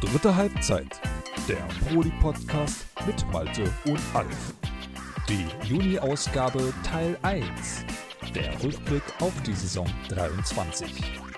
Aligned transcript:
Dritte 0.00 0.34
Halbzeit, 0.34 1.00
der 1.48 1.62
Proli-Podcast 1.88 2.86
mit 3.06 3.24
Malte 3.32 3.64
und 3.84 4.00
Alf. 4.14 4.54
Die 5.28 5.46
Juni-Ausgabe 5.68 6.72
Teil 6.82 7.16
1, 7.22 7.84
der 8.34 8.52
Rückblick 8.62 9.02
auf 9.20 9.32
die 9.42 9.54
Saison 9.54 9.86
23. 10.08 11.31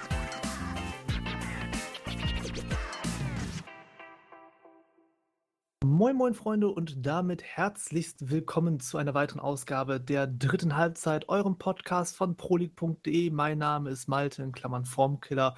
Moin 6.14 6.30
Moin 6.30 6.34
Freunde 6.34 6.68
und 6.68 7.04
damit 7.04 7.42
herzlichst 7.42 8.30
willkommen 8.30 8.78
zu 8.78 8.98
einer 8.98 9.14
weiteren 9.14 9.40
Ausgabe 9.40 9.98
der 9.98 10.28
dritten 10.28 10.76
Halbzeit, 10.76 11.28
eurem 11.28 11.58
Podcast 11.58 12.16
von 12.16 12.36
prolig.de. 12.36 13.30
Mein 13.30 13.58
Name 13.58 13.90
ist 13.90 14.06
Malte, 14.06 14.44
in 14.44 14.52
Klammern 14.52 14.84
Formkiller. 14.84 15.56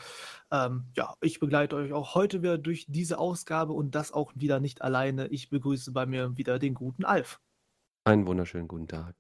Ähm, 0.51 0.87
ja, 0.97 1.13
ich 1.21 1.41
begleite 1.41 1.77
euch 1.77 1.93
auch 1.93 2.15
heute 2.15 2.41
wieder 2.43 2.57
durch 2.57 2.87
diese 2.89 3.19
Ausgabe 3.19 3.75
und 3.75 3.95
das 3.95 4.13
auch 4.13 4.33
wieder 4.35 4.59
nicht 4.59 4.81
alleine. 4.81 5.27
Ich 5.27 5.51
begrüße 5.51 5.93
bei 5.93 6.07
mir 6.07 6.39
wieder 6.39 6.59
den 6.59 6.73
guten 6.73 7.05
Alf. 7.05 7.39
Einen 8.05 8.27
wunderschönen 8.27 8.67
guten 8.67 8.89
Tag. 8.89 9.15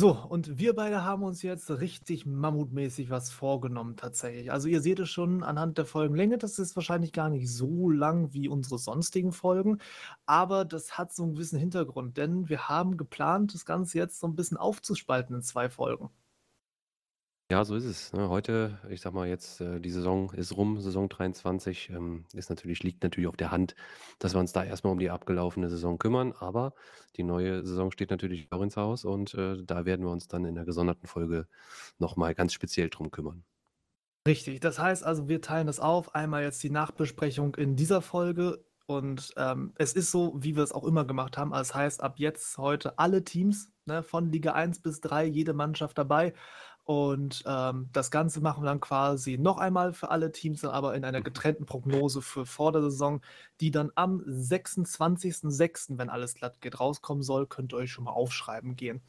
So, 0.00 0.10
und 0.10 0.58
wir 0.58 0.74
beide 0.74 1.04
haben 1.04 1.22
uns 1.22 1.42
jetzt 1.42 1.70
richtig 1.70 2.24
mammutmäßig 2.26 3.10
was 3.10 3.30
vorgenommen 3.30 3.96
tatsächlich. 3.96 4.50
Also 4.50 4.66
ihr 4.68 4.80
seht 4.80 4.98
es 5.00 5.10
schon 5.10 5.42
anhand 5.42 5.76
der 5.78 5.84
Folgenlänge, 5.86 6.38
das 6.38 6.58
ist 6.58 6.74
wahrscheinlich 6.76 7.12
gar 7.12 7.28
nicht 7.28 7.48
so 7.50 7.90
lang 7.90 8.32
wie 8.32 8.48
unsere 8.48 8.78
sonstigen 8.78 9.32
Folgen, 9.32 9.78
aber 10.26 10.64
das 10.64 10.96
hat 10.98 11.12
so 11.12 11.22
einen 11.24 11.34
gewissen 11.34 11.58
Hintergrund, 11.58 12.16
denn 12.16 12.48
wir 12.48 12.68
haben 12.68 12.96
geplant, 12.96 13.54
das 13.54 13.64
Ganze 13.66 13.98
jetzt 13.98 14.18
so 14.18 14.26
ein 14.26 14.34
bisschen 14.34 14.56
aufzuspalten 14.56 15.36
in 15.36 15.42
zwei 15.42 15.68
Folgen. 15.68 16.10
Ja, 17.52 17.66
so 17.66 17.76
ist 17.76 17.84
es, 17.84 18.14
ne? 18.14 18.30
Heute, 18.30 18.78
ich 18.88 19.02
sag 19.02 19.12
mal 19.12 19.28
jetzt, 19.28 19.60
äh, 19.60 19.78
die 19.78 19.90
Saison 19.90 20.32
ist 20.32 20.56
rum, 20.56 20.80
Saison 20.80 21.10
23, 21.10 21.90
ähm, 21.90 22.24
ist 22.32 22.48
natürlich 22.48 22.82
liegt 22.82 23.02
natürlich 23.02 23.28
auf 23.28 23.36
der 23.36 23.50
Hand, 23.50 23.74
dass 24.20 24.34
wir 24.34 24.40
uns 24.40 24.52
da 24.52 24.64
erstmal 24.64 24.94
um 24.94 24.98
die 24.98 25.10
abgelaufene 25.10 25.68
Saison 25.68 25.98
kümmern, 25.98 26.32
aber 26.32 26.72
die 27.16 27.24
neue 27.24 27.62
Saison 27.62 27.90
steht 27.90 28.08
natürlich 28.10 28.50
auch 28.52 28.62
ins 28.62 28.78
Haus 28.78 29.04
und, 29.04 29.34
äh, 29.34 29.62
da 29.66 29.84
werden 29.84 30.06
wir 30.06 30.10
uns 30.10 30.28
dann 30.28 30.46
in 30.46 30.54
der 30.54 30.64
gesonderten 30.64 31.06
Folge 31.06 31.46
noch 31.98 32.16
mal 32.16 32.34
ganz 32.34 32.54
speziell 32.54 32.88
drum 32.88 33.10
kümmern. 33.10 33.44
Richtig, 34.26 34.60
das 34.60 34.78
heißt 34.78 35.04
also, 35.04 35.28
wir 35.28 35.42
teilen 35.42 35.66
das 35.66 35.78
auf. 35.78 36.14
Einmal 36.14 36.44
jetzt 36.44 36.62
die 36.62 36.70
Nachbesprechung 36.70 37.54
in 37.56 37.76
dieser 37.76 38.00
Folge 38.00 38.64
und, 38.86 39.34
ähm, 39.36 39.74
es 39.76 39.92
ist 39.92 40.10
so, 40.10 40.34
wie 40.38 40.56
wir 40.56 40.62
es 40.62 40.72
auch 40.72 40.84
immer 40.84 41.04
gemacht 41.04 41.36
haben. 41.36 41.52
Also, 41.52 41.68
das 41.68 41.74
heißt, 41.74 42.02
ab 42.02 42.14
jetzt 42.16 42.56
heute 42.56 42.98
alle 42.98 43.24
Teams, 43.24 43.70
ne, 43.84 44.02
von 44.02 44.30
Liga 44.32 44.52
1 44.52 44.80
bis 44.80 45.00
3, 45.02 45.26
jede 45.26 45.52
Mannschaft 45.52 45.98
dabei. 45.98 46.32
Und 46.84 47.44
ähm, 47.46 47.88
das 47.92 48.10
Ganze 48.10 48.40
machen 48.40 48.64
wir 48.64 48.66
dann 48.66 48.80
quasi 48.80 49.38
noch 49.38 49.58
einmal 49.58 49.92
für 49.92 50.10
alle 50.10 50.32
Teams, 50.32 50.64
aber 50.64 50.94
in 50.94 51.04
einer 51.04 51.20
mhm. 51.20 51.24
getrennten 51.24 51.64
Prognose 51.64 52.22
für 52.22 52.44
vor 52.44 52.72
der 52.72 52.82
Saison, 52.82 53.20
die 53.60 53.70
dann 53.70 53.92
am 53.94 54.20
26.06., 54.20 55.96
wenn 55.98 56.10
alles 56.10 56.34
glatt 56.34 56.60
geht, 56.60 56.80
rauskommen 56.80 57.22
soll. 57.22 57.46
Könnt 57.46 57.72
ihr 57.72 57.76
euch 57.76 57.92
schon 57.92 58.04
mal 58.04 58.12
aufschreiben 58.12 58.74
gehen. 58.74 59.00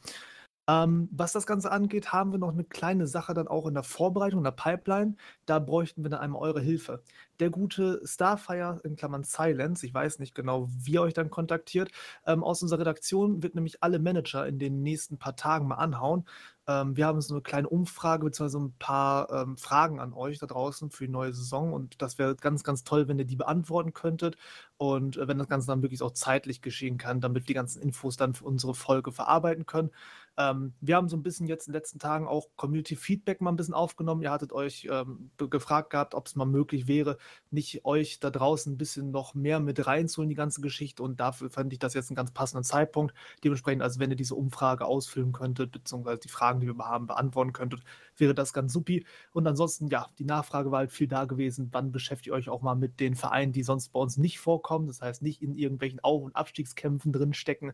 Ähm, 0.67 1.09
was 1.11 1.33
das 1.33 1.45
Ganze 1.45 1.71
angeht, 1.71 2.13
haben 2.13 2.31
wir 2.31 2.39
noch 2.39 2.53
eine 2.53 2.63
kleine 2.63 3.05
Sache 3.05 3.33
dann 3.33 3.49
auch 3.49 3.67
in 3.67 3.73
der 3.73 3.83
Vorbereitung, 3.83 4.39
in 4.39 4.43
der 4.45 4.51
Pipeline. 4.51 5.15
Da 5.45 5.59
bräuchten 5.59 6.03
wir 6.03 6.09
dann 6.09 6.21
einmal 6.21 6.41
eure 6.41 6.61
Hilfe. 6.61 7.03
Der 7.39 7.49
gute 7.49 8.01
Starfire, 8.05 8.79
in 8.85 8.95
Klammern 8.95 9.23
Silence, 9.25 9.85
ich 9.85 9.93
weiß 9.93 10.19
nicht 10.19 10.35
genau, 10.35 10.69
wie 10.69 10.93
ihr 10.93 11.01
euch 11.01 11.13
dann 11.13 11.29
kontaktiert, 11.29 11.91
ähm, 12.25 12.43
aus 12.43 12.61
unserer 12.61 12.79
Redaktion 12.79 13.43
wird 13.43 13.55
nämlich 13.55 13.83
alle 13.83 13.99
Manager 13.99 14.47
in 14.47 14.57
den 14.57 14.83
nächsten 14.83 15.17
paar 15.17 15.35
Tagen 15.35 15.67
mal 15.67 15.75
anhauen. 15.75 16.25
Ähm, 16.67 16.95
wir 16.95 17.07
haben 17.07 17.19
so 17.19 17.33
eine 17.33 17.41
kleine 17.41 17.67
Umfrage 17.67 18.23
bzw. 18.25 18.57
ein 18.57 18.73
paar 18.79 19.29
ähm, 19.31 19.57
Fragen 19.57 19.99
an 19.99 20.13
euch 20.13 20.39
da 20.39 20.45
draußen 20.47 20.91
für 20.91 21.05
die 21.05 21.11
neue 21.11 21.33
Saison 21.33 21.73
und 21.73 22.01
das 22.01 22.17
wäre 22.17 22.35
ganz, 22.35 22.63
ganz 22.63 22.85
toll, 22.85 23.07
wenn 23.09 23.19
ihr 23.19 23.25
die 23.25 23.35
beantworten 23.35 23.93
könntet 23.93 24.37
und 24.77 25.17
äh, 25.17 25.27
wenn 25.27 25.39
das 25.39 25.49
Ganze 25.49 25.67
dann 25.67 25.81
wirklich 25.81 26.01
auch 26.01 26.11
zeitlich 26.11 26.61
geschehen 26.61 26.97
kann, 26.97 27.19
damit 27.19 27.43
wir 27.43 27.47
die 27.47 27.53
ganzen 27.53 27.81
Infos 27.81 28.15
dann 28.15 28.33
für 28.33 28.45
unsere 28.45 28.73
Folge 28.75 29.11
verarbeiten 29.11 29.65
können. 29.65 29.91
Ähm, 30.37 30.73
wir 30.81 30.95
haben 30.95 31.09
so 31.09 31.15
ein 31.15 31.23
bisschen 31.23 31.47
jetzt 31.47 31.67
in 31.67 31.73
den 31.73 31.79
letzten 31.79 31.99
Tagen 31.99 32.27
auch 32.27 32.47
Community 32.55 32.95
Feedback 32.95 33.41
mal 33.41 33.51
ein 33.51 33.55
bisschen 33.55 33.73
aufgenommen. 33.73 34.21
Ihr 34.21 34.31
hattet 34.31 34.51
euch 34.51 34.87
ähm, 34.91 35.31
gefragt 35.37 35.91
gehabt, 35.91 36.15
ob 36.15 36.27
es 36.27 36.35
mal 36.35 36.45
möglich 36.45 36.87
wäre, 36.87 37.17
nicht 37.51 37.85
euch 37.85 38.19
da 38.19 38.29
draußen 38.29 38.73
ein 38.73 38.77
bisschen 38.77 39.11
noch 39.11 39.35
mehr 39.35 39.59
mit 39.59 39.85
reinzuholen, 39.85 40.29
die 40.29 40.35
ganze 40.35 40.61
Geschichte. 40.61 41.03
Und 41.03 41.19
dafür 41.19 41.49
fand 41.49 41.71
ich 41.73 41.79
das 41.79 41.93
jetzt 41.93 42.09
einen 42.09 42.15
ganz 42.15 42.31
passenden 42.31 42.63
Zeitpunkt. 42.63 43.13
Dementsprechend, 43.43 43.83
also 43.83 43.99
wenn 43.99 44.09
ihr 44.09 44.15
diese 44.15 44.35
Umfrage 44.35 44.85
ausfüllen 44.85 45.33
könntet, 45.33 45.71
beziehungsweise 45.71 46.19
die 46.19 46.29
Fragen, 46.29 46.59
die 46.59 46.67
wir 46.67 46.77
haben, 46.85 47.07
beantworten 47.07 47.53
könntet, 47.53 47.81
wäre 48.19 48.33
das 48.33 48.53
ganz 48.53 48.73
supi. 48.73 49.05
Und 49.31 49.47
ansonsten, 49.47 49.87
ja, 49.87 50.09
die 50.19 50.25
Nachfrage 50.25 50.71
war 50.71 50.79
halt 50.79 50.91
viel 50.91 51.07
da 51.07 51.25
gewesen. 51.25 51.69
Wann 51.71 51.91
beschäftigt 51.91 52.27
ihr 52.27 52.33
euch 52.33 52.49
auch 52.49 52.61
mal 52.61 52.75
mit 52.75 52.99
den 52.99 53.15
Vereinen, 53.15 53.51
die 53.53 53.63
sonst 53.63 53.89
bei 53.89 53.99
uns 53.99 54.17
nicht 54.17 54.39
vorkommen? 54.39 54.87
Das 54.87 55.01
heißt, 55.01 55.21
nicht 55.21 55.41
in 55.41 55.55
irgendwelchen 55.55 55.99
Auf- 56.01 56.23
und 56.23 56.35
Abstiegskämpfen 56.35 57.11
drin 57.11 57.33
stecken. 57.33 57.73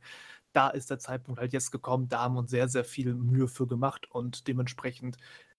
Da 0.53 0.69
ist 0.69 0.89
der 0.89 0.99
Zeitpunkt 0.99 1.39
halt 1.39 1.53
jetzt 1.53 1.71
gekommen. 1.71 2.09
Da 2.09 2.21
haben 2.23 2.35
wir 2.35 2.39
uns 2.39 2.51
sehr, 2.51 2.69
sehr 2.69 2.83
viel 2.83 3.13
Mühe 3.13 3.47
für 3.47 3.67
gemacht 3.67 4.09
und 4.11 4.47
dementsprechend, 4.47 5.17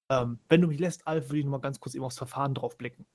ähm, 0.09 0.41
wenn 0.49 0.61
du 0.61 0.69
mich 0.69 0.81
lässt, 0.81 1.07
Alf, 1.07 1.29
würde 1.29 1.39
ich 1.41 1.45
noch 1.45 1.53
mal 1.53 1.59
ganz 1.59 1.81
kurz 1.81 1.95
eben 1.95 2.05
aufs 2.05 2.19
Verfahren 2.19 2.55
drauf 2.55 2.77
blicken. 2.79 3.07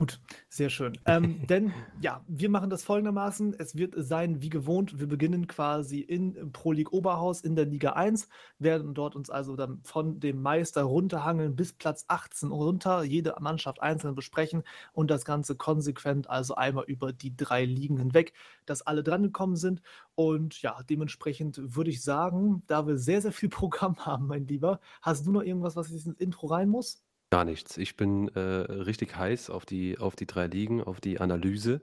Gut, 0.00 0.18
sehr 0.48 0.70
schön. 0.70 0.98
Ähm, 1.06 1.46
denn 1.46 1.74
ja, 2.00 2.24
wir 2.26 2.48
machen 2.48 2.70
das 2.70 2.82
folgendermaßen. 2.84 3.54
Es 3.58 3.76
wird 3.76 3.94
sein 3.96 4.40
wie 4.40 4.48
gewohnt. 4.48 4.98
Wir 4.98 5.06
beginnen 5.06 5.46
quasi 5.46 6.00
in 6.00 6.52
Pro 6.52 6.72
League 6.72 6.92
Oberhaus 6.92 7.42
in 7.42 7.54
der 7.54 7.66
Liga 7.66 7.92
1, 7.92 8.28
werden 8.58 8.94
dort 8.94 9.14
uns 9.14 9.28
also 9.28 9.56
dann 9.56 9.80
von 9.82 10.20
dem 10.20 10.40
Meister 10.40 10.84
runterhangeln 10.84 11.54
bis 11.54 11.74
Platz 11.74 12.04
18 12.08 12.50
runter, 12.50 13.02
jede 13.02 13.34
Mannschaft 13.40 13.82
einzeln 13.82 14.14
besprechen 14.14 14.62
und 14.92 15.10
das 15.10 15.24
Ganze 15.24 15.56
konsequent, 15.56 16.30
also 16.30 16.54
einmal 16.54 16.84
über 16.84 17.12
die 17.12 17.36
drei 17.36 17.64
Ligen 17.64 17.98
hinweg, 17.98 18.32
dass 18.64 18.82
alle 18.82 19.02
dran 19.02 19.24
gekommen 19.24 19.56
sind. 19.56 19.82
Und 20.14 20.62
ja, 20.62 20.82
dementsprechend 20.88 21.60
würde 21.76 21.90
ich 21.90 22.02
sagen, 22.02 22.62
da 22.68 22.86
wir 22.86 22.96
sehr, 22.96 23.20
sehr 23.20 23.32
viel 23.32 23.48
Programm 23.50 23.98
haben, 24.06 24.28
mein 24.28 24.46
Lieber, 24.46 24.80
hast 25.02 25.26
du 25.26 25.32
noch 25.32 25.42
irgendwas, 25.42 25.76
was 25.76 25.90
ins 25.90 26.06
Intro 26.06 26.46
rein 26.46 26.70
muss? 26.70 27.02
Gar 27.32 27.44
nichts. 27.44 27.76
Ich 27.78 27.96
bin, 27.96 28.26
äh, 28.34 28.40
richtig 28.40 29.16
heiß 29.16 29.50
auf 29.50 29.64
die 29.64 29.98
auf 29.98 30.16
die 30.16 30.26
3 30.26 30.48
Ligen, 30.48 30.82
auf 30.82 31.00
die 31.00 31.20
Analyse, 31.20 31.80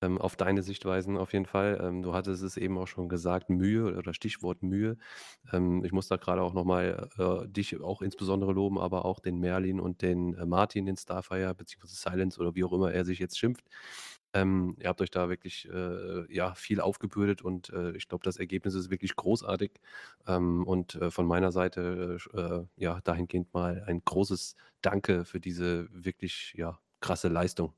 ähm, 0.00 0.18
auf 0.18 0.36
deine 0.36 0.62
Sichtweisen 0.62 1.16
auf 1.16 1.32
jeden 1.32 1.46
Fall. 1.46 1.80
Ähm, 1.82 2.02
du 2.02 2.14
hattest 2.14 2.42
es 2.44 2.56
eben 2.56 2.78
auch 2.78 2.86
schon 2.86 3.08
gesagt, 3.08 3.50
Mühe 3.50 3.96
oder 3.96 4.14
Stichwort 4.14 4.62
Mühe. 4.62 4.96
Ähm, 5.52 5.84
ich 5.84 5.92
muss 5.92 6.08
da 6.08 6.16
gerade 6.16 6.42
auch 6.42 6.54
noch 6.54 6.64
mal, 6.64 7.08
äh, 7.18 7.48
dich 7.48 7.80
auch 7.80 8.02
insbesondere 8.02 8.52
loben, 8.52 8.78
aber 8.78 9.04
auch 9.06 9.20
den 9.20 9.38
Merlin 9.40 9.80
und 9.80 10.02
den, 10.02 10.34
äh, 10.34 10.46
Martin, 10.46 10.86
den 10.86 10.96
Starfire 10.96 11.54
beziehungsweise 11.56 11.96
Silence 11.96 12.40
oder 12.40 12.54
wie 12.54 12.64
auch 12.64 12.72
immer 12.72 12.92
er 12.92 13.04
sich 13.04 13.18
jetzt 13.18 13.38
schimpft. 13.38 13.64
Ähm, 14.36 14.76
ihr 14.80 14.88
habt 14.88 15.00
euch 15.00 15.10
da 15.10 15.28
wirklich 15.28 15.68
äh, 15.68 16.32
ja, 16.34 16.54
viel 16.54 16.80
aufgebürdet 16.80 17.42
und 17.42 17.70
äh, 17.70 17.92
ich 17.96 18.08
glaube, 18.08 18.24
das 18.24 18.36
Ergebnis 18.36 18.74
ist 18.74 18.90
wirklich 18.90 19.16
großartig. 19.16 19.72
Ähm, 20.26 20.64
und 20.66 20.94
äh, 20.96 21.10
von 21.10 21.26
meiner 21.26 21.52
Seite 21.52 22.18
äh, 22.34 22.82
ja 22.82 23.00
dahingehend 23.04 23.52
mal 23.54 23.82
ein 23.86 24.02
großes 24.04 24.56
Danke 24.82 25.24
für 25.24 25.40
diese 25.40 25.88
wirklich 25.92 26.54
ja, 26.56 26.78
krasse 27.00 27.28
Leistung. 27.28 27.74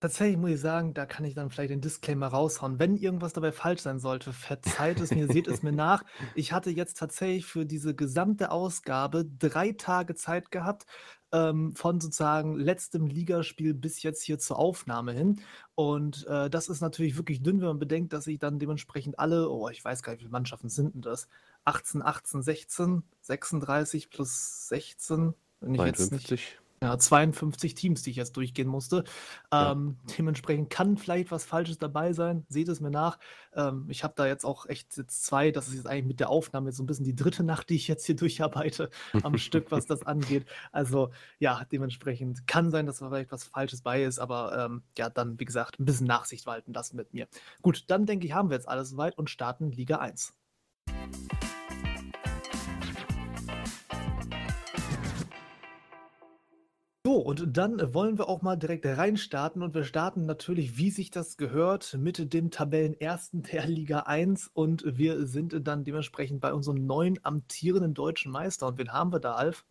Tatsächlich 0.00 0.36
muss 0.36 0.50
ich 0.50 0.60
sagen, 0.60 0.94
da 0.94 1.06
kann 1.06 1.24
ich 1.24 1.34
dann 1.34 1.50
vielleicht 1.50 1.70
den 1.70 1.80
Disclaimer 1.80 2.28
raushauen. 2.28 2.78
Wenn 2.78 2.96
irgendwas 2.96 3.32
dabei 3.32 3.50
falsch 3.50 3.80
sein 3.80 3.98
sollte, 3.98 4.32
verzeiht 4.32 5.00
es 5.00 5.10
mir, 5.12 5.26
seht 5.26 5.48
es 5.48 5.64
mir 5.64 5.72
nach. 5.72 6.04
Ich 6.36 6.52
hatte 6.52 6.70
jetzt 6.70 6.98
tatsächlich 6.98 7.46
für 7.46 7.66
diese 7.66 7.96
gesamte 7.96 8.52
Ausgabe 8.52 9.24
drei 9.24 9.72
Tage 9.72 10.14
Zeit 10.14 10.52
gehabt, 10.52 10.86
ähm, 11.32 11.74
von 11.74 12.00
sozusagen 12.00 12.56
letztem 12.56 13.08
Ligaspiel 13.08 13.74
bis 13.74 14.02
jetzt 14.04 14.22
hier 14.22 14.38
zur 14.38 14.60
Aufnahme 14.60 15.12
hin. 15.12 15.40
Und 15.74 16.26
äh, 16.28 16.48
das 16.48 16.68
ist 16.68 16.80
natürlich 16.80 17.16
wirklich 17.16 17.42
dünn, 17.42 17.60
wenn 17.60 17.66
man 17.66 17.78
bedenkt, 17.80 18.12
dass 18.12 18.28
ich 18.28 18.38
dann 18.38 18.60
dementsprechend 18.60 19.18
alle, 19.18 19.50
oh, 19.50 19.68
ich 19.68 19.84
weiß 19.84 20.04
gar 20.04 20.12
nicht, 20.12 20.20
wie 20.20 20.24
viele 20.26 20.32
Mannschaften 20.32 20.68
sind 20.68 20.94
denn 20.94 21.02
das? 21.02 21.26
18, 21.64 22.02
18, 22.02 22.42
16, 22.42 23.02
36 23.22 24.10
plus 24.10 24.68
16. 24.68 25.34
Wenn 25.60 25.74
ich 25.74 25.80
52. 25.80 26.12
jetzt 26.12 26.30
nicht 26.30 26.60
ja, 26.82 26.96
52 26.96 27.74
Teams, 27.74 28.02
die 28.02 28.10
ich 28.10 28.16
jetzt 28.16 28.36
durchgehen 28.36 28.68
musste. 28.68 29.04
Ja. 29.52 29.72
Ähm, 29.72 29.96
dementsprechend 30.16 30.70
kann 30.70 30.96
vielleicht 30.96 31.30
was 31.30 31.44
Falsches 31.44 31.78
dabei 31.78 32.12
sein. 32.12 32.44
Seht 32.48 32.68
es 32.68 32.80
mir 32.80 32.90
nach. 32.90 33.18
Ähm, 33.54 33.86
ich 33.88 34.04
habe 34.04 34.14
da 34.16 34.26
jetzt 34.26 34.44
auch 34.44 34.66
echt 34.66 34.96
jetzt 34.96 35.24
zwei, 35.24 35.50
das 35.50 35.68
ist 35.68 35.74
jetzt 35.74 35.86
eigentlich 35.86 36.06
mit 36.06 36.20
der 36.20 36.30
Aufnahme 36.30 36.68
jetzt 36.68 36.76
so 36.76 36.82
ein 36.82 36.86
bisschen 36.86 37.04
die 37.04 37.16
dritte 37.16 37.42
Nacht, 37.42 37.70
die 37.70 37.76
ich 37.76 37.88
jetzt 37.88 38.06
hier 38.06 38.16
durcharbeite 38.16 38.90
am 39.22 39.38
Stück, 39.38 39.70
was 39.70 39.86
das 39.86 40.04
angeht. 40.04 40.46
Also 40.72 41.10
ja, 41.38 41.64
dementsprechend 41.70 42.46
kann 42.46 42.70
sein, 42.70 42.86
dass 42.86 42.98
da 42.98 43.08
vielleicht 43.08 43.32
was 43.32 43.44
Falsches 43.44 43.82
bei 43.82 44.02
ist, 44.02 44.18
aber 44.18 44.66
ähm, 44.66 44.82
ja, 44.96 45.10
dann, 45.10 45.38
wie 45.40 45.44
gesagt, 45.44 45.80
ein 45.80 45.84
bisschen 45.84 46.06
Nachsicht 46.06 46.46
walten 46.46 46.72
lassen 46.72 46.96
mit 46.96 47.12
mir. 47.12 47.26
Gut, 47.62 47.84
dann 47.88 48.06
denke 48.06 48.26
ich, 48.26 48.32
haben 48.32 48.50
wir 48.50 48.56
jetzt 48.56 48.68
alles 48.68 48.90
soweit 48.90 49.18
und 49.18 49.30
starten 49.30 49.72
Liga 49.72 49.96
1. 49.96 50.34
und 57.28 57.58
dann 57.58 57.92
wollen 57.92 58.16
wir 58.16 58.26
auch 58.26 58.40
mal 58.40 58.56
direkt 58.56 58.86
reinstarten 58.86 59.60
und 59.60 59.74
wir 59.74 59.84
starten 59.84 60.24
natürlich, 60.24 60.78
wie 60.78 60.90
sich 60.90 61.10
das 61.10 61.36
gehört, 61.36 61.92
mit 62.00 62.32
dem 62.32 62.50
Tabellenersten 62.50 63.42
der 63.42 63.66
Liga 63.68 63.98
1 64.06 64.48
und 64.54 64.82
wir 64.96 65.26
sind 65.26 65.54
dann 65.68 65.84
dementsprechend 65.84 66.40
bei 66.40 66.54
unserem 66.54 66.86
neuen 66.86 67.22
amtierenden 67.22 67.92
deutschen 67.92 68.32
Meister. 68.32 68.68
Und 68.68 68.78
wen 68.78 68.94
haben 68.94 69.12
wir 69.12 69.20
da, 69.20 69.34
Alf? 69.34 69.66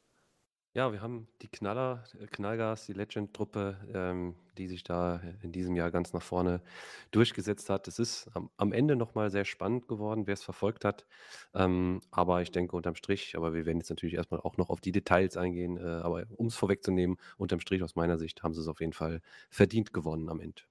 Ja, 0.77 0.93
wir 0.93 1.01
haben 1.01 1.27
die 1.41 1.47
Knaller, 1.47 2.03
Knallgas, 2.29 2.85
die 2.85 2.93
Legend-Truppe, 2.93 3.77
ähm, 3.95 4.35
die 4.59 4.67
sich 4.67 4.83
da 4.83 5.19
in 5.41 5.51
diesem 5.51 5.75
Jahr 5.75 5.89
ganz 5.89 6.13
nach 6.13 6.21
vorne 6.21 6.61
durchgesetzt 7.09 7.71
hat. 7.71 7.87
Es 7.87 7.97
ist 7.97 8.29
am, 8.35 8.51
am 8.57 8.71
Ende 8.71 8.95
nochmal 8.95 9.31
sehr 9.31 9.43
spannend 9.43 9.87
geworden, 9.87 10.27
wer 10.27 10.35
es 10.35 10.43
verfolgt 10.43 10.85
hat. 10.85 11.07
Ähm, 11.55 12.01
aber 12.11 12.43
ich 12.43 12.51
denke 12.51 12.75
unterm 12.75 12.93
Strich, 12.93 13.35
aber 13.35 13.55
wir 13.55 13.65
werden 13.65 13.79
jetzt 13.79 13.89
natürlich 13.89 14.13
erstmal 14.13 14.41
auch 14.41 14.57
noch 14.57 14.69
auf 14.69 14.79
die 14.79 14.91
Details 14.91 15.35
eingehen. 15.35 15.77
Äh, 15.77 15.81
aber 15.81 16.25
um 16.35 16.45
es 16.45 16.55
vorwegzunehmen, 16.55 17.17
unterm 17.37 17.59
Strich 17.59 17.81
aus 17.81 17.95
meiner 17.95 18.19
Sicht 18.19 18.43
haben 18.43 18.53
sie 18.53 18.61
es 18.61 18.67
auf 18.67 18.79
jeden 18.79 18.93
Fall 18.93 19.21
verdient 19.49 19.93
gewonnen 19.93 20.29
am 20.29 20.39
Ende. 20.39 20.61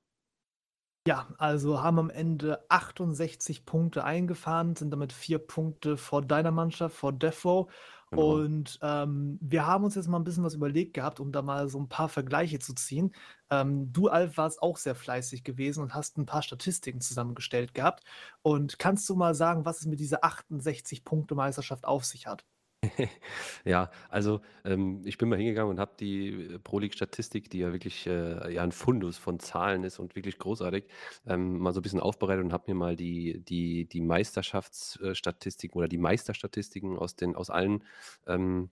Ja, 1.06 1.28
also 1.38 1.82
haben 1.82 2.00
am 2.00 2.10
Ende 2.10 2.68
68 2.68 3.64
Punkte 3.64 4.02
eingefahren, 4.02 4.74
sind 4.74 4.90
damit 4.90 5.12
vier 5.12 5.38
Punkte 5.38 5.96
vor 5.96 6.20
deiner 6.20 6.50
Mannschaft, 6.50 6.96
vor 6.96 7.12
Death. 7.12 7.68
Genau. 8.10 8.36
Und 8.36 8.78
ähm, 8.82 9.38
wir 9.40 9.66
haben 9.66 9.84
uns 9.84 9.96
jetzt 9.96 10.08
mal 10.08 10.18
ein 10.18 10.24
bisschen 10.24 10.44
was 10.44 10.54
überlegt 10.54 10.94
gehabt, 10.94 11.18
um 11.18 11.32
da 11.32 11.42
mal 11.42 11.68
so 11.68 11.80
ein 11.80 11.88
paar 11.88 12.08
Vergleiche 12.08 12.58
zu 12.60 12.72
ziehen. 12.74 13.12
Ähm, 13.50 13.92
du, 13.92 14.08
Alf, 14.08 14.36
warst 14.36 14.62
auch 14.62 14.76
sehr 14.76 14.94
fleißig 14.94 15.42
gewesen 15.42 15.82
und 15.82 15.94
hast 15.94 16.16
ein 16.16 16.26
paar 16.26 16.42
Statistiken 16.42 17.00
zusammengestellt 17.00 17.74
gehabt. 17.74 18.04
Und 18.42 18.78
kannst 18.78 19.08
du 19.08 19.16
mal 19.16 19.34
sagen, 19.34 19.64
was 19.64 19.80
es 19.80 19.86
mit 19.86 19.98
dieser 20.00 20.24
68-Punkte-Meisterschaft 20.24 21.84
auf 21.84 22.04
sich 22.04 22.26
hat? 22.26 22.44
Ja, 23.64 23.90
also, 24.08 24.40
ähm, 24.64 25.02
ich 25.04 25.18
bin 25.18 25.28
mal 25.28 25.36
hingegangen 25.38 25.70
und 25.70 25.80
habe 25.80 25.92
die, 25.98 26.28
äh, 26.54 26.58
Pro 26.58 26.78
League 26.78 26.94
Statistik, 26.94 27.50
die 27.50 27.58
ja 27.58 27.72
wirklich, 27.72 28.06
äh, 28.06 28.52
ja 28.52 28.62
'n 28.64 28.72
Fundus 28.72 29.18
von 29.18 29.38
Zahlen 29.40 29.84
ist 29.84 29.98
und 29.98 30.14
wirklich 30.16 30.38
großartig, 30.38 30.84
ähm, 31.26 31.58
mal 31.58 31.72
so 31.72 31.80
ein 31.80 31.82
bisschen 31.82 32.00
aufbereitet 32.00 32.44
und 32.44 32.52
habe 32.52 32.64
mir 32.68 32.74
mal 32.74 32.96
die 32.96 33.40
die 33.44 33.86
die 33.88 34.00
Meisterschaftsstatistiken 34.00 35.78
oder 35.78 35.88
die 35.88 35.98
Meisterstatistiken 35.98 36.96
aus 36.98 37.16
den 37.16 37.34
aus 37.36 37.50
allen, 37.50 37.84
ähm, 38.26 38.70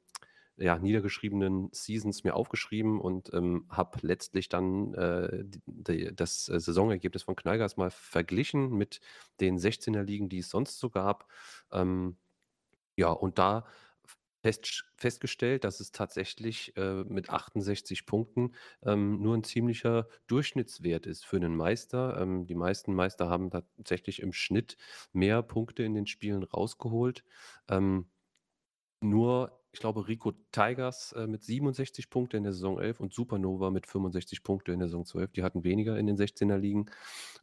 ja, 0.58 0.78
niedergeschriebenen 0.78 1.70
Seasons 1.72 2.24
mir 2.24 2.34
aufgeschrieben 2.36 3.00
und, 3.00 3.32
ähm, 3.34 3.66
habe 3.70 3.98
letztlich 4.02 4.48
dann, 4.50 4.94
äh, 4.94 5.44
d 5.66 6.12
das, 6.14 6.46
Saisonergebnis 6.46 7.24
von 7.24 7.36
Knallgas 7.36 7.76
mal 7.76 7.90
verglichen 7.90 8.70
mit 8.70 9.00
den 9.40 9.58
16er 9.58 10.02
Ligen, 10.04 10.28
die 10.28 10.38
es 10.40 10.50
sonst 10.50 10.78
so 10.80 10.90
gab. 10.90 11.28
Ähm, 11.72 12.18
ja, 12.96 13.10
und 13.10 13.38
da 13.38 13.66
fest, 14.44 14.84
festgestellt, 14.94 15.64
dass 15.64 15.80
es 15.80 15.90
tatsächlich 15.90 16.76
äh, 16.76 17.02
mit 17.04 17.30
68 17.30 18.04
Punkten 18.04 18.52
ähm, 18.82 19.22
nur 19.22 19.34
ein 19.34 19.42
ziemlicher 19.42 20.06
Durchschnittswert 20.26 21.06
ist 21.06 21.24
für 21.24 21.36
einen 21.36 21.56
Meister. 21.56 22.20
Ähm, 22.20 22.46
die 22.46 22.54
meisten 22.54 22.94
Meister 22.94 23.30
haben 23.30 23.50
tatsächlich 23.50 24.20
im 24.20 24.34
Schnitt 24.34 24.76
mehr 25.12 25.42
Punkte 25.42 25.82
in 25.82 25.94
den 25.94 26.06
Spielen 26.06 26.42
rausgeholt. 26.42 27.24
Ähm, 27.68 28.10
nur, 29.00 29.63
ich 29.74 29.80
glaube, 29.80 30.06
Rico 30.06 30.32
Tigers 30.52 31.12
äh, 31.12 31.26
mit 31.26 31.42
67 31.42 32.08
Punkte 32.08 32.36
in 32.36 32.44
der 32.44 32.52
Saison 32.52 32.78
11 32.78 33.00
und 33.00 33.12
Supernova 33.12 33.70
mit 33.70 33.86
65 33.86 34.42
Punkte 34.42 34.72
in 34.72 34.78
der 34.78 34.88
Saison 34.88 35.04
12. 35.04 35.32
Die 35.32 35.42
hatten 35.42 35.64
weniger 35.64 35.98
in 35.98 36.06
den 36.06 36.16
16er 36.16 36.56
Ligen. 36.56 36.86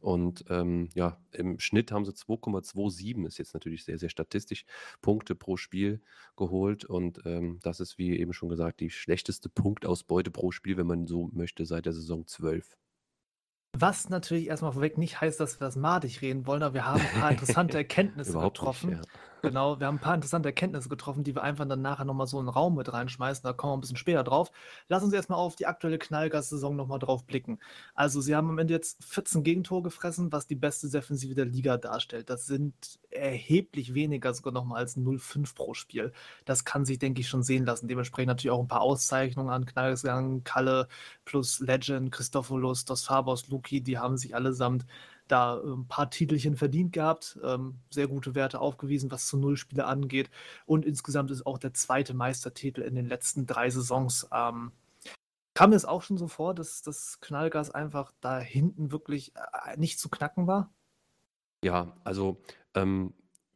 Und 0.00 0.44
ähm, 0.48 0.88
ja, 0.94 1.20
im 1.32 1.60
Schnitt 1.60 1.92
haben 1.92 2.04
sie 2.04 2.12
2,27, 2.12 3.26
ist 3.26 3.38
jetzt 3.38 3.54
natürlich 3.54 3.84
sehr, 3.84 3.98
sehr 3.98 4.08
statistisch, 4.08 4.64
Punkte 5.02 5.34
pro 5.34 5.56
Spiel 5.56 6.00
geholt. 6.36 6.84
Und 6.84 7.20
ähm, 7.26 7.60
das 7.62 7.80
ist, 7.80 7.98
wie 7.98 8.18
eben 8.18 8.32
schon 8.32 8.48
gesagt, 8.48 8.80
die 8.80 8.90
schlechteste 8.90 9.48
Punktausbeute 9.48 10.30
pro 10.30 10.50
Spiel, 10.50 10.76
wenn 10.78 10.86
man 10.86 11.06
so 11.06 11.28
möchte, 11.32 11.66
seit 11.66 11.84
der 11.84 11.92
Saison 11.92 12.26
12. 12.26 12.76
Was 13.74 14.08
natürlich 14.08 14.48
erstmal 14.48 14.72
vorweg 14.72 14.96
nicht 14.96 15.20
heißt, 15.20 15.38
dass 15.38 15.60
wir 15.60 15.66
das 15.66 15.76
madig 15.76 16.22
reden 16.22 16.46
wollen, 16.46 16.62
aber 16.62 16.74
wir 16.74 16.86
haben 16.86 17.00
ein 17.00 17.20
paar 17.20 17.30
interessante 17.30 17.76
Erkenntnisse 17.76 18.30
Überhaupt 18.32 18.56
nicht, 18.56 18.60
getroffen. 18.60 18.90
ja. 18.92 19.02
Genau, 19.44 19.80
wir 19.80 19.88
haben 19.88 19.96
ein 19.96 20.00
paar 20.00 20.14
interessante 20.14 20.50
Erkenntnisse 20.50 20.88
getroffen, 20.88 21.24
die 21.24 21.34
wir 21.34 21.42
einfach 21.42 21.66
dann 21.66 21.82
nachher 21.82 22.04
nochmal 22.04 22.28
so 22.28 22.38
in 22.38 22.46
den 22.46 22.50
Raum 22.50 22.76
mit 22.76 22.92
reinschmeißen. 22.92 23.42
Da 23.42 23.52
kommen 23.52 23.72
wir 23.72 23.76
ein 23.76 23.80
bisschen 23.80 23.96
später 23.96 24.22
drauf. 24.22 24.52
Lass 24.88 25.02
uns 25.02 25.12
erstmal 25.12 25.40
auf 25.40 25.56
die 25.56 25.66
aktuelle 25.66 25.98
Knallgas-Saison 25.98 26.76
nochmal 26.76 27.00
drauf 27.00 27.24
blicken. 27.24 27.58
Also, 27.96 28.20
sie 28.20 28.36
haben 28.36 28.50
am 28.50 28.58
Ende 28.60 28.72
jetzt 28.72 29.02
14 29.04 29.42
Gegentore 29.42 29.82
gefressen, 29.82 30.30
was 30.30 30.46
die 30.46 30.54
beste 30.54 30.88
Defensive 30.88 31.34
der 31.34 31.46
Liga 31.46 31.76
darstellt. 31.76 32.30
Das 32.30 32.46
sind 32.46 33.00
erheblich 33.10 33.94
weniger, 33.94 34.32
sogar 34.32 34.52
nochmal 34.52 34.78
als 34.78 34.96
0,5 34.96 35.56
pro 35.56 35.74
Spiel. 35.74 36.12
Das 36.44 36.64
kann 36.64 36.84
sich, 36.84 37.00
denke 37.00 37.20
ich, 37.20 37.28
schon 37.28 37.42
sehen 37.42 37.66
lassen. 37.66 37.88
Dementsprechend 37.88 38.28
natürlich 38.28 38.52
auch 38.52 38.60
ein 38.60 38.68
paar 38.68 38.82
Auszeichnungen 38.82 39.50
an 39.50 39.66
Knallgas. 39.66 40.04
Kalle 40.44 40.86
plus 41.24 41.58
Legend, 41.58 42.12
Christophorus, 42.12 42.84
Dos 42.84 43.06
Fabos, 43.06 43.48
Luki, 43.48 43.80
die 43.80 43.98
haben 43.98 44.16
sich 44.16 44.36
allesamt 44.36 44.86
da 45.32 45.60
ein 45.60 45.88
paar 45.88 46.10
Titelchen 46.10 46.56
verdient 46.56 46.92
gehabt, 46.92 47.38
ähm, 47.42 47.78
sehr 47.90 48.06
gute 48.06 48.34
Werte 48.34 48.60
aufgewiesen, 48.60 49.10
was 49.10 49.26
zu 49.26 49.38
Nullspiele 49.38 49.86
angeht. 49.86 50.30
Und 50.66 50.84
insgesamt 50.84 51.30
ist 51.30 51.46
auch 51.46 51.58
der 51.58 51.72
zweite 51.72 52.14
Meistertitel 52.14 52.82
in 52.82 52.94
den 52.94 53.06
letzten 53.06 53.46
drei 53.46 53.70
Saisons. 53.70 54.28
Ähm, 54.32 54.72
kam 55.54 55.70
mir 55.70 55.76
es 55.76 55.84
auch 55.84 56.02
schon 56.02 56.18
so 56.18 56.28
vor, 56.28 56.54
dass 56.54 56.82
das 56.82 57.20
Knallgas 57.20 57.70
einfach 57.70 58.12
da 58.20 58.38
hinten 58.38 58.92
wirklich 58.92 59.32
äh, 59.36 59.76
nicht 59.78 59.98
zu 59.98 60.10
knacken 60.10 60.46
war? 60.46 60.72
Ja, 61.64 61.96
also 62.04 62.42
ähm, 62.74 63.14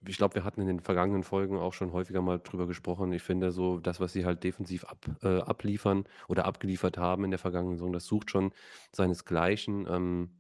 ich 0.09 0.17
glaube, 0.17 0.37
wir 0.37 0.45
hatten 0.45 0.61
in 0.61 0.67
den 0.67 0.81
vergangenen 0.81 1.25
Folgen 1.25 1.59
auch 1.59 1.73
schon 1.73 1.93
häufiger 1.93 2.23
mal 2.23 2.39
drüber 2.39 2.67
gesprochen. 2.67 3.13
Ich 3.13 3.23
finde 3.23 3.51
so, 3.51 3.79
das, 3.79 4.01
was 4.01 4.13
sie 4.13 4.25
halt 4.25 4.45
defensiv 4.45 4.85
ab, 4.85 5.05
äh, 5.23 5.41
abliefern 5.41 6.05
oder 6.29 6.45
abgeliefert 6.45 6.97
haben 6.97 7.25
in 7.25 7.31
der 7.31 7.39
vergangenen 7.39 7.77
Saison, 7.77 7.93
das 7.93 8.07
sucht 8.07 8.31
schon 8.31 8.53
seinesgleichen. 8.93 9.87
Ähm, 9.91 10.31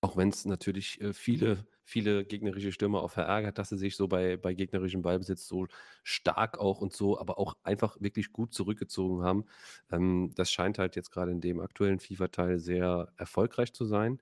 auch 0.00 0.16
wenn 0.16 0.28
es 0.30 0.44
natürlich, 0.44 1.00
äh, 1.00 1.12
viele 1.12 1.66
viele 1.84 2.24
gegnerische 2.26 2.70
Stürmer 2.72 3.02
auch 3.02 3.10
verärgert, 3.10 3.56
dass 3.58 3.70
sie 3.70 3.78
sich 3.78 3.96
so 3.96 4.08
bei 4.08 4.36
bei 4.36 4.52
gegnerischem 4.54 5.00
Ballbesitz 5.02 5.46
so 5.48 5.66
stark 6.02 6.58
auch 6.58 6.80
und 6.82 6.92
so 6.92 7.18
aber 7.18 7.38
auch 7.38 7.56
einfach 7.62 7.96
wirklich 8.00 8.30
gut 8.32 8.52
zurückgezogen 8.54 9.22
haben. 9.22 9.44
Ähm, 9.90 10.32
das 10.36 10.50
scheint 10.52 10.78
halt 10.78 10.96
jetzt 10.96 11.10
gerade 11.10 11.32
in 11.32 11.40
dem 11.40 11.60
aktuellen 11.60 11.98
FIFA-Teil 12.00 12.58
sehr 12.58 13.12
erfolgreich 13.16 13.72
zu 13.72 13.84
sein. 13.86 14.20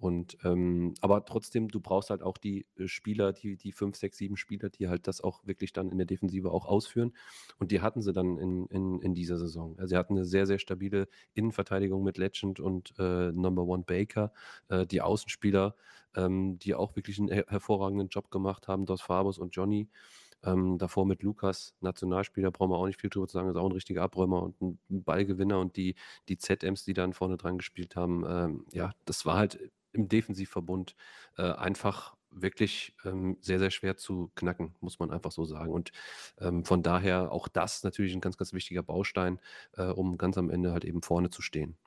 Und, 0.00 0.38
ähm 0.44 0.94
aber 1.00 1.24
trotzdem, 1.24 1.68
du 1.68 1.80
brauchst 1.80 2.10
halt 2.10 2.22
auch 2.22 2.38
die, 2.38 2.66
äh, 2.76 2.86
Spieler, 2.88 3.32
die 3.32 3.56
die 3.56 3.72
5, 3.72 3.96
6, 3.96 4.16
7 4.18 4.36
Spieler, 4.36 4.70
die 4.70 4.88
halt 4.88 5.06
das 5.08 5.20
auch 5.22 5.44
wirklich 5.46 5.72
dann 5.72 5.90
in 5.90 5.98
der 5.98 6.06
Defensive 6.06 6.50
auch 6.52 6.66
ausführen. 6.66 7.14
Und 7.58 7.72
die 7.72 7.80
hatten 7.80 8.02
sie 8.02 8.12
dann 8.12 8.38
in 8.38 8.66
in 8.66 9.00
in 9.02 9.14
dieser 9.14 9.38
Saison. 9.38 9.76
Also, 9.78 9.88
sie 9.88 9.96
hatten 9.96 10.14
eine 10.14 10.24
sehr, 10.24 10.46
sehr 10.46 10.58
stabile 10.58 11.08
Innenverteidigung 11.34 12.02
mit 12.04 12.18
Legend 12.18 12.60
und, 12.60 12.94
äh, 12.98 13.32
Number 13.32 13.64
One 13.64 13.84
Baker. 13.84 14.32
Äh, 14.68 14.86
die 14.86 15.00
Außenspieler, 15.02 15.74
ähm, 16.16 16.58
die 16.58 16.74
auch 16.74 16.96
wirklich 16.96 17.18
einen 17.18 17.28
her 17.28 17.44
hervorragenden 17.48 18.08
Job 18.08 18.30
gemacht 18.30 18.68
haben, 18.68 18.86
Dos 18.86 19.00
Fabos 19.02 19.38
und 19.38 19.54
Johnny. 19.56 19.88
Ähm, 20.44 20.78
davor 20.78 21.04
mit 21.06 21.22
Lukas, 21.24 21.74
Nationalspieler, 21.80 22.52
brauchen 22.52 22.70
wir 22.70 22.76
auch 22.76 22.86
nicht 22.86 23.00
viel 23.00 23.10
drüber 23.10 23.26
zu 23.26 23.32
sagen, 23.34 23.48
ist 23.50 23.56
auch 23.56 23.66
ein 23.66 23.72
richtiger 23.72 24.02
Abräumer 24.02 24.42
und 24.44 24.60
ein 24.60 24.78
Ballgewinner 24.88 25.58
und 25.58 25.76
die 25.76 25.96
die 26.28 26.38
ZMs, 26.38 26.84
die 26.84 26.94
dann 26.94 27.12
vorne 27.12 27.36
dran 27.36 27.58
gespielt 27.58 27.96
haben, 27.96 28.24
ähm, 28.28 28.66
ja, 28.72 28.92
das 29.04 29.26
war 29.26 29.36
halt 29.36 29.72
im 29.92 30.08
Defensivverbund 30.08 30.96
äh, 31.36 31.42
einfach 31.52 32.16
wirklich 32.30 32.94
ähm, 33.04 33.38
sehr, 33.40 33.58
sehr 33.58 33.70
schwer 33.70 33.96
zu 33.96 34.30
knacken, 34.34 34.74
muss 34.80 34.98
man 34.98 35.10
einfach 35.10 35.32
so 35.32 35.44
sagen. 35.44 35.72
Und 35.72 35.92
ähm, 36.38 36.64
von 36.64 36.82
daher 36.82 37.32
auch 37.32 37.48
das 37.48 37.82
natürlich 37.84 38.14
ein 38.14 38.20
ganz, 38.20 38.36
ganz 38.36 38.52
wichtiger 38.52 38.82
Baustein, 38.82 39.40
äh, 39.72 39.84
um 39.86 40.18
ganz 40.18 40.36
am 40.38 40.50
Ende 40.50 40.72
halt 40.72 40.84
eben 40.84 41.02
vorne 41.02 41.30
zu 41.30 41.42
stehen. 41.42 41.78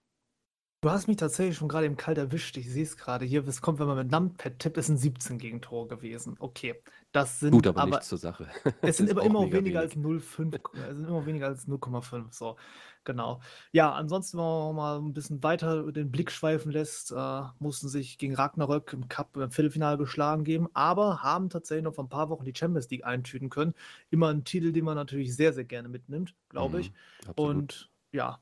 Du 0.83 0.89
hast 0.89 1.07
mich 1.07 1.17
tatsächlich 1.17 1.57
schon 1.57 1.67
gerade 1.67 1.85
im 1.85 1.95
Kalt 1.95 2.17
erwischt. 2.17 2.57
Ich 2.57 2.67
sehe 2.67 2.81
es 2.81 2.97
gerade 2.97 3.23
hier. 3.23 3.47
Es 3.47 3.61
kommt, 3.61 3.77
wenn 3.77 3.85
man 3.85 3.97
mit 3.97 4.09
Numpad 4.09 4.57
tippt, 4.57 4.79
es 4.79 4.87
sind 4.87 4.97
17 4.97 5.37
Gegentore 5.37 5.87
gewesen. 5.87 6.37
Okay, 6.39 6.81
das 7.11 7.39
sind 7.39 7.51
Gut, 7.51 7.67
aber 7.67 7.81
aber 7.81 7.91
nichts 7.91 8.07
zur 8.07 8.17
Sache. 8.17 8.47
es 8.81 8.97
sind 8.97 9.05
Ist 9.05 9.11
immer, 9.11 9.21
immer 9.21 9.51
weniger 9.51 9.81
als 9.81 9.95
wenig. 9.95 10.23
0,5, 10.23 10.59
es 10.73 10.95
sind 10.97 11.07
immer 11.07 11.23
weniger 11.27 11.45
als 11.45 11.67
0,5. 11.67 12.33
So, 12.33 12.55
genau. 13.03 13.41
Ja, 13.71 13.91
ansonsten, 13.91 14.39
wenn 14.39 14.43
man 14.43 14.75
mal 14.75 14.97
ein 14.97 15.13
bisschen 15.13 15.43
weiter 15.43 15.91
den 15.91 16.09
Blick 16.09 16.31
schweifen 16.31 16.71
lässt, 16.71 17.11
äh, 17.11 17.41
mussten 17.59 17.87
sich 17.87 18.17
gegen 18.17 18.33
Ragnarök 18.33 18.91
im 18.93 19.07
Cup 19.07 19.37
im 19.37 19.51
Viertelfinale 19.51 19.99
geschlagen 19.99 20.43
geben, 20.43 20.67
aber 20.73 21.21
haben 21.21 21.51
tatsächlich 21.51 21.83
noch 21.83 21.93
vor 21.93 22.05
ein 22.05 22.09
paar 22.09 22.29
Wochen 22.29 22.45
die 22.45 22.55
Champions 22.55 22.89
League 22.89 23.05
eintüten 23.05 23.51
können. 23.51 23.75
Immer 24.09 24.29
ein 24.29 24.45
Titel, 24.45 24.71
den 24.71 24.85
man 24.85 24.95
natürlich 24.95 25.35
sehr, 25.35 25.53
sehr 25.53 25.65
gerne 25.65 25.89
mitnimmt, 25.89 26.33
glaube 26.49 26.81
ich. 26.81 26.89
Mhm. 26.89 27.33
Und 27.35 27.91
ja, 28.11 28.39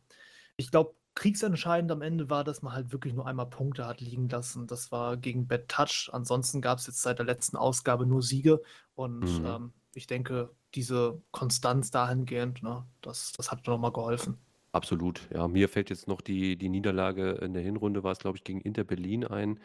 ich 0.55 0.71
glaube, 0.71 0.93
kriegsentscheidend 1.19 1.91
am 1.91 2.01
Ende 2.01 2.29
war, 2.29 2.43
dass 2.43 2.61
man 2.61 2.73
halt 2.73 2.91
wirklich 2.91 3.13
nur 3.13 3.27
einmal 3.27 3.49
Punkte 3.49 3.85
hat 3.87 4.01
liegen 4.01 4.29
lassen. 4.29 4.67
Das 4.67 4.91
war 4.91 5.17
gegen 5.17 5.47
Bad 5.47 5.67
Touch. 5.69 6.09
Ansonsten 6.13 6.61
gab 6.61 6.79
es 6.79 6.87
jetzt 6.87 7.01
seit 7.01 7.19
der 7.19 7.25
letzten 7.25 7.57
Ausgabe 7.57 8.05
nur 8.05 8.21
Siege. 8.23 8.61
Und 8.95 9.41
Mhm. 9.41 9.45
ähm, 9.45 9.73
ich 9.93 10.07
denke, 10.07 10.55
diese 10.75 11.21
Konstanz 11.31 11.91
dahingehend, 11.91 12.63
ne, 12.63 12.87
das, 13.01 13.33
das 13.33 13.51
hat 13.51 13.67
nochmal 13.67 13.91
geholfen. 13.93 14.39
Absolut, 14.71 15.27
ja. 15.33 15.47
Mir 15.47 15.67
fällt 15.67 15.89
jetzt 15.89 16.07
noch 16.07 16.21
die 16.21 16.55
die 16.55 16.69
Niederlage 16.69 17.31
in 17.41 17.53
der 17.53 17.63
Hinrunde 17.63 18.03
war 18.03 18.11
es, 18.11 18.19
glaube 18.19 18.37
ich, 18.37 18.43
gegen 18.43 18.61
Inter 18.61 18.83
Berlin 18.83 19.25
ein, 19.25 19.59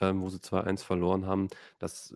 ähm, 0.00 0.22
wo 0.22 0.30
sie 0.30 0.40
2-1 0.40 0.82
verloren 0.82 1.26
haben. 1.26 1.48
Das 1.78 2.14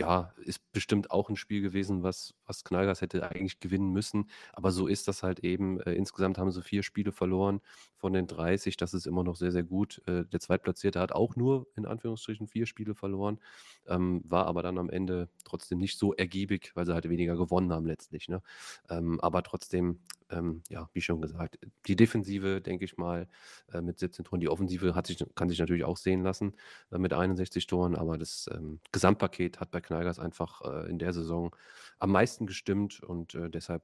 Ja, 0.00 0.32
ist 0.44 0.60
bestimmt 0.70 1.10
auch 1.10 1.28
ein 1.28 1.34
Spiel 1.34 1.60
gewesen, 1.60 2.04
was 2.04 2.32
was 2.46 2.62
Knallgas 2.62 3.00
hätte 3.00 3.28
eigentlich 3.28 3.58
gewinnen 3.58 3.90
müssen, 3.92 4.30
aber 4.52 4.70
so 4.70 4.86
ist 4.86 5.08
das 5.08 5.24
halt 5.24 5.40
eben. 5.40 5.80
Äh, 5.80 5.94
insgesamt 5.94 6.38
haben 6.38 6.52
sie 6.52 6.62
vier 6.62 6.84
Spiele 6.84 7.10
verloren 7.10 7.60
von 7.96 8.12
den 8.12 8.28
30. 8.28 8.76
Das 8.76 8.94
ist 8.94 9.08
immer 9.08 9.24
noch 9.24 9.34
sehr, 9.34 9.50
sehr 9.50 9.64
gut. 9.64 10.00
Äh, 10.06 10.24
der 10.26 10.38
Zweitplatzierte 10.38 11.00
hat 11.00 11.10
auch 11.10 11.34
nur 11.34 11.66
in 11.74 11.84
Anführungsstrichen 11.84 12.46
vier 12.46 12.66
Spiele 12.66 12.94
verloren, 12.94 13.40
ähm, 13.88 14.22
war 14.24 14.46
aber 14.46 14.62
dann 14.62 14.78
am 14.78 14.88
Ende 14.88 15.30
trotzdem 15.44 15.78
nicht 15.78 15.98
so 15.98 16.14
ergiebig, 16.14 16.70
weil 16.76 16.86
sie 16.86 16.94
halt 16.94 17.08
weniger 17.08 17.36
gewonnen 17.36 17.72
haben 17.72 17.86
letztlich, 17.86 18.28
ne? 18.28 18.40
Ähm, 18.88 19.18
aber 19.20 19.42
trotzdem, 19.42 20.00
ähm, 20.30 20.62
ja, 20.68 20.88
wie 20.92 21.00
schon 21.00 21.20
gesagt, 21.20 21.58
die 21.86 21.96
Defensive, 21.96 22.60
denke 22.60 22.84
ich 22.84 22.96
mal, 22.98 23.28
äh, 23.72 23.80
mit 23.80 23.98
17 23.98 24.24
Toren. 24.24 24.40
Die 24.40 24.48
Offensive 24.48 24.94
hat 24.94 25.06
sich 25.06 25.24
kann 25.34 25.48
sich 25.48 25.58
natürlich 25.58 25.84
auch 25.84 25.96
sehen 25.96 26.22
lassen, 26.22 26.54
äh, 26.90 26.98
mit 26.98 27.12
61 27.12 27.66
Toren, 27.66 27.94
aber 27.96 28.18
das, 28.18 28.48
ähm, 28.52 28.80
Gesamtpaket 28.92 29.60
hat 29.60 29.70
bei 29.70 29.80
Knallgas 29.88 30.18
einfach, 30.18 30.62
äh, 30.62 30.90
in 30.90 30.98
der 30.98 31.12
Saison 31.12 31.54
am 31.98 32.12
meisten 32.12 32.46
gestimmt 32.46 33.02
und, 33.02 33.34
äh, 33.34 33.50
deshalb, 33.50 33.82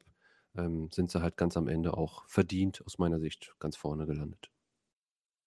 ähm, 0.57 0.91
sind 0.93 1.11
sie 1.11 1.21
halt 1.23 1.37
ganz 1.37 1.57
am 1.57 1.69
Ende 1.69 1.97
auch 1.97 2.25
verdient 2.27 2.83
aus 2.87 2.99
meiner 2.99 3.19
Sicht 3.21 3.55
ganz 3.59 3.77
vorne 3.77 4.07
gelandet. 4.07 4.51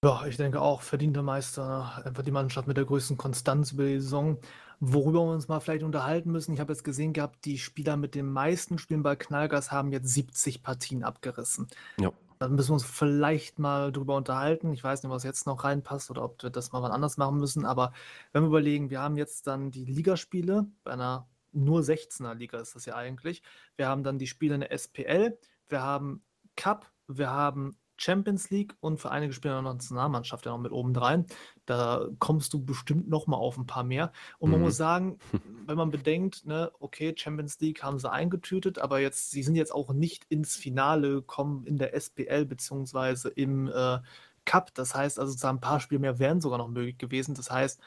Ja, 0.04 0.26
ich 0.28 0.38
denke 0.38 0.62
auch, 0.62 0.82
verdienter 0.82 1.24
Meister, 1.24 2.04
einfach 2.06 2.22
die 2.24 2.32
Mannschaft 2.32 2.68
mit 2.68 2.78
der 2.78 2.86
größten 2.86 3.18
Konstanz 3.18 3.72
über 3.72 3.86
die 3.86 4.00
Saison. 4.00 4.40
Worüber 4.80 5.26
wir 5.26 5.34
uns 5.34 5.48
mal 5.48 5.60
vielleicht 5.60 5.84
unterhalten 5.84 6.32
müssen, 6.32 6.54
ich 6.54 6.60
habe 6.60 6.72
jetzt 6.72 6.84
gesehen 6.84 7.14
gehabt, 7.14 7.46
die 7.46 7.58
Spieler 7.58 7.98
mit 7.98 8.14
den 8.14 8.28
meisten 8.32 8.78
Spielen 8.78 9.02
bei 9.02 9.16
Knallgas 9.16 9.72
haben 9.72 9.92
jetzt 9.92 10.10
70 10.14 10.62
Partien 10.62 11.04
abgerissen. 11.04 11.68
Ja. 12.00 12.12
Da 12.40 12.48
müssen 12.48 12.70
wir 12.70 12.74
uns 12.76 12.86
vielleicht 12.86 13.60
mal 13.60 13.92
drüber 13.92 14.16
unterhalten. 14.16 14.72
Ich 14.74 14.84
weiß 14.84 15.04
nicht, 15.04 15.12
was 15.12 15.24
jetzt 15.24 15.48
noch 15.48 15.64
reinpasst 15.64 16.12
oder 16.12 16.24
ob 16.24 16.44
wir 16.44 16.50
das 16.50 16.72
mal 16.72 16.82
wann 16.82 16.92
anders 16.92 17.18
machen 17.18 17.38
müssen, 17.38 17.66
aber 17.66 17.94
wenn 18.32 18.44
wir 18.44 18.48
überlegen, 18.48 18.90
wir 18.90 19.02
haben 19.02 19.18
jetzt 19.18 19.48
dann 19.48 19.72
die 19.72 19.86
Ligaspiele, 19.86 20.68
bei 20.84 20.92
einer 20.92 21.28
nur 21.52 21.82
16er 21.82 22.36
Liga 22.36 22.60
ist 22.60 22.76
das 22.76 22.86
ja 22.86 22.96
eigentlich. 22.96 23.42
Wir 23.76 23.88
haben 23.88 24.04
dann 24.04 24.20
die 24.20 24.28
Spiele 24.28 24.56
in 24.56 24.62
der 24.62 24.72
SPL, 24.72 25.38
wir 25.70 25.82
haben 25.82 26.22
Cup, 26.56 26.92
wir 27.08 27.32
haben 27.32 27.78
Champions 27.98 28.50
League 28.50 28.76
und 28.80 29.00
für 29.00 29.12
einige 29.12 29.34
Spieler 29.34 29.62
noch 29.62 29.74
Nationalmannschaft 29.74 30.46
ja 30.46 30.52
noch 30.52 30.60
mit 30.60 30.72
oben 30.72 30.96
rein. 30.96 31.26
Da 31.66 32.08
kommst 32.20 32.54
du 32.54 32.64
bestimmt 32.64 33.10
noch 33.10 33.28
mal 33.28 33.38
auf 33.38 33.58
ein 33.58 33.66
paar 33.68 33.84
mehr. 33.84 34.12
Und 34.40 34.52
man 34.52 34.60
Mhm. 34.60 34.66
muss 34.66 34.78
sagen, 34.78 35.20
wenn 35.66 35.78
man 35.78 35.92
bedenkt, 35.92 36.46
ne, 36.46 36.72
okay, 36.80 37.14
Champions 37.18 37.60
League 37.60 37.84
haben 37.84 38.00
sie 38.00 38.10
eingetütet, 38.12 38.80
aber 38.80 39.00
jetzt, 39.00 39.32
sie 39.32 39.44
sind 39.44 39.56
jetzt 39.56 39.74
auch 39.74 39.92
nicht 39.94 40.26
ins 40.30 40.56
Finale 40.56 41.10
gekommen 41.16 41.66
in 41.66 41.78
der 41.78 41.94
SPL 41.94 42.46
beziehungsweise 42.46 43.30
im 43.30 43.68
äh, 43.68 44.00
Cup. 44.46 44.74
Das 44.76 44.96
heißt 44.96 45.20
also, 45.20 45.34
so 45.34 45.48
ein 45.48 45.60
paar 45.60 45.80
Spiele 45.80 46.00
mehr 46.00 46.20
wären 46.20 46.42
sogar 46.42 46.58
noch 46.58 46.70
möglich 46.70 46.98
gewesen. 46.98 47.36
Das 47.36 47.52
heißt, 47.52 47.82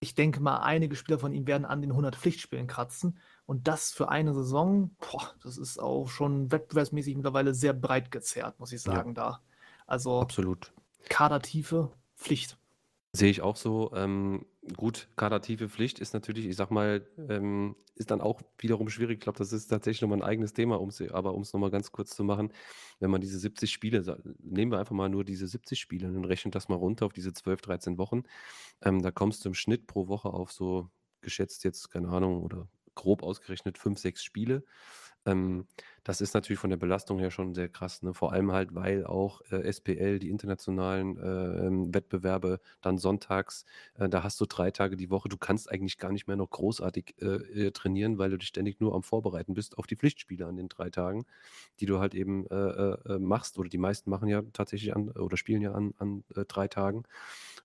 ich 0.00 0.14
denke 0.14 0.40
mal, 0.40 0.58
einige 0.58 0.96
Spieler 0.96 1.18
von 1.18 1.32
ihm 1.32 1.46
werden 1.46 1.64
an 1.64 1.80
den 1.82 1.92
100 1.92 2.16
Pflichtspielen 2.16 2.66
kratzen. 2.66 3.18
Und 3.48 3.66
das 3.66 3.92
für 3.92 4.10
eine 4.10 4.34
Saison, 4.34 4.90
boah, 5.00 5.34
das 5.42 5.56
ist 5.56 5.78
auch 5.78 6.06
schon 6.08 6.52
wettbewerbsmäßig 6.52 7.16
mittlerweile 7.16 7.54
sehr 7.54 7.72
breit 7.72 8.10
gezerrt, 8.10 8.60
muss 8.60 8.72
ich 8.72 8.84
Ja. 8.84 8.92
sagen, 8.92 9.14
da. 9.14 9.40
Also 9.86 10.20
Absolut. 10.20 10.70
Kadertiefe, 11.08 11.90
Pflicht. 12.14 12.58
Sehe 13.14 13.30
ich 13.30 13.40
auch 13.40 13.56
so. 13.56 13.90
Ähm, 13.94 14.44
gut, 14.76 15.08
kadertiefe 15.16 15.70
Pflicht 15.70 15.98
ist 15.98 16.12
natürlich, 16.12 16.44
ich 16.44 16.56
sag 16.56 16.70
mal, 16.70 17.06
ähm, 17.30 17.74
ist 17.94 18.10
dann 18.10 18.20
auch 18.20 18.42
wiederum 18.58 18.90
schwierig. 18.90 19.14
Ich 19.14 19.20
glaube, 19.22 19.38
das 19.38 19.54
ist 19.54 19.68
tatsächlich 19.68 20.02
nochmal 20.02 20.18
ein 20.18 20.28
eigenes 20.28 20.52
Thema, 20.52 20.78
um's, 20.78 21.00
aber 21.00 21.32
um 21.32 21.40
es 21.40 21.54
nochmal 21.54 21.70
ganz 21.70 21.90
kurz 21.90 22.14
zu 22.14 22.24
machen, 22.24 22.52
wenn 23.00 23.10
man 23.10 23.22
diese 23.22 23.38
70 23.38 23.72
Spiele, 23.72 24.22
nehmen 24.40 24.70
wir 24.72 24.78
einfach 24.78 24.94
mal 24.94 25.08
nur 25.08 25.24
diese 25.24 25.46
70 25.46 25.80
Spiele 25.80 26.08
und 26.08 26.26
rechnen 26.26 26.52
das 26.52 26.68
mal 26.68 26.76
runter 26.76 27.06
auf 27.06 27.14
diese 27.14 27.32
12, 27.32 27.62
13 27.62 27.96
Wochen, 27.96 28.24
ähm, 28.82 29.00
da 29.00 29.10
kommst 29.10 29.44
du 29.44 29.48
im 29.48 29.54
Schnitt 29.54 29.86
pro 29.86 30.06
Woche 30.08 30.28
auf 30.28 30.52
so 30.52 30.90
geschätzt 31.22 31.64
jetzt, 31.64 31.90
keine 31.90 32.08
Ahnung, 32.10 32.42
oder 32.42 32.68
grob 32.98 33.22
ausgerechnet 33.22 33.78
5, 33.78 33.98
6 33.98 34.22
Spiele. 34.22 34.64
Ähm, 35.26 35.66
das 36.04 36.20
ist 36.20 36.34
natürlich 36.34 36.58
von 36.58 36.70
der 36.70 36.76
Belastung 36.76 37.18
her 37.18 37.30
schon 37.30 37.54
sehr 37.54 37.68
krass, 37.68 38.02
ne? 38.02 38.14
Vor 38.14 38.32
allem 38.32 38.52
halt, 38.52 38.74
weil 38.74 39.04
auch 39.04 39.40
äh, 39.50 39.70
SPL, 39.70 40.18
die 40.18 40.30
internationalen 40.30 41.16
äh, 41.16 41.66
ähm, 41.66 41.94
Wettbewerbe, 41.94 42.60
dann 42.80 42.98
sonntags, 42.98 43.64
äh, 43.94 44.08
da 44.08 44.22
hast 44.22 44.40
du 44.40 44.46
drei 44.46 44.70
Tage 44.70 44.96
die 44.96 45.10
Woche. 45.10 45.28
Du 45.28 45.36
kannst 45.36 45.70
eigentlich 45.70 45.98
gar 45.98 46.12
nicht 46.12 46.26
mehr 46.26 46.36
noch 46.36 46.50
großartig 46.50 47.16
äh, 47.20 47.66
äh, 47.66 47.70
trainieren, 47.72 48.18
weil 48.18 48.30
du 48.30 48.38
dich 48.38 48.48
ständig 48.48 48.80
nur 48.80 48.94
am 48.94 49.02
Vorbereiten 49.02 49.54
bist 49.54 49.78
auf 49.78 49.86
die 49.86 49.96
Pflichtspiele 49.96 50.46
an 50.46 50.56
den 50.56 50.68
drei 50.68 50.90
Tagen, 50.90 51.24
die 51.80 51.86
du 51.86 51.98
halt 51.98 52.14
eben 52.14 52.46
äh, 52.46 53.18
machst. 53.18 53.58
Oder 53.58 53.68
die 53.68 53.78
meisten 53.78 54.10
machen 54.10 54.28
ja 54.28 54.42
tatsächlich 54.52 54.94
an 54.94 55.10
oder 55.10 55.36
spielen 55.36 55.62
ja 55.62 55.72
an, 55.72 55.94
an 55.98 56.24
drei 56.48 56.68
Tagen. 56.68 57.04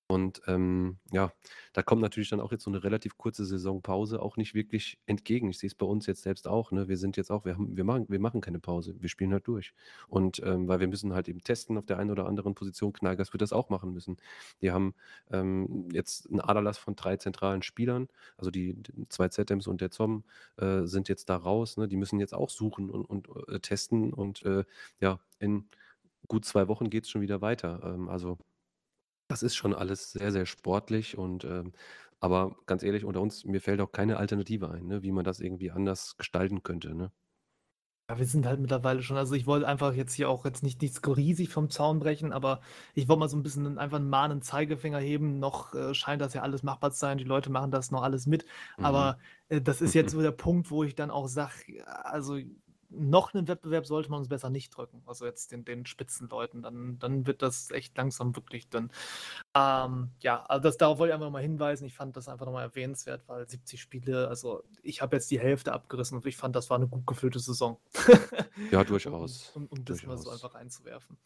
Und 0.07 0.41
ähm, 0.47 0.97
ja, 1.11 1.31
da 1.71 1.81
kommt 1.81 2.01
natürlich 2.01 2.29
dann 2.29 2.39
auch 2.39 2.51
jetzt 2.51 2.63
so 2.63 2.69
eine 2.69 2.83
relativ 2.83 3.17
kurze 3.17 3.45
Saisonpause 3.45 4.21
auch 4.21 4.37
nicht 4.37 4.53
wirklich 4.53 4.99
entgegen. 5.05 5.49
Ich 5.49 5.59
sehe 5.59 5.67
es 5.67 5.75
bei 5.75 5.85
uns 5.85 6.05
jetzt 6.05 6.23
selbst 6.23 6.47
auch. 6.47 6.71
Ne? 6.71 6.87
Wir 6.87 6.97
sind 6.97 7.17
jetzt 7.17 7.31
auch, 7.31 7.45
wir, 7.45 7.53
haben, 7.53 7.75
wir, 7.75 7.83
machen, 7.83 8.05
wir 8.09 8.19
machen 8.23 8.41
keine 8.41 8.59
Pause, 8.59 8.95
wir 8.99 9.09
spielen 9.09 9.31
halt 9.31 9.47
durch. 9.47 9.73
Und 10.07 10.41
ähm, 10.43 10.67
weil 10.67 10.79
wir 10.79 10.87
müssen 10.87 11.13
halt 11.13 11.29
eben 11.29 11.43
testen 11.43 11.77
auf 11.77 11.85
der 11.85 11.99
einen 11.99 12.09
oder 12.09 12.25
anderen 12.25 12.55
Position. 12.55 12.93
Knallgas 12.93 13.33
wird 13.33 13.41
das 13.43 13.53
auch 13.53 13.69
machen 13.69 13.93
müssen. 13.93 14.17
Die 14.61 14.71
haben 14.71 14.95
ähm, 15.31 15.89
jetzt 15.91 16.29
einen 16.29 16.41
Aderlass 16.41 16.79
von 16.79 16.95
drei 16.95 17.17
zentralen 17.17 17.61
Spielern, 17.61 18.07
also 18.37 18.49
die, 18.49 18.73
die 18.73 19.07
zwei 19.09 19.29
ZMs 19.29 19.67
und 19.67 19.81
der 19.81 19.91
ZOM 19.91 20.23
äh, 20.57 20.83
sind 20.85 21.09
jetzt 21.09 21.29
da 21.29 21.35
raus. 21.35 21.77
Ne? 21.77 21.87
Die 21.87 21.97
müssen 21.97 22.19
jetzt 22.19 22.33
auch 22.33 22.49
suchen 22.49 22.89
und, 22.89 23.05
und 23.05 23.29
äh, 23.49 23.59
testen. 23.59 24.13
Und 24.13 24.43
äh, 24.43 24.63
ja, 24.99 25.19
in 25.39 25.67
gut 26.27 26.45
zwei 26.45 26.67
Wochen 26.67 26.89
geht 26.89 27.03
es 27.05 27.09
schon 27.09 27.21
wieder 27.21 27.41
weiter. 27.41 27.81
Ähm, 27.83 28.09
also 28.09 28.37
das 29.27 29.43
ist 29.43 29.55
schon 29.55 29.73
alles 29.73 30.11
sehr, 30.11 30.31
sehr 30.31 30.45
sportlich 30.45 31.17
und 31.17 31.43
ähm, 31.45 31.73
aber 32.19 32.55
ganz 32.67 32.83
ehrlich, 32.83 33.03
unter 33.03 33.19
uns, 33.21 33.43
mir 33.43 33.59
fällt 33.59 33.81
auch 33.81 33.91
keine 33.91 34.17
Alternative 34.17 34.69
ein, 34.71 34.87
ne, 34.87 35.03
wie 35.03 35.11
man 35.11 35.25
das 35.25 35.41
irgendwie 35.41 35.71
anders 35.71 36.15
gestalten 36.17 36.63
könnte, 36.63 36.95
ne? 36.95 37.11
Ja, 38.13 38.19
wir 38.19 38.27
sind 38.27 38.45
halt 38.45 38.59
mittlerweile 38.59 39.01
schon, 39.01 39.17
also 39.17 39.33
ich 39.33 39.47
wollte 39.47 39.67
einfach 39.67 39.93
jetzt 39.95 40.13
hier 40.13 40.29
auch 40.29 40.45
jetzt 40.45 40.61
nicht 40.61 40.83
nichts 40.83 41.01
riesig 41.07 41.49
vom 41.49 41.71
Zaun 41.71 41.97
brechen, 41.99 42.31
aber 42.31 42.61
ich 42.93 43.07
wollte 43.07 43.21
mal 43.21 43.27
so 43.27 43.37
ein 43.37 43.41
bisschen 43.41 43.79
einfach 43.79 43.97
einen 43.97 44.09
mahnenden 44.09 44.43
Zeigefinger 44.43 44.99
heben. 44.99 45.39
Noch 45.39 45.73
äh, 45.73 45.95
scheint 45.95 46.21
das 46.21 46.35
ja 46.35 46.43
alles 46.43 46.61
machbar 46.61 46.91
zu 46.91 46.99
sein. 46.99 47.17
Die 47.17 47.23
Leute 47.23 47.49
machen 47.51 47.71
das 47.71 47.89
noch 47.89 48.03
alles 48.03 48.27
mit. 48.27 48.45
Mhm. 48.77 48.85
Aber 48.85 49.17
äh, 49.49 49.61
das 49.61 49.81
ist 49.81 49.95
jetzt 49.95 50.11
so 50.11 50.21
der 50.21 50.29
Punkt, 50.29 50.69
wo 50.69 50.83
ich 50.83 50.93
dann 50.93 51.09
auch 51.09 51.27
sage, 51.27 51.83
also 52.03 52.37
noch 52.95 53.33
einen 53.33 53.47
Wettbewerb 53.47 53.85
sollte 53.85 54.09
man 54.09 54.19
uns 54.19 54.29
besser 54.29 54.49
nicht 54.49 54.75
drücken. 54.75 55.01
Also 55.05 55.25
jetzt 55.25 55.51
den, 55.51 55.65
den 55.65 55.85
Spitzenleuten. 55.85 56.61
Dann, 56.61 56.99
dann 56.99 57.27
wird 57.27 57.41
das 57.41 57.71
echt 57.71 57.97
langsam 57.97 58.35
wirklich 58.35 58.69
dann. 58.69 58.91
Ähm, 59.55 60.11
ja, 60.19 60.43
also 60.45 60.63
das, 60.63 60.77
darauf 60.77 60.99
wollte 60.99 61.11
ich 61.11 61.15
einfach 61.15 61.29
mal 61.29 61.41
hinweisen. 61.41 61.85
Ich 61.85 61.95
fand 61.95 62.15
das 62.15 62.27
einfach 62.27 62.45
nochmal 62.45 62.63
erwähnenswert, 62.63 63.23
weil 63.27 63.47
70 63.47 63.81
Spiele, 63.81 64.27
also 64.27 64.63
ich 64.81 65.01
habe 65.01 65.15
jetzt 65.15 65.31
die 65.31 65.39
Hälfte 65.39 65.73
abgerissen 65.73 66.17
und 66.17 66.25
ich 66.25 66.37
fand, 66.37 66.55
das 66.55 66.69
war 66.69 66.77
eine 66.77 66.87
gut 66.87 67.05
gefüllte 67.07 67.39
Saison. 67.39 67.77
Ja, 68.71 68.79
um, 68.81 68.85
durchaus. 68.87 69.51
um, 69.55 69.67
um 69.67 69.85
das 69.85 70.03
mal 70.03 70.17
so 70.17 70.25
Durchaus. 70.25 70.43
einfach 70.43 70.59
einzuwerfen. 70.59 71.17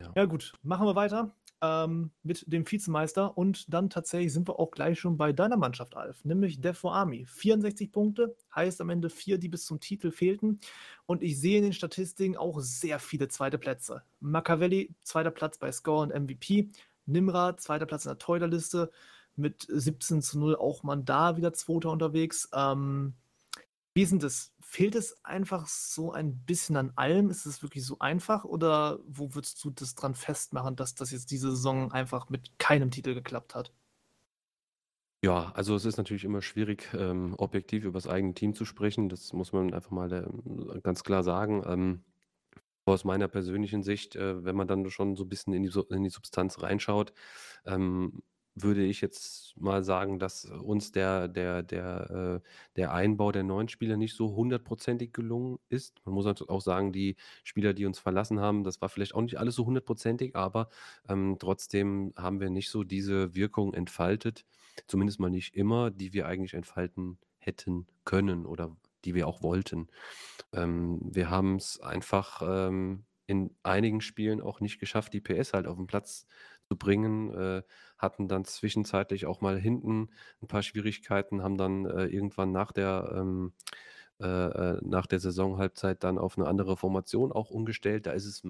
Ja. 0.00 0.12
Ja, 0.16 0.24
gut, 0.24 0.52
machen 0.62 0.86
wir 0.86 0.94
weiter 0.94 1.34
ähm, 1.62 2.10
mit 2.22 2.50
dem 2.50 2.70
Vizemeister 2.70 3.36
und 3.36 3.72
dann 3.72 3.90
tatsächlich 3.90 4.32
sind 4.32 4.48
wir 4.48 4.58
auch 4.58 4.70
gleich 4.70 4.98
schon 4.98 5.16
bei 5.16 5.32
deiner 5.32 5.56
Mannschaft, 5.56 5.96
Alf, 5.96 6.24
nämlich 6.24 6.60
Defo 6.60 6.90
Army. 6.90 7.26
64 7.26 7.92
Punkte, 7.92 8.34
heißt 8.54 8.80
am 8.80 8.90
Ende 8.90 9.10
vier, 9.10 9.38
die 9.38 9.48
bis 9.48 9.66
zum 9.66 9.80
Titel 9.80 10.10
fehlten. 10.10 10.60
Und 11.06 11.22
ich 11.22 11.38
sehe 11.38 11.58
in 11.58 11.64
den 11.64 11.72
Statistiken 11.72 12.36
auch 12.36 12.60
sehr 12.60 12.98
viele 12.98 13.28
zweite 13.28 13.58
Plätze. 13.58 14.02
Machiavelli, 14.20 14.94
zweiter 15.02 15.30
Platz 15.30 15.58
bei 15.58 15.70
Score 15.72 16.02
und 16.02 16.18
MVP. 16.18 16.70
Nimra, 17.06 17.56
zweiter 17.56 17.86
Platz 17.86 18.04
in 18.04 18.10
der 18.10 18.18
Torhüterliste 18.18 18.90
mit 19.36 19.66
17 19.68 20.22
zu 20.22 20.38
0, 20.38 20.56
auch 20.56 20.82
man 20.82 21.04
da 21.04 21.36
wieder 21.36 21.52
Zweiter 21.52 21.90
unterwegs. 21.90 22.48
Ähm, 22.54 23.14
wie 24.00 24.04
ist 24.04 24.12
denn 24.12 24.18
das? 24.18 24.54
Fehlt 24.60 24.94
es 24.94 25.22
einfach 25.26 25.66
so 25.66 26.10
ein 26.10 26.42
bisschen 26.46 26.78
an 26.78 26.90
allem? 26.96 27.28
Ist 27.28 27.44
es 27.44 27.62
wirklich 27.62 27.84
so 27.84 27.98
einfach? 27.98 28.46
Oder 28.46 28.98
wo 29.06 29.34
würdest 29.34 29.62
du 29.62 29.68
das 29.68 29.94
dran 29.94 30.14
festmachen, 30.14 30.74
dass 30.74 30.94
das 30.94 31.10
jetzt 31.10 31.30
diese 31.30 31.50
Saison 31.50 31.92
einfach 31.92 32.30
mit 32.30 32.58
keinem 32.58 32.90
Titel 32.90 33.12
geklappt 33.12 33.54
hat? 33.54 33.74
Ja, 35.22 35.52
also 35.52 35.74
es 35.74 35.84
ist 35.84 35.98
natürlich 35.98 36.24
immer 36.24 36.40
schwierig, 36.40 36.88
ähm, 36.94 37.34
objektiv 37.36 37.84
über 37.84 37.98
das 37.98 38.06
eigene 38.06 38.32
Team 38.32 38.54
zu 38.54 38.64
sprechen. 38.64 39.10
Das 39.10 39.34
muss 39.34 39.52
man 39.52 39.74
einfach 39.74 39.90
mal 39.90 40.10
ähm, 40.10 40.80
ganz 40.82 41.04
klar 41.04 41.22
sagen. 41.22 41.62
Ähm, 41.66 42.04
aus 42.86 43.04
meiner 43.04 43.28
persönlichen 43.28 43.82
Sicht, 43.82 44.16
äh, 44.16 44.42
wenn 44.42 44.56
man 44.56 44.66
dann 44.66 44.88
schon 44.88 45.14
so 45.14 45.24
ein 45.24 45.28
bisschen 45.28 45.52
in 45.52 45.62
die, 45.62 45.78
in 45.90 46.04
die 46.04 46.08
Substanz 46.08 46.62
reinschaut, 46.62 47.12
ähm, 47.66 48.22
würde 48.62 48.84
ich 48.84 49.00
jetzt 49.00 49.54
mal 49.56 49.84
sagen, 49.84 50.18
dass 50.18 50.44
uns 50.44 50.92
der, 50.92 51.28
der, 51.28 51.62
der, 51.62 52.40
äh, 52.42 52.48
der 52.76 52.92
Einbau 52.92 53.32
der 53.32 53.42
neuen 53.42 53.68
Spieler 53.68 53.96
nicht 53.96 54.14
so 54.14 54.34
hundertprozentig 54.34 55.12
gelungen 55.12 55.58
ist. 55.68 56.00
Man 56.04 56.14
muss 56.14 56.24
natürlich 56.24 56.50
auch 56.50 56.60
sagen, 56.60 56.92
die 56.92 57.16
Spieler, 57.44 57.74
die 57.74 57.86
uns 57.86 57.98
verlassen 57.98 58.40
haben, 58.40 58.64
das 58.64 58.80
war 58.80 58.88
vielleicht 58.88 59.14
auch 59.14 59.22
nicht 59.22 59.38
alles 59.38 59.54
so 59.54 59.66
hundertprozentig, 59.66 60.36
aber 60.36 60.68
ähm, 61.08 61.36
trotzdem 61.38 62.12
haben 62.16 62.40
wir 62.40 62.50
nicht 62.50 62.70
so 62.70 62.84
diese 62.84 63.34
Wirkung 63.34 63.74
entfaltet, 63.74 64.44
zumindest 64.86 65.20
mal 65.20 65.30
nicht 65.30 65.54
immer, 65.54 65.90
die 65.90 66.12
wir 66.12 66.26
eigentlich 66.26 66.54
entfalten 66.54 67.18
hätten 67.38 67.86
können 68.04 68.46
oder 68.46 68.76
die 69.04 69.14
wir 69.14 69.26
auch 69.26 69.42
wollten. 69.42 69.88
Ähm, 70.52 71.00
wir 71.02 71.30
haben 71.30 71.56
es 71.56 71.80
einfach 71.80 72.42
ähm, 72.44 73.04
in 73.26 73.54
einigen 73.62 74.00
Spielen 74.00 74.40
auch 74.40 74.60
nicht 74.60 74.80
geschafft, 74.80 75.12
die 75.12 75.20
PS 75.20 75.52
halt 75.52 75.66
auf 75.66 75.76
den 75.76 75.86
Platz 75.86 76.26
zu 76.70 76.76
bringen, 76.76 77.34
äh, 77.34 77.62
hatten 77.98 78.28
dann 78.28 78.44
zwischenzeitlich 78.44 79.26
auch 79.26 79.40
mal 79.40 79.58
hinten 79.58 80.10
ein 80.40 80.46
paar 80.46 80.62
Schwierigkeiten, 80.62 81.42
haben 81.42 81.58
dann 81.58 81.84
äh, 81.84 82.06
irgendwann 82.06 82.52
nach 82.52 82.72
der 82.72 83.12
ähm, 83.14 83.52
äh, 84.20 84.26
äh, 84.26 84.78
nach 84.82 85.06
der 85.06 85.18
Saisonhalbzeit 85.18 86.04
dann 86.04 86.18
auf 86.18 86.36
eine 86.36 86.46
andere 86.46 86.76
Formation 86.76 87.32
auch 87.32 87.50
umgestellt. 87.50 88.06
Da 88.06 88.12
ist 88.12 88.26
es 88.26 88.42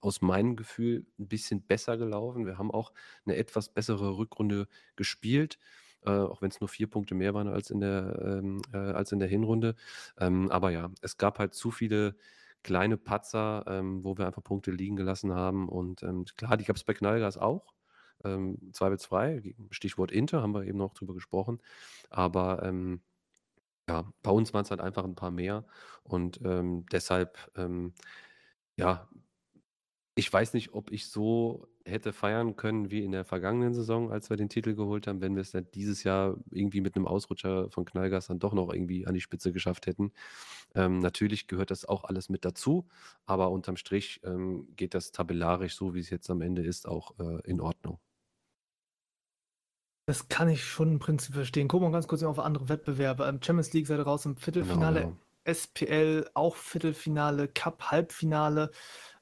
aus 0.00 0.22
meinem 0.22 0.54
Gefühl 0.54 1.06
ein 1.18 1.26
bisschen 1.28 1.60
besser 1.62 1.96
gelaufen. 1.96 2.46
Wir 2.46 2.56
haben 2.56 2.70
auch 2.70 2.92
eine 3.26 3.36
etwas 3.36 3.68
bessere 3.68 4.16
Rückrunde 4.16 4.68
gespielt, 4.94 5.58
äh, 6.06 6.10
auch 6.10 6.40
wenn 6.40 6.50
es 6.50 6.60
nur 6.60 6.68
vier 6.68 6.88
Punkte 6.88 7.16
mehr 7.16 7.34
waren 7.34 7.48
als 7.48 7.70
in 7.70 7.80
der, 7.80 8.40
ähm, 8.42 8.62
äh, 8.72 8.76
als 8.78 9.10
in 9.10 9.18
der 9.18 9.28
Hinrunde. 9.28 9.74
Ähm, 10.18 10.50
aber 10.52 10.70
ja, 10.70 10.88
es 11.02 11.16
gab 11.18 11.40
halt 11.40 11.52
zu 11.54 11.72
viele 11.72 12.14
kleine 12.62 12.96
Patzer, 12.96 13.64
ähm, 13.68 14.04
wo 14.04 14.16
wir 14.18 14.26
einfach 14.26 14.42
Punkte 14.44 14.70
liegen 14.70 14.96
gelassen 14.96 15.34
haben. 15.34 15.68
Und 15.68 16.02
ähm, 16.02 16.24
klar, 16.36 16.56
die 16.56 16.64
gab 16.64 16.76
es 16.76 16.84
bei 16.84 16.94
Knallgas 16.94 17.38
auch. 17.38 17.74
Ähm, 18.24 18.58
zweifelsfrei, 18.72 19.54
Stichwort 19.70 20.10
Inter, 20.12 20.42
haben 20.42 20.54
wir 20.54 20.64
eben 20.64 20.78
noch 20.78 20.94
drüber 20.94 21.14
gesprochen. 21.14 21.60
Aber 22.10 22.62
ähm, 22.64 23.02
ja, 23.88 24.12
bei 24.22 24.30
uns 24.30 24.54
waren 24.54 24.64
es 24.64 24.70
halt 24.70 24.80
einfach 24.80 25.04
ein 25.04 25.14
paar 25.16 25.30
mehr 25.30 25.66
und, 26.04 26.40
ähm, 26.44 26.86
deshalb, 26.92 27.50
ähm, 27.56 27.94
ja 28.76 29.08
ich 30.18 30.32
weiß 30.32 30.52
nicht, 30.54 30.74
ob 30.74 30.90
ich 30.90 31.08
so 31.08 31.68
hätte 31.88 32.12
feiern 32.12 32.56
können 32.56 32.90
wie 32.90 33.04
in 33.04 33.12
der 33.12 33.24
vergangenen 33.24 33.74
Saison, 33.74 34.12
als 34.12 34.30
wir 34.30 34.36
den 34.36 34.48
Titel 34.48 34.74
geholt 34.74 35.06
haben, 35.06 35.20
wenn 35.20 35.34
wir 35.34 35.42
es 35.42 35.52
dann 35.52 35.66
dieses 35.74 36.04
Jahr 36.04 36.36
irgendwie 36.50 36.80
mit 36.80 36.96
einem 36.96 37.06
Ausrutscher 37.06 37.70
von 37.70 37.84
Knallgas 37.84 38.28
dann 38.28 38.38
doch 38.38 38.52
noch 38.52 38.72
irgendwie 38.72 39.06
an 39.06 39.14
die 39.14 39.20
Spitze 39.20 39.52
geschafft 39.52 39.86
hätten. 39.86 40.12
Ähm, 40.74 40.98
natürlich 41.00 41.48
gehört 41.48 41.70
das 41.70 41.84
auch 41.84 42.04
alles 42.04 42.28
mit 42.28 42.44
dazu, 42.44 42.88
aber 43.26 43.50
unterm 43.50 43.76
Strich, 43.76 44.20
ähm, 44.24 44.68
geht 44.76 44.94
das 44.94 45.12
tabellarisch 45.12 45.76
so, 45.76 45.94
wie 45.94 46.00
es 46.00 46.10
jetzt 46.10 46.30
am 46.30 46.42
Ende 46.42 46.62
ist, 46.62 46.86
auch, 46.88 47.18
äh, 47.18 47.40
in 47.44 47.60
Ordnung. 47.60 48.00
Das 50.06 50.28
kann 50.28 50.48
ich 50.48 50.64
schon 50.64 50.92
im 50.92 50.98
Prinzip 50.98 51.34
verstehen. 51.34 51.68
Gucken 51.68 51.88
wir 51.88 51.92
ganz 51.92 52.08
kurz 52.08 52.22
auf 52.22 52.38
andere 52.38 52.70
Wettbewerbe. 52.70 53.26
Ähm, 53.26 53.42
Champions 53.42 53.74
League 53.74 53.86
seid 53.86 53.98
ihr 53.98 54.04
raus 54.04 54.24
im 54.24 54.36
Genau, 54.36 54.40
Viertelfinale, 54.40 55.00
genau. 55.00 55.16
SPL 55.44 56.30
auch 56.34 56.56
Viertelfinale, 56.56 57.48
Cup 57.48 57.90
Halbfinale. 57.90 58.70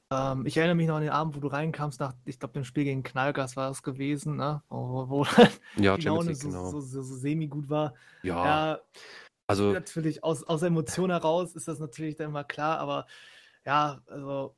Ähm, 0.09 0.45
ich 0.45 0.55
erinnere 0.57 0.75
mich 0.75 0.87
noch 0.87 0.95
an 0.95 1.01
den 1.01 1.11
Abend, 1.11 1.35
wo 1.35 1.39
du 1.39 1.47
reinkamst 1.47 1.99
nach, 1.99 2.13
ich 2.25 2.39
glaube, 2.39 2.53
dem 2.53 2.63
Spiel 2.63 2.85
gegen 2.85 3.03
Knallgas 3.03 3.57
war 3.57 3.69
es 3.69 3.83
gewesen, 3.83 4.37
ne? 4.37 4.61
Wo, 4.69 5.09
wo 5.09 5.23
Ja, 5.77 5.97
die 5.97 6.03
Laune 6.03 6.33
so, 6.33 6.47
genau. 6.47 6.71
so, 6.71 6.79
so, 6.79 7.01
so 7.01 7.15
semi-gut 7.15 7.69
war. 7.69 7.93
Ja, 8.23 8.45
Ja, 8.45 8.79
also 9.47 9.73
natürlich 9.73 10.23
aus, 10.23 10.43
aus 10.43 10.61
Emotionen 10.61 11.11
heraus 11.11 11.55
ist 11.55 11.67
das 11.67 11.79
natürlich 11.79 12.15
dann 12.15 12.31
mal 12.31 12.43
klar, 12.43 12.79
aber 12.79 13.05
ja, 13.65 14.01
also 14.07 14.55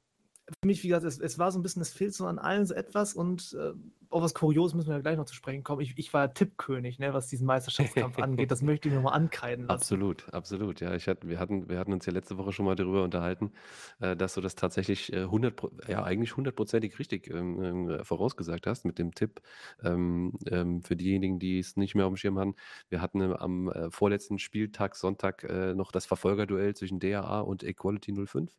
für 0.50 0.68
mich, 0.68 0.84
wie 0.84 0.90
gesagt, 0.90 1.06
es, 1.06 1.20
es 1.20 1.40
war 1.40 1.52
so 1.52 1.60
ein 1.60 1.62
bisschen, 1.62 1.82
es 1.82 1.92
fehlt 1.92 2.14
so 2.14 2.26
an 2.26 2.40
allen 2.40 2.66
so 2.66 2.74
etwas 2.74 3.14
und 3.14 3.56
äh, 3.60 3.74
auf 4.12 4.24
was 4.24 4.34
Kurioses 4.34 4.74
müssen 4.74 4.88
wir 4.90 4.96
ja 4.96 5.02
gleich 5.02 5.18
noch 5.18 5.26
zu 5.26 5.36
sprechen 5.36 5.64
kommen. 5.64 5.82
Ich, 5.82 5.94
ich 5.98 6.14
war 6.14 6.22
ja 6.22 6.28
Tippkönig, 6.30 6.98
ne, 6.98 7.14
was 7.14 7.28
diesen 7.28 7.46
Meisterschaftskampf 7.46 8.18
angeht. 8.20 8.50
Das 8.50 8.62
möchte 8.64 8.88
ich 8.88 8.94
mir 8.94 9.02
mal 9.02 9.12
ankreiden 9.12 9.66
lassen. 9.66 9.76
Absolut, 9.76 10.34
absolut. 10.34 10.82
Ja, 10.82 10.96
ich 10.96 11.08
hatte, 11.08 11.28
wir 11.28 11.40
hatten, 11.40 11.70
wir 11.70 11.78
hatten 11.78 11.94
uns 11.94 12.08
ja 12.08 12.14
letzte 12.14 12.38
Woche 12.38 12.52
schon 12.52 12.66
mal 12.66 12.76
darüber 12.76 13.04
unterhalten, 13.04 13.52
äh, 14.00 14.16
dass 14.16 14.34
du 14.34 14.42
das 14.42 14.56
tatsächlich 14.56 15.14
äh, 15.14 15.22
100, 15.22 15.56
Pro- 15.56 15.72
ja 15.88 16.04
eigentlich 16.04 16.36
hundertprozentig 16.36 16.98
richtig 16.98 17.30
ähm, 17.30 17.64
ähm, 17.64 18.04
vorausgesagt 18.04 18.66
hast 18.66 18.84
mit 18.84 18.98
dem 18.98 19.14
Tipp. 19.14 19.42
Ähm, 19.84 20.34
ähm, 20.50 20.82
für 20.82 20.96
diejenigen, 20.96 21.38
die 21.38 21.60
es 21.60 21.78
nicht 21.78 21.94
mehr 21.94 22.06
auf 22.08 22.14
dem 22.14 22.18
Schirm 22.18 22.40
haben, 22.40 22.56
wir 22.90 23.02
hatten 23.02 23.22
ähm, 23.22 23.34
am 23.34 23.70
äh, 23.70 23.92
vorletzten 23.92 24.40
Spieltag, 24.40 24.96
Sonntag, 24.96 25.44
äh, 25.44 25.76
noch 25.76 25.92
das 25.92 26.08
Verfolgerduell 26.08 26.76
zwischen 26.76 27.00
DAA 27.00 27.42
und 27.42 27.64
Equality 27.64 28.14
05. 28.26 28.52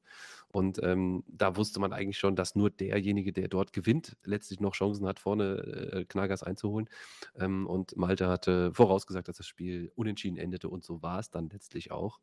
Und 0.52 0.82
ähm, 0.82 1.22
da 1.28 1.56
wusste 1.56 1.80
man 1.80 1.92
eigentlich 1.92 2.18
schon, 2.18 2.36
dass 2.36 2.54
nur 2.56 2.70
derjenige, 2.70 3.32
der 3.32 3.48
dort 3.48 3.72
gewinnt, 3.72 4.16
letztlich 4.24 4.60
noch 4.60 4.74
Chancen 4.74 5.06
hat, 5.06 5.20
vorne 5.20 5.56
äh, 5.92 6.04
Knallgas 6.04 6.42
einzuholen. 6.42 6.88
Ähm, 7.38 7.66
und 7.66 7.96
Malte 7.96 8.28
hatte 8.28 8.72
vorausgesagt, 8.74 9.28
dass 9.28 9.36
das 9.36 9.46
Spiel 9.46 9.92
unentschieden 9.94 10.36
endete 10.36 10.68
und 10.68 10.84
so 10.84 11.02
war 11.02 11.20
es 11.20 11.30
dann 11.30 11.48
letztlich 11.50 11.92
auch. 11.92 12.20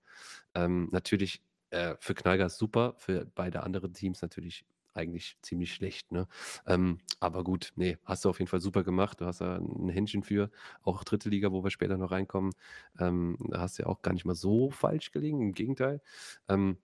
Ähm, 0.53 0.89
natürlich 0.91 1.41
äh, 1.69 1.95
für 1.99 2.13
Knallgas 2.15 2.57
super, 2.57 2.95
für 2.97 3.25
beide 3.35 3.63
anderen 3.63 3.93
Teams 3.93 4.21
natürlich 4.21 4.65
eigentlich 4.93 5.37
ziemlich 5.41 5.73
schlecht. 5.73 6.11
Ne? 6.11 6.27
Ähm, 6.65 6.99
aber 7.19 7.43
gut, 7.43 7.71
nee, 7.75 7.97
hast 8.03 8.25
du 8.25 8.29
auf 8.29 8.39
jeden 8.39 8.49
Fall 8.49 8.59
super 8.61 8.83
gemacht. 8.83 9.21
Du 9.21 9.25
hast 9.25 9.41
da 9.41 9.57
ein 9.57 9.89
Händchen 9.89 10.23
für, 10.23 10.49
auch 10.81 11.03
dritte 11.03 11.29
Liga, 11.29 11.51
wo 11.51 11.63
wir 11.63 11.69
später 11.69 11.97
noch 11.97 12.11
reinkommen. 12.11 12.53
Ähm, 12.99 13.37
da 13.49 13.59
hast 13.61 13.77
du 13.77 13.83
ja 13.83 13.89
auch 13.89 14.01
gar 14.01 14.13
nicht 14.13 14.25
mal 14.25 14.35
so 14.35 14.71
falsch 14.71 15.11
gelegen, 15.11 15.41
im 15.41 15.53
Gegenteil. 15.53 16.01
Ähm, 16.49 16.77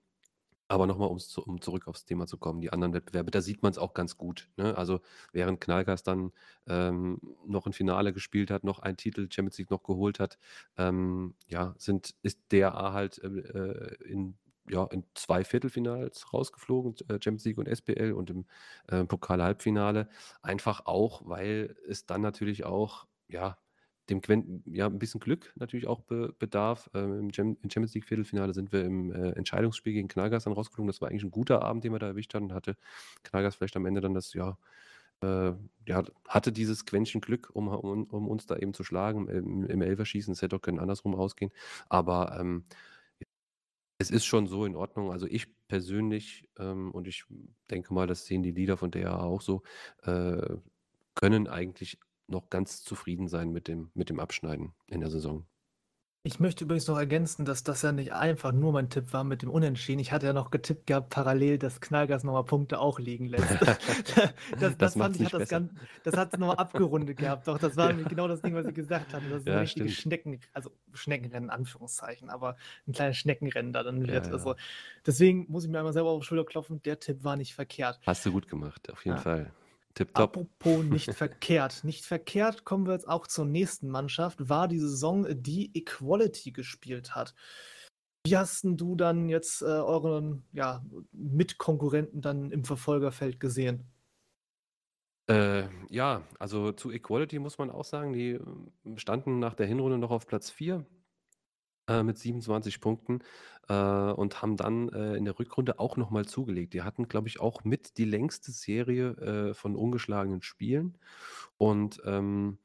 aber 0.68 0.86
nochmal, 0.86 1.08
um 1.08 1.60
zurück 1.60 1.86
aufs 1.88 2.04
Thema 2.04 2.26
zu 2.26 2.38
kommen, 2.38 2.60
die 2.60 2.72
anderen 2.72 2.94
Wettbewerbe, 2.94 3.30
da 3.30 3.40
sieht 3.40 3.62
man 3.62 3.72
es 3.72 3.78
auch 3.78 3.94
ganz 3.94 4.16
gut. 4.16 4.48
Ne? 4.56 4.76
Also 4.76 5.00
während 5.32 5.60
Knallgas 5.60 6.02
dann 6.02 6.32
ähm, 6.66 7.20
noch 7.46 7.66
ein 7.66 7.72
Finale 7.72 8.12
gespielt 8.12 8.50
hat, 8.50 8.64
noch 8.64 8.78
einen 8.78 8.96
Titel 8.96 9.28
Champions 9.30 9.58
League 9.58 9.70
noch 9.70 9.82
geholt 9.82 10.20
hat, 10.20 10.38
ähm, 10.78 11.34
ja, 11.46 11.74
sind, 11.78 12.14
ist 12.22 12.40
DAA 12.48 12.92
halt 12.92 13.18
äh, 13.22 13.28
äh, 13.28 13.94
in, 14.04 14.36
ja, 14.68 14.84
in 14.86 15.04
zwei 15.14 15.44
Viertelfinals 15.44 16.32
rausgeflogen, 16.32 16.94
äh, 17.08 17.18
Champions 17.22 17.44
League 17.44 17.58
und 17.58 17.68
SPL 17.68 18.12
und 18.12 18.30
im 18.30 18.46
äh, 18.88 19.04
Pokal-Halbfinale. 19.04 20.08
Einfach 20.42 20.86
auch, 20.86 21.22
weil 21.26 21.76
es 21.86 22.06
dann 22.06 22.22
natürlich 22.22 22.64
auch, 22.64 23.06
ja, 23.28 23.58
dem 24.10 24.20
Quen 24.20 24.62
ja, 24.66 24.86
ein 24.86 24.98
bisschen 24.98 25.20
Glück 25.20 25.52
natürlich 25.56 25.86
auch 25.86 26.00
be 26.00 26.34
bedarf. 26.38 26.90
Ähm, 26.94 27.30
im 27.30 27.32
Champions 27.32 27.94
League 27.94 28.06
Viertelfinale 28.06 28.52
sind 28.54 28.72
wir 28.72 28.84
im 28.84 29.10
äh, 29.12 29.30
Entscheidungsspiel 29.30 29.94
gegen 29.94 30.08
Knallgas 30.08 30.44
dann 30.44 30.52
rausgeflogen. 30.52 30.88
Das 30.88 31.00
war 31.00 31.08
eigentlich 31.08 31.24
ein 31.24 31.30
guter 31.30 31.62
Abend, 31.62 31.84
den 31.84 31.92
wir 31.92 31.98
da 31.98 32.08
erwischt 32.08 32.34
hatten. 32.34 32.52
Hatte 32.52 32.76
Knallgas 33.22 33.56
vielleicht 33.56 33.76
am 33.76 33.86
Ende 33.86 34.00
dann 34.00 34.14
das, 34.14 34.34
ja, 34.34 34.58
äh, 35.22 35.52
ja, 35.86 36.04
hatte 36.28 36.52
dieses 36.52 36.84
Quäntchen 36.86 37.20
Glück, 37.20 37.50
um, 37.54 37.68
um, 37.68 38.04
um 38.04 38.28
uns 38.28 38.46
da 38.46 38.56
eben 38.56 38.74
zu 38.74 38.84
schlagen 38.84 39.28
im, 39.28 39.64
im 39.64 39.82
Elferschießen. 39.82 40.32
Es 40.32 40.42
hätte 40.42 40.56
auch 40.56 40.62
können 40.62 40.80
andersrum 40.80 41.14
ausgehen. 41.14 41.52
Aber 41.88 42.38
ähm, 42.38 42.64
es 43.98 44.10
ist 44.10 44.24
schon 44.26 44.46
so 44.46 44.64
in 44.66 44.76
Ordnung. 44.76 45.10
Also 45.12 45.26
ich 45.26 45.46
persönlich, 45.68 46.48
ähm, 46.58 46.90
und 46.92 47.08
ich 47.08 47.24
denke 47.70 47.94
mal, 47.94 48.06
das 48.06 48.26
sehen 48.26 48.42
die 48.42 48.52
Lieder 48.52 48.76
von 48.76 48.90
DAA 48.90 49.20
auch 49.22 49.40
so, 49.40 49.62
äh, 50.02 50.56
können 51.14 51.48
eigentlich 51.48 51.98
noch 52.26 52.50
ganz 52.50 52.82
zufrieden 52.82 53.28
sein 53.28 53.50
mit 53.50 53.68
dem, 53.68 53.90
mit 53.94 54.10
dem 54.10 54.20
Abschneiden 54.20 54.74
in 54.86 55.00
der 55.00 55.10
Saison. 55.10 55.46
Ich 56.26 56.40
möchte 56.40 56.64
übrigens 56.64 56.86
noch 56.86 56.96
ergänzen, 56.96 57.44
dass 57.44 57.64
das 57.64 57.82
ja 57.82 57.92
nicht 57.92 58.14
einfach 58.14 58.50
nur 58.50 58.72
mein 58.72 58.88
Tipp 58.88 59.12
war 59.12 59.24
mit 59.24 59.42
dem 59.42 59.50
Unentschieden. 59.50 59.98
Ich 59.98 60.10
hatte 60.10 60.24
ja 60.24 60.32
noch 60.32 60.50
getippt 60.50 60.86
gehabt, 60.86 61.10
parallel, 61.10 61.58
dass 61.58 61.82
Knallgas 61.82 62.24
nochmal 62.24 62.44
Punkte 62.44 62.78
auch 62.78 62.98
liegen 62.98 63.26
lässt. 63.26 63.44
das, 64.58 64.78
das, 64.78 64.94
fand 64.96 65.20
ich, 65.20 65.26
hat 65.26 65.42
das, 65.42 65.50
ganz, 65.50 65.70
das 66.02 66.16
hat 66.16 66.32
es 66.32 66.38
nochmal 66.38 66.56
abgerundet 66.56 67.18
gehabt. 67.18 67.46
Doch, 67.46 67.58
das 67.58 67.76
war 67.76 67.88
nämlich 67.92 68.08
genau 68.08 68.26
das 68.26 68.40
Ding, 68.40 68.54
was 68.54 68.64
ich 68.66 68.74
gesagt 68.74 69.12
hatte. 69.12 69.28
Das 69.28 69.40
ist 69.40 69.46
Ja, 69.46 69.52
ein 69.52 69.58
richtiges. 69.60 69.92
Schnecken, 69.92 70.40
also 70.54 70.70
Schneckenrennen, 70.94 71.50
Anführungszeichen, 71.50 72.30
aber 72.30 72.56
ein 72.88 72.94
kleines 72.94 73.18
Schneckenrennen 73.18 73.74
da 73.74 73.82
dann 73.82 74.00
wird. 74.00 74.24
Ja, 74.24 74.28
ja. 74.28 74.32
Also, 74.32 74.54
deswegen 75.04 75.44
muss 75.50 75.64
ich 75.64 75.70
mir 75.70 75.76
einmal 75.76 75.92
selber 75.92 76.08
auf 76.08 76.22
die 76.22 76.26
Schulter 76.26 76.46
klopfen, 76.46 76.82
der 76.84 77.00
Tipp 77.00 77.22
war 77.22 77.36
nicht 77.36 77.54
verkehrt. 77.54 78.00
Hast 78.06 78.24
du 78.24 78.32
gut 78.32 78.48
gemacht, 78.48 78.90
auf 78.90 79.04
jeden 79.04 79.18
Ja. 79.18 79.22
Fall. 79.22 79.52
Tipptopp. 79.94 80.36
Apropos 80.36 80.84
nicht 80.84 81.12
verkehrt. 81.14 81.84
Nicht 81.84 82.04
verkehrt 82.04 82.64
kommen 82.64 82.86
wir 82.86 82.94
jetzt 82.94 83.08
auch 83.08 83.26
zur 83.26 83.44
nächsten 83.44 83.88
Mannschaft. 83.88 84.48
War 84.48 84.68
die 84.68 84.78
Saison, 84.78 85.26
die 85.30 85.70
Equality 85.76 86.52
gespielt 86.52 87.14
hat. 87.14 87.34
Wie 88.26 88.36
hast 88.36 88.64
denn 88.64 88.76
du 88.76 88.96
dann 88.96 89.28
jetzt 89.28 89.60
äh, 89.62 89.66
euren 89.66 90.44
ja, 90.52 90.82
Mitkonkurrenten 91.12 92.22
dann 92.22 92.50
im 92.50 92.64
Verfolgerfeld 92.64 93.38
gesehen? 93.38 93.86
Äh, 95.26 95.68
ja, 95.88 96.22
also 96.38 96.72
zu 96.72 96.90
Equality 96.90 97.38
muss 97.38 97.58
man 97.58 97.70
auch 97.70 97.84
sagen, 97.84 98.12
die 98.12 98.32
ähm, 98.32 98.72
standen 98.96 99.38
nach 99.38 99.54
der 99.54 99.66
Hinrunde 99.66 99.98
noch 99.98 100.10
auf 100.10 100.26
Platz 100.26 100.50
4 100.50 100.84
äh, 101.88 102.02
mit 102.02 102.18
27 102.18 102.80
Punkten 102.80 103.20
äh, 103.68 103.74
und 103.74 104.42
haben 104.42 104.56
dann 104.56 104.88
äh, 104.90 105.16
in 105.16 105.24
der 105.24 105.38
Rückrunde 105.38 105.78
auch 105.78 105.96
nochmal 105.96 106.24
zugelegt. 106.24 106.74
Die 106.74 106.82
hatten, 106.82 107.08
glaube 107.08 107.28
ich, 107.28 107.40
auch 107.40 107.64
mit 107.64 107.98
die 107.98 108.04
längste 108.04 108.52
Serie 108.52 109.10
äh, 109.50 109.54
von 109.54 109.76
ungeschlagenen 109.76 110.42
Spielen 110.42 110.98
und 111.58 112.00
ähm, 112.04 112.58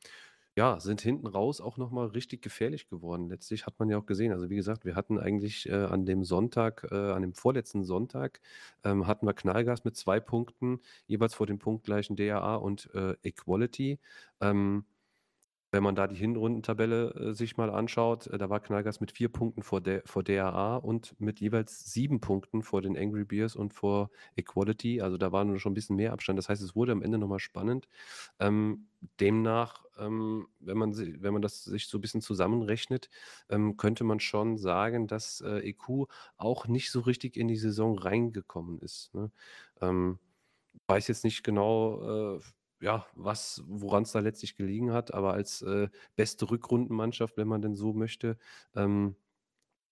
ja, 0.55 0.79
sind 0.79 0.99
hinten 1.01 1.27
raus 1.27 1.61
auch 1.61 1.77
nochmal 1.77 2.07
richtig 2.07 2.41
gefährlich 2.41 2.89
geworden. 2.89 3.29
Letztlich 3.29 3.65
hat 3.65 3.79
man 3.79 3.89
ja 3.89 3.97
auch 3.97 4.05
gesehen, 4.05 4.33
also 4.33 4.49
wie 4.49 4.57
gesagt, 4.57 4.83
wir 4.83 4.95
hatten 4.95 5.17
eigentlich 5.17 5.69
äh, 5.69 5.73
an 5.73 6.05
dem 6.05 6.23
Sonntag, 6.25 6.87
äh, 6.91 6.95
an 6.95 7.21
dem 7.21 7.33
vorletzten 7.33 7.83
Sonntag, 7.83 8.41
ähm, 8.83 9.07
hatten 9.07 9.25
wir 9.25 9.33
Knallgas 9.33 9.85
mit 9.85 9.95
zwei 9.95 10.19
Punkten, 10.19 10.81
jeweils 11.07 11.33
vor 11.33 11.47
dem 11.47 11.59
punktgleichen 11.59 12.15
DAA 12.17 12.55
und 12.55 12.89
Equality. 13.23 13.99
Ähm, 14.41 14.85
wenn 15.71 15.83
man 15.83 15.95
da 15.95 16.07
die 16.07 16.15
Hinrundentabelle 16.15 17.13
äh, 17.13 17.33
sich 17.33 17.57
mal 17.57 17.69
anschaut, 17.69 18.27
äh, 18.27 18.37
da 18.37 18.49
war 18.49 18.59
Knallgas 18.59 18.99
mit 18.99 19.11
vier 19.11 19.29
Punkten 19.29 19.61
vor, 19.61 19.81
der, 19.81 20.01
vor 20.05 20.23
DAA 20.23 20.77
und 20.77 21.19
mit 21.19 21.39
jeweils 21.39 21.91
sieben 21.91 22.19
Punkten 22.19 22.63
vor 22.63 22.81
den 22.81 22.97
Angry 22.97 23.23
Bears 23.23 23.55
und 23.55 23.73
vor 23.73 24.09
Equality. 24.35 25.01
Also 25.01 25.17
da 25.17 25.31
war 25.31 25.45
nur 25.45 25.59
schon 25.59 25.71
ein 25.71 25.75
bisschen 25.75 25.95
mehr 25.95 26.13
Abstand. 26.13 26.39
Das 26.39 26.49
heißt, 26.49 26.61
es 26.61 26.75
wurde 26.75 26.91
am 26.91 27.03
Ende 27.03 27.17
nochmal 27.17 27.39
spannend. 27.39 27.87
Ähm, 28.39 28.87
demnach, 29.19 29.85
ähm, 29.97 30.47
wenn, 30.59 30.77
man, 30.77 30.95
wenn 30.97 31.33
man 31.33 31.41
das 31.41 31.63
sich 31.63 31.87
so 31.87 31.97
ein 31.99 32.01
bisschen 32.01 32.21
zusammenrechnet, 32.21 33.09
ähm, 33.49 33.77
könnte 33.77 34.03
man 34.03 34.19
schon 34.19 34.57
sagen, 34.57 35.07
dass 35.07 35.41
äh, 35.41 35.59
EQ 35.59 36.07
auch 36.37 36.67
nicht 36.67 36.91
so 36.91 37.01
richtig 37.01 37.37
in 37.37 37.47
die 37.47 37.57
Saison 37.57 37.97
reingekommen 37.97 38.79
ist. 38.79 39.13
Ne? 39.13 39.31
Ähm, 39.81 40.19
weiß 40.87 41.07
jetzt 41.07 41.23
nicht 41.23 41.43
genau, 41.43 42.37
äh, 42.37 42.39
ja, 42.81 43.05
was, 43.15 43.63
woran 43.67 44.03
es 44.03 44.11
da 44.11 44.19
letztlich 44.19 44.55
gelegen 44.55 44.91
hat, 44.93 45.13
aber 45.13 45.33
als 45.33 45.61
äh, 45.61 45.89
beste 46.15 46.49
Rückrundenmannschaft, 46.49 47.37
wenn 47.37 47.47
man 47.47 47.61
denn 47.61 47.75
so 47.75 47.93
möchte, 47.93 48.37
ähm, 48.75 49.15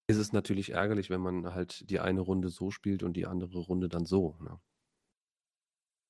ist 0.07 0.17
es 0.17 0.33
natürlich 0.33 0.71
ärgerlich, 0.71 1.09
wenn 1.09 1.21
man 1.21 1.53
halt 1.53 1.89
die 1.89 1.99
eine 1.99 2.21
Runde 2.21 2.49
so 2.49 2.71
spielt 2.71 3.03
und 3.03 3.13
die 3.13 3.27
andere 3.27 3.59
Runde 3.59 3.89
dann 3.89 4.05
so. 4.05 4.37
Ne? 4.39 4.59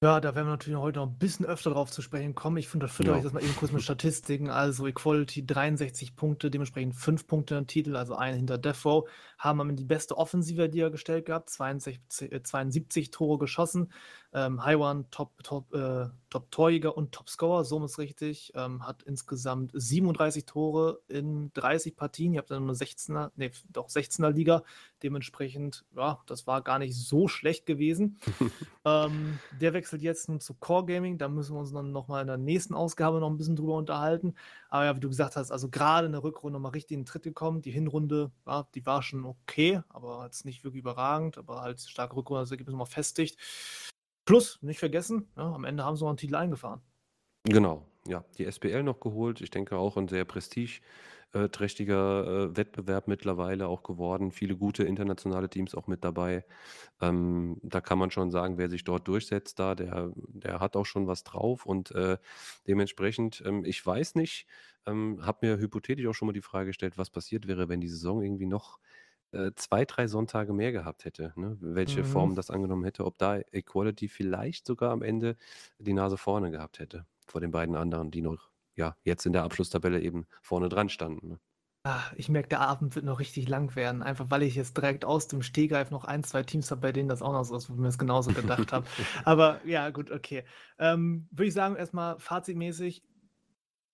Ja, 0.03 0.19
da 0.21 0.35
werden 0.35 0.45
wir 0.45 0.51
natürlich 0.51 0.77
heute 0.79 0.99
noch 0.99 1.07
ein 1.07 1.17
bisschen 1.17 1.47
öfter 1.47 1.71
drauf 1.71 1.89
zu 1.89 2.03
sprechen 2.03 2.35
kommen. 2.35 2.57
Ich 2.57 2.67
finde, 2.67 2.85
da 2.85 2.93
füttere 2.93 3.13
Ja. 3.13 3.17
ich 3.17 3.23
das 3.23 3.33
mal 3.33 3.43
eben 3.43 3.55
kurz 3.55 3.71
mit 3.71 3.81
Statistiken. 3.81 4.47
Also 4.47 4.85
Equality 4.85 5.43
63 5.43 6.15
Punkte, 6.15 6.51
dementsprechend 6.51 6.93
5 6.93 7.25
Punkte 7.25 7.55
im 7.55 7.65
Titel, 7.65 7.95
also 7.95 8.13
einen 8.15 8.37
hinter 8.37 8.61
Row. 8.85 9.09
Haben 9.39 9.59
Ende 9.59 9.73
die 9.73 9.85
beste 9.85 10.15
Offensive 10.15 10.69
die 10.69 10.81
er 10.81 10.91
gestellt 10.91 11.25
gehabt, 11.25 11.49
62, 11.49 12.31
äh, 12.31 12.43
72 12.43 13.09
Tore 13.09 13.39
geschossen. 13.39 13.91
Ähm, 14.33 14.63
Haiwan, 14.63 15.09
Top, 15.09 15.31
Top, 15.43 15.73
äh, 15.73 16.07
Top 16.29 16.51
Torjäger 16.51 16.97
und 16.97 17.13
Top 17.13 17.29
Scorer, 17.29 17.63
so 17.63 17.83
ist 17.85 17.97
richtig. 17.97 18.51
Ähm, 18.55 18.85
hat 18.85 19.03
insgesamt 19.03 19.71
37 19.73 20.45
Tore 20.45 20.99
in 21.07 21.51
30 21.53 21.95
Partien. 21.95 22.33
Ihr 22.33 22.39
habt 22.39 22.51
dann 22.51 22.65
nur 22.65 22.75
16er, 22.75 23.31
nee, 23.37 23.51
doch 23.69 23.87
16er 23.87 24.31
Liga. 24.31 24.63
Dementsprechend, 25.01 25.85
ja, 25.95 26.21
das 26.25 26.45
war 26.45 26.61
gar 26.61 26.79
nicht 26.79 26.95
so 26.95 27.29
schlecht 27.29 27.65
gewesen. 27.65 28.19
ähm, 28.85 29.39
der 29.61 29.73
wechselt 29.73 30.01
jetzt 30.01 30.27
nun 30.27 30.41
zu 30.41 30.53
Core 30.55 30.85
Gaming. 30.85 31.17
Da 31.17 31.29
müssen 31.29 31.55
wir 31.55 31.59
uns 31.59 31.71
dann 31.71 31.93
nochmal 31.93 32.21
in 32.21 32.27
der 32.27 32.37
nächsten 32.37 32.73
Ausgabe 32.73 33.19
noch 33.19 33.29
ein 33.29 33.37
bisschen 33.37 33.55
drüber 33.55 33.75
unterhalten. 33.75 34.35
Aber 34.69 34.83
ja, 34.83 34.95
wie 34.95 34.99
du 34.99 35.07
gesagt 35.07 35.37
hast, 35.37 35.51
also 35.51 35.69
gerade 35.69 36.07
in 36.07 36.11
der 36.11 36.23
Rückrunde 36.23 36.59
mal 36.59 36.69
richtig 36.69 36.95
in 36.95 37.01
den 37.01 37.05
Tritt 37.05 37.23
gekommen. 37.23 37.61
Die 37.61 37.71
Hinrunde, 37.71 38.31
ja, 38.45 38.67
die 38.75 38.85
war 38.85 39.01
schon 39.01 39.23
okay, 39.23 39.81
aber 39.87 40.25
jetzt 40.25 40.43
nicht 40.43 40.65
wirklich 40.65 40.81
überragend. 40.81 41.37
Aber 41.37 41.61
halt 41.61 41.79
starke 41.79 42.17
Rückrunde, 42.17 42.41
das 42.41 42.51
Ergebnis 42.51 42.75
mal 42.75 42.85
festigt. 42.85 43.37
Plus, 44.27 44.59
nicht 44.61 44.79
vergessen, 44.79 45.31
ja, 45.37 45.53
am 45.53 45.63
Ende 45.63 45.85
haben 45.85 45.95
sie 45.95 46.03
noch 46.03 46.09
einen 46.09 46.17
Titel 46.17 46.35
eingefahren. 46.35 46.81
Genau, 47.45 47.87
ja. 48.05 48.25
Die 48.37 48.43
SPL 48.43 48.83
noch 48.83 48.99
geholt. 48.99 49.39
Ich 49.39 49.51
denke 49.51 49.77
auch 49.77 49.95
ein 49.95 50.09
sehr 50.09 50.25
prestigeträchtiger 50.25 52.27
äh, 52.27 52.57
Wettbewerb 52.57 53.07
mittlerweile 53.07 53.69
auch 53.69 53.83
geworden. 53.83 54.33
Viele 54.33 54.57
gute 54.57 54.83
internationale 54.83 55.49
Teams 55.49 55.75
auch 55.75 55.87
mit 55.87 56.03
dabei. 56.03 56.43
Ähm, 56.99 57.57
da 57.63 57.79
kann 57.79 57.99
man 57.99 58.11
schon 58.11 58.29
sagen, 58.29 58.57
wer 58.57 58.69
sich 58.69 58.83
dort 58.83 59.07
durchsetzt, 59.07 59.59
da, 59.59 59.75
der, 59.75 60.11
der 60.15 60.59
hat 60.59 60.75
auch 60.75 60.85
schon 60.85 61.07
was 61.07 61.23
drauf. 61.23 61.65
Und 61.65 61.91
äh, 61.91 62.17
dementsprechend, 62.67 63.41
ähm, 63.45 63.63
ich 63.63 63.85
weiß 63.85 64.15
nicht, 64.15 64.45
ähm, 64.85 65.25
habe 65.25 65.47
mir 65.47 65.57
hypothetisch 65.57 66.05
auch 66.05 66.13
schon 66.13 66.25
mal 66.25 66.33
die 66.33 66.41
Frage 66.41 66.67
gestellt, 66.67 66.97
was 66.97 67.11
passiert 67.11 67.47
wäre, 67.47 67.69
wenn 67.69 67.79
die 67.79 67.87
Saison 67.87 68.21
irgendwie 68.21 68.45
noch 68.45 68.77
äh, 69.37 69.51
zwei, 69.55 69.85
drei 69.85 70.07
Sonntage 70.07 70.53
mehr 70.53 70.71
gehabt 70.71 71.05
hätte, 71.05 71.33
ne? 71.35 71.57
welche 71.61 72.03
Mhm. 72.03 72.03
Form 72.03 72.35
das 72.35 72.49
angenommen 72.49 72.83
hätte, 72.83 73.05
ob 73.05 73.17
da 73.17 73.39
Equality 73.39 74.07
vielleicht 74.09 74.65
sogar 74.65 74.91
am 74.91 75.01
Ende 75.01 75.37
die 75.79 75.93
Nase 75.93 76.17
vorne 76.17 76.51
gehabt 76.51 76.79
hätte 76.79 77.05
vor 77.27 77.41
den 77.41 77.51
beiden 77.51 77.75
anderen, 77.75 78.11
die 78.11 78.21
noch 78.21 78.49
ja, 78.75 78.95
jetzt 79.03 79.25
in 79.25 79.33
der 79.33 79.43
Abschlusstabelle 79.43 80.01
eben 80.01 80.27
vorne 80.41 80.69
dran 80.69 80.89
standen. 80.89 81.27
Ne? 81.29 81.39
Ah, 81.83 82.11
ich 82.17 82.27
merke, 82.27 82.49
der 82.49 82.59
Abend 82.61 82.95
wird 82.95 83.05
noch 83.05 83.19
richtig 83.19 83.47
lang 83.47 83.75
werden, 83.75 84.03
einfach 84.03 84.29
weil 84.29 84.43
ich 84.43 84.55
jetzt 84.55 84.75
direkt 84.75 85.05
aus 85.05 85.27
dem 85.27 85.41
Stehgreif 85.41 85.89
noch 85.89 86.03
ein, 86.03 86.23
zwei 86.23 86.43
Teams 86.43 86.69
habe, 86.69 86.81
bei 86.81 86.91
denen 86.91 87.07
das 87.07 87.21
auch 87.21 87.31
noch 87.31 87.43
so 87.45 87.55
ist, 87.55 87.69
wo 87.69 87.73
ich 87.73 87.79
mir 87.79 87.85
das 87.85 87.97
genauso 87.97 88.33
gedacht 88.33 88.73
habe. 88.73 88.85
Aber 89.23 89.61
ja, 89.65 89.89
gut, 89.91 90.11
okay. 90.11 90.43
Ähm, 90.79 91.27
Würde 91.31 91.47
ich 91.47 91.53
sagen, 91.53 91.77
erstmal 91.77 92.19
fazitmäßig 92.19 93.03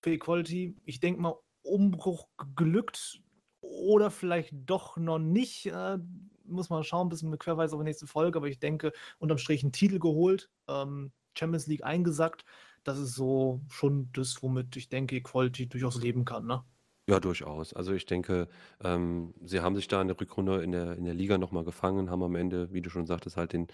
für 0.02 0.12
Equality, 0.12 0.76
ich 0.84 1.00
denke 1.00 1.20
mal, 1.20 1.36
Umbruch 1.62 2.28
glückt 2.56 3.22
oder 3.64 4.10
vielleicht 4.10 4.52
doch 4.66 4.96
noch 4.96 5.18
nicht. 5.18 5.66
Äh, 5.66 5.98
muss 6.46 6.70
man 6.70 6.84
schauen, 6.84 7.08
bisschen 7.08 7.30
mit 7.30 7.40
Querweise 7.40 7.74
auf 7.74 7.80
die 7.80 7.84
nächste 7.84 8.06
Folge, 8.06 8.38
aber 8.38 8.48
ich 8.48 8.58
denke, 8.58 8.92
unterm 9.18 9.38
Strich 9.38 9.62
einen 9.62 9.72
Titel 9.72 9.98
geholt, 9.98 10.50
ähm, 10.68 11.12
Champions 11.36 11.66
League 11.66 11.84
eingesackt. 11.84 12.44
Das 12.84 12.98
ist 12.98 13.14
so 13.14 13.62
schon 13.70 14.10
das, 14.12 14.42
womit 14.42 14.76
ich 14.76 14.88
denke, 14.88 15.16
Equality 15.16 15.68
durchaus 15.68 16.00
leben 16.00 16.24
kann, 16.24 16.46
ne? 16.46 16.64
Ja, 17.06 17.20
durchaus. 17.20 17.74
Also 17.74 17.92
ich 17.92 18.06
denke, 18.06 18.48
ähm, 18.82 19.34
sie 19.44 19.60
haben 19.60 19.76
sich 19.76 19.88
da 19.88 20.00
in 20.00 20.08
der 20.08 20.18
Rückrunde 20.18 20.62
in 20.62 20.72
der, 20.72 20.96
in 20.96 21.04
der 21.04 21.12
Liga 21.12 21.36
nochmal 21.36 21.64
gefangen, 21.64 22.10
haben 22.10 22.22
am 22.22 22.34
Ende, 22.34 22.72
wie 22.72 22.80
du 22.80 22.88
schon 22.88 23.04
sagtest, 23.06 23.36
halt 23.36 23.52
den, 23.52 23.66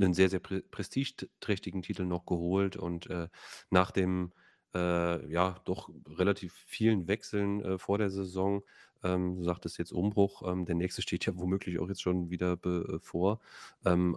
einen 0.00 0.14
sehr, 0.14 0.30
sehr 0.30 0.40
prestigeträchtigen 0.40 1.82
Titel 1.82 2.04
noch 2.06 2.24
geholt 2.24 2.78
und 2.78 3.06
äh, 3.10 3.28
nach 3.68 3.90
dem 3.90 4.32
äh, 4.74 5.30
ja 5.30 5.60
doch 5.64 5.90
relativ 6.06 6.54
vielen 6.54 7.06
Wechseln 7.06 7.60
äh, 7.62 7.78
vor 7.78 7.98
der 7.98 8.08
Saison, 8.08 8.62
ähm, 9.02 9.36
du 9.36 9.44
sagtest 9.44 9.78
jetzt 9.78 9.92
Umbruch, 9.92 10.42
ähm, 10.46 10.64
der 10.64 10.74
nächste 10.74 11.02
steht 11.02 11.26
ja 11.26 11.36
womöglich 11.36 11.78
auch 11.78 11.88
jetzt 11.88 12.02
schon 12.02 12.30
wieder 12.30 12.56
bevor, 12.56 13.40
ähm, 13.84 14.16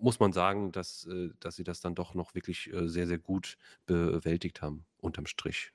muss 0.00 0.20
man 0.20 0.32
sagen, 0.32 0.72
dass, 0.72 1.06
äh, 1.06 1.30
dass 1.40 1.56
sie 1.56 1.64
das 1.64 1.80
dann 1.80 1.94
doch 1.94 2.14
noch 2.14 2.34
wirklich 2.34 2.72
äh, 2.72 2.88
sehr, 2.88 3.06
sehr 3.06 3.18
gut 3.18 3.58
bewältigt 3.86 4.62
haben, 4.62 4.84
unterm 4.98 5.26
Strich. 5.26 5.72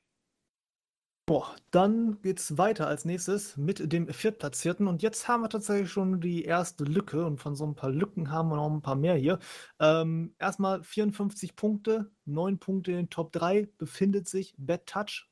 Boah, 1.26 1.56
dann 1.72 2.22
geht's 2.22 2.58
weiter 2.58 2.88
als 2.88 3.06
nächstes 3.06 3.56
mit 3.56 3.94
dem 3.94 4.10
Viertplatzierten. 4.10 4.88
Und 4.88 5.02
jetzt 5.02 5.30
haben 5.30 5.42
wir 5.42 5.48
tatsächlich 5.50 5.90
schon 5.90 6.20
die 6.20 6.44
erste 6.44 6.84
Lücke. 6.84 7.26
Und 7.26 7.38
von 7.40 7.56
so 7.56 7.66
ein 7.66 7.76
paar 7.76 7.92
Lücken 7.92 8.30
haben 8.30 8.50
wir 8.50 8.58
noch 8.58 8.70
ein 8.70 8.82
paar 8.82 8.96
mehr 8.96 9.16
hier. 9.16 9.40
Ähm, 9.80 10.36
erstmal 10.38 10.84
54 10.84 11.56
Punkte, 11.56 12.12
9 12.26 12.60
Punkte 12.60 12.92
in 12.92 12.98
den 12.98 13.10
Top 13.10 13.32
3 13.32 13.70
befindet 13.78 14.28
sich 14.28 14.54
Bad 14.58 14.86
Touch. 14.86 15.30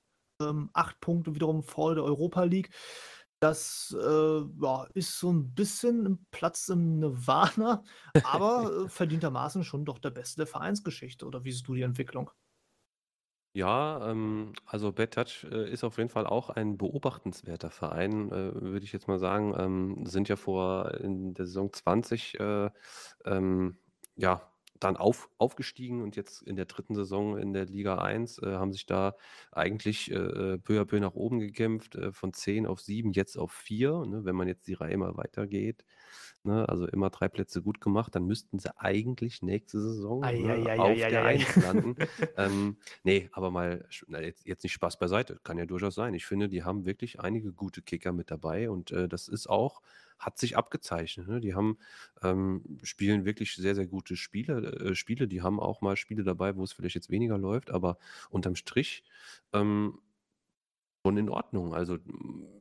Ähm, 0.49 0.69
8 0.73 0.99
Punkte 0.99 1.35
wiederum 1.35 1.63
vor 1.63 1.95
der 1.95 2.03
Europa 2.03 2.43
League. 2.43 2.71
Das 3.39 3.95
äh, 3.99 4.41
ja, 4.61 4.87
ist 4.93 5.17
so 5.19 5.31
ein 5.31 5.53
bisschen 5.55 6.05
ein 6.05 6.25
Platz 6.29 6.69
im 6.69 6.99
Nirvana, 6.99 7.83
aber 8.23 8.85
äh, 8.85 8.89
verdientermaßen 8.89 9.63
schon 9.63 9.83
doch 9.85 9.97
der 9.97 10.11
beste 10.11 10.37
der 10.37 10.47
Vereinsgeschichte. 10.47 11.25
Oder 11.25 11.43
wie 11.43 11.51
siehst 11.51 11.67
du 11.67 11.73
die 11.73 11.81
Entwicklung? 11.81 12.29
Ja, 13.53 14.09
ähm, 14.09 14.53
also 14.65 14.93
Bad 14.93 15.13
Touch 15.13 15.45
äh, 15.51 15.69
ist 15.69 15.83
auf 15.83 15.97
jeden 15.97 16.09
Fall 16.09 16.25
auch 16.25 16.49
ein 16.49 16.77
beobachtenswerter 16.77 17.69
Verein, 17.69 18.31
äh, 18.31 18.53
würde 18.61 18.85
ich 18.85 18.93
jetzt 18.93 19.09
mal 19.09 19.19
sagen. 19.19 19.53
Ähm, 19.57 20.05
sind 20.05 20.29
ja 20.29 20.37
vor 20.37 20.93
in 21.01 21.33
der 21.33 21.45
Saison 21.45 21.73
20 21.73 22.39
äh, 22.39 22.69
ähm, 23.25 23.77
ja, 24.15 24.50
dann 24.83 24.97
auf, 24.97 25.29
aufgestiegen 25.37 26.01
und 26.01 26.15
jetzt 26.15 26.41
in 26.41 26.55
der 26.55 26.65
dritten 26.65 26.95
Saison 26.95 27.37
in 27.37 27.53
der 27.53 27.65
Liga 27.65 27.99
1 27.99 28.39
äh, 28.39 28.53
haben 28.53 28.73
sich 28.73 28.85
da 28.85 29.15
eigentlich 29.51 30.11
äh, 30.11 30.57
peu 30.57 30.81
à 30.81 30.85
peu 30.85 30.99
nach 30.99 31.13
oben 31.13 31.39
gekämpft, 31.39 31.95
äh, 31.95 32.11
von 32.11 32.33
10 32.33 32.65
auf 32.65 32.81
7, 32.81 33.11
jetzt 33.13 33.37
auf 33.37 33.51
4. 33.51 34.05
Ne, 34.07 34.25
wenn 34.25 34.35
man 34.35 34.47
jetzt 34.47 34.67
die 34.67 34.73
Reihe 34.73 34.97
mal 34.97 35.15
weitergeht, 35.17 35.85
ne, 36.43 36.67
also 36.67 36.87
immer 36.87 37.09
drei 37.09 37.29
Plätze 37.29 37.61
gut 37.61 37.79
gemacht, 37.79 38.15
dann 38.15 38.25
müssten 38.25 38.59
sie 38.59 38.75
eigentlich 38.77 39.41
nächste 39.41 39.79
Saison 39.79 40.23
Ei, 40.23 40.39
ne, 40.39 40.53
ei, 40.69 40.79
auf 40.79 40.89
ei, 40.89 41.09
der 41.09 41.23
ei, 41.23 41.27
ei. 41.27 41.33
1 41.35 41.55
landen. 41.57 41.95
ähm, 42.37 42.77
nee, 43.03 43.29
aber 43.33 43.51
mal, 43.51 43.87
na, 44.07 44.21
jetzt, 44.21 44.45
jetzt 44.47 44.63
nicht 44.63 44.73
Spaß 44.73 44.97
beiseite, 44.97 45.39
kann 45.43 45.57
ja 45.57 45.65
durchaus 45.65 45.95
sein. 45.95 46.13
Ich 46.13 46.25
finde, 46.25 46.49
die 46.49 46.63
haben 46.63 46.85
wirklich 46.85 47.19
einige 47.19 47.53
gute 47.53 47.81
Kicker 47.81 48.13
mit 48.13 48.31
dabei 48.31 48.69
und 48.69 48.91
äh, 48.91 49.07
das 49.07 49.27
ist 49.27 49.47
auch, 49.47 49.81
hat 50.21 50.37
sich 50.37 50.55
abgezeichnet. 50.55 51.27
Ne? 51.27 51.41
Die 51.41 51.55
haben, 51.55 51.77
ähm, 52.21 52.79
spielen 52.83 53.25
wirklich 53.25 53.55
sehr, 53.55 53.75
sehr 53.75 53.87
gute 53.87 54.15
Spiele, 54.15 54.71
äh, 54.73 54.95
Spiele. 54.95 55.27
Die 55.27 55.41
haben 55.41 55.59
auch 55.59 55.81
mal 55.81 55.97
Spiele 55.97 56.23
dabei, 56.23 56.55
wo 56.55 56.63
es 56.63 56.73
vielleicht 56.73 56.95
jetzt 56.95 57.09
weniger 57.09 57.37
läuft, 57.37 57.71
aber 57.71 57.97
unterm 58.29 58.55
Strich 58.55 59.03
ähm, 59.51 59.99
schon 61.03 61.17
in 61.17 61.29
Ordnung. 61.29 61.73
Also 61.73 61.97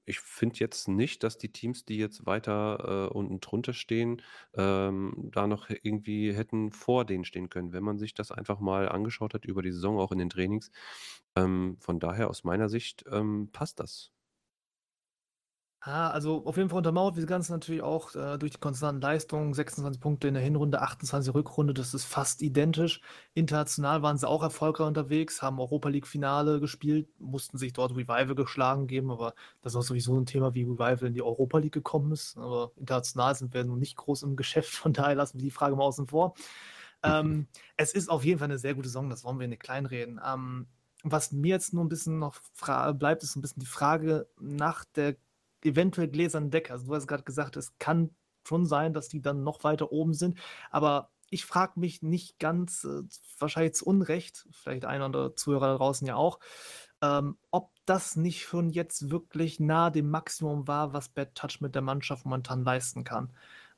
ich 0.06 0.20
finde 0.20 0.58
jetzt 0.58 0.88
nicht, 0.88 1.22
dass 1.22 1.38
die 1.38 1.52
Teams, 1.52 1.84
die 1.84 1.98
jetzt 1.98 2.26
weiter 2.26 3.08
äh, 3.10 3.14
unten 3.14 3.40
drunter 3.40 3.74
stehen, 3.74 4.22
ähm, 4.54 5.12
da 5.32 5.46
noch 5.46 5.68
irgendwie 5.82 6.32
hätten 6.32 6.72
vor 6.72 7.04
denen 7.04 7.24
stehen 7.24 7.50
können, 7.50 7.72
wenn 7.72 7.84
man 7.84 7.98
sich 7.98 8.14
das 8.14 8.32
einfach 8.32 8.60
mal 8.60 8.88
angeschaut 8.88 9.34
hat 9.34 9.44
über 9.44 9.62
die 9.62 9.72
Saison, 9.72 9.98
auch 9.98 10.12
in 10.12 10.18
den 10.18 10.30
Trainings. 10.30 10.70
Ähm, 11.36 11.76
von 11.80 12.00
daher 12.00 12.30
aus 12.30 12.44
meiner 12.44 12.68
Sicht 12.70 13.04
ähm, 13.12 13.50
passt 13.52 13.80
das. 13.80 14.12
Ah, 15.82 16.10
also 16.10 16.44
auf 16.44 16.58
jeden 16.58 16.68
Fall 16.68 16.76
untermauert 16.76 17.16
wir 17.16 17.22
das 17.22 17.28
Ganze 17.28 17.52
natürlich 17.52 17.80
auch 17.80 18.14
äh, 18.14 18.36
durch 18.36 18.52
die 18.52 18.58
konstanten 18.58 19.00
Leistungen. 19.00 19.54
26 19.54 19.98
Punkte 19.98 20.28
in 20.28 20.34
der 20.34 20.42
Hinrunde, 20.42 20.82
28 20.82 21.32
Rückrunde, 21.32 21.72
das 21.72 21.94
ist 21.94 22.04
fast 22.04 22.42
identisch. 22.42 23.00
International 23.32 24.02
waren 24.02 24.18
sie 24.18 24.28
auch 24.28 24.42
erfolgreich 24.42 24.86
unterwegs, 24.86 25.40
haben 25.40 25.58
Europa 25.58 25.88
League-Finale 25.88 26.60
gespielt, 26.60 27.08
mussten 27.18 27.56
sich 27.56 27.72
dort 27.72 27.92
Revival 27.92 28.34
geschlagen 28.34 28.88
geben, 28.88 29.10
aber 29.10 29.34
das 29.62 29.72
ist 29.72 29.76
auch 29.78 29.82
sowieso 29.82 30.18
ein 30.18 30.26
Thema, 30.26 30.52
wie 30.52 30.64
Revival 30.64 31.06
in 31.06 31.14
die 31.14 31.22
Europa 31.22 31.56
League 31.56 31.72
gekommen 31.72 32.12
ist. 32.12 32.36
Aber 32.36 32.72
international 32.76 33.34
sind 33.34 33.54
wir 33.54 33.64
nun 33.64 33.78
nicht 33.78 33.96
groß 33.96 34.24
im 34.24 34.36
Geschäft, 34.36 34.74
von 34.74 34.92
daher 34.92 35.14
lassen 35.14 35.38
wir 35.38 35.44
die 35.44 35.50
Frage 35.50 35.76
mal 35.76 35.84
außen 35.84 36.08
vor. 36.08 36.34
Ähm, 37.02 37.46
es 37.78 37.94
ist 37.94 38.10
auf 38.10 38.22
jeden 38.22 38.38
Fall 38.38 38.48
eine 38.48 38.58
sehr 38.58 38.74
gute 38.74 38.88
Saison, 38.88 39.08
das 39.08 39.24
wollen 39.24 39.40
wir 39.40 39.48
nicht 39.48 39.62
kleinreden. 39.62 40.20
Ähm, 40.22 40.66
was 41.04 41.32
mir 41.32 41.48
jetzt 41.48 41.72
nur 41.72 41.82
ein 41.82 41.88
bisschen 41.88 42.18
noch 42.18 42.38
bleibt, 42.98 43.22
ist 43.22 43.34
ein 43.34 43.40
bisschen 43.40 43.60
die 43.60 43.66
Frage 43.66 44.28
nach 44.38 44.84
der 44.84 45.16
eventuell 45.64 46.08
gläsernen 46.08 46.50
Decke. 46.50 46.72
Also 46.72 46.86
du 46.86 46.94
hast 46.94 47.06
gerade 47.06 47.22
gesagt, 47.22 47.56
es 47.56 47.76
kann 47.78 48.14
schon 48.46 48.66
sein, 48.66 48.94
dass 48.94 49.08
die 49.08 49.20
dann 49.20 49.42
noch 49.42 49.64
weiter 49.64 49.92
oben 49.92 50.14
sind, 50.14 50.38
aber 50.70 51.10
ich 51.30 51.44
frage 51.46 51.78
mich 51.78 52.02
nicht 52.02 52.38
ganz, 52.38 52.84
äh, 52.84 53.02
wahrscheinlich 53.38 53.74
zu 53.74 53.86
Unrecht, 53.86 54.48
vielleicht 54.50 54.84
ein 54.84 54.96
oder 54.96 55.06
andere 55.06 55.34
Zuhörer 55.36 55.68
da 55.68 55.76
draußen 55.76 56.06
ja 56.06 56.16
auch, 56.16 56.40
ähm, 57.02 57.38
ob 57.50 57.70
das 57.86 58.16
nicht 58.16 58.42
schon 58.42 58.70
jetzt 58.70 59.10
wirklich 59.10 59.60
nahe 59.60 59.92
dem 59.92 60.10
Maximum 60.10 60.66
war, 60.66 60.92
was 60.92 61.08
Bad 61.08 61.34
Touch 61.34 61.60
mit 61.60 61.74
der 61.74 61.82
Mannschaft 61.82 62.24
momentan 62.24 62.64
leisten 62.64 63.04
kann. 63.04 63.32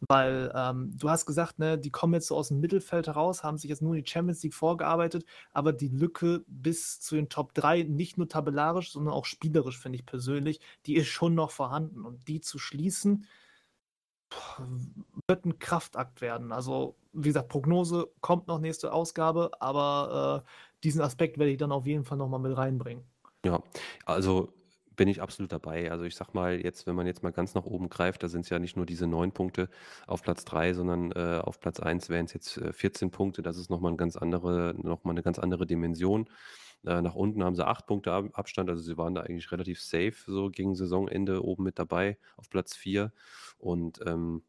Weil 0.08 0.52
ähm, 0.54 0.92
du 0.96 1.10
hast 1.10 1.26
gesagt, 1.26 1.58
ne, 1.58 1.78
die 1.78 1.90
kommen 1.90 2.14
jetzt 2.14 2.26
so 2.26 2.36
aus 2.36 2.48
dem 2.48 2.60
Mittelfeld 2.60 3.06
heraus, 3.06 3.44
haben 3.44 3.58
sich 3.58 3.70
jetzt 3.70 3.82
nur 3.82 3.94
in 3.94 4.02
die 4.02 4.10
Champions 4.10 4.42
League 4.42 4.54
vorgearbeitet, 4.54 5.24
aber 5.52 5.72
die 5.72 5.88
Lücke 5.88 6.44
bis 6.48 7.00
zu 7.00 7.14
den 7.14 7.28
Top 7.28 7.54
3, 7.54 7.84
nicht 7.84 8.18
nur 8.18 8.28
tabellarisch, 8.28 8.92
sondern 8.92 9.14
auch 9.14 9.26
spielerisch, 9.26 9.78
finde 9.78 9.96
ich 9.96 10.06
persönlich, 10.06 10.60
die 10.86 10.96
ist 10.96 11.08
schon 11.08 11.34
noch 11.34 11.50
vorhanden. 11.50 12.04
Und 12.04 12.26
die 12.26 12.40
zu 12.40 12.58
schließen, 12.58 13.26
wird 15.28 15.44
ein 15.44 15.58
Kraftakt 15.58 16.20
werden. 16.20 16.52
Also, 16.52 16.96
wie 17.12 17.28
gesagt, 17.28 17.48
Prognose 17.48 18.08
kommt 18.20 18.48
noch 18.48 18.58
nächste 18.58 18.92
Ausgabe, 18.92 19.50
aber 19.60 20.44
äh, 20.44 20.50
diesen 20.84 21.00
Aspekt 21.00 21.38
werde 21.38 21.52
ich 21.52 21.58
dann 21.58 21.72
auf 21.72 21.86
jeden 21.86 22.04
Fall 22.04 22.18
nochmal 22.18 22.40
mit 22.40 22.56
reinbringen. 22.56 23.04
Ja, 23.44 23.62
also 24.04 24.52
bin 24.96 25.08
ich 25.08 25.22
absolut 25.22 25.52
dabei. 25.52 25.90
Also 25.90 26.04
ich 26.04 26.14
sag 26.14 26.34
mal, 26.34 26.60
jetzt, 26.60 26.86
wenn 26.86 26.94
man 26.94 27.06
jetzt 27.06 27.22
mal 27.22 27.32
ganz 27.32 27.54
nach 27.54 27.64
oben 27.64 27.88
greift, 27.88 28.22
da 28.22 28.28
sind 28.28 28.42
es 28.42 28.50
ja 28.50 28.58
nicht 28.58 28.76
nur 28.76 28.86
diese 28.86 29.06
neun 29.06 29.32
Punkte 29.32 29.68
auf 30.06 30.22
Platz 30.22 30.44
drei, 30.44 30.74
sondern 30.74 31.12
äh, 31.12 31.40
auf 31.42 31.60
Platz 31.60 31.80
eins 31.80 32.08
wären 32.08 32.26
es 32.26 32.32
jetzt 32.34 32.58
äh, 32.58 32.72
14 32.72 33.10
Punkte. 33.10 33.42
Das 33.42 33.56
ist 33.56 33.70
nochmal 33.70 33.92
ein 33.92 33.96
ganz 33.96 34.16
andere, 34.16 34.74
nochmal 34.76 35.14
eine 35.14 35.22
ganz 35.22 35.38
andere 35.38 35.66
Dimension. 35.66 36.28
Äh, 36.84 37.00
nach 37.02 37.14
unten 37.14 37.44
haben 37.44 37.54
sie 37.54 37.66
acht 37.66 37.86
Punkte 37.86 38.12
Abstand, 38.12 38.68
also 38.68 38.82
sie 38.82 38.96
waren 38.96 39.14
da 39.14 39.22
eigentlich 39.22 39.52
relativ 39.52 39.80
safe, 39.80 40.14
so 40.26 40.50
gegen 40.50 40.74
Saisonende 40.74 41.44
oben 41.44 41.64
mit 41.64 41.78
dabei 41.78 42.18
auf 42.36 42.50
Platz 42.50 42.74
vier. 42.74 43.12
Und 43.58 44.00
ähm, 44.06 44.42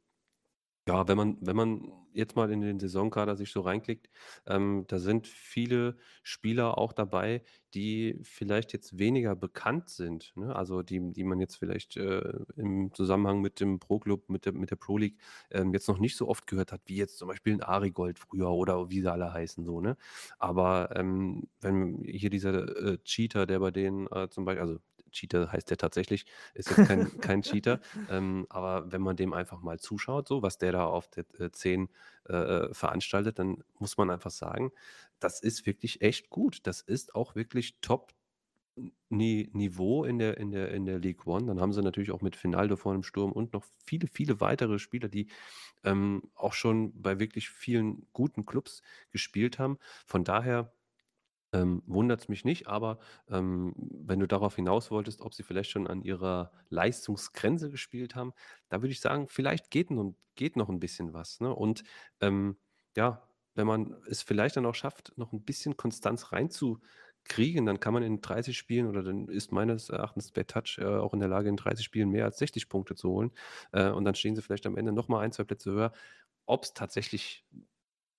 ja, 0.88 1.08
wenn 1.08 1.18
man 1.18 1.38
wenn 1.42 1.56
man 1.56 1.92
jetzt 2.14 2.36
mal 2.36 2.52
in 2.52 2.62
den 2.62 2.80
Saisonkader 2.80 3.36
sich 3.36 3.52
so 3.52 3.62
reinklickt, 3.62 4.10
ähm, 4.46 4.86
da 4.88 5.00
sind 5.00 5.28
viele 5.28 5.98
Spieler 6.24 6.78
auch 6.78 6.94
dabei, 6.94 7.42
die 7.74 8.20
vielleicht 8.24 8.72
jetzt 8.74 9.00
weniger 9.00 9.36
bekannt 9.36 9.90
sind, 9.90 10.32
ne? 10.36 10.56
Also, 10.56 10.84
die 10.84 11.00
die 11.14 11.24
man 11.24 11.40
jetzt 11.40 11.56
vielleicht, 11.58 11.98
äh, 11.98 12.22
im 12.56 12.94
Zusammenhang 12.94 13.42
mit 13.42 13.60
dem 13.60 13.80
Pro-Club, 13.80 14.30
mit 14.30 14.46
der 14.46 14.54
mit 14.54 14.72
der 14.72 14.76
Pro 14.76 14.98
League, 14.98 15.18
ähm, 15.52 15.74
jetzt 15.74 15.88
noch 15.88 16.00
nicht 16.00 16.18
so 16.18 16.28
oft 16.28 16.46
gehört 16.48 16.72
hat, 16.72 16.82
wie 16.86 16.98
jetzt 16.98 17.18
zum 17.18 17.30
Beispiel 17.30 17.54
'n 17.54 17.62
Arigold 17.64 18.20
früher 18.20 18.50
oder 18.52 18.90
wie 18.90 19.02
sie 19.02 19.12
alle 19.12 19.34
heißen 19.34 19.64
so, 19.66 19.82
ne? 19.82 19.98
Aber, 20.40 20.90
ähm, 20.96 21.48
wenn 21.62 22.04
hier 22.04 22.30
dieser, 22.30 22.76
äh, 22.94 22.98
Cheater, 23.04 23.46
der 23.48 23.60
bei 23.60 23.72
denen, 23.72 24.08
äh, 24.08 24.30
zum 24.30 24.46
Beispiel 24.46 24.62
also 24.62 24.80
Cheater 25.14 25.52
heißt 25.52 25.70
der 25.70 25.78
tatsächlich, 25.78 26.26
ist 26.54 26.70
jetzt 26.70 26.88
kein, 26.88 27.18
kein 27.22 27.42
Cheater. 27.42 27.80
Ähm, 28.10 28.46
aber 28.50 28.92
wenn 28.92 29.02
man 29.02 29.16
dem 29.16 29.34
einfach 29.34 29.62
mal 29.62 29.80
zuschaut, 29.80 30.28
so 30.28 30.42
was 30.42 30.58
der 30.58 30.74
da 30.74 30.86
auf 30.86 31.08
der 31.08 31.26
äh, 31.40 31.52
10 31.52 31.90
äh, 32.28 32.34
äh, 32.34 32.74
veranstaltet, 32.74 33.40
dann 33.40 33.64
muss 33.80 33.98
man 33.98 34.10
einfach 34.10 34.32
sagen, 34.32 34.72
das 35.20 35.42
ist 35.42 35.66
wirklich 35.66 36.02
echt 36.02 36.30
gut. 36.30 36.60
Das 36.64 36.82
ist 36.82 37.16
auch 37.16 37.36
wirklich 37.36 37.78
top 37.82 38.14
Niveau 39.10 40.04
in 40.04 40.18
der, 40.18 40.38
in 40.38 40.52
der, 40.52 40.72
in 40.72 40.86
der 40.86 40.98
League 40.98 41.28
One. 41.28 41.46
Dann 41.46 41.62
haben 41.62 41.74
sie 41.74 41.84
natürlich 41.84 42.12
auch 42.12 42.22
mit 42.22 42.36
Finaldo 42.36 42.76
vor 42.76 42.94
dem 42.94 43.04
Sturm 43.04 43.32
und 43.32 43.54
noch 43.54 43.64
viele, 43.86 44.08
viele 44.08 44.42
weitere 44.42 44.80
Spieler, 44.80 45.08
die 45.10 45.28
ähm, 45.84 46.24
auch 46.34 46.54
schon 46.54 47.00
bei 47.00 47.20
wirklich 47.20 47.50
vielen 47.50 48.08
guten 48.14 48.46
Clubs 48.46 48.82
gespielt 49.12 49.60
haben. 49.60 49.78
Von 50.08 50.24
daher 50.24 50.74
ähm, 51.54 51.84
wundert 51.86 52.22
es 52.22 52.30
mich 52.30 52.44
nicht, 52.44 52.68
aber 52.68 53.00
ähm, 53.30 53.74
wenn 53.78 54.20
du 54.20 54.28
darauf 54.28 54.56
hinaus 54.56 54.92
wolltest, 54.92 55.22
ob 55.22 55.34
sie 55.34 55.44
vielleicht 55.44 55.70
schon 55.70 55.88
an 55.88 56.02
ihrer 56.02 56.52
Leistungsgrenze 56.70 57.70
gespielt 57.70 58.16
haben, 58.16 58.34
da 58.70 58.82
würde 58.82 58.92
ich 58.92 59.00
sagen, 59.00 59.28
vielleicht 59.30 59.72
geht, 59.72 59.92
nun, 59.92 60.16
geht 60.36 60.58
noch 60.58 60.70
ein 60.70 60.80
bisschen 60.80 61.14
was. 61.14 61.40
Ne? 61.40 61.54
Und 61.54 61.84
ähm, 62.22 62.58
ja, 62.98 63.28
wenn 63.56 63.68
man 63.68 63.96
es 64.08 64.24
vielleicht 64.24 64.58
dann 64.58 64.66
auch 64.66 64.76
schafft, 64.76 65.14
noch 65.16 65.32
ein 65.32 65.44
bisschen 65.44 65.78
Konstanz 65.78 66.32
reinzukriegen, 66.32 67.66
dann 67.66 67.80
kann 67.80 67.94
man 67.94 68.04
in 68.04 68.22
30 68.22 68.58
Spielen 68.58 68.88
oder 68.88 69.04
dann 69.04 69.28
ist 69.28 69.52
meines 69.52 69.90
Erachtens 69.90 70.32
Bad 70.32 70.48
Touch 70.48 70.80
äh, 70.80 70.86
auch 70.86 71.14
in 71.14 71.20
der 71.20 71.30
Lage, 71.30 71.50
in 71.50 71.58
30 71.58 71.86
Spielen 71.86 72.10
mehr 72.10 72.26
als 72.26 72.40
60 72.40 72.68
Punkte 72.68 72.96
zu 72.96 73.10
holen. 73.10 73.32
Äh, 73.72 73.90
und 73.90 74.06
dann 74.06 74.16
stehen 74.16 74.36
sie 74.36 74.42
vielleicht 74.42 74.66
am 74.66 74.78
Ende 74.78 74.92
nochmal 74.92 75.24
ein, 75.24 75.32
zwei 75.32 75.44
Plätze 75.44 75.72
höher. 75.72 75.94
Ob 76.46 76.64
es 76.64 76.74
tatsächlich 76.74 77.46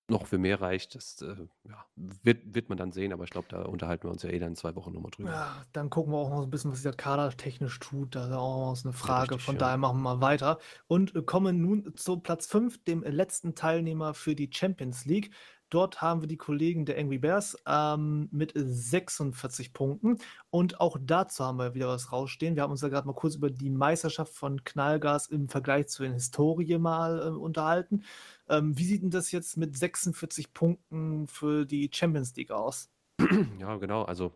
noch 0.07 0.27
für 0.27 0.37
mehr 0.37 0.61
reicht, 0.61 0.95
das 0.95 1.21
äh, 1.21 1.35
ja, 1.63 1.85
wird, 1.95 2.53
wird 2.53 2.69
man 2.69 2.77
dann 2.77 2.91
sehen, 2.91 3.11
aber 3.11 3.23
ich 3.23 3.31
glaube, 3.31 3.47
da 3.49 3.63
unterhalten 3.63 4.03
wir 4.03 4.11
uns 4.11 4.23
ja 4.23 4.29
eh 4.29 4.39
dann 4.39 4.49
in 4.49 4.55
zwei 4.55 4.75
Wochen 4.75 4.93
nochmal 4.93 5.11
drüber. 5.11 5.31
Ja, 5.31 5.65
dann 5.73 5.89
gucken 5.89 6.13
wir 6.13 6.17
auch 6.17 6.29
noch 6.29 6.37
so 6.39 6.43
ein 6.43 6.51
bisschen, 6.51 6.71
was 6.71 6.83
der 6.83 6.93
Kader 6.93 7.35
technisch 7.35 7.79
tut. 7.79 8.15
Da 8.15 8.27
ist 8.27 8.33
auch 8.33 8.73
noch 8.73 8.83
eine 8.83 8.93
Frage. 8.93 9.31
richtig, 9.31 9.45
Von 9.45 9.55
ja. 9.55 9.59
daher 9.59 9.77
machen 9.77 9.97
wir 9.97 10.15
mal 10.15 10.21
weiter 10.21 10.59
und 10.87 11.15
äh, 11.15 11.21
kommen 11.21 11.61
nun 11.61 11.95
zu 11.95 12.19
Platz 12.19 12.45
5, 12.47 12.83
dem 12.83 13.03
letzten 13.03 13.55
Teilnehmer 13.55 14.13
für 14.13 14.35
die 14.35 14.49
Champions 14.51 15.05
League. 15.05 15.31
Dort 15.69 16.01
haben 16.01 16.21
wir 16.21 16.27
die 16.27 16.37
Kollegen 16.37 16.85
der 16.85 16.97
Angry 16.99 17.17
Bears 17.17 17.57
ähm, 17.67 18.29
mit 18.31 18.53
46 18.55 19.73
Punkten. 19.73 20.19
Und 20.51 20.79
auch 20.79 20.97
dazu 21.01 21.43
haben 21.43 21.57
wir 21.57 21.73
wieder 21.73 21.87
was 21.87 22.11
rausstehen. 22.11 22.55
Wir 22.55 22.63
haben 22.63 22.71
uns 22.71 22.81
ja 22.81 22.89
gerade 22.89 23.07
mal 23.07 23.13
kurz 23.13 23.35
über 23.35 23.49
die 23.49 23.71
Meisterschaft 23.71 24.33
von 24.33 24.63
Knallgas 24.63 25.27
im 25.27 25.49
Vergleich 25.49 25.87
zu 25.87 26.03
den 26.03 26.13
Historie 26.13 26.77
mal 26.77 27.19
äh, 27.19 27.29
unterhalten. 27.29 28.03
Ähm, 28.49 28.77
wie 28.77 28.85
sieht 28.85 29.01
denn 29.01 29.09
das 29.09 29.31
jetzt 29.31 29.57
mit 29.57 29.77
46 29.77 30.53
Punkten 30.53 31.27
für 31.27 31.65
die 31.65 31.89
Champions 31.91 32.35
League 32.35 32.51
aus? 32.51 32.89
Ja, 33.59 33.77
genau. 33.77 34.03
Also 34.03 34.33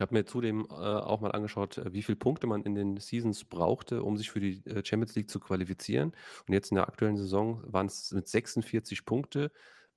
ich 0.00 0.02
habe 0.02 0.14
mir 0.14 0.24
zudem 0.24 0.66
äh, 0.70 0.74
auch 0.74 1.20
mal 1.20 1.32
angeschaut, 1.32 1.76
äh, 1.76 1.92
wie 1.92 2.02
viele 2.02 2.16
Punkte 2.16 2.46
man 2.46 2.62
in 2.62 2.74
den 2.74 2.96
Seasons 2.96 3.44
brauchte, 3.44 4.02
um 4.02 4.16
sich 4.16 4.30
für 4.30 4.40
die 4.40 4.64
äh, 4.66 4.82
Champions 4.82 5.14
League 5.14 5.30
zu 5.30 5.38
qualifizieren. 5.40 6.12
Und 6.48 6.54
jetzt 6.54 6.70
in 6.70 6.76
der 6.76 6.88
aktuellen 6.88 7.18
Saison 7.18 7.62
waren 7.66 7.86
es 7.86 8.10
mit 8.12 8.26
46 8.26 9.04
Punkte 9.04 9.52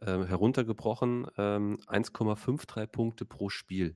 ähm, 0.06 0.26
heruntergebrochen, 0.26 1.28
ähm, 1.38 1.80
1,53 1.88 2.88
Punkte 2.88 3.26
pro 3.26 3.48
Spiel. 3.48 3.96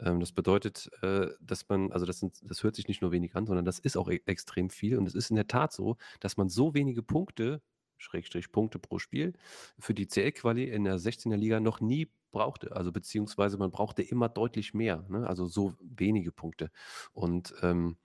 Ähm, 0.00 0.20
das 0.20 0.32
bedeutet, 0.32 0.90
äh, 1.02 1.28
dass 1.40 1.68
man, 1.68 1.92
also 1.92 2.06
das, 2.06 2.18
sind, 2.18 2.38
das 2.42 2.62
hört 2.62 2.74
sich 2.74 2.88
nicht 2.88 3.02
nur 3.02 3.12
wenig 3.12 3.36
an, 3.36 3.46
sondern 3.46 3.66
das 3.66 3.78
ist 3.78 3.98
auch 3.98 4.08
e 4.08 4.20
extrem 4.24 4.70
viel. 4.70 4.96
Und 4.96 5.06
es 5.06 5.14
ist 5.14 5.28
in 5.28 5.36
der 5.36 5.48
Tat 5.48 5.72
so, 5.72 5.98
dass 6.20 6.38
man 6.38 6.48
so 6.48 6.72
wenige 6.72 7.02
Punkte, 7.02 7.60
Schrägstrich 8.02 8.52
Punkte 8.52 8.78
pro 8.78 8.98
Spiel, 8.98 9.32
für 9.78 9.94
die 9.94 10.06
CL-Quali 10.06 10.64
in 10.64 10.84
der 10.84 10.98
16er 10.98 11.36
Liga 11.36 11.60
noch 11.60 11.80
nie 11.80 12.10
brauchte. 12.32 12.74
Also 12.74 12.92
beziehungsweise 12.92 13.58
man 13.58 13.70
brauchte 13.70 14.02
immer 14.02 14.28
deutlich 14.28 14.74
mehr, 14.74 15.04
ne? 15.08 15.26
also 15.26 15.46
so 15.46 15.74
wenige 15.80 16.32
Punkte. 16.32 16.70
Und 17.12 17.54
ähm, 17.62 17.96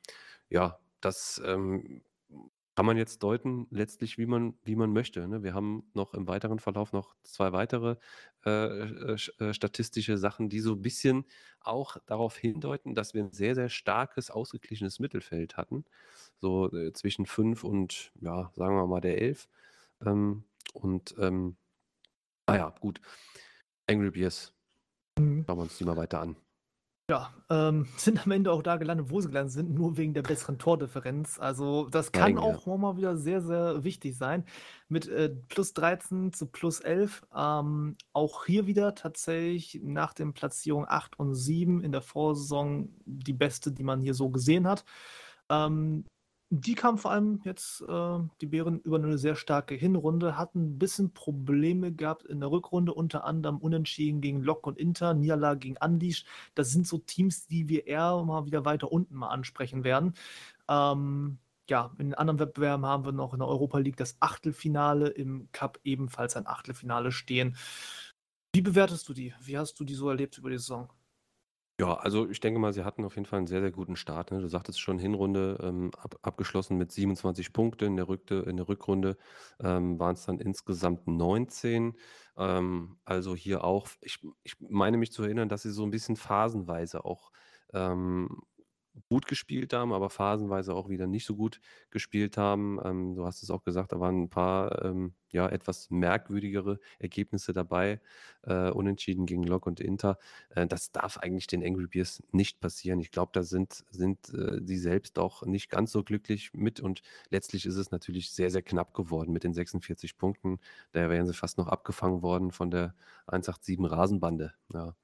ja, 0.49 0.79
das 1.01 1.41
ähm, 1.45 2.01
kann 2.77 2.85
man 2.85 2.97
jetzt 2.97 3.23
deuten, 3.23 3.65
letztlich, 3.71 4.19
wie 4.19 4.27
man, 4.27 4.53
wie 4.63 4.75
man 4.75 4.93
möchte. 4.93 5.27
Ne? 5.27 5.41
Wir 5.41 5.55
haben 5.55 5.89
noch 5.95 6.13
im 6.13 6.27
weiteren 6.27 6.59
Verlauf 6.59 6.93
noch 6.93 7.15
zwei 7.23 7.51
weitere 7.51 7.95
äh, 8.45 8.51
äh, 8.51 9.17
äh, 9.39 9.53
statistische 9.53 10.19
Sachen, 10.19 10.47
die 10.47 10.59
so 10.59 10.73
ein 10.73 10.81
bisschen 10.83 11.25
auch 11.59 11.97
darauf 12.05 12.37
hindeuten, 12.37 12.93
dass 12.93 13.15
wir 13.15 13.23
ein 13.23 13.31
sehr, 13.31 13.55
sehr 13.55 13.69
starkes, 13.69 14.29
ausgeglichenes 14.29 14.99
Mittelfeld 14.99 15.57
hatten. 15.57 15.85
So 16.37 16.71
äh, 16.71 16.93
zwischen 16.93 17.25
5 17.25 17.63
und, 17.63 18.11
ja, 18.21 18.51
sagen 18.53 18.75
wir 18.75 18.85
mal, 18.85 19.01
der 19.01 19.19
11. 19.23 19.49
Ähm, 20.05 20.43
und, 20.73 21.15
ähm, 21.19 21.57
ah 22.45 22.55
ja, 22.55 22.75
gut. 22.79 23.01
Angry 23.89 24.11
Bears. 24.11 24.53
Mhm. 25.17 25.45
Schauen 25.45 25.57
wir 25.57 25.63
uns 25.63 25.77
die 25.77 25.85
mal 25.85 25.97
weiter 25.97 26.21
an. 26.21 26.35
Ja, 27.09 27.33
ähm, 27.49 27.87
sind 27.97 28.25
am 28.25 28.31
Ende 28.31 28.51
auch 28.51 28.61
da 28.61 28.75
gelandet, 28.75 29.09
wo 29.09 29.21
sie 29.21 29.29
gelandet 29.29 29.53
sind, 29.53 29.73
nur 29.73 29.95
wegen 29.95 30.13
der 30.13 30.23
besseren 30.23 30.59
Tordifferenz. 30.59 31.39
Also 31.39 31.87
das 31.89 32.11
kann 32.11 32.33
ja. 32.33 32.39
auch 32.39 32.65
mal 32.65 32.97
wieder 32.97 33.15
sehr, 33.15 33.41
sehr 33.41 33.83
wichtig 33.85 34.17
sein. 34.17 34.43
Mit 34.89 35.07
äh, 35.07 35.29
plus 35.47 35.73
13 35.73 36.33
zu 36.33 36.47
plus 36.47 36.81
11. 36.81 37.25
Ähm, 37.33 37.95
auch 38.11 38.45
hier 38.45 38.67
wieder 38.67 38.93
tatsächlich 38.93 39.81
nach 39.83 40.13
den 40.13 40.33
Platzierungen 40.33 40.87
8 40.89 41.17
und 41.17 41.33
7 41.33 41.81
in 41.81 41.93
der 41.93 42.01
Vorsaison 42.01 42.89
die 43.05 43.33
beste, 43.33 43.71
die 43.71 43.83
man 43.83 44.01
hier 44.01 44.13
so 44.13 44.29
gesehen 44.29 44.67
hat. 44.67 44.83
Ähm, 45.49 46.03
die 46.49 46.75
kam 46.75 46.97
vor 46.97 47.11
allem 47.11 47.41
jetzt, 47.43 47.81
äh, 47.81 48.19
die 48.41 48.45
Bären, 48.45 48.79
über 48.81 48.97
eine 48.97 49.17
sehr 49.17 49.35
starke 49.35 49.75
Hinrunde, 49.75 50.37
hatten 50.37 50.61
ein 50.75 50.79
bisschen 50.79 51.13
Probleme 51.13 51.91
gehabt 51.91 52.23
in 52.23 52.39
der 52.39 52.51
Rückrunde, 52.51 52.93
unter 52.93 53.25
anderem 53.25 53.57
Unentschieden 53.57 54.21
gegen 54.21 54.41
Lok 54.41 54.65
und 54.65 54.77
Inter, 54.77 55.13
Niederlage 55.13 55.59
gegen 55.59 55.77
Andisch. 55.77 56.25
Das 56.55 56.71
sind 56.71 56.87
so 56.87 56.99
Teams, 56.99 57.47
die 57.47 57.67
wir 57.67 57.87
eher 57.87 58.23
mal 58.23 58.45
wieder 58.45 58.63
weiter 58.65 58.91
unten 58.91 59.15
mal 59.15 59.29
ansprechen 59.29 59.83
werden. 59.83 60.13
Ähm, 60.69 61.39
ja, 61.69 61.91
in 61.97 62.13
anderen 62.13 62.39
Wettbewerben 62.39 62.85
haben 62.85 63.05
wir 63.05 63.11
noch 63.11 63.33
in 63.33 63.39
der 63.39 63.47
Europa 63.47 63.77
League 63.79 63.97
das 63.97 64.15
Achtelfinale, 64.21 65.09
im 65.09 65.49
Cup 65.51 65.79
ebenfalls 65.83 66.37
ein 66.37 66.47
Achtelfinale 66.47 67.11
stehen. 67.11 67.57
Wie 68.53 68.61
bewertest 68.61 69.07
du 69.09 69.13
die? 69.13 69.33
Wie 69.41 69.57
hast 69.57 69.79
du 69.79 69.83
die 69.83 69.95
so 69.95 70.09
erlebt 70.09 70.37
über 70.37 70.49
die 70.49 70.57
Saison? 70.57 70.89
Ja, 71.79 71.93
also 71.93 72.27
ich 72.27 72.39
denke 72.39 72.59
mal, 72.59 72.73
sie 72.73 72.83
hatten 72.83 73.05
auf 73.05 73.15
jeden 73.15 73.27
Fall 73.27 73.37
einen 73.37 73.45
sehr, 73.47 73.61
sehr 73.61 73.71
guten 73.71 73.95
Start, 73.95 74.31
ne? 74.31 74.39
Du 74.41 74.47
sagtest 74.47 74.79
schon, 74.81 74.97
Hinrunde, 74.97 75.59
ähm, 75.61 75.91
ab 75.95 76.15
abgeschlossen 76.23 76.75
mit 76.77 76.91
27 76.91 77.53
Punkte. 77.53 77.85
In 77.85 77.95
der 77.95 78.07
Rückte 78.07 78.35
in 78.47 78.57
der 78.57 78.67
Rückrunde, 78.67 79.15
ähm, 79.59 79.99
waren's 79.99 80.25
dann 80.25 80.39
insgesamt 80.39 81.05
19. 81.07 81.93
Ähm, 82.35 82.97
also 83.05 83.35
hier 83.35 83.63
auch 83.63 83.87
ich 84.01 84.19
ich 84.43 84.55
meine 84.59 84.97
mich 84.97 85.11
zu 85.11 85.21
erinnern, 85.21 85.49
dass 85.49 85.61
sie 85.61 85.71
so 85.71 85.83
ein 85.83 85.91
bisschen 85.91 86.15
phasenweise 86.15 87.05
auch, 87.05 87.31
ähm 87.73 88.41
gut 89.09 89.27
gespielt 89.27 89.73
haben, 89.73 89.93
aber 89.93 90.09
phasenweise 90.09 90.73
auch 90.73 90.89
wieder 90.89 91.07
nicht 91.07 91.25
so 91.25 91.35
gut 91.35 91.59
gespielt 91.91 92.37
haben. 92.37 92.79
Ähm, 92.83 93.15
du 93.15 93.25
hast 93.25 93.43
es 93.43 93.49
auch 93.51 93.63
gesagt, 93.63 93.91
da 93.91 93.99
waren 93.99 94.23
ein 94.23 94.29
paar, 94.29 94.83
ähm, 94.85 95.13
ja, 95.31 95.47
etwas 95.49 95.89
merkwürdigere 95.89 96.79
Ergebnisse 96.99 97.53
dabei, 97.53 98.01
äh, 98.43 98.69
unentschieden 98.71 99.25
gegen 99.25 99.43
Lok 99.43 99.65
und 99.67 99.79
Inter. 99.79 100.17
Äh, 100.49 100.67
das 100.67 100.91
darf 100.91 101.17
eigentlich 101.17 101.47
den 101.47 101.63
Angry 101.63 101.87
Bears 101.87 102.23
nicht 102.31 102.59
passieren. 102.59 102.99
Ich 102.99 103.11
glaube, 103.11 103.31
da 103.33 103.43
sind 103.43 103.83
sind, 103.91 104.33
äh, 104.33 104.59
sie 104.63 104.77
selbst 104.77 105.19
auch 105.19 105.43
nicht 105.43 105.69
ganz 105.69 105.91
so 105.91 106.03
glücklich 106.03 106.51
mit 106.53 106.79
und 106.79 107.01
letztlich 107.29 107.65
ist 107.65 107.75
es 107.77 107.91
natürlich 107.91 108.31
sehr, 108.31 108.49
sehr 108.51 108.61
knapp 108.61 108.93
geworden 108.93 109.31
mit 109.31 109.43
den 109.43 109.53
46 109.53 110.17
Punkten. 110.17 110.59
Da 110.91 111.09
wären 111.09 111.27
sie 111.27 111.33
fast 111.33 111.57
noch 111.57 111.67
abgefangen 111.67 112.21
worden 112.21 112.51
von 112.51 112.71
der 112.71 112.95
187 113.27 113.91
Rasenbande, 113.91 114.53
ja. 114.73 114.95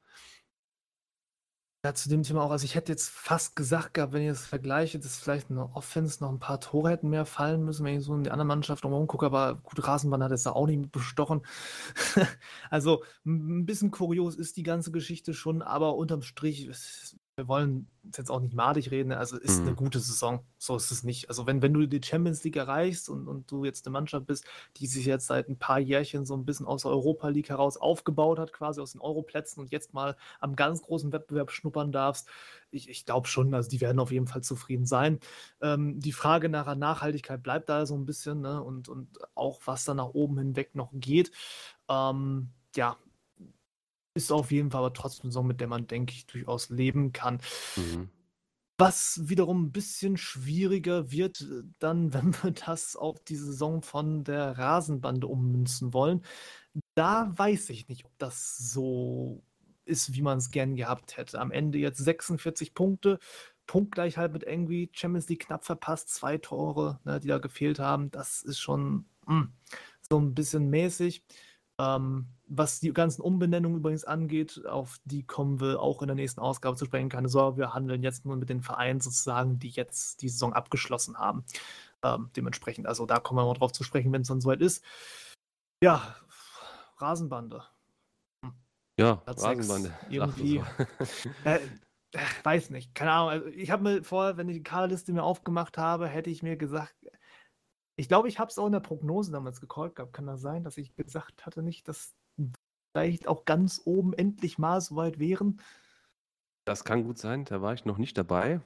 Ja, 1.85 1.93
zu 1.93 2.07
dem 2.07 2.23
Thema 2.23 2.43
auch. 2.43 2.51
Also, 2.51 2.63
ich 2.63 2.75
hätte 2.75 2.93
jetzt 2.93 3.09
fast 3.09 3.57
gesagt 3.57 3.93
gehabt, 3.93 4.13
wenn 4.13 4.21
ich 4.21 4.29
das 4.29 4.45
vergleiche, 4.45 4.99
dass 4.99 5.17
vielleicht 5.19 5.49
in 5.49 5.57
der 5.57 5.75
Offense 5.75 6.23
noch 6.23 6.29
ein 6.31 6.39
paar 6.39 6.61
Tore 6.61 6.91
hätten 6.91 7.09
mehr 7.09 7.25
fallen 7.25 7.65
müssen, 7.65 7.83
wenn 7.85 7.97
ich 7.97 8.05
so 8.05 8.15
in 8.15 8.23
die 8.23 8.31
andere 8.31 8.45
Mannschaft 8.47 8.85
drumherum 8.85 9.05
gucke, 9.05 9.25
aber 9.25 9.55
gut, 9.55 9.85
Rasenbahn 9.85 10.23
hat 10.23 10.31
jetzt 10.31 10.45
da 10.45 10.51
auch 10.51 10.65
nicht 10.65 10.79
mit 10.79 10.91
bestochen. 10.93 11.41
Also, 12.69 13.03
ein 13.25 13.65
bisschen 13.65 13.91
kurios 13.91 14.35
ist 14.37 14.55
die 14.57 14.63
ganze 14.63 14.91
Geschichte 14.91 15.33
schon, 15.33 15.61
aber 15.61 15.95
unterm 15.95 16.21
Strich, 16.21 16.67
es 16.67 17.17
wir 17.35 17.47
wollen 17.47 17.89
jetzt 18.15 18.29
auch 18.29 18.39
nicht 18.41 18.53
madig 18.53 18.91
reden, 18.91 19.11
also 19.11 19.37
ist 19.37 19.65
eine 19.65 19.73
Mhm. 19.73 19.75
gute 19.75 19.99
Saison. 19.99 20.45
So 20.59 20.75
ist 20.75 20.91
es 20.91 21.03
nicht. 21.03 21.29
Also, 21.29 21.47
wenn 21.47 21.61
wenn 21.63 21.73
du 21.73 21.87
die 21.87 22.01
Champions 22.03 22.43
League 22.43 22.57
erreichst 22.57 23.09
und 23.09 23.27
und 23.27 23.49
du 23.51 23.65
jetzt 23.65 23.85
eine 23.87 23.93
Mannschaft 23.93 24.27
bist, 24.27 24.45
die 24.77 24.85
sich 24.87 25.05
jetzt 25.05 25.25
seit 25.27 25.49
ein 25.49 25.57
paar 25.57 25.79
Jährchen 25.79 26.25
so 26.25 26.35
ein 26.35 26.45
bisschen 26.45 26.67
aus 26.67 26.83
der 26.83 26.91
Europa 26.91 27.29
League 27.29 27.49
heraus 27.49 27.77
aufgebaut 27.77 28.37
hat, 28.39 28.53
quasi 28.53 28.81
aus 28.81 28.91
den 28.91 29.01
Europlätzen 29.01 29.61
und 29.61 29.71
jetzt 29.71 29.93
mal 29.93 30.15
am 30.39 30.55
ganz 30.55 30.81
großen 30.83 31.11
Wettbewerb 31.11 31.49
schnuppern 31.51 31.91
darfst, 31.91 32.27
ich 32.71 32.89
ich 32.89 33.05
glaube 33.05 33.27
schon, 33.27 33.53
also, 33.53 33.69
die 33.69 33.81
werden 33.81 33.99
auf 33.99 34.11
jeden 34.11 34.27
Fall 34.27 34.43
zufrieden 34.43 34.85
sein. 34.85 35.19
Ähm, 35.61 35.99
die 35.99 36.11
Frage 36.11 36.49
nach 36.49 36.65
der 36.65 36.75
Nachhaltigkeit 36.75 37.41
bleibt 37.43 37.69
da 37.69 37.85
so 37.85 37.95
ein 37.95 38.05
bisschen, 38.05 38.41
ne, 38.41 38.61
und 38.63 38.89
und 38.89 39.17
auch 39.35 39.61
was 39.65 39.85
da 39.85 39.93
nach 39.93 40.09
oben 40.13 40.37
hinweg 40.37 40.75
noch 40.75 40.91
geht. 40.93 41.31
Ähm, 41.89 42.49
ja, 42.75 42.97
ist 44.15 44.31
auf 44.31 44.51
jeden 44.51 44.71
Fall 44.71 44.79
aber 44.85 44.93
trotzdem 44.93 45.31
Saison, 45.31 45.47
mit 45.47 45.61
der 45.61 45.67
man, 45.67 45.87
denke 45.87 46.13
ich, 46.13 46.25
durchaus 46.27 46.69
leben 46.69 47.11
kann. 47.13 47.39
Mhm. 47.77 48.13
Was 48.79 49.19
wiederum 49.29 49.65
'n 49.67 49.71
bisschen 49.71 50.17
schwieriger 50.17 51.11
wird, 51.11 51.41
äh, 51.41 51.61
dann, 51.79 52.11
wenn 52.13 52.33
wir 52.43 52.51
das 52.51 52.95
auf 52.95 53.19
die 53.23 53.35
Saison 53.35 53.81
von 53.83 54.23
der 54.23 54.57
Rasenbande 54.57 55.27
ummünzen 55.27 55.93
wollen. 55.93 56.23
Da 56.95 57.31
weiß 57.37 57.69
ich 57.71 57.87
nicht, 57.89 58.05
ob 58.05 58.13
das 58.19 58.57
so 58.57 59.43
ist, 59.85 60.13
wie 60.15 60.21
man's 60.23 60.51
gern 60.51 60.75
gehabt 60.75 61.17
hätte. 61.17 61.39
Am 61.41 61.51
Ende 61.51 61.77
jetzt 61.79 61.99
46 61.99 62.73
Punkte, 62.75 63.19
punktgleich 63.67 64.17
halt 64.17 64.33
mit 64.33 64.43
Engvie, 64.45 64.89
Champions 64.93 65.29
League 65.29 65.47
knapp 65.47 65.65
verpasst, 65.65 66.09
2 66.09 66.37
Tore, 66.39 66.99
ne, 67.05 67.19
die 67.19 67.27
da 67.29 67.39
gefehlt 67.39 67.79
haben. 67.79 68.11
Das 68.11 68.43
ist 68.43 68.59
schon, 68.59 69.07
hm, 69.27 69.53
so 70.09 70.17
'n 70.19 70.33
bisschen 70.35 70.69
mäßig. 70.69 71.23
Ähm, 71.79 72.27
was 72.47 72.79
die 72.79 72.93
ganzen 72.93 73.21
Umbenennungen 73.21 73.77
übrigens 73.77 74.03
angeht, 74.03 74.65
auf 74.65 74.99
die 75.05 75.23
kommen 75.25 75.59
wir 75.59 75.79
auch 75.79 76.01
in 76.01 76.07
der 76.07 76.15
nächsten 76.15 76.39
Ausgabe 76.39 76.77
zu 76.77 76.85
sprechen. 76.85 77.09
Keine 77.09 77.29
Sorge, 77.29 77.57
wir 77.57 77.73
handeln 77.73 78.03
jetzt 78.03 78.25
nur 78.25 78.35
mit 78.35 78.49
den 78.49 78.61
Vereinen 78.61 78.99
sozusagen, 79.01 79.59
die 79.59 79.69
jetzt 79.69 80.21
die 80.21 80.29
Saison 80.29 80.53
abgeschlossen 80.53 81.17
haben. 81.17 81.45
Ähm, 82.03 82.29
dementsprechend, 82.35 82.85
also 82.85 83.05
da 83.05 83.19
kommen 83.19 83.39
wir 83.39 83.45
mal 83.45 83.53
drauf 83.53 83.71
zu 83.71 83.83
sprechen, 83.83 84.11
wenn's 84.11 84.27
dann 84.27 84.41
so 84.41 84.49
weit 84.49 84.61
ist. 84.61 84.83
Ja, 85.83 86.15
Rasenbande. 86.97 87.63
Hm, 88.45 88.53
Ja, 88.99 89.15
Platz 89.15 89.41
6 89.41 89.69
Rasenbande, 89.69 89.97
irgendwie, 90.09 90.57
äh, 91.45 91.55
äh, 91.55 92.19
weiß 92.43 92.69
nicht, 92.69 92.93
keine 92.93 93.11
Ahnung. 93.13 93.29
Also, 93.29 93.47
ich 93.47 93.71
habe 93.71 93.83
mir 93.83 94.03
vorher, 94.03 94.37
wenn 94.37 94.49
ich 94.49 94.57
die 94.57 94.63
Kaderliste 94.63 95.11
mir 95.13 95.23
aufgemacht 95.23 95.77
habe, 95.77 96.07
hätte 96.07 96.29
ich 96.29 96.43
mir 96.43 96.57
gesagt 96.57 96.95
ich 97.95 98.07
glaube, 98.07 98.27
ich 98.27 98.39
habe 98.39 98.49
es 98.49 98.57
auch 98.57 98.65
in 98.65 98.71
der 98.73 98.79
Prognose 98.79 99.31
damals 99.31 99.61
gecallt 99.61 99.95
gehabt. 99.95 100.13
Kann 100.13 100.27
das 100.27 100.41
sein, 100.41 100.63
dass 100.63 100.77
ich 100.77 100.95
gesagt 100.95 101.45
hatte 101.45 101.61
nicht, 101.63 101.87
dass 101.87 102.15
vielleicht 102.95 103.27
auch 103.27 103.45
ganz 103.45 103.81
oben 103.85 104.13
endlich 104.13 104.57
mal 104.57 104.81
so 104.81 104.95
weit 104.95 105.19
wären? 105.19 105.61
Das 106.65 106.83
kann 106.85 107.03
gut 107.03 107.17
sein, 107.17 107.45
da 107.45 107.61
war 107.61 107.73
ich 107.73 107.85
noch 107.85 107.97
nicht 107.97 108.17
dabei. 108.17 108.61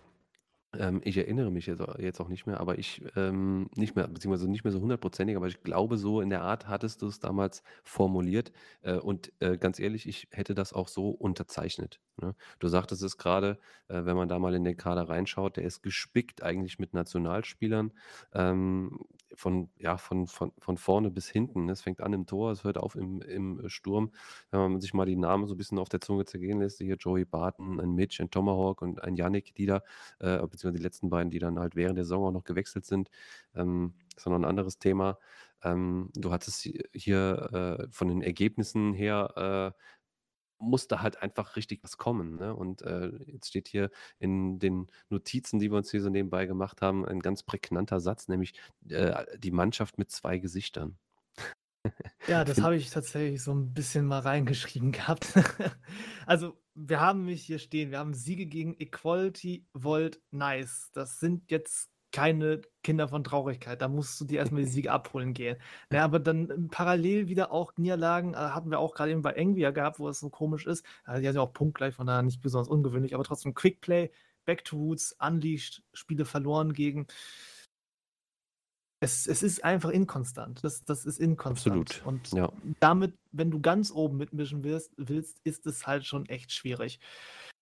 Ähm, 0.74 1.02
ich 1.06 1.18
erinnere 1.18 1.52
mich 1.52 1.68
jetzt 1.68 1.82
au 1.82 1.96
jetzt 2.00 2.20
auch 2.22 2.30
nicht 2.30 2.48
mehr, 2.48 2.60
aber 2.62 2.80
ich, 2.80 3.04
ähm 3.16 3.70
nicht 3.76 3.96
mehr 3.96 4.08
beziehungsweise 4.08 4.50
nicht 4.50 4.63
mehr 4.66 4.74
so 4.74 4.82
hundertprozentig, 4.82 5.36
aber 5.38 5.48
ich 5.48 5.63
glaube, 5.63 5.98
so 5.98 6.22
in 6.22 6.30
der 6.32 6.44
Art 6.44 6.68
hattest 6.68 7.02
du's 7.04 7.20
damals 7.20 7.63
formuliert. 7.84 8.52
Äh, 8.82 8.96
und, 9.00 9.34
äh, 9.42 9.58
ganz 9.58 9.80
ehrlich, 9.80 10.08
ich 10.08 10.28
hätte 10.32 10.56
das 10.56 10.74
auch 10.74 10.90
so 10.90 11.10
unterzeichnet, 11.12 12.02
ne? 12.22 12.36
Du 12.60 12.68
sagtest 12.70 13.04
es 13.04 13.18
grade, 13.18 13.60
äh, 13.90 14.06
wenn 14.06 14.18
man 14.18 14.30
da 14.30 14.40
mal 14.40 14.56
in 14.56 14.63
den 14.66 14.78
Kader 14.78 15.10
reinschaut, 15.10 15.58
der 15.58 15.66
ist 15.66 15.84
gespickt 15.84 16.44
eigentlich 16.44 16.80
mit 16.80 16.94
Nationalspielern, 16.94 17.94
ähm, 18.34 19.00
von 19.36 19.70
ja, 19.78 19.98
von 19.98 20.28
von 20.28 20.52
von 20.60 20.78
vorne 20.78 21.12
bis 21.12 21.28
hinten, 21.30 21.66
ne? 21.66 21.72
Es 21.74 21.82
fängt 21.82 22.02
an 22.02 22.13
im 22.13 22.26
Tor, 22.26 22.52
es 22.52 22.63
hört 22.63 22.78
auf 22.78 22.96
im 22.96 23.22
im 23.22 23.68
Sturm. 23.70 24.12
Wenn 24.52 24.60
man 24.62 24.82
sich 24.82 24.94
mal 24.94 25.06
die 25.06 25.16
Namen 25.16 25.48
so 25.48 25.54
'n 25.56 25.58
bisschen 25.58 25.80
auf 25.80 25.90
der 25.90 26.02
Zunge 26.02 26.26
zergehen 26.26 26.60
lässt, 26.60 26.80
hier 26.80 26.96
Joey 26.98 27.26
Barton, 27.26 27.80
ein 27.80 27.92
Mitch, 27.94 28.22
ein 28.24 28.30
Tomahawk 28.32 28.82
und 28.82 29.04
ein 29.04 29.16
Yannick, 29.16 29.54
die 29.56 29.66
da 29.66 29.78
äh, 30.20 30.38
beziehungsweise 30.40 30.74
die 30.78 30.84
letzten 30.84 31.10
beiden, 31.10 31.30
die 31.32 31.40
dann 31.40 31.60
halt 31.60 31.76
während 31.76 31.98
der 31.98 32.06
Saison 32.06 32.26
auch 32.28 32.32
noch 32.32 32.44
gewechselt 32.46 32.86
sind, 32.86 33.10
ähm, 33.56 33.94
ist 34.16 34.26
noch 34.28 34.36
'n 34.36 34.46
anderes 34.46 34.80
Thema. 34.80 35.20
Ähm, 35.63 36.12
du 36.16 36.32
hattest 36.32 36.66
hi 36.66 36.80
hier, 36.94 37.80
äh, 37.82 37.88
von 37.92 38.08
den 38.10 38.22
Ergebnissen 38.22 38.94
her, 38.94 39.74
äh, 39.76 39.82
musste 40.60 41.02
halt 41.02 41.22
einfach 41.22 41.56
richtig 41.56 41.84
was 41.84 41.98
kommen, 41.98 42.36
ne? 42.36 42.56
Und, 42.56 42.82
äh, 42.82 43.12
jetzt 43.28 43.50
steht 43.50 43.67
hier 43.67 43.89
in 44.20 44.60
den 44.60 44.88
Notizen, 45.10 45.60
die 45.60 45.72
wir 45.72 45.78
uns 45.78 45.91
hier 45.91 46.02
so 46.02 46.10
nebenbei 46.10 46.46
gemacht 46.46 46.82
haben, 46.82 47.06
ein 47.06 47.20
ganz 47.22 47.43
prägnanter 47.43 48.00
Satz, 48.00 48.28
nämlich, 48.28 48.54
äh, 48.89 49.26
die 49.38 49.52
Mannschaft 49.52 49.98
mit 49.98 50.12
2 50.12 50.39
Gesichtern. 50.39 50.98
Ja, 52.30 52.43
das 52.43 52.62
habe 52.62 52.76
ich 52.76 52.89
tatsächlich 52.89 53.41
so 53.41 53.52
'n 53.54 53.74
bisschen 53.74 54.06
mal 54.06 54.20
reingeschrieben 54.20 54.91
gehabt. 54.91 55.28
Also, 56.26 56.62
wir 56.76 57.00
haben 57.00 57.20
nämlich 57.20 57.46
hier 57.46 57.58
stehen 57.60 57.89
wir 57.91 58.00
haben 58.00 58.13
Siege 58.13 58.46
gegen 58.48 58.74
Equality, 58.80 59.65
Volt, 59.74 60.22
Nice. 60.32 60.89
Das 60.93 61.20
sind 61.20 61.50
jetzt 61.52 61.89
keine 62.12 62.62
Kinder 62.84 63.08
von 63.08 63.24
Traurigkeit. 63.24 63.82
Da 63.82 63.88
musst 63.88 64.20
du 64.20 64.26
dir 64.26 64.39
erst 64.39 64.52
mal 64.52 64.63
die 64.63 64.70
Siege 64.70 64.91
abholen 64.93 65.34
gehen. 65.34 65.58
Ja, 65.91 66.04
aber 66.04 66.20
dann, 66.20 66.50
ähm, 66.50 66.67
parallel 66.70 67.28
wieder 67.28 67.52
auch 67.52 67.74
Niederlagen, 67.78 68.34
äh, 68.34 68.38
hatten 68.38 68.72
wir 68.72 68.80
auch 68.80 68.93
grade 68.96 69.12
eben 69.12 69.22
bei 69.22 69.34
Engvie 69.34 69.62
ja 69.62 69.72
gehabt, 69.72 70.00
wo 70.00 70.10
es 70.10 70.20
so 70.20 70.30
komisch 70.30 70.65
ist. 70.65 70.86
Äh, 71.06 71.22
die 71.22 71.28
hatten 71.28 71.38
ja 71.38 71.41
auch 71.41 71.54
punktgleich, 71.54 71.96
von 71.96 72.08
daher 72.08 72.24
nicht 72.24 72.41
besonders 72.41 72.70
ungewöhnlich, 72.70 73.13
aber 73.13 73.24
trotzdem 73.24 73.54
Quickplay, 73.54 74.12
Back 74.46 74.63
to 74.63 74.78
Roots, 74.78 75.15
Unleashed, 75.20 75.84
Spiele 75.93 76.26
verloren 76.26 76.74
gegen 76.74 77.08
es 79.00 79.28
es 79.28 79.43
ist 79.43 79.63
einfach 79.63 79.89
inkonstant. 79.89 80.63
Das 80.63 80.84
das 80.84 81.06
ist 81.06 81.20
inkonstant. 81.20 81.89
Absolut, 81.89 82.06
Und 82.06 82.32
ja. 82.34 82.52
damit, 82.80 83.15
wenn 83.32 83.52
du 83.52 83.60
ganz 83.60 83.91
oben 83.91 84.17
mitmischen 84.17 84.63
wirst 84.63 84.93
willst, 84.98 85.39
ist 85.43 85.67
es 85.67 85.86
halt 85.86 86.06
schon 86.06 86.26
echt 86.28 86.52
schwierig. 86.52 87.00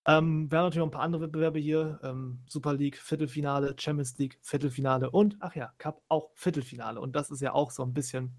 Ähm, 0.08 0.52
wir 0.52 0.60
haben 0.60 0.66
natürlich 0.66 0.78
noch 0.86 0.88
'n 0.88 0.92
paar 0.92 1.02
andere 1.02 1.24
Wettbewerbe 1.24 1.60
hier, 1.60 2.00
ähm, 2.04 2.44
Super 2.48 2.74
League, 2.74 2.98
Viertelfinale, 2.98 3.76
Champions 3.80 4.18
League, 4.20 4.38
Viertelfinale 4.44 5.10
und, 5.10 5.38
ach 5.40 5.56
ja, 5.56 5.74
Cup 5.80 6.04
auch 6.10 6.32
Viertelfinale. 6.36 7.02
Und 7.02 7.16
das 7.16 7.32
ist 7.32 7.42
ja 7.42 7.54
auch 7.54 7.72
so 7.72 7.82
'n 7.84 7.94
bisschen 7.94 8.38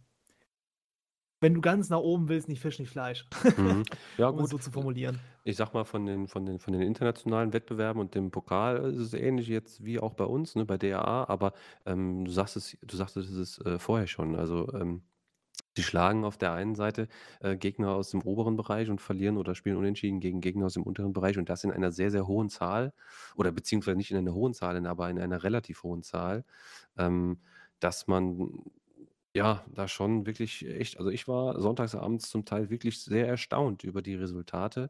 wenn 1.42 1.54
du 1.54 1.60
ganz 1.60 1.90
nach 1.90 1.98
oben 2.00 2.28
willst, 2.28 2.48
nicht 2.48 2.60
Fisch, 2.62 2.78
nicht 2.78 2.90
Fleisch, 2.90 3.26
Mhm. 3.56 3.84
Ja 4.18 4.30
um 4.30 4.38
es 4.40 4.48
gut, 4.48 4.50
so 4.50 4.58
zu 4.58 4.70
formulieren. 4.70 5.20
ich 5.44 5.56
sage 5.56 5.72
mal, 5.74 5.84
von 5.84 6.06
den 6.06 6.28
von 6.28 6.46
den 6.46 6.58
von 6.60 6.72
den 6.74 6.82
internationalen 6.82 7.52
Wettbewerben 7.52 8.00
und 8.00 8.14
dem 8.14 8.30
Pokal 8.32 8.78
ist 8.92 8.98
es 9.00 9.14
ähnlich 9.14 9.48
jetzt 9.48 9.84
wie 9.84 10.00
auch 10.00 10.14
bei 10.14 10.24
uns, 10.24 10.54
ne, 10.56 10.66
bei 10.66 10.78
DAA, 10.78 11.24
aber, 11.28 11.54
ähm, 11.86 12.24
du 12.26 12.32
sagst 12.32 12.56
es 12.56 12.78
du 12.82 12.96
sagtest 12.96 13.30
es, 13.32 13.58
äh, 13.60 13.78
vorher 13.78 14.06
schon. 14.08 14.36
Also, 14.36 14.72
ähm, 14.74 15.04
die 15.76 15.82
schlagen 15.82 16.24
auf 16.24 16.38
der 16.38 16.52
einen 16.52 16.74
Seite, 16.74 17.08
äh, 17.40 17.56
Gegner 17.56 17.90
aus 17.92 18.10
dem 18.10 18.22
oberen 18.22 18.56
Bereich 18.56 18.90
und 18.90 19.00
verlieren 19.00 19.36
oder 19.36 19.54
spielen 19.54 19.76
unentschieden 19.76 20.20
gegen 20.20 20.40
Gegner 20.40 20.66
aus 20.66 20.74
dem 20.74 20.82
unteren 20.82 21.12
Bereich 21.12 21.38
und 21.38 21.48
das 21.48 21.64
in 21.64 21.72
einer 21.72 21.92
sehr, 21.92 22.10
sehr 22.10 22.26
hohen 22.26 22.48
Zahl 22.48 22.92
oder 23.36 23.52
beziehungsweise 23.52 23.96
nicht 23.96 24.10
in 24.10 24.16
einer 24.18 24.34
hohen 24.34 24.54
Zahl, 24.54 24.86
aber 24.86 25.10
in 25.10 25.18
einer 25.18 25.42
relativ 25.42 25.82
hohen 25.82 26.02
Zahl, 26.02 26.44
ähm, 26.98 27.40
dass 27.80 28.06
man, 28.06 28.50
ja, 29.36 29.64
da 29.68 29.86
schon 29.88 30.26
wirklich 30.26 30.66
echt 30.66 30.98
also, 30.98 31.10
ich 31.10 31.28
war 31.28 31.60
sonntags 31.60 31.94
abends 31.94 32.30
zum 32.30 32.44
Teil 32.46 32.70
wirklich 32.70 33.00
sehr 33.02 33.28
erstaunt 33.28 33.84
über 33.84 34.00
die 34.02 34.14
Resultate, 34.14 34.88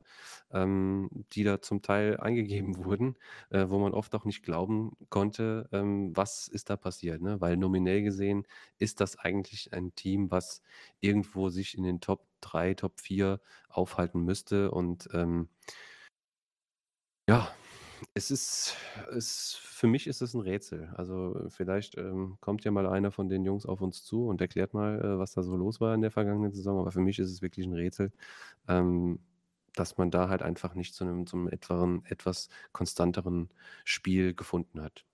ähm, 0.53 1.11
die 1.33 1.43
da 1.45 1.61
zum 1.61 1.83
Teil 1.83 2.17
eingegeben 2.21 2.77
wurden, 2.85 3.17
äh, 3.51 3.67
wo 3.69 3.79
man 3.79 3.93
oft 3.93 4.15
auch 4.15 4.25
nicht 4.25 4.43
glauben 4.45 4.97
konnte, 5.11 5.69
ähm, 5.73 6.17
was 6.17 6.49
ist 6.49 6.71
da 6.71 6.77
passiert, 6.77 7.21
ne? 7.23 7.41
Weil 7.41 7.57
nominell 7.57 8.03
gesehen 8.03 8.47
ist 8.79 9.01
das 9.01 9.19
eigentlich 9.19 9.73
ein 9.73 9.95
Team, 9.97 10.31
was 10.31 10.63
irgendwo 11.01 11.49
sich 11.49 11.77
in 11.77 11.83
den 11.85 12.01
Top 12.01 12.25
3, 12.41 12.75
Top 12.75 13.01
4 13.01 13.41
aufhalten 13.69 14.23
müsste 14.25 14.71
und, 14.71 15.09
ähm 15.13 15.49
Ja, 17.29 17.49
es 18.15 18.31
ist 18.31 18.77
es 19.13 19.55
für 19.55 19.87
mich 19.87 20.07
ist 20.07 20.23
es 20.23 20.35
'n 20.35 20.41
Rätsel. 20.41 20.93
Also, 20.97 21.47
vielleicht, 21.51 21.97
ähm, 21.99 22.39
kommt 22.41 22.65
ja 22.65 22.71
mal 22.71 22.87
einer 22.87 23.11
von 23.13 23.29
den 23.29 23.45
Jungs 23.45 23.67
auf 23.67 23.81
uns 23.81 24.05
zu 24.05 24.27
und 24.29 24.41
erklärt 24.41 24.75
mal, 24.75 25.01
äh, 25.01 25.19
was 25.19 25.33
da 25.33 25.43
so 25.43 25.57
los 25.57 25.81
war 25.81 25.95
in 25.95 26.01
der 26.03 26.11
vergangenen 26.11 26.53
Saison, 26.53 26.79
aber 26.81 26.93
für 26.93 27.01
mich 27.01 27.19
ist 27.19 27.31
es 27.31 27.43
wirklich 27.43 27.67
'n 27.67 27.75
Rätsel, 27.75 28.13
ähm, 28.69 29.21
dass 29.75 29.99
man 29.99 30.11
da 30.11 30.29
halt 30.29 30.43
einfach 30.43 30.75
nicht 30.75 30.95
zu 30.95 31.05
'nem 31.05 31.27
zum 31.27 31.49
etweren 31.49 32.05
etwas 32.07 32.49
konstanteren 32.73 33.51
Spiel 33.85 34.35
gefunden 34.35 34.83
hat. 34.83 35.05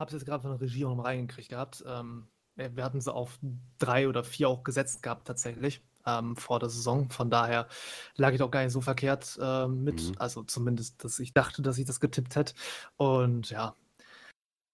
Habe 0.00 0.08
es 0.08 0.14
jetzt 0.14 0.24
grad 0.26 0.40
von 0.40 0.50
der 0.52 0.60
Regie 0.62 0.86
auch 0.86 0.88
noch 0.90 0.96
mal 0.96 1.02
reingekriegt 1.10 1.50
gehabt. 1.50 1.84
Ähm, 1.86 2.28
äh, 2.56 2.70
wir 2.72 2.84
hatten 2.84 3.02
sie 3.02 3.12
auf 3.12 3.38
3 3.78 4.08
oder 4.08 4.24
4 4.24 4.48
auch 4.48 4.64
gesetzt 4.64 5.02
gehabt 5.02 5.26
tatsächlich, 5.26 5.86
ähm, 6.06 6.36
vor 6.36 6.58
der 6.60 6.68
Saison. 6.70 7.10
Von 7.10 7.30
daher 7.30 7.68
lag 8.16 8.32
ich 8.32 8.42
auch 8.42 8.50
gar 8.50 8.62
nicht 8.64 8.72
so 8.72 8.80
verkehrt, 8.80 9.38
äh, 9.40 9.66
mit. 9.68 10.10
Mhm. 10.10 10.14
Also, 10.18 10.42
zumindest, 10.44 11.04
dass 11.04 11.18
ich 11.20 11.32
dachte, 11.34 11.62
dass 11.62 11.78
ich 11.78 11.84
das 11.86 12.00
getippt 12.00 12.36
hätte. 12.36 12.54
Und 12.96 13.50
ja. 13.50 13.74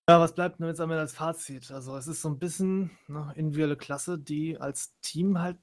Ja, 0.09 0.21
was 0.21 0.37
bleibt 0.37 0.61
denn 0.61 0.69
jetzt 0.69 0.81
am 0.81 0.89
Ende 0.93 1.01
als 1.01 1.15
Fazit? 1.15 1.73
Also, 1.73 1.97
es 1.97 2.07
ist 2.07 2.23
so 2.23 2.29
'n 2.29 2.39
bisschen, 2.39 2.93
ne, 3.09 3.33
individuelle 3.35 3.77
Klasse, 3.77 4.21
die 4.21 4.57
als 4.57 4.95
Team 5.01 5.41
halt 5.41 5.59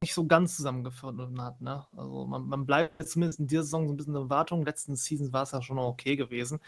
nicht 0.00 0.14
so 0.14 0.28
ganz 0.28 0.54
zusammengefunden 0.56 1.42
hat, 1.42 1.60
ne? 1.60 1.84
Also, 1.96 2.24
man 2.24 2.46
man 2.46 2.66
bleibt 2.66 3.04
zumindest 3.08 3.40
in 3.40 3.48
dieser 3.48 3.64
Saison 3.64 3.88
so 3.88 3.94
'n 3.94 3.96
bisschen 3.96 4.14
in 4.14 4.22
Erwartung. 4.22 4.64
Letzten 4.64 4.94
Season 4.94 5.32
war's 5.32 5.50
ja 5.50 5.60
schon 5.60 5.76
okay 5.80 6.14
gewesen. 6.14 6.60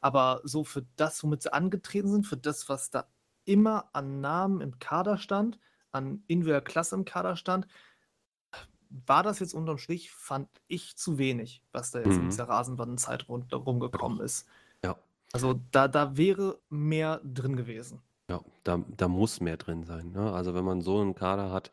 Aber 0.00 0.40
so 0.44 0.64
für 0.64 0.86
das, 0.96 1.22
womit 1.22 1.42
sie 1.42 1.52
angetreten 1.52 2.08
sind, 2.08 2.26
für 2.26 2.38
das, 2.38 2.70
was 2.70 2.88
da 2.90 3.08
immer 3.44 3.90
an 3.94 4.20
Namen 4.22 4.62
im 4.62 4.78
Kader 4.78 5.18
stand, 5.18 5.58
an 5.92 6.24
individueller 6.28 6.62
Klasse 6.62 6.94
im 6.94 7.04
Kader 7.04 7.36
stand 7.36 7.66
war 8.90 9.22
das 9.22 9.38
jetzt 9.40 9.54
unterm 9.54 9.78
Strich, 9.78 10.10
fand 10.12 10.48
ich, 10.68 10.96
zu 10.96 11.18
wenig, 11.18 11.62
was 11.72 11.90
da 11.92 12.00
jetzt 12.00 12.18
in 12.18 12.28
Mhm. 12.28 12.30
dieser 12.30 12.48
Rasenbandenzeit 12.48 13.28
rund 13.28 13.52
rumgekommen 13.54 14.20
ist. 14.20 14.48
Ja. 14.82 15.00
Also, 15.32 15.54
da 15.72 15.88
da 15.88 16.16
wäre 16.16 16.60
mehr 16.70 17.20
drin 17.24 17.56
gewesen. 17.56 18.02
Ja, 18.30 18.44
da 18.64 18.84
da 18.96 19.08
muss 19.08 19.40
mehr 19.40 19.56
drin 19.56 19.82
sein, 19.84 20.12
ne? 20.12 20.32
Also, 20.32 20.54
wenn 20.54 20.64
man 20.64 20.82
so 20.82 21.00
'n 21.00 21.14
Kader 21.14 21.50
hat, 21.50 21.72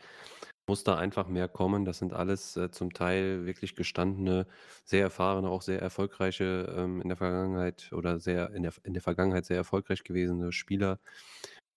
muss 0.68 0.84
da 0.84 0.98
einfach 0.98 1.28
mehr 1.28 1.48
kommen. 1.48 1.86
Das 1.86 2.00
sind 2.00 2.14
alles, 2.14 2.58
äh, 2.58 2.72
zum 2.72 2.94
Teil 2.94 3.46
wirklich 3.46 3.76
gestandene, 3.76 4.48
sehr 4.84 5.04
erfahrene, 5.04 5.50
auch 5.50 5.62
sehr 5.62 5.82
erfolgreiche, 5.82 6.74
ähm, 6.76 7.02
in 7.02 7.10
der 7.10 7.18
Vergangenheit 7.18 7.92
oder 7.94 8.20
sehr 8.20 8.52
in 8.54 8.64
der 8.64 8.74
in 8.84 8.94
der 8.94 9.04
Vergangenheit 9.04 9.46
sehr 9.46 9.58
erfolgreich 9.58 10.04
gewesene 10.04 10.52
Spieler. 10.52 11.00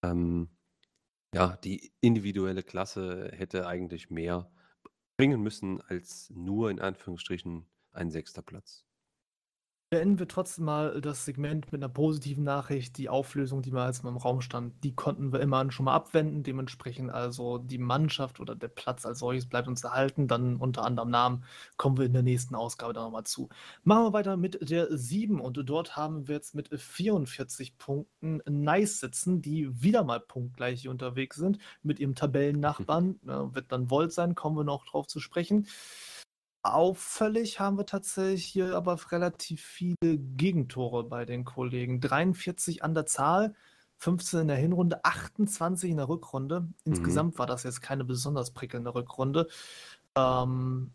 Ähm, 0.03 0.51
ja, 1.35 1.57
die 1.59 1.93
individuelle 2.01 2.63
Klasse 2.65 3.31
hätte 3.35 3.67
eigentlich 3.67 4.11
mehr 4.11 4.51
bringen 5.21 5.43
müssen 5.43 5.83
als 5.83 6.33
nur 6.35 6.71
in 6.71 6.81
Anführungsstrichen 6.81 7.67
ein 7.93 8.11
6. 8.11 8.41
Platz. 8.43 8.87
Beenden 9.93 10.21
wir 10.21 10.29
trotzdem 10.29 10.67
mal 10.67 11.01
das 11.01 11.25
Segment 11.25 11.73
mit 11.73 11.81
'ner 11.81 11.89
positiven 11.89 12.45
Nachricht. 12.45 12.97
Die 12.97 13.09
Auflösung, 13.09 13.61
die 13.61 13.73
mal 13.73 13.87
als 13.87 14.05
mal 14.05 14.11
im 14.11 14.19
Raum 14.19 14.41
stand, 14.41 14.85
die 14.85 14.95
konnten 14.95 15.33
wir 15.33 15.41
immerhin 15.41 15.73
schon 15.73 15.87
mal 15.87 15.97
abwenden. 15.97 16.45
Dementsprechend 16.45 17.11
also 17.11 17.59
die 17.59 17.79
Mannschaft 17.79 18.39
oder 18.39 18.55
der 18.55 18.69
Platz 18.69 19.05
als 19.05 19.19
solches 19.19 19.49
bleibt 19.49 19.67
uns 19.67 19.83
erhalten. 19.83 20.29
Dann 20.29 20.55
unter 20.59 20.85
anderem 20.85 21.11
Namen 21.11 21.45
kommen 21.77 21.99
wir 21.99 22.07
in 22.07 22.13
der 22.13 22.23
nächsten 22.23 22.55
Ausgabe 22.55 22.93
dann 22.93 23.03
noch 23.03 23.11
mal 23.11 23.25
zu. 23.25 23.49
Machen 23.83 24.05
wir 24.05 24.13
weiter 24.13 24.37
mit 24.37 24.71
der 24.71 24.97
7 24.97 25.41
und 25.41 25.61
dort 25.69 25.97
haben 25.97 26.29
wir 26.29 26.37
jetzt 26.37 26.55
mit 26.55 26.69
44 26.69 27.77
Punkten 27.77 28.43
Nice 28.49 29.01
sitzen, 29.01 29.43
die 29.43 29.83
wieder 29.83 30.05
mal 30.05 30.21
punktgleich 30.21 30.83
hier 30.83 30.93
unterwegs 30.93 31.35
sind 31.37 31.59
mit 31.83 31.99
ihrem 31.99 32.15
Tabellennachbarn. 32.15 33.19
Ne, 33.25 33.51
wird 33.55 33.73
dann 33.73 33.91
Volt 33.91 34.13
sein, 34.13 34.35
kommen 34.37 34.57
wir 34.57 34.65
noch 34.65 34.85
drauf 34.87 35.07
zu 35.09 35.19
sprechen. 35.21 35.67
Auffällig 36.63 37.59
haben 37.59 37.79
wir 37.79 37.87
tatsächlich 37.87 38.45
hier 38.45 38.77
aber 38.77 38.99
relativ 39.13 39.63
viele 39.63 40.19
Gegentore 40.19 41.05
bei 41.05 41.25
den 41.25 41.45
Kollegen. 41.45 42.01
43 42.01 42.83
an 42.85 42.95
der 42.95 43.07
Zahl, 43.07 43.55
15 43.99 44.41
in 44.41 44.49
der 44.49 44.57
Hinrunde, 44.59 45.05
28 45.05 45.91
in 45.91 45.97
der 45.97 46.09
Rückrunde. 46.09 46.61
Mhm. 46.61 46.75
Insgesamt 46.85 47.39
war 47.39 47.47
das 47.47 47.63
jetzt 47.63 47.81
keine 47.81 48.05
besonders 48.05 48.53
prickelnde 48.53 48.95
Rückrunde. 48.95 49.49
Ähm, 50.17 50.93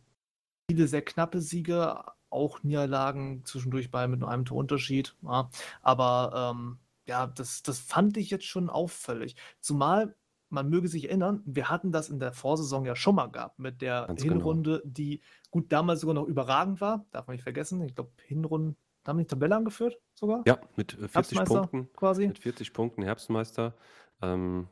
viele 0.69 0.87
sehr 0.87 1.03
knappe 1.03 1.41
Siege, 1.41 2.03
auch 2.29 2.63
Niederlagen 2.63 3.43
zwischendurch 3.45 3.91
bei 3.91 4.07
mit 4.07 4.19
nur 4.19 4.29
einem 4.29 4.45
Torunterschied, 4.45 5.15
ja. 5.23 5.49
Aber, 5.81 6.53
ähm, 6.55 6.79
ja, 7.07 7.27
das 7.27 7.63
das 7.63 7.79
fand 7.79 8.17
ich 8.17 8.29
jetzt 8.31 8.45
schon 8.45 8.69
auffällig. 8.69 9.35
Zumal 9.61 10.15
man 10.55 10.69
möge 10.69 10.87
sich 10.87 11.05
erinnern, 11.05 11.43
wir 11.45 11.69
hatten 11.69 11.91
das 11.91 12.09
in 12.09 12.19
der 12.19 12.33
Vorsaison 12.33 12.85
ja 12.85 12.95
schon 12.95 13.15
mal 13.15 13.27
gehabt 13.27 13.59
mit 13.59 13.81
der 13.81 14.05
Ganz 14.07 14.23
genau. 14.23 14.35
Hinrunde, 14.35 14.81
die 14.85 15.21
gut 15.51 15.71
damals 15.71 16.01
sogar 16.01 16.15
noch 16.15 16.25
überragend 16.25 16.81
war, 16.81 17.05
darf 17.11 17.27
man 17.27 17.35
nicht 17.35 17.43
vergessen. 17.43 17.81
Ich 17.81 17.93
glaube, 17.93 18.11
Hinrunden 18.25 18.77
haben 19.05 19.19
die 19.19 19.25
Tabelle 19.27 19.55
angeführt 19.55 19.99
sogar? 20.15 20.41
Ja, 20.47 20.59
mit, 20.75 20.93
äh, 20.93 21.07
40 21.07 21.13
Herbstmeister 21.13 21.67
Punkten 21.67 21.93
quasi? 21.93 22.27
mit 22.27 22.39
40 22.39 22.73
Punkten 22.73 23.03
Herbstmeister. 23.03 23.75
Ähm, 24.21 24.67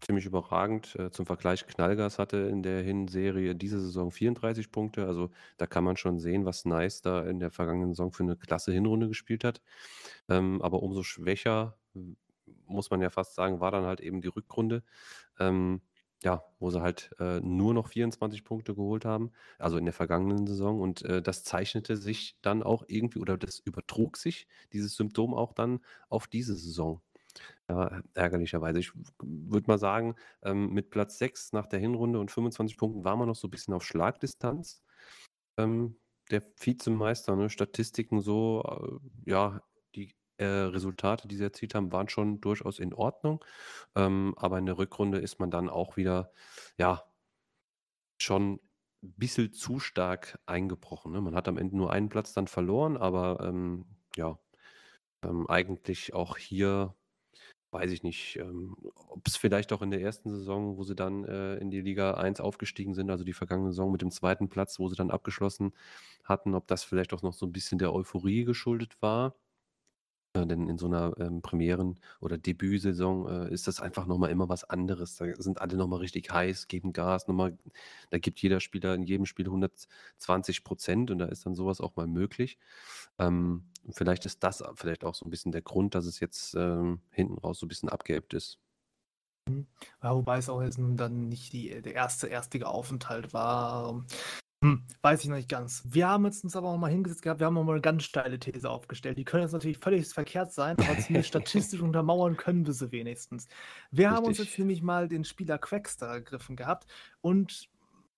ziemlich 0.00 0.26
überragend. 0.26 0.96
Äh, 0.96 1.10
zum 1.10 1.26
Vergleich, 1.26 1.66
Knallgas 1.66 2.18
hatte 2.18 2.36
in 2.38 2.62
der 2.62 2.82
Hinserie 2.82 3.54
diese 3.54 3.80
Saison 3.80 4.10
34 4.10 4.70
Punkte. 4.70 5.06
Also, 5.06 5.30
da 5.58 5.66
kann 5.66 5.84
man 5.84 5.96
schon 5.96 6.18
sehen, 6.18 6.44
was 6.44 6.64
Nice 6.64 7.02
da 7.02 7.22
in 7.24 7.40
der 7.40 7.50
vergangenen 7.50 7.90
Saison 7.94 8.12
für 8.12 8.24
'ne 8.24 8.36
klasse 8.36 8.72
Hinrunde 8.72 9.08
gespielt 9.08 9.44
hat. 9.44 9.60
Ähm, 10.28 10.62
aber 10.62 10.82
umso 10.82 11.02
schwächer, 11.02 11.76
muss 12.66 12.90
man 12.90 13.00
ja 13.00 13.10
fast 13.10 13.34
sagen, 13.34 13.60
war 13.60 13.70
dann 13.70 13.84
halt 13.84 14.00
eben 14.00 14.20
die 14.20 14.28
Rückrunde, 14.28 14.82
ähm, 15.38 15.82
ja, 16.22 16.42
wo 16.58 16.70
sie 16.70 16.80
halt, 16.80 17.10
äh, 17.18 17.40
nur 17.40 17.74
noch 17.74 17.88
24 17.88 18.44
Punkte 18.44 18.74
geholt 18.74 19.04
haben, 19.04 19.32
also 19.58 19.76
in 19.76 19.84
der 19.84 19.92
vergangenen 19.94 20.46
Saison. 20.46 20.80
Und, 20.80 21.02
äh, 21.02 21.20
das 21.22 21.44
zeichnete 21.44 21.96
sich 21.96 22.38
dann 22.42 22.62
auch 22.62 22.84
irgendwie 22.88 23.18
oder 23.20 23.36
das 23.36 23.58
übertrug 23.58 24.16
sich, 24.16 24.46
dieses 24.72 24.96
Symptom 24.96 25.34
auch 25.34 25.52
dann 25.52 25.80
auf 26.08 26.26
diese 26.26 26.54
Saison. 26.56 27.02
Ja, 27.68 28.02
ärgerlicherweise. 28.14 28.78
Ich 28.80 28.92
würde 29.22 29.66
mal 29.68 29.78
sagen, 29.78 30.16
ähm, 30.42 30.72
mit 30.72 30.90
Platz 30.90 31.18
6 31.18 31.52
nach 31.52 31.66
der 31.66 31.80
Hinrunde 31.80 32.20
und 32.20 32.30
25 32.30 32.76
Punkten 32.76 33.04
war 33.04 33.16
man 33.16 33.28
noch 33.28 33.36
so 33.36 33.48
bisschen 33.48 33.74
auf 33.74 33.84
Schlagdistanz. 33.84 34.82
Ähm, 35.58 35.98
der 36.30 36.42
Vizemeister, 36.60 37.36
ne, 37.36 37.50
Statistiken 37.50 38.20
so, 38.20 38.62
äh, 39.26 39.30
ja, 39.30 39.62
die, 39.94 40.14
äh, 40.38 40.44
Resultate, 40.46 41.28
die 41.28 41.36
sie 41.36 41.44
erzielt 41.44 41.74
haben, 41.74 41.92
waren 41.92 42.08
schon 42.08 42.40
durchaus 42.40 42.78
in 42.80 42.94
Ordnung. 42.94 43.44
Ähm, 43.96 44.34
aber 44.38 44.58
in 44.58 44.66
der 44.66 44.78
Rückrunde 44.78 45.18
ist 45.18 45.40
man 45.40 45.50
dann 45.50 45.70
auch 45.70 45.96
wieder, 45.96 46.32
ja 46.78 47.04
schon 48.20 48.60
bisschen 49.02 49.52
zu 49.52 49.78
stark 49.80 50.38
eingebrochen, 50.46 51.12
ne? 51.12 51.20
Man 51.20 51.34
hat 51.34 51.46
am 51.48 51.58
Ende 51.58 51.76
nur 51.76 51.92
einen 51.92 52.08
Platz 52.08 52.32
dann 52.32 52.46
verloren, 52.48 52.96
aber, 52.96 53.40
ähm, 53.46 53.84
ja, 54.16 54.38
ähm, 55.24 55.48
eigentlich 55.48 56.14
auch 56.14 56.38
hier 56.38 56.94
weiß 57.72 57.90
ich 57.92 58.02
nicht, 58.04 58.36
ähm, 58.38 58.76
ob's 59.08 59.36
vielleicht 59.36 59.72
auch 59.74 59.82
in 59.82 59.90
der 59.92 60.00
1. 60.00 60.30
Saison, 60.30 60.76
wo 60.78 60.84
sie 60.84 60.94
dann, 60.96 61.24
äh, 61.24 61.56
in 61.58 61.70
die 61.70 61.82
Liga 61.82 62.14
1 62.14 62.40
aufgestiegen 62.40 62.94
sind, 62.94 63.10
also 63.10 63.24
die 63.24 63.34
vergangene 63.34 63.72
Saison 63.72 63.92
mit 63.92 64.02
dem 64.02 64.10
2. 64.12 64.48
Platz, 64.50 64.78
wo 64.80 64.88
sie 64.88 64.96
dann 64.96 65.10
abgeschlossen 65.10 65.72
hatten, 66.24 66.54
ob 66.54 66.68
das 66.68 66.84
vielleicht 66.84 67.14
auch 67.14 67.22
noch 67.22 67.34
so 67.34 67.46
'n 67.46 67.52
bisschen 67.52 67.78
der 67.78 67.92
Euphorie 67.94 68.44
geschuldet 68.44 68.96
war. 69.02 69.36
Äh, 70.36 70.46
denn 70.48 70.68
in 70.68 70.78
so 70.78 70.88
'ner, 70.88 71.14
ähm, 71.18 71.42
Premieren 71.42 72.00
oder 72.20 72.36
Debütsaison, 72.38 73.28
äh, 73.48 73.52
ist 73.54 73.68
das 73.68 73.80
einfach 73.80 74.06
noch 74.06 74.18
mal 74.18 74.30
immer 74.30 74.48
was 74.48 74.64
anderes. 74.64 75.16
Da 75.16 75.26
sind 75.38 75.60
alle 75.60 75.76
noch 75.76 75.86
mal 75.86 75.98
richtig 76.00 76.30
heiß, 76.32 76.66
geben 76.66 76.92
Gas, 76.92 77.28
noch 77.28 77.50
da 78.10 78.18
gibt 78.18 78.40
jeder 78.40 78.58
Spieler 78.60 78.94
in 78.94 79.02
jedem 79.04 79.26
Spiel 79.26 79.48
120 79.48 80.64
% 80.64 81.10
und 81.12 81.18
da 81.18 81.26
ist 81.26 81.46
dann 81.46 81.54
so 81.54 81.66
was 81.66 81.80
auch 81.80 81.94
mal 81.96 82.06
möglich. 82.08 82.58
Ähm, 83.18 83.66
vielleicht 83.90 84.26
ist 84.26 84.42
das 84.42 84.62
vielleicht 84.76 85.04
auch 85.04 85.14
so 85.14 85.24
'n 85.24 85.30
bisschen 85.30 85.52
der 85.52 85.62
Grund, 85.62 85.94
dass 85.94 86.04
es 86.06 86.18
jetzt, 86.20 86.54
ähm, 86.56 87.00
hinten 87.10 87.38
raus 87.38 87.58
so 87.60 87.66
'n 87.66 87.68
bisschen 87.68 87.88
abgeebbt 87.88 88.34
ist. 88.34 88.56
Mhm. 89.48 89.66
Ja, 90.02 90.14
wobei 90.14 90.38
es 90.38 90.48
auch 90.48 90.62
jetzt 90.62 90.78
nun 90.78 90.96
dann 90.96 91.28
nicht 91.28 91.52
die 91.52 91.82
der 91.82 91.94
erste 91.94 92.28
erstige 92.28 92.66
Aufenthalt 92.68 93.32
war. 93.34 94.04
Hm, 94.64 94.86
weiß 95.02 95.22
ich 95.22 95.28
noch 95.28 95.36
nicht 95.36 95.48
ganz. 95.50 95.82
Wir 95.84 96.08
haben 96.08 96.24
jetzt 96.24 96.42
uns 96.42 96.56
aber 96.56 96.70
auch 96.70 96.78
mal 96.78 96.90
hingesetzt 96.90 97.20
gehabt, 97.22 97.38
wir 97.40 97.46
haben 97.46 97.58
auch 97.58 97.64
mal 97.64 97.74
'ne 97.74 97.80
ganz 97.82 98.04
steile 98.04 98.38
These 98.38 98.70
aufgestellt. 98.70 99.18
Die 99.18 99.24
können 99.24 99.42
jetzt 99.42 99.52
natürlich 99.52 99.76
völlig 99.78 100.08
verkehrt 100.08 100.52
sein, 100.52 100.78
aber 100.80 100.96
zumindest 100.96 101.28
statistisch 101.28 101.82
untermauern 101.82 102.36
können 102.38 102.64
wir 102.64 102.72
sie 102.72 102.90
wenigstens. 102.90 103.48
Wir 103.90 104.10
haben 104.10 104.24
uns 104.24 104.38
jetzt 104.38 104.56
Richtig. 104.56 104.58
nämlich 104.58 104.80
mal 104.82 105.08
den 105.08 105.24
Spieler 105.24 105.58
Quackster 105.58 106.06
ergriffen 106.06 106.56
gehabt 106.56 106.86
und 107.20 107.68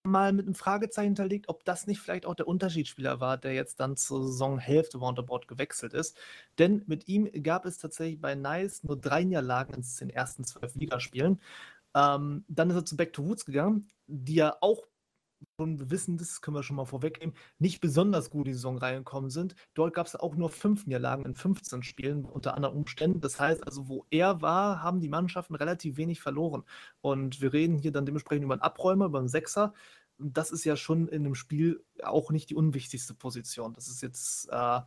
mal 0.04 0.32
mit 0.32 0.46
'nem 0.46 0.54
Fragezeichen 0.54 1.08
hinterlegt, 1.08 1.48
ob 1.48 1.64
das 1.64 1.86
nicht 1.88 2.00
vielleicht 2.00 2.26
auch 2.26 2.34
der 2.36 2.48
Unterschiedsspieler 2.48 3.20
war, 3.20 3.38
der 3.38 3.54
jetzt 3.54 3.80
dann 3.80 3.96
zur 3.96 4.22
Saisonhälfte 4.24 4.98
roundabout 4.98 5.42
gewechselt 5.48 5.94
ist. 5.94 6.18
Denn 6.58 6.84
mit 6.86 7.08
ihm 7.08 7.28
gab 7.42 7.66
es 7.66 7.78
tatsächlich 7.78 8.20
bei 8.20 8.34
Nice 8.36 8.84
nur 8.84 8.96
3 9.00 9.24
Niederlagen 9.24 9.74
in 9.74 9.82
den 10.00 10.10
ersten 10.10 10.44
12 10.44 10.74
Ligaspielen. 10.76 11.40
Ähm, 11.94 12.44
dann 12.48 12.70
ist 12.70 12.76
er 12.76 12.84
zu 12.84 12.96
Back 12.96 13.12
to 13.14 13.22
Roots 13.22 13.44
gegangen, 13.46 13.88
die 14.06 14.34
ja 14.36 14.56
auch 14.60 14.82
wir 15.58 15.90
wissen 15.90 16.18
das, 16.18 16.40
können 16.42 16.56
wir 16.56 16.62
schon 16.62 16.76
mal 16.76 16.84
vorwegnehmen, 16.84 17.34
nicht 17.58 17.80
besonders 17.80 18.28
gut 18.30 18.46
die 18.46 18.52
Saison 18.52 18.76
reingekommen 18.78 19.30
sind. 19.30 19.54
Dort 19.74 19.94
gab's 19.94 20.14
auch 20.14 20.34
nur 20.36 20.50
5 20.50 20.86
Niederlagen 20.86 21.24
in 21.24 21.34
15 21.34 21.82
Spielen 21.82 22.24
unter 22.26 22.54
anderen 22.54 22.76
Umständen. 22.76 23.20
Das 23.20 23.40
heißt 23.40 23.64
also, 23.66 23.88
wo 23.88 24.04
er 24.10 24.42
war, 24.42 24.82
haben 24.82 25.00
die 25.00 25.08
Mannschaften 25.08 25.54
relativ 25.54 25.96
wenig 25.96 26.20
verloren. 26.20 26.64
Und 27.00 27.40
wir 27.40 27.52
reden 27.54 27.78
hier 27.78 27.92
dann 27.92 28.04
dementsprechend 28.06 28.44
über 28.44 28.54
'n 28.54 28.60
Abräumer, 28.60 29.06
über 29.06 29.18
'n 29.18 29.28
Sechser. 29.28 29.72
Das 30.18 30.50
ist 30.50 30.64
ja 30.64 30.76
schon 30.76 31.08
in 31.08 31.22
'nem 31.22 31.34
Spiel 31.34 31.82
auch 32.02 32.30
nicht 32.30 32.50
die 32.50 32.54
unwichtigste 32.54 33.14
Position. 33.14 33.72
Das 33.72 33.88
ist 33.88 34.02
jetzt, 34.02 34.48
äh, 34.50 34.80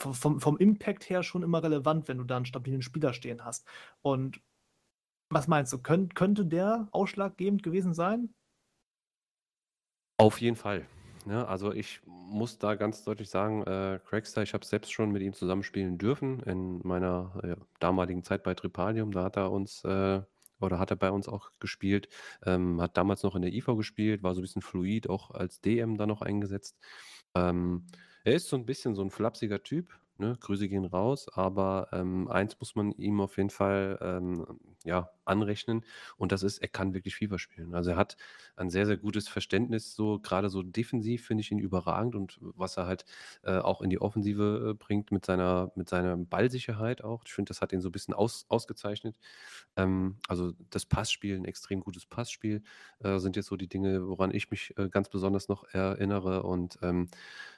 vom, 0.00 0.40
vom 0.40 0.56
Impact 0.58 1.08
her 1.10 1.22
schon 1.24 1.42
immer 1.42 1.62
relevant, 1.62 2.08
wenn 2.08 2.18
du 2.18 2.24
da 2.24 2.36
einen 2.36 2.46
stabilen 2.46 2.82
Spieler 2.82 3.12
stehen 3.14 3.44
hast. 3.44 3.66
Und 4.02 4.40
was 5.30 5.48
meinst 5.48 5.72
du, 5.72 5.78
könnt, 5.78 6.14
könnte 6.16 6.46
der 6.46 6.88
ausschlaggebend 6.92 7.62
gewesen 7.64 7.94
sein? 7.94 8.34
Auf 10.18 10.40
jeden 10.40 10.56
Fall. 10.56 10.84
Ja, 11.26 11.32
ne? 11.32 11.48
also 11.48 11.72
ich 11.72 12.00
muss 12.06 12.58
da 12.58 12.74
ganz 12.74 13.04
deutlich 13.04 13.30
sagen, 13.30 13.62
äh, 13.62 14.00
Craigster, 14.04 14.42
ich 14.42 14.52
habe 14.52 14.64
selbst 14.64 14.92
schon 14.92 15.12
mit 15.12 15.22
ihm 15.22 15.32
zusammenspielen 15.32 15.96
dürfen 15.96 16.40
in 16.40 16.80
meiner 16.82 17.40
äh, 17.44 17.56
damaligen 17.78 18.24
Zeit 18.24 18.42
bei 18.42 18.54
Tripalium. 18.54 19.12
Da 19.12 19.24
hat 19.24 19.36
er 19.36 19.52
uns 19.52 19.84
äh, 19.84 20.20
oder 20.60 20.78
hat 20.80 20.90
er 20.90 20.96
bei 20.96 21.12
uns 21.12 21.28
auch 21.28 21.52
gespielt, 21.60 22.08
ähm, 22.44 22.80
hat 22.80 22.96
damals 22.96 23.22
noch 23.22 23.36
in 23.36 23.42
der 23.42 23.52
IV 23.52 23.76
gespielt, 23.76 24.24
war 24.24 24.34
so 24.34 24.40
ein 24.40 24.42
bisschen 24.42 24.62
fluid, 24.62 25.08
auch 25.08 25.30
als 25.30 25.60
DM 25.60 25.96
da 25.96 26.06
noch 26.06 26.20
eingesetzt. 26.20 26.76
Ähm, 27.36 27.86
er 28.24 28.34
ist 28.34 28.48
so 28.48 28.56
ein 28.56 28.66
bisschen 28.66 28.96
so 28.96 29.02
ein 29.02 29.10
flapsiger 29.10 29.62
Typ, 29.62 29.96
ne? 30.16 30.36
Grüße 30.40 30.68
gehen 30.68 30.84
raus, 30.84 31.28
aber 31.32 31.88
ähm, 31.92 32.26
eins 32.28 32.58
muss 32.58 32.74
man 32.74 32.90
ihm 32.92 33.20
auf 33.20 33.36
jeden 33.36 33.50
Fall 33.50 33.98
ähm, 34.02 34.58
ja, 34.84 35.10
anrechnen 35.28 35.84
und 36.16 36.32
das 36.32 36.42
ist, 36.42 36.58
er 36.58 36.68
kann 36.68 36.94
wirklich 36.94 37.16
FIFA 37.16 37.38
spielen. 37.38 37.74
Also 37.74 37.90
er 37.90 37.96
hat 37.96 38.16
ein 38.56 38.70
sehr, 38.70 38.86
sehr 38.86 38.96
gutes 38.96 39.28
Verständnis, 39.28 39.94
so 39.94 40.18
gerade 40.18 40.48
so 40.50 40.62
defensiv 40.62 41.26
finde 41.26 41.42
ich 41.42 41.50
ihn 41.52 41.58
überragend 41.58 42.14
und 42.14 42.38
was 42.40 42.76
er 42.76 42.86
halt 42.86 43.04
äh, 43.42 43.58
auch 43.58 43.82
in 43.82 43.90
die 43.90 44.00
Offensive 44.00 44.70
äh, 44.70 44.74
bringt 44.74 45.12
mit 45.12 45.24
seiner, 45.24 45.72
mit 45.74 45.88
seiner 45.88 46.16
Ballsicherheit 46.16 47.02
auch. 47.04 47.24
Ich 47.26 47.32
finde, 47.32 47.50
das 47.50 47.60
hat 47.60 47.72
ihn 47.72 47.80
so 47.80 47.88
ein 47.88 47.92
bisschen 47.92 48.14
aus, 48.14 48.46
ausgezeichnet. 48.48 49.16
Ähm, 49.76 50.16
also 50.28 50.52
das 50.70 50.86
Passspiel, 50.86 51.36
ein 51.36 51.44
extrem 51.44 51.80
gutes 51.80 52.06
Passspiel, 52.06 52.62
äh, 53.00 53.18
sind 53.18 53.36
jetzt 53.36 53.46
so 53.46 53.56
die 53.56 53.68
Dinge, 53.68 54.08
woran 54.08 54.34
ich 54.34 54.50
mich 54.50 54.76
äh, 54.78 54.88
ganz 54.88 55.08
besonders 55.08 55.48
noch 55.48 55.64
erinnere 55.72 56.42
und 56.42 56.78
ähm, 56.82 57.08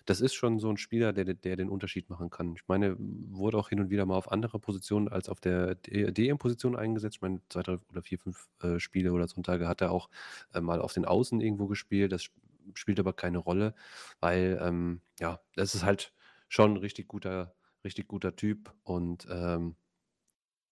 das 0.06 0.20
ist 0.20 0.34
schon 0.34 0.58
so 0.58 0.70
ein 0.70 0.76
Spieler, 0.76 1.12
der, 1.12 1.24
der 1.24 1.56
den 1.56 1.68
Unterschied 1.68 2.10
machen 2.10 2.30
kann. 2.30 2.54
Ich 2.56 2.66
meine, 2.68 2.96
wurde 2.98 3.58
auch 3.58 3.68
hin 3.68 3.80
und 3.80 3.90
wieder 3.90 4.06
mal 4.06 4.16
auf 4.16 4.32
andere 4.32 4.58
Positionen 4.58 5.08
als 5.08 5.28
auf 5.28 5.40
der 5.40 5.76
DM-Position 5.76 6.76
eingesetzt. 6.76 7.16
Ich 7.16 7.22
meine, 7.22 7.40
zwei, 7.64 7.76
drei 7.76 7.82
oder 7.90 8.02
vier, 8.02 8.18
fünf 8.18 8.48
äh, 8.62 8.78
Spiele 8.78 9.12
oder 9.12 9.28
Sonntage 9.28 9.68
hat 9.68 9.80
er 9.80 9.92
auch 9.92 10.08
äh, 10.54 10.60
mal 10.60 10.80
auf 10.80 10.92
den 10.92 11.04
Außen 11.04 11.40
irgendwo 11.40 11.66
gespielt. 11.66 12.12
Das 12.12 12.28
spielt 12.74 13.00
aber 13.00 13.12
keine 13.12 13.38
Rolle, 13.38 13.74
weil 14.20 14.58
ähm, 14.62 15.00
ja, 15.18 15.40
das 15.56 15.74
ist 15.74 15.84
halt 15.84 16.12
schon 16.48 16.74
ein 16.74 16.76
richtig 16.78 17.08
guter, 17.08 17.54
richtig 17.84 18.08
guter 18.08 18.36
Typ 18.36 18.72
und 18.84 19.26
ähm, 19.30 19.76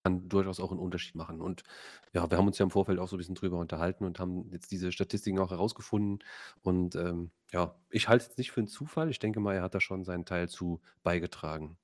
kann 0.04 0.28
durchaus 0.28 0.60
auch 0.60 0.70
einen 0.70 0.80
Unterschied 0.80 1.14
machen. 1.14 1.40
Und 1.40 1.64
ja, 2.12 2.30
wir 2.30 2.38
haben 2.38 2.46
uns 2.46 2.58
ja 2.58 2.64
im 2.64 2.70
Vorfeld 2.70 2.98
auch 2.98 3.08
so 3.08 3.16
ein 3.16 3.18
bisschen 3.18 3.34
drüber 3.34 3.58
unterhalten 3.58 4.04
und 4.04 4.18
haben 4.20 4.48
jetzt 4.50 4.70
diese 4.70 4.92
Statistiken 4.92 5.38
auch 5.38 5.50
herausgefunden. 5.50 6.20
Und 6.62 6.94
ähm, 6.96 7.30
ja, 7.52 7.74
ich 7.90 8.08
halte 8.08 8.26
es 8.30 8.36
nicht 8.36 8.52
für 8.52 8.60
einen 8.60 8.68
Zufall. 8.68 9.10
Ich 9.10 9.18
denke 9.18 9.40
mal, 9.40 9.54
er 9.54 9.62
hat 9.62 9.74
da 9.74 9.80
schon 9.80 10.04
seinen 10.04 10.24
Teil 10.24 10.48
zu 10.48 10.80
beigetragen. 11.02 11.76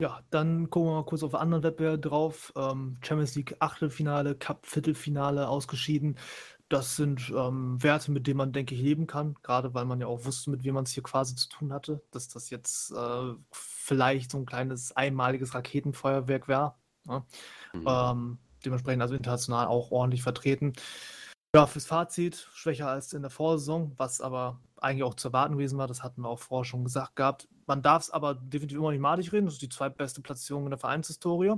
Ja, 0.00 0.22
dann 0.30 0.70
gucken 0.70 0.88
wir 0.88 0.94
mal 0.94 1.04
kurz 1.04 1.22
auf 1.22 1.34
anderen 1.34 1.62
Wettbewerb 1.62 2.00
drauf. 2.00 2.54
Ähm, 2.56 2.96
Champions 3.02 3.34
League 3.34 3.56
Achtelfinale, 3.58 4.34
Cup 4.34 4.64
Viertelfinale 4.64 5.46
ausgeschieden. 5.46 6.16
Das 6.70 6.96
sind 6.96 7.30
ähm, 7.36 7.82
Werte, 7.82 8.10
mit 8.10 8.26
denen 8.26 8.38
man, 8.38 8.52
denke 8.54 8.74
ich, 8.74 8.80
leben 8.80 9.06
kann. 9.06 9.34
Gerade 9.42 9.74
weil 9.74 9.84
man 9.84 10.00
ja 10.00 10.06
auch 10.06 10.24
wusste, 10.24 10.50
mit 10.50 10.64
wem 10.64 10.74
man 10.74 10.84
es 10.84 10.92
hier 10.92 11.02
quasi 11.02 11.34
zu 11.34 11.50
tun 11.50 11.70
hatte. 11.74 12.00
Dass 12.12 12.28
das 12.28 12.48
jetzt 12.48 12.92
äh, 12.92 13.34
vielleicht 13.52 14.30
so 14.30 14.38
ein 14.38 14.46
kleines 14.46 14.96
einmaliges 14.96 15.54
Raketenfeuerwerk 15.54 16.48
wäre. 16.48 16.76
Ne? 17.04 17.22
Mhm. 17.74 17.84
Ähm, 17.86 18.38
dementsprechend 18.64 19.02
also 19.02 19.14
international 19.14 19.66
auch 19.66 19.90
ordentlich 19.90 20.22
vertreten. 20.22 20.72
Ja, 21.54 21.66
fürs 21.66 21.84
Fazit 21.84 22.48
schwächer 22.54 22.88
als 22.88 23.12
in 23.12 23.20
der 23.20 23.30
Vorsaison, 23.30 23.92
was 23.98 24.22
aber 24.22 24.60
eigentlich 24.80 25.04
auch 25.04 25.14
zu 25.14 25.28
erwarten 25.28 25.54
gewesen 25.54 25.78
war. 25.78 25.86
Das 25.86 26.02
hatten 26.02 26.22
wir 26.22 26.28
auch 26.28 26.38
vorher 26.38 26.64
schon 26.64 26.84
gesagt 26.84 27.16
gehabt. 27.16 27.48
Man 27.66 27.82
darf 27.82 28.02
es 28.02 28.10
aber 28.10 28.34
definitiv 28.34 28.78
immer 28.78 28.90
nicht 28.90 29.00
malig 29.00 29.32
reden. 29.32 29.46
Das 29.46 29.54
ist 29.54 29.62
die 29.62 29.68
zweitbeste 29.68 30.20
Platzierung 30.22 30.64
in 30.64 30.70
der 30.70 30.78
Vereinshistorie. 30.78 31.54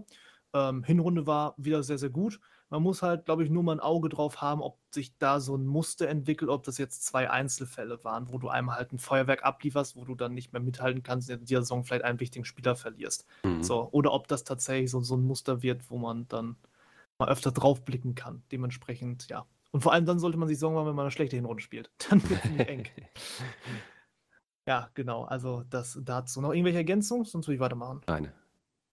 Ähm, 0.54 0.84
Hinrunde 0.84 1.26
war 1.26 1.54
wieder 1.56 1.82
sehr, 1.82 1.98
sehr 1.98 2.10
gut. 2.10 2.40
Man 2.68 2.82
muss 2.82 3.02
halt, 3.02 3.26
glaube 3.26 3.44
ich, 3.44 3.50
nur 3.50 3.62
mal 3.62 3.72
ein 3.72 3.80
Auge 3.80 4.08
drauf 4.08 4.40
haben, 4.40 4.62
ob 4.62 4.78
sich 4.90 5.16
da 5.18 5.40
so 5.40 5.54
ein 5.56 5.66
Muster 5.66 6.08
entwickelt, 6.08 6.50
ob 6.50 6.64
das 6.64 6.78
jetzt 6.78 7.04
zwei 7.04 7.30
Einzelfälle 7.30 8.02
waren, 8.02 8.32
wo 8.32 8.38
du 8.38 8.48
einmal 8.48 8.76
halt 8.76 8.92
ein 8.92 8.98
Feuerwerk 8.98 9.44
ablieferst, 9.44 9.94
wo 9.94 10.06
du 10.06 10.14
dann 10.14 10.32
nicht 10.32 10.54
mehr 10.54 10.62
mithalten 10.62 11.02
kannst, 11.02 11.28
in 11.28 11.44
dieser 11.44 11.60
Saison 11.60 11.84
vielleicht 11.84 12.04
einen 12.04 12.20
wichtigen 12.20 12.46
Spieler 12.46 12.74
verlierst. 12.74 13.26
Mhm. 13.44 13.62
So, 13.62 13.88
oder 13.92 14.12
ob 14.12 14.26
das 14.26 14.44
tatsächlich 14.44 14.90
so, 14.90 15.00
so 15.02 15.16
ein 15.16 15.22
Muster 15.22 15.62
wird, 15.62 15.90
wo 15.90 15.98
man 15.98 16.26
dann 16.28 16.56
mal 17.18 17.28
öfter 17.28 17.52
draufblicken 17.52 18.14
kann. 18.14 18.42
Dementsprechend, 18.50 19.28
ja. 19.28 19.46
Und 19.72 19.80
vor 19.80 19.92
allem 19.92 20.06
dann 20.06 20.18
sollte 20.18 20.38
man 20.38 20.48
sich 20.48 20.58
Sorgen 20.58 20.76
machen, 20.76 20.86
wenn 20.86 20.94
man 20.94 21.06
eine 21.06 21.10
schlechte 21.10 21.36
Hinrunde 21.36 21.62
spielt. 21.62 21.90
Dann 22.10 22.22
wird 22.28 22.44
es 22.44 22.66
eng. 22.66 22.88
ja, 24.68 24.90
genau. 24.94 25.24
Also 25.24 25.64
das 25.68 25.98
dazu. 26.02 26.40
Noch 26.42 26.52
irgendwelche 26.52 26.78
Ergänzungen? 26.78 27.24
Sonst 27.24 27.46
würde 27.46 27.54
ich 27.54 27.60
weitermachen. 27.60 28.02
Keine. 28.06 28.34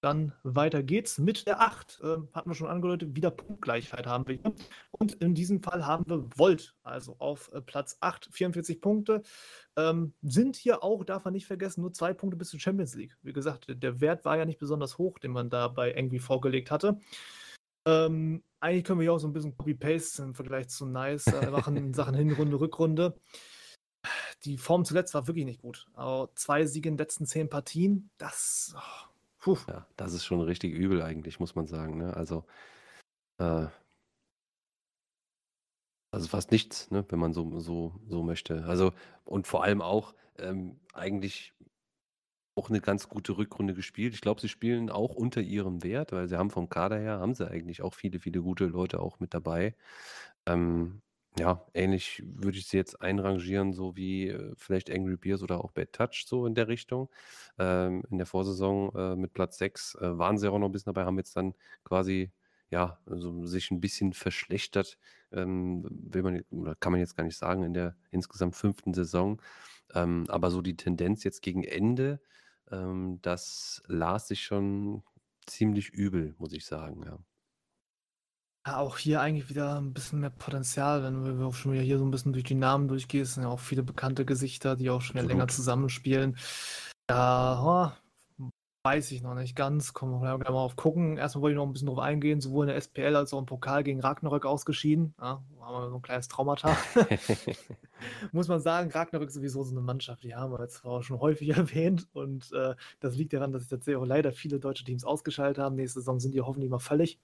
Dann 0.01 0.31
weiter 0.43 0.81
geht's 0.81 1.17
mit 1.17 1.45
der 1.45 1.59
8. 1.59 1.99
Ähm, 2.03 2.29
hatten 2.31 2.49
wir 2.49 2.55
schon 2.55 2.69
angedeutet, 2.69 3.17
wieder 3.17 3.31
Punktgleichheit 3.31 4.07
haben 4.07 4.25
wir 4.27 4.35
hier. 4.35 4.53
Und 4.91 5.15
in 5.15 5.35
diesem 5.35 5.61
Fall 5.61 5.85
haben 5.85 6.05
wir 6.07 6.25
Volt, 6.37 6.73
also 6.83 7.17
auf 7.19 7.51
äh, 7.51 7.59
Platz 7.59 7.97
8, 7.99 8.29
44 8.31 8.79
Punkte. 8.79 9.23
Ähm, 9.75 10.13
sind 10.21 10.55
hier 10.55 10.83
auch, 10.85 11.03
darf 11.03 11.25
man 11.25 11.33
nicht 11.33 11.47
vergessen, 11.47 11.81
nur 11.81 11.91
zwei 11.91 12.13
Punkte 12.13 12.37
bis 12.37 12.49
zur 12.49 12.61
Champions 12.61 12.95
League. 12.95 13.17
Wie 13.23 13.33
gesagt, 13.33 13.65
der 13.67 13.99
Wert 13.99 14.23
war 14.23 14.37
ja 14.37 14.45
nicht 14.45 14.59
besonders 14.59 14.97
hoch, 14.97 15.19
den 15.19 15.31
man 15.31 15.49
da 15.49 15.67
bei 15.67 15.93
irgendwie 15.93 16.19
vorgelegt 16.19 16.71
hatte. 16.71 16.97
Ähm, 17.85 18.43
eigentlich 18.59 18.83
können 18.83 18.99
wir 18.99 19.03
hier 19.03 19.13
auch 19.13 19.19
so 19.19 19.27
ein 19.27 19.33
bisschen 19.33 19.55
Copy-Paste 19.55 20.23
im 20.23 20.35
Vergleich 20.35 20.69
zu 20.69 20.85
Nice 20.85 21.27
äh, 21.27 21.49
machen 21.49 21.77
in 21.77 21.93
Sachen 21.93 22.15
Hinrunde, 22.15 22.59
Rückrunde. 22.59 23.19
Die 24.43 24.57
Form 24.57 24.85
zuletzt 24.85 25.13
war 25.13 25.27
wirklich 25.27 25.45
nicht 25.45 25.61
gut. 25.61 25.87
Aber 25.93 26.29
zwei 26.35 26.65
Siege 26.65 26.89
in 26.89 26.95
den 26.95 26.99
letzten 26.99 27.25
zehn 27.25 27.49
Partien, 27.49 28.09
das. 28.17 28.75
Oh. 29.45 29.57
Ja, 29.67 29.87
das 29.95 30.13
ist 30.13 30.25
schon 30.25 30.41
richtig 30.41 30.73
übel 30.73 31.01
eigentlich, 31.01 31.39
muss 31.39 31.55
man 31.55 31.67
sagen. 31.67 31.97
Ne? 31.97 32.13
Also, 32.15 32.45
äh, 33.37 33.67
also 36.11 36.27
fast 36.27 36.51
nichts, 36.51 36.89
ne? 36.91 37.05
wenn 37.09 37.19
man 37.19 37.33
so, 37.33 37.59
so, 37.59 37.95
so 38.07 38.23
möchte. 38.23 38.65
Also, 38.65 38.93
und 39.25 39.47
vor 39.47 39.63
allem 39.63 39.81
auch 39.81 40.13
ähm, 40.37 40.79
eigentlich 40.93 41.53
auch 42.59 42.69
eine 42.69 42.81
ganz 42.81 43.09
gute 43.09 43.37
Rückrunde 43.37 43.73
gespielt. 43.73 44.13
Ich 44.13 44.21
glaube, 44.21 44.41
sie 44.41 44.49
spielen 44.49 44.89
auch 44.89 45.15
unter 45.15 45.41
ihrem 45.41 45.83
Wert, 45.83 46.11
weil 46.11 46.27
sie 46.27 46.37
haben 46.37 46.51
vom 46.51 46.69
Kader 46.69 46.99
her, 46.99 47.19
haben 47.19 47.35
sie 47.35 47.49
eigentlich 47.49 47.81
auch 47.81 47.93
viele, 47.93 48.19
viele 48.19 48.41
gute 48.41 48.65
Leute 48.65 48.99
auch 48.99 49.19
mit 49.19 49.33
dabei. 49.33 49.75
Ähm, 50.45 51.01
ja, 51.39 51.65
ähnlich 51.73 52.23
würde 52.25 52.57
ich 52.57 52.67
sie 52.67 52.77
jetzt 52.77 53.01
einrangieren, 53.01 53.73
so 53.73 53.95
wie 53.95 54.27
äh, 54.29 54.53
vielleicht 54.57 54.91
Angry 54.91 55.15
Bears 55.17 55.41
oder 55.43 55.63
auch 55.63 55.71
Bad 55.71 55.93
Touch, 55.93 56.25
so 56.27 56.45
in 56.45 56.55
der 56.55 56.67
Richtung. 56.67 57.09
Ähm, 57.57 58.03
in 58.09 58.17
der 58.17 58.27
Vorsaison 58.27 58.93
äh, 58.95 59.15
mit 59.15 59.33
Platz 59.33 59.57
6 59.57 59.95
äh, 59.95 60.17
waren 60.17 60.37
sie 60.37 60.51
auch 60.51 60.59
noch 60.59 60.67
ein 60.67 60.71
bisschen 60.73 60.93
dabei, 60.93 61.05
haben 61.05 61.17
jetzt 61.17 61.37
dann 61.37 61.53
quasi 61.85 62.31
ja, 62.71 62.99
also 63.05 63.45
sich 63.45 63.71
ein 63.71 63.81
bisschen 63.81 64.13
verschlechtert, 64.13 64.97
ähm, 65.31 65.85
will 65.89 66.21
man, 66.23 66.43
oder 66.51 66.75
kann 66.75 66.91
man 66.91 66.99
jetzt 66.99 67.17
gar 67.17 67.23
nicht 67.23 67.37
sagen, 67.37 67.63
in 67.63 67.73
der 67.73 67.95
insgesamt 68.11 68.55
fünften 68.55 68.93
Saison. 68.93 69.41
Ähm, 69.95 70.25
aber 70.29 70.51
so 70.51 70.61
die 70.61 70.75
Tendenz 70.77 71.23
jetzt 71.23 71.41
gegen 71.41 71.63
Ende, 71.63 72.21
ähm, 72.71 73.19
das 73.21 73.81
las 73.87 74.27
sich 74.27 74.43
schon 74.43 75.03
ziemlich 75.45 75.89
übel, 75.89 76.35
muss 76.37 76.53
ich 76.53 76.65
sagen, 76.65 77.03
ja. 77.05 77.17
Ja, 78.67 78.77
auch 78.77 78.97
hier 78.97 79.21
eigentlich 79.21 79.49
wieder 79.49 79.79
ein 79.79 79.93
bisschen 79.93 80.19
mehr 80.19 80.29
Potenzial, 80.29 81.01
wenn 81.01 81.23
du 81.23 81.45
auch 81.45 81.55
schon 81.55 81.71
wieder 81.71 81.81
hier 81.81 81.97
so 81.97 82.05
ein 82.05 82.11
bisschen 82.11 82.33
durch 82.33 82.43
die 82.43 82.55
Namen 82.55 82.87
durchgehst, 82.87 83.35
sind 83.35 83.43
ja 83.43 83.49
auch 83.49 83.59
viele 83.59 83.83
bekannte 83.83 84.25
Gesichter, 84.25 84.75
die 84.75 84.89
auch 84.89 85.01
schon 85.01 85.25
länger 85.25 85.47
zusammenspielen. 85.47 86.37
Ja, 87.09 87.63
oh, 87.63 88.08
Weiß 88.83 89.11
ich 89.11 89.21
noch 89.21 89.35
nicht 89.35 89.57
ganz. 89.57 89.93
Kommen 89.93 90.21
wir 90.21 90.37
gleich 90.37 90.49
mal 90.49 90.61
auf 90.61 90.77
gucken. 90.77 91.17
Erstmal 91.17 91.41
wollte 91.41 91.53
ich 91.53 91.57
noch 91.57 91.65
ein 91.65 91.73
bisschen 91.73 91.87
drauf 91.89 91.99
eingehen, 91.99 92.39
sowohl 92.39 92.65
in 92.65 92.69
der 92.69 92.77
SPL 92.77 93.13
als 93.17 93.33
auch 93.33 93.39
im 93.39 93.45
Pokal 93.45 93.83
gegen 93.83 93.99
Ragnarök 93.99 94.45
ausgeschieden. 94.45 95.13
Ja, 95.19 95.43
haben 95.59 95.83
wir 95.83 95.89
so 95.89 95.95
ein 95.97 96.01
kleines 96.01 96.29
Traumata. 96.29 96.77
Muss 98.31 98.47
man 98.47 98.61
sagen, 98.61 98.89
Ragnarök 98.89 99.27
ist 99.27 99.35
sowieso 99.35 99.63
so 99.63 99.71
eine 99.71 99.81
Mannschaft, 99.81 100.23
die 100.23 100.33
haben 100.33 100.53
wir 100.53 100.61
jetzt 100.61 100.85
auch 100.85 101.03
schon 101.03 101.19
häufig 101.19 101.49
erwähnt. 101.57 102.07
Und 102.13 102.53
äh, 102.53 102.75
das 103.01 103.17
liegt 103.17 103.33
daran, 103.33 103.51
dass 103.51 103.63
sich 103.63 103.69
tatsächlich 103.69 104.01
auch 104.01 104.07
leider 104.07 104.31
viele 104.31 104.59
deutsche 104.59 104.85
Teams 104.85 105.03
ausgeschaltet 105.03 105.61
haben. 105.61 105.75
Nächste 105.75 105.99
Saison 105.99 106.21
sind 106.21 106.33
die 106.33 106.41
hoffentlich 106.41 106.71
mal 106.71 106.79
völlig. 106.79 107.19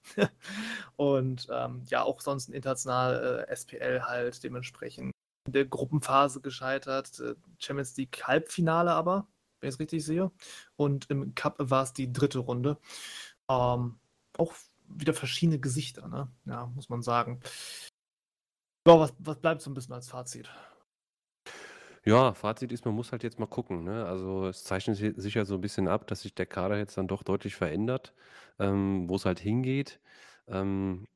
und 0.96 1.46
ähm, 1.50 1.84
ja, 1.88 2.02
auch 2.02 2.20
sonst 2.20 2.50
international 2.50 3.46
äh, 3.48 3.56
SPL 3.56 4.02
halt 4.02 4.44
dementsprechend 4.44 5.12
in 5.46 5.52
der 5.52 5.64
Gruppenphase 5.64 6.42
gescheitert. 6.42 7.18
Äh, 7.18 7.34
Champions 7.58 7.96
League 7.96 8.22
Halbfinale 8.26 8.92
aber 8.92 9.26
wenn 9.60 9.68
ich 9.68 9.74
es 9.74 9.80
richtig 9.80 10.04
sehe. 10.04 10.30
Und 10.76 11.10
im 11.10 11.34
Cup 11.34 11.56
war 11.58 11.82
es 11.82 11.92
die 11.92 12.12
dritte 12.12 12.40
Runde. 12.40 12.78
Ähm, 13.48 13.98
auch 14.38 14.54
wieder 14.88 15.14
verschiedene 15.14 15.58
Gesichter, 15.58 16.08
ne? 16.08 16.30
Ja, 16.44 16.66
muss 16.66 16.88
man 16.88 17.02
sagen. 17.02 17.40
Ja, 18.86 19.00
was, 19.00 19.14
was 19.18 19.40
bleibt 19.40 19.62
so 19.62 19.70
ein 19.70 19.74
bisschen 19.74 19.94
als 19.94 20.08
Fazit? 20.08 20.48
Ja, 22.04 22.34
Fazit 22.34 22.70
ist, 22.70 22.84
man 22.84 22.94
muss 22.94 23.10
halt 23.10 23.24
jetzt 23.24 23.40
mal 23.40 23.46
gucken. 23.46 23.82
Ne? 23.82 24.06
Also 24.06 24.46
es 24.46 24.62
zeichnet 24.62 24.96
sich 24.96 25.34
ja 25.34 25.44
so 25.44 25.56
ein 25.56 25.60
bisschen 25.60 25.88
ab, 25.88 26.06
dass 26.06 26.20
sich 26.22 26.34
der 26.34 26.46
Kader 26.46 26.78
jetzt 26.78 26.96
dann 26.96 27.08
doch 27.08 27.24
deutlich 27.24 27.56
verändert, 27.56 28.14
ähm, 28.60 29.08
wo 29.08 29.16
es 29.16 29.24
halt 29.24 29.40
hingeht. 29.40 30.00
Ähm, 30.46 31.08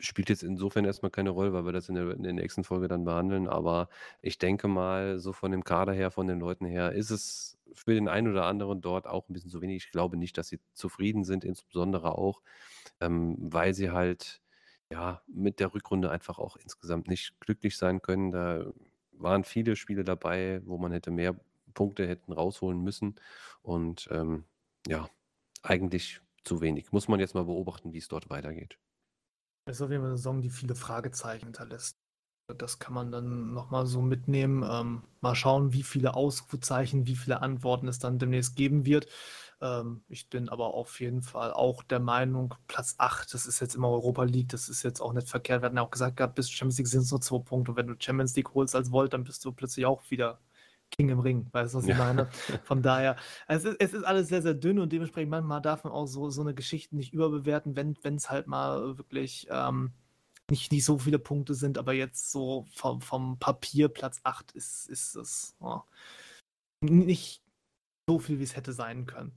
spielt 0.00 0.28
jetzt 0.28 0.42
insofern 0.42 0.84
erstmal 0.84 1.10
keine 1.10 1.30
Rolle, 1.30 1.52
weil 1.52 1.64
wir 1.64 1.72
das 1.72 1.88
in 1.88 1.94
der, 1.94 2.10
in 2.10 2.22
der 2.22 2.32
nächsten 2.32 2.64
Folge 2.64 2.88
dann 2.88 3.04
behandeln. 3.04 3.48
Aber 3.48 3.88
ich 4.22 4.38
denke 4.38 4.68
mal, 4.68 5.18
so 5.18 5.32
von 5.32 5.50
dem 5.50 5.64
Kader 5.64 5.92
her, 5.92 6.10
von 6.10 6.26
den 6.26 6.40
Leuten 6.40 6.66
her, 6.66 6.92
ist 6.92 7.10
es 7.10 7.58
für 7.74 7.94
den 7.94 8.08
einen 8.08 8.28
oder 8.28 8.46
anderen 8.46 8.80
dort 8.80 9.06
auch 9.06 9.28
ein 9.28 9.32
bisschen 9.32 9.50
zu 9.50 9.60
wenig. 9.60 9.84
Ich 9.84 9.90
glaube 9.90 10.16
nicht, 10.16 10.38
dass 10.38 10.48
sie 10.48 10.60
zufrieden 10.72 11.24
sind, 11.24 11.44
insbesondere 11.44 12.16
auch, 12.16 12.40
ähm, 13.00 13.36
weil 13.38 13.74
sie 13.74 13.90
halt 13.90 14.40
ja 14.90 15.22
mit 15.26 15.60
der 15.60 15.74
Rückrunde 15.74 16.10
einfach 16.10 16.38
auch 16.38 16.56
insgesamt 16.56 17.08
nicht 17.08 17.38
glücklich 17.40 17.76
sein 17.76 18.00
können. 18.02 18.30
Da 18.30 18.72
waren 19.12 19.44
viele 19.44 19.76
Spiele 19.76 20.04
dabei, 20.04 20.60
wo 20.64 20.78
man 20.78 20.92
hätte 20.92 21.10
mehr 21.10 21.36
Punkte 21.74 22.06
hätten 22.06 22.32
rausholen 22.32 22.80
müssen 22.80 23.16
und 23.62 24.08
ähm, 24.12 24.44
ja, 24.86 25.08
eigentlich 25.62 26.20
zu 26.44 26.60
wenig. 26.60 26.92
Muss 26.92 27.08
man 27.08 27.20
jetzt 27.20 27.34
mal 27.34 27.44
beobachten, 27.44 27.92
wie 27.92 27.98
es 27.98 28.08
dort 28.08 28.30
weitergeht. 28.30 28.78
Es 29.66 29.76
ist 29.76 29.82
auf 29.82 29.90
jeden 29.90 30.02
Fall 30.02 30.10
eine 30.10 30.18
Saison, 30.18 30.42
die 30.42 30.50
viele 30.50 30.74
Fragezeichen 30.74 31.46
hinterlässt. 31.46 31.98
Das 32.58 32.78
kann 32.78 32.92
man 32.92 33.10
dann 33.10 33.54
nochmal 33.54 33.86
so 33.86 34.02
mitnehmen. 34.02 34.62
Ähm, 34.68 35.02
mal 35.22 35.34
schauen, 35.34 35.72
wie 35.72 35.82
viele 35.82 36.14
Ausrufezeichen, 36.14 37.06
wie 37.06 37.16
viele 37.16 37.40
Antworten 37.40 37.88
es 37.88 37.98
dann 37.98 38.18
demnächst 38.18 38.56
geben 38.56 38.84
wird. 38.84 39.06
Ähm, 39.62 40.04
ich 40.08 40.28
bin 40.28 40.50
aber 40.50 40.74
auf 40.74 41.00
jeden 41.00 41.22
Fall 41.22 41.52
auch 41.54 41.82
der 41.82 42.00
Meinung, 42.00 42.54
Platz 42.68 42.96
8, 42.98 43.32
das 43.32 43.46
ist 43.46 43.60
jetzt 43.60 43.74
immer 43.74 43.88
Europa 43.88 44.24
League, 44.24 44.50
das 44.50 44.68
ist 44.68 44.82
jetzt 44.82 45.00
auch 45.00 45.14
nicht 45.14 45.28
verkehrt. 45.30 45.62
Wir 45.62 45.66
hatten 45.66 45.76
ja 45.78 45.82
auch 45.82 45.90
gesagt 45.90 46.18
gehabt, 46.18 46.34
bis 46.34 46.50
Champions 46.50 46.78
League 46.78 46.88
sind 46.88 47.02
es 47.02 47.10
nur 47.10 47.20
zwei 47.22 47.38
Punkte. 47.38 47.70
Und 47.72 47.78
wenn 47.78 47.86
du 47.86 47.94
Champions 47.98 48.36
League 48.36 48.52
holst 48.54 48.74
als 48.76 48.92
Volt, 48.92 49.14
dann 49.14 49.24
bist 49.24 49.42
du 49.44 49.52
plötzlich 49.52 49.86
auch 49.86 50.02
wieder 50.10 50.38
King 50.90 51.08
im 51.08 51.20
Ring, 51.20 51.48
weißt 51.50 51.74
du, 51.74 51.78
was 51.78 51.84
ich 51.84 51.90
ja. 51.90 51.98
meine? 51.98 52.28
Von 52.64 52.82
daher, 52.82 53.16
es 53.48 53.64
ist, 53.64 53.76
es 53.80 53.92
ist 53.92 54.04
alles 54.04 54.28
sehr, 54.28 54.42
sehr 54.42 54.54
dünn 54.54 54.78
und 54.78 54.92
dementsprechend 54.92 55.30
manchmal 55.30 55.60
darf 55.60 55.84
man 55.84 55.92
auch 55.92 56.06
so, 56.06 56.30
so 56.30 56.40
eine 56.40 56.54
Geschichte 56.54 56.96
nicht 56.96 57.12
überbewerten, 57.12 57.76
wenn 57.76 58.14
es 58.14 58.30
halt 58.30 58.46
mal 58.46 58.96
wirklich 58.96 59.48
ähm, 59.50 59.92
nicht, 60.50 60.72
nicht 60.72 60.84
so 60.84 60.98
viele 60.98 61.18
Punkte 61.18 61.54
sind, 61.54 61.78
aber 61.78 61.94
jetzt 61.94 62.30
so 62.30 62.66
vom, 62.74 63.00
vom 63.00 63.38
Papier 63.38 63.88
Platz 63.88 64.20
8 64.24 64.52
ist, 64.52 64.88
ist 64.88 65.16
es 65.16 65.56
oh, 65.60 65.80
nicht 66.82 67.42
so 68.06 68.18
viel, 68.18 68.38
wie 68.38 68.44
es 68.44 68.56
hätte 68.56 68.72
sein 68.72 69.06
können. 69.06 69.32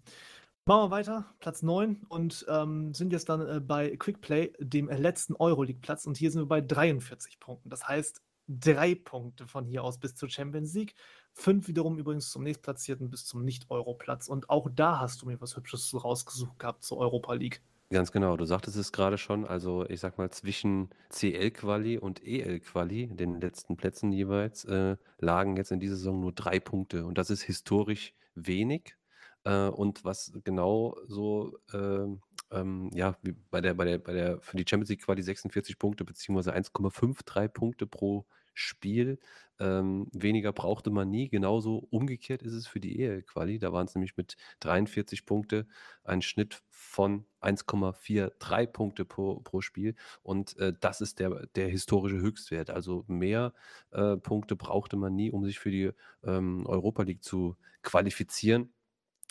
Machen 0.66 0.90
wir 0.90 0.92
weiter, 0.92 1.34
Platz 1.40 1.64
9 1.64 2.04
und 2.10 2.46
ähm, 2.50 2.94
sind 2.94 3.14
jetzt 3.14 3.30
dann 3.30 3.48
äh, 3.48 3.62
bei 3.62 3.96
Quickplay, 3.96 4.52
dem 4.60 4.90
letzten 4.90 5.34
Euroleague-Platz 5.36 6.06
und 6.06 6.18
hier 6.18 6.30
sind 6.30 6.42
wir 6.42 6.48
bei 6.48 6.60
43 6.60 7.40
Punkten. 7.40 7.70
Das 7.70 7.88
heißt, 7.88 8.22
drei 8.50 8.94
Punkte 8.94 9.48
von 9.48 9.66
hier 9.66 9.84
aus 9.84 9.98
bis 9.98 10.16
zur 10.16 10.30
Champions 10.30 10.74
League. 10.74 10.94
Fünf 11.40 11.68
wiederum 11.68 12.00
übrigens 12.00 12.32
zum 12.32 12.44
nächstplatzierten 12.44 13.12
bis 13.12 13.24
zum 13.26 13.46
Nicht-Euro-Platz. 13.46 14.28
Und 14.28 14.50
auch 14.50 14.68
da 14.74 15.00
hast 15.00 15.22
du 15.22 15.28
mir 15.28 15.40
was 15.40 15.56
Hübsches 15.56 15.94
rausgesucht 15.94 16.58
gehabt 16.58 16.84
zur 16.84 16.98
Europa 16.98 17.34
League. 17.36 17.62
Ganz 17.92 18.12
genau, 18.12 18.36
du 18.38 18.46
sagtest 18.46 18.76
es 18.76 18.92
gerade 18.92 19.20
schon, 19.20 19.46
also 19.46 19.86
ich 19.88 20.00
sag 20.00 20.18
mal, 20.18 20.32
zwischen 20.32 20.90
CL-Quali 21.10 22.00
und 22.00 22.26
EL-Quali, 22.26 23.16
den 23.16 23.40
letzten 23.40 23.78
Plätzen 23.78 24.12
jeweils, 24.12 24.66
äh, 24.66 24.98
lagen 25.20 25.58
jetzt 25.58 25.72
in 25.72 25.80
dieser 25.80 25.96
Saison 25.96 26.20
nur 26.20 26.32
drei 26.32 26.60
Punkte. 26.60 27.06
Und 27.06 27.20
das 27.20 27.30
ist 27.30 27.44
historisch 27.44 28.16
wenig. 28.34 28.98
Äh, 29.44 29.68
und 29.68 30.04
was 30.04 30.34
genau 30.44 30.98
so, 31.06 31.60
äh, 31.72 32.08
ähm, 32.50 32.90
ja, 32.96 33.16
wie 33.22 33.36
bei 33.52 33.62
der, 33.62 33.76
bei 33.76 33.86
der, 33.86 34.00
bei 34.00 34.14
der, 34.14 34.42
für 34.42 34.58
die 34.58 34.66
Champions 34.68 34.90
League 34.90 35.04
Quali 35.04 35.22
46 35.22 35.78
Punkte, 35.78 36.04
beziehungsweise 36.04 36.56
1,53 36.56 37.48
Punkte 37.50 37.86
pro 37.86 38.26
Spiel. 38.58 39.20
Ähm, 39.60 40.08
weniger 40.14 40.52
brauchte 40.52 40.90
man 40.90 41.10
nie. 41.10 41.30
Genauso 41.30 41.78
umgekehrt 41.90 42.44
ist 42.44 42.54
es 42.54 42.68
für 42.68 42.80
die 42.80 43.00
Ehe-Quali. 43.00 43.60
Da 43.60 43.72
waren 43.72 43.88
es 43.88 43.96
nämlich 43.96 44.18
mit 44.18 44.36
43 44.60 45.26
Punkte 45.26 45.68
ein 46.04 46.22
Schnitt 46.22 46.62
von 46.70 47.26
1,43 47.42 48.68
Punkte 48.68 49.06
pro, 49.06 49.40
pro 49.42 49.62
Spiel. 49.62 49.96
Und 50.24 50.58
äh, 50.58 50.74
das 50.80 51.02
ist 51.02 51.20
der, 51.20 51.48
der 51.56 51.68
historische 51.70 52.18
Höchstwert. 52.18 52.70
Also 52.70 53.04
mehr 53.08 53.54
äh, 53.92 54.18
Punkte 54.18 54.56
brauchte 54.56 54.98
man 54.98 55.16
nie, 55.16 55.32
um 55.32 55.44
sich 55.44 55.60
für 55.60 55.72
die 55.72 55.92
ähm, 56.24 56.66
Europa 56.66 57.04
League 57.04 57.24
zu 57.24 57.56
qualifizieren. 57.84 58.74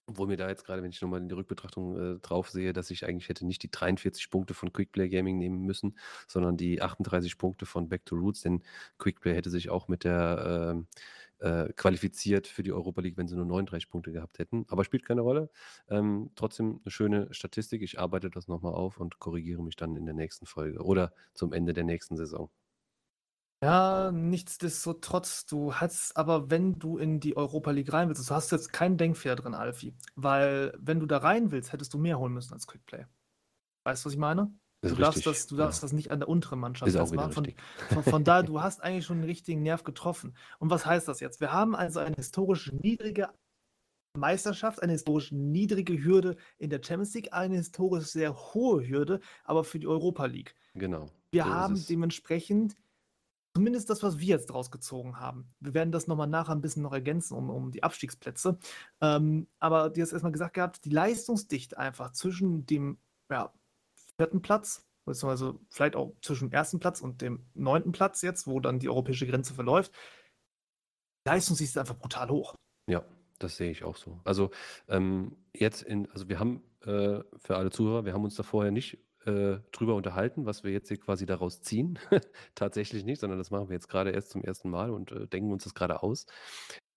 Obwohl 0.06 0.28
mir 0.28 0.36
da 0.36 0.48
jetzt 0.48 0.64
gerade, 0.64 0.82
wenn 0.82 0.90
ich 0.90 1.00
nochmal 1.02 1.20
in 1.20 1.28
die 1.28 1.34
Rückbetrachtung 1.34 2.16
äh, 2.16 2.18
drauf 2.20 2.48
sehe, 2.50 2.72
dass 2.72 2.90
ich 2.90 3.04
eigentlich 3.06 3.28
hätte 3.28 3.46
nicht 3.46 3.62
die 3.62 3.70
43 3.70 4.30
Punkte 4.30 4.54
von 4.54 4.72
Quickplay 4.72 5.08
Gaming 5.08 5.38
nehmen 5.38 5.62
müssen, 5.62 5.98
sondern 6.28 6.56
die 6.56 6.80
38 6.80 7.38
Punkte 7.38 7.66
von 7.66 7.88
Back 7.88 8.04
to 8.06 8.16
Roots, 8.16 8.42
denn 8.42 8.62
Quickplay 8.98 9.34
hätte 9.34 9.50
sich 9.50 9.68
auch 9.68 9.88
mit 9.88 10.04
der 10.04 10.84
äh, 11.40 11.46
äh, 11.46 11.72
qualifiziert 11.74 12.46
für 12.46 12.62
die 12.62 12.72
Europa 12.72 13.00
League, 13.00 13.16
wenn 13.16 13.28
sie 13.28 13.36
nur 13.36 13.44
39 13.44 13.88
Punkte 13.90 14.12
gehabt 14.12 14.38
hätten. 14.38 14.64
Aber 14.68 14.84
spielt 14.84 15.04
keine 15.04 15.20
Rolle. 15.20 15.50
Ähm, 15.88 16.30
trotzdem 16.34 16.80
eine 16.84 16.90
schöne 16.90 17.32
Statistik. 17.32 17.82
Ich 17.82 17.98
arbeite 17.98 18.30
das 18.30 18.48
nochmal 18.48 18.74
auf 18.74 18.98
und 18.98 19.18
korrigiere 19.18 19.62
mich 19.62 19.76
dann 19.76 19.96
in 19.96 20.06
der 20.06 20.14
nächsten 20.14 20.46
Folge 20.46 20.82
oder 20.82 21.12
zum 21.34 21.52
Ende 21.52 21.72
der 21.72 21.84
nächsten 21.84 22.16
Saison. 22.16 22.50
Ja, 23.62 24.12
nichtsdestotrotz, 24.12 25.46
du 25.46 25.74
hast 25.74 26.16
aber, 26.16 26.50
wenn 26.50 26.78
du 26.78 26.98
in 26.98 27.20
die 27.20 27.36
Europa 27.36 27.70
League 27.70 27.92
rein 27.92 28.08
willst, 28.08 28.28
du 28.28 28.34
hast 28.34 28.52
jetzt 28.52 28.72
keinen 28.72 28.98
Denkfehler 28.98 29.36
drin, 29.36 29.54
Alfie. 29.54 29.94
Weil, 30.14 30.74
wenn 30.78 31.00
du 31.00 31.06
da 31.06 31.18
rein 31.18 31.50
willst, 31.50 31.72
hättest 31.72 31.94
du 31.94 31.98
mehr 31.98 32.18
holen 32.18 32.34
müssen 32.34 32.52
als 32.52 32.66
Quickplay. 32.66 33.06
Weißt 33.84 34.04
du, 34.04 34.08
was 34.08 34.12
ich 34.12 34.18
meine? 34.18 34.52
Du 34.82 34.94
darfst, 34.94 35.26
das, 35.26 35.46
du 35.46 35.56
darfst 35.56 35.80
ja. 35.80 35.86
das 35.86 35.92
nicht 35.92 36.10
an 36.10 36.20
der 36.20 36.28
unteren 36.28 36.60
Mannschaft 36.60 36.88
ist 36.88 36.96
auch 36.96 37.10
wieder 37.10 37.30
von, 37.30 37.46
von, 37.88 38.02
von 38.02 38.24
daher, 38.24 38.42
du 38.42 38.60
hast 38.62 38.82
eigentlich 38.82 39.06
schon 39.06 39.18
einen 39.18 39.26
richtigen 39.26 39.62
Nerv 39.62 39.84
getroffen. 39.84 40.36
Und 40.58 40.70
was 40.70 40.84
heißt 40.84 41.08
das 41.08 41.20
jetzt? 41.20 41.40
Wir 41.40 41.52
haben 41.52 41.74
also 41.74 42.00
eine 42.00 42.14
historisch 42.14 42.70
niedrige 42.72 43.30
Meisterschaft, 44.16 44.82
eine 44.82 44.92
historisch 44.92 45.32
niedrige 45.32 46.02
Hürde 46.02 46.36
in 46.58 46.70
der 46.70 46.82
Champions 46.82 47.14
League, 47.14 47.32
eine 47.32 47.56
historisch 47.56 48.08
sehr 48.08 48.36
hohe 48.54 48.86
Hürde, 48.86 49.20
aber 49.44 49.64
für 49.64 49.78
die 49.78 49.86
Europa 49.86 50.26
League. 50.26 50.54
Genau. 50.74 51.06
Wir 51.30 51.44
so 51.44 51.50
haben 51.50 51.86
dementsprechend 51.88 52.76
Zumindest 53.56 53.88
das, 53.88 54.02
was 54.02 54.18
wir 54.18 54.26
jetzt 54.26 54.48
draus 54.48 54.70
gezogen 54.70 55.18
haben. 55.18 55.48
Wir 55.60 55.72
werden 55.72 55.90
das 55.90 56.08
nochmal 56.08 56.26
nachher 56.26 56.52
ein 56.52 56.60
bisschen 56.60 56.82
noch 56.82 56.92
ergänzen 56.92 57.32
um, 57.32 57.48
um 57.48 57.72
die 57.72 57.82
Abstiegsplätze. 57.82 58.58
Ähm, 59.00 59.46
aber 59.58 59.88
dir 59.88 60.02
hast 60.02 60.12
erstmal 60.12 60.32
gesagt 60.32 60.52
gehabt, 60.52 60.84
die 60.84 60.90
Leistungsdichte 60.90 61.78
einfach 61.78 62.12
zwischen 62.12 62.66
dem 62.66 62.98
ja, 63.30 63.54
vierten 64.18 64.42
Platz, 64.42 64.86
beziehungsweise 65.06 65.58
vielleicht 65.70 65.96
auch 65.96 66.14
zwischen 66.20 66.50
dem 66.50 66.52
ersten 66.52 66.80
Platz 66.80 67.00
und 67.00 67.22
dem 67.22 67.46
neunten 67.54 67.92
Platz 67.92 68.20
jetzt, 68.20 68.46
wo 68.46 68.60
dann 68.60 68.78
die 68.78 68.90
europäische 68.90 69.26
Grenze 69.26 69.54
verläuft, 69.54 69.90
die 71.24 71.30
Leistungsdichte 71.30 71.70
ist 71.70 71.78
einfach 71.78 71.96
brutal 71.96 72.28
hoch. 72.28 72.56
Ja, 72.90 73.06
das 73.38 73.56
sehe 73.56 73.70
ich 73.70 73.84
auch 73.84 73.96
so. 73.96 74.20
Also 74.24 74.50
ähm, 74.86 75.34
jetzt 75.54 75.80
in, 75.80 76.10
also 76.10 76.28
wir 76.28 76.38
haben 76.38 76.62
äh, 76.82 77.20
für 77.38 77.56
alle 77.56 77.70
Zuhörer, 77.70 78.04
wir 78.04 78.12
haben 78.12 78.24
uns 78.24 78.34
da 78.34 78.42
vorher 78.42 78.70
nicht 78.70 78.98
äh, 79.26 79.58
drüber 79.72 79.94
unterhalten, 79.94 80.46
was 80.46 80.64
wir 80.64 80.72
jetzt 80.72 80.88
hier 80.88 80.98
quasi 80.98 81.26
daraus 81.26 81.60
ziehen. 81.62 81.98
Tatsächlich 82.54 83.04
nicht, 83.04 83.20
sondern 83.20 83.38
das 83.38 83.50
machen 83.50 83.68
wir 83.68 83.74
jetzt 83.74 83.88
gerade 83.88 84.10
erst 84.10 84.30
zum 84.30 84.42
ersten 84.42 84.70
Mal 84.70 84.90
und 84.90 85.12
äh, 85.12 85.26
denken 85.26 85.52
uns 85.52 85.64
das 85.64 85.74
gerade 85.74 86.02
aus 86.02 86.26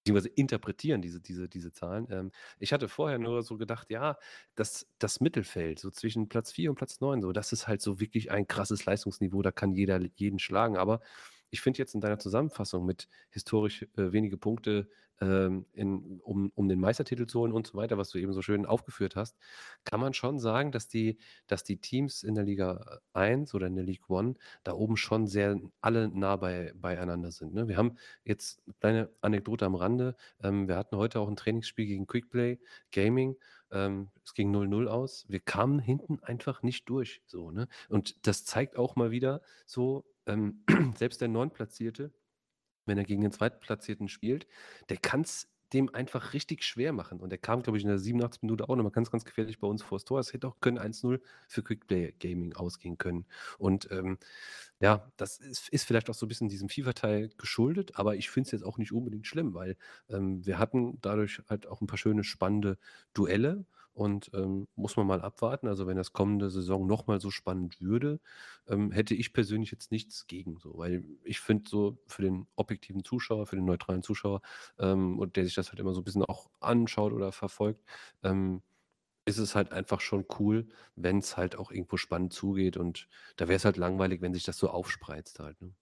beziehungsweise 0.04 0.30
interpretieren 0.30 1.02
diese, 1.02 1.20
diese, 1.20 1.48
diese 1.50 1.72
Zahlen. 1.72 2.08
Ähm, 2.10 2.32
ich 2.60 2.74
hatte 2.74 2.88
vorher 2.88 3.20
nur 3.20 3.44
so 3.44 3.58
gedacht, 3.58 3.90
ja, 3.92 4.18
das, 4.56 4.88
das 4.98 5.20
Mittelfeld, 5.20 5.80
so 5.80 5.92
zwischen 5.92 6.30
Platz 6.30 6.52
4 6.52 6.72
und 6.72 6.76
Platz 6.78 7.02
9, 7.02 7.22
so, 7.22 7.32
das 7.32 7.52
ist 7.52 7.68
halt 7.68 7.82
so 7.82 8.00
wirklich 8.00 8.32
ein 8.32 8.48
krasses 8.48 8.86
Leistungsniveau, 8.86 9.42
da 9.42 9.52
kann 9.52 9.74
jeder 9.74 10.00
jeden 10.16 10.40
schlagen. 10.40 10.78
Aber 10.78 11.02
ich 11.50 11.62
finde 11.62 11.80
jetzt 11.80 11.96
in 11.96 12.02
deiner 12.02 12.20
Zusammenfassung 12.20 12.86
mit 12.86 13.08
historisch 13.30 13.84
äh, 13.98 14.12
wenige 14.12 14.38
Punkte 14.38 14.88
ähm, 15.22 15.66
in, 15.74 16.22
um, 16.22 16.52
um 16.56 16.70
den 16.70 16.80
Meistertitel 16.80 17.26
zu 17.26 17.40
holen 17.40 17.52
und 17.52 17.68
so 17.68 17.78
weiter, 17.78 17.98
was 17.98 18.10
du 18.10 18.20
eben 18.20 18.34
so 18.34 18.42
schön 18.42 18.66
aufgeführt 18.66 19.16
hast, 19.16 19.38
kann 19.84 20.00
man 20.00 20.14
schon 20.14 20.40
sagen, 20.40 20.72
dass 20.72 20.88
die, 20.88 21.18
dass 21.48 21.64
die 21.64 21.78
Teams 21.78 22.24
in 22.24 22.36
der 22.36 22.46
Liga 22.46 23.00
1 23.14 23.54
oder 23.54 23.68
in 23.68 23.76
der 23.76 23.84
League 23.84 24.10
One 24.10 24.36
da 24.64 24.74
oben 24.74 24.98
schon 24.98 25.28
sehr 25.28 25.60
alle 25.82 26.08
nah 26.10 26.36
bei, 26.38 26.72
beieinander 26.76 27.32
sind. 27.32 27.54
Ne? 27.54 27.68
Wir 27.68 27.78
haben 27.78 27.98
jetzt 28.24 28.62
eine 28.66 28.74
kleine 28.80 29.10
Anekdote 29.22 29.66
am 29.66 29.76
Rande. 29.76 30.16
Ähm, 30.42 30.68
wir 30.68 30.78
hatten 30.78 30.96
heute 30.96 31.20
auch 31.20 31.28
ein 31.28 31.36
Trainingsspiel 31.36 31.86
gegen 31.86 32.08
Quickplay 32.08 32.60
Gaming. 32.92 33.36
Ähm, 33.72 34.10
es 34.24 34.34
ging 34.34 34.56
0-0 34.56 34.88
aus. 34.88 35.26
Wir 35.28 35.40
kamen 35.40 35.80
hinten 35.80 36.20
einfach 36.24 36.64
nicht 36.64 36.90
durch. 36.90 37.22
So, 37.26 37.52
ne? 37.52 37.68
Und 37.90 38.26
das 38.26 38.46
zeigt 38.46 38.78
auch 38.78 38.96
mal 38.96 39.12
wieder 39.12 39.42
so, 39.66 40.06
ähm, 40.30 40.64
selbst 40.98 41.22
der 41.22 41.28
Neuntplatzierte, 41.28 42.14
wenn 42.86 42.98
er 42.98 43.04
gegen 43.04 43.22
den 43.22 43.32
Zweitplatzierten 43.32 44.08
spielt, 44.08 44.48
der 44.90 44.98
kann 44.98 45.22
es 45.22 45.50
dem 45.74 45.94
einfach 45.94 46.34
richtig 46.34 46.64
schwer 46.64 46.94
machen. 46.94 47.20
Und 47.20 47.32
er 47.32 47.38
kam, 47.38 47.62
glaube 47.62 47.78
ich, 47.78 47.84
in 47.84 47.90
der 47.90 48.00
87. 48.00 48.42
Minute 48.42 48.68
auch 48.68 48.76
nochmal 48.76 48.92
ganz, 48.92 49.12
ganz 49.12 49.24
gefährlich 49.24 49.60
bei 49.60 49.68
uns 49.68 49.84
vor 49.84 49.98
das 49.98 50.06
Tor. 50.06 50.20
Es 50.20 50.34
hätte 50.34 50.48
auch 50.48 50.60
können 50.62 50.80
1-0 50.80 51.22
für 51.48 51.64
Quickplay 51.64 52.14
Gaming 52.20 52.54
ausgehen 52.54 52.98
können. 52.98 53.26
Und 53.58 53.90
ähm, 53.92 54.18
ja, 54.80 55.12
das 55.18 55.38
ist, 55.38 55.70
ist, 55.70 55.84
vielleicht 55.84 56.10
auch 56.10 56.16
so 56.16 56.26
ein 56.26 56.30
bisschen 56.30 56.50
diesem 56.50 56.70
FIFA-Teil 56.70 57.30
geschuldet, 57.38 57.92
aber 57.96 58.16
ich 58.16 58.30
finde 58.30 58.48
es 58.48 58.52
jetzt 58.52 58.64
auch 58.64 58.78
nicht 58.78 58.92
unbedingt 58.92 59.28
schlimm, 59.28 59.54
weil 59.54 59.78
ähm, 60.10 60.46
wir 60.46 60.58
hatten 60.58 61.00
dadurch 61.02 61.42
halt 61.50 61.68
auch 61.68 61.82
ein 61.82 61.88
paar 61.88 61.98
schöne, 61.98 62.24
spannende 62.24 62.78
Duelle. 63.14 63.66
Und 63.94 64.32
ähm, 64.34 64.68
muss 64.76 64.96
man 64.96 65.08
mal 65.08 65.22
abwarten. 65.22 65.68
Also 65.68 65.86
wenn 65.88 65.98
das 65.98 66.14
kommende 66.14 66.50
Saison 66.50 66.88
nochmal 66.88 67.20
so 67.20 67.32
spannend 67.32 67.82
würde, 67.82 68.20
ähm, 68.68 68.92
hätte 68.92 69.14
ich 69.14 69.34
persönlich 69.34 69.72
jetzt 69.72 69.92
nichts 69.92 70.28
gegen. 70.28 70.58
So, 70.58 70.78
weil 70.78 71.04
ich 71.24 71.40
finde 71.42 71.70
so 71.70 71.98
für 72.08 72.22
den 72.22 72.48
objektiven 72.56 73.04
Zuschauer, 73.04 73.46
für 73.48 73.58
den 73.58 73.66
neutralen 73.66 74.04
Zuschauer 74.04 74.42
ähm, 74.80 75.20
und 75.20 75.36
der 75.36 75.46
sich 75.46 75.56
das 75.56 75.70
halt 75.70 75.80
immer 75.80 75.94
so 75.94 76.02
ein 76.02 76.06
bisschen 76.06 76.24
auch 76.24 76.50
anschaut 76.62 77.12
oder 77.14 77.32
verfolgt, 77.32 77.84
ähm, 78.24 78.62
ist 79.26 79.38
es 79.38 79.56
halt 79.56 79.72
einfach 79.72 80.02
schon 80.02 80.26
cool, 80.40 80.68
wenn 80.96 81.20
es 81.20 81.38
halt 81.38 81.56
auch 81.56 81.72
irgendwo 81.72 81.98
spannend 81.98 82.34
zugeht. 82.34 82.78
Und 82.78 83.08
da 83.38 83.48
wäre 83.48 83.58
es 83.58 83.66
halt 83.66 83.78
langweilig, 83.78 84.22
wenn 84.22 84.34
sich 84.34 84.44
das 84.44 84.58
so 84.58 84.70
aufspreizt 84.70 85.40
halt. 85.40 85.62
Ne? 85.62 85.74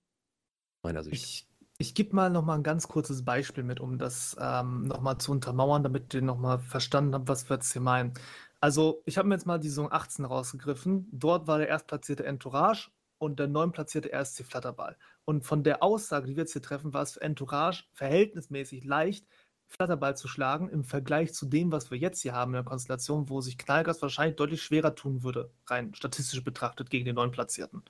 Meiner 0.84 1.04
Sicht. 1.04 1.24
Ich 1.24 1.47
Ich 1.80 1.94
gebe 1.94 2.16
mal 2.16 2.30
noch 2.32 2.44
mal 2.44 2.56
ein 2.56 2.64
ganz 2.64 2.88
kurzes 2.88 3.24
Beispiel 3.24 3.64
mit, 3.64 3.80
um 3.80 4.00
das 4.00 4.36
ähm, 4.40 4.86
noch 4.86 5.00
mal 5.02 5.20
zu 5.20 5.32
untermauern, 5.32 5.84
damit 5.84 6.14
ihr 6.14 6.24
noch 6.24 6.38
mal 6.40 6.58
verstanden 6.60 7.14
habt, 7.14 7.28
was 7.28 7.48
wir 7.50 7.58
jetzt 7.58 7.72
hier 7.72 7.82
meinen. 7.82 8.14
Also, 8.60 9.04
ich 9.06 9.18
habe 9.20 9.28
mir 9.28 9.36
jetzt 9.36 9.46
mal 9.46 9.60
die 9.60 9.70
Saison 9.70 9.92
18 9.92 10.26
rausgegriffen. 10.26 11.08
Dort 11.12 11.46
war 11.48 11.60
der 11.60 11.68
erstplatzierte 11.68 12.26
Entourage 12.26 12.90
und 13.20 13.38
der 13.40 13.48
neuntplatzierte 13.48 14.12
RSC 14.12 14.44
Flatterball. 14.44 14.98
Und 15.26 15.44
von 15.46 15.64
der 15.64 15.84
Aussage, 15.84 16.26
die 16.26 16.36
wir 16.36 16.44
jetzt 16.44 16.54
hier 16.54 16.64
treffen, 16.64 16.94
war 16.94 17.04
es 17.04 17.14
für 17.14 17.22
Entourage 17.22 17.84
verhältnismäßig 17.94 18.84
leicht, 18.84 19.28
Flatterball 19.68 20.18
zu 20.18 20.28
schlagen 20.28 20.70
im 20.70 20.84
Vergleich 20.84 21.34
zu 21.34 21.46
dem, 21.46 21.72
was 21.72 21.92
wir 21.92 21.98
jetzt 22.00 22.22
hier 22.22 22.34
haben 22.34 22.52
in 22.52 22.54
der 22.56 22.64
Konstellation, 22.64 23.30
wo 23.30 23.42
sich 23.42 23.58
Knallgas 23.60 24.02
wahrscheinlich 24.02 24.38
deutlich 24.38 24.64
schwerer 24.64 24.96
tun 24.96 25.22
würde, 25.24 25.52
rein 25.68 25.94
statistisch 25.94 26.44
betrachtet, 26.44 26.90
gegen 26.90 27.06
den 27.06 27.16
neunplatzierten. 27.16 27.84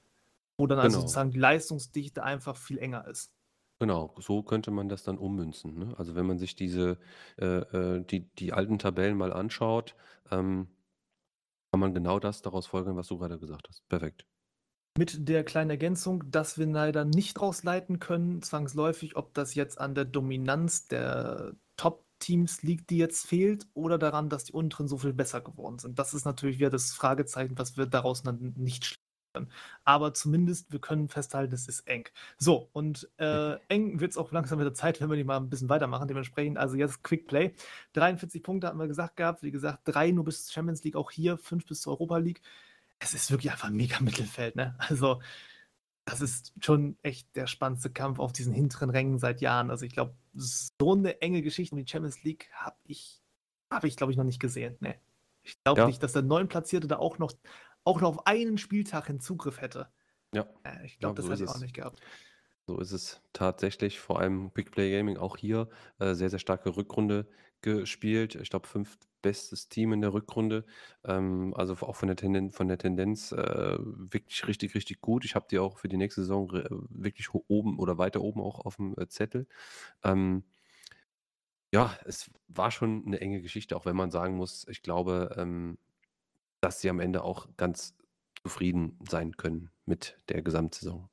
Wo 0.57 0.67
dann 0.67 0.79
also 0.79 0.99
Genau. 0.99 1.01
sozusagen 1.01 1.31
die 1.31 1.39
Leistungsdichte 1.39 2.23
einfach 2.23 2.57
viel 2.57 2.79
enger 2.79 3.07
ist. 3.07 3.31
Genau, 3.79 4.15
so 4.19 4.41
könnte 4.41 4.71
man 4.71 4.89
das 4.89 5.03
dann 5.03 5.17
ummünzen, 5.19 5.77
ne? 5.77 5.93
Also, 5.97 6.15
wenn 6.15 6.25
man 6.25 6.39
sich 6.39 6.55
diese 6.55 6.97
äh, 7.39 7.45
äh, 7.45 8.03
die 8.03 8.21
die 8.35 8.51
alten 8.53 8.79
Tabellen 8.79 9.17
mal 9.17 9.31
anschaut, 9.33 9.95
ähm 10.31 10.67
kann 11.71 11.79
man 11.79 11.93
genau 11.93 12.19
das 12.19 12.41
daraus 12.41 12.67
folgern, 12.67 12.95
was 12.95 13.07
du 13.07 13.17
gerade 13.17 13.39
gesagt 13.39 13.67
hast. 13.69 13.87
Perfekt. 13.89 14.25
Mit 14.97 15.27
der 15.29 15.43
kleinen 15.43 15.69
Ergänzung, 15.69 16.23
dass 16.31 16.57
wir 16.57 16.65
leider 16.65 17.05
nicht 17.05 17.39
rausleiten 17.39 17.99
können, 17.99 18.41
zwangsläufig, 18.41 19.15
ob 19.15 19.33
das 19.35 19.53
jetzt 19.53 19.79
an 19.79 19.93
der 19.93 20.05
Dominanz 20.05 20.87
der 20.87 21.53
Top-Teams 21.75 22.63
liegt, 22.63 22.89
die 22.89 22.97
jetzt 22.97 23.27
fehlt, 23.27 23.67
oder 23.75 23.99
daran, 23.99 24.29
dass 24.29 24.45
die 24.45 24.53
unteren 24.53 24.87
so 24.87 24.97
viel 24.97 25.13
besser 25.13 25.41
geworden 25.41 25.77
sind. 25.77 25.99
Das 25.99 26.15
ist 26.15 26.25
natürlich 26.25 26.57
wieder 26.57 26.71
das 26.71 26.93
Fragezeichen, 26.93 27.57
was 27.59 27.77
wir 27.77 27.85
daraus 27.85 28.23
dann 28.23 28.53
nicht 28.57 28.99
können. 29.37 29.51
Aber 29.83 30.13
zumindest, 30.13 30.71
wir 30.71 30.79
können 30.79 31.09
festhalten, 31.09 31.53
es 31.53 31.67
ist 31.67 31.87
eng. 31.87 32.07
So, 32.37 32.69
und 32.73 33.09
äh, 33.17 33.55
eng 33.69 33.99
wird 33.99 34.11
es 34.11 34.17
auch 34.17 34.31
langsam 34.31 34.57
mit 34.59 34.65
der 34.65 34.73
Zeit, 34.73 34.99
wenn 35.01 35.09
wir 35.09 35.17
die 35.17 35.23
mal 35.23 35.37
ein 35.37 35.49
bisschen 35.49 35.69
weitermachen. 35.69 36.07
Dementsprechend, 36.07 36.57
also 36.57 36.75
jetzt 36.75 37.03
Quick 37.03 37.27
Play. 37.27 37.53
43 37.93 38.43
Punkte 38.43 38.67
hatten 38.67 38.79
wir 38.79 38.87
gesagt 38.87 39.17
gehabt. 39.17 39.43
Wie 39.43 39.51
gesagt, 39.51 39.79
drei 39.85 40.11
nur 40.11 40.23
bis 40.25 40.45
zur 40.45 40.53
Champions 40.53 40.83
League, 40.83 40.95
auch 40.95 41.11
hier, 41.11 41.37
fünf 41.37 41.65
bis 41.65 41.81
zur 41.81 41.93
Europa 41.93 42.17
League. 42.17 42.41
Es 42.99 43.13
ist 43.13 43.31
wirklich 43.31 43.51
einfach 43.51 43.67
ein 43.67 43.75
mega 43.75 43.99
Mittelfeld, 44.01 44.55
ne? 44.55 44.75
Also, 44.79 45.21
das 46.05 46.21
ist 46.21 46.53
schon 46.61 46.97
echt 47.03 47.35
der 47.35 47.47
spannendste 47.47 47.89
Kampf 47.89 48.19
auf 48.19 48.31
diesen 48.31 48.53
hinteren 48.53 48.89
Rängen 48.89 49.19
seit 49.19 49.41
Jahren. 49.41 49.69
Also, 49.69 49.85
ich 49.85 49.93
glaube, 49.93 50.15
so 50.33 50.93
eine 50.93 51.21
enge 51.21 51.41
Geschichte 51.41 51.75
um 51.75 51.83
die 51.83 51.89
Champions 51.89 52.23
League 52.23 52.49
habe 52.53 52.77
ich, 52.85 53.21
habe 53.71 53.87
ich, 53.87 53.97
glaube 53.97 54.11
ich, 54.11 54.17
noch 54.17 54.23
nicht 54.23 54.39
gesehen. 54.39 54.77
Ne. 54.79 54.95
Ich 55.43 55.61
glaube 55.63 55.81
Ja. 55.81 55.87
nicht, 55.87 56.01
dass 56.03 56.13
der 56.13 56.23
Neuntplatzierte 56.23 56.87
da 56.87 56.97
auch 56.97 57.19
noch, 57.19 57.31
auch 57.87 58.01
noch 58.01 58.09
auf 58.09 58.27
einen 58.27 58.57
Spieltag 58.57 59.07
hin 59.07 59.19
Zugriff 59.21 59.61
hätte. 59.61 59.91
Ja. 60.33 60.47
Äh, 60.63 60.85
ich 60.85 60.99
Ja, 61.01 61.11
glaube, 61.11 61.15
das 61.15 61.29
so 61.29 61.31
hätte 61.31 61.43
ich 61.43 61.49
auch 61.49 61.57
es. 61.57 61.59
nicht 61.59 61.75
gehabt. 61.75 62.03
So 62.67 62.79
ist 62.79 62.91
es 62.91 63.21
tatsächlich. 63.33 63.99
Vor 63.99 64.19
allem 64.19 64.51
Big 64.51 64.71
Play 64.71 64.91
Gaming 64.91 65.17
auch 65.17 65.37
hier 65.37 65.69
äh, 65.99 66.13
sehr, 66.13 66.29
sehr 66.29 66.39
starke 66.39 66.75
Rückrunde 66.75 67.29
gespielt. 67.61 68.35
Ich 68.35 68.49
glaube, 68.49 68.67
fünftbestes 68.67 69.69
Team 69.69 69.93
in 69.93 70.01
der 70.01 70.13
Rückrunde. 70.13 70.65
Ähm, 71.05 71.53
also 71.55 71.73
auch 71.75 71.95
von 71.95 72.07
der 72.07 72.17
Tendenz, 72.17 72.55
von 72.55 72.67
der 72.67 72.77
Tendenz 72.77 73.31
äh, 73.31 73.77
wirklich 73.79 74.45
richtig, 74.47 74.75
richtig 74.75 74.99
gut. 75.01 75.23
Ich 75.25 75.35
habe 75.35 75.47
die 75.49 75.59
auch 75.59 75.77
für 75.79 75.87
die 75.87 75.97
nächste 75.97 76.21
Saison 76.21 76.51
wirklich 76.89 77.29
oben 77.33 77.79
oder 77.79 77.97
weiter 77.97 78.21
oben 78.21 78.41
auch 78.41 78.59
auf 78.65 78.75
dem 78.75 78.95
äh, 78.97 79.07
Zettel. 79.07 79.47
Ähm, 80.03 80.43
ja, 81.73 81.97
es 82.05 82.31
war 82.47 82.71
schon 82.71 83.03
eine 83.05 83.19
enge 83.19 83.41
Geschichte, 83.41 83.75
auch 83.75 83.85
wenn 83.85 83.95
man 83.95 84.11
sagen 84.11 84.35
muss, 84.37 84.65
ich 84.69 84.81
glaube, 84.83 85.35
ähm, 85.37 85.77
dass 86.61 86.81
sie 86.81 86.89
am 86.89 86.99
Ende 86.99 87.23
auch 87.23 87.47
ganz 87.57 87.95
zufrieden 88.43 88.97
sein 89.07 89.35
können 89.37 89.71
mit 89.85 90.17
der 90.29 90.41
Gesamtsaison. 90.41 91.09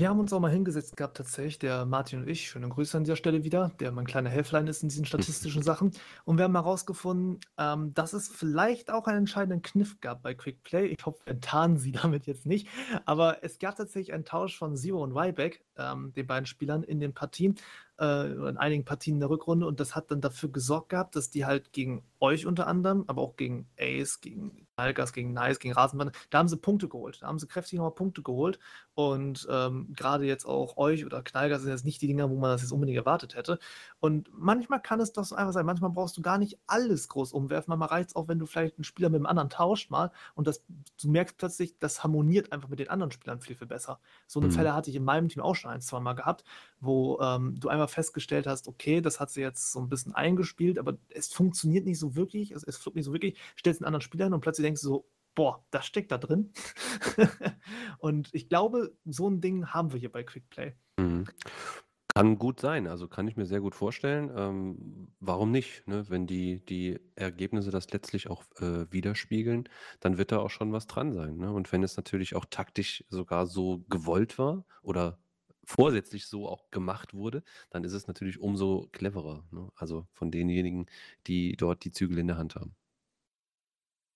Wir 0.00 0.10
haben 0.10 0.20
uns 0.20 0.32
auch 0.32 0.38
mal 0.38 0.52
hingesetzt 0.52 0.96
gehabt, 0.96 1.16
tatsächlich, 1.16 1.58
der 1.58 1.84
Martin 1.84 2.20
und 2.20 2.28
ich, 2.28 2.48
schöne 2.48 2.68
Grüße 2.68 2.96
an 2.96 3.02
dieser 3.02 3.16
Stelle 3.16 3.42
wieder, 3.42 3.72
der 3.80 3.90
mein 3.90 4.06
kleiner 4.06 4.30
Helflein 4.30 4.68
ist 4.68 4.84
in 4.84 4.88
diesen 4.88 5.04
statistischen 5.06 5.64
Sachen. 5.64 5.90
Und 6.24 6.38
wir 6.38 6.44
haben 6.44 6.54
herausgefunden, 6.54 7.40
ähm, 7.58 7.94
dass 7.94 8.12
es 8.12 8.28
vielleicht 8.28 8.92
auch 8.92 9.08
einen 9.08 9.18
entscheidenden 9.18 9.60
Kniff 9.60 10.00
gab 10.00 10.22
bei 10.22 10.34
Quick 10.34 10.62
Play. 10.62 10.86
Ich 10.86 11.04
hoffe, 11.04 11.18
wir 11.24 11.32
enttarnen 11.32 11.78
sie 11.78 11.90
damit 12.02 12.28
jetzt 12.28 12.46
nicht. 12.46 12.68
Aber 13.06 13.42
es 13.42 13.58
gab 13.58 13.74
tatsächlich 13.74 14.12
einen 14.12 14.24
Tausch 14.24 14.56
von 14.56 14.76
Zero 14.76 15.02
und 15.02 15.16
Ryback, 15.16 15.64
ähm, 15.76 16.12
den 16.12 16.28
beiden 16.28 16.46
Spielern, 16.46 16.84
in 16.84 17.00
den 17.00 17.12
Partien, 17.12 17.56
äh, 17.98 18.32
in 18.32 18.56
einigen 18.56 18.84
Partien 18.84 19.16
in 19.16 19.20
der 19.20 19.30
Rückrunde. 19.30 19.66
Und 19.66 19.80
das 19.80 19.94
hat 19.94 20.10
dann 20.10 20.20
dafür 20.20 20.50
gesorgt 20.50 20.90
gehabt, 20.90 21.16
dass 21.16 21.30
die 21.30 21.44
halt 21.46 21.72
gegen 21.72 22.02
euch 22.20 22.46
unter 22.46 22.66
anderem, 22.66 23.04
aber 23.06 23.22
auch 23.22 23.36
gegen 23.36 23.68
Ace, 23.78 24.20
gegen 24.20 24.66
Algas, 24.76 25.12
gegen 25.12 25.32
Nice, 25.32 25.58
gegen 25.58 25.74
Rasenbahn, 25.74 26.12
da 26.30 26.38
haben 26.38 26.48
sie 26.48 26.56
Punkte 26.56 26.88
geholt. 26.88 27.18
Da 27.22 27.26
haben 27.26 27.38
sie 27.38 27.46
kräftig 27.46 27.78
nochmal 27.78 27.94
Punkte 27.94 28.22
geholt. 28.22 28.58
Und 28.94 29.46
ähm, 29.50 29.92
gerade 29.96 30.24
jetzt 30.24 30.44
auch 30.46 30.76
euch 30.76 31.04
oder 31.04 31.22
Knallgas 31.22 31.62
sind 31.62 31.70
jetzt 31.70 31.84
nicht 31.84 32.00
die 32.02 32.06
Dinger, 32.06 32.30
wo 32.30 32.36
man 32.36 32.50
das 32.50 32.62
jetzt 32.62 32.72
unbedingt 32.72 32.98
erwartet 32.98 33.34
hätte. 33.34 33.58
Und 34.00 34.30
manchmal 34.32 34.80
kann 34.80 35.00
es 35.00 35.12
doch 35.12 35.24
so 35.24 35.34
einfach 35.34 35.52
sein. 35.52 35.66
Manchmal 35.66 35.90
brauchst 35.90 36.16
du 36.16 36.22
gar 36.22 36.38
nicht 36.38 36.58
alles 36.66 37.08
groß 37.08 37.32
umwerfen. 37.32 37.70
Manchmal 37.70 37.88
reicht 37.88 38.10
es 38.10 38.16
auch, 38.16 38.28
wenn 38.28 38.38
du 38.38 38.46
vielleicht 38.46 38.76
einen 38.76 38.84
Spieler 38.84 39.08
mit 39.10 39.20
dem 39.20 39.26
anderen 39.26 39.50
tauscht 39.50 39.90
mal 39.90 40.10
und 40.34 40.46
das, 40.46 40.64
du 41.00 41.08
merkst 41.10 41.36
plötzlich, 41.38 41.78
das 41.78 42.02
harmoniert 42.02 42.52
einfach 42.52 42.68
mit 42.68 42.78
den 42.78 42.88
anderen 42.90 43.12
Spielern 43.12 43.40
viel, 43.40 43.56
viel 43.56 43.66
besser. 43.66 44.00
So 44.26 44.40
eine 44.40 44.48
Mhm. 44.48 44.52
Fälle 44.52 44.74
hatte 44.74 44.90
ich 44.90 44.96
in 44.96 45.04
meinem 45.04 45.28
Team 45.28 45.42
auch 45.42 45.54
schon 45.54 45.70
ein, 45.70 45.80
zwei 45.80 46.00
Mal 46.00 46.14
gehabt, 46.14 46.44
wo 46.80 47.18
ähm, 47.20 47.58
du 47.58 47.68
einmal 47.88 47.92
festgestellt 47.92 48.46
hast, 48.46 48.68
okay, 48.68 49.00
das 49.00 49.20
hat 49.20 49.30
sie 49.30 49.40
jetzt 49.40 49.72
so 49.72 49.80
ein 49.80 49.88
bisschen 49.88 50.14
eingespielt, 50.14 50.78
aber 50.78 50.98
es 51.08 51.32
funktioniert 51.32 51.86
nicht 51.86 51.98
so 51.98 52.14
wirklich, 52.14 52.52
es, 52.52 52.62
es 52.64 52.76
fluppt 52.76 52.96
nicht 52.96 53.06
so 53.06 53.12
wirklich, 53.12 53.38
stellst 53.58 53.80
einen 53.80 53.86
anderen 53.86 54.02
Spieler 54.02 54.26
hin 54.26 54.34
und 54.34 54.40
plötzlich 54.40 54.64
denkst 54.64 54.82
du 54.82 54.88
so, 54.88 55.08
boah, 55.34 55.64
das 55.70 55.86
steckt 55.86 56.10
da 56.12 56.18
drin. 56.18 56.52
und 57.98 58.28
ich 58.32 58.48
glaube, 58.48 58.92
so 59.04 59.28
ein 59.28 59.40
Ding 59.40 59.66
haben 59.66 59.92
wir 59.92 60.00
hier 60.00 60.12
bei 60.12 60.22
Quickplay. 60.22 60.74
Mhm. 60.98 61.26
Kann 62.14 62.36
gut 62.36 62.58
sein, 62.58 62.88
also 62.88 63.06
kann 63.06 63.28
ich 63.28 63.36
mir 63.36 63.46
sehr 63.46 63.60
gut 63.60 63.76
vorstellen. 63.76 64.32
Ähm, 64.34 65.08
warum 65.20 65.52
nicht? 65.52 65.86
Ne? 65.86 66.04
Wenn 66.08 66.26
die, 66.26 66.64
die 66.64 66.98
Ergebnisse 67.14 67.70
das 67.70 67.92
letztlich 67.92 68.28
auch 68.28 68.42
äh, 68.56 68.90
widerspiegeln, 68.90 69.68
dann 70.00 70.18
wird 70.18 70.32
da 70.32 70.40
auch 70.40 70.50
schon 70.50 70.72
was 70.72 70.88
dran 70.88 71.12
sein. 71.12 71.36
Ne? 71.36 71.52
Und 71.52 71.70
wenn 71.70 71.84
es 71.84 71.96
natürlich 71.96 72.34
auch 72.34 72.46
taktisch 72.46 73.04
sogar 73.08 73.46
so 73.46 73.84
gewollt 73.88 74.36
war 74.36 74.64
oder 74.82 75.20
vorsätzlich 75.68 76.26
so 76.26 76.48
auch 76.48 76.70
gemacht 76.70 77.12
wurde, 77.12 77.42
dann 77.68 77.84
ist 77.84 77.92
es 77.92 78.06
natürlich 78.06 78.40
umso 78.40 78.88
cleverer. 78.92 79.44
Ne? 79.50 79.68
Also 79.76 80.06
von 80.14 80.30
denjenigen, 80.30 80.86
die 81.26 81.56
dort 81.56 81.84
die 81.84 81.92
Zügel 81.92 82.18
in 82.18 82.26
der 82.26 82.38
Hand 82.38 82.54
haben. 82.54 82.74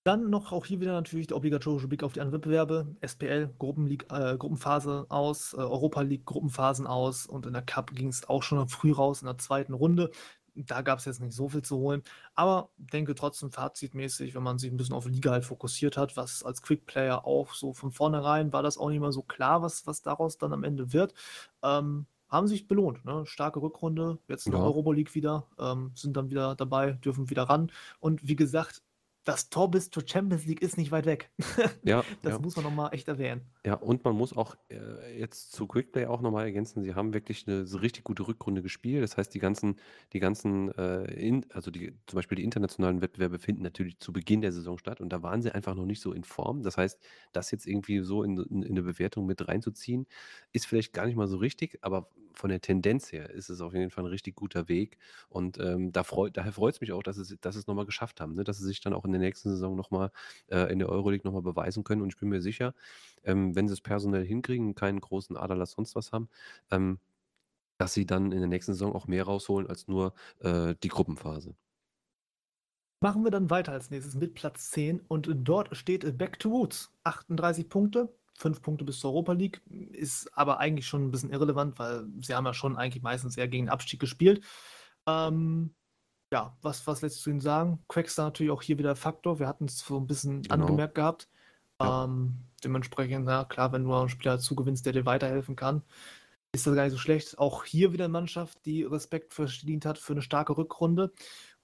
Dann 0.05 0.31
noch 0.31 0.51
auch 0.51 0.65
hier 0.67 0.81
wieder 0.81 0.95
natürlich 0.95 1.29
der 1.29 1.37
obligatorische 1.37 1.87
Blick 1.87 2.03
auf 2.03 2.15
die 2.15 2.21
anderen 2.21 2.39
Wettbewerbe. 2.39 2.97
SPL, 3.03 3.51
äh, 3.53 4.37
Gruppenphase 4.37 5.07
aus, 5.11 5.53
äh, 5.53 5.59
Europa 5.59 6.01
League, 6.01 6.25
Gruppenphasen 6.25 6.87
aus 6.87 7.27
und 7.27 7.47
in 7.47 7.53
der 7.53 7.63
Cup 7.63 7.93
ging 7.95 8.09
es 8.09 8.29
auch 8.29 8.43
schon 8.43 8.67
früh 8.69 8.91
raus 8.91 9.21
in 9.21 9.27
der 9.27 9.39
zweiten 9.39 9.75
Runde. 9.75 10.11
Da 10.55 10.83
gab 10.83 10.99
es 10.99 11.05
jetzt 11.07 11.21
nicht 11.21 11.33
so 11.35 11.49
viel 11.49 11.63
zu 11.63 11.79
holen. 11.79 12.03
Aber 12.35 12.71
denke 12.77 13.15
trotzdem 13.15 13.51
fazitmäßig, 13.51 14.35
wenn 14.35 14.43
man 14.43 14.59
sich 14.59 14.71
ein 14.71 14.77
bisschen 14.77 14.95
auf 14.95 15.07
Liga 15.07 15.31
halt 15.31 15.45
fokussiert 15.45 15.97
hat, 15.97 16.17
was 16.17 16.43
als 16.43 16.63
Quick-Player 16.63 17.27
auch 17.27 17.55
so 17.55 17.73
von 17.73 17.93
vornherein 17.93 18.53
war 18.53 18.63
das 18.63 18.79
auch 18.79 18.91
nicht 18.91 19.01
mal 19.01 19.13
so 19.13 19.23
klar, 19.23 19.63
was, 19.63 19.87
was 19.87 20.03
daraus 20.03 20.39
dann 20.39 20.53
am 20.53 20.65
Ende 20.65 20.93
wird. 20.93 21.15
Ähm, 21.63 22.07
haben 22.29 22.49
sich 22.49 22.67
belohnt. 22.67 23.05
Ne? 23.05 23.27
Starke 23.27 23.61
Rückrunde, 23.61 24.19
jetzt 24.27 24.47
in 24.47 24.53
der 24.53 24.61
Ja. 24.61 24.67
Europa 24.67 24.93
League 24.93 25.15
wieder, 25.15 25.47
ähm, 25.59 25.93
sind 25.95 26.17
dann 26.17 26.31
wieder 26.31 26.55
dabei, 26.55 26.93
dürfen 26.93 27.29
wieder 27.31 27.43
ran. 27.45 27.71
Und 28.01 28.27
wie 28.27 28.37
gesagt, 28.37 28.83
das 29.25 29.51
Tor 29.51 29.71
bis 29.71 29.91
zur 29.91 30.03
Champions 30.07 30.47
League 30.47 30.63
ist 30.63 30.77
nicht 30.77 30.91
weit 30.91 31.07
weg. 31.07 31.31
Ja, 31.85 32.03
Das 32.23 32.33
ja. 32.33 32.39
muss 32.41 32.57
man 32.57 32.65
nochmal 32.65 32.93
echt 32.93 33.07
erwähnen. 33.09 33.43
Ja, 33.65 33.75
und 33.75 34.05
man 34.05 34.17
muss 34.17 34.37
auch 34.37 34.57
äh, 34.71 35.17
jetzt 35.21 35.53
zu 35.53 35.69
Quickplay 35.69 36.07
auch 36.07 36.21
nochmal 36.21 36.47
ergänzen, 36.47 36.83
sie 36.83 36.97
haben 36.97 37.15
wirklich 37.15 37.47
eine 37.47 37.65
so 37.65 37.79
richtig 37.79 38.03
gute 38.03 38.27
Rückrunde 38.27 38.61
gespielt. 38.61 39.05
Das 39.05 39.17
heißt, 39.17 39.33
die 39.33 39.39
ganzen, 39.39 39.77
die 40.13 40.19
ganzen, 40.19 40.73
äh, 40.77 41.05
in, 41.15 41.47
also 41.53 41.71
die, 41.71 41.93
zum 42.09 42.17
Beispiel 42.17 42.35
die 42.37 42.43
internationalen 42.45 43.01
Wettbewerbe 43.03 43.39
finden 43.39 43.63
natürlich 43.63 44.01
zu 44.01 44.13
Beginn 44.13 44.41
der 44.41 44.51
Saison 44.51 44.79
statt 44.79 45.01
und 45.01 45.11
da 45.11 45.23
waren 45.23 45.43
sie 45.43 45.53
einfach 45.55 45.77
noch 45.77 45.87
nicht 45.87 46.01
so 46.01 46.13
in 46.13 46.25
Form. 46.25 46.65
Das 46.65 46.77
heißt, 46.77 46.99
das 47.33 47.53
jetzt 47.53 47.67
irgendwie 47.69 48.01
so 48.01 48.25
in, 48.25 48.37
in, 48.39 48.63
in 48.65 48.71
eine 48.73 48.83
Bewertung 48.83 49.27
mit 49.27 49.47
reinzuziehen, 49.47 50.07
ist 50.53 50.67
vielleicht 50.67 50.93
gar 50.93 51.07
nicht 51.07 51.15
mal 51.17 51.29
so 51.29 51.37
richtig, 51.37 51.79
aber 51.83 52.09
von 52.35 52.49
der 52.49 52.63
Tendenz 52.63 53.13
her 53.13 53.29
ist 53.29 53.51
es 53.51 53.61
auf 53.61 53.75
jeden 53.75 53.91
Fall 53.91 54.05
ein 54.05 54.09
richtig 54.11 54.35
guter 54.37 54.67
Weg. 54.69 54.97
Und 55.29 55.59
ähm, 55.61 55.93
da 55.93 56.03
freut, 56.03 56.35
daher 56.39 56.53
freut 56.53 56.75
es 56.75 56.81
mich 56.81 56.91
auch, 56.93 57.03
dass 57.03 57.19
es, 57.19 57.37
dass 57.43 57.57
es 57.57 57.67
nochmal 57.67 57.85
geschafft 57.85 58.23
haben, 58.23 58.33
ne? 58.35 58.43
dass 58.43 58.57
sie 58.57 58.65
sich 58.65 58.81
dann 58.81 58.95
auch 58.95 59.05
in 59.05 59.13
der 59.13 59.21
nächsten 59.21 59.51
Saison 59.51 59.77
nochmal 59.77 60.11
äh, 60.49 60.73
in 60.73 60.79
der 60.79 60.89
Euroleague 60.89 61.27
nochmal 61.27 61.43
beweisen 61.43 61.85
können. 61.85 62.01
Und 62.01 62.09
ich 62.15 62.19
bin 62.19 62.31
mir 62.31 62.41
sicher, 62.41 62.73
ähm, 63.25 63.52
wenn 63.55 63.69
sie 63.69 63.75
es 63.75 63.81
personell 63.81 64.25
hinkriegen, 64.25 64.75
keinen 64.75 65.01
großen 65.01 65.37
Aderlass 65.37 65.73
sonst 65.73 65.95
was 65.95 66.13
haben, 66.13 66.29
ähm, 66.71 66.99
dass 67.79 67.95
sie 67.95 68.07
dann 68.07 68.33
in 68.33 68.39
der 68.39 68.49
nächsten 68.49 68.73
Saison 68.75 68.95
auch 68.95 69.07
mehr 69.07 69.25
rausholen 69.25 69.69
als 69.69 69.89
nur 69.89 70.15
äh, 70.41 70.75
die 70.83 70.89
Gruppenphase. 70.89 71.55
Machen 73.01 73.25
wir 73.25 73.33
dann 73.33 73.51
weiter 73.51 73.73
als 73.73 73.91
nächstes 73.91 74.15
mit 74.15 74.35
Platz 74.35 74.71
10 74.71 75.01
und 75.09 75.29
dort 75.35 75.77
steht 75.77 76.17
Back 76.19 76.39
to 76.39 76.51
Roots. 76.51 76.93
38 77.03 77.69
Punkte, 77.69 78.15
5 78.39 78.63
Punkte 78.63 78.85
bis 78.85 79.01
zur 79.01 79.11
Europa 79.11 79.33
League, 79.33 79.61
ist 79.91 80.31
aber 80.39 80.59
eigentlich 80.59 80.87
schon 80.87 81.05
ein 81.07 81.11
bisschen 81.11 81.31
irrelevant, 81.33 81.79
weil 81.81 82.07
sie 82.21 82.35
haben 82.35 82.47
ja 82.47 82.55
schon 82.55 82.77
eigentlich 82.77 83.03
meistens 83.03 83.37
eher 83.37 83.49
gegen 83.49 83.67
den 83.67 83.73
Abstieg 83.73 83.99
gespielt. 83.99 84.45
Ähm, 85.09 85.75
ja, 86.33 86.57
was, 86.63 86.87
was 86.87 87.03
lässt 87.03 87.27
du 87.27 87.31
ihnen 87.31 87.41
sagen? 87.41 87.85
Quackster 87.89 88.23
natürlich 88.23 88.53
auch 88.53 88.63
hier 88.63 88.79
wieder 88.79 88.95
Faktor. 88.95 89.41
Wir 89.41 89.49
hatten 89.49 89.65
es 89.65 89.81
so 89.81 89.99
ein 89.99 90.07
bisschen 90.07 90.43
Genau. 90.43 90.55
angemerkt 90.55 90.95
gehabt. 90.95 91.29
Ja. 91.81 92.05
Ähm, 92.05 92.39
dementsprechend, 92.65 93.25
na 93.27 93.45
klar, 93.45 93.73
wenn 93.73 93.85
du 93.85 93.95
einen 93.95 94.09
Spieler 94.09 94.39
zugewinnst, 94.39 94.87
der 94.87 94.93
dir 94.93 95.07
weiterhelfen 95.07 95.57
kann, 95.57 95.83
ist 96.55 96.67
das 96.67 96.75
gar 96.75 96.85
nicht 96.85 96.93
so 96.93 96.99
schlecht. 96.99 97.39
Auch 97.39 97.65
hier 97.65 97.93
wieder 97.93 98.05
eine 98.05 98.13
Mannschaft, 98.13 98.65
die 98.67 98.85
Respekt 98.85 99.35
verdient 99.35 99.87
hat 99.87 99.99
für 99.99 100.13
eine 100.13 100.23
starke 100.23 100.57
Rückrunde. 100.57 101.13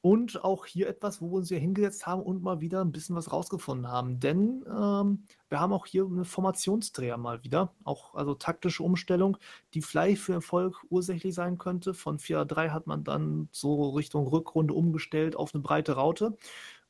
Und 0.01 0.45
auch 0.45 0.65
hier 0.65 0.89
etwas, 0.89 1.21
wo 1.21 1.31
wir 1.31 1.39
uns 1.39 1.51
ja 1.51 1.59
hingesetzt 1.59 2.07
haben 2.07 2.23
und 2.23 2.41
mal 2.43 2.61
wieder 2.61 2.81
ein 2.83 2.93
bisschen 2.93 3.17
was 3.17 3.33
rausgefunden 3.33 3.89
haben. 3.89 4.21
Denn 4.21 4.65
ähm, 4.67 5.25
wir 5.49 5.61
haben 5.61 5.73
auch 5.73 5.87
hier 5.87 6.07
eine 6.07 6.25
Formationsdreher 6.25 7.17
mal 7.17 7.43
wieder. 7.43 7.75
Auch 7.83 8.15
also 8.15 8.35
taktische 8.35 8.85
Umstellung, 8.85 9.37
die 9.75 9.83
vielleicht 9.83 10.23
für 10.23 10.35
Erfolg 10.35 10.85
ursächlich 10.89 11.35
sein 11.35 11.59
könnte. 11.59 11.95
Von 11.95 12.19
4-3 12.19 12.71
hat 12.71 12.87
man 12.87 13.03
dann 13.03 13.49
so 13.51 13.91
Richtung 13.91 14.29
Rückrunde 14.29 14.73
umgestellt 14.73 15.35
auf 15.35 15.53
eine 15.53 15.63
breite 15.63 15.93
Raute. 15.95 16.37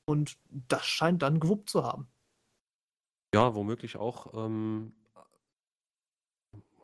Und 0.04 0.36
das 0.50 0.86
scheint 0.86 1.22
dann 1.22 1.40
gewuppt 1.40 1.70
zu 1.70 1.84
haben. 1.84 2.08
Ja, 3.34 3.54
womöglich 3.54 3.96
auch 3.96 4.32
ähm, 4.34 4.92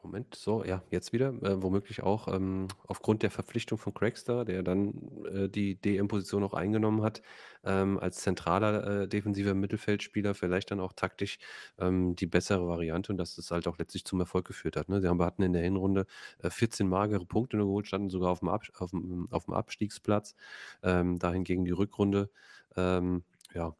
Moment, 0.04 0.34
so, 0.34 0.62
ja, 0.64 0.82
jetzt 0.90 1.14
wieder. 1.14 1.28
Äh, 1.42 1.62
womöglich 1.62 2.02
auch 2.02 2.28
ähm, 2.28 2.68
aufgrund 2.86 3.22
der 3.22 3.30
Verpflichtung 3.30 3.78
von 3.78 3.94
Craigster, 3.94 4.44
der 4.44 4.62
dann 4.62 4.92
äh, 5.24 5.48
die 5.48 5.76
DM-Position 5.76 6.44
auch 6.44 6.52
eingenommen 6.52 7.02
hat, 7.02 7.22
ähm, 7.64 7.98
als 7.98 8.18
zentraler 8.18 9.02
äh, 9.04 9.08
defensiver 9.08 9.54
Mittelfeldspieler, 9.54 10.34
vielleicht 10.34 10.70
dann 10.70 10.80
auch 10.80 10.92
taktisch 10.92 11.38
ähm, 11.78 12.16
die 12.16 12.26
bessere 12.26 12.68
Variante 12.68 13.12
und 13.12 13.18
dass 13.18 13.36
das 13.36 13.50
halt 13.50 13.66
auch 13.66 13.78
letztlich 13.78 14.04
zum 14.04 14.20
Erfolg 14.20 14.46
geführt 14.46 14.76
hat. 14.76 14.90
Ne? 14.90 15.00
Sie 15.00 15.08
haben, 15.08 15.22
hatten 15.22 15.42
in 15.42 15.54
der 15.54 15.62
Hinrunde 15.62 16.04
äh, 16.42 16.50
14 16.50 16.86
magere 16.86 17.24
Punkte 17.24 17.56
nur 17.56 17.66
geholt, 17.66 17.86
standen 17.86 18.10
sogar 18.10 18.30
auf 18.30 18.40
dem, 18.40 18.48
Ab 18.50 18.64
auf 18.78 18.90
dem, 18.90 19.26
auf 19.30 19.46
dem 19.46 19.54
Abstiegsplatz. 19.54 20.34
Ähm, 20.82 21.18
dahingegen 21.18 21.64
die 21.64 21.70
Rückrunde, 21.70 22.30
ähm, 22.76 23.24
ja, 23.54 23.74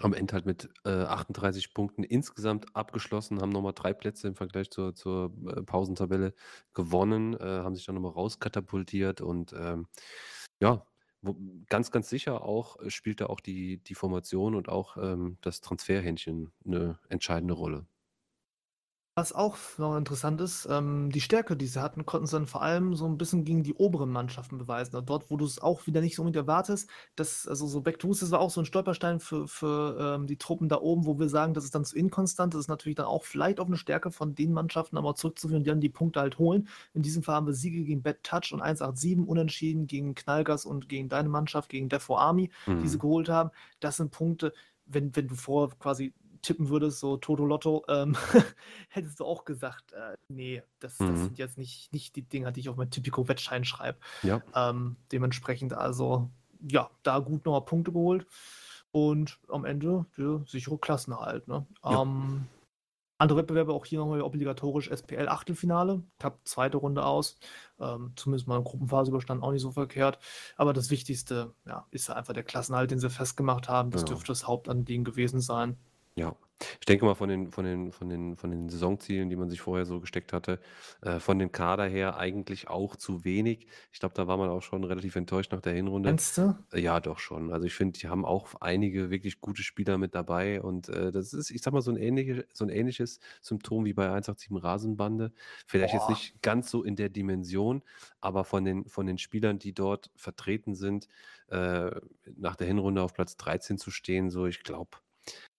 am 0.00 0.14
Ende 0.14 0.32
halt 0.34 0.46
mit 0.46 0.70
äh, 0.84 0.90
38 0.90 1.74
Punkten 1.74 2.02
insgesamt 2.02 2.74
abgeschlossen, 2.74 3.40
haben 3.40 3.50
nochmal 3.50 3.74
drei 3.74 3.92
Plätze 3.92 4.28
im 4.28 4.34
Vergleich 4.34 4.70
zur, 4.70 4.94
zur 4.94 5.32
äh, 5.46 5.62
Pausentabelle 5.62 6.34
gewonnen, 6.74 7.34
äh, 7.34 7.44
haben 7.44 7.74
sich 7.76 7.84
dann 7.86 7.94
nochmal 7.94 8.12
rauskatapultiert 8.12 9.20
und 9.20 9.52
ähm, 9.52 9.86
ja, 10.60 10.86
wo, 11.22 11.36
ganz, 11.68 11.90
ganz 11.90 12.08
sicher 12.08 12.42
auch 12.42 12.80
äh, 12.80 12.90
spielt 12.90 13.20
da 13.20 13.26
auch 13.26 13.40
die, 13.40 13.78
die 13.78 13.94
Formation 13.94 14.54
und 14.54 14.68
auch 14.68 14.96
ähm, 14.96 15.38
das 15.42 15.60
Transferhändchen 15.60 16.52
eine 16.64 16.98
entscheidende 17.08 17.54
Rolle. 17.54 17.86
Was 19.16 19.32
auch 19.32 19.56
noch 19.76 19.96
interessant 19.98 20.40
ist, 20.40 20.66
ähm, 20.70 21.10
die 21.10 21.20
Stärke, 21.20 21.56
die 21.56 21.66
sie 21.66 21.82
hatten, 21.82 22.06
konnten 22.06 22.26
sie 22.28 22.36
dann 22.36 22.46
vor 22.46 22.62
allem 22.62 22.94
so 22.94 23.06
ein 23.06 23.18
bisschen 23.18 23.44
gegen 23.44 23.64
die 23.64 23.74
oberen 23.74 24.08
Mannschaften 24.10 24.56
beweisen. 24.56 24.94
Und 24.96 25.10
dort, 25.10 25.30
wo 25.30 25.36
du 25.36 25.44
es 25.44 25.58
auch 25.58 25.86
wieder 25.88 26.00
nicht 26.00 26.14
so 26.14 26.22
unbedingt 26.22 26.44
erwartest, 26.44 26.88
dass, 27.16 27.46
also 27.46 27.66
so 27.66 27.80
Back 27.82 27.98
to 27.98 28.06
Roots, 28.06 28.20
das 28.20 28.30
war 28.30 28.38
auch 28.40 28.50
so 28.50 28.62
ein 28.62 28.64
Stolperstein 28.66 29.18
für, 29.18 29.48
für 29.48 29.98
ähm, 30.16 30.26
die 30.28 30.38
Truppen 30.38 30.68
da 30.68 30.76
oben, 30.80 31.06
wo 31.06 31.18
wir 31.18 31.28
sagen, 31.28 31.54
das 31.54 31.64
ist 31.64 31.74
dann 31.74 31.84
zu 31.84 31.96
inkonstant. 31.96 32.54
Das 32.54 32.60
ist 32.60 32.68
natürlich 32.68 32.96
dann 32.96 33.06
auch 33.06 33.24
vielleicht 33.24 33.58
auf 33.58 33.66
eine 33.66 33.76
Stärke 33.76 34.12
von 34.12 34.34
den 34.36 34.52
Mannschaften 34.52 34.96
aber 34.96 35.14
zurückzuführen, 35.16 35.64
die 35.64 35.70
dann 35.70 35.80
die 35.80 35.88
Punkte 35.90 36.20
halt 36.20 36.38
holen. 36.38 36.68
In 36.94 37.02
diesem 37.02 37.22
Fall 37.24 37.34
haben 37.34 37.46
wir 37.46 37.52
Siege 37.54 37.82
gegen 37.84 38.02
Bad 38.02 38.22
Touch 38.22 38.52
und 38.52 38.62
187 38.62 39.28
unentschieden 39.28 39.86
gegen 39.88 40.14
Knallgas 40.14 40.64
und 40.64 40.88
gegen 40.88 41.08
deine 41.08 41.28
Mannschaft, 41.28 41.68
gegen 41.68 41.88
Defo 41.88 42.16
Army, 42.16 42.50
die 42.80 42.88
sie 42.88 42.96
Mhm. 42.96 43.00
geholt 43.00 43.28
haben. 43.28 43.50
Das 43.80 43.96
sind 43.96 44.12
Punkte, 44.12 44.52
wenn, 44.86 45.14
wenn 45.14 45.28
du 45.28 45.34
vor 45.34 45.70
quasi 45.78 46.12
tippen 46.42 46.68
würdest, 46.68 47.00
so 47.00 47.16
Toto 47.16 47.44
Lotto, 47.44 47.84
ähm, 47.88 48.16
hättest 48.88 49.20
du 49.20 49.24
auch 49.24 49.44
gesagt, 49.44 49.92
äh, 49.92 50.16
nee, 50.28 50.62
das, 50.78 50.98
das 50.98 51.08
Mhm. 51.08 51.16
sind 51.26 51.38
jetzt 51.38 51.58
nicht, 51.58 51.92
nicht 51.92 52.16
die 52.16 52.22
Dinger, 52.22 52.52
die 52.52 52.60
ich 52.60 52.68
auf 52.68 52.76
meinen 52.76 52.90
Typico-Wettschein 52.90 53.64
schreibe. 53.64 53.98
Ja, 54.22 54.42
Ähm, 54.54 54.96
dementsprechend 55.12 55.74
also, 55.74 56.30
ja, 56.60 56.90
da 57.02 57.18
gut 57.20 57.44
nochmal 57.44 57.64
Punkte 57.64 57.92
geholt 57.92 58.26
und 58.92 59.38
am 59.48 59.64
Ende 59.64 60.06
der 60.16 60.42
sichere 60.46 60.78
Klassenerhalt. 60.78 61.46
Ne? 61.48 61.66
ja, 61.88 62.02
Ähm, 62.02 62.46
andere 63.18 63.40
Wettbewerbe 63.40 63.74
auch 63.74 63.84
hier 63.84 63.98
nochmal 63.98 64.22
obligatorisch 64.22 64.88
SPL 64.90 65.28
Achtelfinale, 65.28 66.02
Cup 66.18 66.40
zweite 66.44 66.78
Runde 66.78 67.04
aus. 67.04 67.38
Ähm, 67.78 68.12
zumindest 68.16 68.48
mal 68.48 68.56
in 68.56 68.64
Gruppenphase 68.64 69.10
überstanden, 69.10 69.44
auch 69.44 69.52
nicht 69.52 69.60
so 69.60 69.72
verkehrt. 69.72 70.18
Aber 70.56 70.72
das 70.72 70.90
Wichtigste 70.90 71.54
ja, 71.66 71.86
ist 71.90 72.08
ja 72.08 72.14
einfach 72.14 72.32
der 72.32 72.44
Klassenerhalt, 72.44 72.90
den 72.90 72.98
sie 72.98 73.10
festgemacht 73.10 73.68
haben. 73.68 73.90
Das 73.90 74.02
genau. 74.02 74.14
dürfte 74.14 74.28
das 74.28 74.46
Hauptanliegen 74.46 75.04
gewesen 75.04 75.40
sein. 75.40 75.76
Ja. 76.14 76.36
Ich 76.78 76.86
denke 76.86 77.06
mal 77.06 77.14
von 77.14 77.28
den, 77.28 77.50
von 77.50 77.64
den, 77.64 77.90
von 77.90 78.08
den, 78.08 78.36
von 78.36 78.50
den 78.50 78.68
Saisonzielen, 78.68 79.30
die 79.30 79.36
man 79.36 79.48
sich 79.48 79.60
vorher 79.60 79.86
so 79.86 80.00
gesteckt 80.00 80.32
hatte, 80.32 80.60
äh, 81.00 81.18
von 81.18 81.38
dem 81.38 81.52
Kader 81.52 81.86
her 81.86 82.18
eigentlich 82.18 82.68
auch 82.68 82.96
zu 82.96 83.24
wenig. 83.24 83.66
Ich 83.92 84.00
glaube, 84.00 84.14
da 84.14 84.26
war 84.26 84.36
man 84.36 84.50
auch 84.50 84.60
schon 84.60 84.84
relativ 84.84 85.16
enttäuscht 85.16 85.52
nach 85.52 85.62
der 85.62 85.72
Hinrunde. 85.72 86.10
Meinst 86.10 86.36
du? 86.36 86.54
Ja, 86.74 87.00
doch 87.00 87.18
schon. 87.18 87.50
Also 87.50 87.66
ich 87.66 87.74
finde, 87.74 87.98
die 87.98 88.08
haben 88.08 88.24
auch 88.24 88.54
einige 88.60 89.10
wirklich 89.10 89.40
gute 89.40 89.62
Spieler 89.62 89.96
mit 89.96 90.14
dabei 90.14 90.60
und 90.60 90.88
äh, 90.90 91.10
das 91.10 91.32
ist, 91.32 91.50
ich 91.50 91.62
sag 91.62 91.72
mal, 91.72 91.80
so 91.80 91.92
ein, 91.92 91.96
ähnliche, 91.96 92.46
so 92.52 92.64
ein 92.64 92.70
ähnliches 92.70 93.20
Symptom 93.40 93.86
wie 93.86 93.94
bei 93.94 94.04
187 94.04 94.50
Rasenbande. 94.62 95.32
Vielleicht 95.66 95.94
jetzt 95.94 96.08
Boah. 96.08 96.12
nicht 96.12 96.42
ganz 96.42 96.70
so 96.70 96.84
in 96.84 96.96
der 96.96 97.08
Dimension, 97.08 97.82
aber 98.20 98.44
von 98.44 98.64
den, 98.64 98.86
von 98.86 99.06
den 99.06 99.16
Spielern, 99.16 99.58
die 99.58 99.72
dort 99.72 100.10
vertreten 100.14 100.74
sind, 100.74 101.08
äh, 101.48 101.90
nach 102.36 102.56
der 102.56 102.66
Hinrunde 102.66 103.02
auf 103.02 103.14
Platz 103.14 103.36
13 103.38 103.78
zu 103.78 103.90
stehen, 103.90 104.30
so 104.30 104.46
ich 104.46 104.62
glaube, 104.62 104.98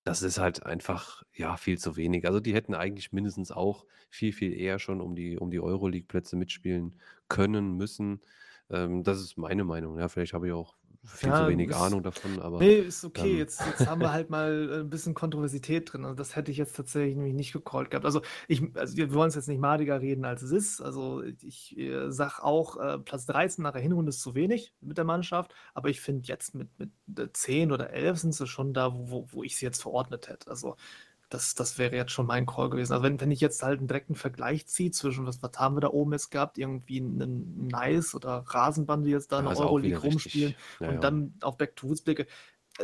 das 0.04 0.22
ist 0.24 0.40
halt 0.40 0.66
einfach, 0.66 1.24
ja, 1.34 1.58
viel 1.58 1.78
zu 1.78 1.96
wenig. 1.96 2.26
Also 2.26 2.40
die 2.40 2.54
hätten 2.54 2.74
eigentlich 2.74 3.12
mindestens 3.12 3.52
auch 3.52 3.86
viel, 4.10 4.34
viel 4.34 4.54
eher 4.54 4.80
schon 4.80 5.02
um 5.02 5.16
die, 5.16 5.38
um 5.38 5.52
die 5.52 5.60
Euroleague-Plätze 5.60 6.36
mitspielen 6.36 7.00
können, 7.30 7.78
müssen. 7.78 8.22
Ähm, 8.70 9.04
das 9.04 9.20
ist 9.22 9.38
meine 9.38 9.64
Meinung. 9.64 9.98
Ja, 10.00 10.08
vielleicht 10.10 10.34
habe 10.34 10.48
ich 10.48 10.54
auch 10.54 10.76
viel 11.04 11.34
zu 11.34 11.46
Ja, 11.46 11.48
wenig 11.48 11.72
ist, 11.72 11.74
Ahnung 11.74 12.04
davon, 12.04 12.40
aber 12.40 12.60
nee, 12.60 12.76
ist 12.76 13.04
okay. 13.06 13.38
ähm, 13.38 13.38
Jetzt, 13.40 13.66
jetzt 13.66 13.88
haben 13.88 14.02
wir 14.02 14.12
halt 14.14 14.30
mal 14.30 14.70
äh, 14.72 14.80
ein 14.82 14.90
bisschen 14.90 15.14
Kontroversität 15.16 15.92
drin. 15.94 16.06
Also 16.06 16.16
das 16.16 16.36
hätte 16.36 16.52
ich 16.52 16.58
jetzt 16.58 16.76
tatsächlich 16.76 17.16
nämlich 17.16 17.34
nicht 17.34 17.54
gecallt 17.54 17.92
gehabt. 17.92 18.06
Also, 18.06 18.22
ich, 18.48 18.64
also 18.76 18.98
wir 18.98 19.14
wollen 19.14 19.30
es 19.30 19.36
jetzt 19.36 19.48
nicht 19.48 19.60
madiger 19.60 20.02
reden, 20.02 20.26
als 20.26 20.44
es 20.44 20.52
ist. 20.52 20.82
Also 20.82 21.24
ich 21.24 21.78
äh, 21.78 22.12
sage 22.12 22.44
auch, 22.44 22.78
äh, 22.78 23.00
Platz 23.00 23.26
13 23.26 23.64
nach 23.64 23.74
der 23.74 23.82
Hinrunde 23.82 24.10
ist 24.12 24.22
zu 24.22 24.36
wenig 24.36 24.76
mit 24.82 24.98
der 24.98 25.06
Mannschaft. 25.06 25.54
Aber 25.74 25.90
ich 25.90 26.02
finde 26.02 26.28
jetzt 26.28 26.56
mit, 26.56 26.70
mit 26.80 26.92
äh, 27.18 27.32
10 27.34 27.72
oder 27.72 27.92
11 27.92 28.20
sind 28.20 28.34
sie 28.36 28.48
schon 28.48 28.74
da, 28.74 28.94
wo, 28.94 29.28
wo 29.32 29.44
ich 29.44 29.58
sie 29.58 29.66
jetzt 29.66 29.82
verordnet 29.82 30.28
hätte. 30.30 30.50
Also 30.52 30.76
das, 31.32 31.56
das 31.56 31.78
wäre 31.78 31.96
jetzt 31.96 32.12
schon 32.12 32.28
mein 32.28 32.46
Call 32.46 32.70
gewesen. 32.70 32.92
Also 32.92 33.04
wenn, 33.04 33.20
wenn 33.22 33.32
ich 33.32 33.40
jetzt 33.40 33.64
halt 33.64 33.80
einen 33.80 33.88
direkten 33.88 34.16
Vergleich 34.16 34.68
ziehe 34.68 34.92
zwischen, 34.92 35.26
was, 35.26 35.42
was 35.42 35.52
haben 35.56 35.78
wir 35.78 35.82
da 35.82 35.88
oben 35.88 36.12
jetzt 36.12 36.30
gehabt, 36.30 36.58
irgendwie 36.58 37.00
einen 37.00 37.68
Nice 37.68 38.14
oder 38.14 38.44
Rasenband, 38.46 39.06
die 39.06 39.12
jetzt 39.12 39.32
da 39.32 39.40
in 39.40 39.46
ja, 39.46 39.52
der 39.52 39.54
ist 39.54 39.60
auch 39.62 39.72
Euroleague 39.72 39.98
rumspielen. 39.98 40.56
Ja, 40.80 40.90
und 40.90 40.96
ja. 40.96 41.00
dann 41.00 41.34
auf 41.42 41.58
Back 41.58 41.78
to 41.78 41.88
Roots 41.88 42.02
blicke, 42.02 42.28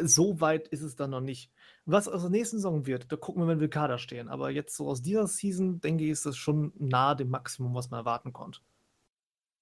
so 0.02 0.40
weit 0.40 0.70
ist 0.70 0.82
es 0.82 0.96
dann 0.96 1.10
noch 1.10 1.22
nicht. 1.22 1.52
Was 1.86 2.08
aus 2.08 2.22
der 2.22 2.30
nächsten 2.30 2.58
Saison 2.58 2.86
wird, 2.86 3.12
da 3.12 3.18
gucken 3.18 3.44
wir, 3.44 3.48
wenn 3.48 3.60
wir 3.60 3.70
Kader 3.70 3.98
stehen. 3.98 4.30
Aber 4.30 4.50
jetzt 4.50 4.76
so 4.76 4.88
aus 4.88 5.02
dieser 5.02 5.28
Season, 5.28 5.82
denke 5.82 6.06
ich, 6.06 6.12
ist 6.12 6.26
das 6.26 6.38
schon 6.38 6.72
nahe 6.78 7.16
dem 7.18 7.30
Maximum, 7.30 7.74
was 7.76 7.90
man 7.90 8.00
erwarten 8.00 8.32
konnte. 8.32 8.62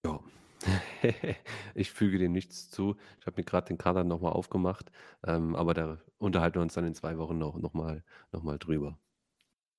Ja. 0.05 0.19
Ich 1.75 1.91
füge 1.91 2.17
dem 2.17 2.31
nichts 2.31 2.69
zu. 2.69 2.95
Ich 3.19 3.25
habe 3.25 3.37
mir 3.37 3.43
gerade 3.43 3.67
den 3.67 3.77
Kader 3.77 4.03
nochmal 4.03 4.33
aufgemacht, 4.33 4.91
ähm, 5.25 5.55
aber 5.55 5.73
da 5.73 5.97
unterhalten 6.17 6.55
wir 6.55 6.61
uns 6.61 6.73
dann 6.73 6.85
in 6.85 6.95
zwei 6.95 7.17
Wochen 7.17 7.37
noch, 7.37 7.57
noch, 7.57 7.73
noch 7.73 8.43
mal 8.43 8.57
drüber. 8.59 8.97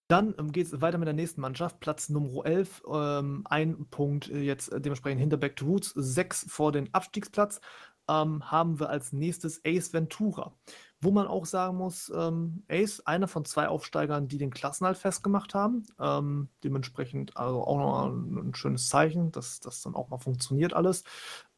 Dann 0.08 0.34
ähm, 0.38 0.52
geht 0.52 0.66
es 0.66 0.80
weiter 0.80 0.98
mit 0.98 1.06
der 1.06 1.14
nächsten 1.14 1.40
Mannschaft, 1.40 1.80
Platz 1.80 2.08
Nummer 2.08 2.46
11, 2.46 2.82
ähm, 2.92 3.42
ein 3.46 3.86
Punkt 3.90 4.30
äh, 4.30 4.40
jetzt 4.40 4.72
äh, 4.72 4.80
dementsprechend 4.80 5.20
hinter 5.20 5.36
Back 5.36 5.56
to 5.56 5.66
Roots, 5.66 5.92
sechs 5.96 6.46
vor 6.48 6.70
den 6.70 6.94
Abstiegsplatz, 6.94 7.60
ähm, 8.08 8.50
haben 8.50 8.78
wir 8.80 8.88
als 8.88 9.12
nächstes 9.12 9.60
Ace 9.64 9.92
Ventura. 9.92 10.54
Wo 11.00 11.10
man 11.10 11.26
auch 11.26 11.44
sagen 11.44 11.76
muss, 11.76 12.10
ähm, 12.14 12.64
Ace, 12.68 13.00
einer 13.00 13.28
von 13.28 13.44
zwei 13.44 13.68
Aufsteigern, 13.68 14.28
die 14.28 14.38
den 14.38 14.50
Klassenhalt 14.50 14.96
festgemacht 14.96 15.54
haben. 15.54 15.86
Ähm, 16.00 16.48
dementsprechend 16.64 17.36
also 17.36 17.62
auch 17.62 17.78
noch 17.78 18.06
ein, 18.08 18.54
schönes 18.54 18.88
Zeichen, 18.88 19.30
dass 19.30 19.60
das 19.60 19.82
dann 19.82 19.94
auch 19.94 20.08
mal 20.08 20.18
funktioniert 20.18 20.72
alles. 20.72 21.04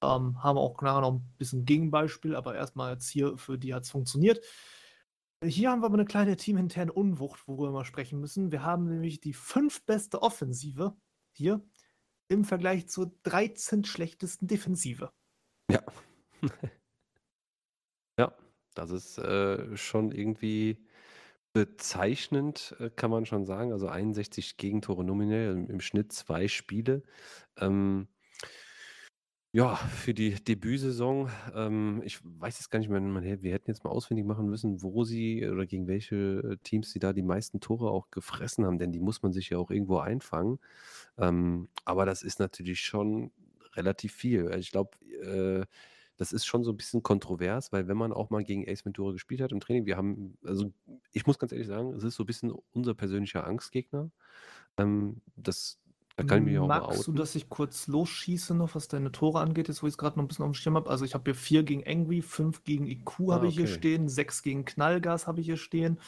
Ähm, 0.03 0.43
haben 0.43 0.57
wir 0.57 0.61
auch 0.61 0.81
nachher 0.83 1.03
noch 1.03 1.13
ein 1.13 1.35
bisschen 1.39 1.65
Gegenbeispiel, 1.65 2.35
aber 2.35 2.57
erstmal 2.57 2.95
jetzt 2.95 3.09
hier 3.09 3.39
für 3.39 3.59
die 3.59 3.75
hat 3.75 3.85
es 3.85 3.91
funktioniert. 3.91 4.41
Hier 5.45 5.71
haben 5.71 5.83
wir 5.83 5.87
aber 5.87 5.95
eine 5.95 6.05
kleine 6.05 6.37
teaminterne 6.37 6.93
Unwucht, 6.93 7.47
worüber 7.47 7.69
wir 7.69 7.73
mal 7.73 7.85
sprechen 7.85 8.19
müssen. 8.19 8.51
Wir 8.51 8.65
haben 8.65 8.89
nämlich 8.89 9.21
die 9.21 9.35
fünf 9.35 9.87
beste 9.87 10.21
Offensive 10.21 10.97
hier 11.33 11.63
im 12.27 12.45
Vergleich 12.45 12.89
zur 12.89 13.13
13 13.23 13.85
schlechtesten 13.85 14.49
Defensive. 14.49 15.13
Ja. 15.71 15.81
ja, 18.19 18.35
das 18.75 18.91
ist 18.91 19.19
äh, 19.19 19.77
schon 19.77 20.13
irgendwie 20.13 20.79
bezeichnend, 21.53 22.75
äh, 22.79 22.91
kann 22.91 23.11
man 23.11 23.27
schon 23.27 23.45
sagen. 23.45 23.73
Also 23.73 23.89
61 23.89 24.57
Gegentore 24.57 25.05
nominell, 25.05 25.67
im, 25.69 25.81
Schnitt 25.81 26.13
zwei 26.13 26.49
Spiele. 26.49 27.03
Ähm, 27.59 28.09
ja, 29.53 29.77
für 29.77 30.13
die 30.13 30.35
Debütsaison, 30.35 31.31
ähm, 31.55 32.03
ich 32.05 32.21
weiß 32.23 32.59
jetzt 32.59 32.71
gar 32.71 32.79
nicht 32.81 32.91
mehr, 32.91 33.43
wir 33.43 33.53
hätten 33.53 33.71
jetzt 33.71 33.83
mal 33.83 33.91
ausfindig 33.91 34.27
machen 34.27 34.47
müssen, 34.47 34.83
wo 34.83 35.05
sie 35.05 35.49
oder 35.49 35.65
gegen 35.67 35.87
welche 35.89 36.17
äh, 36.17 36.57
Teams 36.63 36.91
sie 36.91 36.99
da 36.99 37.15
die 37.15 37.23
meisten 37.23 37.59
Tore 37.61 37.91
auch 37.91 38.11
gefressen 38.11 38.67
haben, 38.67 38.79
denn 38.79 38.93
die 38.93 39.01
muss 39.01 39.23
man 39.23 39.33
sich 39.33 39.49
ja 39.51 39.57
auch 39.59 39.71
irgendwo 39.71 39.99
einfangen. 39.99 40.59
Ähm, 41.17 41.69
aber 41.87 42.05
das 42.07 42.23
ist 42.23 42.41
natürlich 42.41 42.83
schon 42.83 43.33
relativ 43.75 44.13
viel. 44.15 44.55
Ich 44.59 44.71
glaube, 44.71 44.91
äh, 45.23 45.67
das 46.19 46.33
ist 46.33 46.47
schon 46.47 46.65
so 46.65 46.73
ein 46.73 46.77
bisschen 46.77 47.03
kontrovers, 47.03 47.73
weil 47.73 47.89
wenn 47.89 47.97
man 47.97 48.13
auch 48.13 48.31
mal 48.31 48.45
gegen 48.45 48.69
Ace 48.69 48.85
Ventura 48.85 49.13
gespielt 49.13 49.41
hat 49.41 49.53
im 49.53 49.61
Training, 49.61 49.87
wir 49.87 49.97
haben, 49.97 50.37
also 50.45 50.73
ich 51.13 51.27
muss 51.27 51.39
ganz 51.39 51.53
ehrlich 51.53 51.69
sagen, 51.69 51.95
es 51.95 52.05
ist 52.05 52.17
so 52.17 52.25
ein 52.25 52.27
bisschen 52.27 52.53
unser 52.73 52.95
persönlicher 52.95 53.47
Angstgegner. 53.47 54.11
Ähm, 54.79 55.23
das 55.37 55.81
Da 56.17 56.25
kann 56.25 56.39
ich 56.41 56.45
mich 56.45 56.59
auch 56.59 56.73
mal 56.73 56.81
Magst 56.81 57.07
du, 57.07 57.13
dass 57.13 57.35
ich 57.37 57.49
kurz 57.49 57.87
losschieße 57.87 58.55
noch, 58.55 58.75
was 58.75 58.89
deine 58.89 59.13
Tore 59.13 59.41
angeht, 59.41 59.69
jetzt 59.69 59.83
wo 59.83 59.87
ich 59.87 59.95
es 59.95 59.99
gerade 59.99 60.19
noch 60.19 60.25
ein 60.25 60.29
bisschen 60.29 60.45
auf 60.45 60.51
dem 60.51 60.55
Schirm 60.55 60.77
habe? 60.77 60.91
Also 60.91 61.05
ich 61.05 61.15
habe 61.15 61.25
hier 61.27 61.35
4 61.37 61.63
gegen 61.63 61.87
Angry, 61.87 62.23
5 62.23 62.65
gegen 62.65 62.87
IQ 62.87 63.31
Ah, 63.31 63.35
habe 63.35 63.47
ich 63.49 63.55
hier 63.57 63.65
okay. 63.65 63.75
stehen, 63.75 64.09
6 64.09 64.43
gegen 64.43 64.65
Knallgas 64.65 65.27
habe 65.27 65.41
ich 65.41 65.47
hier 65.47 65.57
stehen. 65.57 66.01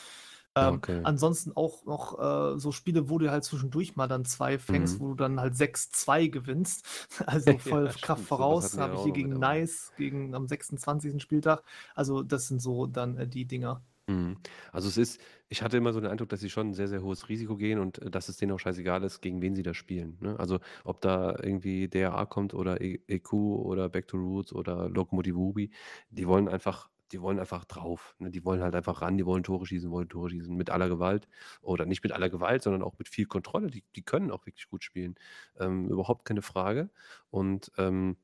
Ja, 0.59 0.69
Ähm, 0.69 0.75
okay. 0.75 1.01
ansonsten 1.03 1.53
auch 1.57 1.85
noch 1.85 2.19
äh, 2.57 2.59
so 2.59 2.73
Spiele, 2.73 3.09
wo 3.09 3.19
du 3.19 3.31
halt 3.31 3.45
zwischendurch 3.45 3.95
mal 3.97 4.09
dann 4.09 4.25
zwei 4.25 4.59
fängst, 4.59 4.99
Mhm. 4.99 5.01
wo 5.01 5.09
du 5.09 5.15
dann 5.15 5.39
halt 5.41 5.57
6-2 5.57 6.27
gewinnst. 6.27 6.85
Also 7.27 7.59
voll 7.59 7.89
Ja, 7.89 7.93
Kraft 8.01 8.25
stimmt. 8.25 8.29
Voraus 8.29 8.77
habe 8.79 8.95
ich 8.97 9.03
hier 9.03 9.13
gegen. 9.13 9.39
Nice, 9.39 9.93
gegen 9.97 10.35
am 10.35 10.49
26. 10.49 11.21
Spieltag. 11.21 11.63
Also 11.95 12.23
das 12.23 12.49
sind 12.49 12.61
so 12.61 12.87
dann 12.87 13.17
äh, 13.17 13.29
die 13.29 13.47
Dinger. 13.47 13.83
Mhm. 14.09 14.39
Also 14.73 14.89
es 14.89 14.97
ist, 14.97 15.21
ich 15.49 15.63
hatte 15.63 15.77
immer 15.77 15.93
so 15.93 16.01
den 16.01 16.11
Eindruck, 16.11 16.29
dass 16.31 16.41
sie 16.41 16.51
schon 16.51 16.69
ein 16.71 16.75
sehr, 16.75 16.89
sehr 16.89 17.03
hohes 17.03 17.29
Risiko 17.29 17.57
gehen 17.57 17.79
und 17.79 17.99
äh, 18.01 18.11
dass 18.11 18.29
es 18.29 18.37
denen 18.39 18.53
auch 18.53 18.59
scheißegal 18.59 19.03
ist, 19.05 19.21
gegen 19.21 19.41
wen 19.43 19.55
sie 19.55 19.63
da 19.63 19.75
spielen. 19.75 20.17
Ne? 20.21 20.39
Also 20.39 20.59
ob 20.85 21.01
da 21.01 21.37
irgendwie 21.43 21.89
DRA 21.89 22.27
kommt 22.27 22.55
oder 22.55 22.81
E- 22.81 23.01
EQ 23.07 23.57
oder 23.57 23.89
Back 23.89 24.09
to 24.09 24.17
Roots 24.17 24.53
oder 24.53 24.89
Locomotive 24.89 25.37
Ruby, 25.37 25.71
die 26.11 26.27
wollen 26.27 26.49
einfach, 26.49 26.91
die 27.13 27.21
wollen 27.21 27.39
einfach 27.39 27.65
drauf. 27.65 28.15
Ne? 28.19 28.31
Die 28.31 28.45
wollen 28.45 28.63
halt 28.63 28.75
einfach 28.75 29.03
ran, 29.03 29.19
die 29.19 29.27
wollen 29.27 29.43
Tore 29.43 29.67
schießen, 29.67 29.91
wollen 29.91 30.09
Tore 30.09 30.31
schießen 30.31 30.55
mit 30.55 30.71
aller 30.71 30.89
Gewalt. 30.89 31.29
Oder 31.63 31.87
nicht 31.87 32.03
mit 32.03 32.13
aller 32.13 32.31
Gewalt, 32.31 32.63
sondern 32.63 32.83
auch 32.83 32.99
mit 32.99 33.09
viel 33.09 33.27
Kontrolle. 33.27 33.71
Die, 33.71 33.85
die 33.97 34.03
können 34.03 34.31
auch 34.31 34.47
wirklich 34.47 34.69
gut 34.69 34.85
spielen. 34.85 35.15
Ähm, 35.59 35.89
überhaupt 35.89 36.25
keine 36.25 36.43
Frage. 36.43 36.91
Und 37.31 37.73
ähm, 37.79 38.17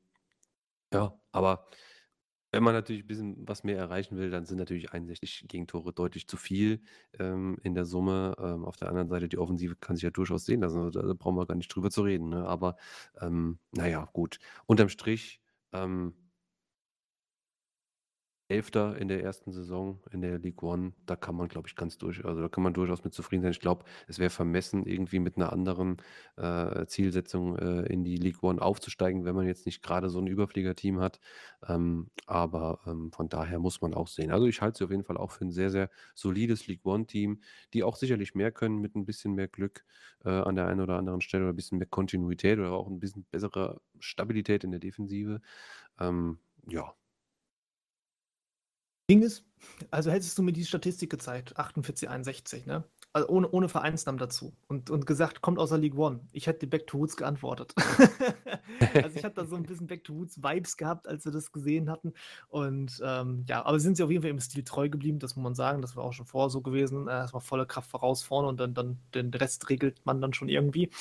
ja, 0.93 1.13
aber 1.31 1.67
wenn 2.51 2.63
man 2.63 2.73
natürlich 2.73 3.03
ein 3.03 3.07
bisschen 3.07 3.47
was 3.47 3.63
mehr 3.63 3.77
erreichen 3.77 4.17
will, 4.17 4.29
dann 4.31 4.45
sind 4.45 4.57
natürlich 4.57 4.91
61 4.93 5.45
Gegentore 5.47 5.91
deutlich 5.91 6.27
zu 6.27 6.37
viel 6.37 6.81
ähm, 7.19 7.57
in 7.61 7.75
der 7.75 7.85
Summe. 7.85 8.35
Ähm, 8.39 8.63
auf 8.63 8.77
der 8.77 8.87
anderen 8.89 9.09
Seite, 9.09 9.27
die 9.27 9.37
Offensive 9.37 9.75
kann 9.75 9.95
sich 9.97 10.03
ja 10.03 10.11
durchaus 10.11 10.45
sehen 10.45 10.61
lassen. 10.61 10.79
Also, 10.79 11.01
da 11.01 11.13
brauchen 11.13 11.35
wir 11.35 11.45
gar 11.45 11.55
nicht 11.55 11.73
drüber 11.73 11.91
zu 11.91 12.03
reden. 12.03 12.29
Ne? 12.29 12.47
Aber 12.47 12.77
ähm, 13.19 13.59
naja, 13.71 14.09
gut. 14.13 14.39
Unterm 14.65 14.89
Strich, 14.89 15.41
ähm, 15.73 16.13
Elfter 18.49 18.97
in 18.97 19.09
der 19.09 19.21
ersten 19.23 19.51
Saison 19.51 19.99
in 20.11 20.21
der 20.21 20.39
League 20.39 20.63
One, 20.63 20.93
da 21.05 21.17
kann 21.17 21.35
man, 21.35 21.49
glaube 21.49 21.67
ich, 21.67 21.75
ganz 21.75 21.97
durch, 21.97 22.23
also 22.23 22.41
da 22.41 22.47
kann 22.47 22.63
man 22.63 22.73
durchaus 22.73 23.03
mit 23.03 23.13
zufrieden 23.13 23.41
sein. 23.41 23.51
Ich 23.51 23.59
glaube, 23.59 23.83
es 24.07 24.19
wäre 24.19 24.29
vermessen, 24.29 24.85
irgendwie 24.85 25.19
mit 25.19 25.35
einer 25.35 25.51
anderen 25.51 25.97
äh, 26.37 26.85
Zielsetzung 26.85 27.57
äh, 27.57 27.81
in 27.91 28.05
die 28.05 28.15
League 28.15 28.43
One 28.43 28.61
aufzusteigen, 28.61 29.25
wenn 29.25 29.35
man 29.35 29.47
jetzt 29.47 29.65
nicht 29.65 29.83
gerade 29.83 30.09
so 30.09 30.19
ein 30.19 30.27
Überfliegerteam 30.27 31.01
hat. 31.01 31.19
Ähm, 31.67 32.09
aber 32.25 32.79
ähm, 32.87 33.11
von 33.11 33.27
daher 33.27 33.59
muss 33.59 33.81
man 33.81 33.93
auch 33.93 34.07
sehen. 34.07 34.31
Also 34.31 34.45
ich 34.47 34.61
halte 34.61 34.77
sie 34.77 34.83
auf 34.85 34.91
jeden 34.91 35.03
Fall 35.03 35.17
auch 35.17 35.31
für 35.31 35.45
ein 35.45 35.51
sehr, 35.51 35.69
sehr 35.69 35.89
solides 36.15 36.67
League 36.67 36.85
One-Team, 36.85 37.41
die 37.73 37.83
auch 37.83 37.97
sicherlich 37.97 38.33
mehr 38.33 38.51
können 38.51 38.79
mit 38.79 38.95
ein 38.95 39.05
bisschen 39.05 39.33
mehr 39.33 39.49
Glück 39.49 39.83
äh, 40.23 40.29
an 40.29 40.55
der 40.55 40.67
einen 40.67 40.81
oder 40.81 40.97
anderen 40.97 41.21
Stelle 41.21 41.43
oder 41.43 41.53
ein 41.53 41.57
bisschen 41.57 41.79
mehr 41.79 41.87
Kontinuität 41.87 42.59
oder 42.59 42.71
auch 42.71 42.87
ein 42.87 42.99
bisschen 42.99 43.25
bessere 43.29 43.81
Stabilität 43.99 44.63
in 44.63 44.71
der 44.71 44.79
Defensive. 44.79 45.41
Ähm, 45.99 46.39
ja, 46.69 46.93
Ding 49.09 49.21
ist, 49.21 49.45
also 49.91 50.11
hättest 50.11 50.37
du 50.37 50.43
mir 50.43 50.53
die 50.53 50.65
Statistik 50.65 51.09
gezeigt, 51.09 51.57
48, 51.57 52.09
61, 52.09 52.65
ne? 52.65 52.83
Also 53.13 53.29
ohne, 53.29 53.49
ohne 53.49 53.69
Vereinsnamen 53.69 54.19
dazu 54.19 54.53
und, 54.67 54.91
und 54.91 55.07
gesagt, 55.07 55.41
kommt 55.41 55.57
aus 55.57 55.69
der 55.69 55.79
League 55.79 55.97
One. 55.97 56.19
Ich 56.33 56.45
hätte 56.45 56.67
Back 56.67 56.85
to 56.85 56.97
Roots 56.97 57.17
geantwortet. 57.17 57.73
also 58.93 59.17
ich 59.17 59.23
habe 59.23 59.33
da 59.33 59.45
so 59.45 59.55
ein 59.55 59.63
bisschen 59.63 59.87
Back 59.87 60.03
to 60.03 60.13
Roots 60.13 60.43
Vibes 60.43 60.77
gehabt, 60.77 61.07
als 61.07 61.25
wir 61.25 61.31
das 61.31 61.51
gesehen 61.51 61.89
hatten. 61.89 62.13
Und 62.49 63.01
ähm, 63.03 63.45
ja, 63.47 63.65
aber 63.65 63.79
sind 63.79 63.97
sie 63.97 64.03
auf 64.03 64.11
jeden 64.11 64.21
Fall 64.21 64.29
im 64.29 64.39
Stil 64.39 64.63
treu 64.63 64.89
geblieben, 64.89 65.17
das 65.19 65.35
muss 65.35 65.43
man 65.43 65.55
sagen. 65.55 65.81
Das 65.81 65.95
war 65.95 66.03
auch 66.03 66.13
schon 66.13 66.27
vorher 66.27 66.49
so 66.49 66.61
gewesen. 66.61 67.07
Äh, 67.07 67.11
Erstmal 67.11 67.41
volle 67.41 67.65
Kraft 67.65 67.89
voraus 67.89 68.21
vorne 68.21 68.49
und 68.49 68.59
dann, 68.59 68.75
dann 68.75 68.99
den 69.15 69.33
Rest 69.33 69.69
regelt 69.69 70.05
man 70.05 70.21
dann 70.21 70.33
schon 70.33 70.49
irgendwie. 70.49 70.91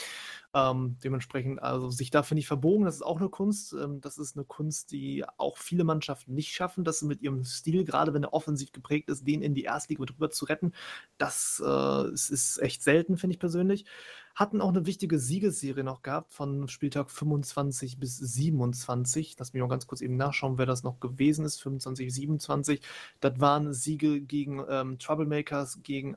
Ähm, 0.56 0.96
dementsprechend, 1.04 1.62
also 1.62 1.90
sich 1.90 2.10
dafür 2.10 2.34
nicht 2.34 2.46
verbogen, 2.46 2.86
das 2.86 2.94
ist 2.94 3.02
auch 3.02 3.18
eine 3.18 3.28
Kunst. 3.28 3.74
Ähm, 3.74 4.00
das 4.00 4.16
ist 4.16 4.36
eine 4.36 4.46
Kunst, 4.46 4.90
die 4.90 5.22
auch 5.36 5.58
viele 5.58 5.84
Mannschaften 5.84 6.32
nicht 6.34 6.54
schaffen, 6.54 6.82
dass 6.82 7.00
sie 7.00 7.06
mit 7.06 7.20
ihrem 7.20 7.44
Stil, 7.44 7.84
gerade 7.84 8.14
wenn 8.14 8.22
er 8.24 8.32
offensiv 8.32 8.72
geprägt 8.72 9.10
ist, 9.10 9.26
den 9.26 9.42
in 9.42 9.52
die 9.54 9.64
Erstliga 9.64 10.00
mit 10.00 10.12
rüber 10.12 10.30
zu 10.30 10.46
retten. 10.46 10.72
Das 11.18 11.62
äh, 11.64 12.10
ist, 12.10 12.30
ist 12.30 12.58
echt 12.62 12.82
selten, 12.82 13.18
finde 13.18 13.34
ich 13.34 13.40
persönlich. 13.40 13.84
Hatten 14.36 14.60
auch 14.60 14.68
eine 14.68 14.84
wichtige 14.84 15.18
Siegesserie 15.18 15.82
noch 15.82 16.02
gehabt 16.02 16.34
von 16.34 16.68
Spieltag 16.68 17.10
25 17.10 17.98
bis 17.98 18.18
27. 18.18 19.34
Lass 19.38 19.54
mich 19.54 19.62
mal 19.62 19.68
ganz 19.68 19.86
kurz 19.86 20.02
eben 20.02 20.18
nachschauen, 20.18 20.58
wer 20.58 20.66
das 20.66 20.82
noch 20.82 21.00
gewesen 21.00 21.46
ist. 21.46 21.62
25, 21.62 22.12
27. 22.12 22.80
Das 23.20 23.40
waren 23.40 23.72
Siege 23.72 24.20
gegen 24.20 24.62
ähm, 24.68 24.98
Troublemakers, 24.98 25.82
gegen 25.82 26.16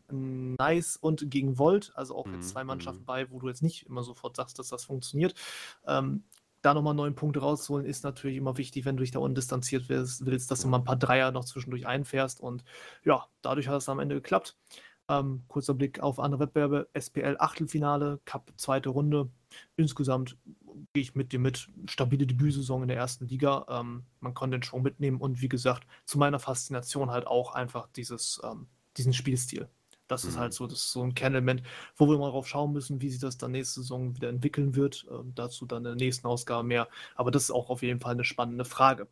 Nice 0.59 0.97
und 0.97 1.31
gegen 1.31 1.57
Volt. 1.57 1.93
Also 1.95 2.17
auch 2.17 2.27
jetzt 2.27 2.39
Mhm, 2.39 2.41
zwei 2.41 2.63
Mannschaften 2.65 3.03
mhm. 3.03 3.05
bei, 3.05 3.31
wo 3.31 3.39
du 3.39 3.47
jetzt 3.47 3.63
nicht 3.63 3.85
immer 3.87 4.03
sofort 4.03 4.35
sagst, 4.35 4.59
dass 4.59 4.67
das 4.67 4.83
funktioniert. 4.83 5.33
Ähm, 5.87 6.23
da 6.61 6.73
nochmal 6.73 6.93
neun 6.93 7.15
Punkte 7.15 7.39
rauszuholen, 7.39 7.85
ist 7.85 8.03
natürlich 8.03 8.35
immer 8.35 8.57
wichtig, 8.57 8.83
wenn 8.83 8.97
du 8.97 9.01
dich 9.01 9.11
da 9.11 9.19
undistanziert 9.19 9.87
willst, 9.87 10.25
willst 10.25 10.51
dass 10.51 10.61
du 10.61 10.67
mal 10.67 10.79
ein 10.79 10.83
paar 10.83 10.97
Dreier 10.97 11.31
noch 11.31 11.45
zwischendurch 11.45 11.87
einfährst. 11.87 12.41
Und 12.41 12.65
ja, 13.05 13.27
dadurch 13.41 13.69
hat 13.69 13.77
es 13.77 13.87
am 13.87 13.99
Ende 13.99 14.15
geklappt. 14.15 14.57
Ähm, 15.09 15.43
kurzer 15.47 15.73
Blick 15.73 15.99
auf 16.01 16.19
andere 16.19 16.41
Wettbewerbe. 16.41 16.89
SPL 16.93 17.37
Achtelfinale, 17.39 18.19
Cup 18.25 18.53
zweite 18.57 18.89
Runde. 18.89 19.29
Insgesamt 19.75 20.37
gehe 20.93 21.01
ich 21.03 21.15
mit 21.15 21.31
dir 21.31 21.39
mit. 21.39 21.67
Stabile 21.87 22.27
Debütsaison 22.27 22.83
in 22.83 22.87
der 22.89 22.97
ersten 22.97 23.27
Liga. 23.27 23.65
Ähm, 23.69 24.03
man 24.19 24.33
konnte 24.33 24.57
den 24.57 24.63
Show 24.63 24.79
mitnehmen 24.79 25.19
und 25.19 25.41
wie 25.41 25.49
gesagt, 25.49 25.87
zu 26.05 26.17
meiner 26.19 26.39
Faszination 26.39 27.11
halt 27.11 27.27
auch 27.27 27.53
einfach 27.53 27.87
dieses, 27.95 28.39
ähm, 28.43 28.67
diesen 28.97 29.13
Spielstil. 29.13 29.69
Das 30.07 30.25
ist 30.25 30.35
Mhm. 30.35 30.39
halt 30.39 30.53
so, 30.53 30.65
das 30.67 30.79
ist 30.79 30.91
so 30.91 31.03
ein 31.03 31.13
Kernelement, 31.13 31.61
wo 31.95 32.07
wir 32.09 32.17
mal 32.17 32.31
drauf 32.31 32.47
schauen 32.47 32.73
müssen, 32.73 33.01
wie 33.01 33.09
sich 33.09 33.19
das 33.19 33.37
dann 33.37 33.51
nächste 33.51 33.81
Saison 33.81 34.15
wieder 34.15 34.29
entwickeln 34.29 34.75
wird. 34.75 35.07
Ähm, 35.11 35.33
dazu 35.35 35.65
dann 35.65 35.79
in 35.79 35.83
der 35.85 35.95
nächsten 35.95 36.27
Ausgabe 36.27 36.67
mehr. 36.67 36.87
Aber 37.15 37.31
das 37.31 37.43
ist 37.43 37.51
auch 37.51 37.69
auf 37.69 37.81
jeden 37.83 37.99
Fall 37.99 38.13
eine 38.13 38.23
spannende 38.23 38.65
Frage. 38.65 39.07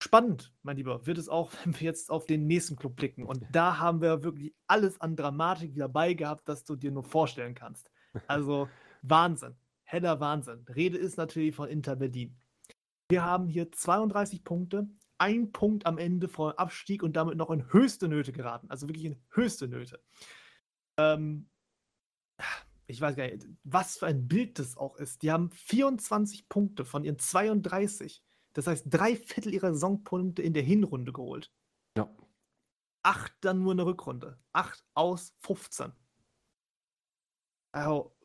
Spannend, 0.00 0.52
mein 0.62 0.76
Lieber, 0.76 1.06
wird 1.06 1.18
es 1.18 1.28
auch, 1.28 1.52
wenn 1.64 1.74
wir 1.74 1.84
jetzt 1.84 2.10
auf 2.10 2.26
den 2.26 2.46
nächsten 2.46 2.76
Club 2.76 2.96
blicken. 2.96 3.24
Und 3.24 3.44
da 3.52 3.78
haben 3.78 4.00
wir 4.00 4.22
wirklich 4.22 4.54
alles 4.66 5.00
an 5.00 5.16
Dramatik 5.16 5.74
wieder 5.74 5.88
bei 5.88 6.14
gehabt, 6.14 6.48
das 6.48 6.64
du 6.64 6.76
dir 6.76 6.90
nur 6.90 7.04
vorstellen 7.04 7.54
kannst. 7.54 7.90
Also 8.26 8.68
Wahnsinn, 9.02 9.56
heller 9.82 10.20
Wahnsinn. 10.20 10.64
Rede 10.74 10.98
ist 10.98 11.16
natürlich 11.16 11.54
von 11.54 11.68
Inter 11.68 11.96
Berlin. 11.96 12.36
Wir 13.08 13.24
haben 13.24 13.48
hier 13.48 13.72
32 13.72 14.44
Punkte, 14.44 14.88
ein 15.16 15.50
Punkt 15.50 15.86
am 15.86 15.98
Ende 15.98 16.28
vor 16.28 16.60
Abstieg 16.60 17.02
und 17.02 17.16
damit 17.16 17.36
noch 17.36 17.50
in 17.50 17.72
höchste 17.72 18.06
Nöte 18.06 18.32
geraten. 18.32 18.70
Also 18.70 18.88
wirklich 18.88 19.06
in 19.06 19.20
höchste 19.30 19.66
Nöte. 19.66 20.00
Ähm, 20.96 21.48
ich 22.86 23.00
weiß 23.00 23.16
gar 23.16 23.24
nicht, 23.24 23.46
was 23.64 23.98
für 23.98 24.06
ein 24.06 24.28
Bild 24.28 24.58
das 24.58 24.76
auch 24.76 24.96
ist. 24.96 25.22
Die 25.22 25.32
haben 25.32 25.50
24 25.50 26.48
Punkte 26.48 26.84
von 26.84 27.04
ihren 27.04 27.18
32. 27.18 28.22
Das 28.58 28.66
heißt, 28.66 28.86
drei 28.90 29.14
Viertel 29.14 29.54
ihrer 29.54 29.72
Saisonpunkte 29.72 30.42
in 30.42 30.52
der 30.52 30.64
Hinrunde 30.64 31.12
geholt. 31.12 31.52
Ja. 31.96 32.12
Acht 33.04 33.32
dann 33.42 33.62
nur 33.62 33.70
in 33.70 33.76
der 33.76 33.86
Rückrunde. 33.86 34.36
Acht 34.50 34.84
aus 34.94 35.32
15. 35.42 35.92
Also, 37.70 38.16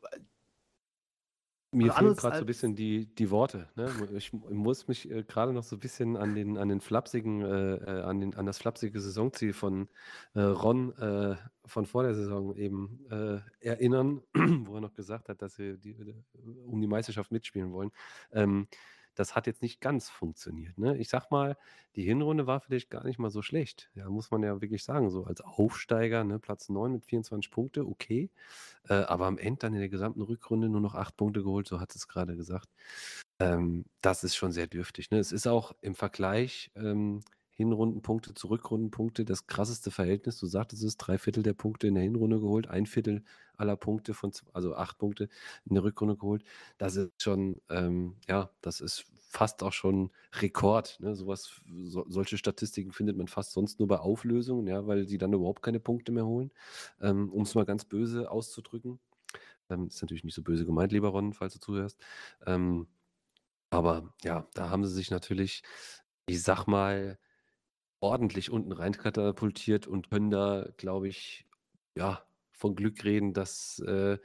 Mir 1.70 1.92
Also 1.92 1.98
fehlen 1.98 2.16
gerade 2.16 2.36
so 2.38 2.42
ein 2.42 2.46
bisschen 2.46 2.74
die, 2.74 3.06
die 3.14 3.30
Worte. 3.30 3.68
Ne? 3.76 3.92
Ich 4.16 4.32
mu- 4.32 4.52
muss 4.52 4.88
mich 4.88 5.08
äh, 5.08 5.22
gerade 5.22 5.52
noch 5.52 5.62
so 5.62 5.76
ein 5.76 5.78
bisschen 5.78 6.16
an 6.16 6.34
den, 6.34 6.58
an 6.58 6.68
den 6.68 6.80
flapsigen, 6.80 7.42
äh, 7.42 7.74
äh, 7.76 8.02
an, 8.02 8.18
den, 8.18 8.34
an 8.34 8.44
das 8.44 8.58
flapsige 8.58 9.00
Saisonziel 9.00 9.52
von 9.52 9.88
äh, 10.34 10.40
Ron 10.40 10.98
äh, 10.98 11.36
von 11.64 11.86
vor 11.86 12.02
der 12.02 12.16
Saison 12.16 12.56
eben 12.56 13.06
erinnern, 13.60 14.20
wo 14.34 14.74
er 14.74 14.80
noch 14.80 14.94
gesagt 14.94 15.28
hat, 15.28 15.42
dass 15.42 15.54
sie 15.54 15.78
die, 15.78 15.94
um 16.66 16.80
die 16.80 16.88
Meisterschaft 16.88 17.30
mitspielen 17.30 17.72
wollen. 17.72 17.92
Ähm, 18.32 18.66
das 19.14 19.34
hat 19.34 19.46
jetzt 19.46 19.62
nicht 19.62 19.80
ganz 19.80 20.08
funktioniert. 20.08 20.76
Ne? 20.78 20.96
Ich 20.98 21.08
sag 21.08 21.30
mal, 21.30 21.56
die 21.96 22.02
Hinrunde 22.02 22.46
war 22.46 22.60
vielleicht 22.60 22.90
gar 22.90 23.04
nicht 23.04 23.18
mal 23.18 23.30
so 23.30 23.42
schlecht. 23.42 23.90
Ja, 23.94 24.08
muss 24.10 24.30
man 24.30 24.42
ja 24.42 24.60
wirklich 24.60 24.84
sagen. 24.84 25.10
So 25.10 25.24
als 25.24 25.40
Aufsteiger, 25.40 26.24
ne, 26.24 26.38
Platz 26.38 26.68
9 26.68 26.92
mit 26.92 27.04
24 27.04 27.50
Punkte, 27.50 27.86
okay. 27.86 28.30
Äh, 28.88 28.94
aber 28.94 29.26
am 29.26 29.38
Ende 29.38 29.60
dann 29.60 29.74
in 29.74 29.80
der 29.80 29.88
gesamten 29.88 30.22
Rückrunde 30.22 30.68
nur 30.68 30.80
noch 30.80 30.94
acht 30.94 31.16
Punkte 31.16 31.42
geholt, 31.42 31.68
so 31.68 31.80
hat 31.80 31.94
es 31.94 32.08
gerade 32.08 32.36
gesagt. 32.36 32.68
Ähm, 33.38 33.84
das 34.00 34.24
ist 34.24 34.36
schon 34.36 34.52
sehr 34.52 34.66
dürftig. 34.66 35.10
Ne? 35.10 35.18
Es 35.18 35.32
ist 35.32 35.46
auch 35.46 35.72
im 35.80 35.94
Vergleich 35.94 36.70
ähm, 36.76 37.20
Hinrundenpunkte 37.54 38.34
zu 38.34 38.48
Rückrundenpunkte 38.48 39.24
das 39.24 39.46
krasseste 39.46 39.90
Verhältnis. 39.90 40.38
Du 40.38 40.46
sagtest 40.46 40.82
es, 40.82 40.96
drei 40.96 41.18
Viertel 41.18 41.42
der 41.42 41.54
Punkte 41.54 41.86
in 41.86 41.94
der 41.94 42.02
Hinrunde 42.02 42.40
geholt, 42.40 42.68
ein 42.68 42.86
Viertel 42.86 43.22
aller 43.56 43.76
Punkte 43.76 44.12
von, 44.12 44.32
also 44.52 44.74
acht 44.74 44.98
Punkte 44.98 45.28
in 45.64 45.74
der 45.74 45.84
Rückrunde 45.84 46.16
geholt. 46.16 46.44
Das 46.78 46.96
ist 46.96 47.22
schon, 47.22 47.60
ähm, 47.70 48.16
ja, 48.28 48.50
das 48.60 48.80
ist 48.80 49.06
fast 49.34 49.62
auch 49.62 49.72
schon 49.72 50.10
Rekord. 50.40 50.98
Ne? 51.00 51.14
Sowas, 51.14 51.60
so, 51.84 52.04
solche 52.08 52.38
Statistiken 52.38 52.92
findet 52.92 53.16
man 53.16 53.28
fast 53.28 53.52
sonst 53.52 53.78
nur 53.78 53.88
bei 53.88 53.98
Auflösungen, 53.98 54.66
ja, 54.66 54.86
weil 54.86 55.06
sie 55.06 55.18
dann 55.18 55.32
überhaupt 55.32 55.62
keine 55.62 55.80
Punkte 55.80 56.12
mehr 56.12 56.26
holen, 56.26 56.50
ähm, 57.00 57.32
um 57.32 57.42
es 57.42 57.54
mal 57.54 57.64
ganz 57.64 57.84
böse 57.84 58.30
auszudrücken. 58.30 58.98
Ähm, 59.70 59.86
ist 59.86 60.02
natürlich 60.02 60.24
nicht 60.24 60.34
so 60.34 60.42
böse 60.42 60.66
gemeint, 60.66 60.92
lieber 60.92 61.08
Ron, 61.08 61.32
falls 61.32 61.54
du 61.54 61.60
zuhörst. 61.60 61.98
Ähm, 62.46 62.86
aber 63.70 64.14
ja, 64.22 64.46
da 64.54 64.70
haben 64.70 64.84
sie 64.84 64.94
sich 64.94 65.10
natürlich, 65.10 65.62
ich 66.26 66.42
sag 66.42 66.66
mal, 66.66 67.18
ordentlich 68.04 68.50
unten 68.50 68.72
rein 68.72 68.92
katapultiert 68.92 69.86
und 69.86 70.10
können 70.10 70.30
da, 70.30 70.68
glaube 70.76 71.08
ich, 71.08 71.46
ja, 71.96 72.22
von 72.52 72.76
Glück 72.76 73.02
reden, 73.04 73.32
dass, 73.32 73.78
äh, 73.80 74.18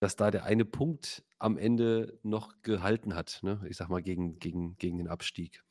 dass 0.00 0.16
da 0.16 0.30
der 0.30 0.44
eine 0.44 0.64
Punkt 0.64 1.24
am 1.38 1.58
Ende 1.58 2.18
noch 2.22 2.62
gehalten 2.62 3.14
hat, 3.14 3.40
ne? 3.42 3.60
Ich 3.68 3.76
sage 3.76 3.90
mal, 3.92 4.02
gegen 4.02 4.38
gegen 4.38 4.76
gegen 4.78 4.96
den 4.98 5.08
Abstieg. 5.08 5.62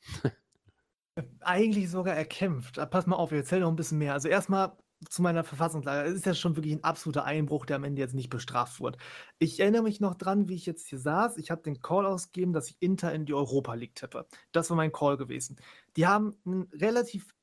Eigentlich 1.40 1.90
sogar 1.90 2.14
erkämpft. 2.14 2.78
Ah, 2.78 2.86
pass 2.86 3.06
mal 3.06 3.16
auf, 3.16 3.32
ich 3.32 3.38
erzähle 3.38 3.62
noch 3.62 3.70
ein 3.70 3.76
bisschen 3.76 3.98
mehr. 3.98 4.12
Also 4.12 4.28
erstmal 4.28 4.76
zu 5.08 5.22
meiner 5.22 5.44
Verfassungslage. 5.44 6.08
Es 6.08 6.14
ist 6.14 6.26
ja 6.26 6.34
schon 6.34 6.56
wirklich 6.56 6.74
ein 6.74 6.84
absoluter 6.84 7.24
Einbruch, 7.24 7.66
der 7.66 7.76
am 7.76 7.84
Ende 7.84 8.00
jetzt 8.00 8.14
nicht 8.14 8.30
bestraft 8.30 8.80
wurde. 8.80 8.98
Ich 9.38 9.60
erinnere 9.60 9.82
mich 9.82 10.00
noch 10.00 10.14
dran, 10.14 10.48
wie 10.48 10.54
ich 10.54 10.66
jetzt 10.66 10.88
hier 10.88 10.98
saß. 10.98 11.38
Ich 11.38 11.50
habe 11.50 11.62
den 11.62 11.80
Call 11.80 12.06
ausgegeben, 12.06 12.52
dass 12.52 12.70
ich 12.70 12.76
Inter 12.80 13.12
in 13.12 13.26
die 13.26 13.34
Europa 13.34 13.74
League 13.74 13.94
tippe. 13.94 14.26
Das 14.52 14.70
war 14.70 14.76
mein 14.76 14.92
Call 14.92 15.16
gewesen. 15.16 15.56
Die 15.96 16.06
haben 16.06 16.36
einen 16.44 16.68
relativ 16.72 17.34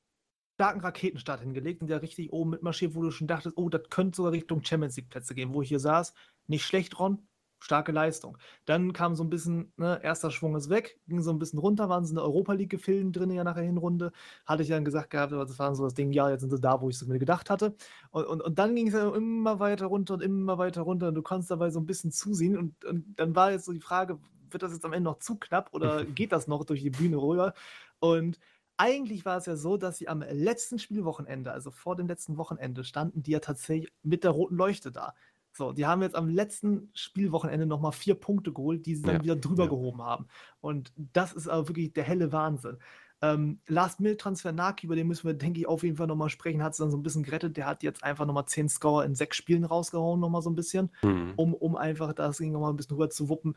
starken 0.56 0.80
Raketenstart 0.80 1.42
hingelegt 1.42 1.82
und 1.82 1.88
der 1.88 2.00
richtig 2.00 2.32
oben 2.32 2.50
mitmarschiert, 2.50 2.94
wo 2.94 3.02
du 3.02 3.10
schon 3.10 3.26
dachtest, 3.26 3.58
oh, 3.58 3.68
das 3.68 3.82
könnte 3.90 4.16
sogar 4.16 4.32
Richtung 4.32 4.64
Champions 4.64 4.96
League 4.96 5.10
Plätze 5.10 5.34
gehen, 5.34 5.52
wo 5.52 5.60
ich 5.60 5.68
hier 5.68 5.80
saß. 5.80 6.14
Nicht 6.46 6.64
schlecht, 6.64 6.98
Ron, 6.98 7.18
starke 7.58 7.92
Leistung. 7.92 8.38
Dann 8.64 8.94
kam 8.94 9.14
so 9.14 9.22
ein 9.22 9.28
bisschen, 9.28 9.70
ne, 9.76 10.00
erster 10.02 10.30
Schwung 10.30 10.56
ist 10.56 10.70
weg, 10.70 10.98
ging 11.08 11.20
so 11.20 11.30
ein 11.30 11.38
bisschen 11.38 11.58
runter, 11.58 11.90
waren 11.90 12.06
sie 12.06 12.12
in 12.12 12.16
der 12.16 12.24
Europa 12.24 12.54
League 12.54 12.70
gefilmt 12.70 13.14
drin 13.16 13.30
ja 13.32 13.44
nach 13.44 13.56
der 13.56 13.64
Hinrunde. 13.64 14.12
Hatte 14.46 14.62
ich 14.62 14.70
dann 14.70 14.82
gesagt 14.82 15.10
gehabt, 15.10 15.32
das 15.32 15.58
war 15.58 15.74
so 15.74 15.84
das 15.84 15.92
Ding, 15.92 16.10
ja, 16.12 16.30
jetzt 16.30 16.40
sind 16.40 16.50
sie 16.50 16.60
da, 16.60 16.80
wo 16.80 16.88
ich 16.88 16.96
es 16.96 17.06
mir 17.06 17.18
gedacht 17.18 17.50
hatte. 17.50 17.74
Und, 18.10 18.24
und, 18.24 18.40
und 18.40 18.58
dann 18.58 18.74
ging 18.74 18.88
es 18.88 18.94
ja 18.94 19.14
immer 19.14 19.60
weiter 19.60 19.86
runter 19.86 20.14
und 20.14 20.22
immer 20.22 20.56
weiter 20.56 20.80
runter 20.80 21.08
und 21.08 21.14
du 21.16 21.22
konntest 21.22 21.50
dabei 21.50 21.68
so 21.68 21.80
ein 21.80 21.86
bisschen 21.86 22.12
zusehen 22.12 22.56
und, 22.56 22.82
und 22.86 23.20
dann 23.20 23.36
war 23.36 23.50
jetzt 23.52 23.66
so 23.66 23.72
die 23.72 23.80
Frage, 23.80 24.18
wird 24.50 24.62
das 24.62 24.72
jetzt 24.72 24.86
am 24.86 24.94
Ende 24.94 25.10
noch 25.10 25.18
zu 25.18 25.36
knapp 25.36 25.74
oder 25.74 26.04
geht 26.06 26.32
das 26.32 26.46
noch 26.46 26.64
durch 26.64 26.80
die 26.82 26.90
Bühne 26.90 27.18
rüber? 27.18 27.52
Und 27.98 28.38
eigentlich 28.76 29.24
war 29.24 29.38
es 29.38 29.46
ja 29.46 29.56
so, 29.56 29.76
dass 29.76 29.98
sie 29.98 30.08
am 30.08 30.20
letzten 30.20 30.78
Spielwochenende, 30.78 31.52
also 31.52 31.70
vor 31.70 31.96
dem 31.96 32.06
letzten 32.08 32.36
Wochenende, 32.36 32.84
standen 32.84 33.22
die 33.22 33.30
ja 33.32 33.40
tatsächlich 33.40 33.92
mit 34.02 34.24
der 34.24 34.32
roten 34.32 34.56
Leuchte 34.56 34.92
da. 34.92 35.14
So, 35.52 35.72
die 35.72 35.86
haben 35.86 36.02
jetzt 36.02 36.14
am 36.16 36.28
letzten 36.28 36.90
Spielwochenende 36.94 37.64
nochmal 37.66 37.92
vier 37.92 38.14
Punkte 38.14 38.52
geholt, 38.52 38.84
die 38.84 38.94
sie 38.94 39.04
dann 39.04 39.20
Ja, 39.20 39.22
wieder 39.22 39.36
drüber 39.36 39.64
ja. 39.64 39.68
gehoben 39.68 40.02
haben. 40.02 40.26
Und 40.60 40.92
das 40.96 41.32
ist 41.32 41.48
aber 41.48 41.68
wirklich 41.68 41.94
der 41.94 42.04
helle 42.04 42.30
Wahnsinn. 42.32 42.78
Ähm, 43.22 43.60
Last-Minute-Transfer 43.66 44.52
Naki, 44.52 44.86
über 44.86 44.94
den 44.96 45.06
müssen 45.06 45.26
wir, 45.26 45.32
denke 45.34 45.60
ich, 45.60 45.66
auf 45.66 45.82
jeden 45.82 45.96
Fall 45.96 46.06
nochmal 46.06 46.28
sprechen, 46.28 46.62
hat 46.62 46.72
es 46.72 46.78
dann 46.78 46.90
so 46.90 46.98
ein 46.98 47.02
bisschen 47.02 47.22
gerettet. 47.22 47.56
Der 47.56 47.66
hat 47.66 47.82
jetzt 47.82 48.02
einfach 48.04 48.26
nochmal 48.26 48.44
zehn 48.46 48.68
Scorer 48.68 49.06
in 49.06 49.14
sechs 49.14 49.38
Spielen 49.38 49.64
rausgehauen, 49.64 50.20
nochmal 50.20 50.42
so 50.42 50.50
ein 50.50 50.54
bisschen 50.54 50.90
Mhm. 51.02 51.38
um, 51.38 51.54
um 51.54 51.76
einfach 51.76 52.12
das 52.12 52.38
Ding 52.38 52.52
nochmal 52.52 52.72
ein 52.72 52.76
bisschen 52.76 52.94
rüber 52.96 53.08
zu 53.10 53.28
wuppen. 53.30 53.56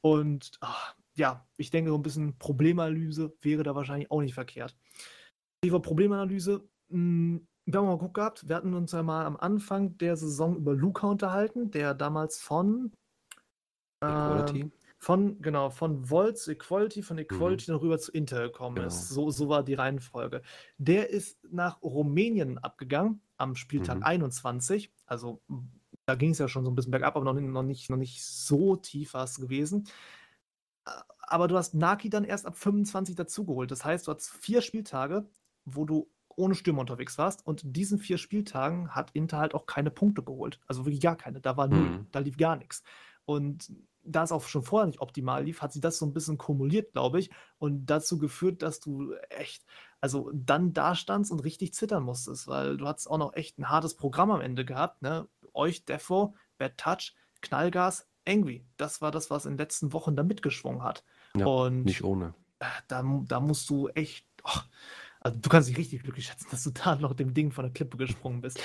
Und 0.00 0.52
ach, 0.60 0.94
ja, 1.20 1.46
ich 1.58 1.70
denke, 1.70 1.90
so 1.90 1.96
ein 1.96 2.02
bisschen 2.02 2.36
Problemanalyse 2.38 3.32
wäre 3.42 3.62
da 3.62 3.74
wahrscheinlich 3.74 4.10
auch 4.10 4.22
nicht 4.22 4.34
verkehrt. 4.34 4.74
Über 5.64 5.80
Problemanalyse, 5.80 6.66
mh, 6.88 7.40
wir 7.66 7.78
haben 7.78 7.86
mal 7.86 7.94
geguckt 7.94 8.14
gehabt, 8.14 8.48
wir 8.48 8.56
hatten 8.56 8.74
uns 8.74 8.92
ja 8.92 9.02
mal 9.02 9.26
am 9.26 9.36
Anfang 9.36 9.96
der 9.98 10.16
Saison 10.16 10.56
über 10.56 10.74
Luca 10.74 11.06
unterhalten, 11.06 11.70
der 11.70 11.94
damals 11.94 12.40
von 12.40 12.92
ähm, 14.02 14.10
Equality? 14.10 14.70
von, 14.98 15.40
genau, 15.42 15.68
von 15.70 16.08
Volt 16.10 16.38
zu 16.38 16.52
Equality, 16.52 17.02
von 17.02 17.18
Equality 17.18 17.66
dann 17.66 17.76
rüber 17.76 17.98
zu 17.98 18.10
Inter 18.12 18.40
gekommen 18.48 18.76
Genau. 18.76 18.88
ist. 18.88 19.08
So, 19.10 19.30
so 19.30 19.48
war 19.48 19.62
die 19.62 19.74
Reihenfolge. 19.74 20.42
Der 20.78 21.10
ist 21.10 21.38
nach 21.52 21.80
Rumänien 21.82 22.56
abgegangen 22.58 23.20
am 23.36 23.54
Spieltag 23.56 23.98
Mhm. 23.98 24.02
21. 24.04 24.90
Also 25.06 25.42
da 26.06 26.14
ging 26.14 26.30
es 26.30 26.38
ja 26.38 26.48
schon 26.48 26.64
so 26.64 26.70
ein 26.70 26.74
bisschen 26.74 26.90
bergab, 26.90 27.14
aber 27.16 27.24
noch, 27.26 27.34
nicht- 27.34 27.48
noch, 27.52 27.62
nicht, 27.62 27.90
noch 27.90 27.96
nicht 27.98 28.24
so 28.24 28.76
tief 28.76 29.12
war 29.14 29.24
es 29.24 29.38
gewesen. 29.38 29.84
Aber 31.20 31.48
du 31.48 31.56
hast 31.56 31.74
Naki 31.74 32.10
dann 32.10 32.24
erst 32.24 32.46
ab 32.46 32.56
25 32.56 33.14
dazugeholt. 33.14 33.70
Das 33.70 33.84
heißt, 33.84 34.06
du 34.06 34.12
hast 34.12 34.28
vier 34.30 34.62
Spieltage, 34.62 35.28
wo 35.64 35.84
du 35.84 36.10
ohne 36.36 36.54
Stürmer 36.54 36.80
unterwegs 36.80 37.18
warst. 37.18 37.46
Und 37.46 37.64
in 37.64 37.72
diesen 37.72 37.98
vier 37.98 38.18
Spieltagen 38.18 38.94
hat 38.94 39.10
Inter 39.12 39.38
halt 39.38 39.54
auch 39.54 39.66
keine 39.66 39.90
Punkte 39.90 40.22
geholt. 40.22 40.58
Also 40.66 40.84
wirklich 40.84 41.00
gar 41.02 41.16
keine. 41.16 41.40
Da 41.40 41.56
war 41.56 41.68
null. 41.68 41.90
Mhm. 41.90 42.06
Da 42.10 42.20
lief 42.20 42.36
gar 42.36 42.56
nichts. 42.56 42.82
Und 43.24 43.70
da 44.02 44.22
es 44.22 44.32
auch 44.32 44.42
schon 44.44 44.62
vorher 44.62 44.86
nicht 44.86 45.00
optimal 45.00 45.44
lief, 45.44 45.62
hat 45.62 45.72
sich 45.72 45.82
das 45.82 45.98
so 45.98 46.06
ein 46.06 46.12
bisschen 46.12 46.38
kumuliert, 46.38 46.92
glaube 46.92 47.20
ich, 47.20 47.30
und 47.58 47.86
dazu 47.86 48.18
geführt, 48.18 48.62
dass 48.62 48.80
du 48.80 49.14
echt, 49.28 49.64
also 50.00 50.30
dann 50.32 50.72
da 50.72 50.94
standst 50.94 51.30
und 51.30 51.40
richtig 51.40 51.74
zittern 51.74 52.02
musstest, 52.02 52.48
weil 52.48 52.76
du 52.76 52.86
hattest 52.86 53.10
auch 53.10 53.18
noch 53.18 53.34
echt 53.34 53.58
ein 53.58 53.68
hartes 53.68 53.96
Programm 53.96 54.30
am 54.30 54.40
Ende 54.40 54.64
gehabt, 54.64 55.02
ne? 55.02 55.28
Euch, 55.52 55.84
Defo, 55.84 56.34
Bad 56.58 56.78
Touch, 56.78 57.14
Knallgas, 57.42 58.08
Angry. 58.26 58.64
Das 58.76 59.00
war 59.00 59.10
das, 59.10 59.30
was 59.30 59.44
in 59.46 59.52
den 59.52 59.58
letzten 59.58 59.92
Wochen 59.92 60.16
da 60.16 60.22
mitgeschwungen 60.22 60.82
hat. 60.82 61.04
Ja, 61.36 61.46
und 61.46 61.84
Nicht 61.84 62.02
ohne. 62.04 62.34
äh, 62.60 62.66
da, 62.88 63.02
da 63.26 63.40
musst 63.40 63.68
du 63.70 63.88
echt, 63.88 64.26
oh, 64.44 64.58
also 65.20 65.38
du 65.38 65.48
kannst 65.48 65.68
dich 65.68 65.76
richtig 65.78 66.02
glücklich 66.02 66.26
schätzen, 66.26 66.48
dass 66.50 66.62
du 66.64 66.70
da 66.70 66.96
noch 66.96 67.14
dem 67.14 67.34
Ding 67.34 67.52
von 67.52 67.64
der 67.64 67.72
Klippe 67.72 67.96
gesprungen 67.96 68.40
bist. 68.40 68.60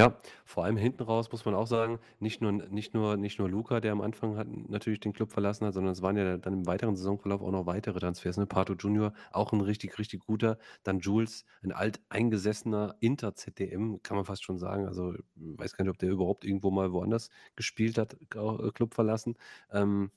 Ja, 0.00 0.18
vor 0.46 0.64
allem 0.64 0.78
hinten 0.78 1.02
raus 1.02 1.30
muss 1.30 1.44
man 1.44 1.54
auch 1.54 1.66
sagen, 1.66 1.98
nicht 2.20 2.40
nur, 2.40 2.52
nicht 2.52 2.94
nur, 2.94 3.18
nicht 3.18 3.38
nur 3.38 3.50
Luca, 3.50 3.80
der 3.80 3.92
am 3.92 4.00
Anfang 4.00 4.36
hat, 4.38 4.48
natürlich 4.48 5.00
den 5.00 5.12
Club 5.12 5.30
verlassen 5.30 5.66
hat, 5.66 5.74
sondern 5.74 5.92
es 5.92 6.00
waren 6.00 6.16
ja 6.16 6.38
dann 6.38 6.54
im 6.54 6.66
weiteren 6.66 6.96
Saisonverlauf 6.96 7.42
auch 7.42 7.50
noch 7.50 7.66
weitere 7.66 7.98
Transfers. 8.00 8.38
Ne? 8.38 8.46
Pato 8.46 8.72
Junior, 8.74 9.12
auch 9.30 9.52
ein 9.52 9.60
richtig, 9.60 9.98
richtig 9.98 10.20
guter. 10.24 10.56
Dann 10.84 11.00
Jules, 11.00 11.44
ein 11.62 11.72
alteingesessener 11.72 12.96
Inter-ZDM, 13.00 14.02
kann 14.02 14.16
man 14.16 14.24
fast 14.24 14.42
schon 14.42 14.58
sagen. 14.58 14.86
Also, 14.86 15.12
ich 15.14 15.22
weiß 15.36 15.74
gar 15.74 15.84
nicht, 15.84 15.90
ob 15.90 15.98
der 15.98 16.10
überhaupt 16.10 16.46
irgendwo 16.46 16.70
mal 16.70 16.92
woanders 16.92 17.28
gespielt 17.54 17.98
hat, 17.98 18.14
äh, 18.14 18.70
Club 18.72 18.94
verlassen. 18.94 19.36
Ähm, 19.70 20.10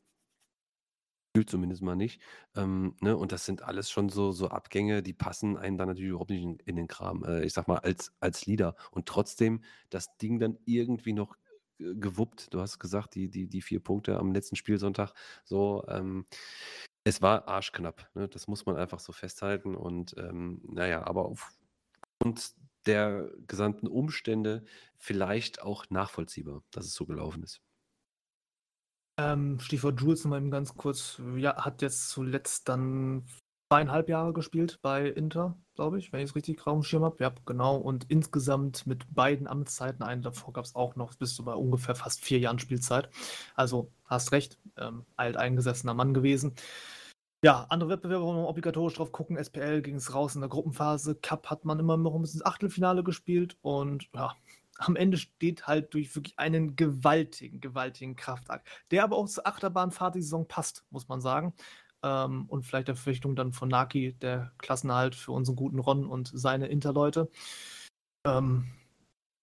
Gefühlt 1.33 1.49
zumindest 1.49 1.81
mal 1.81 1.95
nicht. 1.95 2.21
Ähm, 2.55 2.95
ne? 3.01 3.17
Und 3.17 3.31
das 3.31 3.45
sind 3.45 3.63
alles 3.63 3.89
schon 3.89 4.09
so, 4.09 4.31
so 4.31 4.49
Abgänge, 4.49 5.01
die 5.01 5.13
passen 5.13 5.57
einem 5.57 5.77
dann 5.77 5.87
natürlich 5.87 6.11
überhaupt 6.11 6.29
nicht 6.29 6.43
in, 6.43 6.59
in 6.65 6.75
den 6.75 6.87
Kram. 6.87 7.23
Äh, 7.23 7.43
ich 7.43 7.53
sag 7.53 7.67
mal, 7.67 7.79
als, 7.79 8.13
als 8.19 8.45
Leader. 8.45 8.75
Und 8.91 9.07
trotzdem 9.07 9.63
das 9.89 10.15
Ding 10.17 10.39
dann 10.39 10.59
irgendwie 10.65 11.13
noch 11.13 11.35
gewuppt. 11.79 12.53
Du 12.53 12.61
hast 12.61 12.79
gesagt, 12.79 13.15
die, 13.15 13.29
die, 13.29 13.47
die 13.47 13.61
vier 13.61 13.79
Punkte 13.79 14.17
am 14.17 14.33
letzten 14.33 14.55
Spielsonntag. 14.55 15.13
So, 15.43 15.83
ähm, 15.87 16.25
es 17.03 17.21
war 17.21 17.47
arschknapp. 17.47 18.09
Ne? 18.13 18.27
Das 18.27 18.47
muss 18.47 18.65
man 18.65 18.77
einfach 18.77 18.99
so 18.99 19.11
festhalten. 19.11 19.75
Und 19.75 20.15
ähm, 20.17 20.61
naja, 20.65 21.05
aber 21.05 21.25
aufgrund 21.25 22.53
der 22.85 23.31
gesamten 23.47 23.87
Umstände 23.87 24.65
vielleicht 24.97 25.61
auch 25.61 25.89
nachvollziehbar, 25.89 26.63
dass 26.71 26.85
es 26.85 26.93
so 26.93 27.05
gelaufen 27.05 27.43
ist. 27.43 27.61
Ähm, 29.17 29.59
Stichwort 29.59 29.99
Jules 30.01 30.23
nochmal 30.23 30.39
eben 30.39 30.51
ganz 30.51 30.75
kurz. 30.75 31.21
Ja, 31.35 31.63
hat 31.63 31.81
jetzt 31.81 32.09
zuletzt 32.09 32.67
dann 32.69 33.23
zweieinhalb 33.73 34.09
Jahre 34.09 34.33
gespielt 34.33 34.79
bei 34.81 35.07
Inter, 35.07 35.57
glaube 35.75 35.97
ich, 35.97 36.13
wenn 36.13 36.19
ich 36.19 36.29
es 36.29 36.35
richtig 36.35 36.65
auf 36.65 36.73
dem 36.73 36.83
Schirm 36.83 37.03
habe. 37.03 37.23
Ja, 37.23 37.33
genau. 37.45 37.77
Und 37.77 38.05
insgesamt 38.09 38.85
mit 38.85 39.13
beiden 39.13 39.47
Amtszeiten, 39.47 40.03
einen 40.03 40.21
davor 40.21 40.53
gab 40.53 40.65
es 40.65 40.75
auch 40.75 40.95
noch, 40.95 41.15
bist 41.15 41.37
du 41.39 41.43
bei 41.43 41.53
ungefähr 41.53 41.95
fast 41.95 42.23
vier 42.23 42.39
Jahren 42.39 42.59
Spielzeit. 42.59 43.09
Also 43.55 43.91
hast 44.05 44.31
recht, 44.31 44.59
ähm, 44.77 45.05
alteingesessener 45.15 45.93
Mann 45.93 46.13
gewesen. 46.13 46.53
Ja, 47.43 47.65
andere 47.69 47.89
Wettbewerbe, 47.89 48.23
wo 48.23 48.33
wir 48.33 48.47
obligatorisch 48.47 48.93
drauf 48.93 49.11
gucken. 49.11 49.43
SPL 49.43 49.81
ging 49.81 49.95
es 49.95 50.13
raus 50.13 50.35
in 50.35 50.41
der 50.41 50.49
Gruppenphase. 50.49 51.15
Cup 51.15 51.49
hat 51.49 51.65
man 51.65 51.79
immer 51.79 51.97
noch 51.97 52.17
bisschen 52.21 52.39
ins 52.39 52.45
Achtelfinale 52.45 53.03
gespielt 53.03 53.57
und 53.61 54.07
ja, 54.15 54.35
am 54.77 54.95
Ende 54.95 55.17
steht 55.17 55.67
halt 55.67 55.93
durch 55.93 56.15
wirklich 56.15 56.37
einen 56.39 56.75
gewaltigen, 56.75 57.61
gewaltigen 57.61 58.15
Kraftakt, 58.15 58.67
der 58.91 59.03
aber 59.03 59.17
auch 59.17 59.27
zur 59.27 59.47
Achterbahnfahrt 59.47 60.15
die 60.15 60.21
Saison 60.21 60.47
passt, 60.47 60.85
muss 60.89 61.07
man 61.07 61.21
sagen. 61.21 61.53
Ähm, 62.03 62.45
und 62.47 62.65
vielleicht 62.65 62.87
der 62.87 62.95
Verpflichtung 62.95 63.35
dann 63.35 63.53
von 63.53 63.69
Naki, 63.69 64.13
der 64.13 64.51
Klassenerhalt 64.57 65.15
für 65.15 65.31
unseren 65.31 65.55
guten 65.55 65.79
Ron 65.79 66.05
und 66.05 66.31
seine 66.33 66.67
Interleute. 66.67 67.29
Ähm, 68.25 68.71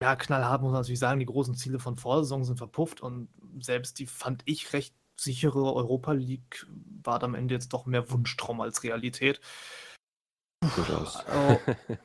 ja, 0.02 0.16
knallhart 0.16 0.62
muss 0.62 0.72
man 0.72 0.80
natürlich 0.80 0.98
sagen, 0.98 1.20
die 1.20 1.26
großen 1.26 1.54
Ziele 1.54 1.78
von 1.78 1.96
Vorsaison 1.96 2.44
sind 2.44 2.56
verpufft 2.56 3.00
und 3.02 3.28
selbst 3.60 3.98
die 3.98 4.06
fand 4.06 4.42
ich 4.46 4.72
recht 4.72 4.94
sichere 5.16 5.74
Europa 5.74 6.12
League 6.12 6.66
war 7.02 7.22
am 7.22 7.34
Ende 7.34 7.54
jetzt 7.54 7.72
doch 7.72 7.86
mehr 7.86 8.10
Wunschtraum 8.10 8.60
als 8.60 8.82
Realität. 8.82 9.40
Durchaus. 10.76 11.24
Oh, 11.34 11.56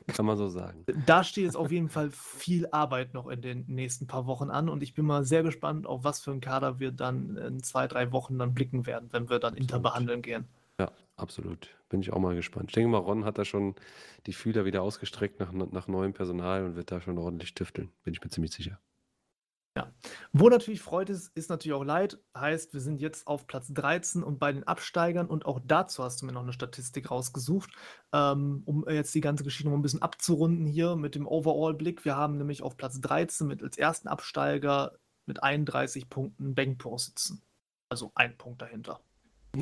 Kann 0.14 0.24
man 0.24 0.36
so 0.36 0.48
sagen. 0.48 0.84
da 1.04 1.22
steht 1.24 1.44
jetzt 1.44 1.56
auf 1.56 1.70
jeden 1.70 1.90
Fall 1.90 2.10
viel 2.10 2.66
Arbeit 2.70 3.12
noch 3.12 3.28
in 3.28 3.42
den 3.42 3.64
nächsten 3.68 4.06
paar 4.06 4.26
Wochen 4.26 4.50
an 4.50 4.68
und 4.70 4.82
ich 4.82 4.94
bin 4.94 5.04
mal 5.04 5.24
sehr 5.24 5.42
gespannt, 5.42 5.86
auf 5.86 6.04
was 6.04 6.20
für 6.20 6.30
einen 6.30 6.40
Kader 6.40 6.78
wir 6.80 6.90
dann 6.90 7.36
in 7.36 7.62
zwei, 7.62 7.86
drei 7.86 8.12
Wochen 8.12 8.38
dann 8.38 8.54
blicken 8.54 8.86
werden, 8.86 9.12
wenn 9.12 9.28
wir 9.28 9.38
dann 9.38 9.54
Inter 9.54 9.76
Absolut. 9.76 9.82
behandeln 9.82 10.22
gehen. 10.22 10.48
Ja, 10.78 10.90
absolut. 11.16 11.68
Bin 11.90 12.00
ich 12.00 12.12
auch 12.12 12.18
mal 12.18 12.34
gespannt. 12.34 12.70
Ich 12.70 12.74
denke 12.74 12.88
mal, 12.90 12.98
Ron 12.98 13.24
hat 13.24 13.38
da 13.38 13.44
schon 13.44 13.74
die 14.26 14.32
Fühler 14.32 14.64
wieder 14.64 14.82
ausgestreckt 14.82 15.38
nach, 15.38 15.52
nach 15.52 15.86
neuem 15.86 16.12
Personal 16.14 16.64
und 16.64 16.76
wird 16.76 16.90
da 16.90 17.00
schon 17.00 17.18
ordentlich 17.18 17.54
tüfteln. 17.54 17.90
Bin 18.04 18.14
ich 18.14 18.22
mir 18.22 18.30
ziemlich 18.30 18.52
sicher. 18.52 18.78
Wo 20.32 20.48
natürlich 20.48 20.80
Freude 20.80 21.12
ist, 21.12 21.36
ist 21.36 21.50
natürlich 21.50 21.74
auch 21.74 21.84
Leid. 21.84 22.18
Heißt, 22.36 22.72
wir 22.72 22.80
sind 22.80 23.00
jetzt 23.00 23.26
auf 23.26 23.46
Platz 23.46 23.68
13 23.72 24.22
und 24.22 24.38
bei 24.38 24.52
den 24.52 24.64
Absteigern 24.64 25.26
und 25.26 25.46
auch 25.46 25.60
dazu 25.64 26.02
hast 26.02 26.22
du 26.22 26.26
mir 26.26 26.32
noch 26.32 26.42
eine 26.42 26.52
Statistik 26.52 27.10
rausgesucht, 27.10 27.70
ähm, 28.12 28.62
um 28.64 28.88
jetzt 28.88 29.14
die 29.14 29.20
ganze 29.20 29.44
Geschichte 29.44 29.68
noch 29.68 29.76
ein 29.76 29.82
bisschen 29.82 30.02
abzurunden 30.02 30.66
hier 30.66 30.96
mit 30.96 31.14
dem 31.14 31.26
Overall-Blick. 31.26 32.04
Wir 32.04 32.16
haben 32.16 32.38
nämlich 32.38 32.62
auf 32.62 32.76
Platz 32.76 33.00
13 33.00 33.46
mit 33.46 33.62
als 33.62 33.76
ersten 33.76 34.08
Absteiger 34.08 34.98
mit 35.26 35.42
31 35.42 36.08
Punkten 36.08 36.54
Bengpo 36.54 36.96
sitzen. 36.98 37.42
Also 37.88 38.12
ein 38.14 38.36
Punkt 38.36 38.62
dahinter. 38.62 39.00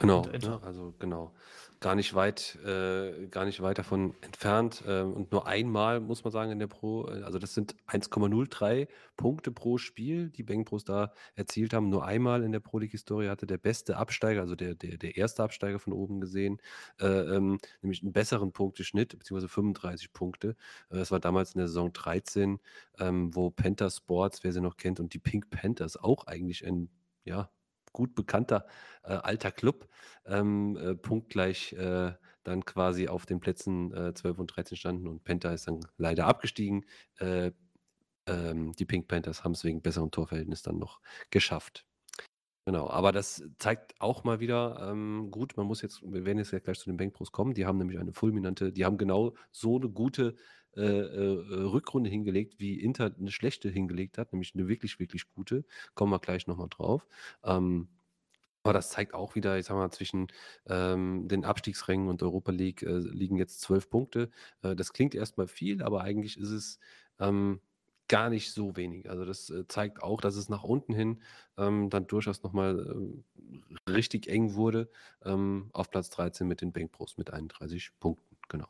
Genau, 0.01 0.23
ne? 0.23 0.61
Also 0.63 0.95
genau. 0.99 1.33
Gar 1.81 1.97
nicht 1.97 2.15
weit, 2.15 2.59
äh, 2.65 3.27
gar 3.27 3.45
nicht 3.45 3.61
weit 3.61 3.79
davon 3.79 4.15
entfernt. 4.23 4.83
Äh, 4.87 5.03
und 5.03 5.33
nur 5.33 5.47
einmal 5.47 6.01
muss 6.01 6.25
man 6.25 6.33
sagen 6.33 6.51
in 6.51 6.59
der 6.59 6.67
Pro, 6.67 7.09
äh, 7.09 7.23
also 7.23 7.39
das 7.39 7.53
sind 7.53 7.75
1,03 7.87 8.89
Punkte 9.17 9.51
pro 9.51 9.77
Spiel, 9.77 10.31
die 10.31 10.43
Bang 10.43 10.65
Pros 10.65 10.85
da 10.85 11.13
erzielt 11.35 11.75
haben. 11.75 11.91
Nur 11.91 12.07
einmal 12.07 12.43
in 12.43 12.53
der 12.53 12.61
Pro 12.61 12.79
League-Historie 12.79 13.29
hatte 13.29 13.47
der 13.47 13.59
beste 13.59 13.97
Absteiger, 13.99 14.41
also 14.41 14.55
der, 14.55 14.75
der, 14.75 14.97
der 14.97 15.17
erste 15.17 15.43
Absteiger 15.43 15.79
von 15.79 15.93
oben 15.93 16.21
gesehen, 16.21 16.59
äh, 17.01 17.07
ähm, 17.07 17.59
nämlich 17.83 18.03
einen 18.03 18.13
besseren 18.13 18.53
Punkteschnitt, 18.53 19.19
beziehungsweise 19.19 19.49
35 19.49 20.13
Punkte. 20.13 20.57
Äh, 20.91 20.97
das 20.97 21.11
war 21.11 21.21
damals 21.21 21.55
in 21.55 21.59
der 21.59 21.69
Saison 21.69 21.93
13, 21.93 22.61
ähm, 22.99 23.35
wo 23.35 23.51
Panther 23.51 23.91
Sports, 23.91 24.43
wer 24.43 24.53
sie 24.53 24.63
noch 24.63 24.77
kennt, 24.77 25.01
und 25.01 25.13
die 25.13 25.19
Pink 25.19 25.51
Panthers 25.51 25.97
auch 25.97 26.27
eigentlich 26.27 26.67
ein 26.67 26.89
ja, 27.25 27.51
gut 27.95 28.15
bekannter 28.15 28.67
äh, 29.05 29.15
alter 29.15 29.51
Club, 29.51 29.89
ähm, 30.27 30.77
äh, 30.77 30.95
punktgleich 30.95 31.73
äh, 31.73 32.13
dann 32.43 32.65
quasi 32.67 33.09
auf 33.09 33.25
den 33.25 33.41
Plätzen 33.41 33.95
äh, 33.95 34.13
12 34.13 34.39
und 34.39 34.47
13 34.49 34.77
standen 34.77 35.09
und 35.09 35.25
Penta 35.25 35.51
ist 35.53 35.67
dann 35.67 35.81
leider 35.97 36.27
abgestiegen. 36.27 36.85
Äh, 37.19 37.53
ähm, 38.27 38.73
die 38.73 38.85
Pink 38.85 39.09
Panthers 39.09 39.45
haben 39.45 39.53
es 39.53 39.65
wegen 39.65 39.83
besserem 39.83 40.11
Torverhältnis 40.11 40.63
dann 40.63 40.79
noch 40.79 41.01
geschafft. 41.31 41.87
Genau, 42.67 42.89
aber 42.89 43.13
das 43.13 43.43
zeigt 43.59 43.95
auch 44.01 44.25
mal 44.25 44.41
wieder, 44.41 44.89
ähm, 44.91 45.29
gut, 45.31 45.55
man 45.59 45.67
muss 45.67 45.83
jetzt, 45.83 46.03
wir 46.03 46.25
werden 46.25 46.39
jetzt 46.39 46.51
ja 46.51 46.61
gleich 46.61 46.79
zu 46.79 46.89
den 46.89 46.97
Bankpros 46.97 47.31
kommen, 47.31 47.53
die 47.53 47.67
haben 47.67 47.77
nämlich 47.77 47.99
eine 47.99 48.15
fulminante, 48.15 48.73
die 48.73 48.87
haben 48.87 48.97
genau 48.97 49.35
so 49.51 49.77
eine 49.77 49.91
gute 49.91 50.35
äh, 50.77 50.83
äh, 50.83 51.63
Rückrunde 51.63 52.11
hingelegt, 52.11 52.55
wie 52.59 52.81
Inter 52.81 53.13
eine 53.19 53.31
schlechte 53.31 53.69
hingelegt 53.69 54.19
hat, 54.19 54.33
nämlich 54.33 54.55
eine 54.55 54.69
wirklich, 54.69 54.99
wirklich 54.99 55.29
gute. 55.35 55.65
Kommen 55.95 56.13
wir 56.13 56.19
gleich 56.19 56.47
nochmal 56.47 56.69
drauf. 56.69 57.07
Ähm, 57.45 57.89
aber 58.65 58.73
das 58.73 58.91
zeigt 58.91 59.13
auch 59.13 59.35
wieder, 59.35 59.59
ich 59.59 59.67
sag 59.67 59.77
mal, 59.77 59.91
zwischen 59.91 60.29
ähm, 60.67 61.29
den 61.29 61.45
Abstiegsrängen 61.45 62.09
und 62.09 62.23
Europa 62.23 62.51
League 62.51 62.83
äh, 62.83 62.99
liegen 62.99 63.37
jetzt 63.37 63.61
zwölf 63.61 63.91
Punkte. 63.91 64.31
Äh, 64.63 64.75
das 64.75 64.95
klingt 64.95 65.15
erstmal 65.15 65.47
viel, 65.49 65.83
aber 65.83 66.01
eigentlich 66.01 66.39
ist 66.39 66.49
es 66.49 66.79
ähm, 67.19 67.61
gar 68.09 68.31
nicht 68.31 68.53
so 68.53 68.75
wenig. 68.77 69.11
Also 69.11 69.25
das 69.27 69.51
äh, 69.51 69.67
zeigt 69.69 70.03
auch, 70.03 70.21
dass 70.21 70.37
es 70.37 70.49
nach 70.49 70.63
unten 70.63 70.95
hin 70.95 71.23
ähm, 71.59 71.91
dann 71.91 72.07
durchaus 72.07 72.43
nochmal 72.43 73.23
äh, 73.87 73.91
richtig 73.91 74.29
eng 74.29 74.55
wurde. 74.55 74.91
Ähm, 75.25 75.69
auf 75.73 75.91
Platz 75.91 76.11
13 76.11 76.47
mit 76.49 76.63
den 76.63 76.73
Bankpros 76.73 77.19
mit 77.19 77.33
31 77.33 77.91
Punkten, 78.01 78.37
genau. 78.49 78.69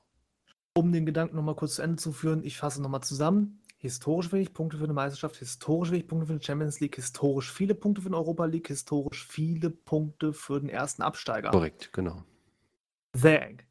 Um 0.76 0.90
den 0.90 1.06
Gedanken 1.06 1.36
nochmal 1.36 1.55
kurz 1.55 1.76
zu 1.76 1.82
Ende 1.82 1.96
zu 1.96 2.10
führen, 2.10 2.42
ich 2.42 2.56
fasse 2.56 2.82
nochmal 2.82 3.02
zusammen. 3.02 3.60
Historisch 3.78 4.32
wenig 4.32 4.55
Punkte 4.55 4.76
für 4.76 4.84
eine 4.84 4.92
Meisterschaft, 4.92 5.36
historisch 5.36 5.92
wenig 5.92 6.09
Punkte 6.09 6.26
für 6.26 6.32
eine 6.32 6.42
Champions 6.42 6.80
League, 6.80 6.96
historisch 6.96 7.52
viele 7.52 7.76
Punkte 7.76 8.02
für 8.02 8.09
eine 8.09 8.16
Europa 8.16 8.44
League, 8.46 8.66
historisch 8.66 9.24
viele 9.24 9.70
Punkte 9.70 10.32
für 10.32 10.59
den 10.59 10.68
ersten 10.68 11.02
Absteiger. 11.02 11.51
Korrekt, 11.51 11.92
genau. 11.92 12.24
Sehr 13.12 13.46
eng. 13.46 13.62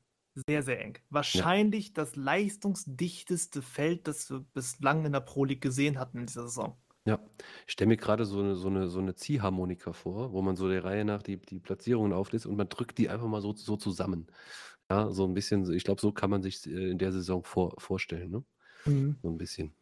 Sehr, 0.48 0.64
sehr 0.64 0.80
eng. 0.80 0.98
Wahrscheinlich 1.10 1.88
ja. 1.88 1.94
das 1.96 2.16
leistungsdichteste 2.16 3.62
Feld, 3.62 4.08
das 4.08 4.30
wir 4.30 4.40
bislang 4.54 5.04
in 5.04 5.12
der 5.12 5.20
Pro 5.20 5.44
League 5.44 5.62
gesehen 5.62 6.00
hatten 6.00 6.20
in 6.20 6.28
dieser 6.28 6.44
Saison. 6.44 6.78
Ja, 7.06 7.20
ich 7.68 7.74
stelle 7.74 7.90
mir 7.90 7.98
gerade 7.98 8.24
so 8.24 8.40
eine, 8.40 8.56
so, 8.56 8.70
eine, 8.70 8.88
so 8.88 9.00
eine 9.00 9.14
Ziehharmonika 9.14 9.92
vor, 9.92 10.32
wo 10.32 10.42
man 10.42 10.56
so 10.56 10.70
der 10.70 10.86
Reihe 10.86 11.04
nach 11.04 11.22
die, 11.22 11.36
die 11.38 11.60
Platzierungen 11.60 12.14
auflistet 12.14 12.50
und 12.50 12.58
man 12.58 12.70
drückt 12.70 12.98
die 12.98 13.10
einfach 13.10 13.28
mal 13.28 13.42
so, 13.42 13.52
so 13.54 13.76
zusammen. 13.76 14.28
Ja, 14.90 15.10
so 15.12 15.26
ein 15.26 15.34
bisschen, 15.34 15.72
ich 15.72 15.84
glaube, 15.84 16.02
so 16.02 16.12
kann 16.12 16.30
man 16.30 16.42
sich 16.42 16.66
äh, 16.68 16.92
in 16.92 16.98
der 16.98 17.12
Saison 17.12 17.44
vor, 17.44 17.74
vorstellen, 17.78 18.32
ne? 18.32 18.44
Mhm. 18.86 19.18
So 19.22 19.30
ein 19.30 19.38
bisschen. 19.38 19.74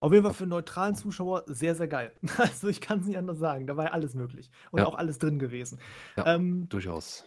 Auf 0.00 0.12
jeden 0.12 0.24
Fall 0.24 0.34
für 0.34 0.44
einen 0.44 0.50
neutralen 0.50 0.96
Zuschauer 0.96 1.44
sehr, 1.46 1.76
sehr 1.76 1.86
geil. 1.86 2.12
Also 2.36 2.66
ich 2.68 2.80
kann 2.80 3.00
es 3.00 3.06
nicht 3.06 3.18
anders 3.18 3.38
sagen. 3.38 3.68
Da 3.68 3.76
war 3.76 3.84
ja 3.84 3.90
alles 3.92 4.14
möglich 4.14 4.50
und 4.72 4.80
ja. 4.80 4.86
auch 4.86 4.96
alles 4.96 5.18
drin 5.18 5.38
gewesen. 5.38 5.78
Ja, 6.16 6.34
ähm, 6.34 6.68
durchaus. 6.68 7.24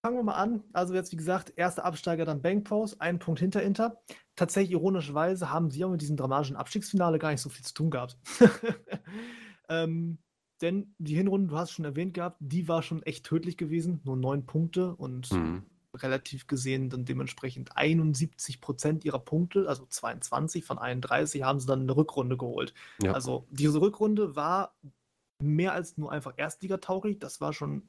Fangen 0.00 0.18
wir 0.18 0.22
mal 0.22 0.34
an. 0.34 0.62
Also 0.72 0.94
jetzt, 0.94 1.10
wie 1.10 1.16
gesagt, 1.16 1.52
erster 1.56 1.84
Absteiger 1.84 2.24
dann 2.24 2.40
Bank 2.40 2.68
Pros, 2.68 3.00
ein 3.00 3.18
Punkt 3.18 3.40
hinter 3.40 3.62
Inter. 3.62 4.00
Tatsächlich, 4.36 4.72
ironischerweise, 4.72 5.50
haben 5.50 5.70
sie 5.70 5.84
auch 5.84 5.90
mit 5.90 6.02
diesem 6.02 6.16
dramatischen 6.16 6.54
Abstiegsfinale 6.54 7.18
gar 7.18 7.30
nicht 7.30 7.40
so 7.40 7.48
viel 7.48 7.64
zu 7.64 7.74
tun 7.74 7.90
gehabt. 7.90 8.16
ähm, 9.68 10.18
denn 10.60 10.94
die 10.98 11.16
Hinrunde, 11.16 11.48
du 11.48 11.56
hast 11.56 11.70
es 11.70 11.74
schon 11.74 11.84
erwähnt 11.84 12.14
gehabt, 12.14 12.36
die 12.38 12.68
war 12.68 12.82
schon 12.82 13.02
echt 13.02 13.26
tödlich 13.26 13.56
gewesen. 13.56 14.02
Nur 14.04 14.16
neun 14.16 14.46
Punkte 14.46 14.94
und 14.94 15.32
mhm 15.32 15.64
relativ 15.94 16.46
gesehen 16.46 16.90
dann 16.90 17.04
dementsprechend 17.04 17.76
71 17.76 18.60
Prozent 18.60 19.04
ihrer 19.04 19.18
Punkte, 19.18 19.68
also 19.68 19.86
22 19.86 20.64
von 20.64 20.78
31, 20.78 21.42
haben 21.42 21.60
sie 21.60 21.66
dann 21.66 21.82
eine 21.82 21.96
Rückrunde 21.96 22.36
geholt. 22.36 22.74
Ja. 23.02 23.12
Also 23.12 23.46
diese 23.50 23.80
Rückrunde 23.80 24.36
war 24.36 24.76
mehr 25.42 25.72
als 25.72 25.96
nur 25.96 26.12
einfach 26.12 26.34
Erstligataurig, 26.36 27.18
das 27.18 27.40
war 27.40 27.52
schon, 27.52 27.88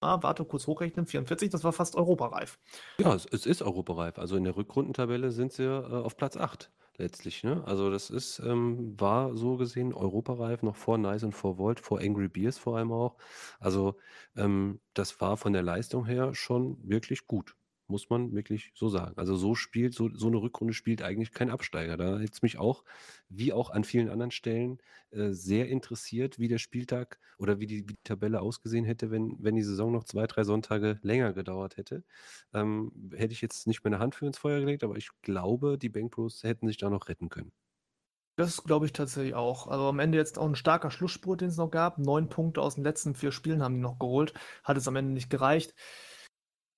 ah, 0.00 0.22
warte, 0.22 0.44
kurz 0.44 0.66
hochrechnen, 0.66 1.06
44, 1.06 1.50
das 1.50 1.64
war 1.64 1.72
fast 1.72 1.96
europareif. 1.96 2.58
Ja, 2.98 3.14
es, 3.14 3.26
es 3.26 3.46
ist 3.46 3.62
europareif. 3.62 4.18
Also 4.18 4.36
in 4.36 4.44
der 4.44 4.56
Rückrundentabelle 4.56 5.30
sind 5.30 5.52
sie 5.52 5.64
äh, 5.64 5.84
auf 5.84 6.16
Platz 6.16 6.36
8 6.36 6.70
letztlich. 6.98 7.42
Ne? 7.44 7.62
Also 7.66 7.90
das 7.90 8.10
ist, 8.10 8.38
ähm, 8.40 8.98
war 9.00 9.36
so 9.36 9.56
gesehen 9.56 9.92
europareif, 9.94 10.62
noch 10.62 10.76
vor 10.76 10.98
Nice 10.98 11.24
und 11.24 11.32
vor 11.32 11.58
Volt, 11.58 11.80
vor 11.80 12.00
Angry 12.00 12.28
Beers 12.28 12.58
vor 12.58 12.76
allem 12.76 12.92
auch. 12.92 13.16
Also 13.60 13.96
ähm, 14.36 14.80
das 14.94 15.20
war 15.20 15.36
von 15.36 15.52
der 15.52 15.62
Leistung 15.62 16.06
her 16.06 16.34
schon 16.34 16.78
wirklich 16.88 17.26
gut 17.26 17.56
muss 17.92 18.10
man 18.10 18.32
wirklich 18.34 18.72
so 18.74 18.88
sagen. 18.88 19.16
Also 19.16 19.36
so 19.36 19.54
spielt, 19.54 19.94
so, 19.94 20.08
so 20.12 20.26
eine 20.26 20.38
Rückrunde 20.38 20.74
spielt 20.74 21.02
eigentlich 21.02 21.32
kein 21.32 21.50
Absteiger. 21.50 21.96
Da 21.96 22.18
hätte 22.18 22.32
es 22.32 22.42
mich 22.42 22.58
auch, 22.58 22.84
wie 23.28 23.52
auch 23.52 23.70
an 23.70 23.84
vielen 23.84 24.08
anderen 24.08 24.32
Stellen, 24.32 24.78
äh, 25.10 25.30
sehr 25.32 25.68
interessiert, 25.68 26.38
wie 26.40 26.48
der 26.48 26.58
Spieltag 26.58 27.20
oder 27.38 27.60
wie 27.60 27.66
die, 27.66 27.88
wie 27.88 27.94
die, 27.94 28.02
Tabelle 28.02 28.40
ausgesehen 28.40 28.84
hätte, 28.84 29.10
wenn, 29.10 29.36
wenn 29.38 29.54
die 29.54 29.62
Saison 29.62 29.92
noch 29.92 30.04
zwei, 30.04 30.26
drei 30.26 30.42
Sonntage 30.42 30.98
länger 31.02 31.32
gedauert 31.32 31.76
hätte. 31.76 32.02
Ähm, 32.52 33.10
hätte 33.14 33.32
ich 33.32 33.42
jetzt 33.42 33.66
nicht 33.66 33.84
meine 33.84 33.98
Hand 34.00 34.14
für 34.14 34.26
ins 34.26 34.38
Feuer 34.38 34.60
gelegt, 34.60 34.82
aber 34.82 34.96
ich 34.96 35.10
glaube, 35.22 35.78
die 35.78 35.88
Bankpros 35.88 36.42
hätten 36.42 36.66
sich 36.66 36.78
da 36.78 36.90
noch 36.90 37.08
retten 37.08 37.28
können. 37.28 37.52
Das 38.36 38.64
glaube 38.64 38.86
ich 38.86 38.92
tatsächlich 38.92 39.34
auch. 39.34 39.66
Also 39.66 39.84
am 39.84 39.98
Ende 39.98 40.16
jetzt 40.16 40.38
auch 40.38 40.46
ein 40.46 40.54
starker 40.54 40.90
Schlussspurt, 40.90 41.42
den 41.42 41.48
es 41.48 41.58
noch 41.58 41.70
gab. 41.70 41.98
Neun 41.98 42.28
Punkte 42.30 42.62
aus 42.62 42.76
den 42.76 42.84
letzten 42.84 43.14
vier 43.14 43.30
Spielen 43.30 43.62
haben 43.62 43.74
die 43.74 43.80
noch 43.80 43.98
geholt. 43.98 44.32
Hat 44.64 44.78
es 44.78 44.88
am 44.88 44.96
Ende 44.96 45.12
nicht 45.12 45.28
gereicht. 45.28 45.74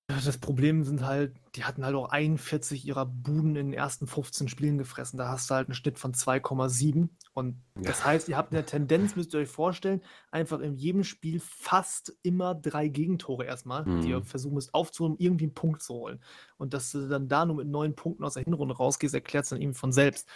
Das 0.07 0.37
Problem 0.37 0.83
sind 0.83 1.03
halt, 1.03 1.35
die 1.55 1.63
hatten 1.63 1.83
halt 1.83 1.95
auch 1.95 2.09
41 2.09 2.85
ihrer 2.85 3.07
Buden 3.07 3.55
in 3.55 3.71
den 3.71 3.73
ersten 3.73 4.05
15 4.05 4.47
Spielen 4.47 4.77
gefressen. 4.77 5.17
Da 5.17 5.29
hast 5.29 5.49
du 5.49 5.55
halt 5.55 5.67
einen 5.67 5.73
Schnitt 5.73 5.97
von 5.97 6.13
2,7. 6.13 7.09
Und 7.33 7.59
ja. 7.75 7.81
das 7.83 8.05
heißt, 8.05 8.29
ihr 8.29 8.37
habt 8.37 8.53
eine 8.53 8.65
Tendenz, 8.65 9.15
müsst 9.15 9.33
ihr 9.33 9.39
euch 9.39 9.49
vorstellen, 9.49 10.01
einfach 10.29 10.59
in 10.59 10.75
jedem 10.75 11.03
Spiel 11.03 11.39
fast 11.39 12.15
immer 12.21 12.53
drei 12.53 12.87
Gegentore 12.87 13.45
erstmal, 13.45 13.83
mhm. 13.83 14.01
die 14.01 14.09
ihr 14.09 14.19
mhm. 14.19 14.25
versuchen 14.25 14.53
müsst 14.53 14.75
aufzuholen, 14.75 15.15
um 15.15 15.19
irgendwie 15.19 15.45
einen 15.45 15.55
Punkt 15.55 15.81
zu 15.81 15.95
holen. 15.95 16.21
Und 16.57 16.75
dass 16.75 16.91
du 16.91 17.07
dann 17.07 17.27
da 17.27 17.45
nur 17.45 17.55
mit 17.55 17.67
neun 17.67 17.95
Punkten 17.95 18.23
aus 18.25 18.35
der 18.35 18.43
Hinrunde 18.43 18.77
rausgehst, 18.77 19.15
erklärt 19.15 19.45
es 19.45 19.49
dann 19.49 19.61
irgendwie 19.61 19.79
von 19.79 19.91
selbst. 19.91 20.29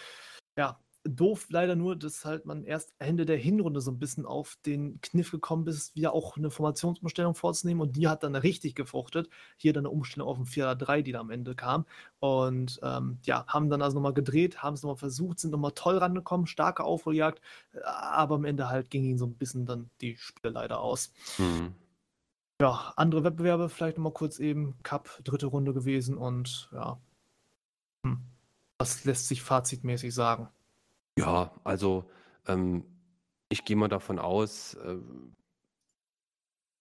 Ja, 0.56 0.80
doof 1.04 1.46
leider 1.50 1.76
nur, 1.76 1.96
dass 1.96 2.24
halt 2.24 2.44
man 2.44 2.64
erst 2.64 2.92
Ende 2.98 3.24
der 3.24 3.38
Hinrunde 3.38 3.80
so 3.80 3.90
ein 3.90 3.98
bisschen 3.98 4.26
auf 4.26 4.58
den 4.66 5.00
Kniff 5.00 5.30
gekommen 5.30 5.66
ist, 5.66 5.94
wieder 5.94 6.12
auch 6.12 6.36
eine 6.36 6.50
Formationsumstellung 6.50 7.34
vorzunehmen 7.34 7.80
und 7.80 7.96
die 7.96 8.08
hat 8.08 8.22
dann 8.22 8.36
richtig 8.36 8.74
gefruchtet. 8.74 9.30
Hier 9.56 9.72
dann 9.72 9.86
eine 9.86 9.90
Umstellung 9.90 10.28
auf 10.28 10.38
ein 10.38 10.44
4-3, 10.44 11.02
die 11.02 11.12
da 11.12 11.20
am 11.20 11.30
Ende 11.30 11.54
kam. 11.54 11.86
Und 12.18 12.80
ähm, 12.82 13.18
ja, 13.24 13.46
haben 13.46 13.70
dann 13.70 13.82
also 13.82 13.96
nochmal 13.96 14.12
gedreht, 14.12 14.62
haben 14.62 14.74
es 14.74 14.82
nochmal 14.82 14.96
versucht, 14.96 15.40
sind 15.40 15.52
nochmal 15.52 15.72
toll 15.72 15.96
rangekommen, 15.96 16.46
starke 16.46 16.84
Aufholjagd, 16.84 17.40
aber 17.82 18.34
am 18.34 18.44
Ende 18.44 18.68
halt 18.68 18.90
ging 18.90 19.04
ihnen 19.04 19.18
so 19.18 19.26
ein 19.26 19.34
bisschen 19.34 19.64
dann 19.64 19.90
die 20.00 20.16
Spiele 20.16 20.52
leider 20.52 20.80
aus. 20.80 21.12
Mhm. 21.38 21.74
Ja, 22.60 22.92
andere 22.96 23.24
Wettbewerbe 23.24 23.70
vielleicht 23.70 23.96
nochmal 23.96 24.12
kurz 24.12 24.38
eben. 24.38 24.74
Cup, 24.82 25.08
dritte 25.24 25.46
Runde 25.46 25.72
gewesen 25.72 26.18
und 26.18 26.68
ja. 26.72 27.00
Hm. 28.04 28.20
Was 28.78 29.04
lässt 29.04 29.28
sich 29.28 29.42
fazitmäßig 29.42 30.14
sagen? 30.14 30.48
Ja, 31.18 31.52
also, 31.64 32.08
ähm, 32.46 32.84
ich 33.48 33.64
gehe 33.64 33.76
mal 33.76 33.88
davon 33.88 34.18
aus, 34.18 34.74
äh, 34.74 34.96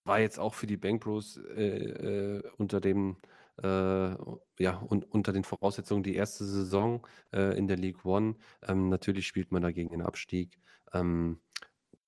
war 0.05 0.19
jetzt 0.19 0.39
auch 0.39 0.53
für 0.53 0.67
die 0.67 0.77
Bankpros 0.77 1.37
äh, 1.55 2.37
äh, 2.37 2.43
unter 2.57 2.81
dem 2.81 3.17
äh, 3.61 3.65
ja, 3.67 4.81
un 4.89 5.03
unter 5.03 5.33
den 5.33 5.43
Voraussetzungen 5.43 6.03
die 6.03 6.15
erste 6.15 6.45
Saison 6.45 7.05
äh, 7.33 7.57
in 7.57 7.67
der 7.67 7.77
League 7.77 8.05
One. 8.05 8.35
Ähm, 8.63 8.89
natürlich 8.89 9.27
spielt 9.27 9.51
man 9.51 9.61
dagegen 9.61 9.89
den 9.89 10.01
Abstieg. 10.01 10.59
Ähm, 10.93 11.41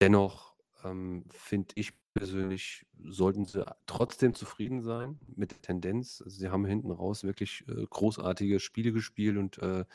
dennoch 0.02 0.56
ähm, 0.84 1.26
finde 1.32 1.70
ich 1.76 1.94
persönlich, 2.14 2.86
sollten 3.04 3.46
sie 3.46 3.66
trotzdem 3.88 4.34
zufrieden 4.36 4.82
sein 4.84 5.20
mit 5.36 5.52
der 5.52 5.62
Tendenz. 5.62 6.20
Sie 6.28 6.50
haben 6.50 6.66
hinten 6.66 6.92
raus 6.92 7.24
wirklich 7.24 7.66
äh, 7.70 7.86
großartige 7.90 8.60
Spiele 8.60 8.92
gespielt 8.94 9.38
und 9.38 9.58
äh, 9.60 9.86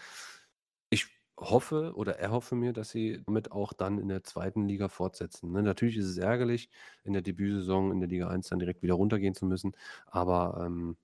hoffe 1.39 1.93
oder 1.97 2.19
erhoffe 2.19 2.55
mir, 2.57 2.73
dass 2.73 2.91
sie 2.91 3.23
damit 3.27 3.53
auch 3.53 3.73
dann 3.73 3.99
in 3.99 4.09
der 4.09 4.25
zweiten 4.25 4.67
Liga 4.67 4.89
fortsetzen. 4.89 5.53
Ne, 5.53 5.63
natürlich 5.63 5.97
ist 5.99 6.07
es 6.07 6.19
ärgerlich, 6.19 6.71
in 7.05 7.13
der 7.13 7.23
Debütsaison 7.23 7.93
in 7.93 8.01
der 8.01 8.09
Liga 8.09 8.29
1 8.29 8.49
dann 8.49 8.59
direkt 8.59 8.83
wieder 8.83 8.95
runtergehen 8.95 9.35
zu 9.35 9.47
müssen, 9.47 9.73
aber 10.07 10.63
ähm, 10.67 10.97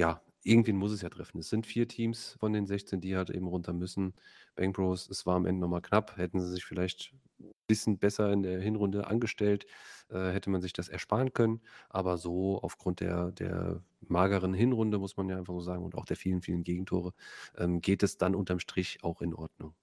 ja, 0.00 0.22
irgendwen 0.42 0.76
muss 0.76 0.92
es 0.92 1.02
ja 1.02 1.08
treffen. 1.08 1.38
Es 1.38 1.50
sind 1.50 1.66
vier 1.66 1.88
Teams 1.88 2.36
von 2.40 2.52
den 2.52 2.66
16, 2.66 3.00
die 3.00 3.16
halt 3.16 3.30
eben 3.30 3.46
runter 3.46 3.72
müssen. 3.72 4.14
Bang 4.54 4.72
Bros, 4.72 5.08
es 5.08 5.26
war 5.26 5.36
am 5.36 5.46
Ende 5.46 5.60
nochmal 5.60 5.82
knapp. 5.82 6.16
Hätten 6.16 6.40
sie 6.40 6.50
sich 6.50 6.64
vielleicht 6.64 7.12
ein 7.40 7.52
bisschen 7.66 7.98
besser 7.98 8.32
in 8.32 8.42
der 8.42 8.60
Hinrunde 8.60 9.06
angestellt, 9.06 9.66
äh, 10.10 10.30
hätte 10.32 10.50
man 10.50 10.62
sich 10.62 10.72
das 10.72 10.88
ersparen 10.88 11.32
können. 11.32 11.60
Aber 11.88 12.18
so 12.18 12.60
aufgrund 12.62 13.00
der, 13.00 13.32
der 13.32 13.82
mageren 14.00 14.54
Hinrunde, 14.54 14.98
muss 14.98 15.16
man 15.16 15.28
ja 15.28 15.38
einfach 15.38 15.54
so 15.54 15.60
sagen, 15.60 15.84
und 15.84 15.94
auch 15.94 16.04
der 16.06 16.16
vielen, 16.16 16.42
vielen 16.42 16.64
Gegentore, 16.64 17.12
ähm, 17.56 17.80
geht 17.80 18.02
es 18.02 18.18
dann 18.18 18.34
unterm 18.34 18.60
Strich 18.60 19.02
auch 19.02 19.20
in 19.22 19.34
Ordnung. 19.34 19.74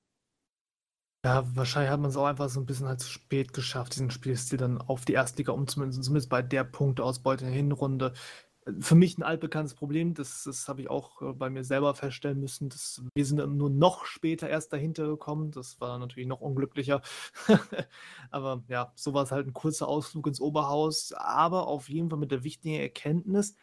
Ja, 1.26 1.44
wahrscheinlich 1.56 1.92
hat 1.92 2.00
man 2.00 2.10
es 2.10 2.16
auch 2.16 2.26
einfach 2.26 2.48
so 2.48 2.60
ein 2.60 2.66
bisschen 2.66 2.88
halt 2.88 3.02
zu 3.02 3.10
spät 3.10 3.52
geschafft, 3.52 3.94
diesen 3.96 4.12
Spielstil 4.12 4.58
dann 4.58 4.78
auf 4.80 5.04
die 5.04 5.14
Erstliga 5.14 5.52
umzumünzen, 5.52 6.02
zumindest 6.02 6.30
bei 6.30 6.42
der 6.42 6.64
Punkteausbeute 6.64 7.44
in 7.44 7.50
der 7.52 7.58
Hinrunde 7.58 8.14
für 8.80 8.96
mich 8.96 9.18
ein 9.18 9.24
altbekanntes 9.24 9.76
Problem. 9.76 10.14
Das, 10.14 10.44
das 10.44 10.68
habe 10.68 10.82
ich 10.82 10.90
auch 10.90 11.22
äh, 11.22 11.34
bei 11.34 11.50
mir 11.50 11.64
selber 11.64 11.94
feststellen 11.96 12.40
müssen. 12.40 12.70
Dass 12.70 13.02
wir 13.16 13.26
sind 13.26 13.38
nur 13.56 13.70
noch 13.70 14.06
später 14.06 14.50
erst 14.50 14.74
dahinter 14.74 15.08
gekommen. 15.08 15.52
Das 15.52 15.80
war 15.80 15.98
natürlich 16.00 16.28
noch 16.28 16.42
unglücklicher. 16.42 17.02
aber 18.32 18.64
ja, 18.68 18.92
so 18.96 19.14
war 19.14 19.24
es 19.24 19.32
halt 19.32 19.48
ein 19.48 19.54
kurzer 19.54 19.88
Ausflug 19.88 20.28
ins 20.28 20.42
Oberhaus. 20.42 21.14
Aber 21.14 21.68
auf 21.68 21.90
jeden 21.90 22.10
Fall 22.10 22.20
mit 22.20 22.32
der 22.32 22.44
wichtigen 22.44 22.76
Erkenntnis, 22.76 23.56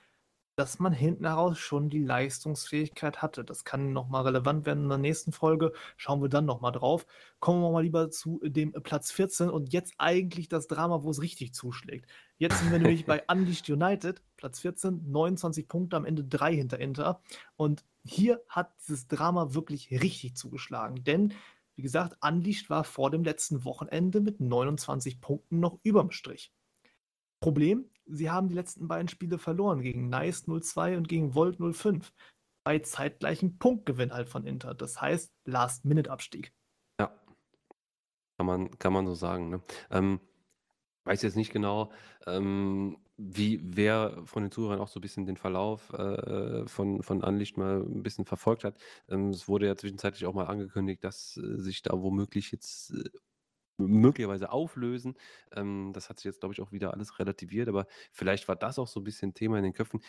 dass 0.56 0.78
man 0.78 0.92
hinten 0.92 1.26
heraus 1.26 1.58
schon 1.58 1.90
die 1.90 2.02
Leistungsfähigkeit 2.02 3.22
hatte. 3.22 3.44
Das 3.44 3.64
kann 3.64 3.92
nochmal 3.92 4.24
relevant 4.24 4.66
werden 4.66 4.84
in 4.84 4.88
der 4.88 4.98
nächsten 4.98 5.32
Folge. 5.32 5.72
Schauen 5.96 6.22
wir 6.22 6.28
dann 6.28 6.44
nochmal 6.44 6.72
drauf. 6.72 7.06
Kommen 7.40 7.60
wir 7.60 7.70
mal 7.70 7.82
lieber 7.82 8.10
zu 8.10 8.40
dem 8.44 8.72
Platz 8.72 9.10
14 9.10 9.50
und 9.50 9.72
jetzt 9.72 9.94
eigentlich 9.98 10.48
das 10.48 10.68
Drama, 10.68 11.02
wo 11.02 11.10
es 11.10 11.20
richtig 11.20 11.54
zuschlägt. 11.54 12.08
Jetzt 12.38 12.60
sind 12.60 12.70
wir 12.70 12.78
nämlich 12.78 13.04
bei 13.06 13.22
Unleashed 13.28 13.68
United, 13.68 14.22
Platz 14.36 14.60
14, 14.60 15.10
29 15.10 15.66
Punkte, 15.66 15.96
am 15.96 16.04
Ende 16.04 16.24
3 16.24 16.54
hinter 16.54 16.78
Inter. 16.78 17.20
Und 17.56 17.84
hier 18.04 18.40
hat 18.48 18.72
dieses 18.80 19.08
Drama 19.08 19.54
wirklich 19.54 19.90
richtig 19.90 20.36
zugeschlagen. 20.36 21.02
Denn, 21.02 21.34
wie 21.74 21.82
gesagt, 21.82 22.16
Unleashed 22.24 22.70
war 22.70 22.84
vor 22.84 23.10
dem 23.10 23.24
letzten 23.24 23.64
Wochenende 23.64 24.20
mit 24.20 24.40
29 24.40 25.20
Punkten 25.20 25.58
noch 25.58 25.78
überm 25.82 26.12
Strich. 26.12 26.52
Problem, 27.40 27.90
sie 28.06 28.30
haben 28.30 28.48
die 28.48 28.54
letzten 28.54 28.88
beiden 28.88 29.08
Spiele 29.08 29.38
verloren 29.38 29.80
gegen 29.80 30.08
Nice 30.08 30.46
0-2 30.46 30.96
und 30.96 31.08
gegen 31.08 31.34
Volt 31.34 31.58
0-5. 31.58 32.10
Bei 32.64 32.78
zeitgleichen 32.78 33.58
Punktgewinn 33.58 34.12
halt 34.12 34.28
von 34.28 34.46
Inter. 34.46 34.74
Das 34.74 35.00
heißt 35.00 35.32
Last-Minute-Abstieg. 35.44 36.52
Ja. 36.98 37.12
Kann 38.38 38.46
man, 38.46 38.78
kann 38.78 38.92
man 38.92 39.06
so 39.06 39.14
sagen. 39.14 39.50
Ne? 39.50 39.62
Ähm, 39.90 40.20
weiß 41.04 41.22
jetzt 41.22 41.36
nicht 41.36 41.52
genau, 41.52 41.92
ähm, 42.26 42.96
wie 43.16 43.60
wer 43.62 44.22
von 44.24 44.42
den 44.42 44.50
Zuhörern 44.50 44.80
auch 44.80 44.88
so 44.88 44.98
ein 44.98 45.02
bisschen 45.02 45.26
den 45.26 45.36
Verlauf 45.36 45.92
äh, 45.92 46.66
von, 46.66 47.02
von 47.02 47.22
Unlicht 47.22 47.56
mal 47.56 47.80
ein 47.80 48.02
bisschen 48.02 48.24
verfolgt 48.24 48.64
hat. 48.64 48.76
Ähm, 49.08 49.30
es 49.30 49.46
wurde 49.46 49.66
ja 49.66 49.76
zwischenzeitlich 49.76 50.26
auch 50.26 50.34
mal 50.34 50.46
angekündigt, 50.46 51.04
dass 51.04 51.36
äh, 51.36 51.58
sich 51.60 51.82
da 51.82 51.92
womöglich 52.00 52.50
jetzt 52.50 52.90
äh, 52.92 53.10
möglicherweise 53.76 54.50
auflösen. 54.50 55.16
Ähm, 55.52 55.92
das 55.92 56.08
hat 56.08 56.18
sich 56.18 56.24
jetzt, 56.24 56.40
glaube 56.40 56.54
ich, 56.54 56.60
auch 56.60 56.72
wieder 56.72 56.92
alles 56.92 57.18
relativiert, 57.18 57.68
aber 57.68 57.86
vielleicht 58.12 58.48
war 58.48 58.56
das 58.56 58.78
auch 58.78 58.88
so 58.88 59.00
ein 59.00 59.04
bisschen 59.04 59.34
Thema 59.34 59.58
in 59.58 59.64
den 59.64 59.72
Köpfen. 59.72 60.00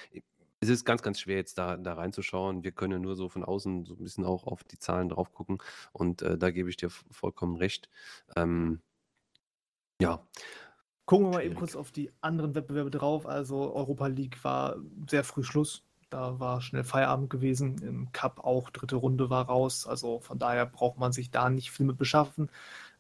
Es 0.62 0.70
ist 0.70 0.86
ganz, 0.86 1.02
ganz 1.02 1.20
schwer, 1.20 1.38
jetzt 1.38 1.58
da, 1.58 1.78
da 1.78 1.94
reinzuschauen. 1.94 2.64
Wir 2.64 2.72
können 2.72 2.94
ja 2.94 3.00
nur 3.00 3.16
so 3.16 3.30
von 3.30 3.44
außen 3.44 3.86
so 3.86 3.96
ein 3.96 4.04
bisschen 4.04 4.26
auch 4.26 4.48
auf 4.48 4.64
die 4.64 4.80
Zahlen 4.80 5.10
drauf 5.10 5.32
gucken 5.34 5.60
und 5.92 6.22
äh, 6.22 6.38
da 6.38 6.52
gebe 6.52 6.70
ich 6.70 6.78
dir 6.78 6.90
vollkommen 6.90 7.56
recht. 7.56 7.90
Ähm, 8.36 8.82
ja. 10.02 10.26
Gucken 11.06 11.28
wir 11.28 11.34
mal 11.34 11.46
eben 11.46 11.56
kurz 11.56 11.76
auf 11.76 11.92
die 11.92 12.12
anderen 12.22 12.56
Wettbewerbe 12.56 12.90
drauf. 12.90 13.28
Also 13.28 13.74
Europa 13.76 14.08
League 14.08 14.44
war 14.44 14.78
sehr 15.08 15.24
früh 15.24 15.44
Schluss. 15.44 15.84
Da 16.10 16.40
war 16.40 16.62
schnell 16.62 16.84
Feierabend 16.84 17.30
gewesen. 17.30 17.78
Im 17.84 18.12
Cup 18.12 18.44
auch 18.44 18.72
dritte 18.72 18.96
Runde 18.96 19.30
war 19.30 19.46
raus. 19.46 19.86
Also 19.86 20.20
von 20.20 20.40
daher 20.40 20.66
braucht 20.66 20.98
man 20.98 21.12
sich 21.12 21.30
da 21.30 21.50
nicht 21.50 21.72
viel 21.72 21.86
mit 21.86 21.98
beschaffen. 21.98 22.50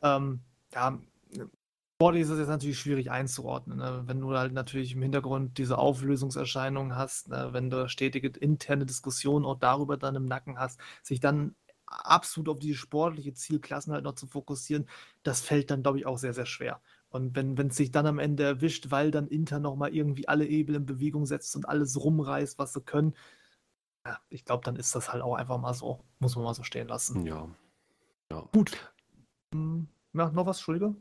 Ähm, 0.04 0.42
ja, 0.76 1.00
Sportlich 1.98 2.24
ist 2.24 2.30
es 2.30 2.40
jetzt 2.40 2.50
natürlich 2.50 2.78
schwierig 2.78 3.10
einzuordnen. 3.10 3.78
Ne? 3.78 4.04
Wenn 4.06 4.20
du 4.20 4.38
halt 4.38 4.52
natürlich 4.52 4.96
im 4.96 5.02
Hintergrund 5.02 5.58
diese 5.58 5.78
Auflösungserscheinungen 5.78 6.98
hast, 6.98 7.30
ne? 7.30 7.50
wenn 7.54 7.70
du 7.70 7.88
stetige 7.88 8.28
interne 8.28 8.86
Diskussionen 8.86 9.46
auch 9.46 9.58
darüber 9.58 9.96
dann 9.96 10.16
im 10.16 10.26
Nacken 10.26 10.60
hast, 10.60 10.78
sich 11.04 11.22
dann 11.22 11.56
absolut 11.86 12.50
auf 12.50 12.60
diese 12.60 12.76
sportliche 12.76 13.34
Zielklassen 13.34 13.94
halt 13.94 14.04
noch 14.04 14.16
zu 14.16 14.28
fokussieren, 14.28 14.90
das 15.24 15.40
fällt 15.40 15.72
dann, 15.72 15.84
glaube 15.84 15.98
ich, 15.98 16.06
auch 16.06 16.18
sehr, 16.18 16.34
sehr 16.34 16.46
schwer. 16.46 16.82
Und 17.08 17.34
wenn 17.38 17.58
es 17.58 17.78
sich 17.78 17.92
dann 17.92 18.08
am 18.08 18.20
Ende 18.20 18.44
erwischt, 18.44 18.92
weil 18.92 19.10
dann 19.10 19.30
Inter 19.30 19.60
nochmal 19.60 19.96
irgendwie 19.96 20.28
alle 20.28 20.46
Ebel 20.46 20.76
in 20.76 20.86
Bewegung 20.86 21.26
setzt 21.26 21.56
und 21.56 21.70
alles 21.70 21.98
rumreißt, 21.98 22.60
was 22.60 22.74
sie 22.74 22.82
können, 22.82 23.16
ja, 24.06 24.20
ich 24.30 24.44
glaube, 24.44 24.66
dann 24.66 24.76
ist 24.76 24.94
das 24.96 25.14
halt 25.14 25.24
auch 25.24 25.36
einfach 25.36 25.60
mal 25.60 25.74
so, 25.74 26.02
muss 26.20 26.36
man 26.36 26.44
mal 26.44 26.54
so 26.54 26.64
stehen 26.64 26.90
lassen. 26.90 27.26
Ja. 27.26 27.48
ja. 28.30 28.50
Gut. 28.52 28.94
Hm, 29.54 29.88
ja, 30.18 30.32
noch 30.32 30.46
was, 30.46 30.58
Entschuldige? 30.58 30.96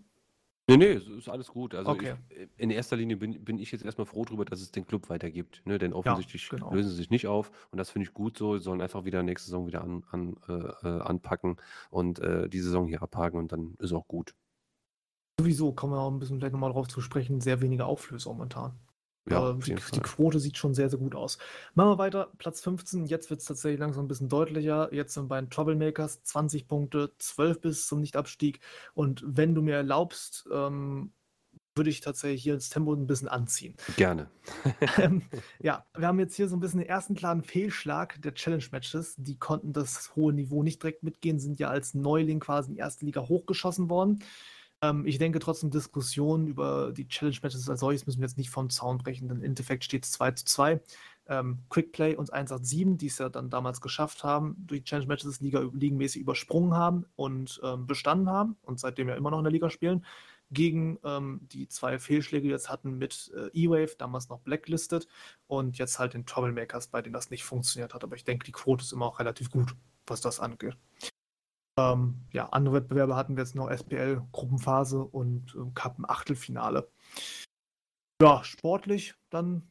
Nee, 0.66 0.78
nee, 0.78 0.92
es 0.92 1.06
ist 1.06 1.28
alles 1.28 1.48
gut. 1.48 1.74
Also 1.74 1.90
Okay. 1.90 2.14
ich, 2.30 2.48
in 2.56 2.70
erster 2.70 2.96
Linie 2.96 3.18
bin, 3.18 3.44
bin 3.44 3.58
ich 3.58 3.70
jetzt 3.70 3.84
erstmal 3.84 4.06
froh 4.06 4.24
darüber, 4.24 4.46
dass 4.46 4.62
es 4.62 4.70
den 4.70 4.86
Club 4.86 5.10
weitergibt. 5.10 5.60
Ne? 5.66 5.76
Denn 5.76 5.92
offensichtlich 5.92 6.48
genau. 6.48 6.72
lösen 6.72 6.88
sie 6.88 6.96
sich 6.96 7.10
nicht 7.10 7.26
auf 7.26 7.50
und 7.70 7.76
das 7.76 7.90
finde 7.90 8.08
ich 8.08 8.14
gut 8.14 8.38
so. 8.38 8.56
Sie 8.56 8.62
sollen 8.64 8.80
einfach 8.80 9.04
wieder 9.04 9.22
nächste 9.22 9.46
Saison 9.50 9.66
wieder 9.66 9.82
an, 9.82 10.04
an, 10.10 10.36
äh, 10.48 10.52
äh, 10.88 11.00
anpacken 11.02 11.56
und 11.90 12.18
äh, 12.20 12.48
die 12.48 12.60
Saison 12.60 12.86
hier 12.86 13.02
abhaken 13.02 13.38
und 13.38 13.52
dann 13.52 13.74
ist 13.78 13.92
auch 13.92 14.08
gut. 14.08 14.34
Sowieso 15.38 15.72
kommen 15.72 15.92
wir 15.92 16.00
auch 16.00 16.10
ein 16.10 16.18
bisschen 16.18 16.38
gleich 16.38 16.52
nochmal 16.52 16.72
drauf 16.72 16.88
zu 16.88 17.02
sprechen, 17.02 17.42
sehr 17.42 17.60
wenige 17.60 17.84
Auflöser 17.84 18.30
momentan. 18.30 18.72
Ja, 19.28 19.38
Aber 19.38 19.54
auf 19.56 19.64
die, 19.64 19.74
die. 19.74 20.00
Quote 20.00 20.38
sieht 20.38 20.58
schon 20.58 20.74
sehr, 20.74 20.90
sehr 20.90 20.98
gut 20.98 21.14
aus. 21.14 21.38
Machen 21.74 21.90
wir 21.90 21.98
weiter, 21.98 22.30
Platz 22.36 22.60
15. 22.60 23.06
Jetzt 23.06 23.30
wird 23.30 23.40
es 23.40 23.46
tatsächlich 23.46 23.80
langsam 23.80 24.04
ein 24.04 24.08
bisschen 24.08 24.28
deutlicher. 24.28 24.92
Jetzt 24.92 25.14
sind 25.14 25.28
bei 25.28 25.40
den 25.40 25.48
Troublemakers 25.48 26.22
20 26.24 26.68
Punkte, 26.68 27.12
12 27.18 27.60
bis 27.60 27.86
zum 27.86 28.00
Nichtabstieg. 28.00 28.60
Und 28.92 29.22
wenn 29.26 29.54
du 29.54 29.62
mir 29.62 29.76
erlaubst, 29.76 30.46
ähm, 30.52 31.12
würde 31.74 31.90
ich 31.90 32.00
tatsächlich 32.00 32.42
hier 32.42 32.54
das 32.54 32.68
Tempo 32.68 32.92
ein 32.92 33.06
bisschen 33.06 33.28
anziehen. 33.28 33.76
Gerne. 33.96 34.28
Ähm, 34.98 35.22
ja, 35.60 35.86
wir 35.96 36.06
haben 36.06 36.18
jetzt 36.18 36.36
hier 36.36 36.48
so 36.48 36.56
ein 36.56 36.60
bisschen 36.60 36.80
den 36.80 36.88
ersten 36.88 37.14
klaren 37.14 37.42
Fehlschlag 37.42 38.20
der 38.22 38.34
Challenge-Matches. 38.34 39.14
Die 39.16 39.38
konnten 39.38 39.72
das 39.72 40.14
hohe 40.14 40.32
Niveau 40.32 40.62
nicht 40.62 40.82
direkt 40.82 41.02
mitgehen, 41.02 41.38
sind 41.38 41.58
ja 41.58 41.68
als 41.68 41.94
Neuling 41.94 42.40
quasi 42.40 42.68
in 42.68 42.74
die 42.74 42.80
erste 42.80 43.04
Liga 43.06 43.26
hochgeschossen 43.26 43.88
worden. 43.88 44.22
Ähm, 44.84 45.06
ich 45.06 45.18
denke 45.18 45.38
trotzdem, 45.38 45.70
Diskussionen 45.70 46.46
über 46.46 46.92
die 46.92 47.08
Challenge-Matches 47.08 47.68
als 47.68 47.80
solches 47.80 48.06
müssen 48.06 48.20
wir 48.20 48.26
jetzt 48.26 48.38
nicht 48.38 48.50
vom 48.50 48.70
Zaun 48.70 48.98
brechen, 48.98 49.28
denn 49.28 49.38
im 49.38 49.44
Endeffekt 49.44 49.84
steht 49.84 50.04
es 50.04 50.12
2 50.12 50.32
zu 50.32 50.44
2. 50.44 50.80
Ähm, 51.26 51.60
Quickplay 51.70 52.16
und 52.16 52.32
187, 52.32 52.98
die 52.98 53.06
es 53.06 53.18
ja 53.18 53.30
dann 53.30 53.48
damals 53.48 53.80
geschafft 53.80 54.24
haben, 54.24 54.56
durch 54.66 54.80
die 54.80 54.84
Challenge-Matches 54.84 55.40
Liga, 55.40 55.60
ligenmäßig 55.72 56.20
übersprungen 56.20 56.74
haben 56.74 57.06
und 57.16 57.60
ähm, 57.64 57.86
bestanden 57.86 58.28
haben 58.28 58.56
und 58.62 58.78
seitdem 58.78 59.08
ja 59.08 59.14
immer 59.14 59.30
noch 59.30 59.38
in 59.38 59.44
der 59.44 59.52
Liga 59.52 59.70
spielen, 59.70 60.04
gegen 60.50 60.98
ähm, 61.02 61.40
die 61.50 61.66
zwei 61.68 61.98
Fehlschläge, 61.98 62.42
die 62.42 62.48
wir 62.48 62.56
jetzt 62.56 62.68
hatten 62.68 62.98
mit 62.98 63.32
äh, 63.34 63.48
E-Wave, 63.54 63.96
damals 63.96 64.28
noch 64.28 64.40
blacklisted 64.40 65.08
und 65.46 65.78
jetzt 65.78 65.98
halt 65.98 66.12
den 66.12 66.26
Troublemakers, 66.26 66.88
bei 66.88 67.00
denen 67.00 67.14
das 67.14 67.30
nicht 67.30 67.44
funktioniert 67.44 67.94
hat. 67.94 68.04
Aber 68.04 68.16
ich 68.16 68.24
denke, 68.24 68.44
die 68.44 68.52
Quote 68.52 68.82
ist 68.82 68.92
immer 68.92 69.06
auch 69.06 69.18
relativ 69.18 69.50
gut, 69.50 69.74
was 70.06 70.20
das 70.20 70.40
angeht. 70.40 70.76
Ähm, 71.76 72.20
ja, 72.32 72.48
andere 72.50 72.76
Wettbewerbe 72.76 73.16
hatten 73.16 73.36
wir 73.36 73.42
jetzt 73.42 73.54
noch 73.56 73.68
SPL 73.70 74.22
Gruppenphase 74.32 75.02
und 75.04 75.54
ähm, 75.56 75.74
Cup 75.74 75.98
im 75.98 76.08
Achtelfinale. 76.08 76.88
Ja, 78.22 78.44
sportlich 78.44 79.14
dann, 79.30 79.68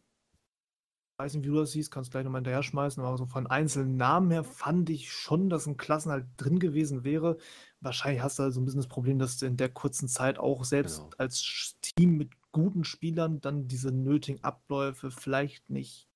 weiß 1.18 1.34
nicht, 1.34 1.46
wie 1.46 1.50
du 1.50 1.56
das 1.56 1.72
siehst, 1.72 1.92
kannst 1.92 2.12
gleich 2.12 2.26
nochmal 2.26 2.40
hinterher 2.40 2.62
schmeißen, 2.64 3.02
aber 3.02 3.18
so 3.18 3.26
von 3.26 3.48
einzelnen 3.48 3.96
Namen 3.96 4.32
her 4.32 4.44
fand 4.44 4.90
ich 4.90 5.14
schon, 5.14 5.50
dass 5.50 5.66
ein 5.66 5.78
Klassen 5.78 6.12
halt 6.12 6.26
drin 6.36 6.60
gewesen 6.60 7.06
wäre. 7.06 7.38
Wahrscheinlich 7.80 8.22
hast 8.22 8.38
du 8.38 8.44
halt 8.44 8.54
so 8.54 8.60
ein 8.60 8.66
bisschen 8.66 8.82
das 8.82 8.88
Problem, 8.90 9.18
dass 9.18 9.38
du 9.38 9.46
in 9.46 9.56
der 9.56 9.70
kurzen 9.70 10.10
Zeit 10.10 10.40
auch 10.40 10.66
selbst 10.66 10.98
Genau. 10.98 11.10
als 11.18 11.78
Team 11.82 12.18
mit 12.18 12.32
guten 12.52 12.84
Spielern 12.84 13.40
dann 13.40 13.68
diese 13.70 13.92
nötigen 13.92 14.44
Abläufe 14.44 15.10
vielleicht 15.10 15.70
nicht 15.70 16.10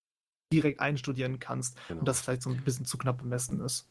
direkt 0.54 0.82
einstudieren 0.82 1.40
kannst 1.40 1.78
Genau. 1.88 2.02
und 2.02 2.08
das 2.08 2.22
vielleicht 2.22 2.42
so 2.42 2.50
ein 2.50 2.64
bisschen 2.64 2.86
zu 2.86 2.98
knapp 2.98 3.20
bemessen 3.20 3.62
ist. 3.62 3.88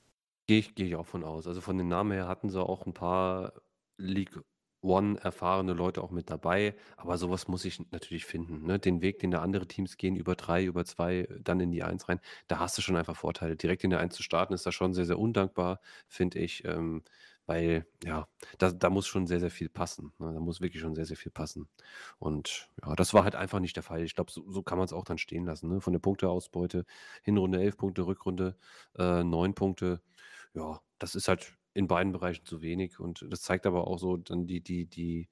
Gehe 0.46 0.58
ich, 0.60 0.74
gehe 0.74 0.86
ich 0.86 0.96
auch 0.96 1.06
von 1.06 1.24
aus. 1.24 1.46
Also 1.46 1.60
von 1.60 1.76
den 1.76 1.88
Namen 1.88 2.12
her 2.12 2.28
hatten 2.28 2.50
sie 2.50 2.62
auch 2.62 2.86
ein 2.86 2.94
paar 2.94 3.52
League 3.96 4.38
One 4.82 5.18
erfahrene 5.20 5.72
Leute 5.72 6.02
auch 6.02 6.10
mit 6.12 6.30
dabei, 6.30 6.76
aber 6.96 7.18
sowas 7.18 7.48
muss 7.48 7.64
ich 7.64 7.80
natürlich 7.90 8.24
finden. 8.24 8.64
Ne? 8.66 8.78
Den 8.78 9.02
Weg, 9.02 9.18
den 9.18 9.32
da 9.32 9.42
andere 9.42 9.66
Teams 9.66 9.96
gehen, 9.96 10.14
über 10.14 10.36
drei, 10.36 10.64
über 10.64 10.84
zwei, 10.84 11.26
dann 11.40 11.58
in 11.58 11.72
die 11.72 11.82
Eins 11.82 12.08
rein, 12.08 12.20
da 12.46 12.60
hast 12.60 12.78
du 12.78 12.82
schon 12.82 12.94
einfach 12.96 13.16
Vorteile. 13.16 13.56
Direkt 13.56 13.82
in 13.82 13.90
der 13.90 13.98
Eins 14.00 14.14
zu 14.14 14.22
starten, 14.22 14.54
ist 14.54 14.64
da 14.66 14.70
schon 14.72 14.94
sehr, 14.94 15.06
sehr 15.06 15.18
undankbar, 15.18 15.80
finde 16.06 16.38
ich. 16.38 16.64
Ähm, 16.64 17.02
weil, 17.46 17.86
ja, 18.04 18.28
da, 18.58 18.70
da 18.72 18.90
muss 18.90 19.06
schon 19.06 19.26
sehr, 19.26 19.40
sehr 19.40 19.50
viel 19.50 19.68
passen. 19.68 20.12
Ne? 20.18 20.32
Da 20.34 20.40
muss 20.40 20.60
wirklich 20.60 20.82
schon 20.82 20.94
sehr, 20.94 21.06
sehr 21.06 21.16
viel 21.16 21.30
passen. 21.32 21.68
Und 22.18 22.68
ja, 22.84 22.94
das 22.96 23.14
war 23.14 23.24
halt 23.24 23.36
einfach 23.36 23.60
nicht 23.60 23.76
der 23.76 23.82
Fall. 23.84 24.02
Ich 24.02 24.14
glaube, 24.14 24.32
so, 24.32 24.50
so 24.50 24.62
kann 24.62 24.78
man 24.78 24.84
es 24.84 24.92
auch 24.92 25.04
dann 25.04 25.18
stehen 25.18 25.44
lassen. 25.46 25.68
Ne? 25.68 25.80
Von 25.80 25.92
der 25.92 26.00
Punkteausbeute, 26.00 26.84
Hinrunde 27.22 27.60
11 27.60 27.76
Punkte, 27.76 28.02
Rückrunde 28.06 28.56
äh, 28.98 29.22
9 29.24 29.54
Punkte. 29.54 30.00
Ja, 30.56 30.80
das 30.98 31.14
ist 31.14 31.28
halt 31.28 31.54
in 31.74 31.86
beiden 31.86 32.12
Bereichen 32.12 32.44
zu 32.46 32.62
wenig. 32.62 32.98
Und 32.98 33.26
das 33.30 33.42
zeigt 33.42 33.66
aber 33.66 33.86
auch 33.86 33.98
so 33.98 34.16
dann 34.16 34.46
die, 34.46 34.62
die, 34.62 34.86
die, 34.86 35.28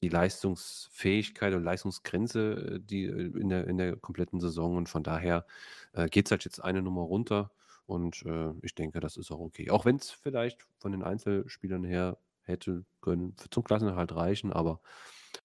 die 0.00 0.08
Leistungsfähigkeit 0.08 1.54
und 1.54 1.64
Leistungsgrenze, 1.64 2.76
äh, 2.76 2.80
die 2.80 3.04
äh, 3.04 3.36
in 3.38 3.48
der, 3.48 3.66
in 3.66 3.78
der 3.78 3.96
kompletten 3.96 4.40
Saison. 4.40 4.76
Und 4.76 4.88
von 4.88 5.02
daher 5.02 5.44
äh, 5.92 6.08
geht 6.08 6.26
es 6.26 6.30
halt 6.30 6.44
jetzt 6.44 6.60
eine 6.60 6.82
Nummer 6.82 7.02
runter. 7.02 7.50
Und 7.86 8.24
äh, 8.24 8.52
ich 8.62 8.74
denke, 8.76 9.00
das 9.00 9.16
ist 9.16 9.32
auch 9.32 9.40
okay. 9.40 9.70
Auch 9.70 9.84
wenn 9.84 9.96
es 9.96 10.10
vielleicht 10.12 10.64
von 10.78 10.92
den 10.92 11.02
Einzelspielern 11.02 11.84
her 11.84 12.18
hätte 12.42 12.84
können 13.00 13.34
zum 13.50 13.64
Klassenerhalt 13.64 14.14
reichen, 14.14 14.52
aber 14.52 14.80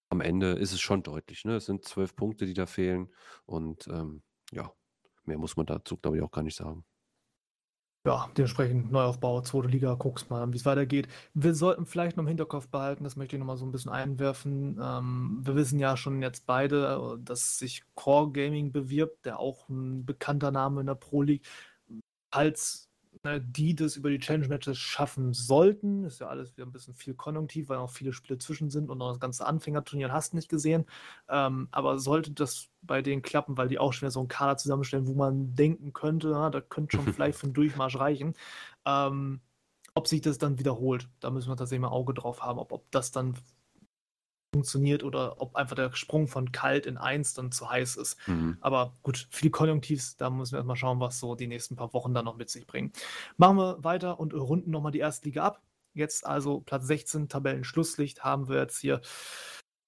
am 0.10 0.22
Ende 0.22 0.52
ist 0.54 0.74
es 0.74 0.82
schon 0.82 1.04
deutlich. 1.04 1.46
Ne? 1.46 1.56
Es 1.56 1.66
sind 1.66 1.86
zwölf 1.86 2.16
Punkte, 2.16 2.46
die 2.46 2.54
da 2.54 2.68
fehlen. 2.68 3.10
Und 3.48 3.88
ähm, 3.88 4.22
ja, 4.52 4.72
mehr 5.26 5.40
muss 5.40 5.58
man 5.58 5.66
dazu, 5.66 5.98
glaube 5.98 6.18
ich, 6.18 6.24
auch 6.24 6.32
gar 6.32 6.44
nicht 6.44 6.56
sagen 6.56 6.86
ja, 8.06 8.30
dementsprechend 8.38 8.92
Neuaufbau, 8.92 9.42
zweite 9.42 9.68
Liga, 9.68 9.96
guckst 9.96 10.30
mal, 10.30 10.52
wie 10.54 10.58
es 10.58 10.66
weitergeht. 10.66 11.08
Wir 11.34 11.56
sollten 11.56 11.86
vielleicht 11.88 12.18
noch 12.18 12.24
im 12.24 12.28
Hinterkopf 12.28 12.68
behalten, 12.68 13.04
das 13.04 13.16
möchte 13.16 13.36
ich 13.36 13.40
noch 13.40 13.48
mal 13.48 13.58
so 13.58 13.66
ein 13.66 13.72
bisschen 13.72 13.92
einwerfen. 13.92 14.80
Ähm, 14.82 15.40
wir 15.44 15.56
wissen 15.56 15.80
ja 15.80 15.98
schon 15.98 16.22
jetzt 16.22 16.46
beide, 16.46 17.18
dass 17.24 17.58
sich 17.58 17.84
Core 17.96 18.32
Gaming 18.32 18.72
bewirbt, 18.72 19.26
der 19.26 19.40
auch 19.40 19.68
ein 19.70 20.06
bekannter 20.06 20.52
Name 20.52 20.82
in 20.82 20.88
der 20.88 20.96
Pro 20.96 21.24
League. 21.24 21.46
Falls 22.32 22.85
ne, 23.26 23.42
die 23.42 23.76
das 23.76 23.98
über 23.98 24.10
die 24.10 24.20
Challenge-Matches 24.20 24.78
schaffen 24.78 25.34
sollten. 25.34 26.06
Ist 26.06 26.22
ja 26.22 26.28
alles 26.28 26.56
wieder 26.56 26.66
ein 26.66 26.72
bisschen 26.72 26.94
viel 26.94 27.16
konjunktiv, 27.16 27.68
weil 27.68 27.80
auch 27.80 27.90
viele 27.90 28.14
Spiele 28.14 28.40
zwischen 28.40 28.70
sind 28.70 28.90
und 28.90 29.00
noch 29.00 29.10
das 29.10 29.20
ganze 29.20 29.46
Anfängerturnier 29.46 30.14
hast 30.14 30.34
nicht 30.34 30.48
gesehen. 30.48 30.86
Ähm, 31.28 31.68
aber 31.72 32.00
sollte 32.00 32.32
das 32.32 32.70
bei 32.82 33.02
denen 33.02 33.22
klappen, 33.24 33.58
weil 33.58 33.68
die 33.68 33.80
auch 33.80 33.92
schon 33.92 34.04
wieder 34.04 34.12
so 34.12 34.20
einen 34.20 34.30
Kader 34.30 34.58
zusammenstellen, 34.58 35.08
wo 35.08 35.14
man 35.16 35.56
denken 35.56 35.92
könnte, 35.92 36.30
na, 36.30 36.50
da 36.50 36.62
könnte 36.62 36.98
schon 36.98 37.06
vielleicht 37.14 37.38
für 37.38 37.48
einen 37.48 37.54
Durchmarsch 37.54 37.98
reichen. 37.98 38.36
Ähm, 38.86 39.42
ob 39.96 40.08
sich 40.08 40.22
das 40.22 40.38
dann 40.38 40.60
wiederholt, 40.60 41.10
da 41.20 41.32
müssen 41.32 41.50
wir 41.50 41.56
tatsächlich 41.58 41.82
mal 41.82 41.90
Auge 41.90 42.14
drauf 42.14 42.44
haben, 42.44 42.60
ob, 42.60 42.72
ob 42.72 42.92
das 42.92 43.12
dann 43.12 43.36
funktioniert 44.56 45.04
oder 45.04 45.42
ob 45.42 45.58
einfach 45.58 45.76
der 45.76 45.94
Sprung 45.94 46.30
von 46.30 46.54
kalt 46.54 46.86
in 46.86 46.98
eins 46.98 47.34
dann 47.34 47.52
zu 47.52 47.70
heiß 47.70 47.98
ist. 47.98 48.18
Mhm. 48.26 48.58
Aber 48.62 48.94
gut, 49.04 49.28
viel 49.30 49.50
Konjunktivs, 49.50 50.16
da 50.16 50.30
müssen 50.30 50.54
wir 50.54 50.60
erstmal 50.60 50.78
schauen, 50.78 51.02
was 51.02 51.20
so 51.20 51.36
die 51.36 51.48
nächsten 51.48 51.76
paar 51.76 51.92
Wochen 51.92 52.14
dann 52.14 52.24
noch 52.24 52.38
mit 52.38 52.50
sich 52.50 52.66
bringen. 52.66 52.94
Machen 53.36 53.58
wir 53.58 53.84
weiter 53.84 54.18
und 54.18 54.34
runden 54.34 54.72
nochmal 54.72 54.94
die 54.94 55.00
erste 55.00 55.26
Liga 55.26 55.44
ab. 55.44 55.62
Jetzt 55.94 56.26
also 56.26 56.62
Platz 56.62 56.88
16, 56.88 57.28
Tabellenschlusslicht, 57.28 58.24
haben 58.24 58.48
wir 58.48 58.60
jetzt 58.60 58.80
hier 58.80 59.02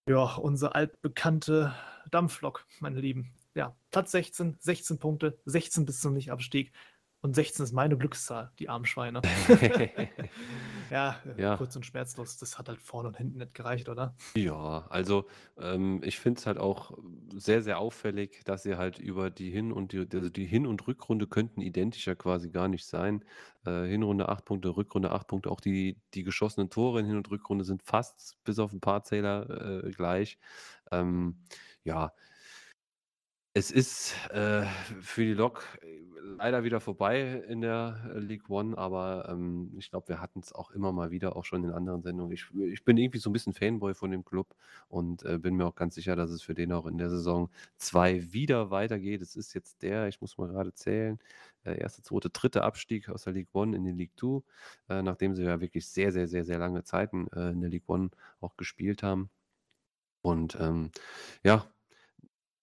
ja, 0.09 0.35
unsere 0.35 0.75
altbekannte 0.75 1.73
Dampflok, 2.11 2.65
meine 2.81 2.99
Lieben. 2.99 3.33
Ja, 3.55 3.73
Platz 3.91 4.11
16, 4.11 4.57
16 4.59 4.99
Punkte, 4.99 5.39
16 5.45 5.85
bis 5.85 6.01
zum 6.01 6.13
Nichtabstieg. 6.13 6.73
Und 7.21 7.35
16 7.35 7.63
ist 7.63 7.71
meine 7.71 7.97
Glückszahl, 7.97 8.51
die 8.59 8.67
armen 8.67 8.85
Schweine. 8.85 9.21
ja, 10.89 11.21
Ja. 11.37 11.57
kurz 11.57 11.75
und 11.75 11.85
schmerzlos. 11.85 12.37
Das 12.37 12.57
hat 12.57 12.69
halt 12.69 12.81
vorne 12.81 13.09
und 13.09 13.17
hinten 13.17 13.37
nicht 13.39 13.53
gereicht, 13.53 13.89
oder? 13.89 14.15
Ja, 14.35 14.85
also 14.89 15.27
ähm, 15.57 16.01
ich 16.03 16.19
finde 16.19 16.39
es 16.39 16.45
halt 16.45 16.59
auch 16.59 16.95
sehr, 17.33 17.63
sehr 17.63 17.79
auffällig, 17.79 18.43
dass 18.45 18.61
sie 18.63 18.75
halt 18.77 18.99
über 18.99 19.31
die 19.31 19.49
Hin- 19.49 19.71
und 19.71 19.93
die, 19.93 20.07
also 20.13 20.29
die 20.29 20.45
Hin- 20.45 20.67
und 20.67 20.85
Rückrunde 20.87 21.25
könnten 21.27 21.59
identischer 21.61 22.15
quasi 22.15 22.51
gar 22.51 22.67
nicht 22.67 22.85
sein. 22.85 23.25
Äh, 23.65 23.85
Hinrunde 23.87 24.29
8 24.29 24.45
Punkte, 24.45 24.69
Rückrunde 24.77 25.11
8 25.11 25.27
Punkte. 25.27 25.49
Auch 25.49 25.59
die, 25.59 25.99
die 26.13 26.23
geschossenen 26.23 26.69
Tore 26.69 26.99
in 26.99 27.07
Hin- 27.07 27.17
und 27.17 27.31
Rückrunde 27.31 27.65
sind 27.65 27.81
fast 27.83 28.37
bis 28.43 28.59
auf 28.59 28.73
ein 28.73 28.79
paar 28.81 29.03
Zähler 29.03 29.83
äh, 29.85 29.91
gleich. 29.91 30.37
Ähm, 30.91 31.39
ja, 31.83 32.13
es 33.57 33.71
ist 33.71 34.13
äh, 34.29 34.65
für 35.01 35.25
die 35.25 35.33
Lok 35.33 35.63
äh, 35.81 35.87
leider 36.37 36.63
wieder 36.63 36.79
vorbei 36.79 37.43
in 37.47 37.61
der 37.61 37.99
äh, 38.13 38.19
League 38.19 38.51
One, 38.51 38.77
aber 38.77 39.27
ähm, 39.29 39.73
ich 39.79 39.89
glaube, 39.89 40.09
wir 40.09 40.21
hatten 40.21 40.41
es 40.41 40.53
auch 40.53 40.69
immer 40.69 40.91
mal 40.91 41.09
wieder, 41.09 41.35
auch 41.35 41.43
schon 41.43 41.63
in 41.63 41.71
anderen 41.71 42.03
Sendungen. 42.03 42.31
Ich, 42.31 42.45
ich 42.71 42.85
bin 42.85 42.97
irgendwie 42.97 43.17
so 43.17 43.31
ein 43.31 43.33
bisschen 43.33 43.53
Fanboy 43.53 43.95
von 43.95 44.11
dem 44.11 44.23
Club 44.23 44.55
und 44.89 45.23
äh, 45.23 45.39
bin 45.39 45.55
mir 45.55 45.65
auch 45.65 45.73
ganz 45.73 45.95
sicher, 45.95 46.15
dass 46.15 46.29
es 46.29 46.43
für 46.43 46.53
den 46.53 46.71
auch 46.71 46.85
in 46.85 46.99
der 46.99 47.09
Saison 47.09 47.49
2 47.77 48.31
wieder 48.31 48.69
weitergeht. 48.69 49.23
Es 49.23 49.35
ist 49.35 49.55
jetzt 49.55 49.81
der, 49.81 50.07
ich 50.07 50.21
muss 50.21 50.37
mal 50.37 50.49
gerade 50.49 50.73
zählen, 50.73 51.17
äh, 51.63 51.79
erste, 51.79 52.03
zweite, 52.03 52.29
dritte 52.29 52.61
Abstieg 52.61 53.09
aus 53.09 53.23
der 53.23 53.33
League 53.33 53.49
One 53.53 53.75
in 53.75 53.85
die 53.85 53.91
League 53.91 54.15
Two, 54.17 54.43
äh, 54.87 55.01
nachdem 55.01 55.33
sie 55.33 55.43
ja 55.43 55.59
wirklich 55.59 55.87
sehr, 55.87 56.11
sehr, 56.11 56.27
sehr, 56.27 56.45
sehr 56.45 56.59
lange 56.59 56.83
Zeiten 56.83 57.27
äh, 57.33 57.49
in 57.49 57.61
der 57.61 57.71
League 57.71 57.89
One 57.89 58.11
auch 58.39 58.55
gespielt 58.55 59.01
haben. 59.01 59.31
Und 60.21 60.57
ähm, 60.59 60.91
ja, 61.43 61.65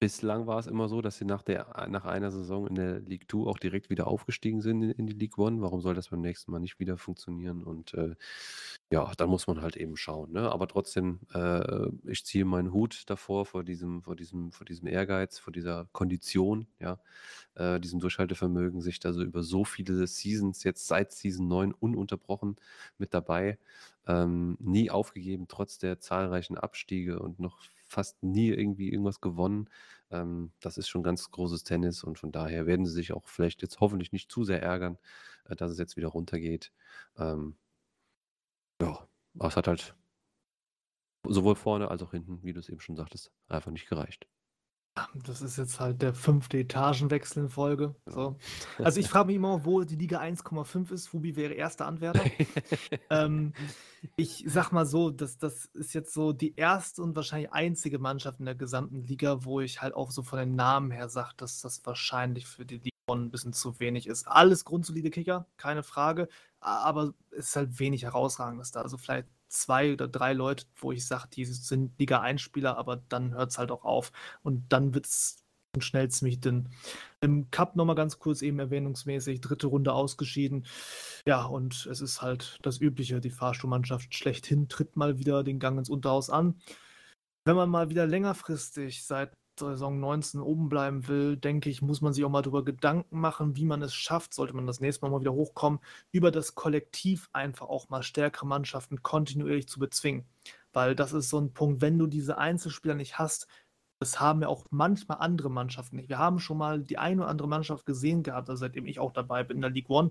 Bislang 0.04 0.46
war 0.46 0.58
es 0.58 0.66
immer 0.66 0.86
so, 0.90 1.00
dass 1.00 1.16
sie 1.16 1.24
nach 1.24 1.40
der 1.42 1.86
nach 1.88 2.04
einer 2.04 2.30
Saison 2.30 2.66
in 2.66 2.74
der 2.74 3.00
League 3.00 3.26
Two 3.26 3.48
auch 3.48 3.56
direkt 3.58 3.88
wieder 3.88 4.06
aufgestiegen 4.06 4.60
sind 4.60 4.82
in 4.82 4.90
in 4.90 5.06
die 5.06 5.14
League 5.14 5.38
One. 5.38 5.62
Warum 5.62 5.80
soll 5.80 5.94
das 5.94 6.10
beim 6.10 6.20
nächsten 6.20 6.52
Mal 6.52 6.58
nicht 6.58 6.78
wieder 6.78 6.98
funktionieren? 6.98 7.62
Und, 7.62 7.94
äh, 7.94 8.14
ja, 8.90 9.10
dann 9.16 9.30
muss 9.30 9.46
man 9.46 9.62
halt 9.62 9.76
eben 9.76 9.96
schauen, 9.96 10.32
ne? 10.32 10.52
Aber 10.52 10.68
trotzdem, 10.68 11.20
äh, 11.32 11.88
ich 12.06 12.24
ziehe 12.26 12.44
meinen 12.44 12.72
Hut 12.74 13.04
davor 13.08 13.46
vor 13.46 13.64
diesem 13.64 14.02
vor 14.02 14.14
diesem 14.14 14.52
vor 14.52 14.66
diesem 14.66 14.88
Ehrgeiz, 14.88 15.38
vor 15.38 15.52
dieser 15.54 15.86
Kondition, 15.92 16.66
ja, 16.80 17.00
äh, 17.54 17.80
diesem 17.80 18.00
Durchhaltevermögen, 18.00 18.82
sich 18.82 19.00
da 19.00 19.12
so 19.14 19.22
über 19.22 19.42
so 19.42 19.64
viele 19.64 20.06
Seasons 20.06 20.64
jetzt 20.64 20.86
seit 20.86 21.12
Season 21.12 21.48
9 21.48 21.72
ununterbrochen 21.72 22.56
mit 22.98 23.14
dabei, 23.14 23.58
ähm, 24.06 24.56
nie 24.60 24.90
aufgegeben, 24.90 25.46
trotz 25.48 25.78
der 25.78 25.98
zahlreichen 26.00 26.58
Abstiege 26.58 27.20
und 27.20 27.40
noch 27.40 27.58
fast 27.94 28.22
nie 28.22 28.48
irgendwie 28.48 28.90
irgendwas 28.90 29.20
gewonnen. 29.20 29.70
Ähm, 30.10 30.52
das 30.60 30.78
ist 30.78 30.88
schon 30.88 31.02
ganz 31.02 31.30
großes 31.30 31.64
Tennis 31.64 32.04
und 32.04 32.18
von 32.18 32.32
daher 32.32 32.66
werden 32.66 32.86
sie 32.86 32.92
sich 32.92 33.12
auch 33.12 33.26
vielleicht 33.28 33.62
jetzt 33.62 33.80
hoffentlich 33.80 34.12
nicht 34.12 34.30
zu 34.30 34.44
sehr 34.44 34.62
ärgern, 34.62 34.98
äh, 35.46 35.56
dass 35.56 35.70
es 35.70 35.78
jetzt 35.78 35.96
wieder 35.96 36.08
runtergeht. 36.08 36.72
Ähm, 37.18 37.56
ja, 38.80 39.08
aber 39.38 39.48
es 39.48 39.56
hat 39.56 39.66
halt 39.68 39.94
sowohl 41.26 41.54
vorne 41.56 41.88
als 41.90 42.02
auch 42.02 42.10
hinten, 42.12 42.42
wie 42.42 42.52
du 42.52 42.60
es 42.60 42.68
eben 42.68 42.80
schon 42.80 42.96
sagtest, 42.96 43.32
einfach 43.48 43.70
nicht 43.70 43.88
gereicht. 43.88 44.26
Das 45.24 45.42
ist 45.42 45.56
jetzt 45.56 45.80
halt 45.80 46.02
der 46.02 46.14
fünfte 46.14 46.58
Etagenwechsel 46.58 47.44
in 47.44 47.48
Folge. 47.48 47.96
So. 48.06 48.36
Also 48.78 49.00
ich 49.00 49.08
frage 49.08 49.26
mich 49.26 49.36
immer, 49.36 49.64
wo 49.64 49.82
die 49.82 49.96
Liga 49.96 50.20
1,5 50.20 50.92
ist. 50.92 51.08
Fubi 51.08 51.34
wäre 51.34 51.54
erster 51.54 51.86
Anwärter. 51.86 52.24
ähm, 53.10 53.54
ich 54.16 54.44
sag 54.46 54.70
mal 54.70 54.86
so, 54.86 55.10
das, 55.10 55.36
das 55.36 55.64
ist 55.66 55.94
jetzt 55.94 56.14
so 56.14 56.32
die 56.32 56.54
erste 56.54 57.02
und 57.02 57.16
wahrscheinlich 57.16 57.52
einzige 57.52 57.98
Mannschaft 57.98 58.38
in 58.38 58.46
der 58.46 58.54
gesamten 58.54 59.02
Liga, 59.02 59.44
wo 59.44 59.60
ich 59.60 59.82
halt 59.82 59.94
auch 59.94 60.12
so 60.12 60.22
von 60.22 60.38
den 60.38 60.54
Namen 60.54 60.92
her 60.92 61.08
sage, 61.08 61.32
dass 61.36 61.60
das 61.60 61.84
wahrscheinlich 61.84 62.46
für 62.46 62.64
die 62.64 62.78
Liga 62.78 62.94
ein 63.08 63.30
bisschen 63.30 63.52
zu 63.52 63.80
wenig 63.80 64.06
ist. 64.06 64.28
Alles 64.28 64.64
grundsolide 64.64 65.10
Kicker, 65.10 65.46
keine 65.56 65.82
Frage, 65.82 66.28
aber 66.60 67.14
es 67.32 67.48
ist 67.48 67.56
halt 67.56 67.78
wenig 67.80 68.04
herausragendes 68.04 68.70
da. 68.70 68.82
Also 68.82 68.96
vielleicht 68.96 69.28
zwei 69.54 69.92
oder 69.92 70.08
drei 70.08 70.32
Leute, 70.32 70.66
wo 70.76 70.92
ich 70.92 71.06
sage, 71.06 71.28
die 71.32 71.44
sind 71.44 71.98
Liga 71.98 72.22
1-Spieler, 72.22 72.76
aber 72.76 72.96
dann 73.08 73.34
hört 73.34 73.50
es 73.50 73.58
halt 73.58 73.70
auch 73.70 73.84
auf. 73.84 74.12
Und 74.42 74.72
dann 74.72 74.94
wird 74.94 75.06
es 75.06 75.44
schnell 75.80 76.08
ziemlich 76.08 76.40
dünn. 76.40 76.68
Im 77.20 77.50
Cup 77.50 77.76
nochmal 77.76 77.96
ganz 77.96 78.18
kurz 78.18 78.42
eben 78.42 78.58
erwähnungsmäßig, 78.58 79.40
dritte 79.40 79.66
Runde 79.66 79.92
ausgeschieden. 79.92 80.66
Ja, 81.26 81.44
und 81.44 81.86
es 81.86 82.00
ist 82.00 82.22
halt 82.22 82.58
das 82.62 82.80
Übliche, 82.80 83.20
die 83.20 83.30
Fahrstuhlmannschaft 83.30 84.14
schlechthin 84.14 84.68
tritt 84.68 84.96
mal 84.96 85.18
wieder 85.18 85.42
den 85.42 85.58
Gang 85.58 85.78
ins 85.78 85.88
Unterhaus 85.88 86.30
an. 86.30 86.60
Wenn 87.44 87.56
man 87.56 87.70
mal 87.70 87.90
wieder 87.90 88.06
längerfristig 88.06 89.04
seit 89.04 89.32
Saison 89.58 90.00
19 90.00 90.40
oben 90.40 90.68
bleiben 90.68 91.08
will, 91.08 91.36
denke 91.36 91.70
ich, 91.70 91.82
muss 91.82 92.00
man 92.00 92.12
sich 92.12 92.24
auch 92.24 92.30
mal 92.30 92.42
darüber 92.42 92.64
Gedanken 92.64 93.20
machen, 93.20 93.56
wie 93.56 93.64
man 93.64 93.82
es 93.82 93.94
schafft, 93.94 94.34
sollte 94.34 94.54
man 94.54 94.66
das 94.66 94.80
nächste 94.80 95.04
Mal 95.04 95.10
mal 95.10 95.20
wieder 95.20 95.32
hochkommen, 95.32 95.80
über 96.12 96.30
das 96.30 96.54
Kollektiv 96.54 97.28
einfach 97.32 97.68
auch 97.68 97.88
mal 97.88 98.02
stärkere 98.02 98.46
Mannschaften 98.46 99.02
kontinuierlich 99.02 99.68
zu 99.68 99.78
bezwingen. 99.78 100.26
Weil 100.72 100.94
das 100.96 101.12
ist 101.12 101.30
so 101.30 101.38
ein 101.38 101.52
Punkt, 101.52 101.82
wenn 101.82 101.98
du 101.98 102.06
diese 102.06 102.38
Einzelspieler 102.38 102.94
nicht 102.94 103.18
hast, 103.18 103.46
das 104.00 104.20
haben 104.20 104.42
ja 104.42 104.48
auch 104.48 104.66
manchmal 104.70 105.18
andere 105.18 105.50
Mannschaften 105.50 105.96
nicht. 105.96 106.08
Wir 106.08 106.18
haben 106.18 106.38
schon 106.38 106.58
mal 106.58 106.82
die 106.82 106.98
eine 106.98 107.22
oder 107.22 107.30
andere 107.30 107.48
Mannschaft 107.48 107.86
gesehen 107.86 108.22
gehabt, 108.22 108.50
also 108.50 108.60
seitdem 108.60 108.86
ich 108.86 108.98
auch 108.98 109.12
dabei 109.12 109.44
bin 109.44 109.58
in 109.58 109.62
der 109.62 109.70
League 109.70 109.88
One, 109.88 110.10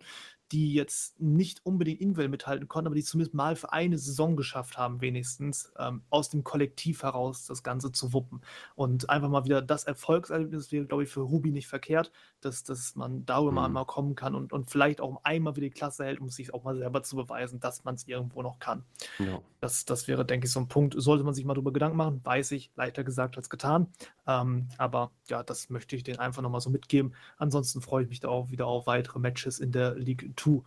die 0.54 0.72
jetzt 0.72 1.20
nicht 1.20 1.66
unbedingt 1.66 2.00
individuell 2.00 2.30
mithalten 2.30 2.68
konnten, 2.68 2.86
aber 2.86 2.96
die 2.96 3.04
zumindest 3.04 3.34
mal 3.34 3.56
für 3.56 3.74
eine 3.74 3.98
Saison 3.98 4.36
geschafft 4.36 4.78
haben, 4.78 5.02
wenigstens 5.02 5.74
ähm, 5.80 6.04
aus 6.12 6.30
dem 6.30 6.44
Kollektiv 6.44 7.02
heraus 7.02 7.48
das 7.48 7.64
Ganze 7.64 7.92
zu 7.92 8.14
wuppen. 8.14 8.42
Und 8.76 9.10
einfach 9.10 9.30
mal 9.30 9.46
wieder 9.46 9.64
das 9.64 9.84
Erfolgserlebnis 9.86 10.72
wäre, 10.72 10.86
glaube 10.86 11.04
ich, 11.04 11.10
für 11.10 11.22
Ruby 11.22 11.52
nicht 11.52 11.68
verkehrt, 11.68 12.12
dass, 12.42 12.64
dass 12.64 12.96
man 12.96 13.26
darüber 13.26 13.68
mhm. 13.68 13.74
mal 13.74 13.86
kommen 13.86 14.14
kann 14.14 14.36
und, 14.36 14.54
und 14.54 14.70
vielleicht 14.70 15.02
auch 15.02 15.22
einmal 15.24 15.56
wieder 15.56 15.66
die 15.66 15.74
Klasse 15.74 16.06
hält, 16.06 16.22
um 16.22 16.30
sich 16.30 16.54
auch 16.54 16.64
mal 16.64 16.78
selber 16.78 17.02
zu 17.02 17.16
beweisen, 17.16 17.60
dass 17.60 17.84
man 17.84 17.96
es 17.96 18.08
irgendwo 18.08 18.44
noch 18.44 18.60
kann. 18.60 18.84
Ja. 19.18 19.42
Das, 19.60 19.86
das 19.86 20.08
wäre, 20.08 20.24
denke 20.24 20.46
ich, 20.46 20.52
so 20.52 20.60
ein 20.60 20.68
Punkt. 20.68 20.94
Sollte 20.98 21.24
man 21.24 21.34
sich 21.34 21.46
mal 21.46 21.56
darüber 21.56 21.74
Gedanken 21.74 21.98
machen, 21.98 22.22
weiß 22.24 22.52
ich, 22.52 22.72
leichter 22.76 23.04
gesagt 23.04 23.38
als 23.38 23.50
getan. 23.50 23.88
Ähm, 24.28 24.70
aber 24.78 25.12
ja, 25.30 25.42
das 25.42 25.70
möchte 25.70 25.96
ich 25.96 26.04
denen 26.04 26.20
einfach 26.20 26.44
nochmal 26.44 26.62
so 26.62 26.70
mitgeben. 26.70 27.16
Ansonsten 27.38 27.82
freue 27.82 28.04
ich 28.04 28.10
mich 28.10 28.20
da 28.20 28.28
auch 28.28 28.52
wieder 28.52 28.68
auf 28.68 28.86
weitere 28.86 29.18
Matches 29.18 29.60
in 29.60 29.72
der 29.72 29.96
League 29.96 30.36
2. 30.44 30.62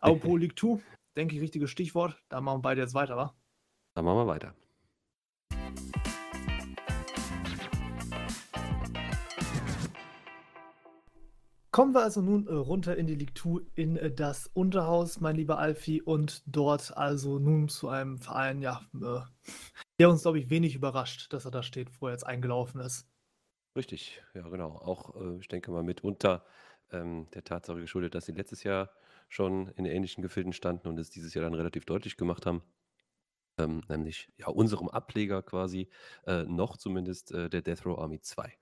Apropos 0.00 0.38
League 0.38 0.58
2, 0.58 0.80
denke 1.16 1.36
ich, 1.36 1.40
richtiges 1.40 1.70
Stichwort. 1.70 2.20
Da 2.28 2.40
machen 2.40 2.58
wir 2.58 2.62
beide 2.62 2.80
jetzt 2.80 2.94
weiter, 2.94 3.16
wa? 3.16 3.34
Dann 3.94 4.04
machen 4.04 4.18
wir 4.18 4.26
weiter. 4.26 4.54
Kommen 11.72 11.94
wir 11.94 12.02
also 12.02 12.20
nun 12.20 12.48
äh, 12.48 12.52
runter 12.52 12.96
in 12.96 13.06
die 13.06 13.14
League 13.14 13.38
2 13.38 13.60
in 13.76 13.96
äh, 13.96 14.10
das 14.10 14.48
Unterhaus, 14.48 15.20
mein 15.20 15.36
lieber 15.36 15.58
Alfie, 15.58 16.02
und 16.02 16.42
dort 16.46 16.96
also 16.96 17.38
nun 17.38 17.68
zu 17.68 17.88
einem 17.88 18.18
Verein, 18.18 18.60
ja, 18.60 18.82
äh, 18.94 19.20
der 20.00 20.10
uns, 20.10 20.22
glaube 20.22 20.40
ich, 20.40 20.50
wenig 20.50 20.74
überrascht, 20.74 21.32
dass 21.32 21.44
er 21.44 21.52
da 21.52 21.62
steht, 21.62 21.88
wo 22.00 22.08
er 22.08 22.12
jetzt 22.12 22.26
eingelaufen 22.26 22.80
ist. 22.80 23.08
Richtig, 23.76 24.20
ja 24.34 24.48
genau. 24.48 24.70
Auch, 24.70 25.14
ich 25.38 25.46
denke 25.46 25.70
mal, 25.70 25.84
mitunter 25.84 26.44
ähm, 26.90 27.28
der 27.34 27.44
Tatsache 27.44 27.78
geschuldet, 27.78 28.16
dass 28.16 28.26
sie 28.26 28.32
letztes 28.32 28.64
Jahr 28.64 28.90
schon 29.30 29.68
in 29.76 29.86
ähnlichen 29.86 30.22
Gefilden 30.22 30.52
standen 30.52 30.88
und 30.88 30.98
es 30.98 31.08
dieses 31.08 31.32
Jahr 31.32 31.44
dann 31.44 31.54
relativ 31.54 31.86
deutlich 31.86 32.18
gemacht 32.18 32.44
haben. 32.44 32.62
Ähm, 33.58 33.82
nämlich 33.88 34.30
ja 34.36 34.48
unserem 34.48 34.88
Ableger 34.88 35.42
quasi, 35.42 35.88
äh, 36.26 36.44
noch 36.44 36.76
zumindest 36.76 37.32
äh, 37.32 37.48
der 37.48 37.62
Death 37.62 37.86
Row 37.86 37.98
Army 37.98 38.20
2. 38.20 38.52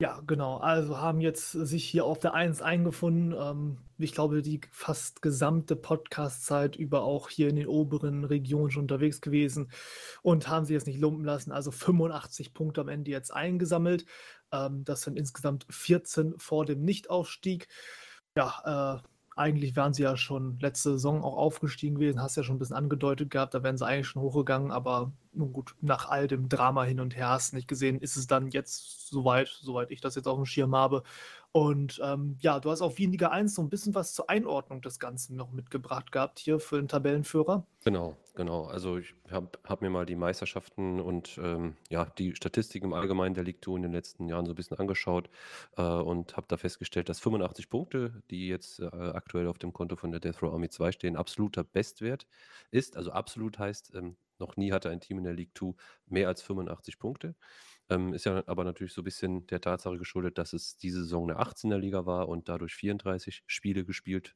Ja, 0.00 0.20
genau. 0.26 0.56
Also 0.56 0.98
haben 0.98 1.20
jetzt 1.20 1.52
sich 1.52 1.84
hier 1.84 2.04
auf 2.04 2.18
der 2.18 2.34
1 2.34 2.60
eingefunden. 2.60 3.34
Ähm, 3.38 3.78
ich 3.98 4.12
glaube, 4.12 4.42
die 4.42 4.60
fast 4.72 5.22
gesamte 5.22 5.76
Podcast-Zeit 5.76 6.74
über 6.74 7.02
auch 7.04 7.28
hier 7.28 7.48
in 7.48 7.54
den 7.54 7.68
oberen 7.68 8.24
Regionen 8.24 8.72
schon 8.72 8.82
unterwegs 8.82 9.20
gewesen 9.20 9.70
und 10.22 10.48
haben 10.48 10.66
sie 10.66 10.74
jetzt 10.74 10.88
nicht 10.88 10.98
lumpen 10.98 11.24
lassen. 11.24 11.52
Also 11.52 11.70
85 11.70 12.52
Punkte 12.52 12.80
am 12.80 12.88
Ende 12.88 13.12
jetzt 13.12 13.32
eingesammelt. 13.32 14.04
Ähm, 14.50 14.84
das 14.84 15.02
sind 15.02 15.16
insgesamt 15.16 15.66
14 15.70 16.34
vor 16.36 16.64
dem 16.64 16.82
Nichtaufstieg. 16.82 17.68
Ja, 18.36 18.98
äh, 18.98 19.08
eigentlich 19.36 19.76
wären 19.76 19.94
sie 19.94 20.02
ja 20.02 20.16
schon 20.16 20.58
letzte 20.60 20.92
Saison 20.92 21.22
auch 21.22 21.36
aufgestiegen 21.36 21.96
gewesen, 21.96 22.20
hast 22.20 22.36
ja 22.36 22.42
schon 22.42 22.56
ein 22.56 22.58
bisschen 22.58 22.76
angedeutet 22.76 23.30
gehabt, 23.30 23.54
da 23.54 23.62
wären 23.62 23.78
sie 23.78 23.86
eigentlich 23.86 24.08
schon 24.08 24.22
hochgegangen, 24.22 24.70
aber 24.70 25.12
nun 25.32 25.52
gut, 25.52 25.74
nach 25.80 26.08
all 26.08 26.28
dem 26.28 26.48
Drama 26.48 26.84
hin 26.84 27.00
und 27.00 27.16
her 27.16 27.28
hast 27.30 27.52
du 27.52 27.56
nicht 27.56 27.68
gesehen, 27.68 28.00
ist 28.00 28.16
es 28.16 28.26
dann 28.26 28.50
jetzt 28.50 29.08
soweit, 29.08 29.48
soweit 29.48 29.90
ich 29.90 30.00
das 30.00 30.14
jetzt 30.14 30.26
auf 30.28 30.36
dem 30.36 30.46
Schirm 30.46 30.74
habe. 30.74 31.02
Und 31.52 32.00
ähm, 32.02 32.38
ja, 32.40 32.60
du 32.60 32.70
hast 32.70 32.80
auf 32.80 32.96
Wien 32.96 33.22
1 33.22 33.54
so 33.54 33.60
ein 33.60 33.68
bisschen 33.68 33.94
was 33.94 34.14
zur 34.14 34.30
Einordnung 34.30 34.80
des 34.80 34.98
Ganzen 34.98 35.36
noch 35.36 35.52
mitgebracht 35.52 36.10
gehabt 36.10 36.38
hier 36.38 36.58
für 36.58 36.76
den 36.76 36.88
Tabellenführer. 36.88 37.66
Genau, 37.84 38.16
genau. 38.34 38.64
Also 38.64 38.96
ich 38.96 39.14
habe 39.30 39.50
hab 39.64 39.82
mir 39.82 39.90
mal 39.90 40.06
die 40.06 40.16
Meisterschaften 40.16 40.98
und 40.98 41.38
ähm, 41.42 41.76
ja, 41.90 42.06
die 42.06 42.34
Statistik 42.34 42.82
im 42.84 42.94
Allgemeinen 42.94 43.34
der 43.34 43.44
Ligue 43.44 43.60
2 43.60 43.76
in 43.76 43.82
den 43.82 43.92
letzten 43.92 44.28
Jahren 44.28 44.46
so 44.46 44.52
ein 44.52 44.54
bisschen 44.54 44.78
angeschaut 44.78 45.28
äh, 45.76 45.82
und 45.82 46.38
habe 46.38 46.46
da 46.48 46.56
festgestellt, 46.56 47.10
dass 47.10 47.20
85 47.20 47.68
Punkte, 47.68 48.22
die 48.30 48.48
jetzt 48.48 48.80
äh, 48.80 48.86
aktuell 48.86 49.46
auf 49.46 49.58
dem 49.58 49.74
Konto 49.74 49.96
von 49.96 50.10
der 50.10 50.20
Death 50.20 50.42
Row 50.42 50.54
Army 50.54 50.70
2 50.70 50.92
stehen, 50.92 51.16
absoluter 51.16 51.64
Bestwert 51.64 52.26
ist. 52.70 52.96
Also 52.96 53.12
absolut 53.12 53.58
heißt, 53.58 53.94
ähm, 53.94 54.16
noch 54.38 54.56
nie 54.56 54.72
hatte 54.72 54.88
ein 54.88 55.00
Team 55.00 55.18
in 55.18 55.24
der 55.24 55.34
League 55.34 55.56
2 55.56 55.74
mehr 56.06 56.28
als 56.28 56.40
85 56.40 56.98
Punkte. 56.98 57.34
Ähm, 57.92 58.14
ist 58.14 58.24
ja 58.26 58.42
aber 58.46 58.64
natürlich 58.64 58.92
so 58.92 59.02
ein 59.02 59.04
bisschen 59.04 59.46
der 59.48 59.60
Tatsache 59.60 59.98
geschuldet, 59.98 60.38
dass 60.38 60.52
es 60.52 60.76
diese 60.76 61.02
Saison 61.02 61.30
eine 61.30 61.40
18er 61.40 61.78
Liga 61.78 62.06
war 62.06 62.28
und 62.28 62.48
dadurch 62.48 62.74
34 62.74 63.42
Spiele 63.46 63.84
gespielt 63.84 64.34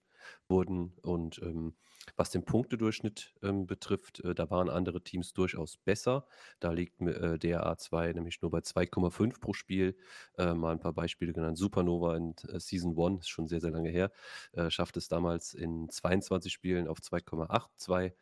wurden. 0.48 0.94
Und 1.02 1.40
ähm, 1.42 1.74
was 2.16 2.30
den 2.30 2.44
Punktedurchschnitt 2.44 3.34
ähm, 3.42 3.66
betrifft, 3.66 4.20
äh, 4.20 4.34
da 4.34 4.50
waren 4.50 4.68
andere 4.68 5.02
Teams 5.02 5.32
durchaus 5.32 5.76
besser. 5.76 6.26
Da 6.60 6.72
liegt 6.72 7.00
äh, 7.00 7.38
DRA 7.38 7.76
2 7.76 8.12
nämlich 8.12 8.42
nur 8.42 8.50
bei 8.50 8.58
2,5 8.58 9.40
pro 9.40 9.52
Spiel. 9.52 9.96
Äh, 10.38 10.54
mal 10.54 10.72
ein 10.72 10.80
paar 10.80 10.92
Beispiele 10.92 11.32
genannt. 11.32 11.58
Supernova 11.58 12.16
in 12.16 12.34
äh, 12.48 12.60
Season 12.60 12.98
1, 12.98 13.20
ist 13.20 13.28
schon 13.28 13.48
sehr, 13.48 13.60
sehr 13.60 13.70
lange 13.70 13.90
her, 13.90 14.10
äh, 14.52 14.70
schafft 14.70 14.96
es 14.96 15.08
damals 15.08 15.54
in 15.54 15.88
22 15.88 16.52
Spielen 16.52 16.88
auf 16.88 16.98
2,82 16.98 18.12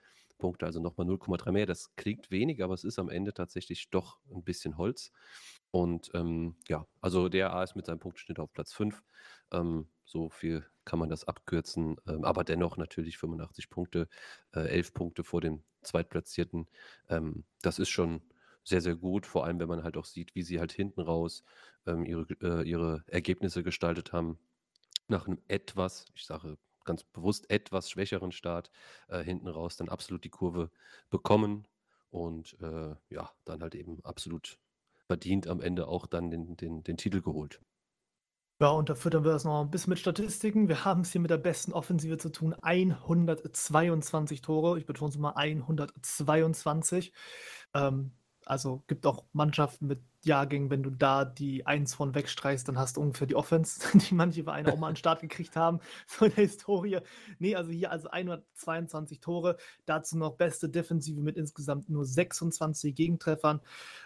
Punkte, 0.44 0.66
also 0.66 0.78
nochmal 0.78 1.06
0,3 1.06 1.52
mehr. 1.52 1.64
Das 1.64 1.96
klingt 1.96 2.30
wenig, 2.30 2.62
aber 2.62 2.74
es 2.74 2.84
ist 2.84 2.98
am 2.98 3.08
Ende 3.08 3.32
tatsächlich 3.32 3.88
doch 3.88 4.18
ein 4.30 4.42
bisschen 4.42 4.76
Holz. 4.76 5.10
Und 5.70 6.10
ähm, 6.12 6.56
ja, 6.68 6.86
also 7.00 7.30
der 7.30 7.54
A 7.54 7.62
ist 7.62 7.76
mit 7.76 7.86
seinem 7.86 7.98
Punktschnitt 7.98 8.38
auf 8.38 8.52
Platz 8.52 8.74
5. 8.74 9.02
Ähm, 9.52 9.88
so 10.04 10.28
viel 10.28 10.66
kann 10.84 10.98
man 10.98 11.08
das 11.08 11.24
abkürzen. 11.24 11.96
Ähm, 12.06 12.24
aber 12.24 12.44
dennoch 12.44 12.76
natürlich 12.76 13.16
85 13.16 13.70
Punkte, 13.70 14.06
äh, 14.52 14.68
11 14.68 14.92
Punkte 14.92 15.24
vor 15.24 15.40
dem 15.40 15.62
Zweitplatzierten. 15.80 16.68
Ähm, 17.08 17.44
das 17.62 17.78
ist 17.78 17.88
schon 17.88 18.20
sehr, 18.64 18.82
sehr 18.82 18.96
gut, 18.96 19.24
vor 19.24 19.46
allem 19.46 19.58
wenn 19.60 19.68
man 19.68 19.82
halt 19.82 19.96
auch 19.96 20.04
sieht, 20.04 20.34
wie 20.34 20.42
sie 20.42 20.60
halt 20.60 20.72
hinten 20.72 21.00
raus 21.00 21.42
ähm, 21.86 22.04
ihre, 22.04 22.26
äh, 22.42 22.68
ihre 22.68 23.02
Ergebnisse 23.06 23.62
gestaltet 23.62 24.12
haben. 24.12 24.38
Nach 25.08 25.26
einem 25.26 25.40
etwas, 25.48 26.04
ich 26.14 26.26
sage 26.26 26.58
ganz 26.84 27.04
bewusst 27.04 27.50
etwas 27.50 27.90
schwächeren 27.90 28.32
Start 28.32 28.70
äh, 29.08 29.22
hinten 29.22 29.48
raus 29.48 29.76
dann 29.76 29.88
absolut 29.88 30.24
die 30.24 30.30
Kurve 30.30 30.70
bekommen 31.10 31.66
und 32.10 32.56
äh, 32.60 32.94
ja, 33.10 33.30
dann 33.44 33.62
halt 33.62 33.74
eben 33.74 34.04
absolut 34.04 34.58
verdient 35.06 35.46
am 35.48 35.60
Ende 35.60 35.88
auch 35.88 36.06
dann 36.06 36.30
den, 36.30 36.56
den, 36.56 36.82
den 36.82 36.96
Titel 36.96 37.20
geholt. 37.20 37.60
Ja, 38.60 38.68
und 38.70 38.88
da 38.88 38.94
füttern 38.94 39.24
wir 39.24 39.32
das 39.32 39.44
noch 39.44 39.62
ein 39.62 39.70
bisschen 39.70 39.90
mit 39.90 39.98
Statistiken. 39.98 40.68
Wir 40.68 40.84
haben 40.84 41.00
es 41.00 41.10
hier 41.10 41.20
mit 41.20 41.30
der 41.30 41.38
besten 41.38 41.72
Offensive 41.72 42.18
zu 42.18 42.30
tun. 42.30 42.54
122 42.62 44.42
Tore. 44.42 44.78
Ich 44.78 44.86
betone 44.86 45.10
es 45.10 45.18
mal 45.18 45.32
122. 45.34 47.12
Ähm, 47.74 48.12
also 48.46 48.82
gibt 48.86 49.06
auch 49.06 49.24
Mannschaften 49.32 49.86
mit 49.86 50.00
Jahrgängen, 50.24 50.70
wenn 50.70 50.82
du 50.82 50.90
da 50.90 51.24
die 51.24 51.66
Eins 51.66 51.94
von 51.94 52.14
wegstreichst, 52.14 52.66
dann 52.66 52.78
hast 52.78 52.96
du 52.96 53.00
ungefähr 53.00 53.26
die 53.26 53.36
Offense, 53.36 53.80
die 53.98 54.14
manche 54.14 54.44
Vereine 54.44 54.72
auch 54.72 54.78
mal 54.78 54.88
an 54.88 54.94
den 54.94 54.98
Start 54.98 55.20
gekriegt 55.20 55.56
haben, 55.56 55.80
so 56.06 56.24
in 56.24 56.34
der 56.34 56.44
Historie. 56.44 56.98
Nee, 57.38 57.54
also 57.54 57.70
hier 57.70 57.90
also 57.90 58.08
122 58.10 59.20
Tore, 59.20 59.56
dazu 59.86 60.16
noch 60.16 60.36
beste 60.36 60.68
Defensive 60.68 61.20
mit 61.20 61.36
insgesamt 61.36 61.88
nur 61.88 62.04
26 62.04 62.94
Gegentreffern. 62.94 63.60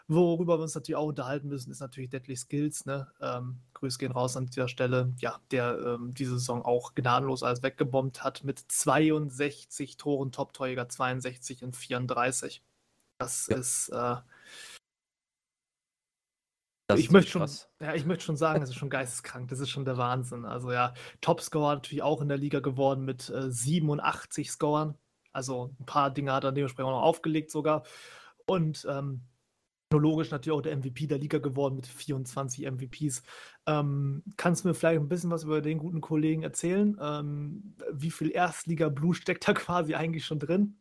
Worüber 0.09 0.59
wir 0.59 0.63
uns 0.63 0.75
natürlich 0.75 0.97
auch 0.97 1.07
unterhalten 1.07 1.49
müssen, 1.49 1.71
ist 1.71 1.81
natürlich 1.81 2.11
Deadly 2.11 2.37
Skills. 2.37 2.87
Ne? 2.87 3.09
Ähm, 3.21 3.59
Grüße 3.75 3.99
gehen 3.99 4.13
raus 4.13 4.37
an 4.37 4.47
dieser 4.47 4.69
Stelle. 4.69 5.13
Ja, 5.19 5.41
der 5.51 5.79
ähm, 5.79 6.15
diese 6.15 6.39
Saison 6.39 6.63
auch 6.63 6.95
gnadenlos 6.95 7.43
alles 7.43 7.63
weggebombt 7.63 8.25
hat 8.25 8.45
mit 8.45 8.59
62 8.59 9.97
Toren, 9.97 10.33
Top-Torjäger 10.33 10.89
62 10.89 11.63
in 11.63 11.73
34. 11.73 12.63
Das 13.19 13.47
ja. 13.49 13.57
ist. 13.57 13.89
Äh, 13.91 14.17
das 16.91 17.01
ich 17.01 17.11
möchte 17.11 17.31
schon, 17.31 17.47
ja, 17.81 17.95
ich 17.95 18.07
möchte 18.07 18.25
schon 18.25 18.39
sagen, 18.39 18.61
das 18.61 18.71
ist 18.71 18.77
schon 18.77 18.89
geisteskrank. 18.89 19.49
Das 19.49 19.61
ist 19.61 19.69
schon 19.69 19.85
der 19.85 19.99
Wahnsinn. 19.99 20.47
Also 20.47 20.73
ja, 20.73 20.95
Topscorer 21.21 21.75
natürlich 21.75 22.03
auch 22.03 22.23
in 22.23 22.29
der 22.29 22.39
Liga 22.39 22.61
geworden 22.61 23.05
mit 23.05 23.29
äh, 23.29 23.51
87 23.51 24.51
Scorern. 24.51 24.97
Also 25.33 25.75
ein 25.79 25.85
paar 25.85 26.11
Dinge 26.11 26.33
hat 26.33 26.45
er 26.45 26.53
dementsprechend 26.53 26.89
auch 26.89 26.97
noch 26.97 27.07
aufgelegt 27.07 27.51
sogar. 27.51 27.85
Und 28.47 28.87
ähm, 28.89 29.21
technologisch 29.91 30.31
natürlich 30.31 30.59
auch 30.59 30.63
der 30.63 30.77
MVP 30.77 31.07
der 31.07 31.19
Liga 31.19 31.39
geworden 31.39 31.77
mit 31.77 31.87
24 31.87 32.65
MVPs. 32.65 33.23
Ähm, 33.67 34.23
kannst 34.37 34.65
du 34.65 34.69
mir 34.69 34.75
vielleicht 34.75 35.01
ein 35.01 35.09
bisschen 35.09 35.31
was 35.31 35.45
über 35.45 35.61
den 35.61 35.79
guten 35.79 36.01
Kollegen 36.01 36.43
erzählen? 36.43 36.97
Ähm, 37.01 37.75
wie 37.93 38.11
viel 38.11 38.31
Erstliga-Blue 38.31 39.15
steckt 39.15 39.47
da 39.47 39.53
quasi 39.55 39.95
eigentlich 39.95 40.25
schon 40.25 40.39
drin? 40.39 40.79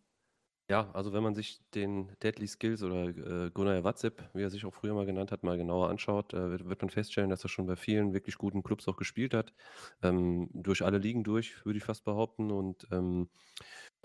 Ja, 0.69 0.91
also 0.91 1.13
wenn 1.13 1.23
man 1.23 1.33
sich 1.33 1.61
den 1.73 2.11
Deadly 2.21 2.45
Skills 2.45 2.83
oder 2.83 3.05
äh, 3.45 3.51
Gunnar 3.51 3.85
Watzep, 3.85 4.29
wie 4.33 4.41
er 4.41 4.49
sich 4.49 4.65
auch 4.65 4.73
früher 4.73 4.93
mal 4.93 5.05
genannt 5.05 5.31
hat, 5.31 5.41
mal 5.43 5.57
genauer 5.57 5.89
anschaut, 5.89 6.33
äh, 6.33 6.49
wird, 6.49 6.67
wird 6.67 6.81
man 6.81 6.89
feststellen, 6.89 7.29
dass 7.29 7.43
er 7.45 7.49
schon 7.49 7.67
bei 7.67 7.77
vielen 7.77 8.13
wirklich 8.13 8.37
guten 8.37 8.63
Clubs 8.63 8.85
auch 8.89 8.97
gespielt 8.97 9.33
hat. 9.33 9.53
Ähm, 10.01 10.49
durch 10.53 10.83
alle 10.83 10.97
Ligen 10.97 11.23
durch, 11.23 11.63
würde 11.65 11.77
ich 11.77 11.85
fast 11.85 12.03
behaupten. 12.03 12.51
Und 12.51 12.85
ähm, 12.91 13.29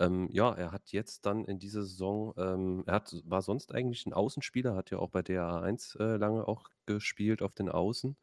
ähm, 0.03 0.27
ja, 0.31 0.51
er 0.53 0.71
hat 0.71 0.91
jetzt 0.91 1.25
dann 1.25 1.45
in 1.45 1.59
dieser 1.59 1.83
Saison, 1.83 2.33
ähm, 2.37 2.83
er 2.85 2.95
hat, 2.95 3.15
war 3.25 3.41
sonst 3.41 3.73
eigentlich 3.73 4.05
ein 4.05 4.13
Außenspieler, 4.13 4.75
hat 4.75 4.91
ja 4.91 4.97
auch 4.99 5.09
bei 5.09 5.21
DA1 5.21 5.97
äh, 5.99 6.17
lange 6.17 6.47
auch 6.47 6.69
gespielt 6.85 7.41
auf 7.41 7.53
den 7.55 7.69
Außen 7.69 8.17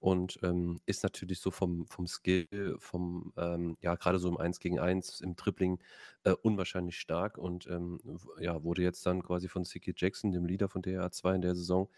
und 0.00 0.38
ähm, 0.42 0.80
ist 0.86 1.02
natürlich 1.02 1.40
so 1.40 1.50
vom, 1.50 1.86
vom 1.86 2.06
Skill, 2.06 2.76
vom, 2.78 3.34
ähm, 3.36 3.76
ja, 3.82 3.94
gerade 3.96 4.18
so 4.18 4.28
im 4.28 4.38
1 4.38 4.60
gegen 4.60 4.78
1, 4.78 5.20
im 5.20 5.36
Tripling 5.36 5.78
äh, 6.24 6.32
unwahrscheinlich 6.32 6.98
stark 6.98 7.36
und 7.36 7.66
ähm, 7.66 8.00
ja, 8.38 8.62
wurde 8.62 8.82
jetzt 8.82 9.04
dann 9.04 9.22
quasi 9.22 9.48
von 9.48 9.64
Siki 9.64 9.92
Jackson, 9.94 10.32
dem 10.32 10.46
Leader 10.46 10.68
von 10.68 10.82
DA2 10.82 11.34
in 11.34 11.42
der 11.42 11.54
Saison, 11.54 11.90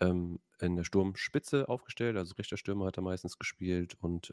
ähm, 0.00 0.40
in 0.60 0.74
der 0.74 0.84
Sturmspitze 0.84 1.68
aufgestellt. 1.68 2.16
Also 2.16 2.34
rechter 2.34 2.56
Stürmer 2.56 2.86
hat 2.86 2.98
er 2.98 3.02
meistens 3.02 3.38
gespielt 3.38 3.96
und 4.00 4.32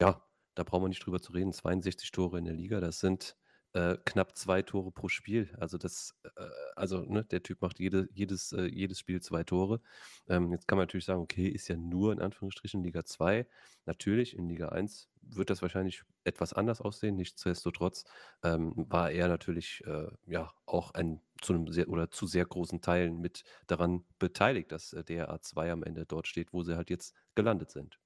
ja, 0.00 0.22
da 0.54 0.62
brauchen 0.62 0.84
wir 0.84 0.88
nicht 0.88 1.04
drüber 1.04 1.20
zu 1.20 1.32
reden. 1.32 1.52
62 1.52 2.10
Tore 2.12 2.38
in 2.38 2.44
der 2.44 2.54
Liga, 2.54 2.80
das 2.80 3.00
sind 3.00 3.36
äh, 3.74 3.96
knapp 4.04 4.36
zwei 4.36 4.62
Tore 4.62 4.90
pro 4.92 5.08
Spiel. 5.08 5.54
Also 5.58 5.78
das, 5.78 6.16
äh, 6.24 6.44
also 6.76 7.02
ne, 7.02 7.24
der 7.24 7.42
Typ 7.42 7.60
macht 7.60 7.80
jede, 7.80 8.08
jedes, 8.12 8.52
äh, 8.52 8.66
jedes 8.66 8.98
Spiel 9.00 9.20
zwei 9.20 9.44
Tore. 9.44 9.80
Ähm, 10.28 10.52
jetzt 10.52 10.68
kann 10.68 10.78
man 10.78 10.84
natürlich 10.84 11.04
sagen, 11.04 11.20
okay, 11.20 11.48
ist 11.48 11.68
ja 11.68 11.76
nur 11.76 12.12
in 12.12 12.20
Anführungsstrichen 12.20 12.82
Liga 12.82 13.04
2. 13.04 13.46
Natürlich, 13.84 14.36
in 14.36 14.48
Liga 14.48 14.68
1 14.68 15.08
wird 15.22 15.50
das 15.50 15.60
wahrscheinlich 15.62 16.02
etwas 16.22 16.52
anders 16.52 16.80
aussehen. 16.80 17.16
Nichtsdestotrotz 17.16 18.04
ähm, 18.42 18.72
war 18.76 19.10
er 19.10 19.28
natürlich 19.28 19.82
äh, 19.86 20.06
ja 20.26 20.52
auch 20.66 20.94
ein 20.94 21.20
zu 21.42 21.52
einem 21.52 21.66
sehr 21.68 21.88
oder 21.88 22.10
zu 22.10 22.26
sehr 22.26 22.46
großen 22.46 22.80
Teilen 22.80 23.20
mit 23.20 23.44
daran 23.66 24.04
beteiligt, 24.18 24.72
dass 24.72 24.92
äh, 24.92 25.04
der 25.04 25.30
A2 25.34 25.70
am 25.70 25.82
Ende 25.82 26.06
dort 26.06 26.26
steht, 26.28 26.52
wo 26.52 26.62
sie 26.62 26.76
halt 26.76 26.90
jetzt 26.90 27.14
gelandet 27.34 27.70
sind. 27.70 27.98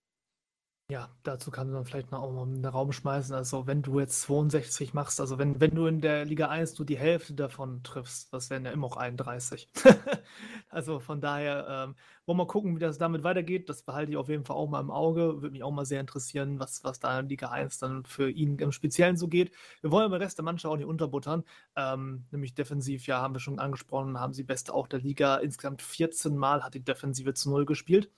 Ja, 0.91 1.11
dazu 1.23 1.51
kann 1.51 1.71
man 1.71 1.85
vielleicht 1.85 2.13
noch 2.13 2.23
auch 2.23 2.33
mal 2.33 2.45
in 2.45 2.63
den 2.63 2.65
Raum 2.65 2.93
schmeißen. 2.93 3.35
Also, 3.35 3.67
wenn 3.67 3.83
du 3.83 4.01
jetzt 4.01 4.23
62 4.23 4.95
machst, 4.95 5.21
also 5.21 5.37
wenn, 5.37 5.61
wenn 5.61 5.75
du 5.75 5.87
in 5.87 6.01
der 6.01 6.25
Liga 6.25 6.49
1 6.49 6.79
nur 6.79 6.87
die 6.87 6.97
Hälfte 6.97 7.35
davon 7.35 7.83
triffst, 7.83 8.33
das 8.33 8.49
wären 8.49 8.65
ja 8.65 8.71
immer 8.71 8.87
auch 8.87 8.97
31. 8.97 9.69
also 10.71 10.99
von 10.99 11.21
daher, 11.21 11.67
ähm, 11.69 11.95
wollen 12.25 12.39
wir 12.39 12.45
mal 12.45 12.47
gucken, 12.47 12.75
wie 12.75 12.81
das 12.81 12.97
damit 12.97 13.23
weitergeht. 13.23 13.69
Das 13.69 13.83
behalte 13.83 14.13
ich 14.13 14.17
auf 14.17 14.31
jeden 14.31 14.47
Fall 14.47 14.57
auch 14.57 14.67
mal 14.67 14.81
im 14.81 14.91
Auge. 14.91 15.43
Würde 15.43 15.51
mich 15.51 15.63
auch 15.63 15.73
mal 15.73 15.85
sehr 15.85 16.01
interessieren, 16.01 16.59
was, 16.59 16.83
was 16.85 16.99
da 17.01 17.21
in 17.21 17.29
Liga 17.29 17.51
1 17.51 17.77
dann 17.81 18.07
für 18.07 18.31
ihn 18.31 18.59
im 18.59 18.73
Speziellen 18.73 19.19
so 19.19 19.29
geht. 19.29 19.53
Wir 19.83 19.91
wollen 19.93 20.11
den 20.11 20.23
Rest 20.23 20.39
der 20.39 20.45
Mannschaft 20.47 20.73
auch 20.73 20.79
nicht 20.79 20.87
unterbuttern. 20.87 21.45
Ähm, 21.77 22.25
nämlich 22.31 22.55
defensiv, 22.55 23.07
ja, 23.07 23.21
haben 23.21 23.35
wir 23.35 23.41
schon 23.41 23.59
angesprochen, 23.59 24.19
haben 24.19 24.33
sie 24.33 24.43
beste 24.43 24.73
auch 24.73 24.89
der 24.89 25.01
Liga. 25.01 25.37
Insgesamt 25.37 25.83
14 25.83 26.35
Mal 26.35 26.65
hat 26.65 26.73
die 26.73 26.83
Defensive 26.83 27.35
zu 27.35 27.51
Null 27.51 27.67
gespielt. 27.67 28.11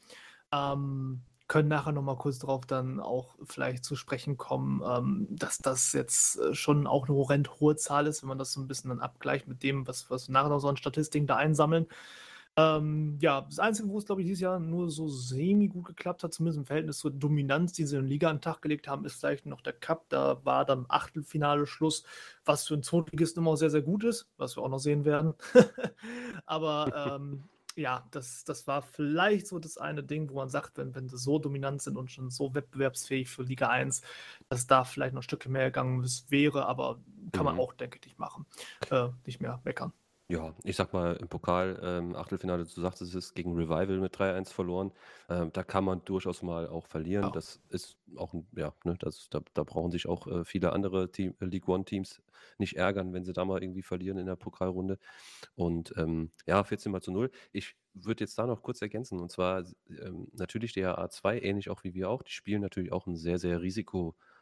Ähm, 0.53 1.23
können 1.51 1.69
nachher 1.69 1.91
noch 1.91 2.03
mal 2.03 2.17
kurz 2.17 2.39
darauf 2.39 2.65
dann 2.65 3.01
auch 3.01 3.35
vielleicht 3.43 3.85
zu 3.85 3.97
sprechen 3.97 4.37
kommen, 4.37 4.83
ähm, 4.87 5.27
dass 5.31 5.59
das 5.59 5.93
jetzt 5.93 6.39
äh, 6.39 6.55
schon 6.55 6.87
auch 6.87 7.09
eine 7.09 7.17
horrend 7.17 7.59
hohe 7.59 7.75
Zahl 7.75 8.07
ist, 8.07 8.23
wenn 8.23 8.29
man 8.29 8.39
das 8.39 8.53
so 8.53 8.61
ein 8.61 8.69
bisschen 8.69 8.91
dann 8.91 9.01
abgleicht 9.01 9.49
mit 9.49 9.65
dem, 9.65 9.85
was, 9.89 10.09
was 10.11 10.29
wir 10.29 10.33
nachher 10.33 10.49
noch 10.49 10.61
so 10.61 10.69
an 10.69 10.77
Statistiken 10.77 11.27
da 11.27 11.35
einsammeln. 11.35 11.89
Ähm, 12.57 13.19
ja, 13.21 13.41
das 13.41 13.59
Einzige, 13.59 13.89
wo 13.89 13.99
es, 13.99 14.07
glaube 14.07 14.21
ich, 14.21 14.29
dieses 14.29 14.43
Jahr 14.43 14.61
nur 14.61 14.91
so 14.91 15.09
semi 15.09 15.67
gut 15.67 15.87
geklappt 15.87 16.23
hat, 16.23 16.33
zumindest 16.33 16.59
im 16.59 16.67
Verhältnis 16.67 16.99
zur 16.99 17.11
Dominanz, 17.11 17.73
die 17.73 17.85
sie 17.85 17.97
in 17.97 18.03
der 18.03 18.09
Liga 18.09 18.31
an 18.31 18.37
den 18.37 18.43
Tag 18.43 18.63
gelegt 18.63 18.87
haben, 18.87 19.05
ist 19.05 19.19
vielleicht 19.19 19.47
noch 19.47 19.61
der 19.61 19.73
Cup. 19.73 20.05
Da 20.09 20.45
war 20.45 20.65
dann 20.65 20.87
Achtelfinale 20.89 21.67
Schluss, 21.67 22.05
was 22.45 22.69
für 22.69 22.75
einen 22.75 22.85
Zweitligisten 22.85 23.43
immer 23.43 23.57
sehr, 23.57 23.71
sehr 23.71 23.83
gut 23.83 24.05
ist, 24.05 24.29
was 24.37 24.57
wir 24.57 24.63
auch 24.63 24.69
noch 24.69 24.79
sehen 24.79 25.05
werden. 25.05 25.35
Aber 26.47 27.19
ähm, 27.21 27.49
ja, 27.77 28.07
das, 28.11 28.45
das 28.45 28.67
war 28.67 28.83
vielleicht 28.83 29.47
so 29.47 29.59
das 29.59 29.79
eine 29.79 30.03
Ding, 30.03 30.29
wo 30.31 30.35
man 30.35 30.51
sagt, 30.51 30.77
wenn, 30.79 30.95
wenn 30.95 31.09
sie 31.09 31.19
so 31.19 31.39
dominant 31.39 31.83
sind 31.83 31.97
und 31.97 32.11
schon 32.11 32.31
so 32.31 32.55
wettbewerbsfähig 32.55 33.29
für 33.31 33.43
Liga 33.43 33.69
1, 33.69 34.03
dass 34.49 34.67
da 34.67 34.85
vielleicht 34.85 35.15
noch 35.15 35.21
ein 35.21 35.25
Stückchen 35.25 35.53
mehr 35.53 35.67
gegangen 35.67 36.05
wäre, 36.29 36.67
aber 36.67 37.01
kann 37.33 37.45
man 37.45 37.55
Mhm. 37.55 37.61
auch, 37.61 37.73
denke 37.75 38.01
ich, 38.05 38.19
machen. 38.19 38.47
Äh, 38.91 39.09
nicht 39.27 39.41
mehr 39.41 39.61
meckern. 39.65 39.93
Ja, 40.33 40.55
ich 40.63 40.77
sag 40.77 40.93
mal, 40.93 41.17
im 41.17 41.29
Pokal, 41.29 41.81
ähm, 41.83 42.15
Achtelfinale, 42.15 42.63
du 42.65 42.81
sagtest 42.81 43.15
es, 43.17 43.35
gegen 43.35 43.53
Revival 43.57 43.99
mit 43.99 44.17
3-1 44.17 44.53
verloren. 44.53 44.93
Ähm, 45.29 45.51
da 45.53 45.65
kann 45.65 45.83
man 45.85 46.05
durchaus 46.05 46.43
mal 46.43 46.69
auch 46.69 46.87
verlieren. 46.87 47.33
Ja. 47.33 47.33
Das 47.33 47.61
ist 47.69 47.99
auch, 48.17 48.33
ein- 48.33 48.47
ja, 48.55 48.73
ne, 48.85 48.95
das, 49.01 49.29
da, 49.29 49.41
da 49.55 49.65
brauchen 49.65 49.91
sich 49.91 50.07
auch 50.07 50.29
äh, 50.29 50.45
viele 50.45 50.73
andere 50.73 51.11
Team, 51.11 51.35
äh, 51.41 51.47
League 51.47 51.67
One-Teams 51.67 52.23
nicht 52.59 52.77
ärgern, 52.77 53.13
wenn 53.13 53.25
sie 53.25 53.33
da 53.33 53.45
mal 53.45 53.61
irgendwie 53.61 53.83
verlieren 53.83 54.19
in 54.19 54.27
der 54.27 54.37
Pokalrunde. 54.37 54.99
Und 55.57 55.95
ähm, 55.97 56.33
ja, 56.47 56.65
14 56.65 56.93
mal 56.93 57.03
zu 57.03 57.13
0. 57.13 57.31
Ich 57.53 57.77
würde 57.95 58.25
jetzt 58.25 58.39
da 58.39 58.47
noch 58.47 58.63
kurz 58.63 58.83
ergänzen. 58.83 59.21
Und 59.21 59.33
zwar 59.33 59.65
ähm, 59.89 60.29
natürlich 60.33 60.73
der 60.75 60.99
A2, 60.99 61.41
ähnlich 61.41 61.71
auch 61.71 61.85
wie 61.85 61.95
wir 61.95 62.11
auch, 62.11 62.23
die 62.23 62.33
spielen 62.33 62.63
natürlich 62.63 62.93
auch 62.93 63.07
einen 63.07 63.17
sehr, 63.17 63.39
sehr 63.39 63.63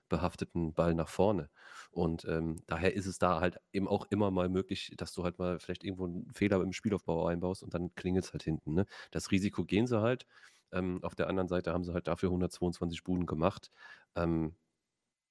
risikobehafteten 0.09 0.74
Ball 0.74 0.94
nach 0.94 1.09
vorne. 1.09 1.51
Und 1.90 2.24
ähm, 2.26 2.56
daher 2.66 2.94
ist 2.94 3.06
es 3.06 3.18
da 3.18 3.40
halt 3.40 3.59
eben 3.72 3.89
auch 3.89 4.06
immer 4.10 4.30
mal 4.30 4.48
möglich, 4.48 4.93
dass 4.97 5.12
du 5.12 5.24
halt 5.24 5.39
mal 5.39 5.59
vielleicht 5.59 5.85
irgendwo 5.85 6.06
einen 6.06 6.32
Fehler 6.35 6.62
im 6.62 6.72
Spielaufbau 6.72 7.26
einbaust 7.26 7.62
und 7.62 7.74
dann 7.74 7.94
klingelt 7.94 8.24
es 8.26 8.32
halt 8.32 8.43
hinten. 8.43 8.74
Ne? 8.74 8.86
Das 9.10 9.30
Risiko 9.30 9.64
gehen 9.64 9.86
sie 9.86 10.01
halt. 10.01 10.26
Ähm, 10.72 11.02
auf 11.02 11.14
der 11.14 11.28
anderen 11.28 11.48
Seite 11.48 11.72
haben 11.72 11.85
sie 11.85 11.94
halt 11.94 12.09
dafür 12.09 12.30
122 12.30 13.05
Buden 13.05 13.26
gemacht. 13.26 13.70
Ähm, 14.14 14.56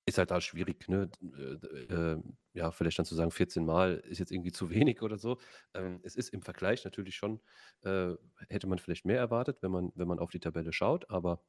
ist 0.06 0.18
halt 0.18 0.32
da 0.32 0.40
schwierig, 0.40 0.88
ne? 0.88 1.10
Äh, 1.22 1.94
äh, 1.94 2.22
ja, 2.54 2.72
vielleicht 2.72 2.98
dann 2.98 3.06
zu 3.06 3.14
sagen, 3.16 3.30
14 3.32 3.66
Mal 3.66 3.96
ist 4.06 4.20
jetzt 4.20 4.32
irgendwie 4.32 4.54
zu 4.54 4.70
wenig 4.70 5.02
oder 5.02 5.18
so. 5.18 5.38
Ähm, 5.74 6.00
es 6.04 6.16
ist 6.16 6.30
im 6.30 6.42
Vergleich 6.42 6.86
natürlich 6.86 7.16
schon, 7.16 7.42
äh, 7.84 8.14
hätte 8.50 8.68
man 8.68 8.80
vielleicht 8.80 9.06
mehr 9.06 9.20
erwartet, 9.20 9.62
wenn 9.62 9.72
man, 9.72 9.92
wenn 9.96 10.08
man 10.08 10.20
auf 10.20 10.32
die 10.32 10.40
Tabelle 10.40 10.72
schaut, 10.74 11.10
aber 11.10 11.42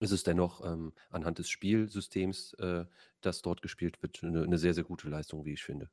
es 0.00 0.10
ist 0.10 0.26
dennoch 0.26 0.64
ähm, 0.64 0.92
anhand 1.10 1.38
des 1.38 1.48
Spielsystems, 1.48 2.54
äh, 2.54 2.84
das 3.20 3.42
dort 3.42 3.62
gespielt 3.62 4.02
wird, 4.02 4.22
eine, 4.22 4.42
eine 4.42 4.58
sehr, 4.58 4.74
sehr 4.74 4.84
gute 4.84 5.08
Leistung, 5.08 5.44
wie 5.44 5.52
ich 5.54 5.62
finde. 5.62 5.90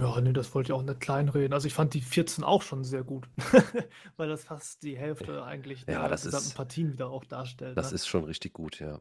Ja, 0.00 0.20
nee, 0.20 0.32
das 0.32 0.54
wollte 0.54 0.68
ich 0.68 0.72
auch 0.72 0.82
nicht 0.82 1.00
kleinreden. 1.00 1.52
Also 1.52 1.66
ich 1.68 1.74
fand 1.74 1.94
die 1.94 2.00
14 2.00 2.42
auch 2.42 2.62
schon 2.62 2.82
sehr 2.84 3.04
gut, 3.04 3.28
weil 4.16 4.28
das 4.28 4.44
fast 4.44 4.82
die 4.82 4.96
Hälfte 4.98 5.44
eigentlich 5.44 5.80
Ja, 5.86 6.00
der 6.00 6.08
das 6.08 6.24
gesamten 6.24 6.54
Partien 6.54 6.92
wieder 6.92 7.10
auch 7.10 7.24
darstellt. 7.24 7.76
Das 7.76 7.90
ne? 7.90 7.94
ist 7.94 8.06
schon 8.08 8.24
richtig 8.24 8.52
gut, 8.52 8.80
ja. 8.80 9.00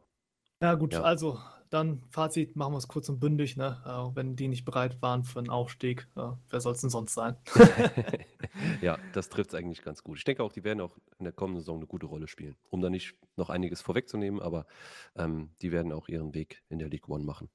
Ja, 0.62 0.76
gut, 0.76 0.94
Ja. 0.94 1.02
also 1.02 1.40
dann 1.74 2.04
Fazit, 2.10 2.56
machen 2.56 2.74
wir 2.74 2.78
es 2.78 2.88
kurz 2.88 3.10
und 3.10 3.20
bündig, 3.20 3.58
ne? 3.58 3.82
Äh, 3.86 4.16
wenn 4.16 4.36
die 4.36 4.48
nicht 4.48 4.66
bereit 4.66 5.02
waren 5.02 5.24
für 5.24 5.40
einen 5.40 5.50
Aufstieg, 5.50 6.08
äh, 6.16 6.30
wer 6.50 6.62
soll 6.62 6.74
es 6.74 6.82
denn 6.82 6.90
sonst 6.90 7.14
sein? 7.14 7.36
ja, 8.82 8.98
das 9.14 9.30
trifft 9.30 9.54
es 9.54 9.56
eigentlich 9.56 9.84
ganz 9.84 10.04
gut. 10.04 10.18
Ich 10.18 10.24
denke 10.24 10.44
auch, 10.44 10.52
die 10.52 10.64
werden 10.64 10.82
auch 10.82 10.98
in 11.20 11.26
der 11.26 11.34
kommenden 11.34 11.62
Saison 11.62 11.78
eine 11.78 11.88
gute 11.88 12.06
Rolle 12.06 12.28
spielen. 12.28 12.56
Um 12.70 12.82
da 12.82 12.90
nicht 12.90 13.16
noch 13.36 13.50
einiges 13.50 13.82
vorwegzunehmen, 13.82 14.42
aber 14.42 14.66
ähm, 15.16 15.52
die 15.62 15.72
werden 15.72 15.92
auch 15.92 16.08
ihren 16.08 16.34
Weg 16.34 16.64
in 16.70 16.80
der 16.80 16.90
League 16.90 17.10
One 17.10 17.24
machen. 17.24 17.50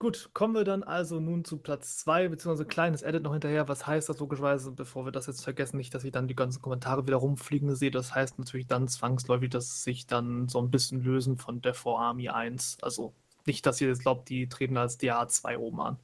Gut, 0.00 0.30
kommen 0.32 0.54
wir 0.54 0.62
dann 0.62 0.84
also 0.84 1.18
nun 1.18 1.44
zu 1.44 1.58
Platz 1.58 1.96
2, 1.98 2.28
beziehungsweise 2.28 2.68
kleines 2.68 3.02
Edit 3.02 3.24
noch 3.24 3.32
hinterher. 3.32 3.66
Was 3.66 3.84
heißt 3.84 4.08
das 4.08 4.20
logischerweise, 4.20 4.70
bevor 4.70 5.04
wir 5.04 5.10
das 5.10 5.26
jetzt 5.26 5.42
vergessen, 5.42 5.76
nicht, 5.76 5.92
dass 5.92 6.04
ich 6.04 6.12
dann 6.12 6.28
die 6.28 6.36
ganzen 6.36 6.62
Kommentare 6.62 7.04
wieder 7.08 7.16
rumfliegen 7.16 7.74
sehe. 7.74 7.90
Das 7.90 8.14
heißt 8.14 8.38
natürlich 8.38 8.68
dann 8.68 8.86
zwangsläufig, 8.86 9.50
dass 9.50 9.82
sich 9.82 10.06
dann 10.06 10.46
so 10.46 10.60
ein 10.60 10.70
bisschen 10.70 11.02
lösen 11.02 11.36
von 11.36 11.60
der 11.62 11.74
Army 11.84 12.28
1. 12.28 12.78
Also 12.80 13.12
nicht, 13.46 13.64
dass 13.66 13.80
ihr 13.80 13.88
jetzt 13.88 14.02
glaubt, 14.02 14.28
die 14.28 14.48
treten 14.48 14.76
als 14.76 14.98
DA2 15.00 15.56
oben 15.58 15.80
an. 15.80 15.98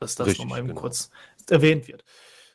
Dass 0.00 0.14
das 0.14 0.28
Richtig, 0.28 0.44
nochmal 0.44 0.60
eben 0.60 0.68
genau. 0.68 0.80
kurz 0.80 1.10
erwähnt 1.48 1.88
wird. 1.88 2.04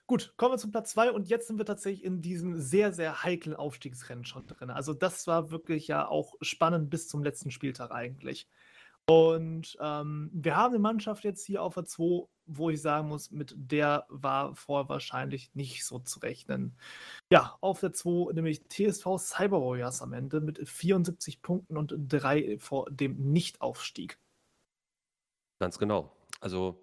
Gut, 0.07 0.33
kommen 0.35 0.53
wir 0.53 0.57
zu 0.57 0.69
Platz 0.69 0.91
2 0.91 1.11
und 1.11 1.29
jetzt 1.29 1.47
sind 1.47 1.57
wir 1.57 1.65
tatsächlich 1.65 2.03
in 2.03 2.21
diesem 2.21 2.59
sehr, 2.59 2.91
sehr 2.91 3.23
heiklen 3.23 3.55
Aufstiegsrennen 3.55 4.25
schon 4.25 4.45
drin. 4.45 4.69
Also 4.69 4.93
das 4.93 5.25
war 5.25 5.51
wirklich 5.51 5.87
ja 5.87 6.05
auch 6.05 6.35
spannend 6.41 6.89
bis 6.89 7.07
zum 7.07 7.23
letzten 7.23 7.49
Spieltag 7.49 7.91
eigentlich. 7.91 8.49
Und 9.11 9.77
ähm, 9.81 10.29
wir 10.31 10.55
haben 10.55 10.71
eine 10.71 10.79
Mannschaft 10.79 11.25
jetzt 11.25 11.45
hier 11.45 11.61
auf 11.61 11.73
der 11.73 11.83
2, 11.83 12.29
wo 12.45 12.69
ich 12.69 12.81
sagen 12.81 13.09
muss, 13.09 13.29
mit 13.29 13.53
der 13.57 14.05
war 14.07 14.55
vorher 14.55 14.88
wahrscheinlich 14.88 15.53
nicht 15.53 15.83
so 15.85 15.99
zu 15.99 16.19
rechnen. 16.19 16.77
Ja, 17.29 17.57
auf 17.59 17.81
der 17.81 17.91
2 17.91 18.31
nämlich 18.31 18.69
TSV 18.69 19.17
Cyber 19.17 19.61
Warriors 19.61 20.01
am 20.01 20.13
Ende 20.13 20.39
mit 20.39 20.65
74 20.65 21.41
Punkten 21.41 21.75
und 21.75 21.93
3 21.93 22.57
vor 22.57 22.89
dem 22.89 23.33
Nichtaufstieg. 23.33 24.17
Ganz 25.59 25.77
genau. 25.77 26.15
Also 26.39 26.81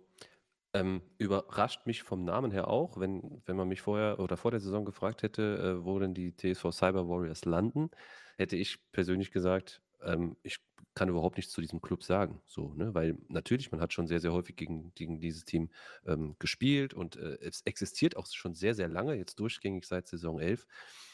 ähm, 0.75 1.01
überrascht 1.17 1.87
mich 1.87 2.03
vom 2.03 2.25
Namen 2.25 2.51
her 2.51 2.69
auch, 2.69 3.01
wenn, 3.01 3.41
wenn 3.47 3.57
man 3.57 3.69
mich 3.69 3.81
vorher 3.81 4.21
oder 4.21 4.37
vor 4.37 4.51
der 4.51 4.61
Saison 4.61 4.85
gefragt 4.85 5.23
hätte, 5.23 5.79
äh, 5.81 5.85
wo 5.87 5.99
denn 5.99 6.13
die 6.13 6.37
TSV 6.37 6.73
Cyber 6.73 7.09
Warriors 7.09 7.47
landen, 7.47 7.91
hätte 8.37 8.57
ich 8.57 8.79
persönlich 8.93 9.31
gesagt, 9.31 9.81
ähm, 10.03 10.37
ich 10.43 10.68
kann 10.99 11.09
überhaupt 11.09 11.37
nichts 11.37 11.53
zu 11.53 11.61
diesem 11.61 11.81
Club 11.81 12.03
sagen. 12.03 12.41
So, 12.47 12.75
ne? 12.75 12.93
Weil 12.93 13.17
natürlich, 13.29 13.71
man 13.71 13.81
hat 13.81 13.93
schon 13.93 14.09
sehr, 14.09 14.19
sehr 14.19 14.33
häufig 14.33 14.57
gegen, 14.57 14.93
gegen 14.97 15.21
dieses 15.21 15.45
Team 15.45 15.71
ähm, 16.05 16.35
gespielt 16.41 16.93
und 16.93 17.15
äh, 17.15 17.39
es 17.41 17.63
existiert 17.63 18.17
auch 18.17 18.27
schon 18.27 18.55
sehr, 18.55 18.75
sehr 18.75 18.89
lange, 18.89 19.15
jetzt 19.15 19.39
durchgängig 19.39 19.87
seit 19.87 20.09
Saison 20.09 20.41
11 20.41 20.67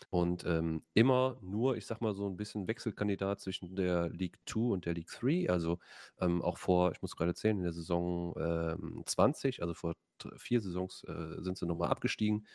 und 0.09 0.45
ähm, 0.47 0.85
immer 0.95 1.37
nur, 1.43 1.77
ich 1.77 1.85
sag 1.85 2.01
mal, 2.01 2.15
so 2.15 2.27
ein 2.27 2.39
bisschen 2.39 2.67
Wechselkandidat 2.67 3.41
zwischen 3.41 3.77
der 3.77 4.09
League 4.09 4.39
2 4.47 4.73
und 4.73 4.87
der 4.87 4.95
League 4.95 5.11
3. 5.11 5.51
Also 5.51 5.81
ähm, 6.19 6.41
auch 6.41 6.57
vor, 6.57 6.93
ich 6.93 7.03
muss 7.03 7.15
gerade 7.15 7.35
zählen, 7.35 7.59
in 7.59 7.65
der 7.65 7.75
Saison 7.75 8.35
ähm, 8.39 9.03
20, 9.05 9.61
also 9.61 9.75
vor 9.75 9.97
vier 10.39 10.63
Saisons 10.63 11.05
äh, 11.05 11.43
sind 11.43 11.59
sie 11.59 11.67
nochmal 11.67 11.91
abgestiegen, 11.91 12.47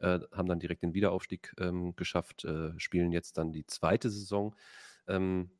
äh, 0.00 0.18
haben 0.32 0.48
dann 0.48 0.58
direkt 0.58 0.82
den 0.82 0.94
Wiederaufstieg 0.94 1.54
ähm, 1.60 1.94
geschafft, 1.94 2.44
äh, 2.44 2.72
spielen 2.80 3.12
jetzt 3.12 3.38
dann 3.38 3.52
die 3.52 3.66
zweite 3.66 4.10
Saison. 4.10 4.56
Ähm, 5.06 5.50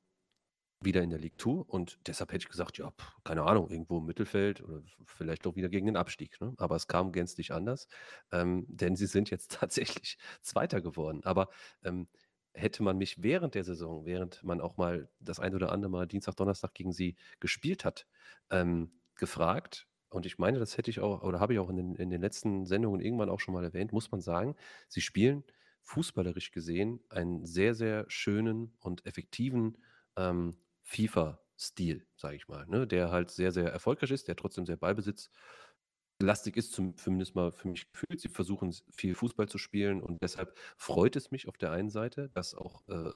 wieder 0.85 1.03
in 1.03 1.11
der 1.11 1.19
League 1.19 1.41
2 1.41 1.51
und 1.51 1.99
deshalb 2.07 2.33
hätte 2.33 2.45
ich 2.45 2.49
gesagt, 2.49 2.79
ja, 2.79 2.91
pf, 2.91 3.17
keine 3.25 3.43
Ahnung, 3.43 3.71
irgendwo 3.71 3.99
im 3.99 4.07
Mittelfeld 4.07 4.63
oder 4.63 4.83
vielleicht 5.05 5.47
auch 5.47 5.57
wieder 5.57 5.69
gegen 5.69 5.87
den 5.87 5.97
Abstieg. 5.97 6.41
Ne? 6.41 6.55
Aber 6.59 6.77
es 6.77 6.87
kam 6.87 7.13
gänzlich 7.13 7.53
anders, 7.53 7.89
ähm, 8.33 8.67
denn 8.69 8.97
sie 8.97 9.07
sind 9.07 9.31
jetzt 9.31 9.53
tatsächlich 9.61 10.19
Zweiter 10.43 10.81
geworden. 10.81 11.21
Aber 11.25 11.49
ähm, 11.85 12.09
hätte 12.55 12.83
man 12.83 12.99
mich 12.99 13.23
während 13.23 13.55
der 13.55 13.65
Saison, 13.65 14.05
während 14.05 14.43
man 14.45 14.61
auch 14.61 14.77
mal 14.77 15.09
das 15.21 15.41
ein 15.41 15.55
oder 15.55 15.73
andere 15.73 15.91
Mal 15.91 16.07
Dienstag, 16.07 16.37
Donnerstag 16.37 16.75
gegen 16.75 16.93
sie 16.93 17.17
gespielt 17.41 17.85
hat, 17.85 18.07
ähm, 18.51 18.93
gefragt, 19.17 19.87
und 20.13 20.27
ich 20.27 20.39
meine, 20.39 20.59
das 20.59 20.77
hätte 20.77 20.91
ich 20.91 21.01
auch, 21.01 21.23
oder 21.23 21.41
habe 21.41 21.55
ich 21.55 21.59
auch 21.59 21.71
in 21.71 21.77
den, 21.77 21.95
in 21.97 22.11
den 22.11 22.21
letzten 22.21 22.67
Sendungen 22.67 23.01
irgendwann 23.01 23.31
auch 23.31 23.41
schon 23.41 23.55
mal 23.55 23.65
erwähnt, 23.65 23.93
muss 23.93 24.11
man 24.11 24.21
sagen, 24.21 24.55
sie 24.89 25.01
spielen 25.01 25.43
fußballerisch 25.81 26.53
gesehen 26.53 27.01
einen 27.09 27.45
sehr, 27.47 27.75
sehr 27.75 28.05
schönen 28.09 28.75
und 28.79 29.07
effektiven 29.07 29.79
ähm, 30.17 30.57
FIFA-Stil, 30.83 32.07
sage 32.17 32.37
ich 32.37 32.49
mal, 32.49 32.67
ne? 32.67 32.87
der 32.87 33.11
halt 33.11 33.31
sehr, 33.31 33.53
sehr 33.53 33.71
erfolgreich 33.71 34.11
ist, 34.11 34.29
der 34.29 34.37
trotzdem 34.37 34.67
sehr 34.67 34.77
Ballbesitz 34.77 35.31
lastig 36.23 36.57
ist, 36.57 36.73
zum, 36.73 36.97
zumindest 36.97 37.35
mal 37.35 37.53
für 37.53 37.69
mich 37.69 37.91
gefühlt. 37.91 38.21
Sie 38.21 38.29
versuchen 38.29 38.73
viel 38.91 39.15
Fußball 39.15 39.49
zu 39.49 39.59
spielen 39.59 40.03
und 40.03 40.23
deshalb 40.23 40.57
freut 40.77 41.17
es 41.17 41.31
mich 41.31 41.49
auf 41.49 41.59
der 41.59 41.73
einen 41.73 41.91
Seite, 41.91 42.31
dass 42.31 42.55
auch 42.55 42.87
äh, 42.89 43.11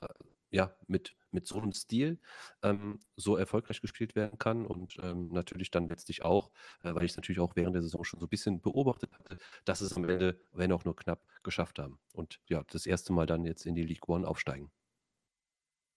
ja, 0.50 0.76
mit, 0.86 1.16
mit 1.30 1.46
so 1.46 1.60
einem 1.60 1.72
Stil 1.72 2.20
ähm, 2.62 3.04
so 3.16 3.36
erfolgreich 3.36 3.80
gespielt 3.80 4.14
werden 4.14 4.38
kann 4.38 4.66
und 4.66 4.96
ähm, 5.02 5.28
natürlich 5.28 5.70
dann 5.70 5.88
letztlich 5.88 6.24
auch, 6.24 6.50
äh, 6.82 6.94
weil 6.94 7.04
ich 7.04 7.12
es 7.12 7.16
natürlich 7.16 7.40
auch 7.40 7.56
während 7.56 7.74
der 7.74 7.82
Saison 7.82 8.04
schon 8.04 8.20
so 8.20 8.26
ein 8.26 8.30
bisschen 8.30 8.60
beobachtet 8.60 9.12
hatte, 9.12 9.38
dass 9.64 9.80
es 9.80 9.96
am 9.96 10.04
Ende, 10.04 10.40
wenn 10.52 10.72
auch 10.72 10.84
nur 10.84 10.96
knapp, 10.96 11.22
geschafft 11.42 11.78
haben 11.78 11.98
und 12.12 12.40
ja, 12.46 12.64
das 12.70 12.86
erste 12.86 13.12
Mal 13.12 13.26
dann 13.26 13.44
jetzt 13.44 13.66
in 13.66 13.74
die 13.74 13.84
League 13.84 14.08
One 14.08 14.26
aufsteigen. 14.26 14.70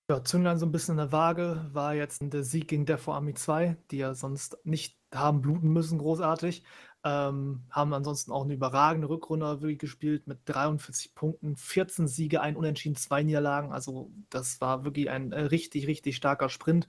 Ja, 0.10 0.24
Zünglein 0.24 0.58
so 0.58 0.66
ein 0.66 0.72
bisschen 0.72 0.94
in 0.94 0.98
der 0.98 1.12
Waage 1.12 1.70
war 1.72 1.94
jetzt 1.94 2.20
der 2.24 2.44
Sieg 2.44 2.68
gegen 2.68 2.88
Defo 2.88 3.14
Army 3.14 3.36
2, 3.36 3.78
die 3.92 3.98
ja 3.98 4.16
sonst 4.16 4.58
nicht 4.64 4.98
haben 5.14 5.40
bluten 5.42 5.70
müssen, 5.72 6.00
großartig. 6.00 6.64
Ähm, 7.04 7.64
haben 7.70 7.94
ansonsten 7.94 8.32
auch 8.32 8.44
eine 8.44 8.56
überragende 8.56 9.08
Rückrunde 9.08 9.62
wirklich 9.62 9.78
gespielt 9.78 10.26
mit 10.26 10.40
43 10.46 11.14
Punkten, 11.14 11.56
14 11.56 12.08
Siege, 12.08 12.42
ein 12.42 12.56
Unentschieden, 12.56 12.96
zwei 12.96 13.22
Niederlagen. 13.22 13.72
Also 13.72 14.12
das 14.32 14.60
war 14.62 14.84
wirklich 14.84 15.12
ein 15.12 15.32
äh, 15.32 15.42
richtig, 15.42 15.86
richtig 15.86 16.16
starker 16.16 16.50
Sprint. 16.50 16.88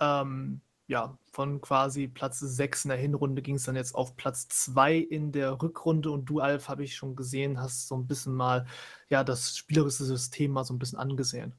Ähm, 0.00 0.60
ja, 0.88 1.18
von 1.32 1.60
quasi 1.60 2.08
Platz 2.08 2.40
6 2.40 2.86
in 2.86 2.88
der 2.90 2.98
Hinrunde 2.98 3.42
ging 3.42 3.56
es 3.56 3.64
dann 3.64 3.76
jetzt 3.76 3.94
auf 3.94 4.16
Platz 4.16 4.48
2 4.48 4.96
in 4.96 5.30
der 5.30 5.62
Rückrunde 5.62 6.10
und 6.10 6.26
du, 6.26 6.40
Alf, 6.40 6.68
habe 6.68 6.82
ich 6.84 6.96
schon 6.96 7.14
gesehen, 7.16 7.60
hast 7.60 7.86
so 7.88 7.96
ein 7.96 8.08
bisschen 8.08 8.34
mal 8.34 8.66
ja 9.08 9.22
das 9.24 9.56
spielerische 9.56 10.04
System 10.04 10.50
mal 10.52 10.64
so 10.64 10.74
ein 10.74 10.78
bisschen 10.80 10.98
angesehen. 10.98 11.54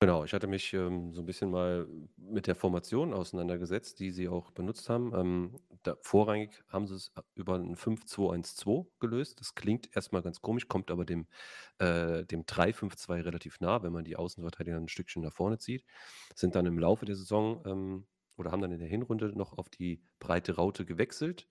Genau, 0.00 0.22
ich 0.22 0.32
hatte 0.32 0.46
mich 0.46 0.72
ähm, 0.74 1.12
so 1.12 1.22
ein 1.22 1.26
bisschen 1.26 1.50
mal 1.50 1.88
mit 2.16 2.46
der 2.46 2.54
Formation 2.54 3.12
auseinandergesetzt, 3.12 3.98
die 3.98 4.12
sie 4.12 4.28
auch 4.28 4.52
benutzt 4.52 4.88
haben. 4.88 5.12
Ähm, 5.12 5.56
da, 5.82 5.96
vorrangig 6.02 6.62
haben 6.68 6.86
sie 6.86 6.94
es 6.94 7.12
über 7.34 7.56
ein 7.56 7.74
5-2-1-2 7.74 8.86
gelöst. 9.00 9.40
Das 9.40 9.56
klingt 9.56 9.96
erstmal 9.96 10.22
ganz 10.22 10.40
komisch, 10.40 10.68
kommt 10.68 10.92
aber 10.92 11.04
dem, 11.04 11.26
äh, 11.78 12.24
dem 12.24 12.46
3-5-2 12.46 13.22
relativ 13.24 13.58
nah, 13.58 13.82
wenn 13.82 13.92
man 13.92 14.04
die 14.04 14.14
Außenverteidiger 14.14 14.76
ein 14.76 14.86
Stückchen 14.88 15.22
nach 15.22 15.32
vorne 15.32 15.58
zieht. 15.58 15.84
Sind 16.36 16.54
dann 16.54 16.66
im 16.66 16.78
Laufe 16.78 17.04
der 17.04 17.16
Saison 17.16 17.64
ähm, 17.66 18.06
oder 18.36 18.52
haben 18.52 18.62
dann 18.62 18.70
in 18.72 18.78
der 18.78 18.88
Hinrunde 18.88 19.36
noch 19.36 19.58
auf 19.58 19.68
die 19.68 20.04
breite 20.20 20.54
Raute 20.54 20.84
gewechselt 20.86 21.48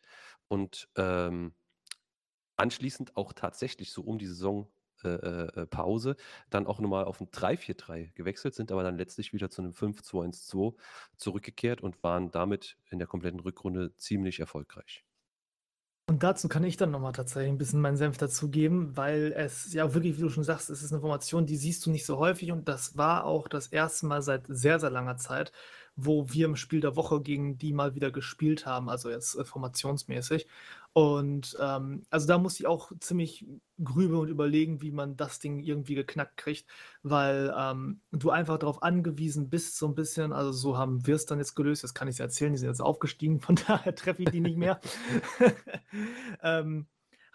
und 0.48 0.88
ähm, 0.96 1.54
anschließend 2.56 3.16
auch 3.18 3.34
tatsächlich 3.34 3.92
so 3.92 4.02
um 4.04 4.18
die 4.18 4.26
Saison 4.28 4.72
äh, 5.04 5.10
äh, 5.10 5.62
äh, 5.62 5.66
Pause 5.68 6.16
dann 6.50 6.68
auch 6.68 6.80
nochmal 6.80 7.06
auf 7.06 7.22
ein 7.22 7.28
3-4-3 7.28 8.14
gewechselt, 8.14 8.56
sind 8.56 8.72
aber 8.72 8.84
dann 8.84 8.98
letztlich 8.98 9.34
wieder 9.34 9.50
zu 9.50 9.62
einem 9.62 9.72
5-2-1-2 9.72 10.76
zurückgekehrt 11.18 11.82
und 11.82 12.02
waren 12.04 12.32
damit 12.32 12.78
in 12.90 13.00
der 13.00 13.08
kompletten 13.08 13.40
Rückrunde 13.40 13.96
ziemlich 13.96 14.40
erfolgreich. 14.40 15.04
Und 16.10 16.24
dazu 16.24 16.48
kann 16.48 16.64
ich 16.64 16.78
dann 16.78 16.92
nochmal 16.92 17.12
tatsächlich 17.12 17.52
ein 17.52 17.58
bisschen 17.58 17.82
meinen 17.82 17.98
Senf 17.98 18.18
dazugeben, 18.18 18.96
weil 18.96 19.34
es 19.36 19.74
ja 19.74 19.94
wirklich, 19.94 20.18
wie 20.18 20.22
du 20.22 20.30
schon 20.30 20.46
sagst, 20.46 20.70
es 20.70 20.82
ist 20.82 20.94
eine 20.94 21.02
Formation, 21.02 21.46
die 21.46 21.58
siehst 21.58 21.86
du 21.86 21.92
nicht 21.92 22.06
so 22.06 22.18
häufig 22.18 22.54
und 22.54 22.70
das 22.70 22.96
war 22.96 23.26
auch 23.26 23.50
das 23.50 23.68
erste 23.68 24.06
Mal 24.06 24.22
seit 24.22 24.46
sehr, 24.48 24.80
sehr 24.80 24.90
langer 24.90 25.18
Zeit, 25.18 25.52
wo 25.98 26.30
wir 26.30 26.46
im 26.46 26.56
Spiel 26.56 26.80
der 26.80 26.96
Woche 26.96 27.22
gegen 27.22 27.58
die 27.58 27.74
mal 27.74 27.94
wieder 27.94 28.10
gespielt 28.12 28.66
haben, 28.66 28.88
also 28.88 29.10
jetzt 29.10 29.36
äh, 29.36 29.44
formationsmäßig. 29.44 30.48
Und 30.98 31.56
ähm, 31.62 32.08
also 32.10 32.26
da 32.26 32.40
muss 32.40 32.60
ich 32.60 32.66
auch 32.66 32.92
ziemlich 33.00 33.46
grübeln 33.84 34.22
und 34.22 34.30
überlegen, 34.30 34.82
wie 34.82 34.90
man 34.90 35.16
das 35.16 35.38
Ding 35.38 35.60
irgendwie 35.60 35.94
geknackt 35.94 36.38
kriegt, 36.38 36.66
weil 37.04 37.54
ähm, 37.56 38.02
du 38.12 38.32
einfach 38.32 38.58
darauf 38.58 38.82
angewiesen 38.82 39.48
bist, 39.48 39.78
so 39.78 39.88
ein 39.88 39.94
bisschen, 39.94 40.34
also 40.34 40.52
so 40.52 40.76
haben 40.76 41.06
wir 41.06 41.14
es 41.14 41.28
dann 41.28 41.38
jetzt 41.38 41.54
gelöst, 41.54 41.84
das 41.84 41.94
kann 41.94 42.08
ich 42.08 42.20
erzählen, 42.20 42.52
die 42.52 42.58
sind 42.58 42.70
jetzt 42.70 42.82
aufgestiegen, 42.82 43.42
von 43.42 43.54
daher 43.68 43.94
treffe 43.94 44.24
ich 44.24 44.32
die 44.32 44.40
nicht 44.40 44.58
mehr. 44.58 44.82
ähm, 46.42 46.88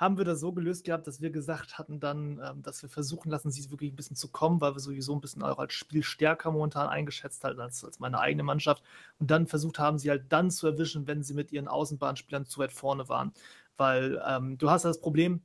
haben 0.02 0.18
wir 0.18 0.24
das 0.24 0.40
so 0.40 0.52
gelöst 0.52 0.84
gehabt, 0.84 1.06
dass 1.06 1.20
wir 1.20 1.30
gesagt 1.30 1.78
hatten 1.78 2.00
dann, 2.00 2.40
ähm, 2.44 2.62
dass 2.62 2.82
wir 2.82 2.88
versuchen 2.88 3.30
lassen, 3.30 3.52
sie 3.52 3.70
wirklich 3.70 3.92
ein 3.92 3.96
bisschen 3.96 4.16
zu 4.16 4.28
kommen, 4.28 4.60
weil 4.60 4.74
wir 4.74 4.80
sowieso 4.80 5.14
ein 5.14 5.20
bisschen 5.20 5.42
auch 5.42 5.58
als 5.58 5.74
Spiel 5.74 6.02
stärker 6.02 6.50
momentan 6.50 6.88
eingeschätzt 6.88 7.44
halten 7.44 7.60
als, 7.60 7.84
als 7.84 8.00
meine 8.00 8.18
eigene 8.18 8.42
Mannschaft. 8.42 8.82
Und 9.20 9.30
dann 9.30 9.46
versucht 9.46 9.78
haben, 9.78 9.98
sie 9.98 10.10
halt 10.10 10.24
dann 10.32 10.50
zu 10.50 10.66
erwischen, 10.66 11.06
wenn 11.06 11.22
sie 11.22 11.34
mit 11.34 11.52
ihren 11.52 11.68
Außenbahnspielern 11.68 12.46
zu 12.46 12.58
weit 12.58 12.72
vorne 12.72 13.08
waren. 13.08 13.32
Weil 13.76 14.20
ähm, 14.26 14.58
du 14.58 14.70
hast 14.70 14.84
das 14.84 15.00
Problem, 15.00 15.42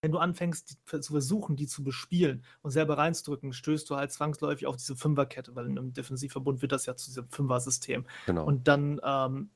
wenn 0.00 0.12
du 0.12 0.18
anfängst 0.18 0.70
die, 0.70 1.00
zu 1.00 1.12
versuchen, 1.12 1.56
die 1.56 1.66
zu 1.66 1.82
bespielen 1.82 2.44
und 2.62 2.70
selber 2.70 2.98
reinzudrücken, 2.98 3.52
stößt 3.52 3.90
du 3.90 3.96
halt 3.96 4.12
zwangsläufig 4.12 4.68
auf 4.68 4.76
diese 4.76 4.94
Fünferkette, 4.94 5.56
weil 5.56 5.66
einem 5.66 5.92
Defensivverbund 5.92 6.62
wird 6.62 6.70
das 6.70 6.86
ja 6.86 6.94
zu 6.94 7.06
diesem 7.06 7.28
Fünfer-System. 7.28 8.06
Genau. 8.26 8.44
Und 8.44 8.68
dann 8.68 9.00
ähm, 9.02 9.50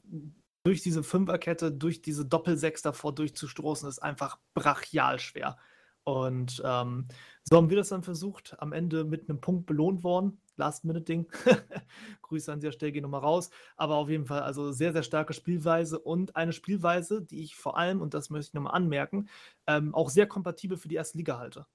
durch 0.64 0.82
diese 0.82 1.02
Fünferkette, 1.02 1.72
durch 1.72 2.02
diese 2.02 2.24
Doppelsechs 2.24 2.82
davor 2.82 3.14
durchzustoßen, 3.14 3.88
ist 3.88 4.02
einfach 4.02 4.38
brachial 4.54 5.18
schwer. 5.18 5.56
Und 6.04 6.60
ähm, 6.64 7.06
so 7.44 7.56
haben 7.56 7.70
wir 7.70 7.76
das 7.76 7.90
dann 7.90 8.02
versucht, 8.02 8.56
am 8.58 8.72
Ende 8.72 9.04
mit 9.04 9.28
einem 9.28 9.40
Punkt 9.40 9.66
belohnt 9.66 10.02
worden. 10.02 10.40
Last-Minute-Ding. 10.56 11.30
Grüße 12.22 12.52
an 12.52 12.60
dieser 12.60 12.72
Stelle, 12.72 12.92
gehen 12.92 13.02
nochmal 13.02 13.20
raus. 13.20 13.50
Aber 13.76 13.96
auf 13.96 14.08
jeden 14.08 14.26
Fall, 14.26 14.42
also 14.42 14.72
sehr, 14.72 14.92
sehr 14.92 15.02
starke 15.02 15.32
Spielweise 15.32 15.98
und 15.98 16.36
eine 16.36 16.52
Spielweise, 16.52 17.22
die 17.22 17.42
ich 17.42 17.56
vor 17.56 17.78
allem, 17.78 18.00
und 18.00 18.14
das 18.14 18.30
möchte 18.30 18.48
ich 18.48 18.54
nochmal 18.54 18.74
anmerken, 18.74 19.28
ähm, 19.66 19.94
auch 19.94 20.10
sehr 20.10 20.26
kompatibel 20.26 20.76
für 20.76 20.88
die 20.88 20.96
erste 20.96 21.18
Liga 21.18 21.38
halte. 21.38 21.66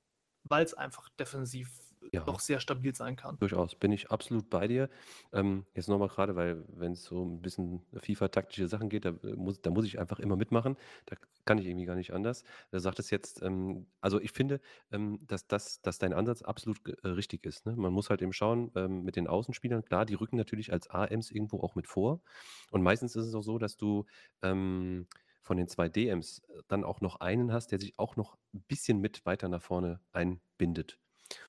Weil 0.43 0.65
es 0.65 0.73
einfach 0.73 1.09
defensiv 1.19 1.69
ja. 2.11 2.23
doch 2.23 2.39
sehr 2.39 2.59
stabil 2.59 2.95
sein 2.95 3.15
kann. 3.15 3.37
Durchaus, 3.39 3.75
bin 3.75 3.91
ich 3.91 4.11
absolut 4.11 4.49
bei 4.49 4.67
dir. 4.67 4.89
Ähm, 5.33 5.65
jetzt 5.73 5.89
nochmal 5.89 6.07
gerade, 6.07 6.35
weil 6.35 6.63
wenn 6.69 6.93
es 6.93 7.03
so 7.03 7.23
ein 7.23 7.41
bisschen 7.41 7.81
FIFA-taktische 7.95 8.67
Sachen 8.67 8.89
geht, 8.89 9.05
da 9.05 9.09
äh, 9.23 9.35
muss, 9.35 9.61
da 9.61 9.69
muss 9.69 9.85
ich 9.85 9.99
einfach 9.99 10.19
immer 10.19 10.35
mitmachen. 10.35 10.77
Da 11.05 11.15
kann 11.45 11.57
ich 11.57 11.65
irgendwie 11.65 11.85
gar 11.85 11.95
nicht 11.95 12.13
anders. 12.13 12.43
Da 12.71 12.79
sagt 12.79 12.99
es 12.99 13.09
jetzt, 13.09 13.41
ähm, 13.41 13.87
also 14.01 14.19
ich 14.19 14.31
finde, 14.31 14.59
ähm, 14.91 15.19
dass, 15.25 15.47
das, 15.47 15.81
dass 15.81 15.97
dein 15.97 16.13
Ansatz 16.13 16.41
absolut 16.41 16.79
äh, 16.87 17.07
richtig 17.07 17.45
ist. 17.45 17.65
Ne? 17.65 17.75
Man 17.75 17.93
muss 17.93 18.09
halt 18.09 18.21
eben 18.21 18.33
schauen, 18.33 18.71
ähm, 18.75 19.03
mit 19.03 19.15
den 19.15 19.27
Außenspielern, 19.27 19.83
klar, 19.83 20.05
die 20.05 20.15
rücken 20.15 20.37
natürlich 20.37 20.71
als 20.71 20.89
AMs 20.89 21.31
irgendwo 21.31 21.61
auch 21.61 21.75
mit 21.75 21.87
vor. 21.87 22.21
Und 22.71 22.81
meistens 22.81 23.15
ist 23.15 23.25
es 23.25 23.35
auch 23.35 23.43
so, 23.43 23.57
dass 23.57 23.77
du 23.77 24.05
ähm, 24.41 25.07
von 25.47 25.57
den 25.57 25.67
zwei 25.67 25.89
DMs 25.89 26.39
äh, 26.49 26.61
dann 26.67 26.83
auch 26.83 27.01
noch 27.01 27.21
einen 27.21 27.51
hast, 27.51 27.71
der 27.71 27.79
sich 27.79 27.97
auch 27.97 28.15
noch 28.17 28.37
ein 28.53 28.61
bisschen 28.67 28.99
mit 28.99 29.25
weiter 29.25 29.47
nach 29.47 29.61
vorne 29.61 29.99
einbindet. 30.11 30.99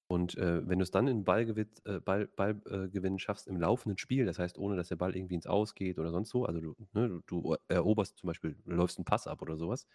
Und 0.07 0.37
äh, 0.37 0.67
wenn 0.67 0.79
du 0.79 0.83
es 0.83 0.91
dann 0.91 1.09
in 1.09 1.25
Ballgewinn, 1.25 1.69
äh, 1.85 2.01
Ball, 2.01 2.27
Ballgewinn 2.29 3.17
äh, 3.17 3.19
schaffst 3.19 3.47
im 3.47 3.61
laufenden 3.61 3.99
Spiel, 3.99 4.27
das 4.27 4.39
heißt, 4.39 4.59
ohne 4.59 4.77
dass 4.77 4.89
der 4.89 4.97
Ball 4.97 5.15
irgendwie 5.17 5.35
ins 5.35 5.47
Aus 5.47 5.75
geht 5.75 5.99
oder 5.99 6.11
sonst 6.11 6.31
so, 6.31 6.45
also 6.45 6.61
du, 6.61 6.75
ne, 6.93 7.23
du 7.27 7.57
eroberst 7.69 8.19
zum 8.19 8.29
Beispiel, 8.29 8.57
läufst 8.65 8.99
einen 8.99 9.05
Pass 9.05 9.27
ab 9.27 9.43
oder 9.43 9.57
sowas, 9.57 9.87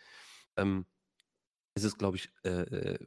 ähm, 0.58 0.86
ist 1.76 1.84
es, 1.84 1.98
glaube 1.98 2.18
ich, 2.18 2.32
äh, 2.44 2.50
äh, 2.50 3.00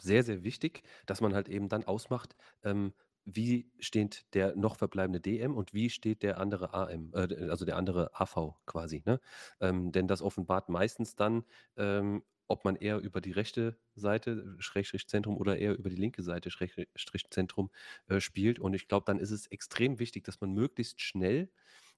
sehr, 0.00 0.22
sehr 0.24 0.44
wichtig, 0.44 0.82
dass 1.06 1.20
man 1.20 1.34
halt 1.34 1.48
eben 1.48 1.68
dann 1.68 1.84
ausmacht, 1.84 2.36
ähm, 2.62 2.92
wie 3.24 3.70
steht 3.78 4.26
der 4.34 4.54
noch 4.54 4.76
verbleibende 4.76 5.20
DM 5.20 5.56
und 5.56 5.72
wie 5.72 5.88
steht 5.88 6.22
der 6.22 6.38
andere 6.38 6.74
AM, 6.74 7.12
äh, 7.14 7.48
also 7.48 7.64
der 7.64 7.76
andere 7.76 8.10
AV 8.18 8.54
quasi. 8.66 9.02
Ne? 9.06 9.20
Ähm, 9.60 9.92
denn 9.92 10.08
das 10.08 10.20
offenbart 10.20 10.68
meistens 10.68 11.16
dann, 11.16 11.44
ähm, 11.76 12.22
ob 12.48 12.64
man 12.64 12.76
eher 12.76 12.98
über 12.98 13.20
die 13.20 13.32
rechte 13.32 13.76
Seite, 13.94 14.56
Schrägstrich 14.58 15.06
Zentrum, 15.08 15.36
oder 15.36 15.58
eher 15.58 15.76
über 15.78 15.90
die 15.90 15.96
linke 15.96 16.22
Seite, 16.22 16.50
Schrägstrich 16.50 17.30
Zentrum, 17.30 17.70
äh, 18.08 18.20
spielt. 18.20 18.58
Und 18.58 18.74
ich 18.74 18.88
glaube, 18.88 19.04
dann 19.06 19.18
ist 19.18 19.30
es 19.30 19.46
extrem 19.46 19.98
wichtig, 19.98 20.24
dass 20.24 20.40
man 20.40 20.52
möglichst 20.52 21.00
schnell 21.00 21.50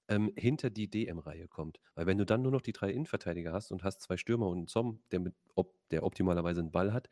ähm, 0.07 0.31
hinter 0.35 0.69
die 0.69 0.89
DM-Reihe 0.89 1.47
kommt. 1.47 1.79
Weil 1.95 2.05
wenn 2.05 2.17
du 2.17 2.25
dann 2.25 2.41
nur 2.41 2.51
noch 2.51 2.61
die 2.61 2.71
drei 2.73 2.91
Innenverteidiger 2.91 3.53
hast 3.53 3.71
und 3.71 3.83
hast 3.83 4.01
zwei 4.01 4.17
Stürmer 4.17 4.47
und 4.47 4.57
einen 4.57 4.67
Zom, 4.67 5.01
der, 5.11 5.19
mit, 5.19 5.35
ob, 5.55 5.73
der 5.89 6.03
optimalerweise 6.03 6.61
einen 6.61 6.71
Ball 6.71 6.93
hat, 6.93 7.09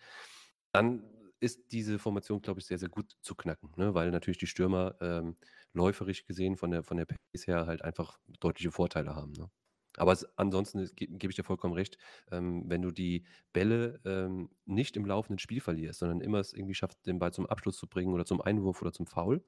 dann 0.71 1.03
ist 1.39 1.71
diese 1.71 1.99
Formation, 1.99 2.41
glaube 2.41 2.59
ich, 2.59 2.65
sehr, 2.65 2.77
sehr 2.77 2.89
gut 2.89 3.15
zu 3.21 3.35
knacken, 3.35 3.71
ne? 3.75 3.93
weil 3.93 4.11
natürlich 4.11 4.37
die 4.37 4.47
Stürmer 4.47 4.95
ähm, 5.01 5.35
läuferisch 5.73 6.25
gesehen 6.25 6.55
von 6.55 6.71
der, 6.71 6.83
von 6.83 6.97
der 6.97 7.05
Pace 7.05 7.47
her 7.47 7.67
halt 7.67 7.81
einfach 7.81 8.17
deutliche 8.39 8.71
Vorteile 8.71 9.15
haben. 9.15 9.33
Ne? 9.33 9.49
Aber 9.97 10.11
es, 10.11 10.25
ansonsten 10.37 10.89
gebe 10.95 11.29
ich 11.31 11.35
dir 11.35 11.43
vollkommen 11.43 11.73
recht, 11.73 11.97
ähm, 12.31 12.63
wenn 12.67 12.81
du 12.81 12.91
die 12.91 13.25
Bälle 13.53 13.99
ähm, 14.05 14.49
nicht 14.65 14.97
im 14.97 15.05
laufenden 15.05 15.39
Spiel 15.39 15.61
verlierst, 15.61 15.99
sondern 15.99 16.21
immer 16.21 16.39
es 16.39 16.53
irgendwie 16.53 16.73
schaffst, 16.75 17.05
den 17.05 17.19
Ball 17.19 17.33
zum 17.33 17.45
Abschluss 17.45 17.77
zu 17.77 17.87
bringen 17.87 18.13
oder 18.13 18.25
zum 18.25 18.41
Einwurf 18.41 18.81
oder 18.81 18.91
zum 18.93 19.07
Foul, 19.07 19.43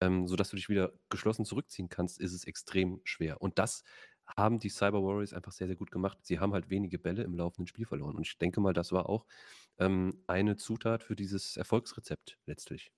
ähm, 0.00 0.26
sodass 0.28 0.50
du 0.50 0.56
dich 0.56 0.68
wieder 0.68 0.92
geschlossen 1.08 1.44
zurückziehen 1.44 1.88
kannst, 1.88 2.20
ist 2.20 2.32
es 2.32 2.44
extrem 2.44 3.00
schwer. 3.04 3.40
Und 3.40 3.58
das 3.58 3.84
haben 4.36 4.58
die 4.58 4.70
Cyber 4.70 5.02
Warriors 5.04 5.32
einfach 5.32 5.52
sehr, 5.52 5.68
sehr 5.68 5.76
gut 5.76 5.90
gemacht. 5.90 6.18
Sie 6.22 6.40
haben 6.40 6.52
halt 6.52 6.68
wenige 6.70 6.98
Bälle 6.98 7.22
im 7.22 7.34
laufenden 7.34 7.66
Spiel 7.68 7.86
verloren. 7.86 8.16
Und 8.16 8.26
ich 8.26 8.38
denke 8.38 8.60
mal, 8.60 8.72
das 8.72 8.92
war 8.92 9.08
auch 9.08 9.24
ähm, 9.78 10.22
eine 10.26 10.56
Zutat 10.56 11.04
für 11.04 11.16
dieses 11.16 11.56
Erfolgsrezept 11.56 12.38
letztlich. 12.46 12.92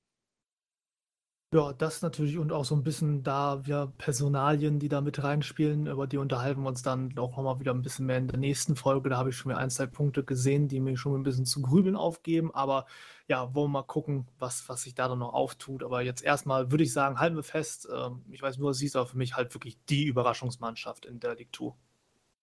Ja, 1.55 1.73
das 1.73 2.03
natürlich 2.03 2.37
und 2.37 2.53
auch 2.53 2.67
so 2.67 2.75
ein 2.75 2.83
bisschen 2.83 3.23
da 3.23 3.65
wir 3.65 3.91
Personalien, 3.97 4.79
die 4.79 4.91
da 4.91 5.01
mit 5.01 5.23
reinspielen, 5.23 5.87
über 5.87 6.07
die 6.07 6.19
unterhalten 6.19 6.61
wir 6.61 6.69
uns 6.69 6.83
dann 6.83 7.17
auch 7.17 7.39
noch 7.39 7.43
mal 7.43 7.59
wieder 7.59 7.73
ein 7.73 7.81
bisschen 7.81 8.05
mehr 8.05 8.19
in 8.19 8.29
der 8.29 8.39
nächsten 8.39 8.77
Folge. 8.77 9.09
Da 9.09 9.17
habe 9.17 9.31
ich 9.31 9.37
schon 9.37 9.51
wieder 9.51 9.59
ein, 9.59 9.71
2 9.71 9.87
Punkte 9.87 10.25
gesehen, 10.25 10.69
die 10.69 10.79
mir 10.79 10.99
schon 10.99 11.15
ein 11.19 11.23
bisschen 11.23 11.47
zu 11.47 11.63
grübeln 11.63 11.97
aufgeben. 11.97 12.55
Aber 12.55 12.85
ja, 13.29 13.55
wollen 13.55 13.71
wir 13.71 13.81
mal 13.81 13.83
gucken, 13.83 14.29
was 14.39 14.69
was 14.69 14.83
sich 14.83 14.95
da 14.95 15.09
dann 15.09 15.21
noch 15.21 15.33
auftut. 15.33 15.83
Aber 15.83 16.03
jetzt 16.03 16.23
erstmal 16.23 16.71
würde 16.71 16.85
ich 16.85 16.93
sagen, 16.93 17.19
halten 17.19 17.37
wir 17.37 17.43
fest, 17.43 17.89
ähm, 17.91 18.27
ich 18.31 18.43
weiß 18.43 18.59
nur, 18.59 18.75
sie 18.75 18.85
ist 18.85 18.97
aber 18.97 19.07
für 19.07 19.17
mich 19.17 19.35
halt 19.35 19.55
wirklich 19.55 19.79
die 19.89 20.05
Überraschungsmannschaft 20.05 21.07
in 21.07 21.19
der 21.19 21.35
League 21.35 21.57
2. 21.57 21.73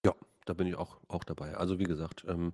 Ja, 0.04 0.16
da 0.46 0.54
bin 0.54 0.66
ich 0.66 0.76
auch 0.76 0.98
auch 1.10 1.24
dabei. 1.24 1.56
Also, 1.56 1.78
wie 1.78 1.84
gesagt, 1.84 2.26
ähm 2.28 2.54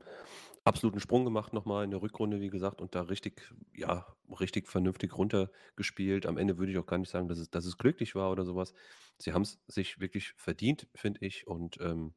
absoluten 0.64 1.00
Sprung 1.00 1.26
gemacht 1.26 1.54
nochmal 1.54 1.84
in 1.84 1.92
der 1.92 2.02
Rückrunde, 2.02 2.40
wie 2.42 2.50
gesagt, 2.50 2.82
und 2.82 2.96
da 2.96 3.02
richtig, 3.02 3.54
ja, 3.76 4.06
richtig 4.40 4.68
vernünftig 4.68 5.18
runtergespielt. 5.18 6.26
Am 6.26 6.38
Ende 6.38 6.58
würde 6.58 6.72
ich 6.72 6.78
auch 6.78 6.86
gar 6.86 6.98
nicht 6.98 7.10
sagen, 7.10 7.28
dass 7.28 7.40
es, 7.40 7.50
dass 7.50 7.66
es 7.66 7.78
glücklich 7.78 8.16
war 8.16 8.32
oder 8.32 8.46
sowas. 8.46 8.74
Sie 9.18 9.34
haben 9.34 9.42
es 9.44 9.60
sich 9.68 10.00
wirklich 10.00 10.34
verdient, 10.38 10.88
finde 10.96 11.26
ich. 11.26 11.48
Und 11.48 11.78
ähm, 11.82 12.14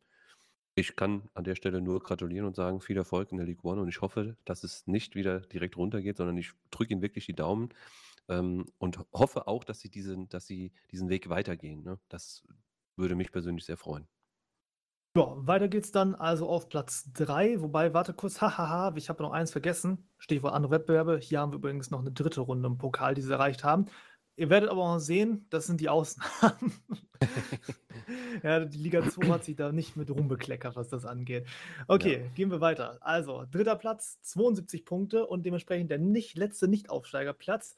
ich 0.75 0.97
kann 0.97 1.31
an 1.35 1.45
der 1.45 1.55
Stelle 1.55 1.81
nur 1.81 2.01
gratulieren 2.03 2.47
und 2.47 2.57
sagen, 2.57 2.81
viel 2.81 2.97
Erfolg 2.97 3.31
in 3.33 3.39
der 3.39 3.47
League 3.47 3.65
One. 3.65 3.81
Und 3.81 3.89
ich 3.89 4.01
hoffe, 4.01 4.37
dass 4.45 4.65
es 4.65 4.87
nicht 4.87 5.15
wieder 5.15 5.41
direkt 5.41 5.77
runtergeht, 5.77 6.17
sondern 6.19 6.37
ich 6.37 6.53
drücke 6.71 6.93
Ihnen 6.93 7.03
wirklich 7.03 7.27
die 7.27 7.35
Daumen, 7.35 7.71
ähm, 8.29 8.67
und 8.79 8.99
hoffe 9.13 9.47
auch, 9.49 9.65
dass 9.65 9.81
sie 9.81 9.91
diesen, 9.91 10.29
dass 10.29 10.47
sie 10.47 10.73
diesen 10.91 11.09
Weg 11.09 11.29
weitergehen. 11.29 11.83
Ne? 11.83 12.01
Das 12.09 12.43
würde 12.97 13.15
mich 13.17 13.33
persönlich 13.33 13.65
sehr 13.65 13.77
freuen. 13.77 14.09
Ja, 15.17 15.33
weiter 15.37 15.69
geht's 15.69 15.93
dann 15.93 16.17
also 16.17 16.49
auf 16.49 16.69
Platz 16.69 17.13
3, 17.13 17.61
wobei, 17.61 17.95
warte 17.95 18.13
kurz, 18.13 18.41
hahaha, 18.41 18.93
ich 18.97 19.09
habe 19.09 19.23
noch 19.23 19.31
eins 19.31 19.53
vergessen. 19.53 20.09
Stichwort 20.19 20.55
andere 20.55 20.73
Wettbewerbe. 20.73 21.19
Hier 21.19 21.39
haben 21.39 21.53
wir 21.53 21.59
übrigens 21.59 21.93
noch 21.93 22.01
eine 22.01 22.11
dritte 22.11 22.41
Runde 22.41 22.67
im 22.67 22.79
Pokal, 22.79 23.15
die 23.15 23.23
sie 23.23 23.33
erreicht 23.33 23.63
haben. 23.63 23.87
Ihr 24.35 24.51
werdet 24.51 24.71
aber 24.71 24.83
auch 24.83 24.99
sehen, 24.99 25.47
das 25.51 25.67
sind 25.69 25.81
die 25.81 25.89
Ausnahmen. 25.89 26.73
ja, 28.43 28.65
die 28.65 28.79
Liga 28.79 29.09
2 29.09 29.29
hat 29.29 29.45
sich 29.45 29.55
da 29.55 29.71
nicht 29.71 29.97
mit 29.97 30.11
rumbekleckert, 30.11 30.75
was 30.75 30.89
das 30.89 31.05
angeht. 31.05 31.47
Okay, 31.87 32.23
ja. 32.25 32.29
gehen 32.35 32.51
wir 32.51 32.61
weiter. 32.61 32.99
Also, 33.01 33.45
dritter 33.49 33.77
Platz, 33.77 34.21
72 34.23 34.85
Punkte 34.85 35.27
und 35.29 35.47
dementsprechend 35.47 35.93
der 35.93 35.99
nicht, 35.99 36.37
letzte 36.37 36.67
Nicht-Aufsteigerplatz 36.67 37.77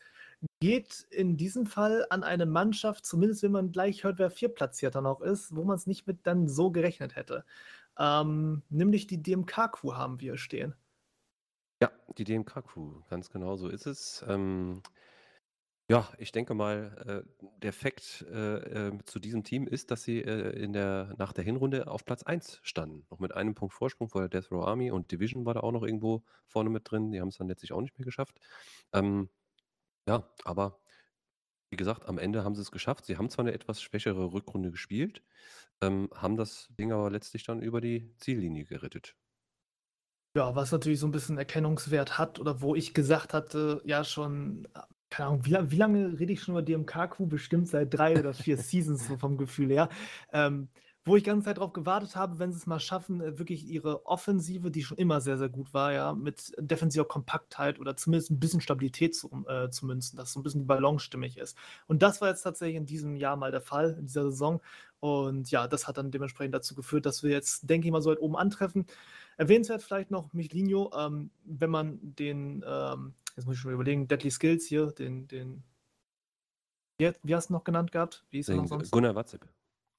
geht 0.61 1.07
in 1.11 1.37
diesem 1.37 1.67
Fall 1.67 2.07
an 2.11 2.23
eine 2.23 2.47
Mannschaft, 2.47 3.05
zumindest 3.05 3.43
wenn 3.43 3.53
man 3.53 3.73
gleich 3.73 4.05
hört, 4.05 4.19
wer 4.19 4.31
Viertplatzierter 4.31 5.01
noch 5.01 5.21
ist, 5.21 5.55
wo 5.55 5.65
man 5.65 5.77
es 5.77 5.87
nicht 5.87 6.07
mit 6.07 6.27
dann 6.27 6.49
so 6.49 6.71
gerechnet 6.71 7.17
hätte. 7.17 7.45
Ähm, 7.99 8.63
nämlich 8.69 9.07
die 9.07 9.23
DMK-Crew 9.23 9.95
haben 9.95 10.21
wir 10.21 10.37
stehen. 10.37 10.75
Ja, 11.83 11.91
die 12.17 12.25
DMK-Crew, 12.25 13.03
ganz 13.09 13.31
genau 13.31 13.57
so 13.57 13.69
ist 13.69 13.87
es. 13.87 14.25
Ähm, 14.27 14.83
ja, 15.89 16.09
ich 16.19 16.33
denke 16.33 16.55
mal, 16.55 17.25
äh, 17.39 17.47
der 17.63 17.73
Fakt 17.73 18.25
äh, 18.29 18.89
äh, 18.89 18.99
zu 19.05 19.21
diesem 19.21 19.45
Team 19.45 19.69
ist, 19.69 19.91
dass 19.93 20.03
sie 20.03 20.21
äh, 20.21 20.51
in 20.59 20.73
der, 20.73 21.15
nach 21.17 21.33
der 21.33 21.45
Hinrunde 21.45 21.87
auf 21.87 22.05
Platz 22.05 22.25
1 22.25 22.59
standen. 22.63 23.07
Noch 23.11 23.21
mit 23.21 23.33
einem 23.33 23.55
Punkt 23.55 23.73
Vorsprung 23.73 24.09
vor 24.09 24.23
der 24.23 24.29
Death 24.29 24.51
Row 24.51 24.67
Army 24.67 24.91
und 24.91 25.13
Division 25.13 25.45
war 25.45 25.55
da 25.55 25.61
auch 25.61 25.71
noch 25.71 25.85
irgendwo 25.85 26.25
vorne 26.47 26.71
mit 26.71 26.91
drin. 26.91 27.13
Die 27.13 27.21
haben 27.21 27.29
es 27.29 27.37
dann 27.37 27.47
letztlich 27.47 27.73
auch 27.73 27.83
nicht 27.83 27.97
mehr 27.99 28.05
geschafft. 28.05 28.41
Ähm, 28.93 29.29
ja, 30.07 30.29
aber 30.45 30.81
wie 31.71 31.77
gesagt, 31.77 32.07
am 32.07 32.19
Ende 32.19 32.45
haben 32.45 32.55
sie 32.55 32.63
es 32.63 32.71
geschafft. 32.71 33.07
Sie 33.07 33.17
haben 33.19 33.31
zwar 33.31 33.45
eine 33.45 33.55
etwas 33.55 33.83
schwächere 33.83 34.33
Rückrunde 34.33 34.71
gespielt, 34.71 35.23
ähm, 35.83 36.11
haben 36.15 36.37
das 36.37 36.69
Ding 36.79 36.93
aber 36.93 37.11
letztlich 37.11 37.45
dann 37.45 37.63
über 37.63 37.81
die 37.81 38.15
Ziellinie 38.17 38.65
gerettet. 38.65 39.17
Ja, 40.37 40.55
was 40.55 40.71
natürlich 40.71 41.01
so 41.01 41.07
ein 41.07 41.13
bisschen 41.13 41.39
Erkennungswert 41.39 42.19
hat 42.19 42.39
oder 42.39 42.61
wo 42.61 42.75
ich 42.75 42.93
gesagt 42.93 43.33
hatte, 43.33 43.81
ja 43.87 44.05
schon, 44.05 44.69
keine 45.09 45.29
Ahnung, 45.31 45.47
wie, 45.47 45.71
wie 45.71 45.77
lange 45.77 46.19
rede 46.21 46.33
ich 46.35 46.43
schon 46.43 46.55
über 46.55 46.63
DMK-Crew? 46.63 47.27
Bestimmt 47.27 47.69
seit 47.69 47.95
drei 47.95 48.19
oder 48.19 48.35
vier 48.35 48.59
Seasons 48.59 49.07
so 49.07 49.17
vom 49.17 49.39
Gefühl 49.39 49.71
her. 49.71 49.89
Ähm, 50.33 50.69
wo 51.07 51.15
ich 51.17 51.23
ganze 51.23 51.45
Zeit 51.45 51.59
darauf 51.59 51.73
gewartet 51.73 52.17
habe, 52.17 52.41
wenn 52.41 52.53
sie 52.53 52.59
es 52.59 52.67
mal 52.67 52.81
schaffen, 52.81 53.21
äh, 53.21 53.39
wirklich 53.39 53.65
ihre 53.65 54.05
Offensive, 54.07 54.73
die 54.73 54.83
schon 54.83 54.99
immer 54.99 55.21
sehr, 55.21 55.39
sehr 55.39 55.49
gut 55.49 55.73
war, 55.73 55.93
ja, 55.93 56.13
mit 56.13 56.53
defensiver 56.59 57.05
Kompaktheit 57.05 57.79
oder 57.79 57.97
zumindest 57.97 58.33
ein 58.33 58.41
bisschen 58.41 58.61
Stabilität 58.61 59.15
zu, 59.15 59.45
äh, 59.49 59.71
zu 59.71 59.87
münzen, 59.87 60.17
dass 60.17 60.33
so 60.33 60.41
ein 60.41 60.43
bisschen 60.43 60.63
die 60.63 60.67
Balance 60.67 61.05
stimmig 61.05 61.39
ist. 61.39 61.57
Und 61.87 62.03
das 62.03 62.21
war 62.21 62.29
jetzt 62.29 62.43
tatsächlich 62.43 62.77
in 62.77 62.87
diesem 62.87 63.15
Jahr 63.15 63.37
mal 63.37 63.53
der 63.53 63.61
Fall, 63.61 63.97
in 63.99 64.07
dieser 64.07 64.25
Saison. 64.25 64.61
Und 64.99 65.49
ja, 65.53 65.69
das 65.69 65.87
hat 65.87 65.97
dann 65.97 66.11
dementsprechend 66.11 66.55
dazu 66.55 66.75
geführt, 66.75 67.07
dass 67.07 67.23
wir 67.23 67.31
jetzt, 67.31 67.71
denke 67.71 67.87
ich 67.87 67.93
mal, 67.93 68.03
so 68.03 68.11
weit 68.11 68.21
oben 68.21 68.37
antreffen. 68.37 68.85
Erwähnenswert 69.37 69.85
vielleicht 69.85 70.11
noch 70.11 70.33
Michlino, 70.33 70.91
ähm, 70.99 71.31
wenn 71.45 71.71
man 71.71 71.99
den, 72.03 72.65
ähm, 72.67 73.15
jetzt 73.37 73.47
muss 73.47 73.55
ich 73.55 73.61
schon 73.61 73.73
überlegen, 73.73 74.09
Deadly 74.09 74.31
Skills 74.33 74.67
hier, 74.67 74.87
den, 74.89 75.29
den, 75.29 75.63
wie, 76.99 77.13
wie 77.23 77.35
hast 77.35 77.51
du 77.51 77.53
noch 77.53 77.63
genannt 77.63 77.93
gehabt? 77.93 78.25
Wie 78.31 78.39
hieß 78.39 78.49
er 78.49 78.57
noch 78.57 78.67
sonst? 78.67 78.91
Gunnar 78.91 79.15
Watzep. 79.15 79.47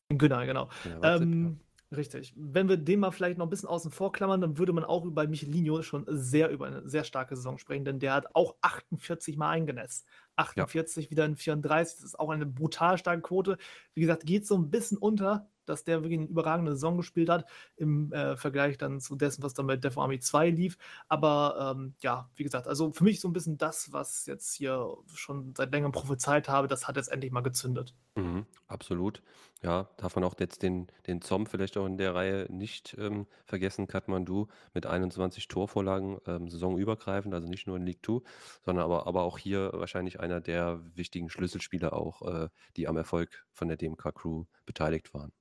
Genau, 0.09 0.45
genau. 0.45 0.69
Ja, 1.01 1.15
ähm, 1.15 1.43
ja. 1.43 1.67
Richtig. 1.95 2.33
Wenn 2.35 2.67
wir 2.67 2.75
den 2.75 2.99
mal 2.99 3.11
vielleicht 3.11 3.37
noch 3.37 3.45
ein 3.45 3.49
bisschen 3.49 3.69
außen 3.69 3.91
vor 3.91 4.11
klammern, 4.11 4.41
dann 4.41 4.57
würde 4.57 4.73
man 4.73 4.83
auch 4.83 5.05
über 5.05 5.25
Michelino 5.25 5.81
schon 5.83 6.03
sehr 6.07 6.49
über 6.49 6.67
eine 6.67 6.87
sehr 6.87 7.05
starke 7.05 7.37
Saison 7.37 7.57
sprechen, 7.57 7.85
denn 7.85 7.99
der 7.99 8.13
hat 8.13 8.35
auch 8.35 8.55
48 8.61 9.37
Mal 9.37 9.51
eingenässt. 9.51 10.05
48 10.35 11.05
ja. 11.05 11.11
wieder 11.11 11.25
in 11.25 11.37
34, 11.37 11.95
das 11.95 12.03
ist 12.03 12.19
auch 12.19 12.29
eine 12.29 12.45
brutal 12.45 12.97
starke 12.97 13.21
Quote. 13.21 13.57
Wie 13.93 14.01
gesagt, 14.01 14.25
geht 14.25 14.45
so 14.45 14.57
ein 14.57 14.69
bisschen 14.69 14.97
unter 14.97 15.47
dass 15.67 15.83
der 15.83 16.01
wirklich 16.01 16.19
eine 16.19 16.29
überragende 16.29 16.71
Saison 16.71 16.97
gespielt 16.97 17.29
hat, 17.29 17.45
im 17.75 18.11
äh, 18.11 18.37
Vergleich 18.37 18.77
dann 18.77 18.99
zu 18.99 19.15
dessen, 19.15 19.43
was 19.43 19.53
dann 19.53 19.67
bei 19.67 19.75
Death 19.75 19.97
Army 19.97 20.19
2 20.19 20.49
lief. 20.49 20.77
Aber 21.07 21.75
ähm, 21.75 21.93
ja, 21.99 22.29
wie 22.35 22.43
gesagt, 22.43 22.67
also 22.67 22.91
für 22.91 23.03
mich 23.03 23.19
so 23.19 23.27
ein 23.27 23.33
bisschen 23.33 23.57
das, 23.57 23.91
was 23.91 24.25
jetzt 24.25 24.55
hier 24.55 24.95
schon 25.13 25.53
seit 25.55 25.71
längerem 25.71 25.91
prophezeit 25.91 26.49
habe, 26.49 26.67
das 26.67 26.87
hat 26.87 26.95
jetzt 26.95 27.11
endlich 27.11 27.31
mal 27.31 27.41
gezündet. 27.41 27.93
Mhm, 28.15 28.45
absolut. 28.67 29.21
Ja, 29.63 29.89
darf 29.97 30.15
man 30.15 30.23
auch 30.23 30.35
jetzt 30.39 30.61
den, 30.61 30.87
den 31.07 31.21
Zom 31.21 31.47
vielleicht 31.47 31.77
auch 31.77 31.87
in 31.87 31.97
der 31.97 32.13
Reihe 32.13 32.45
nicht 32.49 32.95
ähm, 32.99 33.25
vergessen, 33.45 33.87
Kathmandu 33.87 34.47
mit 34.73 34.85
21 34.85 35.47
Torvorlagen 35.47 36.19
ähm, 36.27 36.47
saisonübergreifend, 36.47 37.33
also 37.33 37.47
nicht 37.47 37.65
nur 37.65 37.77
in 37.77 37.85
League 37.85 38.05
2, 38.05 38.21
sondern 38.63 38.85
aber, 38.85 39.07
aber 39.07 39.23
auch 39.23 39.39
hier 39.39 39.71
wahrscheinlich 39.73 40.19
einer 40.19 40.41
der 40.41 40.79
wichtigen 40.95 41.29
Schlüsselspieler 41.29 41.93
auch, 41.93 42.21
äh, 42.21 42.49
die 42.75 42.87
am 42.87 42.97
Erfolg 42.97 43.47
von 43.51 43.67
der 43.67 43.77
DMK 43.77 44.13
Crew 44.13 44.45
beteiligt 44.67 45.13
waren. 45.15 45.31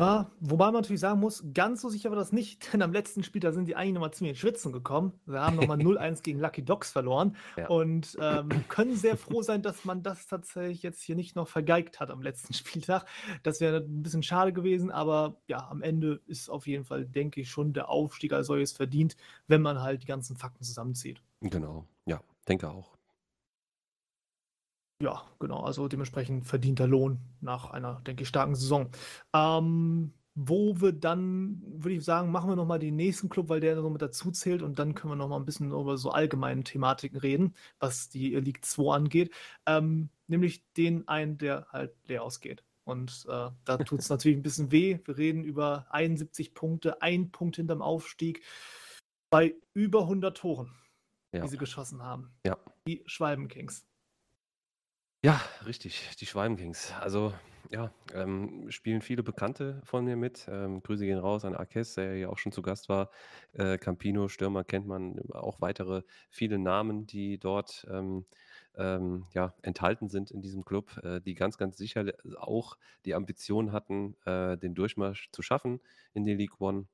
Ja, 0.00 0.30
wobei 0.38 0.66
man 0.66 0.74
natürlich 0.74 1.00
sagen 1.00 1.18
muss, 1.18 1.44
ganz 1.52 1.80
so 1.80 1.88
sicher 1.88 2.10
war 2.10 2.16
das 2.16 2.30
nicht, 2.30 2.72
denn 2.72 2.82
am 2.82 2.92
letzten 2.92 3.24
Spiel, 3.24 3.40
da 3.40 3.50
sind 3.50 3.66
die 3.66 3.74
eigentlich 3.74 3.94
nochmal 3.94 4.12
ziemlich 4.12 4.30
ins 4.30 4.38
Schwitzen 4.38 4.72
gekommen. 4.72 5.12
Sie 5.26 5.36
haben 5.36 5.56
nochmal 5.56 5.78
0-1 5.78 6.22
gegen 6.22 6.38
Lucky 6.38 6.64
Dogs 6.64 6.92
verloren 6.92 7.34
Ja. 7.56 7.66
und 7.68 8.16
ähm, 8.20 8.48
können 8.68 8.94
sehr 8.94 9.16
froh 9.16 9.42
sein, 9.42 9.60
dass 9.60 9.84
man 9.84 10.04
das 10.04 10.28
tatsächlich 10.28 10.84
jetzt 10.84 11.02
hier 11.02 11.16
nicht 11.16 11.34
noch 11.34 11.48
vergeigt 11.48 11.98
hat 11.98 12.10
am 12.10 12.22
letzten 12.22 12.52
Spieltag. 12.54 13.06
Das 13.42 13.60
wäre 13.60 13.78
ein 13.78 14.02
bisschen 14.02 14.22
schade 14.22 14.52
gewesen, 14.52 14.92
aber 14.92 15.40
ja, 15.48 15.68
am 15.68 15.82
Ende 15.82 16.20
ist 16.26 16.48
auf 16.48 16.68
jeden 16.68 16.84
Fall, 16.84 17.04
denke 17.04 17.40
ich, 17.40 17.50
schon 17.50 17.72
der 17.72 17.88
Aufstieg 17.88 18.32
als 18.32 18.46
solches 18.46 18.72
verdient, 18.72 19.16
wenn 19.48 19.62
man 19.62 19.82
halt 19.82 20.02
die 20.02 20.06
ganzen 20.06 20.36
Fakten 20.36 20.62
zusammenzieht. 20.62 21.20
Genau, 21.40 21.86
ja, 22.06 22.20
denke 22.46 22.70
auch. 22.70 22.97
Ja, 25.00 25.22
genau, 25.38 25.62
also 25.62 25.86
dementsprechend 25.86 26.46
verdienter 26.46 26.88
Lohn 26.88 27.18
nach 27.40 27.70
einer, 27.70 28.00
denke 28.06 28.22
ich, 28.22 28.28
starken 28.28 28.56
Saison. 28.56 28.90
Ähm, 29.32 30.12
wo 30.40 30.80
wir 30.80 30.92
dann, 30.92 31.60
würde 31.66 31.96
ich 31.96 32.04
sagen, 32.04 32.30
machen 32.30 32.48
wir 32.48 32.54
nochmal 32.54 32.78
den 32.78 32.94
nächsten 32.94 33.28
Club, 33.28 33.48
weil 33.48 33.58
der 33.58 33.74
so 33.80 33.90
mit 33.90 34.02
dazu 34.02 34.30
zählt 34.30 34.62
und 34.62 34.78
dann 34.78 34.94
können 34.94 35.12
wir 35.12 35.16
nochmal 35.16 35.40
ein 35.40 35.44
bisschen 35.44 35.72
über 35.72 35.96
so 35.98 36.10
allgemeine 36.10 36.62
Thematiken 36.62 37.18
reden, 37.18 37.56
was 37.80 38.08
die 38.08 38.36
League 38.36 38.64
2 38.64 38.94
angeht. 38.94 39.34
Ähm, 39.66 40.10
nämlich 40.28 40.64
den 40.74 41.08
einen, 41.08 41.38
der 41.38 41.66
halt 41.72 41.92
leer 42.06 42.22
ausgeht. 42.22 42.62
Und 42.84 43.26
äh, 43.28 43.50
da 43.64 43.76
tut 43.78 43.98
es 43.98 44.08
natürlich 44.10 44.38
ein 44.38 44.42
bisschen 44.42 44.70
weh. 44.70 45.00
Wir 45.04 45.18
reden 45.18 45.42
über 45.42 45.86
71 45.90 46.54
Punkte, 46.54 47.02
ein 47.02 47.32
Punkt 47.32 47.56
hinterm 47.56 47.82
Aufstieg 47.82 48.44
bei 49.30 49.56
über 49.74 50.02
100 50.02 50.36
Toren, 50.36 50.72
ja. 51.32 51.42
die 51.42 51.48
sie 51.48 51.58
geschossen 51.58 52.04
haben. 52.04 52.30
Ja. 52.46 52.56
Die 52.86 53.02
Schwalben 53.06 53.48
Kings. 53.48 53.87
Ja, 55.24 55.40
richtig, 55.66 56.16
die 56.20 56.26
Schwalbenkings. 56.26 56.92
Also, 57.00 57.34
ja, 57.70 57.92
ähm, 58.14 58.70
spielen 58.70 59.02
viele 59.02 59.24
Bekannte 59.24 59.80
von 59.84 60.04
mir 60.04 60.16
mit. 60.16 60.46
Ähm, 60.48 60.80
Grüße 60.80 61.04
gehen 61.04 61.18
raus 61.18 61.44
an 61.44 61.56
Arkes, 61.56 61.94
der 61.94 62.16
ja 62.16 62.28
auch 62.28 62.38
schon 62.38 62.52
zu 62.52 62.62
Gast 62.62 62.88
war. 62.88 63.10
Äh, 63.52 63.78
Campino, 63.78 64.28
Stürmer 64.28 64.62
kennt 64.62 64.86
man, 64.86 65.18
auch 65.32 65.60
weitere 65.60 66.02
viele 66.30 66.58
Namen, 66.58 67.06
die 67.06 67.38
dort 67.38 67.84
ähm, 67.90 68.26
ähm, 68.76 69.26
ja, 69.34 69.54
enthalten 69.62 70.08
sind 70.08 70.30
in 70.30 70.40
diesem 70.40 70.64
Club, 70.64 70.96
äh, 71.02 71.20
die 71.20 71.34
ganz, 71.34 71.58
ganz 71.58 71.76
sicher 71.76 72.12
auch 72.36 72.78
die 73.04 73.14
Ambition 73.14 73.72
hatten, 73.72 74.14
äh, 74.24 74.56
den 74.56 74.74
Durchmarsch 74.76 75.30
zu 75.32 75.42
schaffen 75.42 75.80
in 76.14 76.22
die 76.22 76.34
League 76.34 76.60
One. 76.60 76.86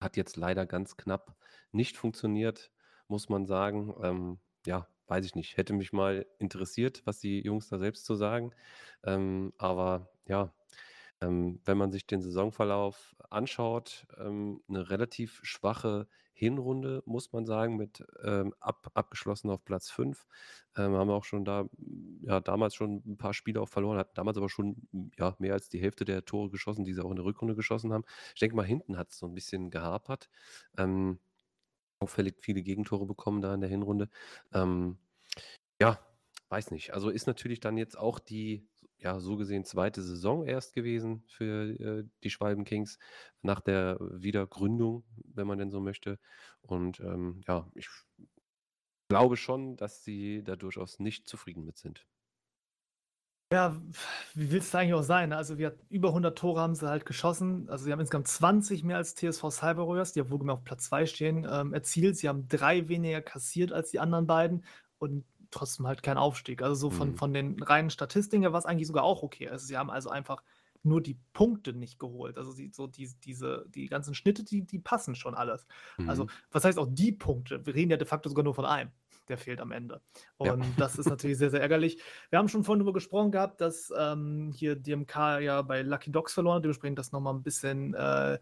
Hat 0.00 0.16
jetzt 0.16 0.36
leider 0.36 0.66
ganz 0.66 0.96
knapp 0.96 1.36
nicht 1.72 1.96
funktioniert, 1.96 2.72
muss 3.08 3.28
man 3.28 3.46
sagen. 3.46 3.94
Ähm, 4.02 4.40
ja, 4.66 4.88
weiß 5.06 5.24
ich 5.26 5.34
nicht, 5.34 5.56
hätte 5.56 5.72
mich 5.72 5.92
mal 5.92 6.26
interessiert, 6.38 7.02
was 7.04 7.18
die 7.18 7.40
Jungs 7.40 7.68
da 7.68 7.78
selbst 7.78 8.04
zu 8.04 8.14
sagen. 8.14 8.52
Ähm, 9.04 9.52
aber 9.58 10.08
ja, 10.26 10.52
ähm, 11.20 11.60
wenn 11.64 11.78
man 11.78 11.92
sich 11.92 12.06
den 12.06 12.20
Saisonverlauf 12.20 13.14
anschaut, 13.30 14.06
ähm, 14.18 14.62
eine 14.68 14.90
relativ 14.90 15.40
schwache 15.44 16.08
Hinrunde, 16.34 17.02
muss 17.06 17.32
man 17.32 17.46
sagen, 17.46 17.76
mit 17.76 18.04
ähm, 18.24 18.52
ab, 18.58 18.90
abgeschlossen 18.94 19.50
auf 19.50 19.64
Platz 19.64 19.90
5. 19.90 20.26
Ähm, 20.76 20.94
haben 20.94 21.08
wir 21.08 21.14
auch 21.14 21.24
schon 21.24 21.44
da, 21.44 21.66
ja, 22.22 22.40
damals 22.40 22.74
schon 22.74 23.02
ein 23.06 23.16
paar 23.16 23.34
Spiele 23.34 23.60
auch 23.60 23.68
verloren, 23.68 23.98
hatten 23.98 24.14
damals 24.14 24.38
aber 24.38 24.48
schon 24.48 24.88
ja, 25.18 25.36
mehr 25.38 25.52
als 25.52 25.68
die 25.68 25.80
Hälfte 25.80 26.04
der 26.04 26.24
Tore 26.24 26.50
geschossen, 26.50 26.84
die 26.84 26.94
sie 26.94 27.04
auch 27.04 27.10
in 27.10 27.16
der 27.16 27.24
Rückrunde 27.24 27.54
geschossen 27.54 27.92
haben. 27.92 28.04
Ich 28.34 28.40
denke 28.40 28.56
mal, 28.56 28.66
hinten 28.66 28.98
hat 28.98 29.10
es 29.10 29.18
so 29.18 29.26
ein 29.26 29.34
bisschen 29.34 29.70
gehapert. 29.70 30.30
Ähm, 30.76 31.20
auffällig 32.02 32.36
viele 32.40 32.62
Gegentore 32.62 33.06
bekommen 33.06 33.40
da 33.40 33.54
in 33.54 33.60
der 33.60 33.70
Hinrunde. 33.70 34.08
Ähm, 34.52 34.98
ja, 35.80 35.98
weiß 36.48 36.70
nicht. 36.70 36.92
Also 36.94 37.10
ist 37.10 37.26
natürlich 37.26 37.60
dann 37.60 37.78
jetzt 37.78 37.96
auch 37.98 38.18
die, 38.18 38.68
ja, 38.98 39.20
so 39.20 39.36
gesehen 39.36 39.64
zweite 39.64 40.02
Saison 40.02 40.44
erst 40.46 40.74
gewesen 40.74 41.24
für 41.26 41.80
äh, 41.80 42.04
die 42.22 42.30
Schwalben 42.30 42.64
Kings 42.64 42.98
nach 43.42 43.60
der 43.60 43.98
Wiedergründung, 44.00 45.04
wenn 45.24 45.46
man 45.46 45.58
denn 45.58 45.70
so 45.70 45.80
möchte. 45.80 46.18
Und 46.60 47.00
ähm, 47.00 47.40
ja, 47.48 47.70
ich 47.74 47.88
glaube 49.08 49.36
schon, 49.36 49.76
dass 49.76 50.04
sie 50.04 50.42
da 50.44 50.56
durchaus 50.56 50.98
nicht 50.98 51.28
zufrieden 51.28 51.64
mit 51.64 51.76
sind. 51.78 52.06
Ja, 53.52 53.76
wie 54.34 54.50
willst 54.50 54.72
du 54.72 54.78
eigentlich 54.78 54.94
auch 54.94 55.02
sein? 55.02 55.28
Ne? 55.28 55.36
Also, 55.36 55.58
wir 55.58 55.76
über 55.90 56.08
100 56.12 56.36
Tore 56.36 56.60
haben 56.60 56.74
sie 56.74 56.88
halt 56.88 57.04
geschossen. 57.06 57.68
Also, 57.68 57.84
sie 57.84 57.92
haben 57.92 58.00
insgesamt 58.00 58.28
20 58.28 58.82
mehr 58.84 58.96
als 58.96 59.14
TSV 59.14 59.50
Cyber 59.50 59.86
Warriors, 59.86 60.12
die 60.12 60.20
ja 60.20 60.24
auf 60.26 60.64
Platz 60.64 60.84
2 60.84 61.06
stehen, 61.06 61.46
ähm, 61.50 61.74
erzielt. 61.74 62.16
Sie 62.16 62.28
haben 62.28 62.48
drei 62.48 62.88
weniger 62.88 63.20
kassiert 63.20 63.72
als 63.72 63.90
die 63.90 64.00
anderen 64.00 64.26
beiden. 64.26 64.64
Und 64.98 65.24
trotzdem 65.50 65.86
halt 65.86 66.02
kein 66.02 66.16
Aufstieg. 66.16 66.62
Also 66.62 66.74
so 66.74 66.90
von, 66.90 67.10
Mhm. 67.10 67.16
von 67.16 67.32
den 67.34 67.62
reinen 67.62 67.90
Statistiken 67.90 68.44
war 68.44 68.58
es 68.58 68.64
eigentlich 68.66 68.86
sogar 68.88 69.04
auch 69.04 69.22
okay. 69.22 69.48
Also 69.48 69.66
sie 69.66 69.76
haben 69.76 69.90
also 69.90 70.08
einfach 70.10 70.42
nur 70.82 71.00
die 71.00 71.18
Punkte 71.32 71.72
nicht 71.74 71.98
geholt. 71.98 72.38
Also 72.38 72.50
sie, 72.52 72.70
so 72.72 72.86
die, 72.86 73.08
diese, 73.22 73.66
die 73.68 73.86
ganzen 73.88 74.14
Schnitte, 74.14 74.44
die, 74.44 74.66
die 74.66 74.78
passen 74.78 75.14
schon 75.14 75.34
alles. 75.34 75.66
Also 76.06 76.24
Mhm. 76.24 76.30
was 76.50 76.64
heißt 76.64 76.78
auch 76.78 76.88
die 76.90 77.12
Punkte? 77.12 77.64
Wir 77.66 77.74
reden 77.74 77.90
ja 77.90 77.96
de 77.98 78.06
facto 78.06 78.28
sogar 78.28 78.44
nur 78.44 78.54
von 78.54 78.64
einem. 78.64 78.90
Der 79.32 79.38
fehlt 79.38 79.62
am 79.62 79.72
Ende. 79.72 80.02
Ja. 80.42 80.52
Und 80.52 80.62
das 80.76 80.98
ist 80.98 81.08
natürlich 81.08 81.38
sehr, 81.38 81.48
sehr 81.48 81.62
ärgerlich. 81.62 82.02
Wir 82.28 82.38
haben 82.38 82.50
schon 82.50 82.64
vorhin 82.64 82.80
darüber 82.80 82.92
gesprochen 82.92 83.32
gehabt, 83.32 83.62
dass 83.62 83.90
ähm, 83.98 84.52
hier 84.54 84.76
DMK 84.76 85.40
ja 85.40 85.62
bei 85.62 85.80
Lucky 85.80 86.12
Dogs 86.12 86.34
verloren 86.34 86.56
hat, 86.56 86.64
dementsprechend 86.64 86.98
das 86.98 87.12
nochmal 87.12 87.32
ein 87.32 87.42
bisschen 87.42 87.94
äh, 87.94 88.38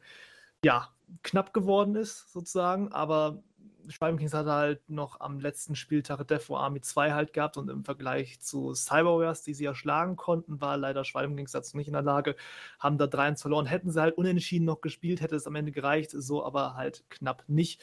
ja, 0.65 0.89
knapp 1.23 1.55
geworden 1.55 1.95
ist, 1.95 2.33
sozusagen. 2.33 2.91
Aber 2.91 3.41
Schwalben 3.89 4.19
Kings 4.19 4.35
hatte 4.35 4.53
halt 4.53 4.89
noch 4.91 5.21
am 5.21 5.41
letzten 5.41 5.75
Spieltag 5.75 6.27
Death 6.29 6.49
War 6.51 6.61
Army 6.61 6.81
2 6.81 7.13
halt 7.13 7.33
gehabt 7.33 7.57
und 7.57 7.69
im 7.69 7.85
Vergleich 7.85 8.41
zu 8.41 8.75
Cyber 8.75 9.15
Warriors, 9.15 9.43
die 9.43 9.55
sie 9.55 9.65
ja 9.65 9.75
schlagen 9.75 10.17
konnten, 10.17 10.61
war 10.61 10.77
leider 10.77 11.05
Schwalben 11.05 11.37
Kings 11.37 11.53
dazu 11.53 11.77
nicht 11.77 11.87
in 11.87 11.93
der 11.93 12.03
Lage, 12.03 12.37
haben 12.79 12.99
da 12.99 13.07
3-1 13.07 13.43
verloren. 13.43 13.67
Hätten 13.67 13.91
sie 13.91 14.01
halt 14.01 14.17
unentschieden 14.17 14.65
noch 14.65 14.81
gespielt, 14.81 15.21
hätte 15.21 15.37
es 15.37 15.47
am 15.47 15.55
Ende 15.55 15.73
gereicht, 15.73 16.11
so 16.11 16.45
aber 16.45 16.75
halt 16.75 17.05
knapp 17.11 17.45
nicht. 17.47 17.83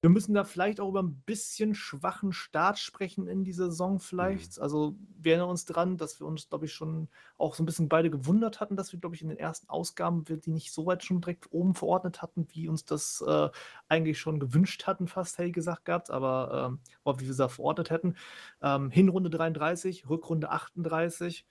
Wir 0.00 0.10
müssen 0.10 0.32
da 0.32 0.44
vielleicht 0.44 0.78
auch 0.78 0.90
über 0.90 1.02
ein 1.02 1.22
bisschen 1.26 1.74
schwachen 1.74 2.32
Start 2.32 2.78
sprechen 2.78 3.26
in 3.26 3.42
die 3.42 3.52
Saison 3.52 3.98
vielleicht. 3.98 4.60
Also 4.60 4.96
wir 5.18 5.32
erinnern 5.32 5.50
uns 5.50 5.64
dran, 5.64 5.96
dass 5.96 6.20
wir 6.20 6.26
uns, 6.26 6.48
glaube 6.48 6.66
ich, 6.66 6.72
schon 6.72 7.08
auch 7.36 7.54
so 7.54 7.64
ein 7.64 7.66
bisschen 7.66 7.88
beide 7.88 8.08
gewundert 8.08 8.60
hatten, 8.60 8.76
dass 8.76 8.92
wir, 8.92 9.00
glaube 9.00 9.16
ich, 9.16 9.22
in 9.22 9.28
den 9.28 9.38
ersten 9.38 9.68
Ausgaben 9.68 10.28
wir 10.28 10.36
die 10.36 10.50
nicht 10.50 10.72
so 10.72 10.86
weit 10.86 11.02
schon 11.02 11.20
direkt 11.20 11.52
oben 11.52 11.74
verordnet 11.74 12.22
hatten, 12.22 12.46
wie 12.52 12.68
uns 12.68 12.84
das 12.84 13.24
äh, 13.26 13.48
eigentlich 13.88 14.20
schon 14.20 14.38
gewünscht 14.38 14.86
hatten, 14.86 15.08
fast 15.08 15.37
ich 15.46 15.52
gesagt 15.52 15.84
gehabt, 15.84 16.10
aber 16.10 16.70
ähm, 17.04 17.18
wie 17.18 17.24
wir 17.24 17.30
es 17.30 17.36
da 17.36 17.48
verordnet 17.48 17.90
hätten. 17.90 18.16
Ähm, 18.62 18.90
Hinrunde 18.90 19.30
33, 19.30 20.08
Rückrunde 20.08 20.50
38. 20.50 21.46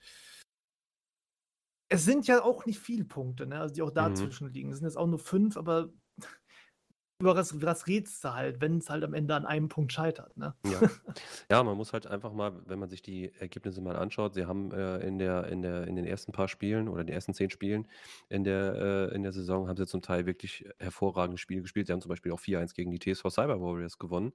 Es 1.90 2.04
sind 2.04 2.26
ja 2.26 2.42
auch 2.42 2.66
nicht 2.66 2.78
viele 2.78 3.04
Punkte, 3.04 3.46
ne? 3.46 3.60
also 3.60 3.74
die 3.74 3.82
auch 3.82 3.90
Mhm. 3.90 3.94
dazwischen 3.94 4.52
liegen. 4.52 4.70
Es 4.70 4.78
sind 4.78 4.86
jetzt 4.86 4.96
auch 4.96 5.06
nur 5.06 5.18
fünf, 5.18 5.56
aber 5.56 5.88
über 7.20 7.34
was, 7.34 7.60
was 7.60 7.88
redest 7.88 8.22
du 8.24 8.32
halt, 8.32 8.60
wenn 8.60 8.78
es 8.78 8.90
halt 8.90 9.02
am 9.02 9.12
Ende 9.12 9.34
an 9.34 9.44
einem 9.44 9.68
Punkt 9.68 9.92
scheitert. 9.92 10.36
Ne? 10.36 10.54
Ja. 10.64 10.80
ja, 11.50 11.64
man 11.64 11.76
muss 11.76 11.92
halt 11.92 12.06
einfach 12.06 12.32
mal, 12.32 12.52
wenn 12.66 12.78
man 12.78 12.88
sich 12.88 13.02
die 13.02 13.32
Ergebnisse 13.40 13.80
mal 13.80 13.96
anschaut, 13.96 14.34
sie 14.34 14.46
haben 14.46 14.70
äh, 14.70 14.98
in, 14.98 15.18
der, 15.18 15.48
in, 15.48 15.62
der, 15.62 15.88
in 15.88 15.96
den 15.96 16.04
ersten 16.04 16.30
paar 16.30 16.46
Spielen 16.46 16.88
oder 16.88 17.02
den 17.02 17.14
ersten 17.14 17.34
zehn 17.34 17.50
Spielen 17.50 17.88
in 18.28 18.44
der, 18.44 19.10
äh, 19.10 19.14
in 19.14 19.24
der 19.24 19.32
Saison 19.32 19.68
haben 19.68 19.76
sie 19.76 19.86
zum 19.86 20.00
Teil 20.00 20.26
wirklich 20.26 20.64
hervorragende 20.78 21.38
Spiele 21.38 21.62
gespielt. 21.62 21.88
Sie 21.88 21.92
haben 21.92 22.00
zum 22.00 22.10
Beispiel 22.10 22.30
auch 22.30 22.40
4-1 22.40 22.74
gegen 22.74 22.92
die 22.92 23.00
TSV 23.00 23.30
Cyber 23.30 23.60
Warriors 23.60 23.98
gewonnen, 23.98 24.32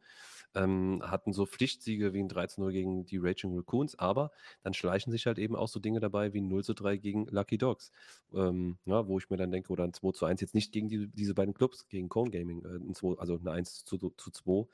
ähm, 0.55 1.01
hatten 1.03 1.33
so 1.33 1.45
Pflichtsiege 1.45 2.13
wie 2.13 2.21
ein 2.21 2.29
13-0 2.29 2.71
gegen 2.71 3.05
die 3.05 3.17
Raging 3.17 3.55
Raccoons, 3.55 3.97
aber 3.97 4.31
dann 4.61 4.73
schleichen 4.73 5.11
sich 5.11 5.25
halt 5.25 5.39
eben 5.39 5.55
auch 5.55 5.67
so 5.67 5.79
Dinge 5.79 5.99
dabei 5.99 6.33
wie 6.33 6.41
ein 6.41 6.51
0-3 6.51 6.97
gegen 6.97 7.25
Lucky 7.27 7.57
Dogs, 7.57 7.91
ähm, 8.33 8.77
ja, 8.85 9.07
wo 9.07 9.17
ich 9.17 9.29
mir 9.29 9.37
dann 9.37 9.51
denke, 9.51 9.71
oder 9.71 9.83
ein 9.83 9.93
2-1 9.93 10.41
jetzt 10.41 10.55
nicht 10.55 10.71
gegen 10.71 10.87
die, 10.87 11.07
diese 11.07 11.33
beiden 11.33 11.53
Clubs, 11.53 11.87
gegen 11.89 12.09
Cone 12.09 12.31
Gaming, 12.31 12.63
äh, 12.65 12.75
ein 12.77 12.93
2, 12.93 13.19
also 13.19 13.37
eine 13.37 13.51
1 13.51 13.85
zu, 13.85 13.97
zu 13.97 14.31
2. 14.31 14.67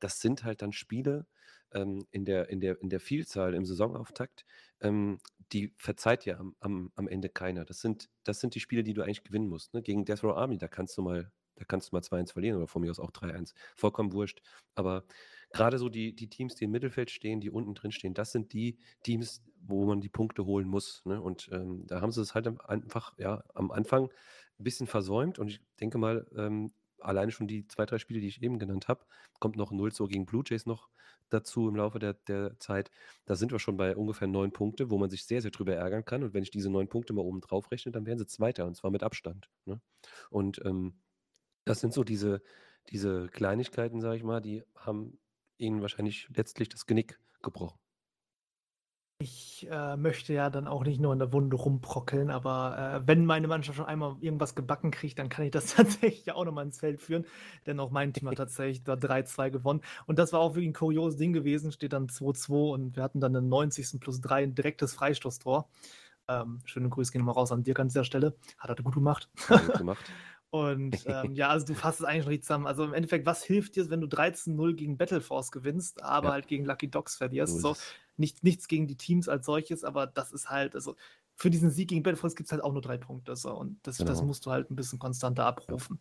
Das 0.00 0.20
sind 0.20 0.44
halt 0.44 0.62
dann 0.62 0.72
Spiele 0.72 1.26
ähm, 1.74 2.06
in, 2.10 2.24
der, 2.24 2.48
in, 2.50 2.60
der, 2.60 2.80
in 2.80 2.90
der 2.90 3.00
Vielzahl 3.00 3.54
im 3.54 3.64
Saisonauftakt, 3.64 4.44
ähm, 4.80 5.18
die 5.52 5.72
verzeiht 5.76 6.24
ja 6.24 6.38
am, 6.38 6.54
am, 6.60 6.92
am 6.94 7.08
Ende 7.08 7.28
keiner. 7.28 7.64
Das 7.64 7.80
sind, 7.80 8.08
das 8.24 8.40
sind 8.40 8.54
die 8.54 8.60
Spiele, 8.60 8.82
die 8.82 8.94
du 8.94 9.02
eigentlich 9.02 9.24
gewinnen 9.24 9.48
musst. 9.48 9.74
Ne? 9.74 9.82
Gegen 9.82 10.04
Death 10.04 10.24
Row 10.24 10.36
Army, 10.36 10.58
da 10.58 10.68
kannst 10.68 10.96
du 10.96 11.02
mal, 11.02 11.30
da 11.56 11.64
kannst 11.64 11.92
du 11.92 11.96
mal 11.96 12.02
2-1 12.02 12.32
verlieren 12.32 12.56
oder 12.56 12.66
von 12.66 12.82
mir 12.82 12.90
aus 12.90 13.00
auch 13.00 13.10
3-1. 13.10 13.54
Vollkommen 13.76 14.12
wurscht. 14.12 14.42
Aber 14.74 15.04
gerade 15.52 15.78
so 15.78 15.88
die, 15.88 16.14
die 16.14 16.28
Teams, 16.28 16.54
die 16.54 16.64
im 16.64 16.70
Mittelfeld 16.70 17.10
stehen, 17.10 17.40
die 17.40 17.50
unten 17.50 17.74
drin 17.74 17.92
stehen, 17.92 18.14
das 18.14 18.32
sind 18.32 18.52
die 18.52 18.78
Teams, 19.02 19.42
wo 19.60 19.84
man 19.84 20.00
die 20.00 20.08
Punkte 20.08 20.44
holen 20.44 20.66
muss. 20.66 21.02
Ne? 21.04 21.20
Und 21.20 21.48
ähm, 21.52 21.86
da 21.86 22.00
haben 22.00 22.12
sie 22.12 22.20
es 22.20 22.34
halt 22.34 22.48
einfach 22.68 23.16
ja, 23.18 23.44
am 23.54 23.70
Anfang 23.70 24.04
ein 24.04 24.64
bisschen 24.64 24.86
versäumt. 24.86 25.38
Und 25.38 25.48
ich 25.48 25.60
denke 25.80 25.98
mal, 25.98 26.26
ähm, 26.36 26.72
alleine 26.98 27.32
schon 27.32 27.48
die 27.48 27.66
zwei, 27.66 27.86
drei 27.86 27.98
Spiele, 27.98 28.20
die 28.20 28.28
ich 28.28 28.42
eben 28.42 28.58
genannt 28.58 28.88
habe, 28.88 29.04
kommt 29.38 29.56
noch 29.56 29.72
0 29.72 29.92
so 29.92 30.06
gegen 30.06 30.26
Blue 30.26 30.44
Jays 30.46 30.66
noch 30.66 30.88
dazu 31.32 31.68
im 31.68 31.76
Laufe 31.76 31.98
der, 31.98 32.14
der 32.14 32.58
Zeit. 32.58 32.90
Da 33.24 33.34
sind 33.34 33.52
wir 33.52 33.58
schon 33.58 33.76
bei 33.76 33.96
ungefähr 33.96 34.28
neun 34.28 34.52
Punkte, 34.52 34.90
wo 34.90 34.98
man 34.98 35.10
sich 35.10 35.24
sehr, 35.24 35.40
sehr 35.42 35.50
drüber 35.50 35.74
ärgern 35.74 36.04
kann. 36.04 36.22
Und 36.22 36.34
wenn 36.34 36.42
ich 36.42 36.50
diese 36.50 36.70
neun 36.70 36.88
Punkte 36.88 37.12
mal 37.12 37.22
oben 37.22 37.40
drauf 37.40 37.70
rechne, 37.70 37.92
dann 37.92 38.06
wären 38.06 38.18
sie 38.18 38.26
Zweiter 38.26 38.66
und 38.66 38.76
zwar 38.76 38.90
mit 38.90 39.02
Abstand. 39.02 39.48
Ne? 39.64 39.80
Und 40.30 40.60
ähm, 40.64 40.94
das 41.64 41.80
sind 41.80 41.92
so 41.92 42.04
diese, 42.04 42.42
diese 42.90 43.28
Kleinigkeiten, 43.28 44.00
sage 44.00 44.16
ich 44.16 44.24
mal, 44.24 44.40
die 44.40 44.64
haben 44.76 45.18
ihnen 45.58 45.82
wahrscheinlich 45.82 46.28
letztlich 46.34 46.68
das 46.68 46.86
Genick 46.86 47.18
gebrochen. 47.42 47.78
Ich 49.22 49.68
äh, 49.70 49.96
möchte 49.96 50.32
ja 50.32 50.50
dann 50.50 50.66
auch 50.66 50.82
nicht 50.82 51.00
nur 51.00 51.12
in 51.12 51.20
der 51.20 51.32
Wunde 51.32 51.56
rumprockeln, 51.56 52.28
aber 52.28 53.02
äh, 53.04 53.06
wenn 53.06 53.24
meine 53.24 53.46
Mannschaft 53.46 53.76
schon 53.76 53.86
einmal 53.86 54.16
irgendwas 54.20 54.56
gebacken 54.56 54.90
kriegt, 54.90 55.16
dann 55.20 55.28
kann 55.28 55.44
ich 55.44 55.52
das 55.52 55.66
tatsächlich 55.76 56.26
ja 56.26 56.34
auch 56.34 56.44
nochmal 56.44 56.64
ins 56.64 56.80
Feld 56.80 57.00
führen. 57.00 57.24
Denn 57.66 57.78
auch 57.78 57.92
mein 57.92 58.12
Team 58.12 58.28
hat 58.28 58.36
tatsächlich 58.38 58.82
da 58.82 58.94
3-2 58.94 59.50
gewonnen. 59.50 59.80
Und 60.06 60.18
das 60.18 60.32
war 60.32 60.40
auch 60.40 60.54
wirklich 60.56 60.70
ein 60.70 60.74
kurioses 60.74 61.18
Ding 61.18 61.32
gewesen. 61.32 61.70
Steht 61.70 61.92
dann 61.92 62.08
2-2 62.08 62.72
und 62.72 62.96
wir 62.96 63.04
hatten 63.04 63.20
dann 63.20 63.36
einen 63.36 63.48
90. 63.48 64.00
plus 64.00 64.20
3 64.20 64.42
ein 64.42 64.54
direktes 64.56 64.92
Freistoßtor. 64.94 65.68
Ähm, 66.26 66.60
schöne 66.64 66.88
Grüße 66.88 67.12
gehen 67.12 67.20
nochmal 67.20 67.34
raus 67.34 67.52
an 67.52 67.62
Dirk 67.62 67.78
an 67.78 67.86
dieser 67.86 68.04
Stelle. 68.04 68.34
Hat 68.58 68.70
er 68.70 68.82
gut 68.82 68.94
gemacht. 68.94 69.28
Sehr 69.36 69.58
gut 69.58 69.78
gemacht. 69.78 70.04
Und 70.54 71.04
ähm, 71.06 71.34
ja, 71.34 71.48
also 71.48 71.64
du 71.66 71.74
fasst 71.74 72.00
es 72.00 72.06
eigentlich 72.06 72.24
schon 72.24 72.28
richtig 72.30 72.44
zusammen. 72.46 72.66
Also 72.66 72.84
im 72.84 72.92
Endeffekt, 72.92 73.24
was 73.24 73.42
hilft 73.42 73.74
dir, 73.76 73.88
wenn 73.90 74.02
du 74.02 74.06
13-0 74.06 74.74
gegen 74.74 74.98
Battleforce 74.98 75.50
gewinnst, 75.50 76.02
aber 76.02 76.28
Ja. 76.28 76.32
halt 76.32 76.46
gegen 76.46 76.66
Lucky 76.66 76.90
Dogs 76.90 77.16
verlierst? 77.16 77.60
So 77.60 77.76
nicht, 78.18 78.44
nichts 78.44 78.68
gegen 78.68 78.86
die 78.86 78.96
Teams 78.96 79.28
als 79.28 79.46
solches, 79.46 79.82
aber 79.84 80.06
das 80.06 80.30
ist 80.32 80.50
halt, 80.50 80.74
also 80.74 80.96
für 81.36 81.48
diesen 81.50 81.70
Sieg 81.70 81.88
gegen 81.88 82.02
Battleforce 82.02 82.36
gibt 82.36 82.48
es 82.48 82.52
halt 82.52 82.62
auch 82.62 82.72
nur 82.72 82.82
drei 82.82 82.98
Punkte. 82.98 83.34
So, 83.36 83.54
und 83.54 83.86
das, 83.86 84.04
das 84.04 84.20
Genau. 84.20 84.22
musst 84.22 84.44
du 84.44 84.50
halt 84.50 84.70
ein 84.70 84.76
bisschen 84.76 84.98
konstanter 84.98 85.46
abrufen. 85.46 86.00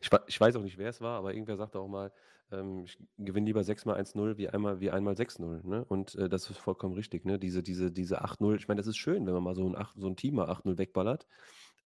Ich, 0.00 0.10
ich 0.26 0.40
weiß 0.40 0.56
auch 0.56 0.62
nicht, 0.62 0.78
wer 0.78 0.90
es 0.90 1.00
war, 1.00 1.18
aber 1.18 1.32
irgendwer 1.34 1.56
sagte 1.56 1.78
auch 1.80 1.88
mal, 1.88 2.12
ähm, 2.50 2.84
ich 2.84 2.98
gewinne 3.18 3.46
lieber 3.46 3.64
6 3.64 3.84
mal 3.84 3.94
1-0 3.96 4.36
wie 4.36 4.48
einmal, 4.48 4.80
wie 4.80 4.90
einmal 4.90 5.16
6-0. 5.16 5.62
Ne? 5.64 5.84
Und 5.84 6.14
äh, 6.14 6.28
das 6.28 6.48
ist 6.50 6.58
vollkommen 6.58 6.94
richtig. 6.94 7.24
Ne? 7.24 7.38
Diese, 7.38 7.62
diese, 7.62 7.90
diese 7.90 8.22
8-0, 8.22 8.56
ich 8.56 8.68
meine, 8.68 8.78
das 8.78 8.86
ist 8.86 8.96
schön, 8.98 9.26
wenn 9.26 9.34
man 9.34 9.42
mal 9.42 9.54
so 9.54 9.68
ein, 9.68 9.76
8, 9.76 9.96
so 9.98 10.06
ein 10.08 10.16
Team 10.16 10.36
mal 10.36 10.48
8-0 10.48 10.78
wegballert. 10.78 11.26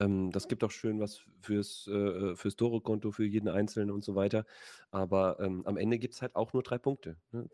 Ähm, 0.01 0.33
das 0.33 0.49
gibt 0.49 0.65
auch 0.65 0.71
schön 0.71 0.99
was 1.01 1.23
fürs, 1.41 1.87
äh, 1.87 2.35
fürs 2.37 2.57
Tore-Konto, 2.57 3.13
für 3.13 3.25
jeden 3.25 3.49
Einzelnen 3.49 3.91
und 3.91 4.03
so 4.03 4.15
weiter. 4.15 4.47
Aber 4.91 5.39
ähm, 5.41 5.67
am 5.67 5.77
Ende 5.77 5.99
gibt 5.99 6.15
es 6.15 6.23
halt 6.23 6.35
auch 6.37 6.53
nur 6.53 6.63
drei 6.63 6.79
Punkte. 6.79 7.17
Ne? 7.33 7.49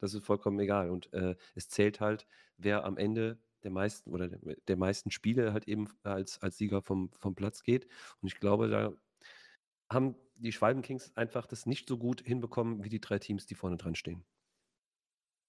Das 0.00 0.14
ist 0.14 0.24
vollkommen 0.24 0.58
egal. 0.60 0.90
Und 0.90 1.12
äh, 1.12 1.36
es 1.54 1.68
zählt 1.68 2.00
halt, 2.00 2.26
wer 2.56 2.84
am 2.84 2.96
Ende 2.96 3.38
der 3.62 3.70
meisten 3.70 4.10
oder 4.10 4.28
der, 4.28 4.76
meisten 4.76 5.10
Spiele 5.10 5.52
halt 5.52 5.68
eben 5.68 5.88
als, 6.02 6.40
als 6.40 6.56
Sieger 6.56 6.80
vom, 6.80 7.10
vom 7.18 7.34
Platz 7.34 7.62
geht. 7.62 7.86
Und 8.22 8.28
ich 8.28 8.40
glaube, 8.40 8.68
da 8.68 8.92
haben 9.90 10.14
die 10.36 10.52
Schwalben 10.52 10.82
Kings 10.82 11.14
einfach 11.16 11.46
das 11.46 11.66
nicht 11.66 11.88
so 11.88 11.98
gut 11.98 12.22
hinbekommen 12.22 12.84
wie 12.84 12.88
die 12.88 13.00
drei 13.00 13.18
Teams, 13.18 13.46
die 13.46 13.54
vorne 13.54 13.76
dran 13.76 13.94
stehen. 13.94 14.24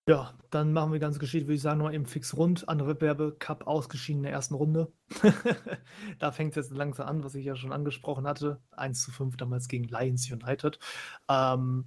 Ja, 0.07 0.33
dann 0.49 0.73
machen 0.73 0.91
wir 0.91 0.99
ganz 0.99 1.19
geschickt, 1.19 1.45
würde 1.45 1.55
ich 1.55 1.61
sagen, 1.61 1.77
nochmal 1.77 1.93
eben 1.93 2.07
fix 2.07 2.35
rund. 2.35 2.67
Andere 2.67 2.89
Wettbewerbe, 2.89 3.35
Cup 3.37 3.67
ausgeschieden 3.67 4.21
in 4.21 4.23
der 4.23 4.31
ersten 4.31 4.55
Runde. 4.55 4.91
da 6.19 6.31
fängt 6.31 6.51
es 6.51 6.55
jetzt 6.69 6.75
langsam 6.75 7.07
an, 7.07 7.23
was 7.23 7.35
ich 7.35 7.45
ja 7.45 7.55
schon 7.55 7.71
angesprochen 7.71 8.25
hatte. 8.25 8.61
1 8.71 9.03
zu 9.03 9.11
5 9.11 9.37
damals 9.37 9.67
gegen 9.67 9.83
Lions 9.85 10.29
United. 10.31 10.79
Ähm, 11.29 11.85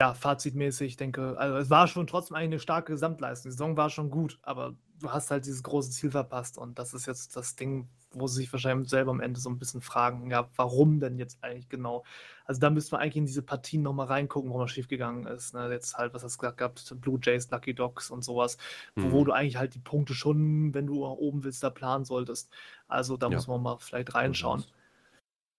ja, 0.00 0.12
fazitmäßig, 0.12 0.88
ich 0.88 0.96
denke, 0.96 1.38
also 1.38 1.56
es 1.56 1.70
war 1.70 1.86
schon 1.88 2.06
trotzdem 2.06 2.36
eine 2.36 2.58
starke 2.58 2.92
Gesamtleistung. 2.92 3.50
Die 3.50 3.52
Saison 3.52 3.76
war 3.78 3.88
schon 3.88 4.10
gut, 4.10 4.38
aber 4.42 4.76
hast 5.12 5.30
halt 5.30 5.46
dieses 5.46 5.62
große 5.62 5.90
Ziel 5.90 6.10
verpasst 6.10 6.58
und 6.58 6.78
das 6.78 6.94
ist 6.94 7.06
jetzt 7.06 7.36
das 7.36 7.56
Ding, 7.56 7.88
wo 8.12 8.26
sie 8.28 8.36
sich 8.36 8.52
wahrscheinlich 8.52 8.88
selber 8.88 9.10
am 9.10 9.20
Ende 9.20 9.40
so 9.40 9.50
ein 9.50 9.58
bisschen 9.58 9.80
fragen, 9.80 10.30
ja, 10.30 10.48
warum 10.56 11.00
denn 11.00 11.18
jetzt 11.18 11.42
eigentlich 11.42 11.68
genau? 11.68 12.04
Also 12.44 12.60
da 12.60 12.70
müsste 12.70 12.94
man 12.94 13.02
eigentlich 13.02 13.16
in 13.16 13.26
diese 13.26 13.42
Partien 13.42 13.82
nochmal 13.82 14.06
reingucken, 14.06 14.50
wo 14.52 14.58
man 14.58 14.68
schiefgegangen 14.68 15.26
ist. 15.26 15.54
Ne? 15.54 15.70
Jetzt 15.72 15.96
halt, 15.96 16.14
was 16.14 16.22
hast 16.22 16.34
du 16.36 16.38
gesagt 16.40 16.58
gehabt, 16.58 16.94
Blue 17.00 17.18
Jays, 17.22 17.50
Lucky 17.50 17.74
Dogs 17.74 18.10
und 18.10 18.22
sowas, 18.24 18.56
wo, 18.98 19.10
wo 19.12 19.20
Mhm. 19.20 19.24
du 19.24 19.32
eigentlich 19.32 19.56
halt 19.56 19.74
die 19.74 19.80
Punkte 19.80 20.14
schon, 20.14 20.74
wenn 20.74 20.86
du 20.86 21.04
oben 21.06 21.42
willst, 21.44 21.62
da 21.62 21.70
planen 21.70 22.04
solltest. 22.04 22.50
Also 22.88 23.16
da 23.16 23.28
Ja. 23.28 23.34
muss 23.34 23.46
man 23.48 23.62
mal 23.62 23.78
vielleicht 23.78 24.14
reinschauen. 24.14 24.60
aus. 24.60 24.72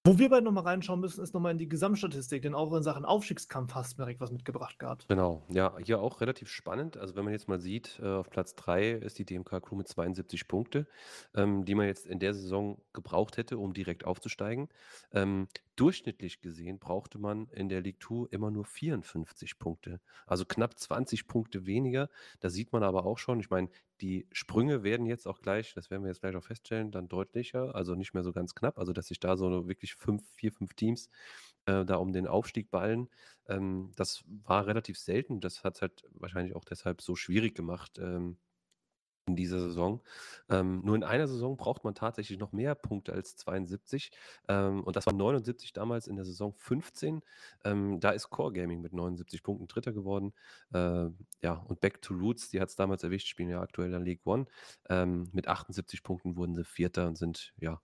Wo 0.07 0.19
wir 0.19 0.29
beide 0.29 0.45
nochmal 0.45 0.65
reinschauen 0.65 0.99
müssen, 0.99 1.23
ist 1.23 1.33
nochmal 1.33 1.53
in 1.53 1.57
die 1.57 1.67
Gesamtstatistik, 1.67 2.43
denn 2.43 2.53
auch 2.53 2.71
in 2.75 2.83
Sachen 2.83 3.05
Aufstiegskampf 3.05 3.73
hast 3.73 3.93
du 3.93 4.01
mir 4.01 4.05
direkt 4.05 4.21
was 4.21 4.29
mitgebracht 4.29 4.77
gehabt. 4.77 5.07
Genau, 5.07 5.41
ja, 5.49 5.75
hier 5.83 5.99
auch 5.99 6.21
relativ 6.21 6.47
spannend. 6.47 6.95
Also 6.95 7.15
wenn 7.15 7.23
man 7.23 7.33
jetzt 7.33 7.47
mal 7.47 7.59
sieht, 7.59 7.99
äh, 8.03 8.05
auf 8.05 8.29
Platz 8.29 8.53
3 8.53 8.91
ist 8.91 9.17
die 9.17 9.25
DMK 9.25 9.59
Crew 9.61 9.75
mit 9.75 9.87
72 9.87 10.47
Punkte, 10.47 10.85
ähm, 11.33 11.65
die 11.65 11.73
man 11.73 11.87
jetzt 11.87 12.05
in 12.05 12.19
der 12.19 12.35
Saison 12.35 12.77
gebraucht 12.93 13.37
hätte, 13.37 13.57
um 13.57 13.73
direkt 13.73 14.05
aufzusteigen. 14.05 14.69
Durchschnittlich 15.75 16.39
gesehen 16.39 16.79
brauchte 16.79 17.19
man 17.19 17.49
in 17.49 17.67
der 17.67 17.81
League 17.81 18.01
2 18.01 18.27
immer 18.31 18.49
nur 18.49 18.63
54 18.63 19.59
Punkte. 19.59 19.99
Also 20.25 20.45
knapp 20.45 20.79
20 20.79 21.27
Punkte 21.27 21.65
weniger. 21.65 22.09
Da 22.39 22.49
sieht 22.49 22.71
man 22.71 22.81
aber 22.81 23.05
auch 23.05 23.17
schon, 23.17 23.41
ich 23.41 23.49
meine, 23.49 23.69
die 23.99 24.25
Sprünge 24.31 24.83
werden 24.83 25.05
jetzt 25.05 25.27
auch 25.27 25.41
gleich, 25.41 25.73
das 25.73 25.89
werden 25.89 26.03
wir 26.03 26.09
jetzt 26.09 26.21
gleich 26.21 26.35
auch 26.35 26.43
feststellen, 26.43 26.91
dann 26.91 27.09
deutlicher, 27.09 27.75
also 27.75 27.95
nicht 27.95 28.13
mehr 28.13 28.23
so 28.23 28.31
ganz 28.31 28.55
knapp. 28.55 28.79
Also 28.79 28.93
dass 28.93 29.07
sich 29.07 29.19
da 29.19 29.35
so 29.35 29.67
wirklich 29.67 29.95
fünf, 29.95 30.23
vier, 30.35 30.53
fünf 30.53 30.73
Teams 30.75 31.09
äh, 31.65 31.83
da 31.83 31.95
um 31.95 32.13
den 32.13 32.27
Aufstieg 32.27 32.71
ballen. 32.71 33.09
Ähm, 33.47 33.91
das 33.95 34.23
war 34.27 34.67
relativ 34.67 34.97
selten. 34.97 35.41
Das 35.41 35.63
hat 35.63 35.75
es 35.75 35.81
halt 35.81 36.03
wahrscheinlich 36.11 36.55
auch 36.55 36.65
deshalb 36.65 37.01
so 37.01 37.15
schwierig 37.15 37.53
gemacht. 37.53 37.99
Ähm, 37.99 38.37
in 39.27 39.35
dieser 39.35 39.59
Saison. 39.59 40.01
Ähm, 40.49 40.81
nur 40.83 40.95
in 40.95 41.03
einer 41.03 41.27
Saison 41.27 41.57
braucht 41.57 41.83
man 41.83 41.95
tatsächlich 41.95 42.37
noch 42.37 42.51
mehr 42.51 42.75
Punkte 42.75 43.13
als 43.13 43.35
72. 43.37 44.11
Ähm, 44.47 44.83
und 44.83 44.95
das 44.95 45.05
war 45.07 45.13
79 45.13 45.73
damals 45.73 46.07
in 46.07 46.15
der 46.15 46.25
Saison 46.25 46.53
15. 46.53 47.21
Ähm, 47.63 47.99
da 47.99 48.11
ist 48.11 48.29
Core 48.29 48.53
Gaming 48.53 48.81
mit 48.81 48.93
79 48.93 49.41
Punkten 49.41 49.67
Dritter 49.67 49.93
geworden. 49.93 50.33
Äh, 50.73 51.07
ja, 51.41 51.53
und 51.67 51.79
Back 51.81 52.01
to 52.01 52.13
Roots, 52.13 52.49
die 52.49 52.61
hat 52.61 52.69
es 52.69 52.75
damals 52.75 53.03
erwischt, 53.03 53.27
spielen 53.27 53.49
ja 53.49 53.61
aktuell 53.61 53.93
in 53.93 54.05
League 54.05 54.25
One. 54.25 54.45
Ähm, 54.89 55.29
mit 55.33 55.47
78 55.47 56.03
Punkten 56.03 56.35
wurden 56.37 56.53
sie 56.53 56.63
Vierter 56.63 57.07
und 57.07 57.17
sind, 57.17 57.53
ja, 57.57 57.81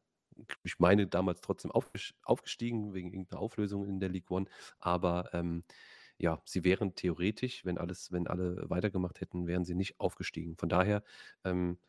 ich 0.63 0.79
meine, 0.79 1.07
damals 1.07 1.41
trotzdem 1.41 1.71
aufgestiegen 1.71 2.93
wegen 2.93 3.11
irgendeiner 3.11 3.41
Auflösung 3.41 3.87
in 3.87 3.99
der 3.99 4.09
League 4.09 4.29
One. 4.29 4.45
Aber 4.79 5.29
ähm, 5.33 5.63
ja, 6.21 6.41
sie 6.45 6.63
wären 6.63 6.95
theoretisch, 6.95 7.65
wenn 7.65 7.77
alles, 7.77 8.11
wenn 8.11 8.27
alle 8.27 8.69
weitergemacht 8.69 9.21
hätten, 9.21 9.47
wären 9.47 9.65
sie 9.65 9.75
nicht 9.75 9.99
aufgestiegen. 9.99 10.55
Von 10.57 10.69
daher, 10.69 11.03
ähm, 11.43 11.79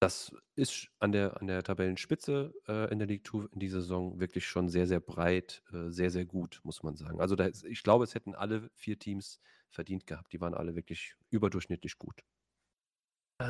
das 0.00 0.34
ist 0.56 0.88
an 0.98 1.12
der, 1.12 1.40
an 1.40 1.46
der 1.46 1.62
Tabellenspitze 1.62 2.54
äh, 2.68 2.90
in 2.92 2.98
der 2.98 3.08
League 3.08 3.26
2 3.26 3.48
in 3.52 3.60
dieser 3.60 3.80
Saison 3.82 4.20
wirklich 4.20 4.46
schon 4.46 4.68
sehr, 4.68 4.86
sehr 4.88 5.00
breit, 5.00 5.62
äh, 5.72 5.90
sehr, 5.90 6.10
sehr 6.10 6.26
gut, 6.26 6.60
muss 6.64 6.82
man 6.82 6.96
sagen. 6.96 7.20
Also 7.20 7.36
da 7.36 7.48
ich 7.48 7.82
glaube, 7.84 8.04
es 8.04 8.14
hätten 8.14 8.34
alle 8.34 8.70
vier 8.74 8.98
Teams 8.98 9.40
verdient 9.70 10.06
gehabt. 10.06 10.32
Die 10.32 10.40
waren 10.40 10.54
alle 10.54 10.74
wirklich 10.76 11.14
überdurchschnittlich 11.30 11.98
gut. 11.98 12.22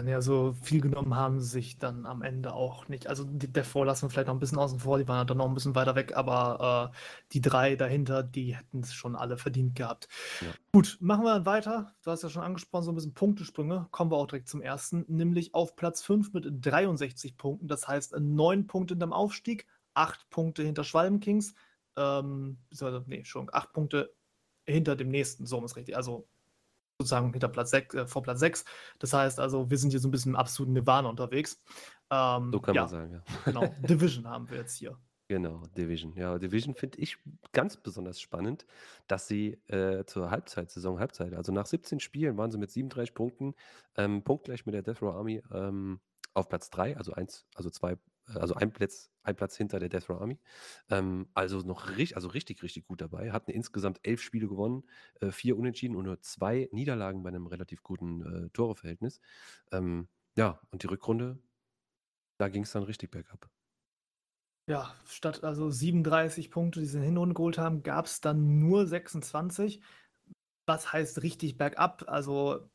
Ja, 0.01 0.21
so 0.21 0.55
viel 0.63 0.81
genommen 0.81 1.15
haben 1.15 1.41
sie 1.41 1.49
sich 1.49 1.79
dann 1.79 2.07
am 2.07 2.23
Ende 2.23 2.55
auch 2.55 2.89
nicht. 2.89 3.07
Also 3.07 3.25
die 3.25 3.53
Devro 3.53 3.85
lassen 3.85 4.03
wir 4.03 4.11
vielleicht 4.11 4.29
noch 4.29 4.35
ein 4.35 4.41
bisschen 4.41 4.59
außen 4.59 4.81
vor, 4.81 4.99
die 4.99 5.07
waren 5.07 5.27
dann 5.27 5.37
noch 5.37 5.47
ein 5.47 5.55
bisschen 5.55 5.75
weiter 5.75 5.95
weg, 5.95 6.17
aber 6.17 6.93
äh, 6.93 6.97
die 7.33 7.41
drei 7.41 7.77
dahinter, 7.77 8.23
die 8.23 8.57
hätten 8.57 8.81
es 8.81 8.95
schon 8.95 9.17
alle 9.17 9.37
verdient 9.37 9.75
gehabt. 9.75 10.09
Ja. 10.41 10.49
Gut, 10.73 10.99
machen 11.01 11.25
wir 11.25 11.35
dann 11.35 11.47
weiter. 11.47 11.95
Du 12.03 12.11
hast 12.11 12.23
ja 12.23 12.29
schon 12.31 12.43
angesprochen, 12.43 12.85
so 12.85 12.93
ein 12.93 12.95
bisschen 12.95 13.15
Punktesprünge. 13.15 13.89
Kommen 13.91 14.11
wir 14.11 14.17
auch 14.17 14.27
direkt 14.27 14.49
zum 14.49 14.63
ersten, 14.63 15.05
nämlich 15.09 15.55
auf 15.55 15.77
Platz 15.77 16.03
5 16.03 16.33
mit 16.33 16.47
63 16.49 17.37
Punkten. 17.37 17.69
Das 17.69 17.87
heißt, 17.87 18.15
9 18.19 18.67
Punkte 18.67 18.95
hinterm 18.95 19.13
Aufstieg, 19.13 19.67
8 19.95 20.31
Punkte 20.31 20.63
hinter 20.63 20.85
Schwalbenkings, 20.85 21.55
ähm, 21.97 22.59
nee, 23.07 23.25
schon 23.25 23.49
8 23.53 23.73
Punkte 23.73 24.15
hinter 24.65 24.97
dem 24.97 25.09
nächsten, 25.09 25.47
so 25.47 25.65
ist 25.65 25.77
richtig. 25.77 25.97
Also 25.97 26.29
sozusagen 27.03 27.33
hinter 27.33 27.49
Platz 27.49 27.71
6, 27.71 27.95
äh, 27.95 28.07
vor 28.07 28.23
Platz 28.23 28.41
6. 28.41 28.65
Das 28.99 29.13
heißt 29.13 29.41
also, 29.41 29.71
wir 29.71 29.79
sind 29.79 29.91
hier 29.91 30.01
so 30.01 30.09
ein 30.09 30.11
bisschen 30.11 30.33
im 30.33 30.37
absoluten 30.37 30.73
Nirvana 30.73 31.09
unterwegs. 31.09 31.63
Ähm, 32.11 32.51
so 32.53 32.61
kann 32.61 32.75
ja, 32.75 32.83
man 32.83 32.91
sagen, 32.91 33.13
ja. 33.13 33.23
Genau, 33.45 33.75
Division 33.81 34.29
haben 34.29 34.49
wir 34.51 34.59
jetzt 34.59 34.77
hier. 34.77 34.97
Genau, 35.29 35.63
Division. 35.79 36.15
Ja, 36.15 36.39
Division 36.39 36.75
finde 36.75 36.99
ich 36.99 37.17
ganz 37.53 37.79
besonders 37.79 38.21
spannend, 38.21 38.67
dass 39.07 39.29
sie 39.29 39.59
äh, 39.69 40.05
zur 40.05 40.31
Halbzeit, 40.31 40.71
Saison 40.71 40.99
Halbzeit, 40.99 41.33
also 41.33 41.53
nach 41.53 41.65
17 41.65 42.01
Spielen 42.01 42.37
waren 42.37 42.51
sie 42.51 42.59
mit 42.59 42.71
37 42.71 43.15
Punkten, 43.15 43.55
ähm, 43.97 44.23
punktgleich 44.25 44.67
mit 44.67 44.75
der 44.75 44.83
Death 44.83 45.01
Row 45.01 45.15
Army 45.15 45.43
ähm, 45.51 46.01
auf 46.35 46.49
Platz 46.51 46.69
3, 46.71 46.99
also 46.99 47.13
eins, 47.15 47.47
also 47.55 47.71
zwei 47.71 47.97
also 48.27 48.55
ein 48.55 48.73
Platz, 48.73 49.11
ein 49.23 49.37
Platz 49.37 49.57
hinter 49.57 49.79
der 49.79 49.89
Death 49.89 50.09
Row 50.09 50.21
Army. 50.21 50.39
Ähm, 50.91 51.29
also 51.35 51.61
noch 51.61 51.89
richtig, 51.91 52.17
also 52.17 52.29
richtig, 52.29 52.63
richtig 52.63 52.85
gut 52.87 53.01
dabei. 53.01 53.33
Hatten 53.33 53.51
insgesamt 53.51 54.01
elf 54.03 54.23
Spiele 54.23 54.49
gewonnen, 54.49 54.85
äh, 55.21 55.31
vier 55.31 55.59
Unentschieden 55.59 55.97
und 55.97 56.05
nur 56.05 56.21
zwei 56.21 56.69
Niederlagen 56.73 57.23
bei 57.23 57.29
einem 57.29 57.47
relativ 57.47 57.83
guten 57.83 58.47
äh, 58.47 58.51
Toreverhältnis. 58.51 59.21
Ähm, 59.73 60.09
ja, 60.37 60.61
und 60.71 60.83
die 60.83 60.87
Rückrunde, 60.87 61.39
da 62.39 62.49
ging 62.49 62.63
es 62.63 62.73
dann 62.73 62.85
richtig 62.85 63.11
bergab. 63.11 63.51
Ja, 64.69 64.95
statt 65.07 65.43
also 65.43 65.71
37 65.71 66.51
Punkte, 66.51 66.81
die 66.81 66.87
sie 66.87 66.99
in 66.99 67.05
Hinrunde 67.05 67.35
geholt 67.35 67.59
haben, 67.59 67.83
gab 67.83 68.07
es 68.07 68.21
dann 68.21 68.61
nur 68.61 68.87
26. 68.87 69.83
Was 70.67 70.93
heißt 70.93 71.23
richtig 71.23 71.59
bergab? 71.59 72.05
Also 72.09 72.71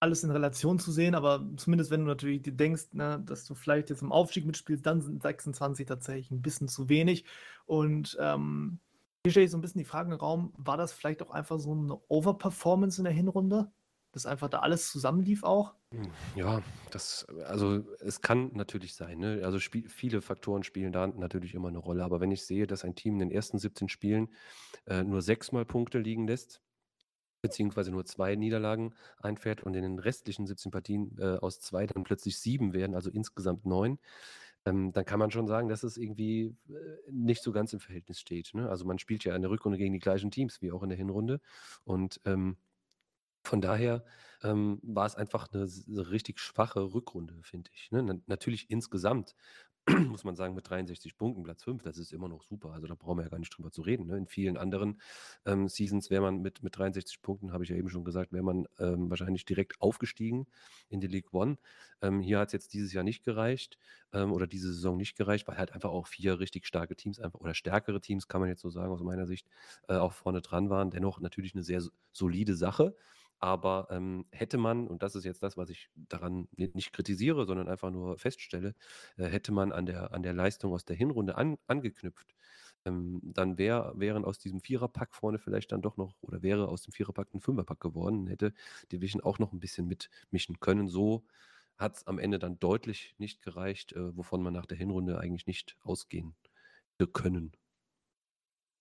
alles 0.00 0.22
in 0.24 0.30
Relation 0.30 0.78
zu 0.78 0.92
sehen, 0.92 1.14
aber 1.14 1.44
zumindest 1.56 1.90
wenn 1.90 2.00
du 2.00 2.06
natürlich 2.06 2.42
denkst, 2.44 2.92
ne, 2.92 3.22
dass 3.24 3.44
du 3.44 3.54
vielleicht 3.54 3.90
jetzt 3.90 4.02
im 4.02 4.12
Aufstieg 4.12 4.46
mitspielst, 4.46 4.86
dann 4.86 5.00
sind 5.00 5.22
26 5.22 5.86
tatsächlich 5.86 6.30
ein 6.30 6.42
bisschen 6.42 6.68
zu 6.68 6.88
wenig. 6.88 7.24
Und 7.66 8.16
ähm, 8.20 8.78
hier 9.24 9.32
stelle 9.32 9.44
ich 9.44 9.50
so 9.50 9.58
ein 9.58 9.60
bisschen 9.60 9.80
die 9.80 9.84
Frage 9.84 10.12
im 10.12 10.18
Raum, 10.18 10.52
war 10.56 10.76
das 10.76 10.92
vielleicht 10.92 11.22
auch 11.22 11.30
einfach 11.30 11.58
so 11.58 11.72
eine 11.72 11.98
Overperformance 12.08 12.98
in 13.00 13.04
der 13.04 13.12
Hinrunde? 13.12 13.70
Dass 14.12 14.24
einfach 14.24 14.48
da 14.48 14.60
alles 14.60 14.90
zusammenlief 14.90 15.44
auch? 15.44 15.74
Ja, 16.34 16.62
das, 16.90 17.26
also 17.46 17.84
es 18.00 18.22
kann 18.22 18.52
natürlich 18.54 18.94
sein. 18.94 19.18
Ne? 19.18 19.42
Also 19.44 19.58
viele 19.58 20.22
Faktoren 20.22 20.62
spielen 20.62 20.92
da 20.92 21.06
natürlich 21.06 21.54
immer 21.54 21.68
eine 21.68 21.78
Rolle. 21.78 22.04
Aber 22.04 22.20
wenn 22.20 22.30
ich 22.30 22.46
sehe, 22.46 22.66
dass 22.66 22.84
ein 22.84 22.94
Team 22.94 23.14
in 23.14 23.18
den 23.20 23.30
ersten 23.30 23.58
17 23.58 23.90
Spielen 23.90 24.28
äh, 24.86 25.02
nur 25.02 25.20
sechsmal 25.20 25.66
Punkte 25.66 25.98
liegen 25.98 26.26
lässt, 26.26 26.62
beziehungsweise 27.40 27.90
nur 27.90 28.04
zwei 28.04 28.36
Niederlagen 28.36 28.94
einfährt 29.18 29.62
und 29.62 29.74
in 29.74 29.82
den 29.82 29.98
restlichen 29.98 30.46
17 30.46 30.70
Partien 30.70 31.16
äh, 31.18 31.38
aus 31.38 31.60
zwei 31.60 31.86
dann 31.86 32.04
plötzlich 32.04 32.38
sieben 32.38 32.72
werden, 32.72 32.94
also 32.94 33.10
insgesamt 33.10 33.66
neun, 33.66 33.98
ähm, 34.64 34.92
dann 34.92 35.04
kann 35.04 35.18
man 35.18 35.30
schon 35.30 35.46
sagen, 35.46 35.68
dass 35.68 35.82
es 35.82 35.96
irgendwie 35.96 36.56
äh, 36.68 37.10
nicht 37.10 37.42
so 37.42 37.52
ganz 37.52 37.72
im 37.72 37.80
Verhältnis 37.80 38.20
steht. 38.20 38.54
Ne? 38.54 38.68
Also 38.68 38.84
man 38.84 38.98
spielt 38.98 39.24
ja 39.24 39.34
in 39.34 39.42
der 39.42 39.50
Rückrunde 39.50 39.78
gegen 39.78 39.92
die 39.92 39.98
gleichen 40.00 40.30
Teams 40.30 40.60
wie 40.62 40.72
auch 40.72 40.82
in 40.82 40.88
der 40.88 40.98
Hinrunde 40.98 41.40
und 41.84 42.20
ähm, 42.24 42.56
von 43.44 43.60
daher 43.62 44.04
ähm, 44.42 44.78
war 44.82 45.06
es 45.06 45.14
einfach 45.14 45.48
eine, 45.52 45.66
richtig 46.10 46.38
schwache 46.38 46.92
Rückrunde, 46.92 47.40
finde 47.42 47.70
ich. 47.74 47.90
Ne? 47.90 48.02
Na, 48.02 48.14
natürlich 48.26 48.70
insgesamt 48.70 49.34
muss 50.08 50.24
man 50.24 50.36
sagen, 50.36 50.54
mit 50.54 50.68
63 50.68 51.16
Punkten, 51.16 51.42
Platz 51.42 51.64
5, 51.64 51.82
das 51.82 51.98
ist 51.98 52.12
immer 52.12 52.28
noch 52.28 52.42
super. 52.42 52.72
Also 52.72 52.86
da 52.86 52.94
brauchen 52.94 53.18
wir 53.18 53.22
ja 53.24 53.28
gar 53.28 53.38
nicht 53.38 53.56
drüber 53.56 53.70
zu 53.70 53.82
reden. 53.82 54.06
Ne? 54.06 54.16
In 54.16 54.26
vielen 54.26 54.56
anderen 54.56 55.00
ähm, 55.46 55.68
Seasons 55.68 56.10
wäre 56.10 56.22
man 56.22 56.40
mit, 56.40 56.62
mit 56.62 56.76
63 56.76 57.22
Punkten, 57.22 57.52
habe 57.52 57.64
ich 57.64 57.70
ja 57.70 57.76
eben 57.76 57.88
schon 57.88 58.04
gesagt, 58.04 58.32
wäre 58.32 58.44
man 58.44 58.66
ähm, 58.78 59.10
wahrscheinlich 59.10 59.44
direkt 59.44 59.80
aufgestiegen 59.80 60.46
in 60.88 61.00
die 61.00 61.06
League 61.06 61.32
One. 61.32 61.58
Ähm, 62.02 62.20
hier 62.20 62.38
hat 62.38 62.48
es 62.48 62.52
jetzt 62.52 62.74
dieses 62.74 62.92
Jahr 62.92 63.04
nicht 63.04 63.24
gereicht 63.24 63.78
ähm, 64.12 64.32
oder 64.32 64.46
diese 64.46 64.72
Saison 64.72 64.96
nicht 64.96 65.16
gereicht, 65.16 65.48
weil 65.48 65.58
halt 65.58 65.72
einfach 65.72 65.90
auch 65.90 66.06
vier 66.06 66.38
richtig 66.38 66.66
starke 66.66 66.96
Teams 66.96 67.18
einfach 67.18 67.40
oder 67.40 67.54
stärkere 67.54 68.00
Teams, 68.00 68.28
kann 68.28 68.40
man 68.40 68.50
jetzt 68.50 68.62
so 68.62 68.70
sagen, 68.70 68.92
aus 68.92 69.02
meiner 69.02 69.26
Sicht, 69.26 69.48
äh, 69.88 69.94
auch 69.94 70.12
vorne 70.12 70.42
dran 70.42 70.70
waren. 70.70 70.90
Dennoch 70.90 71.20
natürlich 71.20 71.54
eine 71.54 71.62
sehr 71.62 71.82
solide 72.12 72.54
Sache. 72.54 72.94
Aber 73.40 73.88
ähm, 73.90 74.26
hätte 74.32 74.58
man, 74.58 74.88
und 74.88 75.02
das 75.02 75.14
ist 75.14 75.24
jetzt 75.24 75.42
das, 75.42 75.56
was 75.56 75.70
ich 75.70 75.90
daran 75.94 76.48
nicht 76.56 76.92
kritisiere, 76.92 77.46
sondern 77.46 77.68
einfach 77.68 77.90
nur 77.90 78.18
feststelle, 78.18 78.74
äh, 79.16 79.26
hätte 79.26 79.52
man 79.52 79.72
an 79.72 79.86
der, 79.86 80.12
an 80.12 80.22
der 80.22 80.32
Leistung 80.34 80.72
aus 80.72 80.84
der 80.84 80.96
Hinrunde 80.96 81.36
an, 81.36 81.56
angeknüpft, 81.66 82.34
ähm, 82.84 83.20
dann 83.22 83.58
wär, 83.58 83.92
wären 83.96 84.24
aus 84.24 84.38
diesem 84.38 84.60
Viererpack 84.60 85.14
vorne 85.14 85.38
vielleicht 85.38 85.72
dann 85.72 85.82
doch 85.82 85.96
noch, 85.96 86.14
oder 86.22 86.42
wäre 86.42 86.68
aus 86.68 86.82
dem 86.82 86.92
Viererpack 86.92 87.32
ein 87.34 87.40
Fünferpack 87.40 87.80
geworden, 87.80 88.26
hätte 88.26 88.52
Division 88.92 89.22
auch 89.22 89.38
noch 89.38 89.52
ein 89.52 89.60
bisschen 89.60 89.86
mitmischen 89.86 90.60
können. 90.60 90.88
So 90.88 91.24
hat 91.76 91.96
es 91.96 92.06
am 92.06 92.18
Ende 92.18 92.38
dann 92.38 92.58
deutlich 92.58 93.14
nicht 93.18 93.42
gereicht, 93.42 93.92
äh, 93.92 94.16
wovon 94.16 94.42
man 94.42 94.52
nach 94.52 94.66
der 94.66 94.78
Hinrunde 94.78 95.20
eigentlich 95.20 95.46
nicht 95.46 95.76
ausgehen 95.82 96.34
können. 97.12 97.52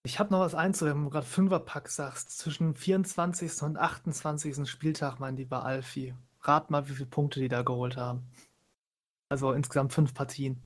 Ich 0.08 0.20
habe 0.20 0.32
noch 0.32 0.40
was 0.40 0.56
einzuheben, 0.56 1.02
wo 1.02 1.08
du 1.08 1.10
gerade 1.10 1.26
Fünferpack 1.26 1.90
sagst. 1.90 2.40
Zwischen 2.40 2.74
24. 2.74 3.62
und 3.64 3.76
28. 3.76 4.66
Spieltag, 4.66 5.20
mein 5.20 5.36
lieber 5.36 5.66
Alfie. 5.66 6.14
Rat 6.40 6.72
mal, 6.72 6.88
wie 6.88 6.94
viele 6.94 7.10
Punkte 7.10 7.42
die 7.42 7.50
da 7.50 7.62
geholt 7.62 7.98
haben. 7.98 8.24
Also 9.28 9.52
insgesamt 9.52 9.92
fünf 9.92 10.14
Partien. 10.14 10.64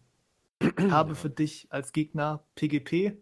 Ich 0.60 0.92
habe 0.92 1.16
für 1.16 1.32
dich 1.32 1.66
als 1.72 1.92
Gegner 1.92 2.46
PGP, 2.54 3.18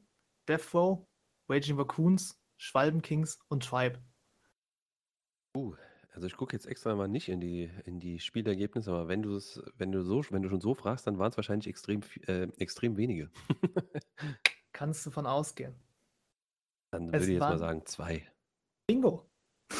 Death 0.45 0.73
Row, 0.73 1.07
Raging 1.47 1.77
Raccoons, 1.77 2.37
Schwalbenkings 2.57 3.39
und 3.47 3.63
Tribe. 3.63 3.99
Uh, 5.55 5.73
also 6.13 6.27
ich 6.27 6.35
gucke 6.35 6.53
jetzt 6.53 6.65
extra 6.65 6.93
mal 6.95 7.07
nicht 7.07 7.29
in 7.29 7.39
die, 7.39 7.71
in 7.85 8.01
die 8.01 8.19
Spielergebnisse, 8.19 8.91
aber 8.91 9.07
wenn 9.07 9.21
du 9.21 9.37
es, 9.37 9.63
wenn 9.77 9.93
du 9.93 10.03
so, 10.03 10.21
wenn 10.31 10.41
du 10.41 10.49
schon 10.49 10.59
so 10.59 10.73
fragst, 10.73 11.07
dann 11.07 11.17
waren 11.17 11.31
es 11.31 11.37
wahrscheinlich 11.37 11.67
extrem, 11.67 12.01
äh, 12.27 12.49
extrem 12.57 12.97
wenige. 12.97 13.31
Kannst 14.73 15.05
du 15.05 15.11
von 15.11 15.25
ausgehen. 15.25 15.75
Dann 16.91 17.11
würde 17.11 17.25
ich 17.25 17.31
jetzt 17.31 17.39
mal 17.39 17.57
sagen 17.57 17.85
zwei. 17.85 18.27
Bingo. 18.87 19.29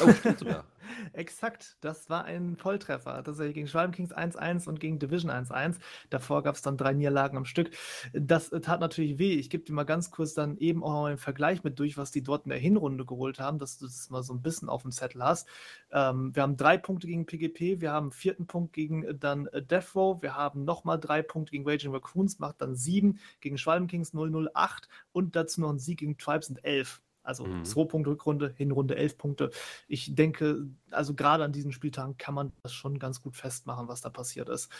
Oh, 0.00 0.12
stimmt 0.12 0.38
sogar. 0.38 0.64
Exakt, 1.12 1.76
das 1.80 2.10
war 2.10 2.24
ein 2.24 2.56
Volltreffer. 2.56 3.22
Tatsächlich 3.24 3.54
gegen 3.54 3.68
Schwalben 3.68 3.92
Kings 3.92 4.14
1-1 4.14 4.68
und 4.68 4.80
gegen 4.80 4.98
Division 4.98 5.30
1-1. 5.30 5.76
Davor 6.08 6.42
gab 6.42 6.54
es 6.54 6.62
dann 6.62 6.76
drei 6.76 6.92
Niederlagen 6.92 7.36
am 7.36 7.44
Stück. 7.44 7.70
Das 8.12 8.50
äh, 8.50 8.60
tat 8.60 8.80
natürlich 8.80 9.18
weh. 9.18 9.34
Ich 9.34 9.50
gebe 9.50 9.64
dir 9.64 9.72
mal 9.72 9.84
ganz 9.84 10.10
kurz 10.10 10.34
dann 10.34 10.56
eben 10.58 10.82
auch 10.82 10.92
noch 10.92 11.04
einen 11.06 11.18
Vergleich 11.18 11.64
mit 11.64 11.78
durch, 11.78 11.96
was 11.96 12.10
die 12.10 12.22
dort 12.22 12.44
in 12.46 12.50
der 12.50 12.58
Hinrunde 12.58 13.04
geholt 13.04 13.40
haben, 13.40 13.58
dass 13.58 13.78
du 13.78 13.86
das 13.86 14.10
mal 14.10 14.22
so 14.22 14.32
ein 14.34 14.42
bisschen 14.42 14.68
auf 14.68 14.82
dem 14.82 14.92
Zettel 14.92 15.22
hast. 15.22 15.48
Ähm, 15.92 16.34
wir 16.34 16.42
haben 16.42 16.56
drei 16.56 16.78
Punkte 16.78 17.06
gegen 17.06 17.26
PGP, 17.26 17.80
wir 17.80 17.92
haben 17.92 18.12
vierten 18.12 18.46
Punkt 18.46 18.72
gegen 18.72 19.04
äh, 19.04 19.14
dann 19.14 19.46
äh, 19.48 19.62
Death 19.62 19.94
Row, 19.94 20.22
wir 20.22 20.36
haben 20.36 20.64
nochmal 20.64 20.98
drei 20.98 21.22
Punkte 21.22 21.52
gegen 21.52 21.68
Raging 21.68 21.92
Raccoons, 21.92 22.38
macht 22.38 22.60
dann 22.60 22.74
sieben, 22.74 23.18
gegen 23.40 23.58
Schwalben 23.58 23.86
Kings 23.88 24.12
008 24.14 24.88
und 25.12 25.36
dazu 25.36 25.60
noch 25.60 25.70
ein 25.70 25.78
Sieg 25.78 25.98
gegen 25.98 26.18
Tribes 26.18 26.46
sind 26.46 26.64
elf. 26.64 27.00
Also 27.22 27.44
mhm. 27.44 27.64
2 27.64 27.84
Punkte 27.84 28.10
Rückrunde, 28.10 28.54
Hinrunde 28.56 28.96
11 28.96 29.18
Punkte. 29.18 29.50
Ich 29.88 30.14
denke, 30.14 30.68
also 30.90 31.14
gerade 31.14 31.44
an 31.44 31.52
diesen 31.52 31.72
Spieltagen 31.72 32.16
kann 32.16 32.34
man 32.34 32.52
das 32.62 32.72
schon 32.72 32.98
ganz 32.98 33.20
gut 33.20 33.36
festmachen, 33.36 33.88
was 33.88 34.00
da 34.00 34.10
passiert 34.10 34.48
ist. 34.48 34.70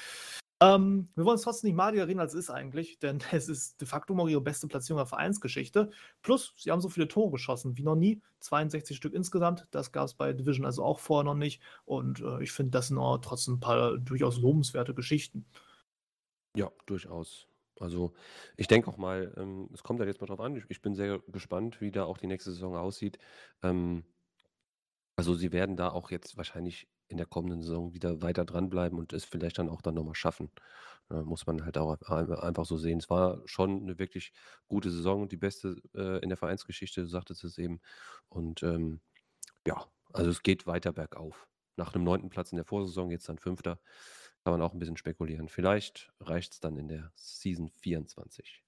Ähm, 0.62 1.09
wir 1.15 1.25
wollen 1.25 1.37
es 1.37 1.43
trotzdem 1.43 1.69
nicht 1.69 1.77
maliger 1.77 2.07
reden, 2.07 2.21
als 2.21 2.35
es 2.35 2.41
ist 2.41 2.51
eigentlich, 2.51 2.99
denn 2.99 3.21
es 3.33 3.49
ist 3.49 3.81
de 3.81 3.89
facto 3.89 4.15
mal 4.15 4.29
ihre 4.29 4.43
beste 4.43 4.69
Platzierung 4.69 4.99
der 4.99 5.07
Vereinsgeschichte. 5.07 5.91
Plus, 6.23 6.53
sie 6.57 6.71
haben 6.71 6.83
so 6.83 6.91
viele 6.91 7.09
Tore 7.09 7.31
geschossen 7.33 7.77
wie 7.77 7.83
noch 7.83 7.97
nie. 7.97 8.21
62 8.41 8.97
Stück 8.97 9.15
insgesamt. 9.15 9.67
Das 9.71 9.93
gab 9.93 10.07
es 10.07 10.15
bei 10.15 10.33
Division 10.33 10.67
also 10.67 10.85
auch 10.85 10.99
vorher 10.99 11.25
noch 11.25 11.35
nicht. 11.35 11.62
Und 11.87 12.21
äh, 12.21 12.43
ich 12.43 12.53
finde, 12.53 12.73
das 12.73 12.89
sind 12.89 12.99
auch 12.99 13.19
trotzdem 13.19 13.55
ein 13.55 13.61
paar 13.61 13.97
durchaus 13.99 14.39
lobenswerte 14.39 14.95
Geschichten. 14.95 15.47
Ja, 16.57 16.71
durchaus. 16.87 17.49
Also 17.81 18.12
ich 18.57 18.69
denke 18.69 18.89
auch 18.89 18.97
mal, 18.97 19.32
ähm, 19.36 19.69
es 19.73 19.82
kommt 19.82 20.01
dann 20.01 20.09
jetzt 20.09 20.20
mal 20.20 20.27
drauf 20.27 20.40
an. 20.40 20.62
Ich, 20.69 20.82
bin 20.82 20.94
sehr 20.94 21.20
gespannt, 21.28 21.81
wie 21.81 21.90
da 21.90 22.05
auch 22.05 22.19
die 22.19 22.27
nächste 22.27 22.52
Saison 22.52 22.77
aussieht. 22.77 23.19
Ähm, 23.62 24.05
also 25.16 25.35
sie 25.35 25.52
werden 25.52 25.77
da 25.77 25.90
auch 25.90 26.11
jetzt 26.11 26.36
wahrscheinlich 26.36 26.89
in 27.09 27.16
der 27.16 27.27
kommenden 27.27 27.62
Saison 27.62 27.93
wieder 27.93 28.23
weiter 28.23 28.44
dranbleiben 28.44 28.98
und 28.98 29.12
es 29.12 29.24
vielleicht 29.24 29.59
dann 29.59 29.69
auch 29.69 29.82
dann 29.82 29.94
nochmal 29.94 30.15
schaffen. 30.15 30.51
Äh, 31.11 31.23
muss 31.23 31.47
man 31.47 31.65
halt 31.65 31.77
auch 31.77 32.01
einfach 32.02 32.65
so 32.65 32.77
sehen. 32.77 32.98
Es 32.98 33.11
war 33.11 33.43
schon 33.47 33.82
eine 33.82 33.98
wirklich 33.98 34.32
gute 34.69 34.90
Saison, 34.90 35.28
die 35.28 35.36
beste 35.36 35.77
äh, 35.94 36.23
in 36.23 36.28
der 36.28 36.39
Vereinsgeschichte, 36.39 37.02
du 37.02 37.09
sagtest 37.09 37.44
es 37.44 37.59
eben. 37.59 37.81
Und 38.28 38.62
ähm, 38.62 39.01
ja, 39.66 39.86
also 40.12 40.31
es 40.31 40.43
geht 40.43 40.66
weiter 40.66 40.93
bergauf. 40.93 41.48
Nach 41.77 41.94
einem 41.94 42.05
neunten 42.05 42.31
Platz 42.31 42.52
in 42.52 42.57
der 42.57 42.65
Vorsaison, 42.65 43.11
jetzt 43.11 43.28
dann 43.28 43.39
fünfter. 43.39 43.81
Kann 44.45 44.53
man 44.53 44.62
auch 44.62 44.73
ein 44.73 44.79
bisschen 44.79 44.97
spekulieren. 44.97 45.49
Vielleicht 45.49 46.12
reicht 46.21 46.53
es 46.55 46.61
dann 46.61 46.77
in 46.77 46.89
der 46.89 47.12
Season 47.15 47.69
24. 47.69 48.62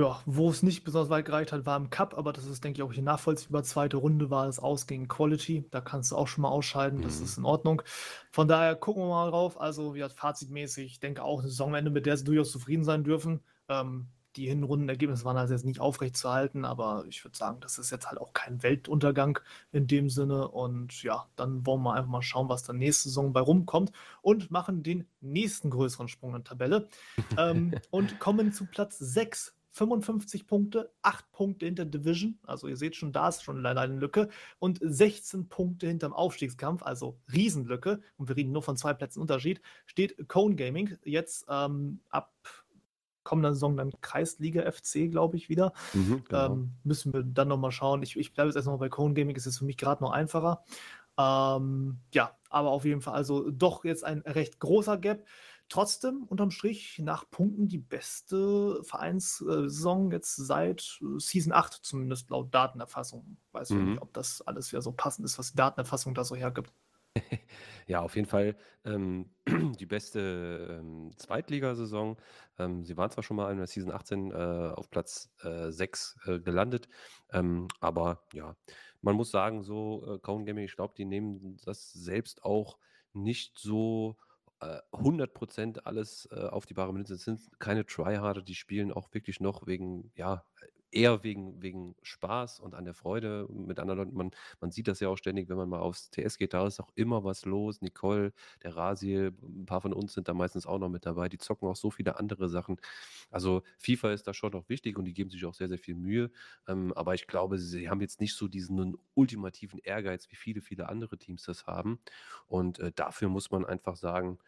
Ja, 0.00 0.22
wo 0.24 0.48
es 0.48 0.62
nicht 0.62 0.84
besonders 0.84 1.10
weit 1.10 1.26
gereicht 1.26 1.52
hat, 1.52 1.66
war 1.66 1.76
im 1.76 1.90
Cup, 1.90 2.16
aber 2.16 2.32
das 2.32 2.46
ist, 2.46 2.64
denke 2.64 2.78
ich, 2.78 2.82
auch 2.82 2.92
hier 2.92 3.02
nachvollziehbar. 3.02 3.64
Zweite 3.64 3.98
Runde 3.98 4.30
war 4.30 4.48
es 4.48 4.58
aus 4.58 4.86
gegen 4.86 5.08
Quality. 5.08 5.66
Da 5.70 5.82
kannst 5.82 6.10
du 6.10 6.16
auch 6.16 6.26
schon 6.26 6.40
mal 6.40 6.48
ausscheiden. 6.48 7.02
Das 7.02 7.18
mhm. 7.18 7.24
ist 7.26 7.36
in 7.36 7.44
Ordnung. 7.44 7.82
Von 8.30 8.48
daher 8.48 8.76
gucken 8.76 9.02
wir 9.02 9.08
mal 9.08 9.30
drauf. 9.30 9.60
Also, 9.60 9.94
wie 9.94 10.08
fazitmäßig, 10.08 10.86
ich 10.86 11.00
denke 11.00 11.22
auch 11.22 11.40
eine 11.40 11.48
Saisonende, 11.48 11.90
mit 11.90 12.06
der 12.06 12.16
sie 12.16 12.24
durchaus 12.24 12.50
zufrieden 12.50 12.84
sein 12.84 13.04
dürfen. 13.04 13.40
Ähm, 13.68 14.08
die 14.36 14.46
Hinrundenergebnisse 14.46 15.24
waren 15.24 15.36
also 15.36 15.54
jetzt 15.54 15.64
nicht 15.64 15.80
aufrechtzuerhalten, 15.80 16.64
aber 16.64 17.04
ich 17.08 17.24
würde 17.24 17.36
sagen, 17.36 17.58
das 17.60 17.78
ist 17.78 17.90
jetzt 17.90 18.08
halt 18.08 18.20
auch 18.20 18.32
kein 18.32 18.62
Weltuntergang 18.62 19.38
in 19.72 19.86
dem 19.86 20.08
Sinne. 20.08 20.48
Und 20.48 21.02
ja, 21.02 21.26
dann 21.36 21.66
wollen 21.66 21.82
wir 21.82 21.94
einfach 21.94 22.10
mal 22.10 22.22
schauen, 22.22 22.48
was 22.48 22.62
dann 22.62 22.78
nächste 22.78 23.08
Saison 23.08 23.32
bei 23.32 23.40
rumkommt 23.40 23.92
und 24.22 24.50
machen 24.50 24.82
den 24.82 25.06
nächsten 25.20 25.70
größeren 25.70 26.08
Sprung 26.08 26.30
in 26.30 26.42
der 26.42 26.44
Tabelle 26.44 26.88
ähm, 27.38 27.74
und 27.90 28.18
kommen 28.20 28.52
zu 28.52 28.66
Platz 28.66 28.98
6. 28.98 29.56
55 29.72 30.46
Punkte, 30.46 30.92
8 31.02 31.30
Punkte 31.32 31.66
hinter 31.66 31.84
Division, 31.84 32.38
also 32.44 32.66
ihr 32.66 32.76
seht 32.76 32.96
schon, 32.96 33.12
da 33.12 33.28
ist 33.28 33.42
schon 33.42 33.62
leider 33.62 33.82
eine 33.82 33.94
Lücke, 33.94 34.28
und 34.58 34.80
16 34.82 35.48
Punkte 35.48 35.86
hinterm 35.86 36.12
Aufstiegskampf, 36.12 36.82
also 36.82 37.18
Riesenlücke, 37.32 38.00
und 38.16 38.28
wir 38.28 38.36
reden 38.36 38.52
nur 38.52 38.62
von 38.62 38.76
zwei 38.76 38.94
Plätzen 38.94 39.20
Unterschied, 39.20 39.60
steht 39.86 40.28
Cone 40.28 40.56
Gaming 40.56 40.98
jetzt 41.04 41.46
ähm, 41.48 42.00
ab 42.10 42.32
kommender 43.30 43.54
Saison 43.54 43.76
dann 43.76 43.92
Kreisliga 44.00 44.70
FC, 44.70 45.08
glaube 45.08 45.36
ich, 45.36 45.48
wieder. 45.48 45.72
Mhm, 45.94 46.24
genau. 46.28 46.46
ähm, 46.46 46.72
müssen 46.82 47.12
wir 47.12 47.22
dann 47.22 47.46
nochmal 47.46 47.70
schauen. 47.70 48.02
Ich, 48.02 48.16
ich 48.16 48.32
bleibe 48.32 48.48
jetzt 48.48 48.56
erstmal 48.56 48.78
bei 48.78 48.88
Cone 48.88 49.14
Gaming, 49.14 49.36
ist 49.36 49.46
es 49.46 49.58
für 49.58 49.64
mich 49.64 49.76
gerade 49.76 50.02
noch 50.02 50.10
einfacher. 50.10 50.64
Ähm, 51.16 52.00
ja, 52.12 52.36
aber 52.48 52.70
auf 52.70 52.84
jeden 52.84 53.02
Fall, 53.02 53.14
also 53.14 53.48
doch 53.50 53.84
jetzt 53.84 54.04
ein 54.04 54.22
recht 54.22 54.58
großer 54.58 54.98
Gap. 54.98 55.24
Trotzdem, 55.68 56.24
unterm 56.24 56.50
Strich, 56.50 56.98
nach 56.98 57.30
Punkten 57.30 57.68
die 57.68 57.78
beste 57.78 58.82
Vereinssaison 58.82 60.10
jetzt 60.10 60.34
seit 60.34 60.98
äh, 61.00 61.20
Season 61.20 61.52
8, 61.52 61.72
zumindest 61.84 62.30
laut 62.30 62.52
Datenerfassung. 62.52 63.36
Weiß 63.52 63.70
mhm. 63.70 63.92
nicht, 63.92 64.02
ob 64.02 64.12
das 64.12 64.42
alles 64.42 64.72
wieder 64.72 64.82
so 64.82 64.90
passend 64.90 65.24
ist, 65.24 65.38
was 65.38 65.52
die 65.52 65.56
Datenerfassung 65.56 66.14
da 66.14 66.24
so 66.24 66.34
hergibt. 66.34 66.72
Ja, 67.90 68.02
auf 68.02 68.14
jeden 68.14 68.28
Fall 68.28 68.56
ähm, 68.84 69.30
die 69.80 69.86
beste 69.86 70.78
ähm, 70.78 71.10
Zweitligasaison. 71.16 72.16
Ähm, 72.56 72.84
sie 72.84 72.96
waren 72.96 73.10
zwar 73.10 73.24
schon 73.24 73.36
mal 73.36 73.50
in 73.50 73.58
der 73.58 73.66
Season 73.66 73.90
18 73.90 74.30
äh, 74.30 74.34
auf 74.76 74.90
Platz 74.90 75.28
äh, 75.42 75.72
6 75.72 76.16
äh, 76.24 76.38
gelandet, 76.38 76.88
ähm, 77.32 77.66
aber 77.80 78.22
ja, 78.32 78.54
man 79.00 79.16
muss 79.16 79.32
sagen, 79.32 79.64
so 79.64 80.06
äh, 80.06 80.18
Cone 80.20 80.44
Gaming, 80.44 80.66
ich 80.66 80.76
glaube, 80.76 80.94
die 80.96 81.04
nehmen 81.04 81.56
das 81.64 81.92
selbst 81.92 82.44
auch 82.44 82.78
nicht 83.12 83.58
so 83.58 84.16
äh, 84.60 84.78
100% 84.92 85.80
alles 85.80 86.28
äh, 86.30 86.44
auf 86.46 86.66
die 86.66 86.74
bare 86.74 86.92
Münze. 86.92 87.14
Es 87.14 87.24
sind 87.24 87.40
keine 87.58 87.84
Tryharder, 87.84 88.42
die 88.42 88.54
spielen 88.54 88.92
auch 88.92 89.12
wirklich 89.14 89.40
noch 89.40 89.66
wegen, 89.66 90.12
ja, 90.14 90.44
eher 90.92 91.22
wegen, 91.22 91.62
wegen 91.62 91.94
Spaß 92.02 92.60
und 92.60 92.74
an 92.74 92.84
der 92.84 92.94
Freude 92.94 93.46
mit 93.50 93.78
anderen 93.78 93.98
Leuten. 93.98 94.16
Man, 94.16 94.30
man 94.60 94.70
sieht 94.70 94.88
das 94.88 95.00
ja 95.00 95.08
auch 95.08 95.16
ständig, 95.16 95.48
wenn 95.48 95.56
man 95.56 95.68
mal 95.68 95.80
aufs 95.80 96.10
TS 96.10 96.38
geht, 96.38 96.54
da 96.54 96.66
ist 96.66 96.80
auch 96.80 96.90
immer 96.94 97.24
was 97.24 97.44
los. 97.44 97.80
Nicole, 97.80 98.32
der 98.62 98.76
Rasil, 98.76 99.32
ein 99.42 99.66
paar 99.66 99.80
von 99.80 99.92
uns 99.92 100.14
sind 100.14 100.28
da 100.28 100.34
meistens 100.34 100.66
auch 100.66 100.78
noch 100.78 100.88
mit 100.88 101.06
dabei. 101.06 101.28
Die 101.28 101.38
zocken 101.38 101.68
auch 101.68 101.76
so 101.76 101.90
viele 101.90 102.18
andere 102.18 102.48
Sachen. 102.48 102.78
Also 103.30 103.62
FIFA 103.78 104.12
ist 104.12 104.26
da 104.26 104.34
schon 104.34 104.52
noch 104.52 104.68
wichtig 104.68 104.98
und 104.98 105.04
die 105.04 105.14
geben 105.14 105.30
sich 105.30 105.44
auch 105.44 105.54
sehr, 105.54 105.68
sehr 105.68 105.78
viel 105.78 105.94
Mühe. 105.94 106.30
Ähm, 106.66 106.92
aber 106.94 107.14
ich 107.14 107.26
glaube, 107.26 107.58
sie 107.58 107.88
haben 107.88 108.00
jetzt 108.00 108.20
nicht 108.20 108.34
so 108.34 108.48
diesen 108.48 108.96
ultimativen 109.14 109.78
Ehrgeiz, 109.80 110.30
wie 110.30 110.36
viele, 110.36 110.60
viele 110.60 110.88
andere 110.88 111.18
Teams 111.18 111.44
das 111.44 111.66
haben. 111.66 112.00
Und 112.46 112.78
äh, 112.78 112.92
dafür 112.94 113.28
muss 113.28 113.50
man 113.50 113.64
einfach 113.64 113.96
sagen, 113.96 114.38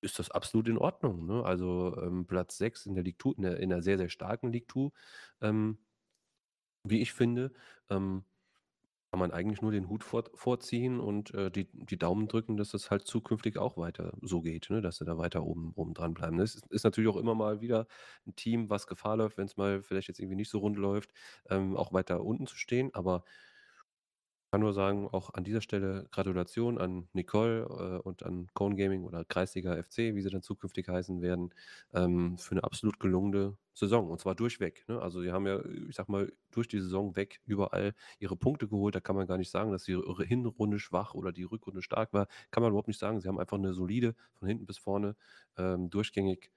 ist 0.00 0.18
das 0.18 0.30
absolut 0.30 0.68
in 0.68 0.78
Ordnung. 0.78 1.26
Ne? 1.26 1.44
Also 1.44 1.96
ähm, 2.00 2.26
Platz 2.26 2.58
6 2.58 2.86
in 2.86 2.94
der 2.94 3.04
League 3.04 3.20
2, 3.20 3.32
in, 3.36 3.42
der, 3.42 3.56
in 3.58 3.72
einer 3.72 3.82
sehr, 3.82 3.98
sehr 3.98 4.08
starken 4.08 4.52
League 4.52 4.70
2, 4.70 4.90
ähm, 5.42 5.78
wie 6.84 7.00
ich 7.00 7.12
finde, 7.12 7.52
ähm, 7.90 8.24
kann 9.10 9.20
man 9.20 9.30
eigentlich 9.32 9.62
nur 9.62 9.72
den 9.72 9.88
Hut 9.88 10.04
vor, 10.04 10.24
vorziehen 10.34 11.00
und 11.00 11.32
äh, 11.32 11.50
die, 11.50 11.66
die 11.72 11.98
Daumen 11.98 12.28
drücken, 12.28 12.58
dass 12.58 12.70
das 12.70 12.90
halt 12.90 13.06
zukünftig 13.06 13.56
auch 13.56 13.78
weiter 13.78 14.12
so 14.20 14.42
geht, 14.42 14.68
ne? 14.68 14.82
dass 14.82 14.98
sie 14.98 15.06
da 15.06 15.16
weiter 15.16 15.44
oben, 15.44 15.72
oben 15.76 15.94
dran 15.94 16.12
bleiben. 16.12 16.38
Es 16.40 16.54
ist, 16.56 16.66
ist 16.66 16.84
natürlich 16.84 17.08
auch 17.10 17.16
immer 17.16 17.34
mal 17.34 17.62
wieder 17.62 17.86
ein 18.26 18.36
Team, 18.36 18.68
was 18.68 18.86
Gefahr 18.86 19.16
läuft, 19.16 19.38
wenn 19.38 19.46
es 19.46 19.56
mal 19.56 19.82
vielleicht 19.82 20.08
jetzt 20.08 20.20
irgendwie 20.20 20.36
nicht 20.36 20.50
so 20.50 20.58
rund 20.58 20.76
läuft, 20.76 21.10
ähm, 21.48 21.74
auch 21.76 21.92
weiter 21.94 22.22
unten 22.22 22.46
zu 22.46 22.56
stehen. 22.56 22.90
Aber 22.94 23.24
kann 24.50 24.60
nur 24.60 24.72
sagen, 24.72 25.08
auch 25.08 25.34
an 25.34 25.44
dieser 25.44 25.60
Stelle 25.60 26.06
Gratulation 26.10 26.78
an 26.78 27.08
Nicole 27.12 27.62
äh, 27.64 28.06
und 28.06 28.22
an 28.22 28.48
Cone 28.54 28.76
Gaming 28.76 29.04
oder 29.04 29.24
Kreisliga 29.24 29.76
FC, 29.76 30.14
wie 30.14 30.22
sie 30.22 30.30
dann 30.30 30.42
zukünftig 30.42 30.88
heißen 30.88 31.20
werden, 31.22 31.54
ähm, 31.92 32.38
für 32.38 32.52
eine 32.52 32.64
absolut 32.64 32.98
gelungene 33.00 33.56
Saison. 33.74 34.10
Und 34.10 34.20
zwar 34.20 34.34
durchweg. 34.34 34.84
Ne? 34.88 35.00
Also, 35.00 35.20
sie 35.20 35.32
haben 35.32 35.46
ja, 35.46 35.64
ich 35.88 35.94
sag 35.96 36.08
mal, 36.08 36.32
durch 36.50 36.68
die 36.68 36.80
Saison 36.80 37.14
weg 37.16 37.40
überall 37.44 37.94
ihre 38.18 38.36
Punkte 38.36 38.68
geholt. 38.68 38.94
Da 38.94 39.00
kann 39.00 39.16
man 39.16 39.26
gar 39.26 39.38
nicht 39.38 39.50
sagen, 39.50 39.70
dass 39.72 39.84
die 39.84 40.00
Hinrunde 40.26 40.78
schwach 40.78 41.14
oder 41.14 41.32
die 41.32 41.44
Rückrunde 41.44 41.82
stark 41.82 42.12
war. 42.12 42.26
Kann 42.50 42.62
man 42.62 42.70
überhaupt 42.70 42.88
nicht 42.88 42.98
sagen. 43.00 43.20
Sie 43.20 43.28
haben 43.28 43.38
einfach 43.38 43.58
eine 43.58 43.74
solide, 43.74 44.14
von 44.34 44.48
hinten 44.48 44.66
bis 44.66 44.78
vorne, 44.78 45.14
ähm, 45.56 45.90
durchgängig 45.90 46.50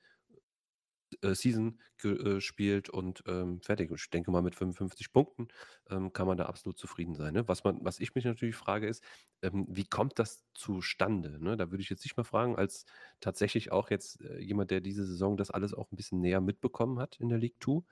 äh, 1.22 1.36
Season 1.36 1.80
gespielt 1.98 2.90
äh, 2.90 2.92
und 2.92 3.24
ähm, 3.28 3.62
fertig. 3.62 3.92
Ich 3.92 4.10
denke 4.10 4.32
mal, 4.32 4.42
mit 4.42 4.56
55 4.56 5.12
Punkten 5.12 5.48
ähm, 5.90 6.14
kann 6.14 6.28
man 6.28 6.38
da 6.38 6.46
absolut 6.46 6.78
zufrieden 6.78 7.16
sein. 7.16 7.34
Ne? 7.34 7.48
Was, 7.48 7.64
man, 7.64 7.84
was 7.84 8.00
ich 8.00 8.16
mich 8.16 8.26
natürlich 8.26 8.56
frage, 8.56 8.88
ist, 8.88 9.04
ähm, 9.42 9.66
wie 9.70 9.86
kommt 9.86 10.20
das 10.20 10.44
zustande? 10.54 11.42
Ne? 11.44 11.58
Da 11.58 11.72
würde 11.72 11.82
ich 11.82 11.90
jetzt 11.90 12.04
nicht 12.04 12.18
mal 12.18 12.24
fragen, 12.24 12.56
als 12.56 12.86
tatsächlich 13.20 13.72
auch 13.72 13.90
jetzt 13.90 14.22
äh, 14.22 14.40
jemand, 14.40 14.72
der 14.72 14.82
diese 14.82 15.06
Saison 15.06 15.38
das 15.38 15.52
alles 15.52 15.74
auch 15.74 15.92
ein 15.92 15.96
bisschen 15.96 16.22
näher 16.22 16.42
mitbekommen 16.42 17.00
hat 17.00 17.18
in 17.20 17.30
der 17.30 17.38
League 17.38 17.62
2. 17.64 17.84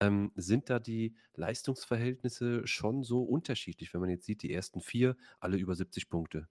Ähm, 0.00 0.32
sind 0.34 0.70
da 0.70 0.78
die 0.78 1.16
Leistungsverhältnisse 1.34 2.66
schon 2.66 3.02
so 3.02 3.22
unterschiedlich, 3.22 3.94
wenn 3.94 4.00
man 4.00 4.10
jetzt 4.10 4.26
sieht, 4.26 4.42
die 4.42 4.52
ersten 4.52 4.80
vier, 4.80 5.16
alle 5.40 5.56
über 5.56 5.74
70 5.74 6.08
Punkte? 6.08 6.48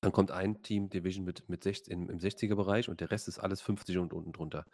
Dann 0.00 0.12
kommt 0.12 0.30
ein 0.30 0.62
Team 0.62 0.88
Division 0.88 1.24
mit, 1.24 1.48
mit 1.48 1.64
60, 1.64 1.92
im, 1.92 2.08
im 2.08 2.18
60er-Bereich 2.18 2.88
und 2.88 3.00
der 3.00 3.10
Rest 3.10 3.28
ist 3.28 3.38
alles 3.38 3.60
50 3.60 3.98
und 3.98 4.12
unten 4.12 4.32
drunter. 4.32 4.64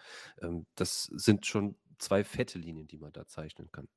Ähm, 0.41 0.67
das 0.75 1.05
sind 1.05 1.47
schon 1.47 1.77
zwei 1.99 2.25
fette 2.25 2.59
Linien, 2.59 2.87
die 2.87 2.99
man 2.99 3.13
da 3.13 3.27
zeichnen 3.27 3.71
kann. 3.73 3.89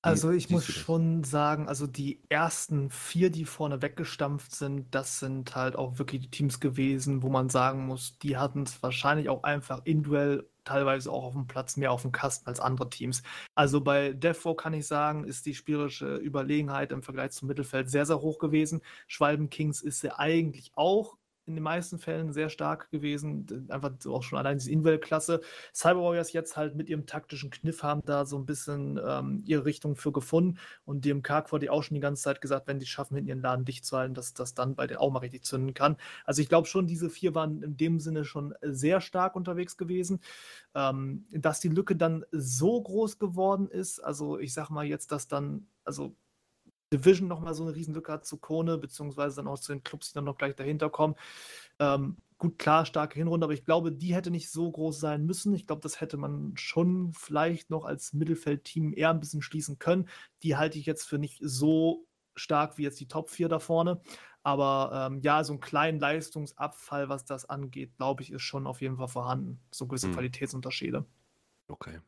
Also 0.00 0.30
ich 0.30 0.48
muss 0.48 0.64
schon 0.64 1.24
sagen, 1.24 1.68
also 1.68 1.88
die 1.88 2.22
ersten 2.28 2.88
vier, 2.90 3.30
die 3.30 3.44
vorne 3.44 3.82
weggestampft 3.82 4.54
sind, 4.54 4.94
das 4.94 5.18
sind 5.18 5.56
halt 5.56 5.74
auch 5.74 5.98
wirklich 5.98 6.22
die 6.22 6.30
Teams 6.30 6.60
gewesen, 6.60 7.22
wo 7.22 7.28
man 7.28 7.48
sagen 7.48 7.86
muss, 7.86 8.16
die 8.18 8.36
hatten 8.36 8.62
es 8.62 8.80
wahrscheinlich 8.80 9.28
auch 9.28 9.42
einfach 9.42 9.80
individuell 9.84 10.48
teilweise 10.64 11.10
auch 11.10 11.24
auf 11.24 11.32
dem 11.32 11.46
Platz 11.46 11.76
mehr 11.76 11.90
auf 11.92 12.02
dem 12.02 12.12
Kasten 12.12 12.46
als 12.46 12.60
andere 12.60 12.90
Teams. 12.90 13.22
Also 13.54 13.80
bei 13.80 14.12
Defo 14.12 14.54
kann 14.54 14.74
ich 14.74 14.86
sagen, 14.86 15.24
ist 15.24 15.46
die 15.46 15.54
spielerische 15.54 16.16
Überlegenheit 16.16 16.92
im 16.92 17.02
Vergleich 17.02 17.32
zum 17.32 17.48
Mittelfeld 17.48 17.90
sehr, 17.90 18.06
sehr 18.06 18.20
hoch 18.20 18.38
gewesen. 18.38 18.82
Schwalben 19.08 19.50
Kings 19.50 19.80
ist 19.82 20.00
sie 20.00 20.16
eigentlich 20.16 20.70
auch 20.76 21.17
in 21.48 21.54
den 21.54 21.64
meisten 21.64 21.98
Fällen 21.98 22.32
sehr 22.32 22.50
stark 22.50 22.90
gewesen. 22.90 23.66
Einfach 23.70 23.92
auch 24.06 24.22
schon 24.22 24.38
allein 24.38 24.58
diese 24.58 24.70
Inwell-Klasse. 24.70 25.40
Cyber 25.74 26.02
Warriors 26.02 26.32
jetzt 26.32 26.56
halt 26.56 26.76
mit 26.76 26.88
ihrem 26.88 27.06
taktischen 27.06 27.50
Kniff 27.50 27.82
haben 27.82 28.02
da 28.04 28.26
so 28.26 28.38
ein 28.38 28.46
bisschen 28.46 29.00
ähm, 29.04 29.42
ihre 29.46 29.64
Richtung 29.64 29.96
für 29.96 30.12
gefunden. 30.12 30.58
Und 30.84 31.04
DMK 31.04 31.50
wurde 31.50 31.72
auch 31.72 31.82
schon 31.82 31.94
die 31.94 32.00
ganze 32.00 32.22
Zeit 32.22 32.40
gesagt, 32.40 32.68
wenn 32.68 32.78
die 32.78 32.86
schaffen, 32.86 33.16
hinten 33.16 33.28
ihren 33.28 33.42
Laden 33.42 33.64
dicht 33.64 33.84
zu 33.84 33.96
halten, 33.96 34.14
dass 34.14 34.34
das 34.34 34.54
dann 34.54 34.76
bei 34.76 34.86
denen 34.86 34.98
auch 34.98 35.10
mal 35.10 35.20
richtig 35.20 35.44
zünden 35.44 35.74
kann. 35.74 35.96
Also 36.24 36.42
ich 36.42 36.48
glaube 36.48 36.68
schon, 36.68 36.86
diese 36.86 37.10
vier 37.10 37.34
waren 37.34 37.62
in 37.62 37.76
dem 37.76 37.98
Sinne 37.98 38.24
schon 38.24 38.54
sehr 38.62 39.00
stark 39.00 39.34
unterwegs 39.34 39.76
gewesen. 39.76 40.20
Ähm, 40.74 41.24
dass 41.30 41.60
die 41.60 41.68
Lücke 41.68 41.96
dann 41.96 42.24
so 42.30 42.80
groß 42.80 43.18
geworden 43.18 43.68
ist, 43.68 44.00
also 44.00 44.38
ich 44.38 44.52
sag 44.52 44.70
mal 44.70 44.84
jetzt, 44.84 45.10
dass 45.12 45.28
dann, 45.28 45.66
also 45.84 46.14
Division 46.92 47.28
nochmal 47.28 47.54
so 47.54 47.64
eine 47.64 47.74
Riesenlücke 47.74 48.12
hat 48.12 48.26
zu 48.26 48.38
Kone, 48.38 48.78
beziehungsweise 48.78 49.36
dann 49.36 49.48
auch 49.48 49.58
zu 49.58 49.72
den 49.72 49.82
Clubs, 49.82 50.08
die 50.08 50.14
dann 50.14 50.24
noch 50.24 50.38
gleich 50.38 50.54
dahinter 50.54 50.90
kommen. 50.90 51.14
Ähm, 51.78 52.16
gut, 52.38 52.58
klar, 52.58 52.86
starke 52.86 53.18
Hinrunde, 53.18 53.44
aber 53.44 53.54
ich 53.54 53.64
glaube, 53.64 53.92
die 53.92 54.14
hätte 54.14 54.30
nicht 54.30 54.50
so 54.50 54.70
groß 54.70 54.98
sein 54.98 55.26
müssen. 55.26 55.54
Ich 55.54 55.66
glaube, 55.66 55.82
das 55.82 56.00
hätte 56.00 56.16
man 56.16 56.56
schon 56.56 57.12
vielleicht 57.12 57.70
noch 57.70 57.84
als 57.84 58.12
Mittelfeldteam 58.12 58.94
eher 58.94 59.10
ein 59.10 59.20
bisschen 59.20 59.42
schließen 59.42 59.78
können. 59.78 60.08
Die 60.42 60.56
halte 60.56 60.78
ich 60.78 60.86
jetzt 60.86 61.04
für 61.04 61.18
nicht 61.18 61.40
so 61.42 62.06
stark 62.34 62.78
wie 62.78 62.84
jetzt 62.84 63.00
die 63.00 63.08
Top 63.08 63.30
4 63.30 63.48
da 63.48 63.58
vorne. 63.58 64.00
Aber 64.42 65.08
ähm, 65.10 65.20
ja, 65.20 65.44
so 65.44 65.52
einen 65.52 65.60
kleinen 65.60 65.98
Leistungsabfall, 65.98 67.08
was 67.08 67.24
das 67.24 67.44
angeht, 67.44 67.96
glaube 67.96 68.22
ich, 68.22 68.32
ist 68.32 68.42
schon 68.42 68.66
auf 68.66 68.80
jeden 68.80 68.96
Fall 68.96 69.08
vorhanden. 69.08 69.60
So 69.70 69.86
gewisse 69.86 70.06
hm. 70.06 70.14
Qualitätsunterschiede. 70.14 71.04
Okay. 71.66 71.98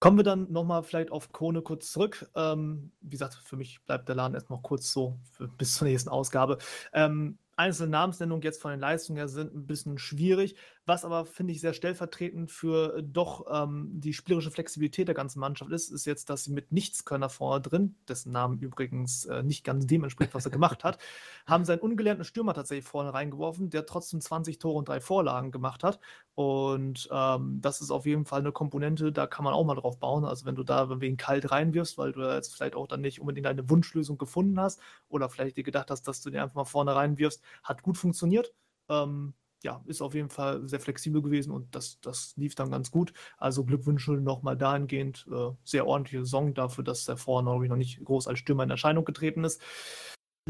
Kommen 0.00 0.16
wir 0.16 0.24
dann 0.24 0.50
nochmal 0.52 0.84
vielleicht 0.84 1.10
auf 1.10 1.32
Kone 1.32 1.60
kurz 1.62 1.90
zurück. 1.90 2.30
Ähm, 2.36 2.92
wie 3.00 3.10
gesagt, 3.10 3.34
für 3.34 3.56
mich 3.56 3.80
bleibt 3.84 4.08
der 4.08 4.14
Laden 4.14 4.34
erstmal 4.34 4.60
kurz 4.62 4.92
so 4.92 5.18
für, 5.32 5.48
bis 5.48 5.74
zur 5.74 5.88
nächsten 5.88 6.08
Ausgabe. 6.08 6.58
Ähm, 6.92 7.38
einzelne 7.56 7.90
Namensnennungen 7.90 8.42
jetzt 8.42 8.62
von 8.62 8.70
den 8.70 8.80
Leistungen 8.80 9.16
her 9.16 9.28
sind 9.28 9.52
ein 9.54 9.66
bisschen 9.66 9.98
schwierig. 9.98 10.54
Was 10.88 11.04
aber, 11.04 11.26
finde 11.26 11.52
ich, 11.52 11.60
sehr 11.60 11.74
stellvertretend 11.74 12.50
für 12.50 12.96
äh, 12.96 13.02
doch 13.02 13.44
ähm, 13.52 13.90
die 13.92 14.14
spielerische 14.14 14.50
Flexibilität 14.50 15.06
der 15.06 15.14
ganzen 15.14 15.38
Mannschaft 15.38 15.70
ist, 15.70 15.90
ist 15.90 16.06
jetzt, 16.06 16.30
dass 16.30 16.44
sie 16.44 16.50
mit 16.50 16.72
Nichtskönner 16.72 17.28
vorne 17.28 17.60
drin, 17.60 17.96
dessen 18.08 18.32
Namen 18.32 18.58
übrigens 18.58 19.26
äh, 19.26 19.42
nicht 19.42 19.64
ganz 19.64 19.86
dem 19.86 20.04
entspricht, 20.04 20.32
was 20.32 20.46
er 20.46 20.50
gemacht 20.50 20.84
hat, 20.84 20.96
haben 21.46 21.66
seinen 21.66 21.80
ungelernten 21.80 22.24
Stürmer 22.24 22.54
tatsächlich 22.54 22.86
vorne 22.86 23.12
reingeworfen, 23.12 23.68
der 23.68 23.84
trotzdem 23.84 24.22
20 24.22 24.58
Tore 24.60 24.78
und 24.78 24.88
drei 24.88 25.02
Vorlagen 25.02 25.50
gemacht 25.50 25.84
hat. 25.84 26.00
Und 26.34 27.06
ähm, 27.12 27.60
das 27.60 27.82
ist 27.82 27.90
auf 27.90 28.06
jeden 28.06 28.24
Fall 28.24 28.40
eine 28.40 28.52
Komponente, 28.52 29.12
da 29.12 29.26
kann 29.26 29.44
man 29.44 29.52
auch 29.52 29.66
mal 29.66 29.74
drauf 29.74 29.98
bauen. 29.98 30.24
Also 30.24 30.46
wenn 30.46 30.54
du 30.54 30.62
da 30.62 30.88
wegen 31.02 31.18
kalt 31.18 31.50
reinwirfst, 31.50 31.98
weil 31.98 32.12
du 32.12 32.22
jetzt 32.34 32.54
vielleicht 32.54 32.74
auch 32.74 32.86
dann 32.86 33.02
nicht 33.02 33.20
unbedingt 33.20 33.46
eine 33.46 33.68
Wunschlösung 33.68 34.16
gefunden 34.16 34.58
hast 34.58 34.80
oder 35.10 35.28
vielleicht 35.28 35.58
dir 35.58 35.64
gedacht 35.64 35.90
hast, 35.90 36.08
dass 36.08 36.22
du 36.22 36.30
den 36.30 36.40
einfach 36.40 36.54
mal 36.54 36.64
vorne 36.64 36.96
reinwirfst, 36.96 37.42
hat 37.62 37.82
gut 37.82 37.98
funktioniert. 37.98 38.54
Ähm, 38.88 39.34
ja, 39.62 39.82
ist 39.86 40.02
auf 40.02 40.14
jeden 40.14 40.30
Fall 40.30 40.68
sehr 40.68 40.80
flexibel 40.80 41.22
gewesen 41.22 41.50
und 41.50 41.74
das, 41.74 42.00
das 42.00 42.34
lief 42.36 42.54
dann 42.54 42.70
ganz 42.70 42.90
gut. 42.90 43.12
Also 43.38 43.64
Glückwünsche 43.64 44.12
nochmal 44.12 44.56
dahingehend. 44.56 45.26
Äh, 45.30 45.50
sehr 45.64 45.86
ordentliche 45.86 46.24
Saison 46.24 46.54
dafür, 46.54 46.84
dass 46.84 47.08
er 47.08 47.16
vorne 47.16 47.68
noch 47.68 47.76
nicht 47.76 48.04
groß 48.04 48.28
als 48.28 48.38
Stürmer 48.38 48.64
in 48.64 48.70
Erscheinung 48.70 49.04
getreten 49.04 49.44
ist. 49.44 49.60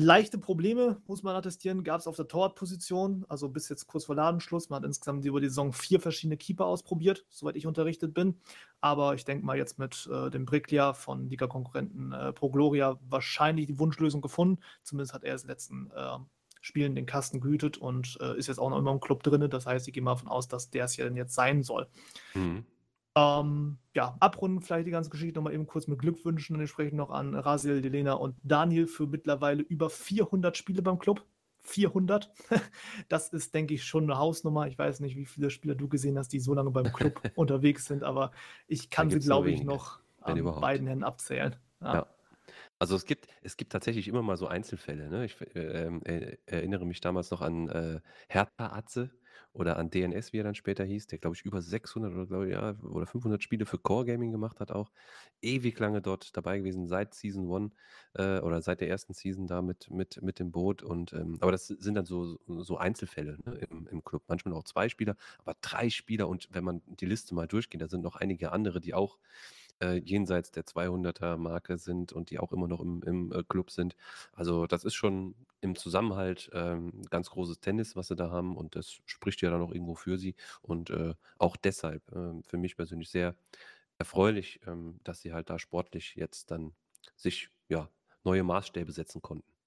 Leichte 0.01 0.39
Probleme, 0.39 1.03
muss 1.09 1.25
man 1.25 1.35
attestieren, 1.35 1.83
gab 1.83 1.99
es 1.99 2.07
auf 2.07 2.15
der 2.15 2.29
Torwartposition, 2.29 3.25
also 3.29 3.49
bis 3.49 3.69
jetzt 3.69 3.89
kurz 3.89 4.05
vor 4.05 4.15
Ladenschluss. 4.15 4.69
Man 4.71 4.77
hat 4.77 4.85
insgesamt 4.85 5.25
über 5.25 5.41
die 5.41 5.49
Saison 5.49 5.73
vier 5.73 5.99
verschiedene 5.99 6.37
Keeper 6.37 6.67
ausprobiert, 6.67 7.27
soweit 7.31 7.57
ich 7.57 7.67
unterrichtet 7.67 8.15
bin. 8.15 8.41
Aber 8.81 9.15
ich 9.15 9.25
denke 9.25 9.45
mal 9.45 9.57
jetzt 9.57 9.77
mit 9.81 10.09
äh, 10.13 10.31
dem 10.31 10.45
Briclia 10.45 10.93
von 10.93 11.29
Liga-Konkurrenten 11.29 12.13
äh, 12.13 12.33
Pro 12.33 12.49
Gloria 12.49 13.01
wahrscheinlich 13.09 13.67
die 13.67 13.81
Wunschlösung 13.81 14.21
gefunden. 14.21 14.63
Zumindest 14.85 15.15
hat 15.15 15.25
er 15.25 15.35
es 15.35 15.45
letzten 15.45 15.91
äh, 15.91 16.19
Spielen 16.61 16.95
den 16.95 17.07
Kasten 17.07 17.41
gehütet 17.41 17.79
und 17.79 18.19
äh, 18.21 18.37
ist 18.37 18.49
jetzt 18.49 18.59
auch 18.59 18.71
noch 18.71 18.79
immer 18.79 18.93
im 18.93 19.01
Club 19.01 19.23
drin. 19.23 19.49
Das 19.51 19.67
heißt, 19.67 19.87
ich 19.89 19.95
gehe 19.95 20.03
mal 20.03 20.15
davon 20.15 20.29
aus, 20.29 20.49
dass 20.49 20.71
der 20.71 20.85
es 20.85 20.97
ja 20.97 21.05
dann 21.05 21.17
jetzt 21.17 21.35
sein 21.35 21.63
soll. 21.63 21.87
Mhm. 22.35 22.65
Ähm, 23.17 23.79
ja, 23.95 24.17
abrunden 24.21 24.63
vielleicht 24.63 24.87
die 24.87 24.93
ganze 24.93 25.11
Geschichte 25.11 25.39
nochmal 25.39 25.55
eben 25.55 25.67
kurz 25.67 25.87
mit 25.89 25.99
Glückwünschen 25.99 26.55
und 26.55 26.61
entsprechend 26.61 26.95
noch 26.95 27.11
an 27.11 27.35
Rasil, 27.35 27.83
Delena 27.83 28.13
und 28.13 28.37
Daniel 28.43 28.87
für 28.87 29.07
mittlerweile 29.07 29.63
über 29.63 29.91
400 29.91 30.57
Spiele 30.57 30.83
beim 30.83 30.99
Club. 30.99 31.25
400. 31.61 32.31
Das 33.09 33.31
ist, 33.31 33.55
denke 33.55 33.75
ich, 33.75 33.85
schon 33.85 34.05
eine 34.05 34.19
Hausnummer. 34.19 34.67
Ich 34.69 34.79
weiß 34.79 35.01
nicht, 35.01 35.17
wie 35.17 35.27
viele 35.27 35.51
Spieler 35.51 35.75
du 35.75 35.89
gesehen 35.89 36.19
hast, 36.19 36.33
die 36.33 36.41
so 36.41 36.55
lange 36.55 36.71
beim 36.71 36.93
Club 36.93 37.21
unterwegs 37.35 37.87
sind, 37.87 38.05
aber 38.05 38.33
ich 38.67 38.91
kann 38.91 39.11
sie, 39.11 39.19
glaube 39.19 39.51
ich, 39.51 39.65
noch 39.65 40.01
an 40.21 40.43
beiden 40.61 40.87
Händen 40.87 41.05
abzählen. 41.05 41.57
Ja. 41.81 41.95
ja. 41.95 42.07
Also 42.79 42.95
es 42.95 43.05
gibt, 43.05 43.27
es 43.43 43.57
gibt 43.57 43.73
tatsächlich 43.73 44.07
immer 44.09 44.23
mal 44.23 44.37
so 44.37 44.47
Einzelfälle. 44.47 45.09
Ne? 45.09 45.25
Ich 45.25 45.41
äh, 45.55 45.87
ähm, 45.87 46.01
äh, 46.05 46.37
erinnere 46.47 46.87
mich 46.87 47.01
damals 47.01 47.31
noch 47.31 47.41
an 47.41 47.69
äh, 47.69 48.01
Hertha 48.29 48.73
Atze 48.73 49.11
oder 49.53 49.77
an 49.77 49.91
DNS, 49.91 50.33
wie 50.33 50.39
er 50.39 50.45
dann 50.45 50.55
später 50.55 50.85
hieß, 50.85 51.09
der 51.09 51.19
glaube 51.19 51.35
ich 51.35 51.43
über 51.43 51.61
600 51.61 52.13
oder, 52.13 52.27
glaub 52.27 52.47
ja, 52.47 52.77
oder 52.83 53.07
500 53.07 53.43
Spiele 53.43 53.67
für 53.67 53.79
Core 53.79 54.05
Gaming 54.05 54.31
gemacht 54.31 54.61
hat 54.61 54.71
auch. 54.71 54.93
Ewig 55.43 55.79
lange 55.81 56.01
dort 56.01 56.37
dabei 56.37 56.59
gewesen, 56.59 56.87
seit 56.87 57.15
Season 57.15 57.51
1 57.53 57.73
äh, 58.15 58.41
oder 58.41 58.63
seit 58.63 58.81
der 58.81 58.89
ersten 58.89 59.15
Season 59.15 59.47
da 59.49 59.63
mit, 59.63 59.91
mit, 59.91 60.23
mit 60.23 60.39
dem 60.39 60.53
Boot. 60.53 60.83
Und, 60.83 61.13
ähm, 61.13 61.39
aber 61.41 61.53
das 61.53 61.67
sind 61.67 61.95
dann 61.95 62.05
so, 62.05 62.39
so 62.47 62.79
Einzelfälle 62.79 63.39
ne, 63.45 63.55
im, 63.71 63.89
im 63.89 64.05
Club. 64.05 64.23
Manchmal 64.29 64.55
auch 64.55 64.65
zwei 64.65 64.89
Spieler, 64.89 65.17
aber 65.39 65.57
drei 65.61 65.91
Spieler. 65.91 66.29
Und 66.29 66.49
wenn 66.53 66.63
man 66.65 66.83
die 66.87 67.07
Liste 67.07 67.35
mal 67.35 67.49
durchgeht, 67.49 67.81
da 67.81 67.89
sind 67.89 68.03
noch 68.03 68.17
einige 68.17 68.53
andere, 68.53 68.81
die 68.81 68.95
auch 68.95 69.19
äh, 69.81 69.97
jenseits 69.99 70.51
der 70.51 70.65
200er-Marke 70.65 71.79
sind 71.79 72.13
und 72.13 72.31
die 72.31 72.39
auch 72.39 72.53
immer 72.53 72.69
noch 72.69 72.81
im, 72.81 73.03
im 73.05 73.33
äh, 73.33 73.43
Club 73.43 73.71
sind. 73.71 73.97
Also 74.33 74.67
das 74.67 74.85
ist 74.85 74.95
schon 74.95 75.35
im 75.61 75.77
Zusammenhalt 75.77 76.51
ähm, 76.53 77.03
ganz 77.11 77.31
großes 77.31 77.61
Tennis, 77.61 77.97
was 77.97 78.09
sie 78.09 78.17
da 78.17 78.31
haben 78.31 78.57
und 78.57 78.77
das 78.77 78.99
spricht 79.07 79.43
ja 79.43 79.51
dann 79.51 79.63
auch 79.63 79.73
irgendwo 79.73 79.95
für 79.95 80.19
sie 80.19 80.35
und 80.63 80.91
äh, 80.91 81.15
auch 81.39 81.57
deshalb 81.57 82.03
äh, 82.13 82.43
für 82.43 82.59
mich 82.59 82.77
persönlich 82.77 83.11
sehr 83.11 83.35
erfreulich, 83.99 84.61
ähm, 84.67 85.01
dass 85.05 85.21
sie 85.21 85.33
halt 85.33 85.51
da 85.51 85.59
sportlich 85.59 86.15
jetzt 86.15 86.51
dann 86.51 86.73
sich 87.17 87.51
ja 87.69 87.89
neue 88.25 88.45
Maßstäbe 88.45 88.93
setzen 88.93 89.23
konnten. 89.23 89.58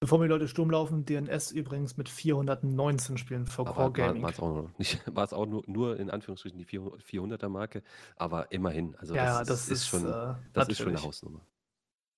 Bevor 0.00 0.18
mir 0.18 0.26
die 0.26 0.30
Leute 0.30 0.46
Sturm 0.46 0.70
laufen, 0.70 1.04
DNS 1.04 1.50
übrigens 1.50 1.96
mit 1.96 2.08
419 2.08 3.18
Spielen 3.18 3.46
für 3.46 3.62
aber 3.62 3.72
Core 3.72 3.92
Gaming. 3.92 4.22
War 4.22 4.30
es 4.30 4.38
auch, 4.38 4.68
nicht, 4.78 5.02
war's 5.06 5.32
auch 5.32 5.46
nur, 5.46 5.64
nur 5.66 5.98
in 5.98 6.10
Anführungsstrichen 6.10 6.58
die 6.58 6.66
400er 6.66 7.48
Marke, 7.48 7.82
aber 8.16 8.52
immerhin. 8.52 8.94
Also 8.98 9.14
ja, 9.16 9.40
das, 9.40 9.48
das 9.48 9.60
ist, 9.64 9.70
ist, 9.70 9.88
schon, 9.88 10.06
äh, 10.06 10.34
das 10.52 10.68
ist 10.68 10.78
schon 10.78 10.88
eine 10.88 11.02
Hausnummer. 11.02 11.40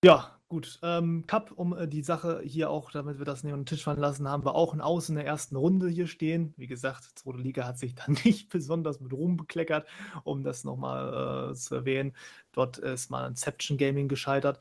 Ja, 0.04 0.39
gut. 0.50 0.78
Ähm, 0.82 1.24
Cup, 1.26 1.52
um 1.54 1.72
äh, 1.74 1.88
die 1.88 2.02
Sache 2.02 2.42
hier 2.44 2.68
auch, 2.68 2.90
damit 2.90 3.18
wir 3.18 3.24
das 3.24 3.44
nicht 3.44 3.54
unter 3.54 3.62
den 3.62 3.66
Tisch 3.66 3.84
fallen 3.84 4.00
lassen, 4.00 4.28
haben 4.28 4.44
wir 4.44 4.54
auch 4.54 4.74
ein 4.74 4.82
Aus 4.82 5.08
in 5.08 5.14
der 5.14 5.24
ersten 5.24 5.56
Runde 5.56 5.88
hier 5.88 6.06
stehen. 6.06 6.52
Wie 6.58 6.66
gesagt, 6.66 7.04
zweite 7.14 7.38
Liga 7.38 7.66
hat 7.66 7.78
sich 7.78 7.94
dann 8.06 8.18
nicht 8.24 8.50
besonders 8.50 9.00
mit 9.00 9.12
Ruhm 9.12 9.38
bekleckert, 9.38 9.86
um 10.24 10.42
das 10.42 10.64
nochmal 10.64 11.52
äh, 11.52 11.54
zu 11.54 11.76
erwähnen. 11.76 12.12
Dort 12.52 12.78
ist 12.78 13.10
mal 13.10 13.26
Inception 13.28 13.78
Gaming 13.78 14.08
gescheitert. 14.08 14.58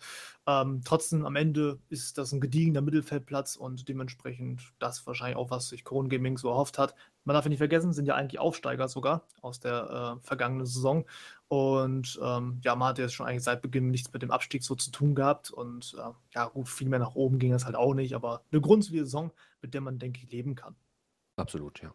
Ähm, 0.48 0.82
trotzdem, 0.86 1.26
am 1.26 1.36
Ende 1.36 1.80
ist 1.90 2.18
das 2.18 2.32
ein 2.32 2.40
gediegener 2.40 2.82
Mittelfeldplatz 2.82 3.56
und 3.56 3.90
dementsprechend 3.90 4.61
das 4.80 5.06
wahrscheinlich 5.07 5.38
auch, 5.38 5.49
was 5.49 5.70
sich 5.70 5.84
Kron 5.84 6.07
Gaming 6.07 6.38
so 6.38 6.49
erhofft 6.49 6.78
hat. 6.78 6.95
Man 7.26 7.34
darf 7.34 7.45
ja 7.45 7.49
nicht 7.49 7.60
vergessen, 7.60 7.94
sind 7.94 8.06
ja 8.06 8.16
eigentlich 8.16 8.40
Aufsteiger 8.40 8.88
sogar 8.88 9.28
aus 9.41 9.60
der 9.60 10.18
äh, 10.22 10.26
vergangenen 10.26 10.66
Saison. 10.66 11.06
Und 11.49 12.19
ähm, 12.23 12.61
ja, 12.63 12.76
man 12.76 12.89
hat 12.89 12.99
jetzt 12.99 13.15
schon 13.15 13.26
eigentlich 13.26 13.43
seit 13.43 13.63
Beginn 13.63 13.89
nichts 13.89 14.13
mit 14.13 14.21
dem 14.21 14.30
Abstieg 14.30 14.63
so 14.63 14.76
zu 14.76 14.91
tun 14.91 15.15
gehabt. 15.15 15.49
Und 15.49 15.95
äh, 15.97 16.11
ja, 16.35 16.45
gut, 16.45 16.69
viel 16.69 16.88
mehr 16.89 16.99
nach 16.99 17.15
oben 17.15 17.39
ging 17.39 17.53
es 17.53 17.65
halt 17.65 17.76
auch 17.76 17.95
nicht. 17.95 18.13
Aber 18.13 18.43
eine 18.51 18.61
grundsolide 18.61 19.05
Saison, 19.05 19.31
mit 19.61 19.73
der 19.73 19.81
man, 19.81 19.97
denke 19.97 20.19
ich, 20.23 20.31
leben 20.31 20.53
kann. 20.53 20.76
Absolut, 21.38 21.81
ja. 21.81 21.91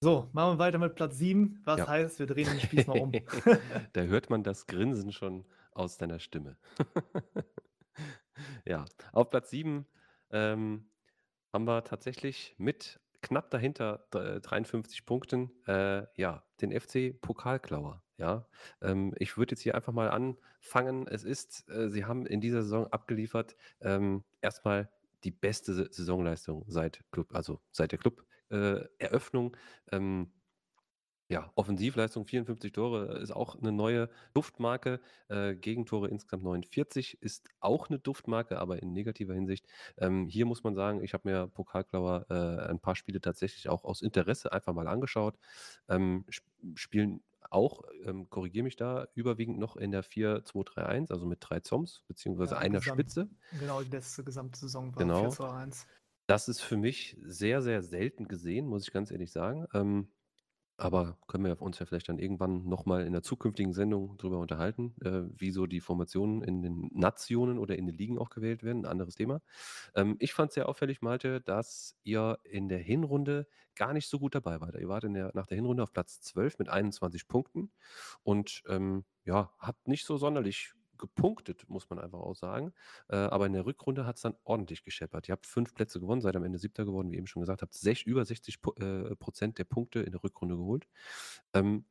So, 0.00 0.28
machen 0.32 0.54
wir 0.54 0.58
weiter 0.60 0.78
mit 0.78 0.94
Platz 0.94 1.18
7. 1.18 1.62
Was 1.64 1.78
ja. 1.78 1.88
heißt, 1.88 2.20
wir 2.20 2.26
drehen 2.26 2.46
den 2.46 2.60
Spieß 2.60 2.86
mal 2.86 3.00
um. 3.00 3.10
da 3.92 4.02
hört 4.02 4.30
man 4.30 4.44
das 4.44 4.68
Grinsen 4.68 5.10
schon 5.10 5.44
aus 5.72 5.98
deiner 5.98 6.20
Stimme. 6.20 6.56
ja, 8.64 8.84
auf 9.10 9.30
Platz 9.30 9.50
7 9.50 9.84
ähm, 10.30 10.88
haben 11.52 11.64
wir 11.64 11.82
tatsächlich 11.82 12.54
mit 12.58 13.00
knapp 13.20 13.50
dahinter 13.50 14.06
53 14.10 15.06
Punkten 15.06 15.50
äh, 15.66 16.06
ja, 16.16 16.44
den 16.60 16.78
FC 16.78 17.20
Pokalklauer. 17.20 18.03
Ja, 18.16 18.46
ähm, 18.80 19.12
ich 19.18 19.36
würde 19.36 19.52
jetzt 19.52 19.62
hier 19.62 19.74
einfach 19.74 19.92
mal 19.92 20.08
anfangen. 20.10 21.06
Es 21.08 21.24
ist, 21.24 21.68
äh, 21.68 21.90
sie 21.90 22.04
haben 22.04 22.26
in 22.26 22.40
dieser 22.40 22.62
Saison 22.62 22.86
abgeliefert, 22.88 23.56
ähm, 23.80 24.24
erstmal 24.40 24.88
die 25.24 25.32
beste 25.32 25.74
Saisonleistung 25.74 26.64
seit 26.68 27.00
Club, 27.10 27.34
also 27.34 27.60
seit 27.72 27.92
der 27.92 27.98
Club 27.98 28.24
äh. 28.50 28.84
Ähm, 29.92 30.30
Ja, 31.30 31.50
Offensivleistung 31.54 32.26
54 32.26 32.72
Tore 32.72 33.18
ist 33.18 33.30
auch 33.30 33.56
eine 33.56 33.72
neue 33.72 34.10
Duftmarke. 34.34 35.00
Äh, 35.28 35.54
Gegentore 35.56 36.08
insgesamt 36.08 36.42
49 36.44 37.22
ist 37.22 37.48
auch 37.60 37.88
eine 37.88 37.98
Duftmarke, 37.98 38.58
aber 38.58 38.82
in 38.82 38.92
negativer 38.92 39.32
Hinsicht. 39.32 39.66
Ähm, 39.96 40.28
hier 40.28 40.44
muss 40.44 40.62
man 40.64 40.74
sagen, 40.74 41.02
ich 41.02 41.14
habe 41.14 41.28
mir 41.30 41.46
Pokalklauer 41.48 42.26
äh, 42.28 42.68
ein 42.70 42.78
paar 42.78 42.94
Spiele 42.94 43.22
tatsächlich 43.22 43.70
auch 43.70 43.84
aus 43.84 44.02
Interesse 44.02 44.52
einfach 44.52 44.74
mal 44.74 44.86
angeschaut. 44.86 45.38
Ähm, 45.88 46.24
sp 46.28 46.44
spielen 46.74 47.22
auch, 47.50 47.82
ähm, 48.04 48.28
korrigiere 48.30 48.64
mich 48.64 48.76
da, 48.76 49.08
überwiegend 49.14 49.58
noch 49.58 49.76
in 49.76 49.90
der 49.92 50.02
4-2-3-1, 50.02 51.10
also 51.10 51.26
mit 51.26 51.38
drei 51.42 51.60
Zoms, 51.60 52.02
beziehungsweise 52.08 52.56
Ja, 52.56 52.58
einer 52.58 52.80
gesamt, 52.80 52.82
Spitze. 52.82 53.28
genau, 53.50 53.82
die 53.82 53.90
letzte 53.90 54.22
gesamte 54.24 54.58
Saison 54.60 54.94
war 54.94 55.08
Genau. 55.08 55.10
4 55.10 55.30
zu 55.30 55.44
1. 55.44 55.88
Das 56.28 56.48
ist 56.48 56.60
für 56.62 56.78
mich 56.78 57.18
sehr, 57.22 57.62
sehr 57.62 57.82
selten 57.82 58.28
gesehen, 58.28 58.66
muss 58.68 58.84
ich 58.88 58.92
ganz 58.94 59.12
ehrlich 59.12 59.32
sagen. 59.32 59.66
Ähm, 59.74 60.13
aber 60.76 61.18
können 61.28 61.44
wir 61.44 61.60
uns 61.62 61.78
ja 61.78 61.86
vielleicht 61.86 62.08
dann 62.08 62.18
irgendwann 62.18 62.64
nochmal 62.68 63.06
in 63.06 63.12
der 63.12 63.22
zukünftigen 63.22 63.72
Sendung 63.72 64.16
drüber 64.18 64.38
unterhalten, 64.38 64.94
äh, 65.02 65.22
wie 65.38 65.50
so 65.50 65.66
die 65.66 65.80
Formationen 65.80 66.42
in 66.42 66.62
den 66.62 66.90
Nationen 66.92 67.58
oder 67.58 67.76
in 67.76 67.86
den 67.86 67.94
Ligen 67.94 68.18
auch 68.18 68.30
gewählt 68.30 68.64
werden. 68.64 68.84
Ein 68.84 68.90
anderes 68.90 69.14
Thema. 69.14 69.40
Ähm, 69.94 70.16
ich 70.18 70.32
fand 70.32 70.52
sehr 70.52 70.68
auffällig, 70.68 71.00
Malte, 71.00 71.40
dass 71.40 71.96
ihr 72.02 72.38
in 72.44 72.68
der 72.68 72.80
Hinrunde 72.80 73.46
gar 73.76 73.92
nicht 73.92 74.08
so 74.08 74.18
gut 74.18 74.34
dabei 74.34 74.60
wart. 74.60 74.74
Ihr 74.76 74.88
wart 74.88 75.04
der, 75.04 75.30
nach 75.34 75.46
der 75.46 75.56
Hinrunde 75.56 75.82
auf 75.82 75.92
Platz 75.92 76.20
12 76.20 76.58
mit 76.58 76.68
21 76.68 77.28
Punkten 77.28 77.70
und 78.22 78.62
ähm, 78.68 79.04
ja, 79.24 79.52
habt 79.58 79.88
nicht 79.88 80.04
so 80.06 80.16
sonderlich 80.16 80.74
gepunktet, 80.98 81.68
muss 81.68 81.88
man 81.90 81.98
einfach 81.98 82.20
auch 82.20 82.34
sagen. 82.34 82.72
Äh, 83.08 83.16
aber 83.16 83.46
in 83.46 83.52
der 83.52 83.66
Rückrunde 83.66 84.06
hat 84.06 84.16
es 84.16 84.22
dann 84.22 84.34
ordentlich 84.44 84.84
gescheppert. 84.84 85.28
Ihr 85.28 85.32
habt 85.32 85.46
fünf 85.46 85.74
Plätze 85.74 86.00
gewonnen, 86.00 86.20
seid 86.20 86.36
am 86.36 86.44
Ende 86.44 86.58
siebter 86.58 86.84
geworden, 86.84 87.10
wie 87.10 87.16
eben 87.16 87.26
schon 87.26 87.40
gesagt, 87.42 87.62
habt 87.62 87.74
sech, 87.74 88.04
über 88.06 88.24
60 88.24 88.56
Pu- 88.56 88.80
äh, 88.80 89.16
Prozent 89.16 89.58
der 89.58 89.64
Punkte 89.64 90.00
in 90.00 90.12
der 90.12 90.22
Rückrunde 90.22 90.56
geholt. 90.56 90.86
Ähm, 91.54 91.84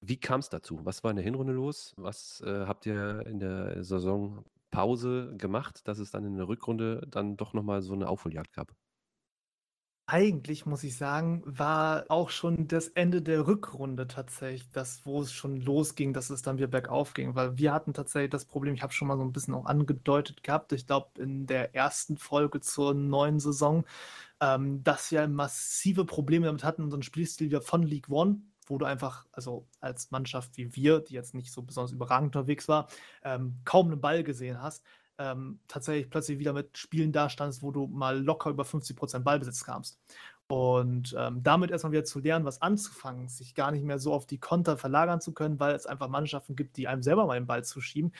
wie 0.00 0.18
kam 0.20 0.40
es 0.40 0.48
dazu? 0.48 0.80
Was 0.84 1.02
war 1.04 1.10
in 1.10 1.16
der 1.16 1.24
Hinrunde 1.24 1.52
los? 1.52 1.94
Was 1.96 2.40
äh, 2.42 2.66
habt 2.66 2.86
ihr 2.86 3.26
in 3.26 3.38
der 3.40 3.82
Saisonpause 3.82 5.34
gemacht, 5.36 5.86
dass 5.88 5.98
es 5.98 6.10
dann 6.10 6.24
in 6.24 6.36
der 6.36 6.48
Rückrunde 6.48 7.06
dann 7.10 7.36
doch 7.36 7.52
nochmal 7.54 7.82
so 7.82 7.94
eine 7.94 8.08
Aufholjagd 8.08 8.52
gab? 8.52 8.72
Eigentlich 10.08 10.66
muss 10.66 10.84
ich 10.84 10.96
sagen, 10.96 11.42
war 11.44 12.04
auch 12.10 12.30
schon 12.30 12.68
das 12.68 12.86
Ende 12.86 13.22
der 13.22 13.48
Rückrunde 13.48 14.06
tatsächlich 14.06 14.70
das, 14.70 15.04
wo 15.04 15.20
es 15.20 15.32
schon 15.32 15.60
losging, 15.60 16.12
dass 16.12 16.30
es 16.30 16.42
dann 16.42 16.58
wieder 16.58 16.68
bergauf 16.68 17.12
ging, 17.12 17.34
weil 17.34 17.58
wir 17.58 17.72
hatten 17.72 17.92
tatsächlich 17.92 18.30
das 18.30 18.44
Problem, 18.44 18.74
ich 18.74 18.82
habe 18.84 18.92
schon 18.92 19.08
mal 19.08 19.16
so 19.16 19.24
ein 19.24 19.32
bisschen 19.32 19.54
auch 19.54 19.66
angedeutet 19.66 20.44
gehabt, 20.44 20.72
ich 20.72 20.86
glaube 20.86 21.20
in 21.20 21.46
der 21.46 21.74
ersten 21.74 22.18
Folge 22.18 22.60
zur 22.60 22.94
neuen 22.94 23.40
Saison, 23.40 23.84
ähm, 24.40 24.84
dass 24.84 25.10
wir 25.10 25.26
massive 25.26 26.04
Probleme 26.04 26.46
damit 26.46 26.62
hatten, 26.62 26.84
unseren 26.84 27.02
Spielstil 27.02 27.48
wieder 27.48 27.60
von 27.60 27.82
League 27.82 28.08
One, 28.08 28.42
wo 28.68 28.78
du 28.78 28.84
einfach, 28.86 29.26
also 29.32 29.66
als 29.80 30.12
Mannschaft 30.12 30.56
wie 30.56 30.76
wir, 30.76 31.00
die 31.00 31.14
jetzt 31.14 31.34
nicht 31.34 31.52
so 31.52 31.62
besonders 31.62 31.90
überragend 31.90 32.36
unterwegs 32.36 32.68
war, 32.68 32.86
ähm, 33.24 33.56
kaum 33.64 33.88
einen 33.88 34.00
Ball 34.00 34.22
gesehen 34.22 34.62
hast, 34.62 34.84
ähm, 35.18 35.60
tatsächlich 35.68 36.10
plötzlich 36.10 36.38
wieder 36.38 36.52
mit 36.52 36.76
Spielen 36.76 37.12
dastandst, 37.12 37.62
wo 37.62 37.70
du 37.70 37.86
mal 37.86 38.22
locker 38.22 38.50
über 38.50 38.64
50% 38.64 39.20
Ballbesitz 39.20 39.64
kamst. 39.64 39.98
Und 40.48 41.14
ähm, 41.18 41.42
damit 41.42 41.70
erstmal 41.70 41.92
wieder 41.92 42.04
zu 42.04 42.20
lernen, 42.20 42.44
was 42.44 42.62
anzufangen, 42.62 43.28
sich 43.28 43.54
gar 43.54 43.72
nicht 43.72 43.84
mehr 43.84 43.98
so 43.98 44.12
auf 44.12 44.26
die 44.26 44.38
Konter 44.38 44.76
verlagern 44.78 45.20
zu 45.20 45.32
können, 45.32 45.58
weil 45.58 45.74
es 45.74 45.86
einfach 45.86 46.08
Mannschaften 46.08 46.54
gibt, 46.54 46.76
die 46.76 46.86
einem 46.86 47.02
selber 47.02 47.26
mal 47.26 47.34
den 47.34 47.48
Ball 47.48 47.64
zuschieben. 47.64 48.12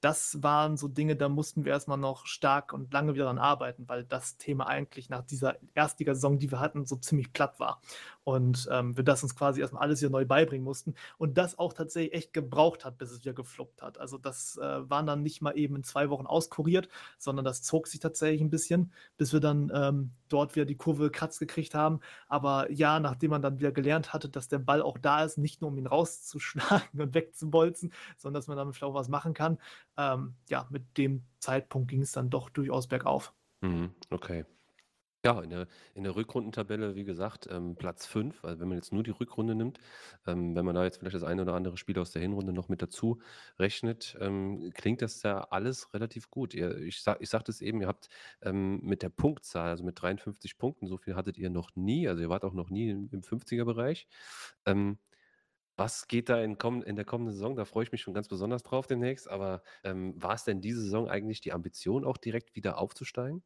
Das 0.00 0.42
waren 0.42 0.76
so 0.76 0.88
Dinge, 0.88 1.16
da 1.16 1.28
mussten 1.28 1.64
wir 1.64 1.72
erstmal 1.72 1.98
noch 1.98 2.26
stark 2.26 2.72
und 2.72 2.92
lange 2.92 3.14
wieder 3.14 3.24
dran 3.24 3.38
arbeiten, 3.38 3.88
weil 3.88 4.04
das 4.04 4.36
Thema 4.38 4.66
eigentlich 4.66 5.08
nach 5.08 5.22
dieser 5.22 5.56
Erstligasaison, 5.74 6.38
die 6.38 6.50
wir 6.50 6.60
hatten, 6.60 6.86
so 6.86 6.96
ziemlich 6.96 7.32
platt 7.32 7.58
war. 7.58 7.80
Und 8.24 8.68
ähm, 8.72 8.96
wir 8.96 9.04
das 9.04 9.22
uns 9.22 9.36
quasi 9.36 9.60
erstmal 9.60 9.82
alles 9.82 10.00
wieder 10.00 10.10
neu 10.10 10.24
beibringen 10.24 10.64
mussten. 10.64 10.94
Und 11.18 11.36
das 11.36 11.58
auch 11.58 11.74
tatsächlich 11.74 12.14
echt 12.14 12.32
gebraucht 12.32 12.84
hat, 12.84 12.98
bis 12.98 13.10
es 13.10 13.20
wieder 13.20 13.34
gefluppt 13.34 13.82
hat. 13.82 13.98
Also 13.98 14.18
das 14.18 14.56
äh, 14.56 14.90
waren 14.90 15.06
dann 15.06 15.22
nicht 15.22 15.42
mal 15.42 15.56
eben 15.56 15.76
in 15.76 15.84
zwei 15.84 16.08
Wochen 16.08 16.26
auskuriert, 16.26 16.88
sondern 17.18 17.44
das 17.44 17.62
zog 17.62 17.86
sich 17.86 18.00
tatsächlich 18.00 18.40
ein 18.40 18.50
bisschen, 18.50 18.92
bis 19.18 19.32
wir 19.32 19.40
dann 19.40 19.70
ähm, 19.74 20.12
dort 20.28 20.56
wieder 20.56 20.64
die 20.64 20.76
Kurve 20.76 21.10
kratz 21.10 21.38
gekriegt 21.38 21.74
haben. 21.74 22.00
Aber 22.26 22.70
ja, 22.72 22.98
nachdem 22.98 23.30
man 23.30 23.42
dann 23.42 23.58
wieder 23.58 23.72
gelernt 23.72 24.12
hatte, 24.14 24.28
dass 24.28 24.48
der 24.48 24.58
Ball 24.58 24.80
auch 24.80 24.98
da 24.98 25.24
ist, 25.24 25.36
nicht 25.36 25.60
nur 25.60 25.70
um 25.70 25.76
ihn 25.76 25.86
rauszuschlagen 25.86 27.00
und 27.00 27.14
wegzubolzen, 27.14 27.92
sondern 28.16 28.40
dass 28.40 28.48
man 28.48 28.56
damit 28.56 28.74
vielleicht 28.74 28.90
auch 28.90 28.94
was 28.94 29.08
machen 29.08 29.34
kann, 29.34 29.58
ähm, 29.98 30.34
ja, 30.48 30.66
mit 30.70 30.96
dem 30.96 31.24
Zeitpunkt 31.38 31.88
ging 31.88 32.00
es 32.00 32.12
dann 32.12 32.30
doch 32.30 32.48
durchaus 32.48 32.86
bergauf. 32.86 33.34
Mhm, 33.60 33.90
okay. 34.10 34.44
Ja, 35.24 35.40
in 35.40 35.48
der, 35.48 35.66
in 35.94 36.04
der 36.04 36.16
Rückrundentabelle, 36.16 36.96
wie 36.96 37.04
gesagt, 37.04 37.48
ähm, 37.50 37.76
Platz 37.76 38.04
5, 38.04 38.44
also 38.44 38.60
wenn 38.60 38.68
man 38.68 38.76
jetzt 38.76 38.92
nur 38.92 39.02
die 39.02 39.10
Rückrunde 39.10 39.54
nimmt, 39.54 39.78
ähm, 40.26 40.54
wenn 40.54 40.66
man 40.66 40.74
da 40.74 40.84
jetzt 40.84 40.98
vielleicht 40.98 41.14
das 41.16 41.22
eine 41.22 41.42
oder 41.42 41.54
andere 41.54 41.78
Spiel 41.78 41.98
aus 41.98 42.10
der 42.10 42.20
Hinrunde 42.20 42.52
noch 42.52 42.68
mit 42.68 42.82
dazu 42.82 43.22
rechnet, 43.58 44.18
ähm, 44.20 44.70
klingt 44.74 45.00
das 45.00 45.22
ja 45.22 45.40
alles 45.50 45.94
relativ 45.94 46.28
gut. 46.30 46.52
Ihr, 46.52 46.76
ich 46.76 47.00
sag, 47.02 47.22
ich 47.22 47.30
sagte 47.30 47.50
es 47.52 47.62
eben, 47.62 47.80
ihr 47.80 47.86
habt 47.88 48.08
ähm, 48.42 48.80
mit 48.82 49.02
der 49.02 49.08
Punktzahl, 49.08 49.70
also 49.70 49.82
mit 49.82 50.00
53 50.02 50.58
Punkten, 50.58 50.86
so 50.88 50.98
viel 50.98 51.16
hattet 51.16 51.38
ihr 51.38 51.48
noch 51.48 51.74
nie, 51.74 52.06
also 52.06 52.20
ihr 52.20 52.28
wart 52.28 52.44
auch 52.44 52.52
noch 52.52 52.68
nie 52.68 52.90
im, 52.90 53.08
im 53.10 53.22
50er-Bereich. 53.22 54.06
Ähm, 54.66 54.98
was 55.76 56.08
geht 56.08 56.28
da 56.30 56.40
in, 56.42 56.56
in 56.86 56.96
der 56.96 57.04
kommenden 57.06 57.34
Saison? 57.34 57.56
Da 57.56 57.64
freue 57.66 57.84
ich 57.84 57.92
mich 57.92 58.02
schon 58.02 58.14
ganz 58.14 58.28
besonders 58.28 58.62
drauf 58.64 58.86
demnächst. 58.88 59.28
Aber 59.30 59.62
ähm, 59.84 60.14
war 60.22 60.34
es 60.34 60.44
denn 60.44 60.60
diese 60.60 60.82
Saison 60.82 61.08
eigentlich 61.08 61.40
die 61.42 61.52
Ambition, 61.52 62.04
auch 62.04 62.18
direkt 62.18 62.56
wieder 62.56 62.78
aufzusteigen? 62.78 63.42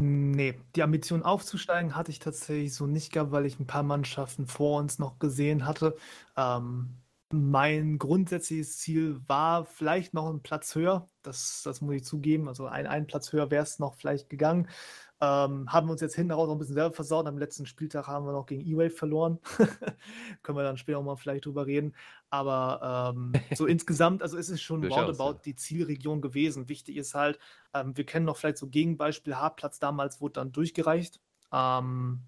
Nee, 0.00 0.54
die 0.76 0.82
Ambition 0.84 1.22
aufzusteigen 1.24 1.96
hatte 1.96 2.12
ich 2.12 2.20
tatsächlich 2.20 2.72
so 2.74 2.86
nicht 2.86 3.12
gehabt, 3.12 3.32
weil 3.32 3.46
ich 3.46 3.58
ein 3.58 3.66
paar 3.66 3.82
Mannschaften 3.82 4.46
vor 4.46 4.78
uns 4.78 4.98
noch 5.00 5.18
gesehen 5.18 5.66
hatte. 5.66 5.96
Ähm, 6.36 6.94
mein 7.30 7.98
grundsätzliches 7.98 8.78
Ziel 8.78 9.20
war 9.26 9.64
vielleicht 9.66 10.14
noch 10.14 10.30
ein 10.30 10.42
Platz 10.42 10.74
höher. 10.74 11.08
Das, 11.22 11.62
das 11.62 11.80
muss 11.80 11.96
ich 11.96 12.04
zugeben. 12.04 12.48
Also 12.48 12.66
ein, 12.66 12.86
ein 12.86 13.06
Platz 13.06 13.32
höher 13.32 13.50
wäre 13.50 13.62
es 13.62 13.78
noch 13.78 13.94
vielleicht 13.96 14.30
gegangen. 14.30 14.68
Ähm, 15.20 15.70
haben 15.70 15.88
wir 15.88 15.92
uns 15.92 16.00
jetzt 16.00 16.14
hinten 16.14 16.32
raus 16.32 16.46
noch 16.46 16.54
ein 16.54 16.58
bisschen 16.58 16.76
selber 16.76 16.94
versaut. 16.94 17.26
Am 17.26 17.38
letzten 17.38 17.66
Spieltag 17.66 18.06
haben 18.06 18.24
wir 18.24 18.32
noch 18.32 18.46
gegen 18.46 18.64
E-Wave 18.64 18.90
verloren. 18.90 19.40
Können 20.42 20.56
wir 20.58 20.62
dann 20.62 20.78
später 20.78 20.98
auch 20.98 21.02
mal 21.02 21.16
vielleicht 21.16 21.44
drüber 21.44 21.66
reden. 21.66 21.94
Aber 22.30 23.14
ähm, 23.14 23.32
so 23.54 23.66
insgesamt, 23.66 24.22
also 24.22 24.36
ist 24.36 24.48
es 24.48 24.62
schon 24.62 24.80
Durchaus, 24.80 24.98
roundabout 24.98 25.38
ja. 25.38 25.42
die 25.44 25.56
Zielregion 25.56 26.20
gewesen. 26.20 26.68
Wichtig 26.68 26.96
ist 26.96 27.14
halt, 27.14 27.38
ähm, 27.74 27.96
wir 27.96 28.06
kennen 28.06 28.26
noch 28.26 28.36
vielleicht 28.36 28.58
so 28.58 28.68
Gegenbeispiel, 28.68 29.36
H-Platz 29.36 29.80
damals 29.80 30.20
wurde 30.20 30.34
dann 30.34 30.52
durchgereicht. 30.52 31.20
Ähm, 31.52 32.20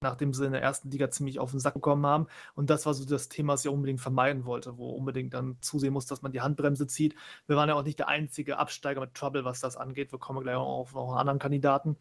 nachdem 0.00 0.32
sie 0.32 0.46
in 0.46 0.52
der 0.52 0.62
ersten 0.62 0.90
Liga 0.90 1.10
ziemlich 1.10 1.38
auf 1.38 1.50
den 1.50 1.60
Sack 1.60 1.74
bekommen 1.74 2.06
haben. 2.06 2.26
Und 2.54 2.70
das 2.70 2.86
war 2.86 2.94
so 2.94 3.04
das 3.04 3.28
Thema, 3.28 3.52
was 3.52 3.64
ich 3.64 3.70
unbedingt 3.70 4.00
vermeiden 4.00 4.44
wollte, 4.46 4.78
wo 4.78 4.90
unbedingt 4.90 5.34
dann 5.34 5.58
zusehen 5.60 5.92
muss, 5.92 6.06
dass 6.06 6.22
man 6.22 6.32
die 6.32 6.40
Handbremse 6.40 6.86
zieht. 6.86 7.14
Wir 7.46 7.56
waren 7.56 7.68
ja 7.68 7.74
auch 7.74 7.82
nicht 7.82 7.98
der 7.98 8.08
einzige 8.08 8.58
Absteiger 8.58 9.00
mit 9.00 9.14
Trouble, 9.14 9.44
was 9.44 9.60
das 9.60 9.76
angeht. 9.76 10.12
Wir 10.12 10.18
kommen 10.18 10.42
gleich 10.42 10.56
auch 10.56 10.80
auf 10.80 10.94
noch 10.94 11.10
einen 11.10 11.18
anderen 11.18 11.38
Kandidaten, 11.38 11.96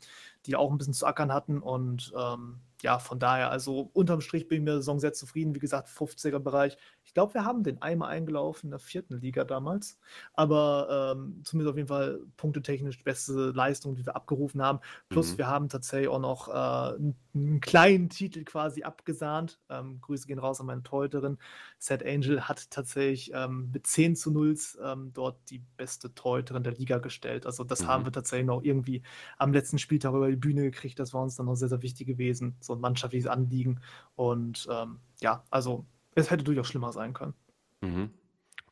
die 0.46 0.56
auch 0.56 0.72
ein 0.72 0.78
bisschen 0.78 0.94
zu 0.94 1.06
ackern 1.06 1.34
hatten. 1.34 1.60
Und 1.60 2.14
ähm, 2.18 2.60
ja, 2.82 3.00
von 3.00 3.20
daher, 3.20 3.52
also 3.52 3.90
unterm 3.94 4.22
Strich 4.22 4.48
bin 4.48 4.58
ich 4.58 4.62
mit 4.62 4.70
der 4.70 4.78
Saison 4.78 5.00
sehr 5.00 5.14
zufrieden. 5.14 5.54
Wie 5.54 5.60
gesagt, 5.60 5.90
50er-Bereich. 5.90 6.78
Ich 7.10 7.16
glaube, 7.16 7.34
wir 7.34 7.44
haben 7.44 7.64
den 7.64 7.82
einmal 7.82 8.10
eingelaufen 8.12 8.68
in 8.68 8.70
der 8.70 8.80
vierten 8.80 9.20
Liga 9.20 9.44
damals. 9.44 9.98
Aber 10.34 11.16
ähm, 11.18 11.42
zumindest 11.44 11.72
auf 11.72 11.76
jeden 11.76 11.88
Fall 11.88 12.20
punktetechnisch 12.38 13.04
beste 13.04 13.50
Leistung, 13.50 13.96
die 13.96 14.06
wir 14.06 14.16
abgerufen 14.16 14.62
haben. 14.62 14.80
Plus, 15.10 15.36
Mhm. 15.36 15.38
wir 15.40 15.48
haben 15.48 15.70
tatsächlich 15.70 16.08
auch 16.08 16.20
noch 16.20 16.50
äh, 16.50 16.52
einen, 16.52 17.16
einen 17.34 17.62
kleinen 17.62 18.10
Titel 18.10 18.44
quasi 18.44 18.84
abgesahnt. 18.84 19.60
Ähm, 19.70 20.00
Grüße 20.02 20.28
gehen 20.28 20.38
raus 20.38 20.60
an 20.60 20.68
meine 20.68 20.84
Torhüterin. 20.84 21.40
Sad 21.80 22.06
Angel 22.06 22.48
hat 22.48 22.70
tatsächlich 22.70 23.32
ähm, 23.34 23.72
mit 23.74 23.88
10 23.88 24.16
zu 24.16 24.30
0 24.30 24.56
ähm, 24.84 25.12
dort 25.12 25.40
die 25.50 25.64
beste 25.78 26.14
Torhüterin 26.14 26.62
der 26.64 26.74
Liga 26.74 27.00
gestellt. 27.00 27.48
Also, 27.48 27.64
das 27.64 27.88
haben 27.88 28.04
Mhm. 28.04 28.06
wir 28.06 28.12
tatsächlich 28.12 28.46
noch 28.46 28.62
irgendwie 28.62 29.02
am 29.40 29.52
letzten 29.52 29.80
Spieltag 29.80 30.14
über 30.14 30.30
die 30.30 30.36
Bühne 30.36 30.62
gekriegt. 30.62 31.00
Das 31.00 31.12
war 31.16 31.24
uns 31.24 31.36
dann 31.36 31.48
noch 31.48 31.56
sehr, 31.56 31.70
sehr 31.70 31.82
wichtig 31.82 32.06
gewesen. 32.06 32.56
So 32.60 32.74
ein 32.74 32.80
mannschaftliches 32.82 33.28
Anliegen. 33.28 33.82
Und 34.16 34.68
ähm, 34.72 35.00
ja, 35.22 35.44
also, 35.50 35.86
es 36.20 36.32
hätte 36.32 36.44
durchaus 36.44 36.68
schlimmer 36.68 36.92
sein 36.92 37.14
können. 37.14 37.34
Mhm. 37.82 38.12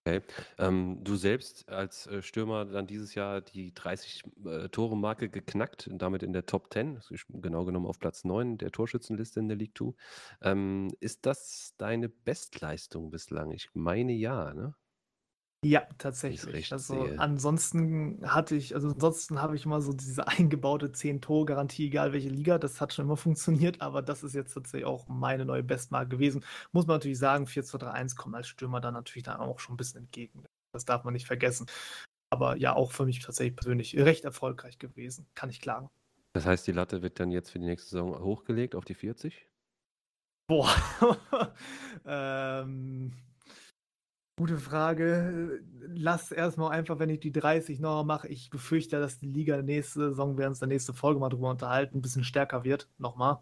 Okay. 0.07 0.21
Ähm, 0.57 1.03
du 1.03 1.17
selbst 1.17 1.67
als 1.67 2.07
äh, 2.07 2.21
Stürmer 2.21 2.63
dann 2.63 2.87
dieses 2.87 3.13
Jahr 3.13 3.41
die 3.41 3.73
30 3.73 4.23
äh, 4.45 4.69
geknackt, 5.29 5.87
und 5.87 6.01
damit 6.01 6.23
in 6.23 6.31
der 6.31 6.45
Top 6.45 6.71
10, 6.71 6.95
das 6.95 7.11
ist 7.11 7.25
genau 7.27 7.65
genommen 7.65 7.87
auf 7.87 7.99
Platz 7.99 8.23
9 8.23 8.57
der 8.57 8.71
Torschützenliste 8.71 9.41
in 9.41 9.49
der 9.49 9.57
League 9.57 9.77
2. 9.77 9.93
Ähm, 10.41 10.89
ist 11.01 11.25
das 11.25 11.73
deine 11.77 12.07
Bestleistung 12.07 13.11
bislang? 13.11 13.51
Ich 13.51 13.69
meine 13.73 14.13
ja, 14.13 14.53
ne? 14.53 14.75
Ja, 15.65 15.87
tatsächlich. 15.97 16.71
Also 16.71 17.05
sehe. 17.05 17.19
ansonsten 17.19 18.21
hatte 18.23 18.55
ich, 18.55 18.75
also 18.75 18.89
ansonsten 18.89 19.41
habe 19.41 19.55
ich 19.55 19.65
immer 19.65 19.81
so 19.81 19.91
diese 19.91 20.27
eingebaute 20.27 20.89
10-Tore-Garantie, 20.89 21.87
egal 21.87 22.13
welche 22.13 22.29
Liga. 22.29 22.59
Das 22.59 22.79
hat 22.79 22.93
schon 22.93 23.05
immer 23.05 23.17
funktioniert, 23.17 23.81
aber 23.81 24.01
das 24.01 24.23
ist 24.23 24.35
jetzt 24.35 24.53
tatsächlich 24.53 24.85
auch 24.85 25.07
meine 25.07 25.45
neue 25.45 25.63
Bestmarke 25.63 26.09
gewesen. 26.09 26.45
Muss 26.71 26.85
man 26.85 26.97
natürlich 26.97 27.17
sagen, 27.17 27.45
4-2-3-1 27.45 28.15
kommt 28.15 28.35
als 28.35 28.47
Stürmer 28.47 28.81
dann 28.81 28.93
natürlich 28.93 29.23
dann 29.23 29.39
auch 29.39 29.59
schon 29.59 29.73
ein 29.73 29.77
bisschen 29.77 30.01
entgegen. 30.01 30.43
Das 30.73 30.85
darf 30.85 31.03
man 31.03 31.13
nicht 31.13 31.25
vergessen. 31.25 31.65
Aber 32.29 32.55
ja, 32.57 32.75
auch 32.75 32.91
für 32.91 33.05
mich 33.05 33.19
tatsächlich 33.19 33.55
persönlich 33.55 33.97
recht 33.97 34.25
erfolgreich 34.25 34.77
gewesen. 34.77 35.27
Kann 35.33 35.49
ich 35.49 35.59
klagen. 35.59 35.89
Das 36.33 36.45
heißt, 36.45 36.67
die 36.67 36.71
Latte 36.71 37.01
wird 37.01 37.19
dann 37.19 37.31
jetzt 37.31 37.49
für 37.49 37.57
die 37.57 37.65
nächste 37.65 37.89
Saison 37.89 38.19
hochgelegt 38.19 38.75
auf 38.75 38.85
die 38.85 38.93
40? 38.93 39.47
Boah. 40.47 40.69
ähm, 42.05 43.13
gute 44.37 44.57
Frage. 44.57 45.61
Lass 45.95 46.31
erstmal 46.31 46.71
einfach, 46.71 46.99
wenn 46.99 47.09
ich 47.09 47.19
die 47.19 47.31
30 47.31 47.79
noch 47.79 48.03
mache. 48.03 48.27
Ich 48.27 48.49
befürchte, 48.49 48.99
dass 48.99 49.17
die 49.17 49.27
Liga 49.27 49.61
nächste 49.61 50.09
Saison, 50.09 50.37
wir 50.37 50.47
uns 50.47 50.59
der 50.59 50.67
nächste 50.67 50.93
Folge 50.93 51.19
mal 51.19 51.29
drüber 51.29 51.49
unterhalten, 51.49 51.97
ein 51.97 52.01
bisschen 52.01 52.23
stärker 52.23 52.63
wird. 52.63 52.87
Nochmal. 52.97 53.39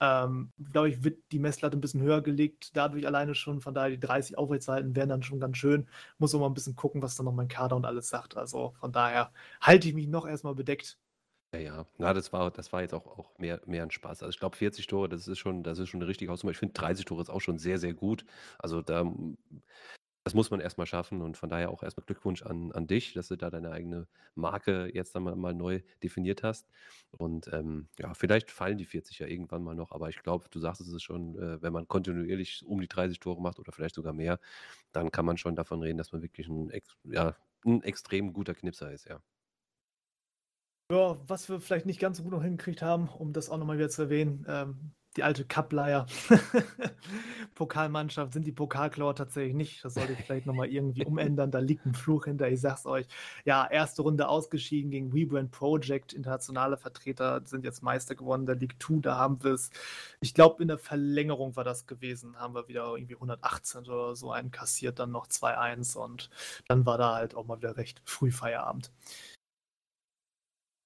Ähm, 0.00 0.52
glaube 0.72 0.90
ich, 0.90 1.02
wird 1.02 1.18
die 1.32 1.38
Messlatte 1.38 1.78
ein 1.78 1.80
bisschen 1.80 2.02
höher 2.02 2.20
gelegt, 2.20 2.76
dadurch 2.76 3.06
alleine 3.06 3.34
schon. 3.34 3.60
Von 3.62 3.74
daher 3.74 3.90
die 3.90 4.00
30 4.00 4.36
aufrechtzuerhalten, 4.36 4.94
wären 4.94 5.08
dann 5.08 5.22
schon 5.22 5.40
ganz 5.40 5.56
schön. 5.56 5.88
Muss 6.18 6.34
auch 6.34 6.40
mal 6.40 6.46
ein 6.46 6.54
bisschen 6.54 6.76
gucken, 6.76 7.00
was 7.00 7.16
dann 7.16 7.24
noch 7.24 7.32
mein 7.32 7.48
Kader 7.48 7.76
und 7.76 7.86
alles 7.86 8.08
sagt. 8.08 8.36
Also 8.36 8.74
von 8.80 8.92
daher 8.92 9.32
halte 9.62 9.88
ich 9.88 9.94
mich 9.94 10.08
noch 10.08 10.26
erstmal 10.26 10.54
bedeckt. 10.54 10.98
Ja, 11.54 11.60
ja. 11.60 11.86
Na, 11.96 12.12
das 12.12 12.32
war, 12.32 12.50
das 12.50 12.72
war 12.72 12.82
jetzt 12.82 12.92
auch, 12.92 13.06
auch 13.06 13.38
mehr, 13.38 13.62
mehr 13.64 13.84
ein 13.84 13.90
Spaß. 13.90 14.22
Also 14.22 14.30
ich 14.30 14.40
glaube, 14.40 14.56
40 14.56 14.86
Tore, 14.88 15.08
das 15.08 15.26
ist 15.26 15.38
schon, 15.38 15.62
das 15.62 15.78
ist 15.78 15.88
schon 15.88 16.02
eine 16.02 16.08
richtige 16.08 16.30
Hausnummer. 16.30 16.50
Ich 16.50 16.58
finde 16.58 16.74
30 16.74 17.06
Tore 17.06 17.22
ist 17.22 17.30
auch 17.30 17.40
schon 17.40 17.58
sehr, 17.58 17.78
sehr 17.78 17.94
gut. 17.94 18.26
Also 18.58 18.82
da, 18.82 19.10
das 20.24 20.34
muss 20.34 20.50
man 20.50 20.60
erstmal 20.60 20.86
schaffen 20.86 21.22
und 21.22 21.36
von 21.36 21.50
daher 21.50 21.70
auch 21.70 21.82
erstmal 21.82 22.04
Glückwunsch 22.06 22.42
an, 22.42 22.72
an 22.72 22.86
dich, 22.86 23.12
dass 23.14 23.28
du 23.28 23.36
da 23.36 23.50
deine 23.50 23.70
eigene 23.72 24.08
Marke 24.34 24.90
jetzt 24.92 25.14
dann 25.14 25.22
mal, 25.24 25.54
neu 25.54 25.82
definiert 26.02 26.42
hast. 26.42 26.68
Und 27.10 27.48
ähm, 27.52 27.88
ja, 27.98 28.14
vielleicht 28.14 28.50
fallen 28.50 28.78
die 28.78 28.86
40 28.86 29.18
ja 29.18 29.26
irgendwann 29.26 29.62
mal 29.62 29.74
noch, 29.74 29.92
aber 29.92 30.08
ich 30.08 30.22
glaube, 30.22 30.46
du 30.50 30.58
sagst 30.60 30.80
es 30.80 31.02
schon, 31.02 31.36
äh, 31.38 31.62
wenn 31.62 31.72
man 31.72 31.86
kontinuierlich 31.88 32.64
um 32.66 32.80
die 32.80 32.88
30 32.88 33.20
Tore 33.20 33.40
macht 33.42 33.58
oder 33.58 33.72
vielleicht 33.72 33.94
sogar 33.96 34.12
mehr, 34.14 34.40
dann 34.92 35.10
kann 35.10 35.26
man 35.26 35.38
schon 35.38 35.56
davon 35.56 35.82
reden, 35.82 35.98
dass 35.98 36.12
man 36.12 36.22
wirklich 36.22 36.48
ein, 36.48 36.70
ja, 37.04 37.36
ein 37.66 37.82
extrem 37.82 38.32
guter 38.32 38.54
Knipser 38.54 38.92
ist, 38.92 39.06
ja. 39.06 39.20
Ja, 40.90 41.18
was 41.28 41.48
wir 41.48 41.60
vielleicht 41.60 41.86
nicht 41.86 41.98
ganz 42.00 42.18
so 42.18 42.22
gut 42.24 42.32
noch 42.32 42.42
hingekriegt 42.42 42.82
haben, 42.82 43.08
um 43.08 43.32
das 43.32 43.48
auch 43.48 43.56
nochmal 43.58 43.78
wieder 43.78 43.88
zu 43.88 44.02
erwähnen, 44.02 44.44
ähm, 44.48 44.94
die 45.16 45.22
alte 45.22 45.44
Kappleier. 45.44 46.06
Pokalmannschaft 47.54 48.32
sind 48.32 48.46
die 48.46 48.52
Pokalklauer 48.52 49.14
tatsächlich 49.14 49.54
nicht. 49.54 49.84
Das 49.84 49.94
sollte 49.94 50.12
ich 50.12 50.18
vielleicht 50.18 50.46
nochmal 50.46 50.68
irgendwie 50.68 51.04
umändern. 51.04 51.50
Da 51.50 51.60
liegt 51.60 51.86
ein 51.86 51.94
Fluch 51.94 52.24
hinter. 52.24 52.48
Ich 52.48 52.60
sag's 52.60 52.84
euch. 52.84 53.06
Ja, 53.44 53.66
erste 53.70 54.02
Runde 54.02 54.28
ausgeschieden 54.28 54.90
gegen 54.90 55.12
WeBrand 55.12 55.52
Project. 55.52 56.12
Internationale 56.12 56.76
Vertreter 56.76 57.42
sind 57.44 57.64
jetzt 57.64 57.82
Meister 57.82 58.14
geworden. 58.14 58.46
Der 58.46 58.56
League 58.56 58.82
2, 58.82 59.00
da 59.02 59.16
haben 59.16 59.42
wir 59.44 59.52
es. 59.52 59.70
Ich 60.20 60.34
glaube, 60.34 60.62
in 60.62 60.68
der 60.68 60.78
Verlängerung 60.78 61.54
war 61.56 61.64
das 61.64 61.86
gewesen. 61.86 62.36
Haben 62.38 62.54
wir 62.54 62.66
wieder 62.68 62.94
irgendwie 62.96 63.14
118 63.14 63.82
oder 63.82 64.16
so 64.16 64.32
einen 64.32 64.50
kassiert, 64.50 64.98
dann 64.98 65.12
noch 65.12 65.28
2-1 65.28 65.96
und 65.96 66.30
dann 66.68 66.86
war 66.86 66.98
da 66.98 67.14
halt 67.14 67.34
auch 67.34 67.46
mal 67.46 67.58
wieder 67.58 67.76
recht 67.76 68.02
früh 68.04 68.30
Feierabend. 68.30 68.90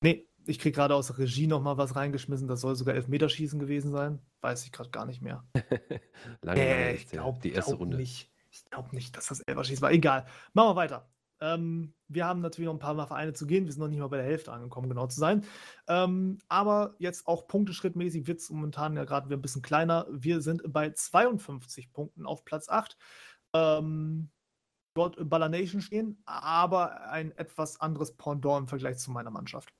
Nee, 0.00 0.27
ich 0.48 0.58
kriege 0.58 0.74
gerade 0.74 0.94
aus 0.94 1.08
der 1.08 1.18
Regie 1.18 1.46
nochmal 1.46 1.76
was 1.76 1.94
reingeschmissen. 1.94 2.48
Das 2.48 2.62
soll 2.62 2.74
sogar 2.74 2.94
Elfmeterschießen 2.94 3.58
gewesen 3.58 3.92
sein. 3.92 4.20
Weiß 4.40 4.64
ich 4.64 4.72
gerade 4.72 4.90
gar 4.90 5.04
nicht 5.04 5.20
mehr. 5.20 5.44
lange, 6.42 6.60
äh, 6.60 6.94
ich 6.94 7.08
glaube 7.08 7.38
die 7.40 7.52
erste 7.52 7.72
glaub 7.72 7.80
Runde. 7.80 7.98
Nicht. 7.98 8.32
Ich 8.50 8.64
glaube 8.70 8.94
nicht, 8.94 9.14
dass 9.16 9.26
das 9.26 9.40
Elferschießen 9.40 9.82
war. 9.82 9.92
Egal. 9.92 10.24
Machen 10.54 10.70
wir 10.70 10.76
weiter. 10.76 11.10
Ähm, 11.40 11.94
wir 12.08 12.26
haben 12.26 12.40
natürlich 12.40 12.66
noch 12.66 12.74
ein 12.74 12.80
paar 12.80 12.94
Mal 12.94 13.06
Vereine 13.06 13.34
zu 13.34 13.46
gehen. 13.46 13.66
Wir 13.66 13.72
sind 13.72 13.82
noch 13.82 13.88
nicht 13.88 14.00
mal 14.00 14.08
bei 14.08 14.16
der 14.16 14.26
Hälfte 14.26 14.50
angekommen, 14.50 14.88
genau 14.88 15.06
zu 15.06 15.20
sein. 15.20 15.44
Ähm, 15.86 16.38
aber 16.48 16.94
jetzt 16.98 17.26
auch 17.26 17.46
punkteschrittmäßig 17.46 18.26
wird 18.26 18.40
es 18.40 18.48
momentan 18.48 18.96
ja 18.96 19.04
gerade 19.04 19.32
ein 19.32 19.42
bisschen 19.42 19.62
kleiner. 19.62 20.06
Wir 20.10 20.40
sind 20.40 20.62
bei 20.72 20.90
52 20.90 21.92
Punkten 21.92 22.24
auf 22.24 22.46
Platz 22.46 22.70
8. 22.70 22.96
Ähm, 23.52 24.30
dort 24.94 25.28
Baller 25.28 25.50
Nation 25.50 25.82
stehen, 25.82 26.22
aber 26.24 27.10
ein 27.10 27.32
etwas 27.32 27.80
anderes 27.80 28.16
Pendant 28.16 28.62
im 28.62 28.68
Vergleich 28.68 28.96
zu 28.96 29.10
meiner 29.10 29.30
Mannschaft. 29.30 29.72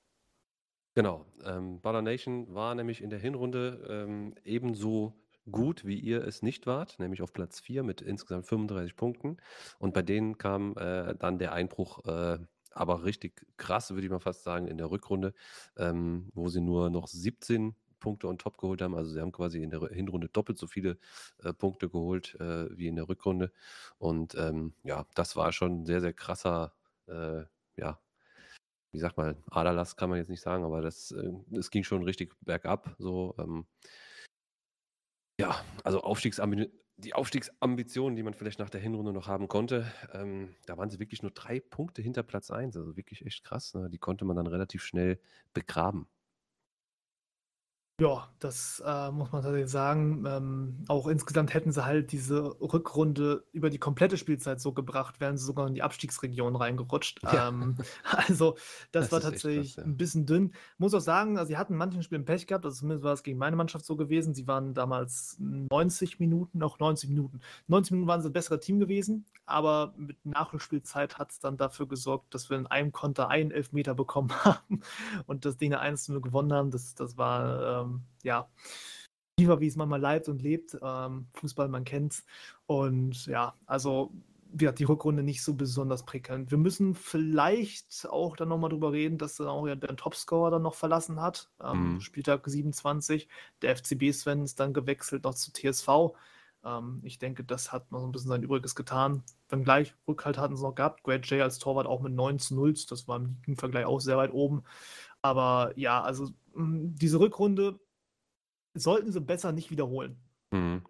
Genau. 0.99 1.27
Ähm, 1.45 1.81
Baller 1.81 2.03
Nation 2.03 2.53
war 2.53 2.75
nämlich 2.75 3.03
in 3.03 3.09
der 3.09 3.21
Hinrunde 3.21 3.87
ähm, 3.89 4.35
ebenso 4.45 5.15
gut, 5.49 5.87
wie 5.87 5.97
ihr 5.97 6.25
es 6.27 6.43
nicht 6.43 6.67
wart, 6.67 6.99
nämlich 6.99 7.23
auf 7.23 7.33
Platz 7.33 7.61
4 7.61 7.85
mit 7.85 8.01
insgesamt 8.01 8.47
35 8.49 8.97
Punkten. 8.97 9.37
Und 9.79 9.95
bei 9.95 10.03
denen 10.03 10.39
kam 10.39 10.77
äh, 10.77 11.15
dann 11.15 11.39
der 11.39 11.53
Einbruch, 11.53 12.05
äh, 12.05 12.41
aber 12.73 13.05
richtig 13.05 13.47
krass, 13.57 13.93
würde 13.93 14.07
ich 14.07 14.11
mal 14.11 14.19
fast 14.19 14.43
sagen, 14.43 14.67
in 14.67 14.77
der 14.77 14.91
Rückrunde, 14.91 15.35
ähm, 15.77 16.31
wo 16.35 16.49
sie 16.49 16.61
nur 16.61 16.91
noch 16.91 17.07
17 17.07 17.77
Punkte 18.01 18.27
on 18.27 18.39
top 18.39 18.59
geholt 18.59 18.83
haben. 18.83 18.97
Also 18.97 19.13
sie 19.13 19.21
haben 19.21 19.31
quasi 19.31 19.63
in 19.63 19.71
der 19.71 19.89
Hinrunde 19.91 20.29
doppelt 20.29 20.59
so 20.59 20.67
viele 20.67 20.99
äh, 21.45 21.53
Punkte 21.53 21.89
geholt 21.89 22.35
äh, 22.41 22.77
wie 22.77 22.89
in 22.89 22.97
der 22.97 23.09
Rückrunde. 23.09 23.53
Und 23.99 24.35
ähm, 24.35 24.75
ja, 24.83 25.07
das 25.15 25.37
war 25.37 25.53
schon 25.53 25.83
ein 25.83 25.87
sehr, 25.87 26.01
sehr 26.01 26.13
krasser 26.13 26.73
äh, 27.07 27.45
ja, 27.77 28.01
wie 28.93 28.99
sagt 28.99 29.17
man, 29.17 29.37
Aderlass 29.51 29.97
kann 29.97 30.11
man 30.11 30.19
jetzt 30.19 30.31
nicht 30.31 30.41
sagen, 30.41 30.65
aber 30.65 30.81
das, 30.81 31.11
äh, 31.13 31.31
das 31.49 31.71
ging 31.71 31.85
schon 31.85 32.03
richtig 32.03 32.35
bergab. 32.41 32.95
So, 32.99 33.35
ähm, 33.39 33.67
ja, 35.41 35.55
also 35.85 36.01
Aufstiegsambi 36.01 36.71
die 36.99 37.15
Aufstiegsambitionen, 37.15 38.17
die 38.17 38.25
man 38.25 38.35
vielleicht 38.35 38.59
nach 38.59 38.71
der 38.71 38.81
Hinrunde 38.81 39.13
noch 39.13 39.29
haben 39.29 39.47
konnte, 39.47 39.87
ähm, 40.13 40.57
da 40.67 40.77
waren 40.77 40.91
sie 40.91 40.99
wirklich 40.99 41.23
nur 41.23 41.31
drei 41.31 41.61
Punkte 41.61 42.03
hinter 42.03 42.25
Platz 42.25 42.51
1. 42.51 42.77
Also 42.77 42.97
wirklich 42.97 43.25
echt 43.25 43.45
krass. 43.45 43.73
Ne? 43.75 43.89
Die 43.89 43.99
konnte 43.99 44.25
man 44.25 44.35
dann 44.35 44.49
relativ 44.49 44.83
schnell 44.83 45.21
begraben. 45.55 46.09
Ja, 48.01 48.29
das 48.39 48.81
äh, 48.87 49.11
muss 49.11 49.33
man 49.33 49.43
tatsächlich 49.43 49.73
sagen. 49.73 50.25
Ähm, 50.25 50.85
auch 50.87 51.09
insgesamt 51.09 51.53
hätten 51.53 51.73
sie 51.73 51.85
halt 51.85 52.13
diese 52.13 52.55
Rückrunde 52.61 53.45
über 53.51 53.71
die 53.71 53.79
komplette 53.79 54.17
Spielzeit 54.17 54.61
so 54.61 54.73
gebracht, 54.73 55.19
wären 55.19 55.37
sie 55.37 55.45
sogar 55.45 55.67
in 55.67 55.75
die 55.75 55.83
Abstiegsregion 55.83 56.55
reingerutscht. 56.55 57.21
Ja. 57.25 57.49
Ähm, 57.49 57.77
also 58.05 58.53
das, 58.93 59.09
das 59.09 59.13
war 59.13 59.21
tatsächlich 59.21 59.75
krass, 59.75 59.85
ja. 59.85 59.91
ein 59.91 59.97
bisschen 59.97 60.27
dünn. 60.27 60.53
Muss 60.79 60.95
auch 60.95 61.01
sagen, 61.01 61.39
also 61.39 61.49
sie 61.49 61.57
hatten 61.57 61.73
in 61.73 61.79
manchen 61.79 62.05
Spielen 62.05 62.25
Pech 62.25 62.47
gehabt, 62.47 62.65
also 62.65 62.79
zumindest 62.79 63.03
war 63.03 63.15
es 63.15 63.25
gegen 63.25 63.37
meine 63.37 63.57
Mannschaft 63.57 63.85
so 63.85 63.97
gewesen. 63.97 64.33
Sie 64.33 64.47
waren 64.47 64.75
damals 64.75 65.37
90 65.41 66.21
Minuten, 66.21 66.63
auch 66.63 66.79
90 66.79 67.09
Minuten. 67.09 67.41
90 67.67 67.91
Minuten 67.93 68.09
waren 68.09 68.23
sie 68.23 68.29
ein 68.29 68.33
besseres 68.33 68.61
Team 68.61 68.79
gewesen, 68.79 69.27
aber 69.45 69.93
mit 69.97 70.25
Nachspielzeit 70.25 71.19
hat 71.19 71.33
es 71.33 71.41
dann 71.41 71.57
dafür 71.57 71.89
gesorgt, 71.89 72.33
dass 72.33 72.49
wir 72.49 72.59
in 72.59 72.69
einem 72.69 72.93
Konter 72.93 73.29
einen 73.29 73.51
Elfmeter 73.51 73.97
bekommen 73.97 74.31
haben 74.45 74.83
und 75.27 75.45
das 75.45 75.57
Ding 75.57 75.75
1-0 75.75 76.21
gewonnen 76.21 76.53
haben. 76.53 76.71
Das, 76.71 76.95
das 76.95 77.19
war 77.19 77.83
ähm, 77.83 77.88
ja 78.23 78.49
lieber, 79.39 79.61
wie 79.61 79.67
es 79.67 79.77
man 79.77 79.89
mal 79.89 80.01
leibt 80.01 80.29
und 80.29 80.43
lebt. 80.43 80.77
Ähm, 80.83 81.29
Fußball, 81.35 81.69
man 81.69 81.85
kennt's. 81.85 82.25
Und 82.67 83.27
ja, 83.27 83.55
also 83.67 84.13
ja, 84.59 84.73
die 84.73 84.85
Rückrunde 84.85 85.23
nicht 85.23 85.43
so 85.43 85.55
besonders 85.55 86.05
prickelnd. 86.05 86.51
Wir 86.51 86.59
müssen 86.59 86.95
vielleicht 86.95 88.09
auch 88.09 88.37
dann 88.37 88.49
nochmal 88.49 88.71
drüber 88.71 88.93
reden, 88.93 89.19
dass 89.19 89.37
dann 89.37 89.49
auch 89.49 89.67
ja 89.67 89.75
der 89.75 89.97
Topscorer 89.97 90.51
dann 90.51 90.63
noch 90.63 90.75
verlassen 90.75 91.21
hat. 91.21 91.51
Ähm, 91.63 91.95
mhm. 91.95 92.01
Spieltag 92.01 92.43
27. 92.47 93.29
Der 93.63 93.77
FCB 93.77 94.13
Sven 94.13 94.43
ist 94.43 94.59
dann 94.59 94.73
gewechselt 94.73 95.25
noch 95.25 95.35
zu 95.35 95.53
TSV. 95.53 96.15
Ähm, 96.65 97.01
ich 97.05 97.19
denke, 97.19 97.45
das 97.45 97.73
hat 97.73 97.93
noch 97.93 98.01
so 98.01 98.07
ein 98.07 98.13
bisschen 98.13 98.31
sein 98.31 98.43
Übriges 98.43 98.75
getan. 98.75 99.23
Wenn 99.49 99.65
gleich 99.65 99.95
Rückhalt 100.07 100.39
hatten 100.39 100.57
sie 100.57 100.63
noch 100.63 100.75
gehabt. 100.75 101.03
Great 101.05 101.27
J 101.27 101.43
als 101.43 101.59
Torwart 101.59 101.87
auch 101.87 102.01
mit 102.01 102.15
9 102.15 102.39
zu 102.39 102.55
0. 102.55 102.75
Das 102.89 103.07
war 103.07 103.21
im 103.47 103.57
Vergleich 103.57 103.85
auch 103.85 104.01
sehr 104.01 104.17
weit 104.17 104.33
oben. 104.33 104.65
Aber 105.23 105.73
ja, 105.77 106.03
also 106.03 106.29
diese 106.55 107.21
Rückrunde 107.21 107.81
sollten 108.75 109.13
sie 109.13 109.21
besser 109.21 109.53
nicht 109.53 109.71
wiederholen. 109.71 110.17
Mhm. 110.51 110.83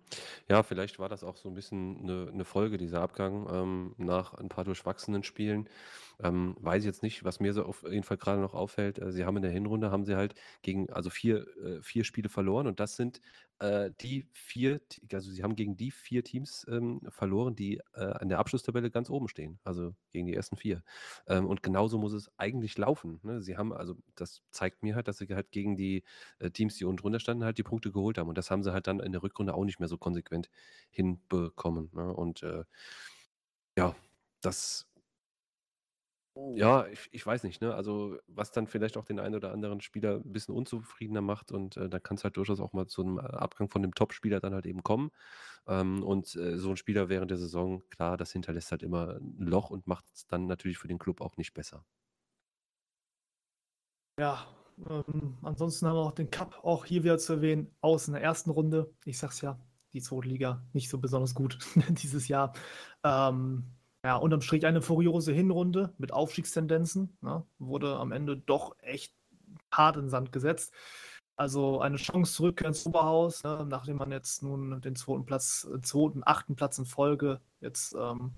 Ja, 0.49 0.63
vielleicht 0.63 0.99
war 0.99 1.09
das 1.09 1.25
auch 1.25 1.37
so 1.37 1.49
ein 1.49 1.55
bisschen 1.55 2.03
eine, 2.03 2.31
eine 2.33 2.45
Folge, 2.45 2.79
dieser 2.79 3.03
Abgang 3.03 3.49
ähm, 3.53 3.95
nach 3.99 4.35
ein 4.35 4.49
paar 4.49 4.65
durchwachsenen 4.65 5.25
Spielen. 5.25 5.69
Ähm, 6.20 6.57
weiß 6.61 6.82
ich 6.82 6.86
jetzt 6.86 7.03
nicht, 7.03 7.24
was 7.24 7.39
mir 7.40 7.53
so 7.53 7.65
auf 7.65 7.85
jeden 7.85 8.03
Fall 8.03 8.16
gerade 8.16 8.40
noch 8.40 8.55
auffällt. 8.55 8.99
Äh, 8.99 9.12
sie 9.12 9.24
haben 9.24 9.36
in 9.36 9.43
der 9.43 9.53
Hinrunde 9.53 9.90
haben 9.90 10.05
sie 10.05 10.16
halt 10.16 10.35
gegen 10.62 10.90
also 10.90 11.11
vier, 11.11 11.47
äh, 11.59 11.82
vier 11.82 12.05
Spiele 12.05 12.28
verloren 12.28 12.66
und 12.66 12.81
das 12.81 12.97
sind 12.97 13.20
äh, 13.61 13.90
die 14.01 14.28
vier, 14.32 14.81
also 15.12 15.31
sie 15.31 15.43
haben 15.43 15.57
gegen 15.57 15.77
die 15.77 15.90
vier 15.90 16.24
Teams 16.24 16.66
ähm, 16.69 17.01
verloren, 17.09 17.57
die 17.57 17.78
äh, 17.95 18.01
an 18.01 18.28
der 18.28 18.39
Abschlusstabelle 18.39 18.90
ganz 18.90 19.11
oben 19.11 19.28
stehen, 19.28 19.59
also 19.65 19.95
gegen 20.12 20.27
die 20.27 20.35
ersten 20.35 20.57
vier. 20.57 20.82
Ähm, 21.27 21.47
und 21.47 21.62
genauso 21.62 21.99
muss 21.99 22.12
es 22.12 22.31
eigentlich 22.39 22.77
laufen. 22.78 23.20
Ne? 23.23 23.40
Sie 23.40 23.57
haben, 23.57 23.73
also 23.73 23.97
das 24.15 24.43
zeigt 24.51 24.82
mir 24.82 24.95
halt, 24.95 25.09
dass 25.09 25.19
sie 25.19 25.27
halt 25.28 25.51
gegen 25.51 25.77
die 25.77 26.05
äh, 26.39 26.51
Teams, 26.51 26.77
die 26.77 26.85
unten 26.85 26.99
drunter 27.03 27.20
standen, 27.20 27.45
halt 27.45 27.59
die 27.59 27.62
Punkte 27.65 27.93
geholt 27.93 28.19
haben. 28.19 28.28
Und 28.28 28.39
das 28.39 28.51
haben 28.51 28.62
sie 28.62 28.73
halt 28.73 28.86
dann 28.86 29.01
in 29.01 29.12
der 29.12 29.23
Rückrunde 29.23 29.55
auch 29.55 29.65
nicht 29.65 29.81
mehr 29.81 29.89
so 29.89 29.99
konsequent 29.99 30.51
hinbekommen. 30.90 31.90
Ne? 31.93 32.12
Und 32.12 32.43
äh, 32.43 32.65
ja, 33.77 33.95
das 34.40 34.88
ja, 36.55 36.86
ich 36.86 37.09
ich 37.12 37.27
weiß 37.27 37.43
nicht, 37.44 37.60
ne? 37.60 37.74
Also, 37.74 38.19
was 38.27 38.51
dann 38.52 38.66
vielleicht 38.66 38.97
auch 38.97 39.05
den 39.05 39.19
einen 39.20 39.35
oder 39.35 39.52
anderen 39.52 39.81
Spieler 39.81 40.16
ein 40.16 40.32
bisschen 40.32 40.55
unzufriedener 40.55 41.20
macht 41.20 41.52
und, 41.52 41.77
äh, 41.77 41.89
dann 41.89 42.02
es 42.16 42.24
halt 42.24 42.36
durchaus 42.36 42.60
auch 42.60 42.73
mal 42.73 42.86
zu 42.86 43.02
einem 43.02 43.19
äh, 43.19 43.23
Abgang 43.23 43.69
von 43.70 43.82
dem 43.82 43.94
Topspieler 43.94 44.40
dann 44.40 44.55
halt 44.55 44.66
eben 44.66 44.82
kommen. 44.82 45.10
Ähm, 45.66 46.02
und, 46.05 46.35
äh, 46.36 46.59
so 46.59 46.70
ein 46.70 46.77
Spieler 46.77 47.09
während 47.09 47.31
der 47.31 47.39
Saison, 47.39 47.82
klar, 47.90 48.16
das 48.16 48.32
hinterlässt 48.32 48.70
halt 48.73 48.82
immer 48.82 49.16
ein 49.20 49.36
Loch 49.39 49.70
und 49.70 49.86
macht 49.86 50.06
es 50.15 50.27
dann 50.27 50.47
natürlich 50.47 50.78
für 50.78 50.89
den 50.89 50.98
Club 50.98 51.20
auch 51.20 51.36
nicht 51.36 51.55
besser. 51.55 51.85
Ja, 54.19 54.47
ähm, 54.89 55.39
ansonsten 55.43 55.86
haben 55.86 55.97
wir 55.97 56.01
auch 56.06 56.12
den 56.12 56.31
Cup 56.31 56.65
auch 56.65 56.85
hier 56.85 57.05
wieder 57.05 57.19
zu 57.19 57.35
erwähnen, 57.35 57.74
aus 57.81 58.09
in 58.09 58.15
der 58.15 58.23
ersten 58.23 58.51
Runde. 58.51 58.94
Ich 59.05 59.19
sag's 59.19 59.40
ja, 59.40 59.60
die 59.93 60.01
zweite 60.02 60.28
Liga 60.28 60.66
nicht 60.73 60.89
so 60.90 60.98
besonders 60.98 61.35
gut 61.35 61.59
dieses 61.90 62.28
Jahr. 62.28 62.52
Ähm 63.05 63.78
ja, 64.09 64.16
unterm 64.16 64.40
Strich 64.40 64.64
eine 64.64 64.80
furiose 64.80 65.35
Hinrunde 65.35 65.93
mit 65.98 66.14
Aufstiegstendenzen. 66.14 67.14
Ne? 67.20 67.44
Wurde 67.59 67.97
am 67.97 68.10
Ende 68.10 68.39
doch 68.39 68.74
echt 68.80 69.12
hart 69.70 69.98
in 69.98 70.09
Sand 70.09 70.32
gesetzt. 70.32 70.72
Also 71.36 71.82
eine 71.82 71.98
Chance 71.98 72.32
zurück 72.32 72.62
ins 72.62 72.86
Oberhaus, 72.86 73.44
ne, 73.44 73.66
nachdem 73.68 73.98
man 73.98 74.10
jetzt 74.10 74.43
nun 74.43 74.80
den 74.80 74.97
zweiten 74.97 75.26
Platz, 75.26 75.68
äh, 75.70 75.82
zweiten, 75.82 76.22
achten 76.24 76.56
Platz 76.56 76.78
in 76.78 76.86
Folge 76.86 77.43
jetzt 77.60 77.94
ähm, 78.01 78.32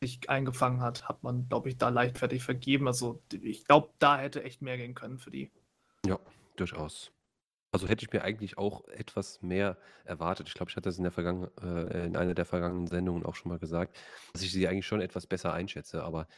sich 0.00 0.30
eingefangen 0.30 0.82
hat, 0.82 1.08
hat 1.08 1.24
man, 1.24 1.48
glaube 1.48 1.68
ich, 1.68 1.78
da 1.78 1.88
leichtfertig 1.88 2.44
vergeben. 2.44 2.86
Also 2.86 3.20
ich 3.32 3.64
glaube, 3.64 3.88
da 3.98 4.18
hätte 4.18 4.44
echt 4.44 4.62
mehr 4.62 4.76
gehen 4.76 4.94
können 4.94 5.18
für 5.18 5.32
die. 5.32 5.50
Ja, 6.06 6.20
durchaus. 6.54 7.10
Also 7.74 7.86
hätte 7.86 8.04
ich 8.04 8.12
mir 8.12 8.22
eigentlich 8.22 8.56
auch 8.56 8.86
etwas 8.88 9.42
mehr 9.42 9.76
erwartet. 10.04 10.48
Ich 10.48 10.54
glaube, 10.54 10.70
ich 10.70 10.76
hatte 10.76 10.88
das 10.88 10.96
in 10.96 11.02
der 11.04 11.12
vergangen 11.12 11.48
äh, 11.60 12.06
in 12.06 12.16
einer 12.16 12.34
der 12.34 12.46
vergangenen 12.46 12.86
Sendungen 12.86 13.26
auch 13.26 13.34
schon 13.34 13.50
mal 13.50 13.58
gesagt, 13.58 13.98
dass 14.32 14.42
ich 14.42 14.52
sie 14.52 14.66
eigentlich 14.68 14.86
schon 14.86 15.02
etwas 15.02 15.26
besser 15.26 15.52
einschätze, 15.52 16.02
aber 16.02 16.28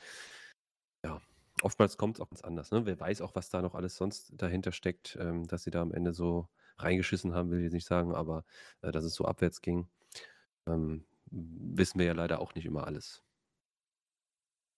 ja, 1.05 1.20
oftmals 1.62 1.97
kommt 1.97 2.16
es 2.16 2.20
auch 2.20 2.28
ganz 2.31 2.43
anders, 2.43 2.70
ne? 2.70 2.86
Wer 2.86 2.98
weiß 3.01 3.20
auch, 3.23 3.35
was 3.35 3.51
da 3.51 3.62
noch 3.62 3.74
alles 3.74 3.97
sonst 3.97 4.32
dahinter 4.36 4.73
steckt, 4.73 5.16
ähm, 5.20 5.47
dass 5.47 5.62
sie 5.65 5.70
da 5.70 5.82
am 5.82 5.93
Ende 5.93 6.12
so 6.12 6.48
reingeschissen 6.78 7.35
haben, 7.35 7.51
will 7.51 7.59
ich 7.59 7.65
jetzt 7.65 7.73
nicht 7.74 7.86
sagen, 7.86 8.15
aber 8.15 8.44
äh, 8.82 8.93
dass 8.93 9.05
es 9.05 9.15
so 9.15 9.24
abwärts 9.24 9.61
ging, 9.62 9.89
ähm, 10.66 11.07
wissen 11.31 11.98
wir 12.01 12.07
ja 12.09 12.15
leider 12.15 12.40
auch 12.40 12.55
nicht 12.55 12.66
immer 12.66 12.86
alles. 12.86 13.24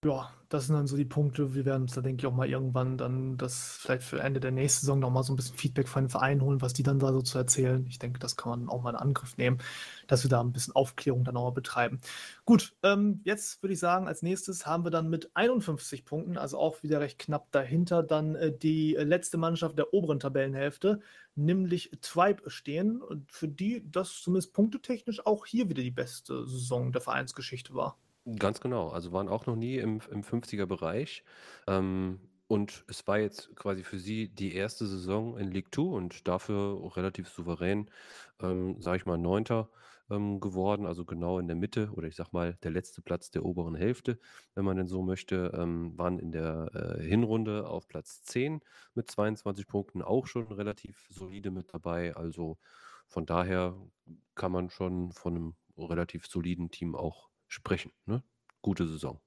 Ja, 0.03 0.33
das 0.49 0.67
sind 0.67 0.75
dann 0.75 0.85
so 0.85 0.97
die 0.97 1.05
Punkte. 1.05 1.55
Wir 1.55 1.63
werden 1.63 1.83
uns 1.83 1.93
da, 1.93 2.01
denke 2.01 2.21
ich, 2.21 2.27
auch 2.27 2.35
mal 2.35 2.49
irgendwann 2.49 2.97
dann 2.97 3.37
das 3.37 3.77
vielleicht 3.79 4.03
für 4.03 4.19
Ende 4.19 4.41
der 4.41 4.51
nächsten 4.51 4.81
Saison 4.81 4.99
noch 4.99 5.09
mal 5.09 5.23
so 5.23 5.31
ein 5.31 5.37
bisschen 5.37 5.55
Feedback 5.55 5.87
von 5.87 6.03
den 6.03 6.09
Vereinen 6.09 6.41
holen, 6.41 6.61
was 6.61 6.73
die 6.73 6.83
dann 6.83 6.99
da 6.99 7.13
so 7.13 7.21
zu 7.21 7.37
erzählen. 7.37 7.85
Ich 7.87 7.99
denke, 7.99 8.19
das 8.19 8.35
kann 8.35 8.49
man 8.49 8.69
auch 8.69 8.81
mal 8.81 8.89
in 8.89 8.95
Angriff 8.97 9.37
nehmen, 9.37 9.59
dass 10.07 10.23
wir 10.23 10.29
da 10.29 10.41
ein 10.41 10.51
bisschen 10.51 10.75
Aufklärung 10.75 11.23
dann 11.23 11.37
auch 11.37 11.45
mal 11.45 11.51
betreiben. 11.51 12.01
Gut, 12.43 12.75
ähm, 12.83 13.21
jetzt 13.23 13.63
würde 13.63 13.73
ich 13.73 13.79
sagen, 13.79 14.09
als 14.09 14.21
nächstes 14.21 14.65
haben 14.65 14.83
wir 14.83 14.91
dann 14.91 15.09
mit 15.09 15.31
51 15.35 16.03
Punkten, 16.03 16.37
also 16.37 16.57
auch 16.57 16.83
wieder 16.83 16.99
recht 16.99 17.17
knapp 17.17 17.49
dahinter, 17.53 18.03
dann 18.03 18.35
äh, 18.35 18.51
die 18.51 18.95
letzte 18.99 19.37
Mannschaft 19.37 19.77
der 19.77 19.93
oberen 19.93 20.19
Tabellenhälfte, 20.19 20.99
nämlich 21.35 21.91
Tribe 22.01 22.49
stehen, 22.49 23.01
und 23.01 23.31
für 23.31 23.47
die 23.47 23.89
das 23.89 24.21
zumindest 24.21 24.53
punktetechnisch 24.53 25.25
auch 25.25 25.45
hier 25.45 25.69
wieder 25.69 25.81
die 25.81 25.91
beste 25.91 26.45
Saison 26.45 26.91
der 26.91 27.01
Vereinsgeschichte 27.01 27.73
war. 27.73 27.97
Ganz 28.39 28.61
genau. 28.61 28.89
Also 28.89 29.11
waren 29.11 29.27
auch 29.27 29.45
noch 29.47 29.55
nie 29.55 29.77
im, 29.77 29.99
im 30.09 30.23
50er-Bereich. 30.23 31.23
Ähm, 31.67 32.21
und 32.47 32.85
es 32.87 33.05
war 33.07 33.19
jetzt 33.19 33.53
quasi 33.55 33.83
für 33.83 33.97
sie 33.99 34.29
die 34.33 34.53
erste 34.55 34.85
Saison 34.85 35.37
in 35.37 35.51
League 35.51 35.71
Two 35.71 35.93
und 35.95 36.27
dafür 36.27 36.95
relativ 36.95 37.27
souverän, 37.29 37.89
ähm, 38.41 38.81
sage 38.81 38.97
ich 38.97 39.05
mal, 39.05 39.17
Neunter 39.17 39.69
ähm, 40.09 40.39
geworden, 40.39 40.85
also 40.85 41.03
genau 41.05 41.39
in 41.39 41.47
der 41.47 41.55
Mitte 41.57 41.89
oder 41.93 42.07
ich 42.07 42.15
sag 42.15 42.31
mal 42.31 42.53
der 42.63 42.71
letzte 42.71 43.01
Platz 43.01 43.31
der 43.31 43.43
oberen 43.45 43.75
Hälfte, 43.75 44.19
wenn 44.55 44.65
man 44.65 44.77
denn 44.77 44.87
so 44.87 45.01
möchte, 45.01 45.51
ähm, 45.57 45.97
waren 45.97 46.19
in 46.19 46.31
der 46.31 46.69
äh, 46.99 47.01
Hinrunde 47.03 47.67
auf 47.67 47.87
Platz 47.87 48.23
10 48.23 48.61
mit 48.93 49.09
22 49.09 49.67
Punkten 49.67 50.01
auch 50.01 50.27
schon 50.27 50.47
relativ 50.51 51.07
solide 51.09 51.51
mit 51.51 51.73
dabei. 51.73 52.15
Also 52.15 52.57
von 53.07 53.25
daher 53.25 53.75
kann 54.35 54.51
man 54.51 54.69
schon 54.69 55.11
von 55.11 55.35
einem 55.35 55.55
relativ 55.77 56.27
soliden 56.27 56.71
Team 56.71 56.95
auch 56.95 57.29
sprechen. 57.53 57.91
Ne? 58.05 58.23
Gute 58.61 58.87
Saison. 58.87 59.19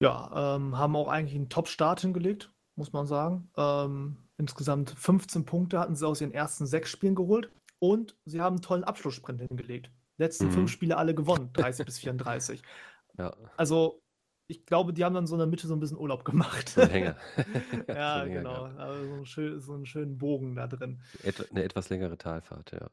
Ja, 0.00 0.56
ähm, 0.56 0.76
haben 0.76 0.96
auch 0.96 1.08
eigentlich 1.08 1.36
einen 1.36 1.48
Top-Start 1.48 2.00
hingelegt, 2.00 2.52
muss 2.74 2.92
man 2.92 3.06
sagen. 3.06 3.50
Ähm, 3.56 4.16
insgesamt 4.36 4.90
15 4.90 5.44
Punkte 5.44 5.78
hatten 5.78 5.94
sie 5.94 6.06
aus 6.06 6.20
ihren 6.20 6.32
ersten 6.32 6.66
sechs 6.66 6.90
Spielen 6.90 7.14
geholt 7.14 7.50
und 7.78 8.16
sie 8.24 8.40
haben 8.40 8.54
einen 8.54 8.62
tollen 8.62 8.84
Abschlusssprint 8.84 9.40
hingelegt. 9.40 9.90
Letzten 10.16 10.46
mhm. 10.46 10.52
fünf 10.52 10.70
Spiele 10.70 10.96
alle 10.96 11.14
gewonnen, 11.14 11.50
30 11.52 11.86
bis 11.86 11.98
34. 11.98 12.62
Ja. 13.16 13.32
Also, 13.56 14.02
ich 14.48 14.66
glaube, 14.66 14.92
die 14.92 15.04
haben 15.04 15.14
dann 15.14 15.28
so 15.28 15.36
in 15.36 15.38
der 15.38 15.46
Mitte 15.46 15.68
so 15.68 15.74
ein 15.76 15.78
bisschen 15.78 15.98
Urlaub 15.98 16.24
gemacht. 16.24 16.68
So 16.68 16.82
Hänger. 16.82 17.16
ja, 17.88 18.24
so 18.24 18.28
genau. 18.28 18.64
Also 18.64 19.06
so, 19.06 19.14
einen 19.14 19.26
schön, 19.26 19.60
so 19.60 19.74
einen 19.74 19.86
schönen 19.86 20.18
Bogen 20.18 20.56
da 20.56 20.66
drin. 20.66 21.00
Eine 21.52 21.62
etwas 21.62 21.90
längere 21.90 22.18
Talfahrt, 22.18 22.72
ja. 22.72 22.90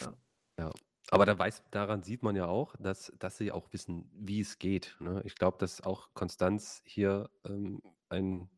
ja. 0.00 0.14
ja. 0.60 0.70
Aber 1.10 1.26
da 1.26 1.38
weiß, 1.38 1.62
daran 1.70 2.02
sieht 2.02 2.22
man 2.22 2.34
ja 2.34 2.46
auch, 2.46 2.74
dass, 2.76 3.12
dass 3.18 3.36
sie 3.36 3.52
auch 3.52 3.72
wissen, 3.72 4.10
wie 4.14 4.40
es 4.40 4.58
geht. 4.58 4.96
Ne? 5.00 5.22
Ich 5.24 5.34
glaube, 5.34 5.58
dass 5.58 5.82
auch 5.82 6.08
Konstanz 6.14 6.82
hier 6.84 7.30
ähm, 7.44 7.82
ein 8.08 8.48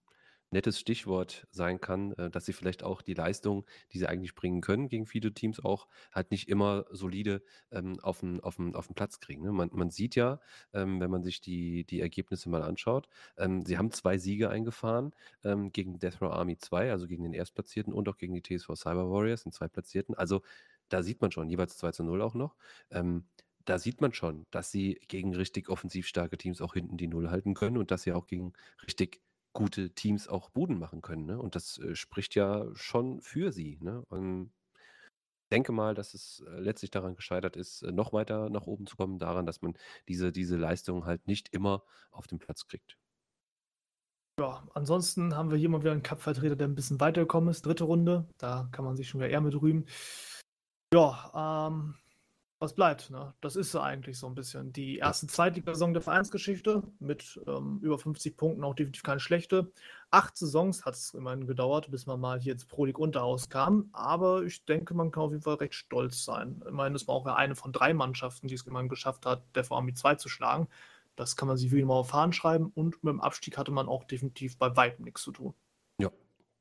nettes 0.50 0.78
Stichwort 0.78 1.46
sein 1.50 1.80
kann, 1.80 2.12
äh, 2.12 2.30
dass 2.30 2.46
sie 2.46 2.52
vielleicht 2.52 2.82
auch 2.82 3.02
die 3.02 3.14
Leistung, 3.14 3.66
die 3.92 3.98
sie 3.98 4.06
eigentlich 4.06 4.34
bringen 4.34 4.60
können 4.60 4.88
gegen 4.88 5.06
viele 5.06 5.32
Teams 5.34 5.62
auch, 5.64 5.88
halt 6.12 6.30
nicht 6.30 6.48
immer 6.48 6.86
solide 6.90 7.42
ähm, 7.72 7.98
auf, 8.00 8.20
den, 8.20 8.40
auf, 8.40 8.58
auf 8.74 8.88
Platz 8.94 9.20
kriegen. 9.20 9.42
Ne? 9.42 9.52
Man, 9.52 9.70
man 9.72 9.90
sieht 9.90 10.14
ja, 10.14 10.40
ähm, 10.72 11.00
wenn 11.00 11.10
man 11.10 11.22
sich 11.24 11.40
die, 11.40 11.84
die 11.84 12.00
Ergebnisse 12.00 12.48
mal 12.48 12.62
anschaut, 12.62 13.08
ähm, 13.36 13.64
sie 13.64 13.76
haben 13.76 13.90
zwei 13.90 14.18
Siege 14.18 14.48
eingefahren 14.48 15.12
ähm, 15.44 15.72
gegen 15.72 15.98
Death 15.98 16.22
Row 16.22 16.32
Army 16.32 16.56
2, 16.56 16.92
also 16.92 17.06
gegen 17.06 17.24
den 17.24 17.32
Erstplatzierten 17.32 17.92
und 17.92 18.08
auch 18.08 18.16
gegen 18.16 18.34
die 18.34 18.42
TSV 18.42 18.70
Cyber 18.76 19.10
Warriors, 19.10 19.42
den 19.42 19.52
Zweitplatzierten. 19.52 20.14
Also 20.14 20.42
da 20.88 21.02
sieht 21.02 21.20
man 21.20 21.32
schon, 21.32 21.48
jeweils 21.48 21.76
2 21.78 21.92
zu 21.92 22.04
0 22.04 22.22
auch 22.22 22.34
noch. 22.34 22.56
Ähm, 22.90 23.26
da 23.64 23.78
sieht 23.78 24.00
man 24.00 24.12
schon, 24.12 24.46
dass 24.50 24.70
sie 24.70 25.00
gegen 25.08 25.34
richtig 25.34 25.68
offensiv 25.68 26.06
starke 26.06 26.38
Teams 26.38 26.60
auch 26.60 26.74
hinten 26.74 26.96
die 26.96 27.08
Null 27.08 27.30
halten 27.30 27.54
können 27.54 27.78
und 27.78 27.90
dass 27.90 28.02
sie 28.02 28.12
auch 28.12 28.26
gegen 28.26 28.52
richtig 28.86 29.20
gute 29.52 29.90
Teams 29.90 30.28
auch 30.28 30.50
Buden 30.50 30.78
machen 30.78 31.02
können. 31.02 31.26
Ne? 31.26 31.38
Und 31.38 31.54
das 31.54 31.78
äh, 31.78 31.94
spricht 31.96 32.34
ja 32.34 32.66
schon 32.74 33.20
für 33.22 33.52
sie. 33.52 33.78
Ne? 33.80 34.04
Und 34.08 34.52
denke 35.50 35.72
mal, 35.72 35.94
dass 35.94 36.14
es 36.14 36.44
äh, 36.46 36.60
letztlich 36.60 36.90
daran 36.90 37.16
gescheitert 37.16 37.56
ist, 37.56 37.82
äh, 37.82 37.92
noch 37.92 38.12
weiter 38.12 38.50
nach 38.50 38.66
oben 38.66 38.86
zu 38.86 38.96
kommen, 38.96 39.18
daran, 39.18 39.46
dass 39.46 39.62
man 39.62 39.74
diese, 40.08 40.32
diese 40.32 40.56
Leistung 40.56 41.06
halt 41.06 41.26
nicht 41.26 41.48
immer 41.52 41.82
auf 42.10 42.26
den 42.26 42.38
Platz 42.38 42.66
kriegt. 42.66 42.98
Ja, 44.38 44.68
ansonsten 44.74 45.34
haben 45.34 45.50
wir 45.50 45.56
hier 45.56 45.70
mal 45.70 45.80
wieder 45.80 45.92
einen 45.92 46.02
Cup-Vertreter, 46.02 46.56
der 46.56 46.68
ein 46.68 46.74
bisschen 46.74 47.00
weitergekommen 47.00 47.48
ist. 47.48 47.64
Dritte 47.64 47.84
Runde, 47.84 48.28
da 48.36 48.68
kann 48.70 48.84
man 48.84 48.94
sich 48.94 49.08
schon 49.08 49.20
wieder 49.20 49.30
eher 49.30 49.40
mit 49.40 49.58
rühmen. 49.60 49.86
Ja, 50.94 51.68
ähm, 51.68 51.94
was 52.58 52.74
bleibt, 52.74 53.10
ne? 53.10 53.34
Das 53.42 53.54
ist 53.54 53.76
eigentlich 53.76 54.18
so 54.18 54.26
ein 54.26 54.34
bisschen 54.34 54.72
die 54.72 54.96
erste 54.96 55.26
Zweitligasaison 55.26 55.92
der 55.92 56.00
Vereinsgeschichte 56.00 56.82
mit 57.00 57.38
ähm, 57.46 57.80
über 57.82 57.98
50 57.98 58.36
Punkten, 58.36 58.64
auch 58.64 58.74
definitiv 58.74 59.02
keine 59.02 59.20
schlechte. 59.20 59.70
Acht 60.10 60.36
Saisons 60.38 60.86
hat 60.86 60.94
es 60.94 61.12
immerhin 61.12 61.46
gedauert, 61.46 61.90
bis 61.90 62.06
man 62.06 62.18
mal 62.18 62.40
hier 62.40 62.54
ins 62.54 62.64
Pro 62.64 62.86
League 62.86 62.98
Unterhaus 62.98 63.50
kam. 63.50 63.90
Aber 63.92 64.42
ich 64.42 64.64
denke, 64.64 64.94
man 64.94 65.10
kann 65.10 65.24
auf 65.24 65.32
jeden 65.32 65.42
Fall 65.42 65.56
recht 65.56 65.74
stolz 65.74 66.24
sein. 66.24 66.62
Immerhin 66.66 66.94
ist 66.94 67.08
man 67.08 67.16
auch 67.16 67.26
eine 67.26 67.56
von 67.56 67.72
drei 67.72 67.92
Mannschaften, 67.92 68.48
die 68.48 68.54
es 68.54 68.66
immerhin 68.66 68.88
geschafft 68.88 69.26
hat, 69.26 69.42
der 69.54 69.64
VMI 69.64 69.92
2 69.92 70.14
zu 70.14 70.30
schlagen. 70.30 70.68
Das 71.14 71.36
kann 71.36 71.48
man 71.48 71.58
sich 71.58 71.72
wie 71.72 71.80
immer 71.80 71.94
auf 71.94 72.08
Fahnen 72.08 72.32
schreiben 72.32 72.72
und 72.74 73.02
mit 73.02 73.12
dem 73.12 73.20
Abstieg 73.20 73.58
hatte 73.58 73.70
man 73.70 73.88
auch 73.88 74.04
definitiv 74.04 74.56
bei 74.56 74.74
weitem 74.76 75.04
nichts 75.04 75.22
zu 75.22 75.32
tun. 75.32 75.54
Ja, 76.00 76.10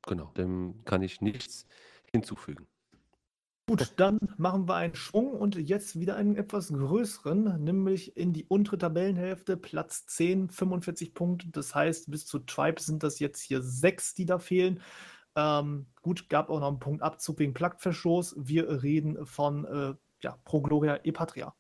genau. 0.06 0.32
Dem 0.38 0.84
kann 0.84 1.02
ich 1.04 1.22
nichts 1.22 1.68
hinzufügen. 2.12 2.68
Gut, 3.68 3.94
dann 3.96 4.20
machen 4.38 4.68
wir 4.68 4.76
einen 4.76 4.94
Schwung 4.94 5.32
und 5.32 5.56
jetzt 5.56 6.00
wieder 6.00 6.16
einen 6.16 6.36
etwas 6.36 6.72
größeren, 6.72 7.64
nämlich 7.64 8.16
in 8.16 8.32
die 8.32 8.46
untere 8.46 8.78
Tabellenhälfte, 8.78 9.58
Platz 9.58 10.06
10, 10.06 10.50
45 10.50 11.16
Punkte. 11.16 11.50
Das 11.50 11.74
heißt, 11.74 12.12
bis 12.12 12.28
zu 12.28 12.40
Tribe 12.40 12.80
sind 12.80 13.02
das 13.02 13.18
jetzt 13.18 13.42
hier 13.42 13.64
sechs, 13.64 14.14
die 14.14 14.28
da 14.28 14.38
fehlen. 14.38 14.82
Ähm, 15.36 15.88
gut, 16.04 16.30
gab 16.30 16.52
auch 16.52 16.60
noch 16.60 16.68
einen 16.68 16.80
Punktabzug 16.80 17.40
wegen 17.40 17.56
Plaktverstoß. 17.56 18.36
Wir 18.38 18.84
reden 18.84 19.26
von 19.26 19.66
äh, 19.66 19.96
ja, 20.22 20.38
Pro 20.46 20.62
Gloria 20.62 21.00
e 21.04 21.12
Patria. 21.12 21.56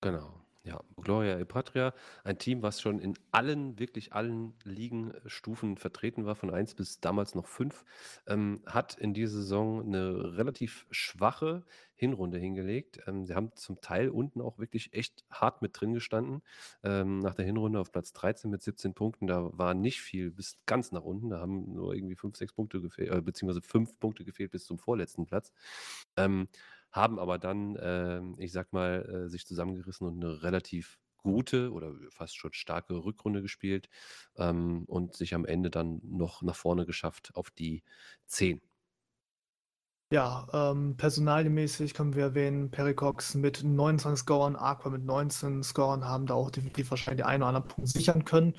Genau. 0.00 0.39
Ja, 0.62 0.78
Gloria 0.96 1.38
e 1.38 1.46
Patria, 1.46 1.94
ein 2.22 2.36
Team, 2.38 2.60
was 2.62 2.82
schon 2.82 2.98
in 2.98 3.14
allen, 3.32 3.78
wirklich 3.78 4.12
allen 4.12 4.52
Ligenstufen 4.64 5.78
vertreten 5.78 6.26
war, 6.26 6.34
von 6.34 6.50
1 6.52 6.74
bis 6.74 7.00
damals 7.00 7.34
noch 7.34 7.46
5, 7.46 7.82
ähm, 8.26 8.60
hat 8.66 8.98
in 8.98 9.14
dieser 9.14 9.38
Saison 9.38 9.80
eine 9.82 10.36
relativ 10.36 10.86
schwache 10.90 11.64
Hinrunde 11.94 12.38
hingelegt. 12.38 13.00
Ähm, 13.06 13.24
sie 13.24 13.34
haben 13.34 13.56
zum 13.56 13.80
Teil 13.80 14.10
unten 14.10 14.42
auch 14.42 14.58
wirklich 14.58 14.92
echt 14.92 15.24
hart 15.30 15.62
mit 15.62 15.80
drin 15.80 15.94
gestanden. 15.94 16.42
Ähm, 16.82 17.20
nach 17.20 17.34
der 17.34 17.46
Hinrunde 17.46 17.80
auf 17.80 17.90
Platz 17.90 18.12
13 18.12 18.50
mit 18.50 18.62
17 18.62 18.92
Punkten, 18.92 19.26
da 19.26 19.48
war 19.56 19.72
nicht 19.72 20.02
viel 20.02 20.30
bis 20.30 20.58
ganz 20.66 20.92
nach 20.92 21.04
unten. 21.04 21.30
Da 21.30 21.40
haben 21.40 21.72
nur 21.72 21.94
irgendwie 21.94 22.16
5, 22.16 22.36
6 22.36 22.52
Punkte 22.52 22.82
gefehlt, 22.82 23.10
äh, 23.10 23.22
beziehungsweise 23.22 23.62
5 23.62 23.98
Punkte 23.98 24.26
gefehlt 24.26 24.50
bis 24.50 24.66
zum 24.66 24.78
vorletzten 24.78 25.24
Platz. 25.24 25.52
Haben 26.90 27.18
aber 27.18 27.38
dann, 27.38 27.76
äh, 27.76 28.20
ich 28.38 28.52
sag 28.52 28.72
mal, 28.72 29.26
äh, 29.26 29.28
sich 29.28 29.46
zusammengerissen 29.46 30.06
und 30.06 30.22
eine 30.22 30.42
relativ 30.42 30.98
gute 31.22 31.72
oder 31.72 31.92
fast 32.10 32.36
schon 32.36 32.52
starke 32.52 32.94
Rückrunde 33.04 33.42
gespielt 33.42 33.88
ähm, 34.36 34.84
und 34.86 35.14
sich 35.14 35.34
am 35.34 35.44
Ende 35.44 35.70
dann 35.70 36.00
noch 36.02 36.42
nach 36.42 36.56
vorne 36.56 36.86
geschafft 36.86 37.30
auf 37.34 37.50
die 37.50 37.82
10. 38.26 38.60
Ja, 40.12 40.48
ähm, 40.52 40.96
personalmäßig 40.96 41.94
können 41.94 42.16
wir 42.16 42.24
erwähnen, 42.24 42.72
Pericox 42.72 43.36
mit 43.36 43.62
29 43.62 44.24
Scorern, 44.24 44.56
Aqua 44.56 44.90
mit 44.90 45.04
19 45.04 45.62
Scorern 45.62 46.04
haben 46.04 46.26
da 46.26 46.34
auch 46.34 46.50
definitiv 46.50 46.90
wahrscheinlich 46.90 47.22
die 47.22 47.28
einen 47.28 47.44
oder 47.44 47.48
anderen 47.50 47.68
Punkt 47.68 47.88
sichern 47.90 48.24
können. 48.24 48.56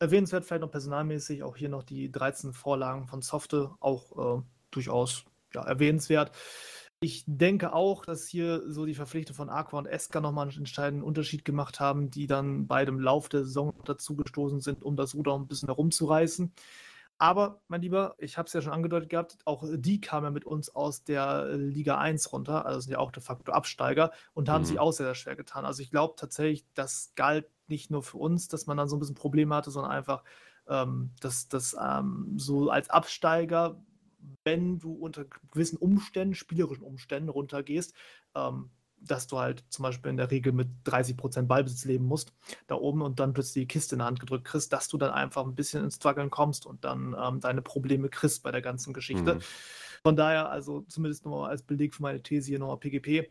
Erwähnenswert 0.00 0.44
vielleicht 0.44 0.62
noch 0.62 0.70
personalmäßig, 0.72 1.44
auch 1.44 1.56
hier 1.56 1.68
noch 1.68 1.84
die 1.84 2.10
13 2.10 2.52
Vorlagen 2.52 3.06
von 3.06 3.22
Softe, 3.22 3.70
auch 3.78 4.38
äh, 4.38 4.42
durchaus 4.72 5.24
ja, 5.54 5.62
erwähnenswert. 5.62 6.32
Ich 7.00 7.22
denke 7.28 7.72
auch, 7.74 8.04
dass 8.04 8.26
hier 8.26 8.68
so 8.72 8.84
die 8.84 8.94
Verpflichtung 8.94 9.36
von 9.36 9.50
Aqua 9.50 9.78
und 9.78 9.86
Eska 9.86 10.20
nochmal 10.20 10.48
einen 10.48 10.58
entscheidenden 10.58 11.04
Unterschied 11.04 11.44
gemacht 11.44 11.78
haben, 11.78 12.10
die 12.10 12.26
dann 12.26 12.66
bei 12.66 12.84
dem 12.84 12.98
Lauf 12.98 13.28
der 13.28 13.44
Saison 13.44 13.70
dazu 13.84 14.16
gestoßen 14.16 14.60
sind, 14.60 14.82
um 14.82 14.96
das 14.96 15.14
Ruder 15.14 15.34
ein 15.38 15.46
bisschen 15.46 15.68
herumzureißen. 15.68 16.52
Aber, 17.18 17.62
mein 17.68 17.82
Lieber, 17.82 18.14
ich 18.18 18.36
habe 18.38 18.46
es 18.46 18.52
ja 18.52 18.62
schon 18.62 18.72
angedeutet 18.72 19.10
gehabt, 19.10 19.38
auch 19.44 19.64
die 19.72 20.00
kamen 20.00 20.24
ja 20.26 20.30
mit 20.32 20.44
uns 20.44 20.74
aus 20.74 21.04
der 21.04 21.46
Liga 21.56 21.98
1 21.98 22.32
runter, 22.32 22.66
also 22.66 22.80
sind 22.80 22.92
ja 22.92 22.98
auch 22.98 23.12
de 23.12 23.22
facto 23.22 23.52
Absteiger 23.52 24.12
und 24.34 24.48
haben 24.48 24.64
sich 24.64 24.78
Mhm. 24.78 24.80
auch 24.80 24.92
sehr, 24.92 25.06
sehr 25.06 25.14
schwer 25.16 25.36
getan. 25.36 25.64
Also 25.64 25.82
ich 25.82 25.90
glaube 25.90 26.14
tatsächlich, 26.16 26.66
das 26.74 27.12
galt 27.16 27.46
nicht 27.68 27.90
nur 27.90 28.02
für 28.04 28.18
uns, 28.18 28.48
dass 28.48 28.66
man 28.66 28.76
dann 28.76 28.88
so 28.88 28.96
ein 28.96 29.00
bisschen 29.00 29.14
Probleme 29.16 29.54
hatte, 29.54 29.70
sondern 29.70 29.92
einfach, 29.92 30.24
ähm, 30.68 31.12
dass 31.20 31.48
das 31.48 31.76
ähm, 31.80 32.34
so 32.36 32.70
als 32.70 32.90
Absteiger, 32.90 33.82
wenn 34.44 34.78
du 34.78 34.92
unter 34.92 35.24
gewissen 35.50 35.76
Umständen, 35.76 36.34
spielerischen 36.34 36.84
Umständen 36.84 37.28
runtergehst, 37.28 37.94
ähm, 38.34 38.70
dass 39.00 39.26
du 39.26 39.38
halt 39.38 39.64
zum 39.68 39.84
Beispiel 39.84 40.10
in 40.10 40.16
der 40.16 40.30
Regel 40.30 40.52
mit 40.52 40.68
30% 40.84 41.46
Ballbesitz 41.46 41.84
leben 41.84 42.04
musst, 42.04 42.32
da 42.66 42.74
oben 42.74 43.02
und 43.02 43.20
dann 43.20 43.32
plötzlich 43.32 43.64
die 43.64 43.68
Kiste 43.68 43.94
in 43.94 44.00
der 44.00 44.06
Hand 44.06 44.20
gedrückt 44.20 44.44
kriegst, 44.44 44.72
dass 44.72 44.88
du 44.88 44.98
dann 44.98 45.12
einfach 45.12 45.44
ein 45.44 45.54
bisschen 45.54 45.84
ins 45.84 45.96
Struggeln 45.96 46.30
kommst 46.30 46.66
und 46.66 46.84
dann 46.84 47.14
ähm, 47.20 47.40
deine 47.40 47.62
Probleme 47.62 48.08
kriegst 48.08 48.42
bei 48.42 48.50
der 48.50 48.62
ganzen 48.62 48.92
Geschichte. 48.92 49.34
Mhm. 49.36 49.40
Von 50.02 50.16
daher, 50.16 50.50
also 50.50 50.82
zumindest 50.82 51.24
nochmal 51.24 51.50
als 51.50 51.62
Beleg 51.62 51.94
für 51.94 52.02
meine 52.02 52.22
These 52.22 52.48
hier 52.48 52.58
nochmal 52.58 52.78
PGP. 52.78 53.30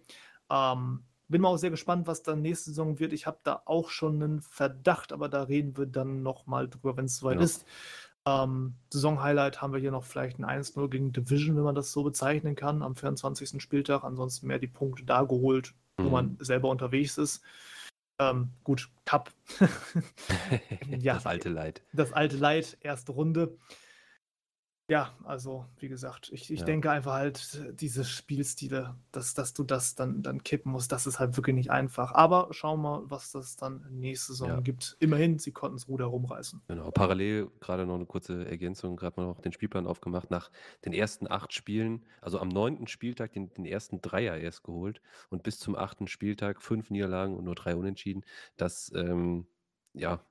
Ähm, 0.50 1.04
bin 1.30 1.42
mal 1.42 1.50
auch 1.50 1.58
sehr 1.58 1.72
gespannt, 1.72 2.08
was 2.08 2.24
dann 2.24 2.42
nächste 2.42 2.70
Saison 2.70 3.00
wird. 3.00 3.12
Ich 3.12 3.28
habe 3.28 3.40
da 3.44 3.62
auch 3.66 3.90
schon 3.90 4.22
einen 4.24 4.42
Verdacht, 4.42 5.12
aber 5.12 5.28
da 5.28 5.44
reden 5.44 5.76
wir 5.78 5.86
dann 5.86 6.24
nochmal 6.24 6.70
drüber, 6.70 6.96
wenn 6.96 7.06
es 7.06 7.18
soweit 7.18 7.38
Ja. 7.38 7.44
ist. 7.44 7.66
Ähm, 8.28 8.74
Saison-Highlight 8.92 9.62
haben 9.62 9.72
wir 9.72 9.80
hier 9.80 9.92
noch 9.92 10.04
vielleicht 10.04 10.38
ein 10.40 10.46
1-0 10.46 10.90
gegen 10.90 11.14
Division, 11.14 11.56
wenn 11.56 11.64
man 11.64 11.76
das 11.76 11.92
so 11.94 12.04
bezeichnen 12.04 12.56
kann, 12.56 12.82
am 12.84 12.96
24. 12.96 13.62
Spieltag. 13.62 14.04
Ansonsten 14.04 14.48
mehr 14.48 14.60
die 14.60 14.68
Punkte 14.68 15.06
da 15.06 15.24
geholt, 15.24 15.74
wo 15.98 16.04
Mhm. 16.06 16.12
man 16.12 16.38
selber 16.42 16.70
unterwegs 16.70 17.18
ist. 17.18 17.42
Ähm, 18.20 18.50
gut, 18.64 18.90
Cup. 19.06 19.32
Ja. 21.00 21.14
Das 21.16 21.26
alte 21.26 21.50
Leid. 21.50 21.82
das 21.94 22.12
alte 22.14 22.36
Leid, 22.38 22.78
erste 22.82 23.12
Runde. 23.14 23.56
Ja, 24.90 25.18
also 25.26 25.66
wie 25.80 25.90
gesagt, 25.90 26.30
ich, 26.32 26.50
ich 26.50 26.64
Ja. 26.64 26.64
denke 26.64 26.90
einfach 26.90 27.12
halt, 27.14 27.62
diese 27.82 28.06
Spielstile, 28.06 28.96
dass, 29.12 29.34
dass 29.34 29.54
du 29.54 29.64
das 29.66 29.96
dann, 29.96 30.24
dann 30.24 30.44
kippen 30.44 30.72
musst, 30.72 30.94
das 30.94 31.06
ist 31.08 31.20
halt 31.20 31.36
wirklich 31.36 31.56
nicht 31.56 31.72
einfach. 31.72 32.14
Aber 32.14 32.48
schauen 32.52 32.80
wir 32.82 33.00
mal, 33.02 33.10
was 33.12 33.32
das 33.32 33.58
dann 33.58 33.86
nächste 33.92 34.32
Saison 34.32 34.64
Ja. 34.64 34.64
gibt. 34.64 34.96
Immerhin, 35.00 35.40
sie 35.40 35.52
konnten 35.52 35.76
das 35.76 35.90
Ruder 35.90 36.06
rumreißen. 36.06 36.62
Genau, 36.70 36.92
parallel 36.92 37.50
gerade 37.62 37.86
noch 37.86 37.96
eine 37.96 38.06
kurze 38.06 38.46
Ergänzung, 38.46 38.98
gerade 38.98 39.18
mal 39.22 39.26
noch 39.26 39.40
den 39.40 39.54
Spielplan 39.54 39.88
aufgemacht. 39.88 40.30
Nach 40.30 40.52
den 40.84 40.92
ersten 40.92 41.32
acht 41.32 41.54
Spielen, 41.54 42.06
also 42.20 42.40
am 42.40 42.50
neunten 42.50 42.88
Spieltag 42.88 43.32
den, 43.32 43.54
den 43.54 43.66
ersten 43.66 44.02
Dreier 44.02 44.36
erst 44.38 44.64
geholt 44.64 45.02
und 45.30 45.44
bis 45.44 45.60
zum 45.60 45.78
achten 45.78 46.08
Spieltag 46.08 46.62
fünf 46.62 46.90
Niederlagen 46.90 47.38
und 47.38 47.46
nur 47.46 47.56
drei 47.56 47.74
Unentschieden. 47.78 48.26
Das, 48.58 48.92
ähm, 48.94 49.48
ja, 49.94 50.26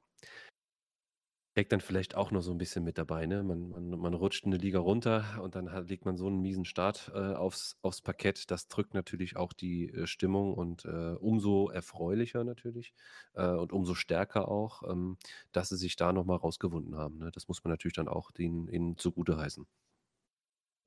steckt 1.57 1.73
dann 1.73 1.81
vielleicht 1.81 2.17
auch 2.17 2.33
noch 2.33 2.43
so 2.43 2.51
ein 2.51 2.59
bisschen 2.59 2.85
mit 2.85 2.99
dabei. 2.99 3.25
Ne? 3.25 3.43
Man, 3.43 3.71
man, 3.71 3.89
man 3.89 4.13
rutscht 4.13 4.45
eine 4.45 4.59
Liga 4.59 4.79
runter 4.79 5.25
und 5.43 5.55
dann 5.55 5.73
hat, 5.73 5.89
legt 5.89 6.05
man 6.05 6.19
so 6.19 6.27
einen 6.27 6.43
miesen 6.43 6.67
Start 6.67 7.11
äh, 7.15 7.33
aufs, 7.33 7.79
aufs 7.81 8.03
Parkett. 8.03 8.51
Das 8.51 8.69
drückt 8.69 8.93
natürlich 8.93 9.37
auch 9.37 9.55
die 9.55 9.89
äh, 9.89 10.07
Stimmung 10.07 10.53
und 10.53 10.85
äh, 10.85 11.15
umso 11.19 11.71
erfreulicher 11.71 12.45
natürlich 12.45 12.93
äh, 13.33 13.47
und 13.49 13.73
umso 13.73 13.95
stärker 13.95 14.49
auch, 14.49 14.83
ähm, 14.87 15.17
dass 15.53 15.71
sie 15.71 15.79
sich 15.79 15.97
da 15.97 16.13
nochmal 16.13 16.37
rausgewunden 16.37 16.95
haben. 16.95 17.17
Ne? 17.17 17.31
Das 17.33 17.49
muss 17.49 17.65
man 17.65 17.71
natürlich 17.71 17.97
dann 17.97 18.09
auch 18.09 18.33
denen, 18.33 18.69
ihnen 18.69 18.99
zugute 18.99 19.39
heißen. 19.39 19.67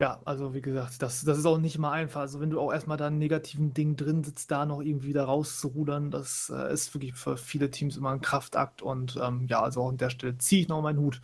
Ja, 0.01 0.21
also 0.23 0.53
wie 0.53 0.61
gesagt, 0.61 1.01
das, 1.01 1.25
das 1.25 1.37
ist 1.37 1.45
auch 1.45 1.57
nicht 1.57 1.77
mal 1.77 1.91
einfach. 1.91 2.21
Also 2.21 2.39
wenn 2.39 2.49
du 2.49 2.61
auch 2.61 2.71
erstmal 2.71 2.95
da 2.95 3.07
einen 3.07 3.17
negativen 3.17 3.73
Ding 3.73 3.97
drin 3.97 4.23
sitzt, 4.23 4.49
da 4.49 4.65
noch 4.65 4.79
irgendwie 4.79 5.09
wieder 5.09 5.25
rauszurudern, 5.25 6.09
das 6.09 6.49
äh, 6.55 6.71
ist 6.71 6.93
wirklich 6.93 7.15
für 7.15 7.35
viele 7.35 7.69
Teams 7.69 7.97
immer 7.97 8.11
ein 8.11 8.21
Kraftakt. 8.21 8.81
Und 8.81 9.19
ähm, 9.21 9.45
ja, 9.49 9.61
also 9.61 9.81
auch 9.81 9.89
an 9.89 9.97
der 9.97 10.09
Stelle 10.09 10.37
ziehe 10.37 10.61
ich 10.61 10.67
noch 10.69 10.81
meinen 10.81 10.99
Hut. 10.99 11.19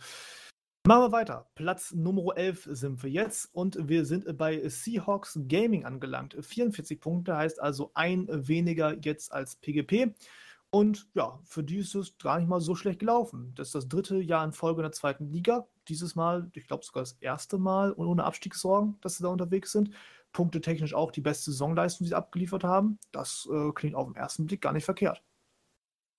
Machen 0.86 1.04
wir 1.04 1.12
weiter. 1.12 1.50
Platz 1.54 1.92
Nummer 1.92 2.36
11 2.36 2.68
sind 2.70 3.02
wir 3.02 3.10
jetzt 3.10 3.48
und 3.54 3.88
wir 3.88 4.04
sind 4.04 4.36
bei 4.36 4.68
Seahawks 4.68 5.38
Gaming 5.48 5.86
angelangt. 5.86 6.36
44 6.38 7.00
Punkte 7.00 7.34
heißt 7.34 7.62
also 7.62 7.92
ein 7.94 8.28
weniger 8.30 8.94
jetzt 9.02 9.32
als 9.32 9.56
PGP. 9.56 10.14
Und 10.76 11.08
ja, 11.14 11.40
für 11.44 11.64
die 11.64 11.78
ist 11.78 11.94
es 11.94 12.18
gar 12.18 12.38
nicht 12.38 12.50
mal 12.50 12.60
so 12.60 12.74
schlecht 12.74 12.98
gelaufen. 12.98 13.54
Das 13.54 13.68
ist 13.68 13.74
das 13.74 13.88
dritte 13.88 14.18
Jahr 14.20 14.44
in 14.44 14.52
Folge 14.52 14.82
in 14.82 14.84
der 14.84 14.92
zweiten 14.92 15.24
Liga. 15.24 15.66
Dieses 15.88 16.16
Mal, 16.16 16.50
ich 16.52 16.66
glaube 16.66 16.84
sogar 16.84 17.02
das 17.02 17.12
erste 17.12 17.56
Mal 17.56 17.92
und 17.92 18.06
ohne 18.06 18.24
Abstiegssorgen, 18.24 18.98
dass 19.00 19.16
sie 19.16 19.22
da 19.22 19.30
unterwegs 19.30 19.72
sind. 19.72 19.88
Punkte 20.32 20.60
technisch 20.60 20.92
auch 20.92 21.12
die 21.12 21.22
beste 21.22 21.50
Saisonleistung, 21.50 22.04
die 22.04 22.08
sie 22.10 22.14
abgeliefert 22.14 22.62
haben. 22.62 22.98
Das 23.10 23.48
äh, 23.50 23.72
klingt 23.72 23.94
auf 23.94 24.06
den 24.06 24.16
ersten 24.16 24.44
Blick 24.44 24.60
gar 24.60 24.74
nicht 24.74 24.84
verkehrt. 24.84 25.22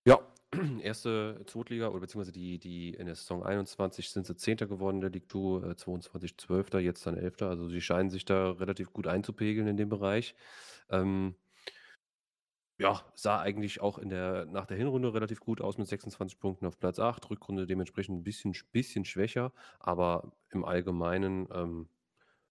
Ja, 0.06 0.18
erste 0.82 1.40
Zweitliga 1.46 1.90
oder 1.90 2.00
beziehungsweise 2.00 2.32
die, 2.32 2.58
die 2.58 2.96
in 2.96 3.06
der 3.06 3.14
Saison 3.14 3.44
21 3.44 4.10
sind 4.10 4.26
sie 4.26 4.38
Zehnter 4.38 4.66
geworden 4.66 5.02
der 5.02 5.12
Ligue 5.12 5.28
2, 5.28 5.70
äh, 5.70 5.76
22 5.76 6.36
Zwölfter, 6.36 6.80
jetzt 6.80 7.06
dann 7.06 7.16
Elfter. 7.16 7.48
Also 7.48 7.70
sie 7.70 7.82
scheinen 7.82 8.10
sich 8.10 8.26
da 8.26 8.54
relativ 8.54 8.92
gut 8.92 9.06
einzupegeln 9.06 9.68
in 9.68 9.78
dem 9.78 9.90
Bereich. 9.90 10.34
Ähm, 10.90 11.36
ja, 12.80 13.02
sah 13.16 13.40
eigentlich 13.42 13.82
auch 13.82 13.98
in 13.98 14.10
der, 14.10 14.46
nach 14.46 14.66
der 14.68 14.78
Hinrunde 14.78 15.14
relativ 15.14 15.40
gut 15.40 15.62
aus 15.62 15.78
mit 15.78 15.88
26 15.88 16.40
Punkten 16.40 16.66
auf 16.68 16.80
Platz 16.80 17.00
8. 17.00 17.30
Rückrunde 17.30 17.66
dementsprechend 17.68 18.20
ein 18.20 18.24
bisschen, 18.24 18.54
bisschen 18.72 19.06
schwächer, 19.06 19.52
aber 19.80 20.34
im 20.50 20.64
Allgemeinen, 20.66 21.48
ähm, 21.52 21.90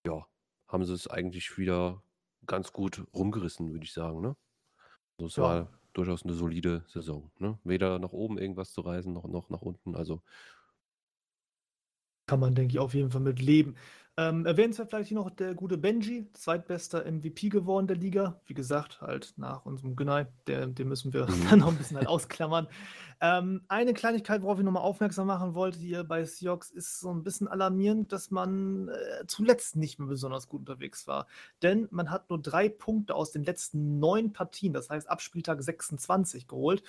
ja, 0.07 0.27
haben 0.69 0.85
sie 0.85 0.95
es 0.95 1.09
eigentlich 1.09 1.59
wieder 1.59 2.03
ganz 2.47 2.73
gut 2.73 3.07
rumgerissen, 3.15 3.73
würde 3.73 3.85
ich 3.85 3.93
sagen. 3.93 4.21
Ne? 4.23 4.37
Also 5.19 5.27
es 5.29 5.39
Ja. 5.39 5.43
war 5.43 5.81
durchaus 5.95 6.25
eine 6.25 6.35
solide 6.35 6.85
Saison. 6.89 7.33
Ne? 7.39 7.59
Weder 7.65 7.99
nach 7.99 8.13
oben 8.13 8.39
irgendwas 8.39 8.73
zu 8.73 8.83
reisen, 8.83 9.13
noch, 9.15 9.27
noch 9.29 9.51
nach 9.51 9.63
unten. 9.63 9.97
Also 9.97 10.23
Kann 12.27 12.41
man, 12.41 12.55
denke 12.55 12.73
ich, 12.73 12.79
auf 12.81 12.95
jeden 12.95 13.11
Fall 13.11 13.21
mit 13.21 13.41
leben. 13.41 13.77
Ähm, 14.19 14.47
erwähnenswert 14.47 14.89
vielleicht 14.89 15.09
hier 15.11 15.19
noch 15.19 15.29
der 15.29 15.55
gute 15.55 15.77
Benji, 15.77 16.31
zweitbester 16.33 17.05
MVP 17.05 17.51
geworden 17.51 17.87
der 17.87 17.99
Liga. 17.99 18.41
Wie 18.47 18.55
gesagt, 18.55 19.03
halt 19.03 19.35
nach 19.37 19.67
unserem 19.67 19.95
Günay, 19.95 20.25
der, 20.47 20.67
den 20.69 20.89
müssen 20.89 21.13
wir 21.13 21.27
Mhm. 21.27 21.47
dann 21.51 21.59
noch 21.59 21.69
ein 21.69 21.77
bisschen 21.77 21.99
halt 21.99 22.07
ausklammern. 22.07 22.67
Ähm, 23.21 23.63
eine 23.69 23.93
Kleinigkeit, 23.93 24.41
worauf 24.41 24.59
ich 24.59 24.65
nochmal 24.65 24.85
aufmerksam 24.85 25.27
machen 25.27 25.55
wollte 25.55 25.79
hier 25.79 26.03
bei 26.03 26.25
Seahawks, 26.25 26.71
ist 26.71 26.99
so 26.99 27.11
ein 27.13 27.25
bisschen 27.25 27.47
alarmierend, 27.47 28.11
dass 28.11 28.31
man 28.31 28.89
äh, 28.89 29.27
zuletzt 29.27 29.77
nicht 29.77 29.99
mehr 29.99 30.09
besonders 30.09 30.49
gut 30.49 30.61
unterwegs 30.61 31.07
war. 31.07 31.27
Denn 31.63 31.87
man 31.91 32.11
hat 32.11 32.31
nur 32.31 32.41
drei 32.41 32.71
Punkte 32.71 33.15
aus 33.15 33.33
den 33.33 33.45
letzten 33.45 33.99
neun 33.99 34.33
Partien, 34.33 34.73
das 34.73 34.89
heißt 34.89 35.11
ab 35.11 35.21
Spieltag 35.21 35.63
26 35.63 36.49
geholt. 36.49 36.83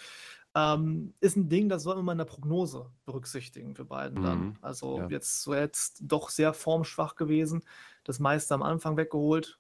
Ähm, 0.58 1.14
ist 1.20 1.36
ein 1.36 1.50
Ding, 1.50 1.70
das 1.70 1.84
soll 1.84 2.02
man 2.02 2.16
in 2.16 2.18
der 2.18 2.26
Prognose 2.26 2.90
berücksichtigen 3.06 3.76
für 3.76 3.86
beiden 3.86 4.24
dann. 4.24 4.40
Mhm, 4.40 4.54
Also 4.62 4.98
ja. 4.98 5.08
jetzt 5.08 5.44
so 5.44 5.54
jetzt 5.54 6.00
doch 6.02 6.30
sehr 6.30 6.52
formschwach 6.52 7.16
gewesen, 7.16 7.64
das 8.04 8.18
meiste 8.20 8.56
am 8.56 8.64
Anfang 8.64 8.98
weggeholt 8.98 9.60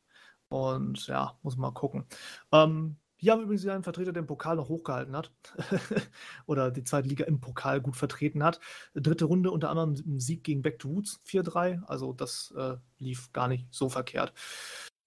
und 0.49 1.05
ja, 1.05 1.37
muss 1.43 1.55
man 1.55 1.71
mal 1.71 1.79
gucken. 1.79 2.07
Ähm, 2.51 2.97
hier 3.15 3.31
haben 3.31 3.39
wir 3.39 3.43
übrigens 3.43 3.61
wieder 3.61 3.75
einen 3.75 3.83
Vertreter, 3.83 4.11
der 4.11 4.23
den 4.23 4.27
Pokal 4.27 4.55
noch 4.55 4.69
hochgehalten 4.69 5.15
hat 5.15 5.31
oder 6.47 6.71
die 6.71 6.83
zweite 6.83 7.09
Liga 7.09 7.25
im 7.25 7.41
Pokal 7.41 7.79
gut 7.79 7.95
vertreten 7.95 8.43
hat. 8.43 8.59
Dritte 8.95 9.25
Runde 9.25 9.51
unter 9.51 9.69
anderem 9.69 10.19
Sieg 10.19 10.43
gegen 10.43 10.63
Back 10.63 10.79
to 10.79 10.89
Woods 10.89 11.21
4-3, 11.27 11.83
also 11.85 12.11
das 12.11 12.51
äh, 12.57 12.77
lief 12.97 13.31
gar 13.33 13.47
nicht 13.47 13.67
so 13.69 13.89
verkehrt. 13.89 14.33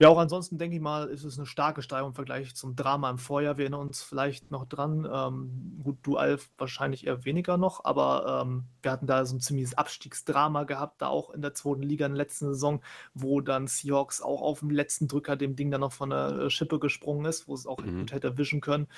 Ja, 0.03 0.09
auch 0.09 0.17
ansonsten 0.17 0.57
denke 0.57 0.77
ich 0.77 0.81
mal, 0.83 1.09
ist 1.09 1.25
es 1.25 1.37
eine 1.37 1.45
starke 1.45 1.83
Steigerung 1.83 2.13
im 2.13 2.15
Vergleich 2.15 2.55
zum 2.57 2.75
Drama 2.75 3.11
im 3.11 3.19
Vorjahr. 3.19 3.59
Wir 3.59 3.65
erinnern 3.65 3.83
uns 3.83 4.03
vielleicht 4.03 4.51
noch 4.51 4.65
dran. 4.65 5.07
Ähm, 5.13 5.79
gut, 5.85 5.99
du 6.03 6.17
Alf 6.17 6.49
wahrscheinlich 6.57 7.07
eher 7.07 7.27
weniger 7.27 7.59
noch, 7.59 7.85
aber 7.85 8.41
ähm, 8.43 8.65
wir 8.81 8.93
hatten 8.93 9.07
da 9.07 9.27
so 9.27 9.37
ein 9.37 9.41
ziemliches 9.41 9.77
Abstiegsdrama 9.77 10.65
gehabt, 10.65 11.03
da 11.03 11.09
auch 11.09 11.29
in 11.29 11.43
der 11.43 11.53
zweiten 11.53 11.83
Liga 11.83 12.07
in 12.07 12.13
der 12.13 12.25
letzten 12.25 12.47
Saison, 12.47 12.81
wo 13.13 13.43
dann 13.43 13.67
Seahawks 13.67 14.23
auch 14.23 14.41
auf 14.41 14.61
dem 14.61 14.71
letzten 14.71 15.07
Drücker 15.07 15.37
dem 15.37 15.55
Ding 15.55 15.71
dann 15.71 15.83
noch 15.83 15.93
von 15.93 16.09
der 16.09 16.29
äh, 16.31 16.51
Schippe 16.51 16.79
gesprungen 16.79 17.27
ist, 17.27 17.47
wo 17.47 17.53
es 17.53 17.67
auch 17.67 17.77
Mhm. 17.79 17.99
gut 18.01 18.13
hätte 18.13 18.29
erwischen 18.29 18.63
können. 18.63 18.89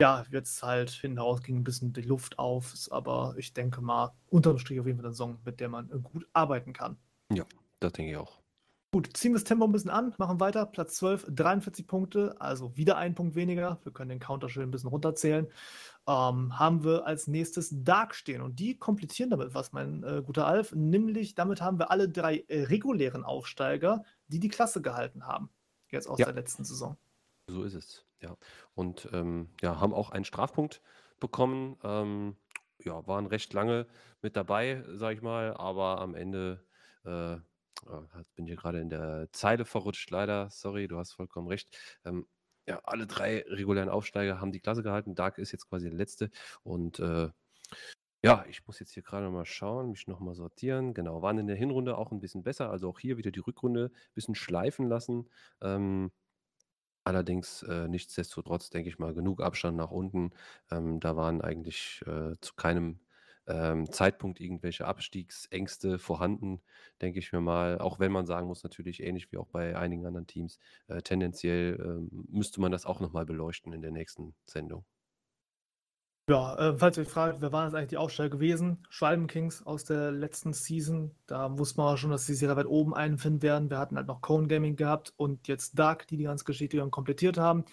Ja, 0.00 0.24
jetzt 0.30 0.62
halt 0.62 0.88
hinten 0.92 1.18
raus 1.18 1.42
ging 1.42 1.56
ein 1.56 1.64
bisschen 1.64 1.92
die 1.92 2.00
Luft 2.00 2.38
auf, 2.38 2.72
ist 2.72 2.90
aber 2.90 3.34
ich 3.36 3.52
denke 3.52 3.82
mal, 3.82 4.14
unterm 4.30 4.58
Strich 4.58 4.80
auf 4.80 4.86
jeden 4.86 4.98
Fall 4.98 5.06
eine 5.06 5.12
Saison, 5.12 5.38
mit 5.44 5.60
der 5.60 5.68
man 5.68 5.88
gut 6.02 6.26
arbeiten 6.32 6.72
kann. 6.72 6.96
das 7.80 7.92
denke 7.92 8.12
ich 8.12 8.16
auch. 8.16 8.45
Gut, 8.92 9.14
ziehen 9.16 9.32
wir 9.32 9.36
das 9.36 9.44
Tempo 9.44 9.64
ein 9.64 9.72
bisschen 9.72 9.90
an, 9.90 10.14
machen 10.16 10.40
weiter. 10.40 10.64
Platz 10.64 10.96
12, 10.96 11.26
43 11.28 11.86
Punkte, 11.86 12.34
also 12.40 12.76
wieder 12.76 12.96
ein 12.96 13.14
Punkt 13.14 13.34
weniger. 13.34 13.78
Wir 13.82 13.92
können 13.92 14.08
den 14.10 14.20
Counter 14.20 14.48
schön 14.48 14.62
ein 14.62 14.70
bisschen 14.70 14.88
runterzählen. 14.88 15.48
Ähm, 16.08 16.58
haben 16.58 16.84
wir 16.84 17.04
als 17.04 17.26
nächstes 17.26 17.70
Dark 17.84 18.14
stehen 18.14 18.40
und 18.40 18.58
die 18.60 18.78
komplettieren 18.78 19.28
damit 19.30 19.54
was, 19.54 19.72
mein 19.72 20.02
äh, 20.04 20.22
guter 20.24 20.46
Alf. 20.46 20.72
Nämlich 20.72 21.34
damit 21.34 21.60
haben 21.60 21.78
wir 21.78 21.90
alle 21.90 22.08
drei 22.08 22.44
äh, 22.48 22.62
regulären 22.64 23.24
Aufsteiger, 23.24 24.04
die 24.28 24.38
die 24.38 24.48
Klasse 24.48 24.80
gehalten 24.80 25.26
haben. 25.26 25.50
Jetzt 25.90 26.08
aus 26.08 26.18
Ja. 26.18 26.26
der 26.26 26.34
letzten 26.34 26.64
Saison. 26.64 26.96
So 27.48 27.64
ist 27.64 27.74
es, 27.74 28.04
ja. 28.22 28.36
Und 28.74 29.08
ähm, 29.12 29.50
ja, 29.60 29.80
haben 29.80 29.92
auch 29.92 30.10
einen 30.10 30.24
Strafpunkt 30.24 30.80
bekommen. 31.20 31.76
Ähm, 31.82 32.36
ja, 32.84 33.06
waren 33.06 33.26
recht 33.26 33.52
lange 33.52 33.86
mit 34.22 34.36
dabei, 34.36 34.84
sag 34.94 35.14
ich 35.14 35.22
mal, 35.22 35.54
aber 35.56 36.00
am 36.00 36.14
Ende 36.14 36.64
äh, 37.04 37.36
bin 38.34 38.46
hier 38.46 38.56
gerade 38.56 38.80
in 38.80 38.88
der 38.90 39.28
Zeile 39.32 39.64
verrutscht, 39.64 40.10
leider. 40.10 40.50
Sorry, 40.50 40.88
du 40.88 40.98
hast 40.98 41.12
vollkommen 41.12 41.48
recht. 41.48 41.76
Ähm, 42.04 42.26
ja, 42.68 42.80
alle 42.84 43.06
drei 43.06 43.44
regulären 43.48 43.88
Aufsteiger 43.88 44.40
haben 44.40 44.52
die 44.52 44.60
Klasse 44.60 44.82
gehalten. 44.82 45.14
Dark 45.14 45.38
ist 45.38 45.52
jetzt 45.52 45.68
quasi 45.68 45.88
der 45.88 45.96
letzte 45.96 46.30
und 46.64 46.98
äh, 47.00 47.30
Ja, 48.24 48.44
ich 48.48 48.66
muss 48.66 48.80
jetzt 48.80 48.92
hier 48.92 49.02
gerade 49.02 49.30
mal 49.30 49.44
schauen, 49.44 49.90
mich 49.90 50.06
noch 50.08 50.20
mal 50.20 50.34
sortieren. 50.34 50.94
Genau, 50.94 51.22
waren 51.22 51.38
in 51.38 51.46
der 51.46 51.56
Hinrunde 51.56 51.96
auch 51.96 52.10
ein 52.12 52.20
bisschen 52.20 52.42
besser, 52.42 52.70
also 52.70 52.88
auch 52.88 52.98
hier 52.98 53.18
wieder 53.18 53.30
die 53.30 53.40
Rückrunde 53.40 53.90
ein 53.94 54.14
bisschen 54.14 54.34
schleifen 54.34 54.88
lassen. 54.88 55.30
Ähm, 55.60 56.10
allerdings, 57.04 57.62
äh, 57.64 57.88
nichtsdestotrotz, 57.88 58.70
denke 58.70 58.88
ich 58.90 58.98
mal, 58.98 59.14
genug 59.14 59.40
Abstand 59.42 59.76
nach 59.76 59.90
unten. 59.90 60.32
Ähm, 60.70 61.00
da 61.00 61.16
waren 61.16 61.40
eigentlich, 61.42 62.02
äh, 62.06 62.34
zu 62.40 62.54
keinem, 62.56 63.00
ähm, 63.46 63.90
Zeitpunkt 63.92 64.40
irgendwelche 64.40 64.86
Abstiegsängste 64.86 65.98
vorhanden, 65.98 66.60
denke 67.00 67.18
ich 67.18 67.32
mir 67.32 67.40
mal. 67.40 67.78
Auch 67.78 67.98
wenn 67.98 68.12
man 68.12 68.26
sagen 68.26 68.46
muss 68.46 68.62
natürlich, 68.62 69.02
ähnlich 69.02 69.30
wie 69.32 69.36
auch 69.36 69.48
bei 69.48 69.76
einigen 69.76 70.06
anderen 70.06 70.26
Teams, 70.26 70.58
äh, 70.88 71.02
tendenziell, 71.02 71.78
ähm, 71.80 72.26
müsste 72.28 72.60
man 72.60 72.72
das 72.72 72.86
auch 72.86 73.00
noch 73.00 73.12
mal 73.12 73.26
beleuchten 73.26 73.72
in 73.72 73.82
der 73.82 73.92
nächsten 73.92 74.34
Sendung. 74.46 74.84
Ja, 76.28 76.56
äh, 76.58 76.76
falls 76.76 76.98
ihr 76.98 77.02
euch 77.02 77.08
fragt, 77.08 77.40
wer 77.40 77.52
waren 77.52 77.66
jetzt 77.66 77.74
eigentlich 77.76 77.90
die 77.90 77.98
Aufsteiger 77.98 78.30
gewesen? 78.30 78.84
Schwalben 78.88 79.28
Kings 79.28 79.64
aus 79.64 79.84
der 79.84 80.10
letzten 80.10 80.52
Season. 80.52 81.14
Da 81.26 81.56
wusste 81.56 81.80
man 81.80 81.96
schon, 81.96 82.10
dass 82.10 82.26
sie 82.26 82.34
sehr 82.34 82.56
weit 82.56 82.66
oben 82.66 82.94
einfinden 82.94 83.42
werden. 83.42 83.70
Wir 83.70 83.78
hatten 83.78 83.96
halt 83.96 84.08
noch 84.08 84.22
Cone 84.22 84.48
Gaming 84.48 84.74
gehabt 84.74 85.12
und 85.16 85.46
jetzt 85.46 85.78
Dark, 85.78 86.08
die 86.08 86.16
die 86.16 86.24
ganze 86.24 86.44
Geschichte 86.44 86.78
dann 86.78 86.90
komplettiert 86.90 87.38
haben 87.38 87.64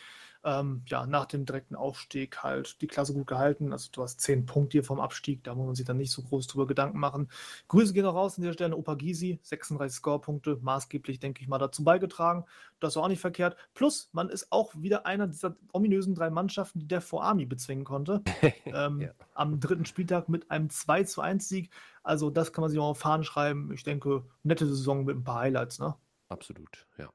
ähm, 0.44 0.82
ja, 0.88 1.06
nach 1.06 1.26
dem 1.26 1.46
direkten 1.46 1.76
Aufstieg 1.76 2.44
halt 2.44 2.82
die 2.82 2.88
Klasse 2.88 3.14
gut 3.14 3.28
gehalten. 3.28 3.72
Also 3.72 3.90
du 3.92 4.02
hast 4.02 4.20
zehn 4.22 4.46
Punkte 4.46 4.74
hier 4.74 4.84
vom 4.84 5.00
Abstieg, 5.00 5.44
da 5.44 5.56
muss 5.56 5.66
man 5.66 5.76
sich 5.76 5.86
dann 5.86 5.98
nicht 5.98 6.12
so 6.12 6.22
groß 6.22 6.48
drüber 6.48 6.68
Gedanken 6.68 7.00
machen. 7.00 7.30
Grüße 7.70 7.94
gehen 7.94 8.06
auch 8.06 8.16
raus 8.16 8.38
an 8.38 8.42
dieser 8.42 8.54
Stelle 8.54 8.76
Opa 8.76 8.96
Gysi, 8.96 9.40
36 9.44 9.98
Scorepunkte, 9.98 10.60
maßgeblich, 10.62 11.20
denke 11.20 11.42
ich 11.42 11.48
mal, 11.48 11.60
dazu 11.60 11.84
beigetragen. 11.84 12.46
Das 12.80 12.96
war 12.96 13.04
auch 13.04 13.08
nicht 13.08 13.22
verkehrt. 13.22 13.56
Plus, 13.74 14.10
man 14.12 14.30
ist 14.30 14.52
auch 14.52 14.74
wieder 14.76 15.06
einer 15.06 15.28
dieser 15.28 15.56
ominösen 15.72 16.16
drei 16.16 16.30
Mannschaften, 16.30 16.80
die 16.80 16.88
der 16.88 17.02
vor 17.02 17.24
Army 17.24 17.46
bezwingen 17.46 17.86
konnte. 17.86 18.22
ähm, 18.66 19.02
ja. 19.02 19.12
Am 19.34 19.60
dritten 19.60 19.86
Spieltag 19.86 20.28
mit 20.28 20.52
einem 20.52 20.70
2 20.70 21.04
zu 21.04 21.22
1 21.22 21.48
Sieg. 21.48 21.72
Also 22.04 22.30
das 22.30 22.52
kann 22.52 22.64
man 22.64 22.70
sich 22.70 22.80
auch 22.80 22.90
auf 22.90 23.00
Fahnen 23.00 23.24
schreiben. 23.24 23.72
Ich 23.74 23.84
denke, 23.84 24.24
nette 24.44 24.68
Saison 24.68 25.06
mit 25.06 25.16
ein 25.16 25.24
paar 25.24 25.40
Highlights, 25.40 25.80
ne? 25.80 25.96
Absolut, 26.28 26.86
ja. 26.98 27.10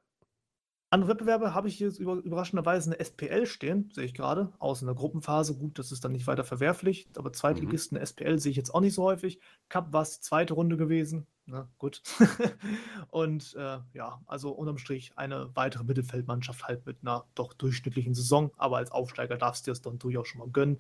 Andere 0.90 1.10
Wettbewerbe 1.10 1.54
habe 1.54 1.68
ich 1.68 1.76
hier 1.76 1.92
über, 1.98 2.14
überraschenderweise 2.14 2.90
eine 2.90 3.04
SPL 3.04 3.44
stehen, 3.44 3.90
sehe 3.92 4.04
ich 4.04 4.14
gerade, 4.14 4.52
aus 4.58 4.80
in 4.80 4.86
der 4.86 4.94
Gruppenphase. 4.94 5.54
Gut, 5.54 5.78
das 5.78 5.92
ist 5.92 6.02
dann 6.02 6.12
nicht 6.12 6.26
weiter 6.26 6.44
verwerflich, 6.44 7.08
aber 7.14 7.32
Zweitligisten 7.32 7.98
mhm. 7.98 8.06
SPL 8.06 8.38
sehe 8.38 8.50
ich 8.50 8.56
jetzt 8.56 8.74
auch 8.74 8.80
nicht 8.80 8.94
so 8.94 9.02
häufig. 9.02 9.38
Cup 9.68 9.92
war 9.92 10.02
es 10.02 10.20
die 10.20 10.22
zweite 10.22 10.54
Runde 10.54 10.78
gewesen. 10.78 11.26
Na, 11.44 11.60
ne, 11.60 11.68
gut. 11.78 12.02
und 13.10 13.54
äh, 13.54 13.78
ja, 13.92 14.20
also 14.26 14.50
unterm 14.50 14.78
Strich 14.78 15.12
eine 15.16 15.50
weitere 15.54 15.84
Mittelfeldmannschaft 15.84 16.66
halt 16.66 16.86
mit 16.86 16.98
einer 17.02 17.24
doch 17.34 17.52
durchschnittlichen 17.54 18.14
Saison, 18.14 18.50
aber 18.56 18.78
als 18.78 18.90
Aufsteiger 18.90 19.36
darfst 19.36 19.66
du 19.66 19.70
das 19.70 19.82
dann 19.82 19.98
durchaus 19.98 20.28
schon 20.28 20.40
mal 20.40 20.50
gönnen. 20.50 20.78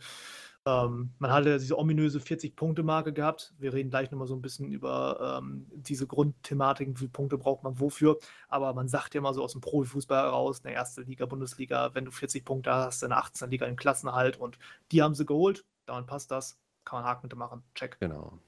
Ähm, 0.66 1.12
man 1.18 1.32
hatte 1.32 1.58
diese 1.58 1.78
ominöse 1.78 2.18
40-Punkte-Marke 2.18 3.12
gehabt. 3.12 3.54
Wir 3.58 3.72
reden 3.72 3.90
gleich 3.90 4.10
nochmal 4.10 4.26
so 4.26 4.34
ein 4.34 4.42
bisschen 4.42 4.70
über 4.70 5.40
ähm, 5.40 5.66
diese 5.72 6.06
Grundthematiken, 6.06 6.94
wie 6.94 6.98
viele 6.98 7.10
Punkte 7.10 7.38
braucht 7.38 7.62
man 7.62 7.80
wofür. 7.80 8.18
Aber 8.48 8.74
man 8.74 8.88
sagt 8.88 9.14
ja 9.14 9.20
mal 9.20 9.34
so 9.34 9.42
aus 9.42 9.52
dem 9.52 9.60
Profifußball 9.60 10.24
heraus, 10.24 10.58
in 10.58 10.64
der 10.64 10.74
ersten 10.74 11.04
Liga, 11.04 11.26
Bundesliga, 11.26 11.94
wenn 11.94 12.04
du 12.04 12.10
40 12.10 12.44
Punkte 12.44 12.72
hast, 12.72 13.02
in 13.02 13.10
der 13.10 13.18
18. 13.18 13.50
Liga 13.50 13.66
im 13.66 13.76
Klassenerhalt 13.76 14.38
und 14.38 14.58
die 14.92 15.02
haben 15.02 15.14
sie 15.14 15.26
geholt, 15.26 15.64
dann 15.86 16.06
passt 16.06 16.30
das, 16.30 16.58
kann 16.84 17.00
man 17.00 17.08
Haken 17.08 17.38
machen, 17.38 17.62
check. 17.74 17.98
Genau. 18.00 18.38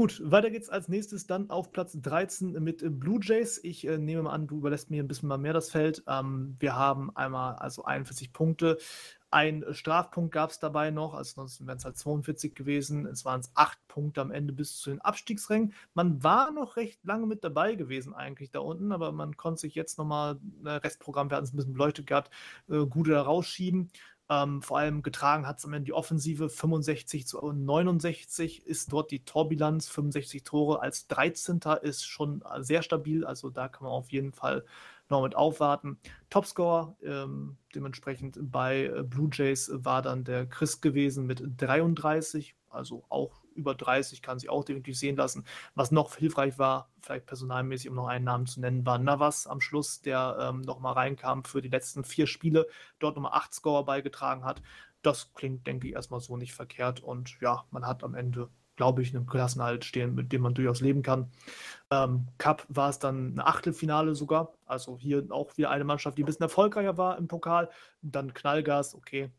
Gut, 0.00 0.22
weiter 0.24 0.50
geht's 0.50 0.68
als 0.68 0.86
nächstes 0.86 1.26
dann 1.26 1.50
auf 1.50 1.72
Platz 1.72 1.98
13 2.00 2.52
mit 2.62 2.84
Blue 3.00 3.18
Jays. 3.20 3.58
Ich 3.64 3.84
äh, 3.84 3.98
nehme 3.98 4.22
mal 4.22 4.30
an, 4.30 4.46
du 4.46 4.58
überlässt 4.58 4.90
mir 4.90 5.02
ein 5.02 5.08
bisschen 5.08 5.28
mal 5.28 5.38
mehr 5.38 5.52
das 5.52 5.72
Feld. 5.72 6.04
Ähm, 6.06 6.54
wir 6.60 6.76
haben 6.76 7.10
einmal 7.16 7.56
also 7.56 7.82
41 7.82 8.32
Punkte. 8.32 8.78
Ein 9.30 9.64
Strafpunkt 9.72 10.32
gab 10.32 10.50
es 10.50 10.58
dabei 10.58 10.90
noch, 10.90 11.12
also 11.12 11.34
sonst 11.34 11.66
wären 11.66 11.76
es 11.76 11.84
halt 11.84 11.98
42 11.98 12.54
gewesen. 12.54 13.04
Es 13.04 13.26
waren 13.26 13.40
es 13.40 13.50
acht 13.54 13.78
Punkte 13.86 14.22
am 14.22 14.30
Ende 14.30 14.54
bis 14.54 14.78
zu 14.78 14.88
den 14.88 15.02
Abstiegsrängen. 15.02 15.74
Man 15.92 16.22
war 16.22 16.50
noch 16.50 16.76
recht 16.76 17.04
lange 17.04 17.26
mit 17.26 17.44
dabei 17.44 17.74
gewesen 17.74 18.14
eigentlich 18.14 18.50
da 18.50 18.60
unten, 18.60 18.90
aber 18.90 19.12
man 19.12 19.36
konnte 19.36 19.60
sich 19.60 19.74
jetzt 19.74 19.98
nochmal, 19.98 20.38
ne, 20.62 20.82
Restprogramm, 20.82 21.30
wir 21.30 21.36
hatten 21.36 21.44
es 21.44 21.52
ein 21.52 21.56
bisschen 21.56 21.74
beleuchtet 21.74 22.06
gehabt, 22.06 22.30
äh, 22.70 22.86
gut 22.86 23.08
da 23.08 23.20
rausschieben. 23.20 23.90
Ähm, 24.30 24.62
vor 24.62 24.78
allem 24.78 25.02
getragen 25.02 25.46
hat 25.46 25.58
es 25.58 25.64
am 25.64 25.72
Ende 25.72 25.86
die 25.86 25.92
Offensive 25.94 26.48
65 26.50 27.26
zu 27.26 27.38
69 27.52 28.66
ist 28.66 28.92
dort 28.92 29.10
die 29.10 29.24
Torbilanz, 29.24 29.88
65 29.88 30.42
Tore 30.42 30.80
als 30.80 31.06
13. 31.06 31.60
ist 31.82 32.04
schon 32.04 32.42
sehr 32.60 32.82
stabil, 32.82 33.24
also 33.24 33.48
da 33.50 33.68
kann 33.68 33.84
man 33.84 33.92
auf 33.92 34.10
jeden 34.10 34.32
Fall 34.32 34.64
noch 35.10 35.22
mit 35.22 35.36
aufwarten. 35.36 35.98
Topscorer 36.30 36.96
ähm, 37.02 37.56
dementsprechend 37.74 38.38
bei 38.40 38.84
äh, 38.84 39.02
Blue 39.02 39.30
Jays 39.32 39.70
war 39.72 40.02
dann 40.02 40.24
der 40.24 40.46
Chris 40.46 40.80
gewesen 40.80 41.26
mit 41.26 41.42
33, 41.56 42.56
also 42.70 43.04
auch 43.08 43.42
über 43.54 43.74
30 43.74 44.22
kann 44.22 44.38
sich 44.38 44.48
auch 44.48 44.64
definitiv 44.64 44.96
sehen 44.96 45.16
lassen. 45.16 45.44
Was 45.74 45.90
noch 45.90 46.14
hilfreich 46.14 46.58
war, 46.58 46.90
vielleicht 47.02 47.26
personalmäßig, 47.26 47.90
um 47.90 47.96
noch 47.96 48.06
einen 48.06 48.24
Namen 48.24 48.46
zu 48.46 48.60
nennen, 48.60 48.86
war 48.86 48.98
Navas 48.98 49.46
am 49.46 49.60
Schluss, 49.60 50.00
der 50.00 50.36
ähm, 50.40 50.60
nochmal 50.60 50.94
reinkam 50.94 51.44
für 51.44 51.60
die 51.60 51.68
letzten 51.68 52.04
vier 52.04 52.26
Spiele, 52.26 52.66
dort 53.00 53.16
nochmal 53.16 53.32
acht 53.34 53.52
Scorer 53.52 53.84
beigetragen 53.84 54.44
hat. 54.44 54.62
Das 55.02 55.34
klingt, 55.34 55.66
denke 55.66 55.88
ich, 55.88 55.94
erstmal 55.94 56.20
so 56.20 56.36
nicht 56.36 56.54
verkehrt 56.54 57.00
und 57.00 57.38
ja, 57.40 57.64
man 57.70 57.86
hat 57.86 58.04
am 58.04 58.14
Ende 58.14 58.48
glaube 58.78 59.02
ich, 59.02 59.14
einem 59.14 59.26
Klassenhalt 59.26 59.84
stehen, 59.84 60.14
mit 60.14 60.32
dem 60.32 60.40
man 60.40 60.54
durchaus 60.54 60.80
leben 60.80 61.02
kann. 61.02 61.32
Ähm, 61.90 62.28
Cup 62.38 62.64
war 62.68 62.88
es 62.90 63.00
dann 63.00 63.34
ein 63.34 63.40
Achtelfinale 63.40 64.14
sogar. 64.14 64.54
Also 64.66 64.96
hier 64.96 65.26
auch 65.30 65.56
wieder 65.56 65.70
eine 65.70 65.82
Mannschaft, 65.82 66.16
die 66.16 66.22
ein 66.22 66.26
bisschen 66.26 66.44
erfolgreicher 66.44 66.96
war 66.96 67.18
im 67.18 67.26
Pokal. 67.26 67.70
Dann 68.02 68.32
Knallgas, 68.32 68.94
okay, 68.94 69.32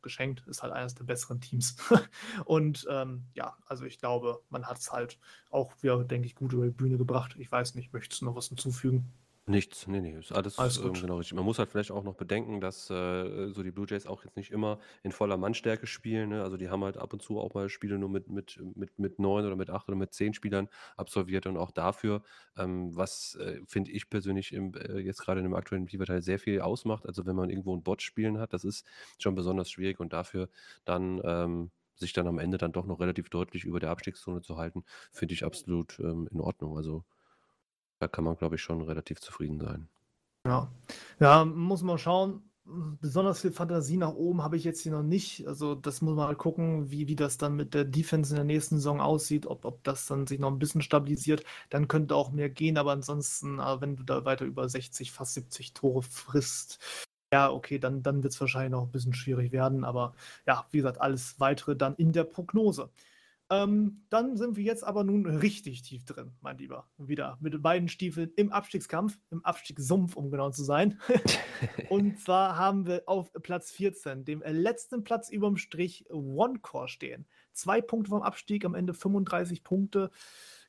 geschenkt, 0.00 0.44
ist 0.46 0.62
halt 0.62 0.72
eines 0.72 0.94
der 0.94 1.04
besseren 1.04 1.42
Teams. 1.42 1.76
und 2.46 2.86
ähm, 2.90 3.26
ja, 3.34 3.54
also 3.66 3.84
ich 3.84 3.98
glaube, 3.98 4.40
man 4.48 4.66
hat 4.66 4.78
es 4.78 4.90
halt 4.90 5.18
auch 5.50 5.74
wieder, 5.82 6.02
denke 6.02 6.26
ich, 6.26 6.34
gut 6.34 6.54
über 6.54 6.64
die 6.64 6.70
Bühne 6.70 6.96
gebracht. 6.96 7.36
Ich 7.38 7.52
weiß 7.52 7.74
nicht, 7.74 7.92
möchtest 7.92 8.22
du 8.22 8.24
noch 8.24 8.34
was 8.34 8.48
hinzufügen? 8.48 9.12
Nichts, 9.48 9.86
ne, 9.86 10.00
ne, 10.02 10.18
ist 10.18 10.32
alles, 10.32 10.58
Alles 10.58 10.80
ähm, 10.80 11.00
genau 11.02 11.18
richtig. 11.18 11.34
Man 11.36 11.44
muss 11.44 11.58
halt 11.60 11.68
vielleicht 11.70 11.92
auch 11.92 12.02
noch 12.02 12.14
bedenken, 12.14 12.60
dass, 12.60 12.90
äh, 12.90 13.48
so 13.52 13.62
die 13.62 13.70
Blue 13.70 13.86
Jays 13.88 14.06
auch 14.06 14.24
jetzt 14.24 14.36
nicht 14.36 14.50
immer 14.50 14.80
in 15.04 15.12
voller 15.12 15.36
Mannstärke 15.36 15.86
spielen, 15.86 16.30
ne? 16.30 16.42
Also, 16.42 16.56
die 16.56 16.68
haben 16.68 16.82
halt 16.82 16.96
ab 16.96 17.12
und 17.12 17.20
zu 17.22 17.38
auch 17.38 17.54
mal 17.54 17.68
Spiele 17.68 17.96
nur 17.98 18.08
mit 18.08 18.28
mit 18.28 18.58
mit 18.74 18.98
mit 18.98 19.18
9 19.20 19.44
oder 19.44 19.54
mit 19.54 19.70
8 19.70 19.86
oder 19.88 19.96
mit 19.96 20.12
10 20.14 20.32
Spielern 20.34 20.68
absolviert 20.96 21.46
und 21.46 21.58
auch 21.58 21.70
dafür, 21.70 22.22
ähm, 22.56 22.96
was, 22.96 23.36
äh, 23.36 23.60
finde 23.66 23.92
ich 23.92 24.08
persönlich 24.10 24.52
im 24.52 24.74
äh, 24.74 24.98
jetzt 24.98 25.20
gerade 25.20 25.38
in 25.40 25.44
dem 25.44 25.54
aktuellen 25.54 25.86
Ligateil 25.86 26.22
sehr 26.22 26.38
viel 26.40 26.60
ausmacht. 26.60 27.06
Also, 27.06 27.24
wenn 27.26 27.36
man 27.36 27.50
irgendwo 27.50 27.74
'n 27.74 27.82
Bot 27.84 28.02
spielen 28.02 28.38
hat, 28.38 28.52
das 28.52 28.64
ist 28.64 28.84
schon 29.18 29.34
besonders 29.36 29.70
schwierig 29.70 30.00
und 30.00 30.12
dafür 30.12 30.48
dann, 30.84 31.20
ähm, 31.24 31.70
sich 31.94 32.12
dann 32.12 32.26
am 32.26 32.38
Ende 32.38 32.58
dann 32.58 32.72
doch 32.72 32.84
noch 32.86 32.98
relativ 33.00 33.30
deutlich 33.30 33.64
über 33.64 33.78
der 33.80 33.90
Abstiegszone 33.90 34.40
zu 34.42 34.56
halten, 34.56 34.84
finde 35.12 35.34
ich 35.34 35.44
absolut, 35.44 35.98
ähm, 36.00 36.28
in 36.32 36.40
Ordnung. 36.40 36.76
Also 36.76 37.04
da 37.98 38.08
kann 38.08 38.24
man, 38.24 38.36
glaube 38.36 38.56
ich, 38.56 38.62
schon 38.62 38.82
relativ 38.82 39.20
zufrieden 39.20 39.60
sein. 39.60 39.88
Ja. 40.46 40.70
Ja, 41.20 41.44
muss 41.44 41.82
man 41.82 41.98
schauen. 41.98 42.42
Besonders 43.00 43.40
viel 43.40 43.52
Fantasie 43.52 43.96
nach 43.96 44.14
oben 44.14 44.42
habe 44.42 44.56
ich 44.56 44.64
jetzt 44.64 44.80
hier 44.80 44.90
noch 44.92 45.02
nicht. 45.04 45.46
Also, 45.46 45.76
das 45.76 46.02
muss 46.02 46.16
man 46.16 46.26
halt 46.26 46.38
gucken, 46.38 46.90
wie, 46.90 47.06
wie 47.06 47.14
das 47.14 47.38
dann 47.38 47.54
mit 47.54 47.74
der 47.74 47.84
Defense 47.84 48.32
in 48.32 48.36
der 48.36 48.44
nächsten 48.44 48.76
Saison 48.76 49.00
aussieht, 49.00 49.46
ob, 49.46 49.64
ob 49.64 49.84
das 49.84 50.06
dann 50.06 50.26
sich 50.26 50.40
noch 50.40 50.50
ein 50.50 50.58
bisschen 50.58 50.82
stabilisiert. 50.82 51.44
Dann 51.70 51.86
könnte 51.88 52.16
auch 52.16 52.32
mehr 52.32 52.50
gehen, 52.50 52.76
aber 52.76 52.92
ansonsten, 52.92 53.60
äh, 53.60 53.80
wenn 53.80 53.96
du 53.96 54.02
da 54.02 54.24
weiter 54.24 54.44
über 54.44 54.68
60, 54.68 55.12
fast 55.12 55.34
70 55.34 55.74
Tore 55.74 56.02
frisst, 56.02 56.80
ja, 57.32 57.50
okay, 57.52 57.78
dann, 57.78 58.02
dann 58.02 58.22
wird 58.22 58.32
es 58.32 58.40
wahrscheinlich 58.40 58.72
noch 58.72 58.82
ein 58.84 58.92
bisschen 58.92 59.14
schwierig 59.14 59.52
werden. 59.52 59.84
Aber 59.84 60.14
ja, 60.46 60.66
wie 60.70 60.78
gesagt, 60.78 61.00
alles 61.00 61.38
weitere 61.40 61.76
dann 61.76 61.94
in 61.96 62.12
der 62.12 62.24
Prognose. 62.24 62.90
Ähm, 63.48 64.04
dann 64.10 64.36
sind 64.36 64.56
wir 64.56 64.64
jetzt 64.64 64.82
aber 64.82 65.04
nun 65.04 65.24
richtig 65.24 65.82
tief 65.82 66.04
drin, 66.04 66.32
mein 66.40 66.58
Lieber. 66.58 66.88
Wieder 66.98 67.38
mit 67.40 67.62
beiden 67.62 67.88
Stiefeln 67.88 68.32
im 68.36 68.50
Abstiegskampf, 68.50 69.18
im 69.30 69.44
Abstiegssumpf, 69.44 70.16
um 70.16 70.30
genau 70.30 70.50
zu 70.50 70.64
sein. 70.64 71.00
und 71.88 72.18
zwar 72.18 72.56
haben 72.56 72.86
wir 72.86 73.04
auf 73.06 73.32
Platz 73.42 73.70
14, 73.70 74.24
dem 74.24 74.42
letzten 74.44 75.04
Platz 75.04 75.30
überm 75.30 75.56
Strich, 75.56 76.06
OneCore 76.10 76.88
stehen. 76.88 77.26
Zwei 77.52 77.80
Punkte 77.80 78.10
vom 78.10 78.22
Abstieg, 78.22 78.64
am 78.64 78.74
Ende 78.74 78.94
35 78.94 79.62
Punkte. 79.62 80.10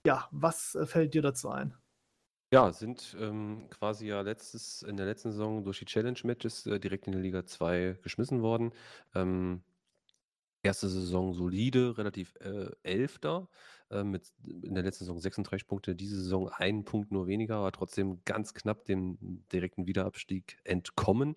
Ja, 0.05 0.27
was 0.31 0.75
äh, 0.75 0.85
fällt 0.85 1.15
dir 1.15 1.23
dazu 1.23 1.49
ein? 1.49 1.73
Ja, 2.53 2.71
sind 2.71 3.17
ähm, 3.19 3.67
quasi 3.71 4.07
ja 4.07 4.21
letztes, 4.21 4.83
in 4.83 4.95
der 4.95 5.05
letzten 5.05 5.31
Saison 5.31 5.65
durch 5.65 5.79
die 5.79 5.85
Challenge-Matches 5.85 6.67
äh, 6.67 6.79
direkt 6.79 7.07
in 7.07 7.13
die 7.13 7.19
Liga 7.19 7.45
2 7.45 7.99
geschmissen 8.03 8.41
worden. 8.41 8.71
Ähm, 9.15 9.63
Erste 10.67 10.89
Saison 10.89 11.33
solide, 11.33 11.97
relativ, 11.97 12.35
äh, 12.41 12.69
Elfter, 12.83 13.47
äh, 13.89 14.03
mit 14.03 14.33
in 14.43 14.73
der 14.75 14.83
letzten 14.83 15.05
Saison 15.05 15.17
36 15.17 15.65
Punkte, 15.65 15.95
diese 15.95 16.17
Saison 16.17 16.49
einen 16.49 16.83
Punkt 16.83 17.09
nur 17.11 17.25
weniger, 17.27 17.55
aber 17.55 17.71
trotzdem 17.71 18.21
ganz 18.25 18.53
knapp 18.53 18.83
dem 18.83 19.17
direkten 19.53 19.87
Wiederabstieg 19.87 20.57
entkommen, 20.65 21.35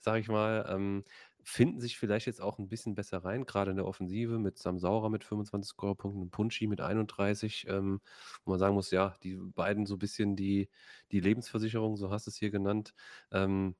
sage 0.00 0.18
ich 0.20 0.28
mal. 0.28 0.66
Ähm, 0.68 1.04
finden 1.44 1.80
sich 1.80 1.96
vielleicht 1.96 2.26
jetzt 2.26 2.40
auch 2.40 2.58
ein 2.58 2.68
bisschen 2.68 2.94
besser 2.96 3.18
rein, 3.24 3.44
gerade 3.46 3.70
in 3.70 3.76
der 3.76 3.86
Offensive 3.86 4.38
mit 4.40 4.58
Sam 4.58 4.78
Saurer 4.80 5.10
mit 5.10 5.22
25 5.24 5.70
Scorerpunkten 5.70 6.22
und 6.22 6.30
Punchy 6.32 6.66
mit 6.66 6.80
31, 6.80 7.66
ähm, 7.68 8.00
wo 8.44 8.50
man 8.52 8.58
sagen 8.60 8.74
muss, 8.74 8.90
ja, 8.90 9.14
die 9.22 9.36
beiden 9.36 9.86
so 9.86 9.94
ein 9.94 9.98
bisschen 10.00 10.34
die 10.36 10.68
die 11.12 11.20
Lebensversicherung, 11.20 11.96
so 11.96 12.10
hast 12.10 12.26
du 12.26 12.30
es 12.30 12.36
hier 12.36 12.50
genannt. 12.50 12.94
Ähm 13.30 13.76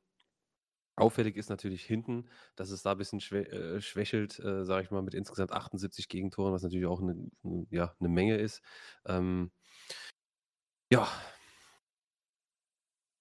Auffällig 1.03 1.37
ist 1.37 1.51
natürlich 1.51 1.85
hinten, 1.85 2.27
dass 2.57 2.71
es 2.71 2.83
da 2.83 2.93
ein 2.93 2.99
bisschen 2.99 3.21
schwä 3.21 3.43
äh, 3.43 3.81
schwächelt, 3.81 4.39
äh, 4.41 4.65
sage 4.65 4.85
ich 4.85 4.91
mal, 4.91 5.03
mit 5.03 5.15
insgesamt 5.15 5.53
78 5.53 6.09
Gegentoren, 6.09 6.53
was 6.55 6.63
natürlich 6.63 6.87
auch 6.87 7.01
eine 7.03 7.17
ja, 7.71 7.95
'ne 8.01 8.09
Menge 8.09 8.37
ist. 8.39 8.63
Ähm 9.07 9.51
ja. 10.91 11.09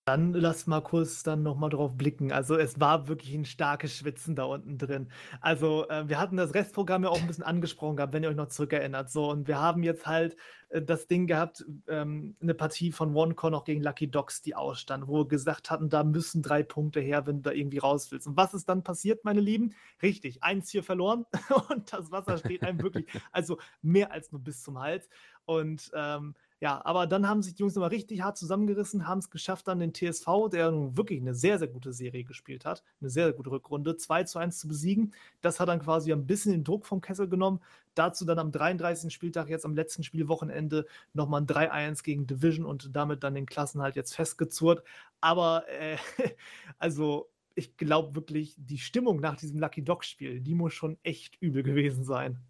Dann 0.07 0.33
lass 0.33 0.65
mal 0.65 0.81
kurz 0.81 1.21
dann 1.21 1.43
noch 1.43 1.55
mal 1.57 1.69
drauf 1.69 1.95
blicken. 1.95 2.31
Also, 2.31 2.55
es 2.57 2.79
war 2.79 3.07
wirklich 3.07 3.35
'n 3.35 3.45
starkes 3.45 3.95
Schwitzen 3.95 4.35
da 4.35 4.45
unten 4.45 4.79
drin. 4.79 5.11
Also, 5.41 5.87
äh, 5.89 6.09
wir 6.09 6.19
hatten 6.19 6.37
das 6.37 6.55
Restprogramm 6.55 7.03
ja 7.03 7.09
auch 7.09 7.21
'n 7.21 7.27
bisschen 7.27 7.43
angesprochen 7.43 7.97
gehabt, 7.97 8.11
wenn 8.13 8.23
ihr 8.23 8.29
euch 8.29 8.35
noch 8.35 8.47
zurückerinnert. 8.47 9.11
So, 9.11 9.29
und 9.29 9.47
wir 9.47 9.59
haben 9.59 9.83
jetzt 9.83 10.07
halt, 10.07 10.37
äh, 10.69 10.81
das 10.81 11.05
Ding 11.05 11.27
gehabt, 11.27 11.63
ähm, 11.87 12.35
'ne 12.39 12.55
Partie 12.55 12.91
von 12.91 13.15
OneCon 13.15 13.53
auch 13.53 13.63
gegen 13.63 13.83
Lucky 13.83 14.09
Dogs, 14.09 14.41
die 14.41 14.55
ausstand, 14.55 15.07
wo 15.07 15.19
wir 15.19 15.27
gesagt 15.27 15.69
hatten, 15.69 15.87
da 15.89 16.03
müssen 16.03 16.41
3 16.41 16.63
Punkte 16.63 16.99
her, 16.99 17.27
wenn 17.27 17.37
du 17.37 17.41
da 17.43 17.51
irgendwie 17.51 17.77
raus 17.77 18.11
willst. 18.11 18.25
Und 18.25 18.35
was 18.37 18.55
ist 18.55 18.67
dann 18.69 18.83
passiert, 18.83 19.23
meine 19.23 19.39
Lieben? 19.41 19.75
Richtig, 20.01 20.41
1-4 20.41 20.81
verloren 20.81 21.25
und 21.69 21.93
das 21.93 22.09
Wasser 22.11 22.37
steht 22.39 22.63
einem 22.63 22.81
wirklich 22.81 23.05
also, 23.31 23.59
mehr 23.83 24.11
als 24.11 24.31
nur 24.31 24.41
bis 24.41 24.63
zum 24.63 24.79
Hals. 24.79 25.09
Und, 25.45 25.91
ähm, 25.93 26.33
ja, 26.61 26.79
aber 26.85 27.07
dann 27.07 27.27
haben 27.27 27.41
sich 27.43 27.55
die 27.55 27.61
Jungs 27.61 27.75
noch 27.75 27.81
mal 27.81 27.87
richtig 27.87 28.21
hart 28.23 28.37
zusammengerissen, 28.37 29.07
haben's 29.07 29.29
geschafft, 29.31 29.67
dann 29.67 29.79
den 29.79 29.93
TSV, 29.93 30.47
der 30.51 30.71
nun 30.71 30.95
wirklich 30.97 31.21
'ne 31.21 31.35
sehr, 31.35 31.59
sehr 31.59 31.67
gute 31.67 31.91
Serie 31.93 32.23
gespielt 32.23 32.65
hat, 32.65 32.83
'ne 33.01 33.09
sehr, 33.09 33.25
sehr 33.25 33.33
gute 33.33 33.51
Rückrunde, 33.51 33.97
2:1 33.97 34.59
zu 34.59 34.67
besiegen. 34.69 35.13
Das 35.41 35.59
hat 35.59 35.69
dann 35.69 35.79
quasi 35.81 36.13
ein 36.13 36.27
bisschen 36.27 36.51
den 36.53 36.63
Druck 36.63 36.85
vom 36.85 37.01
Kessel 37.01 37.27
genommen. 37.27 37.61
Dazu 37.95 38.25
dann 38.25 38.39
am 38.39 38.51
33. 38.53 39.11
Spieltag, 39.11 39.49
jetzt 39.49 39.65
am 39.65 39.75
letzten 39.75 40.03
Spielwochenende, 40.03 40.85
noch 41.13 41.27
mal 41.27 41.39
'n 41.41 41.47
3:1 41.47 42.03
gegen 42.03 42.27
Division 42.27 42.65
und 42.65 42.95
damit 42.95 43.23
dann 43.23 43.35
den 43.35 43.47
Klassenhalt 43.47 43.95
jetzt 43.97 44.15
festgezurrt. 44.15 44.83
Aber, 45.21 45.65
äh, 45.69 45.97
also, 46.79 47.29
ich 47.55 47.75
glaube 47.77 48.15
wirklich, 48.15 48.55
die 48.57 48.77
Stimmung 48.77 49.19
nach 49.19 49.35
diesem 49.35 49.59
Lucky 49.59 49.83
Dog 49.83 50.03
Spiel, 50.05 50.39
die 50.41 50.55
muss 50.55 50.73
schon 50.73 50.97
echt 51.03 51.37
übel 51.41 51.63
gewesen 51.63 52.03
sein. 52.05 52.41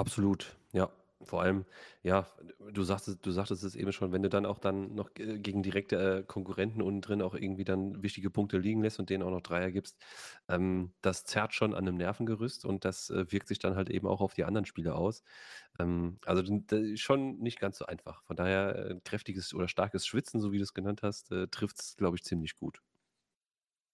Absolut, 0.00 0.56
ja. 0.72 0.90
Vor 1.26 1.42
allem, 1.42 1.66
ja, 2.02 2.26
du 2.72 2.82
sagtest 2.84 3.18
du 3.26 3.30
sagtest 3.32 3.64
es 3.64 3.74
eben 3.74 3.92
schon, 3.92 4.12
wenn 4.12 4.22
du 4.22 4.28
dann 4.28 4.46
auch 4.46 4.58
dann 4.60 4.94
noch 4.94 5.12
g 5.12 5.38
gegen 5.38 5.62
direkte, 5.62 6.20
äh, 6.20 6.22
Konkurrenten 6.24 6.80
unten 6.82 7.00
drin 7.02 7.20
auch 7.22 7.34
irgendwie 7.34 7.64
dann 7.64 8.02
wichtige 8.02 8.30
Punkte 8.30 8.58
liegen 8.58 8.80
lässt 8.82 9.00
und 9.00 9.10
denen 9.10 9.22
auch 9.24 9.30
noch 9.30 9.40
Dreier 9.42 9.72
gibst, 9.72 9.98
ähm, 10.48 10.94
das 11.02 11.24
zerrt 11.24 11.52
schon 11.54 11.74
an 11.74 11.84
'nem 11.84 11.96
Nervengerüst 11.96 12.64
und 12.64 12.84
das, 12.84 13.10
äh, 13.10 13.30
wirkt 13.32 13.48
sich 13.48 13.58
dann 13.58 13.74
halt 13.76 13.90
eben 13.90 14.06
auch 14.06 14.20
auf 14.20 14.34
die 14.34 14.44
anderen 14.44 14.66
Spiele 14.66 14.94
aus. 14.94 15.24
Ähm, 15.80 16.18
also, 16.26 16.42
schon 16.96 17.38
nicht 17.40 17.58
ganz 17.60 17.78
so 17.78 17.86
einfach. 17.86 18.22
Von 18.24 18.36
daher, 18.36 18.90
äh, 18.92 19.00
kräftiges 19.04 19.54
oder 19.54 19.68
starkes 19.68 20.06
Schwitzen, 20.06 20.40
so 20.40 20.52
wie 20.52 20.58
du's 20.58 20.74
genannt 20.74 21.02
hast, 21.02 21.32
äh, 21.32 21.48
trifft's, 21.48 21.96
glaube 21.96 22.16
ich, 22.16 22.24
ziemlich 22.24 22.56
gut. 22.56 22.80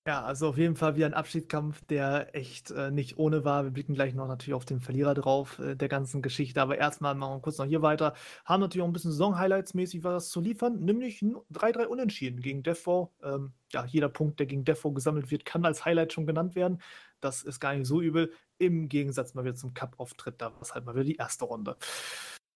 Ja, 0.06 0.24
also 0.24 0.48
auf 0.48 0.58
jeden 0.58 0.74
Fall 0.74 0.96
wieder 0.96 1.06
'n 1.06 1.14
Abstiegskampf, 1.14 1.84
der 1.84 2.34
echt, 2.34 2.72
äh, 2.72 2.90
nicht 2.90 3.18
ohne 3.18 3.44
war. 3.44 3.62
Wir 3.62 3.70
blicken 3.70 3.94
gleich 3.94 4.14
noch 4.14 4.26
natürlich 4.26 4.54
auf 4.54 4.64
den 4.64 4.80
Verlierer 4.80 5.14
drauf, 5.14 5.60
äh, 5.60 5.76
der 5.76 5.86
ganzen 5.88 6.22
Geschichte. 6.22 6.60
Aber 6.60 6.76
erst 6.76 7.00
mal 7.00 7.14
machen 7.14 7.34
wir 7.36 7.40
kurz 7.40 7.58
noch 7.58 7.66
hier 7.66 7.82
weiter. 7.82 8.14
Haben 8.44 8.62
natürlich 8.62 8.82
auch 8.82 8.88
'n 8.88 8.92
bisschen 8.92 9.12
Saison-Highlights-mäßig 9.12 10.02
was 10.02 10.30
zu 10.30 10.40
liefern, 10.40 10.80
nämlich 10.80 11.22
'n 11.22 11.36
3:3 11.50 11.86
Unentschieden 11.86 12.40
gegen 12.40 12.64
Defo. 12.64 13.12
Ähm, 13.22 13.52
ja, 13.72 13.84
jeder 13.84 14.08
Punkt, 14.08 14.40
der 14.40 14.46
gegen 14.46 14.64
Defo 14.64 14.90
gesammelt 14.90 15.30
wird, 15.30 15.44
kann 15.44 15.64
als 15.64 15.84
Highlight 15.84 16.12
schon 16.12 16.26
genannt 16.26 16.56
werden. 16.56 16.82
Das 17.20 17.44
ist 17.44 17.60
gar 17.60 17.72
nicht 17.74 17.86
so 17.86 18.00
übel. 18.00 18.32
Im 18.58 18.88
Gegensatz 18.88 19.34
mal 19.34 19.44
wieder 19.44 19.54
zum 19.54 19.72
Cup-Auftritt, 19.72 20.40
da 20.42 20.52
war's 20.56 20.74
halt 20.74 20.84
mal 20.84 20.94
wieder 20.96 21.04
die 21.04 21.16
1. 21.18 21.44
Runde. 21.44 21.76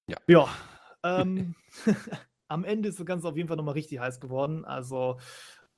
Ja. 0.09 0.19
Ja, 0.29 0.49
ähm, 1.05 1.55
am 2.49 2.65
Ende 2.65 2.89
ist 2.89 2.99
das 2.99 3.07
Ganze 3.07 3.29
auf 3.29 3.37
jeden 3.37 3.49
Fall 3.49 3.57
noch 3.57 3.65
mal 3.65 3.73
richtig 3.73 4.01
heiß 4.01 4.21
geworden. 4.21 4.65
Also, 4.65 5.19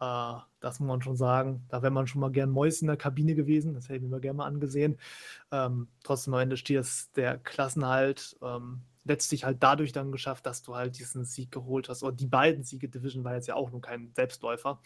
äh, 0.00 0.34
das 0.60 0.80
muss 0.80 0.88
man 0.88 1.02
schon 1.02 1.16
sagen. 1.16 1.64
Da 1.68 1.82
wäre 1.82 1.92
man 1.92 2.06
schon 2.06 2.20
mal 2.20 2.30
gern 2.30 2.50
Mäuschen 2.50 2.82
in 2.82 2.88
der 2.88 2.96
Kabine 2.96 3.34
gewesen. 3.34 3.74
Das 3.74 3.84
hätte 3.84 3.96
ich 3.96 4.02
mir 4.02 4.08
mal 4.08 4.20
gern 4.20 4.36
mal 4.36 4.46
angesehen. 4.46 4.98
Ähm, 5.50 5.88
trotzdem 6.02 6.34
am 6.34 6.40
Ende 6.40 6.56
steht 6.56 6.78
es 6.78 7.10
der 7.12 7.38
Klassenhalt, 7.38 8.36
ähm, 8.42 8.82
letztlich 9.04 9.44
halt 9.44 9.62
dadurch 9.62 9.92
dann 9.92 10.12
geschafft, 10.12 10.46
dass 10.46 10.62
du 10.62 10.74
halt 10.76 10.98
diesen 10.98 11.24
Sieg 11.24 11.50
geholt 11.50 11.88
hast 11.88 12.02
oder 12.02 12.14
die 12.14 12.26
beiden 12.26 12.62
Siege. 12.62 12.88
Division 12.88 13.24
war 13.24 13.34
jetzt 13.34 13.48
ja 13.48 13.54
auch 13.54 13.70
nun 13.70 13.80
kein 13.80 14.12
Selbstläufer, 14.14 14.80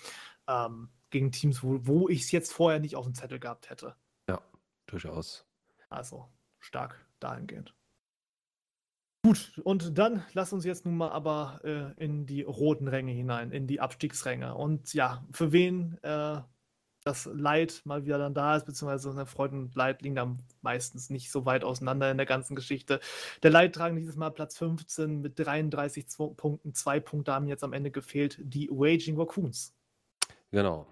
ähm, 0.49 0.89
gegen 1.11 1.33
Teams, 1.33 1.63
wo 1.63 1.81
wo 1.83 2.09
ich's 2.09 2.31
jetzt 2.31 2.53
vorher 2.53 2.81
nicht 2.81 2.97
aufm 2.97 3.15
Zettel 3.15 3.39
gehabt 3.39 3.71
hätte. 3.71 3.97
Ja, 4.29 4.41
durchaus. 4.87 5.45
Also, 5.91 6.29
stark 6.59 7.05
dahingehend. 7.21 7.75
Gut, 9.33 9.61
und 9.65 9.97
dann 9.97 10.23
lass 10.35 10.53
uns 10.53 10.67
jetzt 10.67 10.85
nun 10.85 10.95
mal 10.95 11.11
aber, 11.11 11.61
äh, 11.65 12.05
in 12.05 12.27
die 12.27 12.43
roten 12.43 12.87
Ränge 12.87 13.13
hinein, 13.13 13.51
in 13.51 13.67
die 13.67 13.81
Abstiegsränge. 13.81 14.55
Und 14.55 14.93
ja, 14.93 15.25
für 15.33 15.53
wen, 15.53 15.97
äh, 16.03 16.43
das 17.03 17.25
Leid 17.33 17.81
mal 17.85 18.05
wieder 18.05 18.19
dann 18.19 18.35
da 18.35 18.57
ist, 18.57 18.67
beziehungsweise, 18.67 19.15
ne, 19.15 19.25
Freud 19.25 19.55
und 19.57 19.75
Leid 19.75 20.03
liegen 20.03 20.17
da 20.17 20.37
meistens 20.61 21.09
nicht 21.09 21.33
so 21.33 21.47
weit 21.47 21.65
auseinander 21.65 22.11
in 22.11 22.19
der 22.19 22.27
ganzen 22.27 22.55
Geschichte. 22.55 23.01
Der 23.43 23.51
Leidtragende 23.51 24.03
dieses 24.03 24.17
Mal 24.17 24.29
Platz 24.31 24.59
15 24.59 25.23
mit 25.23 25.39
33 25.39 26.09
zwo 26.09 26.29
Punkten. 26.35 26.75
2 26.75 27.01
Punkte 27.01 27.33
haben 27.33 27.49
jetzt 27.49 27.65
am 27.65 27.73
Ende 27.73 27.91
gefehlt, 27.91 28.37
die 28.39 28.69
Raging 28.71 29.19
Raccoons. 29.19 29.75
Genau. 30.51 30.87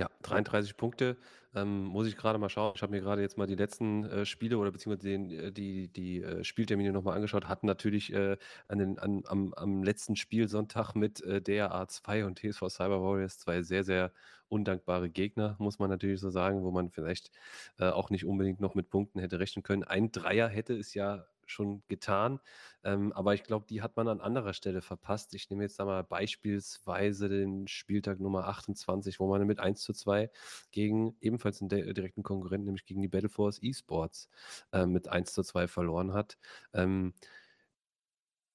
Ja, 0.00 0.10
33 0.22 0.76
Punkte. 0.76 1.18
Ähm, 1.54 1.84
muss 1.84 2.08
ich 2.08 2.16
grade 2.16 2.36
mal 2.38 2.48
schauen. 2.48 2.72
Ich 2.74 2.82
habe 2.82 2.90
mir 2.90 3.00
grade 3.00 3.22
jetzt 3.22 3.38
mal 3.38 3.46
die 3.46 3.54
letzten, 3.54 4.02
äh, 4.04 4.26
Spiele 4.26 4.58
oder 4.58 4.72
beziehungsweise 4.72 5.08
den 5.08 5.30
äh, 5.30 5.52
die 5.52 5.86
die, 5.86 6.20
äh, 6.20 6.42
Spieltermine 6.42 6.90
noch 6.92 7.04
mal 7.04 7.14
angeschaut, 7.14 7.46
hatten 7.46 7.66
natürlich, 7.68 8.12
äh, 8.12 8.36
an 8.66 8.78
den 8.78 8.98
an 8.98 9.22
am 9.26 9.54
am 9.54 9.84
letzten 9.84 10.16
Spielsonntag 10.16 10.94
mit, 10.96 11.22
äh, 11.22 11.40
DRA 11.40 11.86
2 11.86 12.24
und 12.24 12.40
TSV 12.40 12.68
Cyber 12.70 13.02
Warriors 13.02 13.38
2 13.38 13.62
sehr, 13.62 13.84
sehr 13.84 14.12
undankbare 14.48 15.10
Gegner, 15.10 15.54
muss 15.60 15.78
man 15.78 15.90
natürlich 15.90 16.20
so 16.20 16.28
sagen, 16.30 16.64
wo 16.64 16.72
man 16.72 16.90
vielleicht, 16.90 17.30
äh, 17.78 17.88
auch 17.88 18.10
nicht 18.10 18.24
unbedingt 18.24 18.58
noch 18.60 18.74
mit 18.74 18.90
Punkten 18.90 19.20
hätte 19.20 19.38
rechnen 19.38 19.62
können. 19.62 19.84
Ein 19.84 20.10
Dreier 20.10 20.48
hätte 20.48 20.74
es 20.76 20.92
ja 20.94 21.26
schon 21.50 21.82
getan, 21.88 22.40
ähm, 22.84 23.12
aber 23.12 23.34
ich 23.34 23.44
glaube, 23.44 23.66
die 23.68 23.82
hat 23.82 23.96
man 23.96 24.08
an 24.08 24.20
anderer 24.20 24.54
Stelle 24.54 24.82
verpasst. 24.82 25.34
Ich 25.34 25.50
nehme 25.50 25.62
jetzt 25.64 25.78
da 25.80 25.84
mal 25.84 26.04
beispielsweise 26.04 27.28
den 27.28 27.66
Spieltag 27.68 28.20
Nummer 28.20 28.46
28, 28.48 29.20
wo 29.20 29.28
man 29.28 29.46
mit 29.46 29.60
1:2 29.60 30.30
gegen 30.72 31.16
ebenfalls 31.20 31.60
'n 31.62 31.68
di 31.68 31.92
direkten 31.94 32.22
Konkurrenten, 32.22 32.66
nämlich 32.66 32.86
gegen 32.86 33.02
die 33.02 33.08
Battle 33.08 33.28
Force 33.28 33.58
E-Sports, 33.62 34.28
äh, 34.72 34.86
mit 34.86 35.08
1:2 35.08 35.68
verloren 35.68 36.12
hat. 36.14 36.38
Ähm 36.74 37.14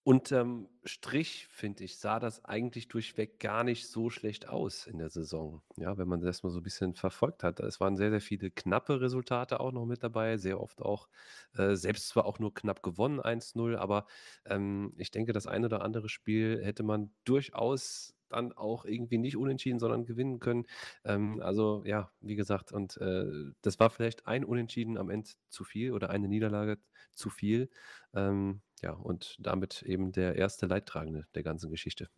unterm 0.10 0.70
Strich, 0.86 1.48
finde 1.52 1.84
ich, 1.84 2.00
sah 2.00 2.20
das 2.20 2.44
eigentlich 2.44 2.88
durchweg 2.88 3.40
gar 3.40 3.64
nicht 3.64 3.88
so 3.88 4.10
schlecht 4.10 4.50
aus 4.50 4.88
in 4.88 4.98
der 4.98 5.10
Saison, 5.10 5.62
ja, 5.78 6.00
wenn 6.00 6.08
man 6.08 6.20
das 6.22 6.42
mal 6.42 6.50
so 6.50 6.60
'n 6.60 6.64
bisschen 6.64 6.96
verfolgt 6.96 7.44
hat. 7.44 7.60
Es 7.60 7.80
waren 7.80 7.96
sehr, 7.96 8.10
sehr 8.10 8.22
viele 8.22 8.50
knappe 8.50 9.02
Resultate 9.02 9.60
auch 9.60 9.72
noch 9.72 9.86
mit 9.86 10.02
dabei, 10.04 10.38
sehr 10.38 10.60
oft 10.62 10.82
auch, 10.82 11.10
äh, 11.54 11.76
selbst 11.76 12.08
zwar 12.10 12.26
auch 12.26 12.40
nur 12.40 12.54
knapp 12.56 12.82
gewonnen 12.82 13.20
1:0, 13.20 13.76
aber, 13.78 14.08
ähm, 14.46 14.94
ich 14.98 15.12
denke, 15.12 15.32
das 15.34 15.46
ein 15.46 15.64
oder 15.66 15.84
andere 15.84 16.10
Spiel 16.10 16.60
hätte 16.64 16.82
man 16.84 17.12
durchaus 17.26 18.16
dann 18.30 18.52
auch 18.54 18.86
irgendwie 18.86 19.18
nicht 19.20 19.38
unentschieden, 19.38 19.80
sondern 19.80 20.06
gewinnen 20.06 20.40
können. 20.40 20.66
Ähm, 21.04 21.40
also 21.42 21.84
ja, 21.86 22.12
wie 22.22 22.36
gesagt, 22.36 22.72
und, 22.72 22.98
äh, 22.98 23.26
das 23.62 23.80
war 23.80 23.90
vielleicht 23.92 24.28
ein 24.28 24.44
Unentschieden 24.46 24.98
am 24.98 25.10
End 25.12 25.38
zu 25.50 25.64
viel 25.64 25.92
oder 25.94 26.10
eine 26.10 26.28
Niederlage 26.28 26.80
zu 27.14 27.30
viel. 27.30 27.70
Ähm, 28.14 28.62
ja, 28.82 28.92
und 28.94 29.36
damit 29.40 29.82
eben 29.84 30.12
der 30.12 30.36
erste 30.36 30.66
Leidtragende 30.66 31.28
der 31.36 31.44
ganzen 31.44 31.70
Geschichte. 31.72 32.10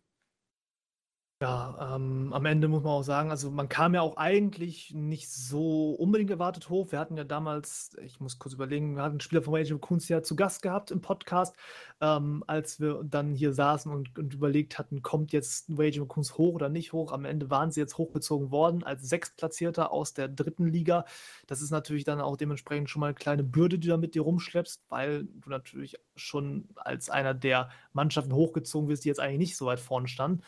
Ja, 1.42 1.96
ähm, 1.96 2.32
am 2.32 2.46
Ende 2.46 2.68
muss 2.68 2.84
man 2.84 2.92
auch 2.92 3.02
sagen, 3.02 3.32
also, 3.32 3.50
man 3.50 3.68
kam 3.68 3.94
ja 3.94 4.00
auch 4.00 4.16
eigentlich 4.16 4.94
nicht 4.94 5.28
so 5.28 5.90
unbedingt 5.90 6.30
erwartet 6.30 6.68
hoch. 6.68 6.92
Wir 6.92 7.00
hatten 7.00 7.16
ja 7.16 7.24
damals 7.24 7.96
ich 8.00 8.20
muss 8.20 8.38
kurz 8.38 8.54
überlegen, 8.54 8.94
wir 8.94 9.02
hatten 9.02 9.16
'n 9.16 9.20
Spieler 9.20 9.42
von 9.42 9.52
Raging 9.52 9.72
Raccoons 9.74 10.08
ja 10.08 10.22
zu 10.22 10.36
Gast 10.36 10.62
gehabt 10.62 10.92
im 10.92 11.00
Podcast, 11.00 11.56
ähm, 12.00 12.44
als 12.46 12.78
wir 12.78 13.02
dann 13.02 13.34
hier 13.34 13.52
saßen 13.52 13.90
und 13.90 14.16
und 14.20 14.34
überlegt 14.34 14.78
hatten, 14.78 15.02
kommt 15.02 15.32
jetzt 15.32 15.68
Raging 15.76 16.02
Raccoons 16.02 16.38
hoch 16.38 16.54
oder 16.54 16.68
nicht 16.68 16.92
hoch? 16.92 17.10
Am 17.10 17.24
Ende 17.24 17.50
waren 17.50 17.72
sie 17.72 17.80
jetzt 17.80 17.98
hochgezogen 17.98 18.52
worden 18.52 18.84
als 18.84 19.08
Sechstplatzierter 19.08 19.90
aus 19.90 20.14
der 20.14 20.28
3. 20.28 20.68
Liga. 20.68 21.06
Das 21.48 21.60
ist 21.60 21.72
natürlich 21.72 22.04
dann 22.04 22.20
auch 22.20 22.36
dementsprechend 22.36 22.88
schon 22.88 23.00
mal 23.00 23.08
'ne 23.08 23.14
kleine 23.14 23.42
Bürde, 23.42 23.80
die 23.80 23.88
du 23.88 23.94
da 23.94 23.96
mit 23.96 24.14
dir 24.14 24.22
rumschleppst, 24.22 24.84
weil 24.90 25.24
du 25.24 25.50
natürlich 25.50 25.96
schon 26.14 26.68
als 26.76 27.10
einer 27.10 27.34
der 27.34 27.70
Mannschaften 27.92 28.32
hochgezogen 28.32 28.88
wirst, 28.88 29.04
die 29.04 29.08
jetzt 29.08 29.18
eigentlich 29.18 29.38
nicht 29.38 29.56
so 29.56 29.66
weit 29.66 29.80
vorne 29.80 30.06
standen. 30.06 30.42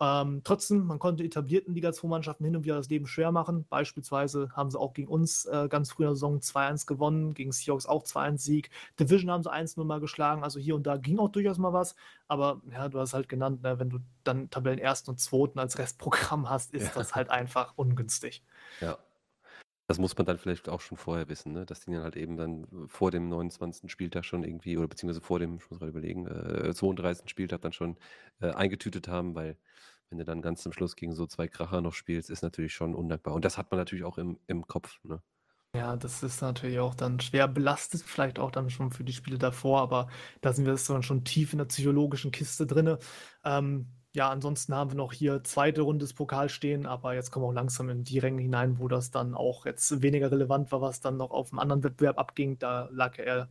Ähm, 0.00 0.40
trotzdem, 0.44 0.86
man 0.86 0.98
konnte 0.98 1.22
etablierten 1.22 1.72
Liga 1.74 1.92
2 1.92 2.08
Mannschaften 2.08 2.44
hin 2.44 2.56
und 2.56 2.64
wieder 2.64 2.76
das 2.76 2.88
Leben 2.88 3.06
schwer 3.06 3.30
machen. 3.30 3.64
Beispielsweise 3.68 4.48
haben 4.52 4.70
sie 4.70 4.78
auch 4.78 4.92
gegen 4.92 5.08
uns, 5.08 5.44
äh, 5.46 5.68
ganz 5.68 5.92
früh 5.92 6.02
in 6.02 6.08
der 6.08 6.14
Saison 6.16 6.40
2:1 6.40 6.86
gewonnen, 6.86 7.32
gegen 7.34 7.52
Seahawks 7.52 7.86
auch 7.86 8.02
2:1 8.02 8.36
Sieg. 8.38 8.70
Division 8.98 9.30
haben 9.30 9.44
sie 9.44 9.52
1:0 9.52 9.84
mal 9.84 10.00
geschlagen, 10.00 10.42
also 10.42 10.58
hier 10.58 10.74
und 10.74 10.84
da 10.86 10.96
ging 10.96 11.18
auch 11.20 11.28
durchaus 11.28 11.58
mal 11.58 11.72
was. 11.72 11.94
Aber 12.26 12.60
ja, 12.72 12.88
du 12.88 12.98
hast 12.98 13.14
halt 13.14 13.28
genannt, 13.28 13.62
ne, 13.62 13.78
wenn 13.78 13.90
du 13.90 13.98
dann 14.24 14.50
Tabellen-1. 14.50 15.08
und 15.10 15.20
2. 15.20 15.60
als 15.60 15.78
Restprogramm 15.78 16.50
hast, 16.50 16.72
ist 16.74 16.96
Ja. 16.96 16.96
das 16.96 17.14
halt 17.14 17.30
einfach 17.30 17.72
ungünstig. 17.76 18.42
Ja. 18.80 19.04
Das 19.86 19.98
muss 19.98 20.16
man 20.16 20.24
dann 20.26 20.38
vielleicht 20.38 20.68
auch 20.68 20.80
schon 20.80 20.96
vorher 20.96 21.28
wissen, 21.28 21.52
ne, 21.52 21.66
dass 21.66 21.80
die 21.80 21.92
dann 21.92 22.02
halt 22.02 22.16
eben 22.16 22.36
dann 22.36 22.66
vor 22.88 23.10
dem 23.10 23.28
29. 23.28 23.90
Spieltag 23.90 24.24
schon 24.24 24.42
irgendwie 24.42 24.78
oder 24.78 24.88
beziehungsweise 24.88 25.20
vor 25.20 25.38
dem 25.38 25.56
ich 25.56 25.70
muss 25.70 25.78
grad 25.78 25.90
überlegen, 25.90 26.26
äh, 26.26 26.72
32. 26.74 27.28
Spieltag 27.28 27.60
dann 27.60 27.72
schon, 27.72 27.98
äh, 28.40 28.50
eingetütet 28.50 29.08
haben, 29.08 29.34
weil 29.34 29.58
wenn 30.08 30.18
du 30.18 30.24
dann 30.24 30.42
ganz 30.42 30.62
zum 30.62 30.72
Schluss 30.72 30.96
gegen 30.96 31.14
so 31.14 31.26
zwei 31.26 31.48
Kracher 31.48 31.80
noch 31.80 31.92
spielst, 31.94 32.30
ist 32.30 32.42
natürlich 32.42 32.74
schon 32.74 32.94
undankbar. 32.94 33.34
Und 33.34 33.44
das 33.44 33.58
hat 33.58 33.70
man 33.70 33.78
natürlich 33.78 34.04
auch 34.04 34.16
im, 34.18 34.38
im 34.46 34.66
Kopf. 34.66 35.00
Ne? 35.02 35.20
Ja, 35.74 35.96
das 35.96 36.22
ist 36.22 36.40
natürlich 36.40 36.78
auch 36.78 36.94
dann 36.94 37.18
schwer 37.18 37.48
belastet, 37.48 38.02
vielleicht 38.02 38.38
auch 38.38 38.52
dann 38.52 38.70
schon 38.70 38.92
für 38.92 39.02
die 39.02 39.12
Spiele 39.12 39.38
davor, 39.38 39.80
aber 39.80 40.08
da 40.40 40.52
sind 40.52 40.66
wir 40.66 40.78
schon 40.78 41.24
tief 41.24 41.52
in 41.52 41.58
der 41.58 41.64
psychologischen 41.64 42.30
Kiste 42.30 42.64
drin. 42.64 42.96
Ähm, 43.44 43.88
ja, 44.14 44.30
ansonsten 44.30 44.74
haben 44.74 44.92
wir 44.92 44.96
noch 44.96 45.12
hier 45.12 45.42
zweite 45.42 45.82
Runde 45.82 46.04
des 46.04 46.14
Pokals 46.14 46.52
stehen, 46.52 46.86
aber 46.86 47.14
jetzt 47.14 47.32
kommen 47.32 47.44
wir 47.44 47.48
auch 47.48 47.54
langsam 47.54 47.88
in 47.88 48.04
die 48.04 48.20
Ränge 48.20 48.42
hinein, 48.42 48.78
wo 48.78 48.86
das 48.86 49.10
dann 49.10 49.34
auch 49.34 49.66
jetzt 49.66 50.02
weniger 50.02 50.30
relevant 50.30 50.70
war, 50.70 50.80
was 50.80 51.00
dann 51.00 51.16
noch 51.16 51.32
auf 51.32 51.52
einem 51.52 51.58
anderen 51.58 51.82
Wettbewerb 51.82 52.16
abging. 52.16 52.56
Da 52.60 52.88
lag 52.92 53.18
eher 53.18 53.48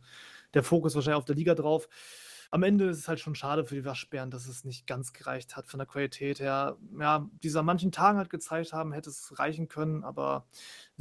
der 0.54 0.62
Fokus 0.62 0.94
wahrscheinlich 0.94 1.18
auf 1.18 1.26
der 1.26 1.36
Liga 1.36 1.54
drauf. 1.54 1.86
Am 2.50 2.62
Ende 2.62 2.86
ist 2.86 2.98
es 2.98 3.08
halt 3.08 3.20
schon 3.20 3.34
schade 3.34 3.66
für 3.66 3.74
die 3.74 3.84
Waschbären, 3.84 4.30
dass 4.30 4.46
es 4.46 4.64
nicht 4.64 4.86
ganz 4.86 5.12
gereicht 5.12 5.54
hat 5.54 5.66
von 5.66 5.78
der 5.78 5.86
Qualität 5.86 6.40
her. 6.40 6.78
Ja, 6.98 7.28
dieser 7.42 7.62
manchen 7.62 7.92
Tagen 7.92 8.16
halt 8.16 8.30
gezeigt 8.30 8.72
haben, 8.72 8.92
hätte 8.92 9.10
es 9.10 9.38
reichen 9.38 9.68
können, 9.68 10.02
aber 10.02 10.46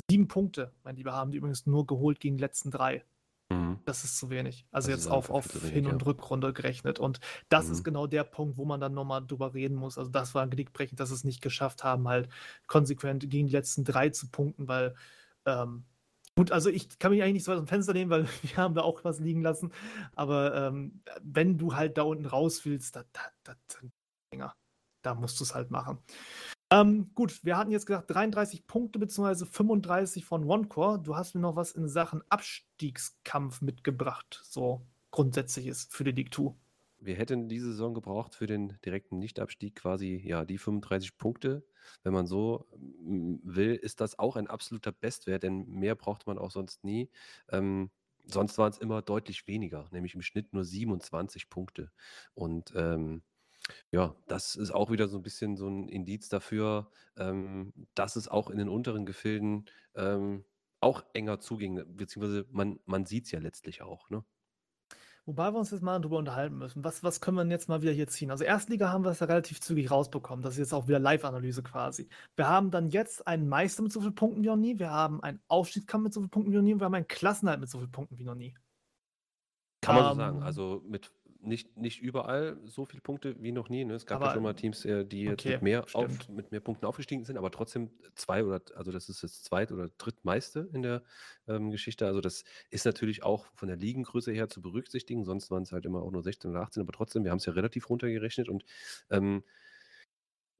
sieben 0.10 0.28
Punkte, 0.28 0.74
mein 0.84 0.98
Lieber, 0.98 1.14
haben 1.14 1.32
die 1.32 1.38
übrigens 1.38 1.66
nur 1.66 1.88
geholt 1.88 2.20
gegen 2.20 2.36
die 2.36 2.42
letzten 2.42 2.70
drei. 2.70 3.06
Mhm. 3.54 3.80
Das 3.86 4.04
ist 4.04 4.18
zu 4.18 4.30
wenig. 4.30 4.66
Also 4.72 4.92
das 4.92 5.02
jetzt 5.02 5.08
auf, 5.12 5.30
auf 5.30 5.52
Hin- 5.52 5.88
und 5.88 6.02
ja. 6.02 6.08
Rückrunde 6.08 6.54
gerechnet. 6.54 7.00
Und 7.00 7.20
das 7.50 7.68
mhm. 7.68 7.74
ist 7.74 7.84
genau 7.84 8.08
der 8.08 8.24
Punkt, 8.24 8.58
wo 8.58 8.66
man 8.66 8.80
dann 8.80 8.94
nochmal 8.94 9.26
drüber 9.26 9.54
reden 9.54 9.76
muss. 9.76 9.98
Also 9.98 10.10
das 10.10 10.34
war 10.36 10.44
ein 10.44 10.50
Genickbrechend, 10.50 11.00
dass 11.00 11.12
es 11.12 11.24
nicht 11.24 11.42
geschafft 11.42 11.84
haben, 11.84 12.08
halt 12.08 12.30
konsequent 12.68 13.30
gegen 13.30 13.48
die 13.48 13.54
letzten 13.54 13.84
drei 13.84 14.10
zu 14.10 14.30
punkten, 14.30 14.68
weil 14.68 14.96
ähm, 15.46 15.86
Gut, 16.36 16.52
also 16.52 16.72
ich 16.72 16.98
kann 16.98 17.12
mich 17.12 17.22
eigentlich 17.22 17.34
nicht 17.34 17.44
so 17.44 17.52
aus 17.52 17.60
dem 17.60 17.68
Fenster 17.68 17.94
nehmen, 17.94 18.10
weil 18.10 18.28
wir 18.42 18.58
haben 18.58 18.74
da 18.74 18.82
auch 18.82 19.04
was 19.04 19.20
liegen 19.20 19.42
lassen. 19.42 19.72
Aber 20.16 20.56
ähm, 20.56 21.02
wenn 21.22 21.58
du 21.58 21.76
halt 21.76 21.98
da 21.98 22.04
unten 22.04 22.26
raus 22.26 22.66
willst, 22.66 22.96
da, 22.96 23.04
da, 23.14 23.22
da, 23.44 24.54
da 25.04 25.16
musst 25.16 25.40
du 25.40 25.44
es 25.44 25.54
halt 25.54 25.70
machen. 25.70 26.00
Ähm, 26.74 27.12
gut, 27.14 27.44
wir 27.44 27.56
hatten 27.56 27.72
jetzt 27.72 27.86
gesagt 27.86 28.10
33 28.10 28.66
Punkte 28.66 28.98
bzw. 28.98 29.46
35 29.46 30.26
von 30.26 30.44
OneCore. 30.44 31.00
Du 31.00 31.16
hast 31.16 31.36
mir 31.36 31.42
noch 31.42 31.56
was 31.56 31.72
in 31.72 31.88
Sachen 31.88 32.24
Abstiegskampf 32.30 33.62
mitgebracht, 33.62 34.42
so 34.44 34.84
grundsätzlich 35.12 35.68
ist 35.68 35.94
für 35.94 36.04
die 36.04 36.14
League 36.14 36.34
2. 36.34 36.56
Wir 36.98 37.16
hätten 37.16 37.48
diese 37.48 37.68
Saison 37.68 37.94
gebraucht 37.94 38.34
für 38.34 38.48
den 38.48 38.80
direkten 38.84 39.20
Nichtabstieg 39.20 39.76
quasi 39.76 40.20
ja 40.26 40.46
die 40.46 40.58
35 40.58 41.20
Punkte. 41.20 41.64
Wenn 42.02 42.14
man 42.14 42.26
so 42.26 42.66
mm, 42.76 43.36
will, 43.44 43.76
ist 43.76 44.02
das 44.02 44.18
auch 44.18 44.36
ein 44.36 44.48
absoluter 44.48 44.94
Bestwert, 44.94 45.44
denn 45.44 45.68
mehr 45.68 45.94
braucht 45.94 46.26
man 46.26 46.40
auch 46.40 46.50
sonst 46.50 46.84
nie. 46.84 47.12
Ähm, 47.52 47.92
sonst 48.26 48.58
waren 48.58 48.72
es 48.72 48.80
immer 48.80 49.04
deutlich 49.04 49.46
weniger, 49.46 49.88
nämlich 49.92 50.16
im 50.16 50.24
Schnitt 50.24 50.54
nur 50.54 50.64
27 50.64 51.50
Punkte. 51.50 51.92
Und 52.34 52.74
ähm, 52.76 53.22
ja, 53.92 54.16
das 54.28 54.56
ist 54.56 54.72
auch 54.72 54.92
wieder 54.92 55.08
so 55.08 55.18
ein 55.18 55.24
bisschen 55.24 55.56
so 55.58 55.68
ein 55.68 55.88
Indiz 55.88 56.30
dafür, 56.30 56.90
ähm, 57.18 57.74
dass 57.96 58.16
es 58.16 58.28
auch 58.28 58.50
in 58.50 58.58
den 58.58 58.70
unteren 58.70 59.06
Gefilden, 59.06 59.66
ähm, 59.96 60.46
auch 60.82 61.04
enger 61.14 61.40
zuging, 61.40 61.84
beziehungsweise 61.96 62.46
man 62.52 62.80
man 62.86 63.04
es 63.04 63.32
ja 63.32 63.40
letztlich 63.40 63.82
auch, 63.82 64.10
ne? 64.10 64.26
Wobei 65.26 65.54
wir 65.54 65.60
uns 65.60 65.72
jetzt 65.72 65.82
mal 65.82 66.00
drüber 66.00 66.18
unterhalten 66.18 66.58
müssen. 66.58 66.84
Was 66.84 67.02
was 67.02 67.22
können 67.22 67.38
wir 67.38 67.44
denn 67.44 67.52
jetzt 67.52 67.70
mal 67.70 67.82
wieder 67.82 67.94
hier 67.94 68.08
ziehen? 68.08 68.30
Also, 68.30 68.44
Erstliga 68.44 68.90
haben 68.92 69.06
wir 69.06 69.12
es 69.12 69.20
ja 69.22 69.28
relativ 69.28 69.62
zügig 69.62 69.90
rausbekommen. 69.90 70.44
Das 70.44 70.56
ist 70.56 70.60
jetzt 70.60 70.74
auch 70.74 70.88
wieder 70.90 71.00
Live-Analyse 71.00 71.64
quasi. 71.64 72.10
Wir 72.36 72.50
haben 72.50 72.72
dann 72.72 72.90
jetzt 72.90 73.26
einen 73.26 73.48
Meister 73.48 73.84
mit 73.84 73.94
so 73.94 74.02
vielen 74.02 74.16
Punkten 74.16 74.44
wie 74.44 74.48
noch 74.48 74.58
nie. 74.58 74.80
Wir 74.80 74.92
haben 74.92 75.24
einen 75.24 75.42
Aufstiegskampf 75.48 76.04
mit 76.04 76.14
so 76.14 76.20
vielen 76.20 76.30
Punkten 76.30 76.52
wie 76.52 76.58
noch 76.58 76.64
nie 76.64 76.74
und 76.74 76.82
wir 76.82 76.86
haben 76.86 76.96
einen 76.96 77.08
Klassenhalt 77.08 77.62
mit 77.62 77.70
so 77.70 77.78
vielen 77.80 77.92
Punkten 77.92 78.18
wie 78.20 78.26
noch 78.26 78.36
nie. 78.36 78.54
Kann 79.82 79.96
man 79.96 80.06
so 80.06 80.16
sagen. 80.16 80.38
Ähm 80.40 80.44
Also, 80.44 80.84
mit 80.86 81.12
nicht, 81.44 81.78
nicht 81.78 82.02
überall 82.02 82.58
so 82.66 82.86
viele 82.86 83.02
Punkte 83.02 83.36
wie 83.42 83.52
noch 83.52 83.70
nie. 83.70 83.86
Ne? 83.86 83.94
Es 83.94 84.06
gab 84.06 84.18
aber, 84.18 84.28
ja 84.28 84.34
schon 84.34 84.44
mal 84.44 84.54
Teams, 84.54 84.86
äh, 84.86 85.06
die 85.06 85.24
jetzt 85.24 85.46
mit, 85.46 85.62
mehr 85.62 85.86
auf, 85.94 86.30
mit 86.30 86.52
mehr 86.52 86.60
Punkten 86.60 86.86
aufgestiegen 86.86 87.26
sind, 87.26 87.38
aber 87.38 87.52
trotzdem 87.52 87.92
zwei 88.16 88.44
oder, 88.44 88.62
also 88.76 88.92
das 88.92 89.10
ist 89.10 89.24
das 89.24 89.44
zweit- 89.44 89.72
oder 89.72 89.90
drittmeiste 89.98 90.70
in 90.74 90.82
der 90.82 91.04
ähm, 91.48 91.72
Geschichte. 91.72 92.06
Also 92.06 92.22
das 92.22 92.44
ist 92.70 92.86
natürlich 92.86 93.24
auch 93.24 93.48
von 93.56 93.68
der 93.68 93.78
Ligengröße 93.78 94.32
her 94.32 94.50
zu 94.50 94.62
berücksichtigen, 94.62 95.26
sonst 95.26 95.52
waren 95.52 95.64
es 95.64 95.72
halt 95.72 95.86
immer 95.86 96.02
auch 96.02 96.12
nur 96.12 96.24
16 96.24 96.52
oder 96.52 96.62
18, 96.62 96.82
aber 96.82 96.94
trotzdem, 96.94 97.24
wir 97.24 97.32
haben 97.32 97.40
es 97.40 97.46
ja 97.46 97.54
relativ 97.54 97.90
runtergerechnet 97.90 98.50
und 98.50 98.64
ähm, 99.10 99.44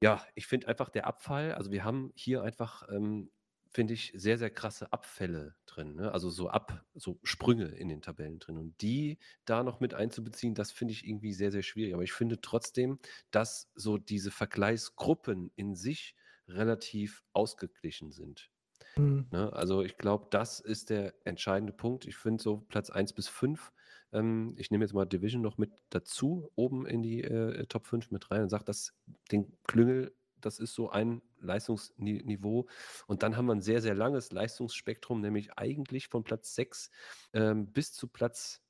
ja, 0.02 0.22
ich 0.34 0.46
finde 0.46 0.68
einfach 0.68 0.90
der 0.90 1.06
Abfall, 1.06 1.52
also 1.54 1.70
wir 1.70 1.84
haben 1.84 2.12
hier 2.14 2.42
einfach 2.42 2.86
ähm, 2.90 3.30
finde 3.74 3.94
ich, 3.94 4.12
sehr, 4.14 4.38
sehr 4.38 4.50
krasse 4.50 4.92
Abfälle 4.92 5.56
drin. 5.66 5.96
Ne? 5.96 6.12
Also 6.12 6.30
so 6.30 6.48
ab, 6.48 6.84
so 6.94 7.18
Sprünge 7.24 7.66
in 7.66 7.88
den 7.88 8.00
Tabellen 8.00 8.38
drin. 8.38 8.56
Und 8.56 8.80
die 8.80 9.18
da 9.44 9.64
noch 9.64 9.80
mit 9.80 9.94
einzubeziehen, 9.94 10.54
das 10.54 10.70
finde 10.70 10.92
ich 10.92 11.04
irgendwie 11.04 11.32
sehr, 11.32 11.50
sehr 11.50 11.64
schwierig. 11.64 11.92
Aber 11.92 12.04
ich 12.04 12.12
finde 12.12 12.40
trotzdem, 12.40 13.00
dass 13.32 13.72
so 13.74 13.98
diese 13.98 14.30
Vergleichsgruppen 14.30 15.50
in 15.56 15.74
sich 15.74 16.14
relativ 16.46 17.24
ausgeglichen 17.32 18.12
sind. 18.12 18.48
Mhm. 18.96 19.26
Ne? 19.32 19.52
Also 19.52 19.82
ich 19.82 19.98
glaube, 19.98 20.28
das 20.30 20.60
ist 20.60 20.90
der 20.90 21.12
entscheidende 21.24 21.72
Punkt. 21.72 22.06
Ich 22.06 22.16
finde 22.16 22.40
so 22.40 22.58
Platz 22.68 22.90
1 22.90 23.12
bis 23.12 23.26
5. 23.26 23.72
Ähm, 24.12 24.54
ich 24.56 24.70
nehme 24.70 24.84
jetzt 24.84 24.94
mal 24.94 25.04
Division 25.04 25.42
noch 25.42 25.58
mit 25.58 25.72
dazu, 25.90 26.48
oben 26.54 26.86
in 26.86 27.02
die 27.02 27.24
äh, 27.24 27.66
Top 27.66 27.88
5 27.88 28.12
mit 28.12 28.30
rein 28.30 28.42
und 28.42 28.50
sage, 28.50 28.64
dass 28.64 28.94
den 29.32 29.52
Klüngel 29.64 30.14
das 30.46 30.58
ist 30.58 30.74
so 30.74 30.90
ein 30.90 31.22
Leistungsniveau. 31.40 32.68
Und 33.06 33.22
dann 33.22 33.36
haben 33.36 33.46
wir 33.46 33.54
ein 33.54 33.60
sehr, 33.60 33.80
sehr 33.82 33.94
langes 33.94 34.32
Leistungsspektrum, 34.32 35.20
nämlich 35.20 35.58
eigentlich 35.58 36.08
von 36.08 36.24
Platz 36.24 36.54
6 36.54 36.90
ähm, 37.32 37.72
bis 37.72 37.92
zu 37.92 38.08
Platz 38.08 38.60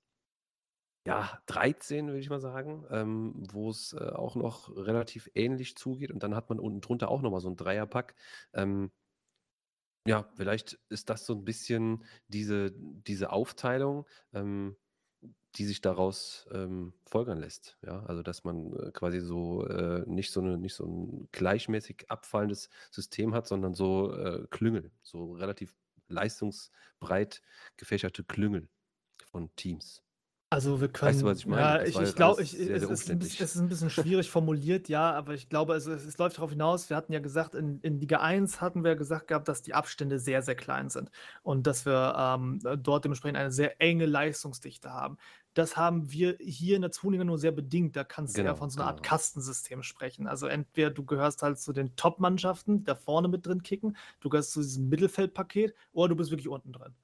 ja, 1.07 1.39
13, 1.47 2.07
würde 2.07 2.21
ich 2.21 2.31
mal 2.31 2.41
sagen, 2.41 2.87
ähm, 2.91 3.35
wo 3.53 3.69
es 3.71 3.93
äh, 3.93 3.99
auch 3.99 4.37
noch 4.37 4.75
relativ 4.75 5.31
ähnlich 5.35 5.77
zugeht. 5.77 6.11
Und 6.11 6.23
dann 6.23 6.35
hat 6.35 6.49
man 6.49 6.59
unten 6.59 6.81
drunter 6.81 7.11
auch 7.11 7.21
nochmal 7.21 7.41
so 7.41 7.51
ein 7.51 7.57
Dreierpack. 7.57 8.15
Ähm, 8.55 8.91
ja, 10.07 10.29
vielleicht 10.35 10.79
ist 10.89 11.11
das 11.11 11.27
so 11.27 11.35
ein 11.35 11.45
bisschen 11.45 12.05
diese, 12.29 12.73
diese 12.73 13.33
Aufteilung. 13.33 14.07
Ähm, 14.33 14.77
die 15.57 15.65
sich 15.65 15.81
daraus 15.81 16.47
ähm, 16.53 16.93
folgern 17.07 17.39
lässt. 17.39 17.79
Ja, 17.83 18.05
also 18.07 18.23
dass 18.23 18.45
man 18.45 18.73
äh, 18.75 18.91
quasi 18.93 19.21
so 19.21 19.67
äh, 19.67 20.03
nicht 20.07 20.33
so 20.33 20.41
eine, 20.41 20.59
nicht 20.59 20.75
so 20.75 20.85
ein 20.87 21.29
gleichmäßig 21.33 22.07
abfallendes 22.09 22.71
System 22.91 23.35
hat, 23.35 23.47
sondern 23.47 23.75
so 23.75 24.13
äh, 24.15 24.47
Klüngel, 24.51 24.91
so 25.03 25.33
relativ 25.35 25.75
leistungsbreit 26.09 27.43
gefächerte 27.77 28.25
Klüngel 28.25 28.69
von 29.31 29.55
Teams. 29.57 30.03
Also 30.55 30.81
wir 30.81 30.89
können. 30.89 31.11
Weißt 31.11 31.23
du, 31.23 31.27
was 31.27 31.39
ich 31.39 31.47
meine? 31.47 31.63
Ja, 31.63 31.83
ich, 31.83 31.99
ich 31.99 32.15
glaube, 32.15 32.41
es, 32.41 32.55
ist 32.55 33.11
ein 33.11 33.19
bisschen, 33.19 33.45
es 33.45 33.57
ist 33.57 33.61
ein 33.61 33.69
bisschen 33.69 33.91
schwierig 33.91 34.31
formuliert, 34.31 34.89
ja, 34.89 35.13
aber 35.13 35.35
ich 35.35 35.49
glaube, 35.49 35.75
es, 35.75 35.87
es 35.87 36.17
läuft 36.17 36.37
darauf 36.37 36.51
hinaus. 36.51 36.89
Wir 36.89 36.97
hatten 36.97 37.13
ja 37.13 37.19
gesagt, 37.19 37.57
in, 37.57 37.81
in 37.81 37.99
Liga 37.99 38.21
1 38.21 38.61
hatten 38.61 38.85
wir 38.85 38.95
gesagt 38.95 39.27
gehabt, 39.27 39.49
dass 39.49 39.63
die 39.63 39.75
Abstände 39.75 40.21
sehr, 40.21 40.43
sehr 40.43 40.55
klein 40.55 40.91
sind 40.91 41.11
und 41.43 41.67
dass 41.67 41.87
wir 41.87 42.15
ähm, 42.17 42.61
dort 42.79 43.05
dementsprechend 43.05 43.37
eine 43.37 43.51
sehr 43.51 43.81
enge 43.81 44.07
Leistungsdichte 44.07 44.93
haben. 44.93 45.19
Das 45.55 45.77
haben 45.77 46.13
wir 46.13 46.37
hier 46.41 46.77
in 46.77 46.83
der 46.83 46.93
Zuliga 46.93 47.25
nur 47.25 47.39
sehr 47.39 47.53
bedingt. 47.53 47.97
Da 47.97 48.05
kannst 48.05 48.37
genau, 48.37 48.51
du 48.51 48.53
ja 48.53 48.57
von 48.57 48.71
so 48.71 48.81
einer 48.81 48.91
genau. 48.91 48.99
Art 48.99 49.05
Kastensystem 49.05 49.83
sprechen. 49.83 50.29
Also 50.29 50.47
entweder 50.47 50.91
du 50.91 51.05
gehörst 51.05 51.43
halt 51.43 51.59
zu 51.59 51.73
den 51.73 51.97
Top-Mannschaften, 51.97 52.79
die 52.79 52.85
da 52.85 52.95
vorne 52.95 53.27
mit 53.27 53.45
drin 53.45 53.63
kicken, 53.63 53.97
du 54.21 54.29
gehörst 54.29 54.53
zu 54.53 54.61
diesem 54.63 54.89
Mittelfeldpaket 54.89 55.75
oder 55.93 56.11
du 56.11 56.17
bist 56.17 56.31
wirklich 56.31 56.49
unten 56.49 56.73
drin. 56.73 56.95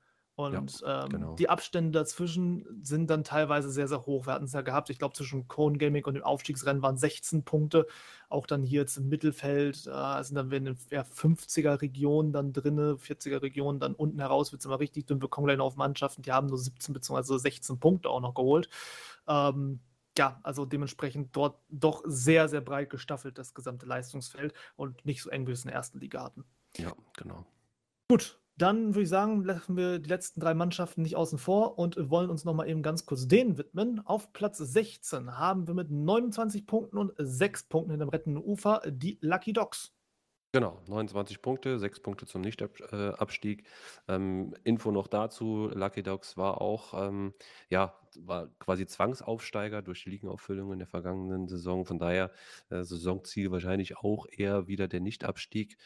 Und 0.41 0.81
ja, 0.81 1.05
ähm, 1.05 1.10
genau. 1.10 1.35
die 1.35 1.49
Abstände 1.49 1.99
dazwischen 1.99 2.65
sind 2.83 3.10
dann 3.10 3.25
teilweise 3.25 3.70
sehr, 3.70 3.89
sehr 3.89 4.07
hoch. 4.07 4.27
Wir 4.27 4.33
hatten 4.33 4.47
es 4.47 4.52
ja 4.52 4.62
gehabt, 4.62 4.91
ich 4.91 4.99
glaube, 4.99 5.15
zwischen 5.15 5.49
Cone 5.49 5.78
Gaming 5.78 6.05
und 6.05 6.15
dem 6.15 6.23
Aufstiegsrennen 6.23 6.83
waren 6.83 6.97
16 6.97 7.44
Punkte. 7.44 7.86
Auch 8.28 8.47
dann 8.47 8.62
hier 8.62 8.81
jetzt 8.83 8.97
im 8.97 9.09
Mittelfeld 9.09 9.86
äh, 9.86 10.23
sind 10.23 10.36
dann 10.36 10.51
wir 10.51 10.59
in 10.59 10.65
den 10.65 10.78
ja, 10.91 11.02
50er-Regionen 11.02 12.33
dann 12.33 12.52
drin, 12.52 12.78
40er-Regionen 12.78 13.81
dann 13.81 13.94
unten 13.94 14.19
heraus 14.19 14.52
wird 14.52 14.60
es 14.60 14.67
immer 14.67 14.81
richtig 14.81 15.07
dünn. 15.07 15.20
Wir 15.20 15.28
kommen 15.28 15.47
gleich 15.47 15.60
auf 15.60 15.77
Mannschaften, 15.77 16.23
die 16.23 16.33
haben 16.33 16.47
nur 16.47 16.59
17 16.59 16.94
bzw. 16.94 17.39
16 17.39 17.78
Punkte 17.78 18.09
auch 18.09 18.20
noch 18.20 18.35
geholt. 18.35 18.69
Ähm, 19.28 19.81
ja, 20.19 20.41
also 20.43 20.65
dementsprechend 20.67 21.36
dort 21.36 21.60
doch 21.69 22.02
sehr, 22.05 22.49
sehr 22.49 22.60
breit 22.60 22.91
gestaffelt 22.91 23.39
das 23.39 23.55
gesamte 23.55 23.86
Leistungsfeld 23.86 24.55
und 24.77 25.05
nicht 25.05 25.23
so 25.23 25.31
eng 25.31 25.43
wie 25.43 25.49
wir 25.49 25.55
es 25.55 25.65
in 25.65 25.69
der 25.69 25.77
ersten 25.77 26.01
Liga 26.01 26.25
hatten. 26.25 26.44
Ja, 26.77 26.93
genau. 27.17 27.47
Gut, 28.09 28.40
dann 28.61 28.95
würde 28.95 29.03
ich 29.03 29.09
sagen, 29.09 29.45
lassen 29.45 29.77
wir 29.77 29.99
die 29.99 30.09
letzten 30.09 30.41
drei 30.41 30.55
Mannschaften 30.55 31.03
nicht 31.03 31.17
außen 31.17 31.39
vor 31.39 31.79
und 31.79 31.97
wollen 32.11 32.31
uns 32.31 32.45
nochmal 32.45 32.69
eben 32.69 32.83
ganz 32.83 33.07
kurz 33.07 33.27
denen 33.27 33.57
widmen. 33.57 34.01
Auf 34.05 34.33
Platz 34.33 34.59
16 34.59 35.39
haben 35.39 35.67
wir 35.67 35.75
mit 35.75 35.91
29 35.91 36.67
Punkten 36.67 36.99
und 36.99 37.13
6 37.17 37.69
Punkten 37.69 37.93
hinter 37.93 38.07
dem 38.07 38.11
rettenden 38.11 38.45
Ufer 38.45 38.83
die 38.87 39.19
Lucky 39.23 39.53
Dogs. 39.53 39.93
Genau, 40.53 40.81
29 40.89 41.43
Punkte, 41.43 41.79
6 41.79 42.01
Punkte 42.01 42.27
zum 42.27 42.41
Nichtabstieg. 42.43 43.65
Ähm, 44.09 44.53
Info 44.65 44.91
noch 44.91 45.07
dazu, 45.07 45.71
Lucky 45.73 46.03
Dogs 46.03 46.37
war 46.37 46.61
auch 46.61 46.93
ähm, 46.95 47.35
ja, 47.69 47.95
war 48.21 48.49
quasi 48.59 48.87
Zwangsaufsteiger 48.87 49.83
durch 49.83 50.05
die 50.05 50.11
Ligenauffüllung 50.11 50.73
in 50.73 50.79
der 50.79 50.89
vergangenen 50.89 51.49
Saison. 51.49 51.85
Von 51.85 51.99
daher 51.99 52.31
äh, 52.71 52.83
Saisonziel 52.83 53.51
wahrscheinlich 53.51 53.99
auch 53.99 54.27
eher 54.31 54.67
wieder 54.69 54.89
der 54.89 55.01
Nichtabstieg. 55.01 55.77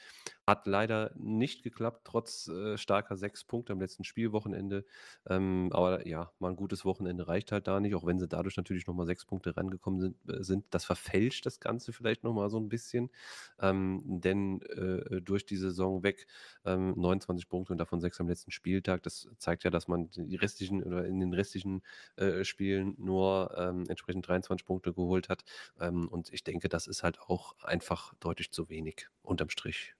Hat 0.47 0.67
leider 0.67 1.13
nicht 1.17 1.63
geklappt, 1.63 2.03
trotz 2.05 2.49
äh, 2.49 2.77
starker 2.77 3.17
sechs 3.17 3.45
Punkte 3.45 3.73
am 3.73 3.81
letzten 3.81 4.05
Spielwochenende. 4.05 4.85
Ähm, 5.27 5.71
aber 5.73 6.07
ja, 6.07 6.33
mal 6.39 6.51
ein 6.51 6.57
gutes 6.57 6.85
Wochenende 6.85 7.27
reicht 7.29 7.51
halt 7.51 7.67
da 7.67 7.81
nicht, 7.81 7.95
auch 7.95 8.05
wenn 8.05 8.19
sie 8.19 8.29
dadurch 8.29 8.57
natürlich 8.57 8.87
nochmal 8.87 9.07
sechs 9.07 9.25
Punkte 9.25 9.57
rangekommen 9.57 10.01
sind, 10.01 10.17
äh, 10.29 10.43
sind. 10.43 10.67
Das 10.71 10.85
verfälscht 10.85 11.47
das 11.47 11.61
Ganze 11.61 11.93
vielleicht 11.93 12.25
nochmal 12.25 12.51
so 12.51 12.59
ein 12.59 12.69
bisschen. 12.69 13.11
Ähm, 13.59 14.03
denn 14.05 14.61
äh, 14.63 15.21
durch 15.23 15.47
die 15.47 15.57
Saison 15.57 16.03
weg 16.03 16.27
ähm, 16.65 16.95
29 16.97 17.49
Punkte 17.49 17.73
und 17.73 17.79
davon 17.79 18.01
sechs 18.01 18.21
am 18.21 18.29
letzten 18.29 18.51
Spieltag. 18.51 19.03
Das 19.03 19.29
zeigt 19.39 19.65
ja, 19.65 19.71
dass 19.71 19.89
man 19.89 20.11
die 20.11 20.37
restlichen 20.37 20.83
oder 20.83 21.07
in 21.07 21.21
den 21.21 21.33
restlichen 21.33 21.83
äh, 22.17 22.45
Spielen 22.45 22.95
nur 22.99 23.55
ähm, 23.57 23.85
entsprechend 23.89 24.27
23 24.29 24.67
Punkte 24.67 24.93
geholt 24.93 25.29
hat. 25.29 25.45
Ähm, 25.81 26.09
und 26.09 26.33
ich 26.33 26.45
denke, 26.45 26.69
das 26.69 26.87
ist 26.87 27.03
halt 27.03 27.21
auch 27.21 27.57
einfach 27.63 28.15
deutlich 28.21 28.53
zu 28.53 28.69
wenig 28.69 29.09
unterm 29.23 29.51
Strich 29.51 29.95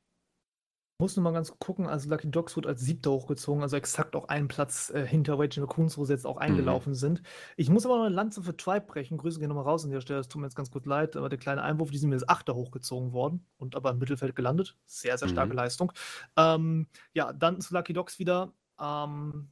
muss 0.99 1.17
nur 1.17 1.25
mal 1.25 1.33
ganz 1.33 1.53
gucken, 1.59 1.87
also 1.87 2.09
Lucky 2.09 2.31
Dogs 2.31 2.55
wird 2.55 2.67
als 2.67 2.81
Siebter 2.81 3.11
hochgezogen, 3.11 3.63
also 3.63 3.77
exakt 3.77 4.15
auch 4.15 4.29
einen 4.29 4.49
Platz 4.49 4.91
äh, 4.91 5.05
hinter 5.07 5.39
Raging 5.39 5.65
Raccoons, 5.65 5.99
wo 5.99 6.05
sie 6.05 6.13
jetzt 6.13 6.27
auch 6.27 6.37
mhm. 6.37 6.43
eingelaufen 6.43 6.93
mhm. 6.93 6.97
sind. 6.97 7.23
Ich 7.57 7.69
muss 7.69 7.85
aber 7.85 7.99
noch 7.99 8.05
eine 8.05 8.15
Lanze 8.15 8.43
für 8.43 8.57
Tribe 8.57 8.87
brechen. 8.87 9.19
Grüße 9.19 9.41
gehen 9.41 9.49
nochmal 9.49 9.65
raus 9.65 9.85
an 9.85 9.91
der 9.91 10.01
Stelle, 10.01 10.21
das 10.21 10.29
tut 10.29 10.41
mir 10.41 10.47
jetzt 10.47 10.55
ganz 10.55 10.71
gut 10.71 10.87
leid, 10.87 11.17
aber 11.17 11.29
der 11.29 11.39
kleine 11.39 11.63
Einwurf, 11.63 11.91
die 11.91 11.99
sind 11.99 12.11
mir 12.11 12.17
als 12.17 12.29
Achter 12.29 12.55
hochgezogen 12.55 13.13
worden 13.13 13.45
und 13.57 13.75
aber 13.75 13.91
im 13.91 13.99
Mittelfeld 13.99 14.37
gelandet. 14.37 14.77
Sehr, 14.87 15.19
sehr 15.19 15.29
starke 15.29 15.53
mhm. 15.53 15.59
Leistung. 15.59 15.93
Ähm, 16.37 16.87
ja, 17.13 17.33
dann 17.33 17.61
zu 17.61 17.75
Lucky 17.75 17.93
Dogs 17.93 18.19
wieder. 18.19 18.53
Ähm, 18.81 19.49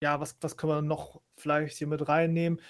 ja, 0.00 0.20
was, 0.20 0.36
was 0.40 0.56
können 0.56 0.72
wir 0.72 0.82
noch 0.82 1.20
vielleicht 1.36 1.78
hier 1.78 1.86
mit 1.86 2.08
reinnehmen? 2.08 2.60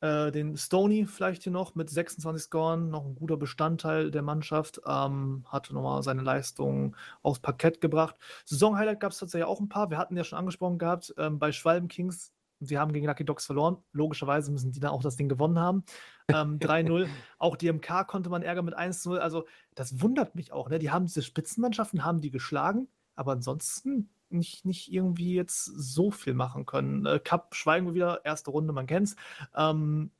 Äh, 0.00 0.32
den 0.32 0.56
Stoney 0.56 1.06
vielleicht 1.06 1.44
hier 1.44 1.52
noch 1.52 1.74
mit 1.74 1.88
26 1.88 2.42
Scoren, 2.42 2.90
noch 2.90 3.06
ein 3.06 3.14
guter 3.14 3.38
Bestandteil 3.38 4.10
der 4.10 4.20
Mannschaft, 4.20 4.80
ähm, 4.86 5.46
hat 5.48 5.70
nochmal 5.72 6.02
seine 6.02 6.20
Leistung 6.20 6.94
aufs 7.22 7.40
Parkett 7.40 7.80
gebracht. 7.80 8.16
Saison-Highlight 8.44 9.00
gab 9.00 9.12
es 9.12 9.18
tatsächlich 9.18 9.48
auch 9.48 9.60
ein 9.60 9.70
paar. 9.70 9.88
Wir 9.90 9.96
hatten 9.96 10.14
ja 10.16 10.24
schon 10.24 10.38
angesprochen 10.38 10.78
gehabt, 10.78 11.14
ähm, 11.16 11.38
bei 11.38 11.52
Schwalben 11.52 11.88
Kings, 11.88 12.32
sie 12.60 12.78
haben 12.78 12.92
gegen 12.92 13.06
Lucky 13.06 13.24
Dogs 13.24 13.46
verloren. 13.46 13.78
Logischerweise 13.92 14.52
müssen 14.52 14.72
die 14.72 14.80
dann 14.80 14.90
auch 14.90 15.02
das 15.02 15.16
Ding 15.16 15.30
gewonnen 15.30 15.58
haben. 15.58 15.84
Ähm, 16.28 16.58
3-0. 16.60 17.08
auch 17.38 17.56
die 17.56 17.72
MK 17.72 18.04
konnte 18.06 18.28
man 18.28 18.42
ärgern 18.42 18.66
mit 18.66 18.76
1-0. 18.76 19.16
Also, 19.16 19.46
das 19.74 20.02
wundert 20.02 20.34
mich 20.34 20.52
auch. 20.52 20.68
Ne? 20.68 20.78
Die 20.78 20.90
haben 20.90 21.06
diese 21.06 21.22
Spitzenmannschaften, 21.22 22.04
haben 22.04 22.20
die 22.20 22.30
geschlagen, 22.30 22.88
aber 23.14 23.32
ansonsten 23.32 24.10
nicht, 24.34 24.64
nicht 24.64 24.92
irgendwie 24.92 25.34
jetzt 25.34 25.64
so 25.64 26.10
viel 26.10 26.34
machen 26.34 26.66
können. 26.66 27.06
Äh, 27.06 27.18
Cup 27.18 27.54
schweigen 27.54 27.86
wir 27.86 27.94
wieder, 27.94 28.24
erste 28.24 28.50
Runde, 28.50 28.72
man 28.72 28.86
kennt's. 28.86 29.16
Ähm, 29.54 30.10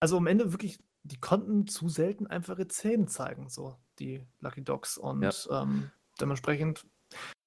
also 0.00 0.16
am 0.16 0.26
Ende 0.26 0.52
wirklich, 0.52 0.78
die 1.02 1.18
konnten 1.18 1.66
zu 1.66 1.88
selten 1.88 2.26
einfach 2.26 2.58
ihre 2.58 2.68
Zähne 2.68 3.06
zeigen, 3.06 3.48
so 3.48 3.76
die 3.98 4.24
Lucky 4.40 4.62
Dogs. 4.62 4.98
Und 4.98 5.22
ja. 5.22 5.62
ähm, 5.62 5.90
dementsprechend 6.20 6.86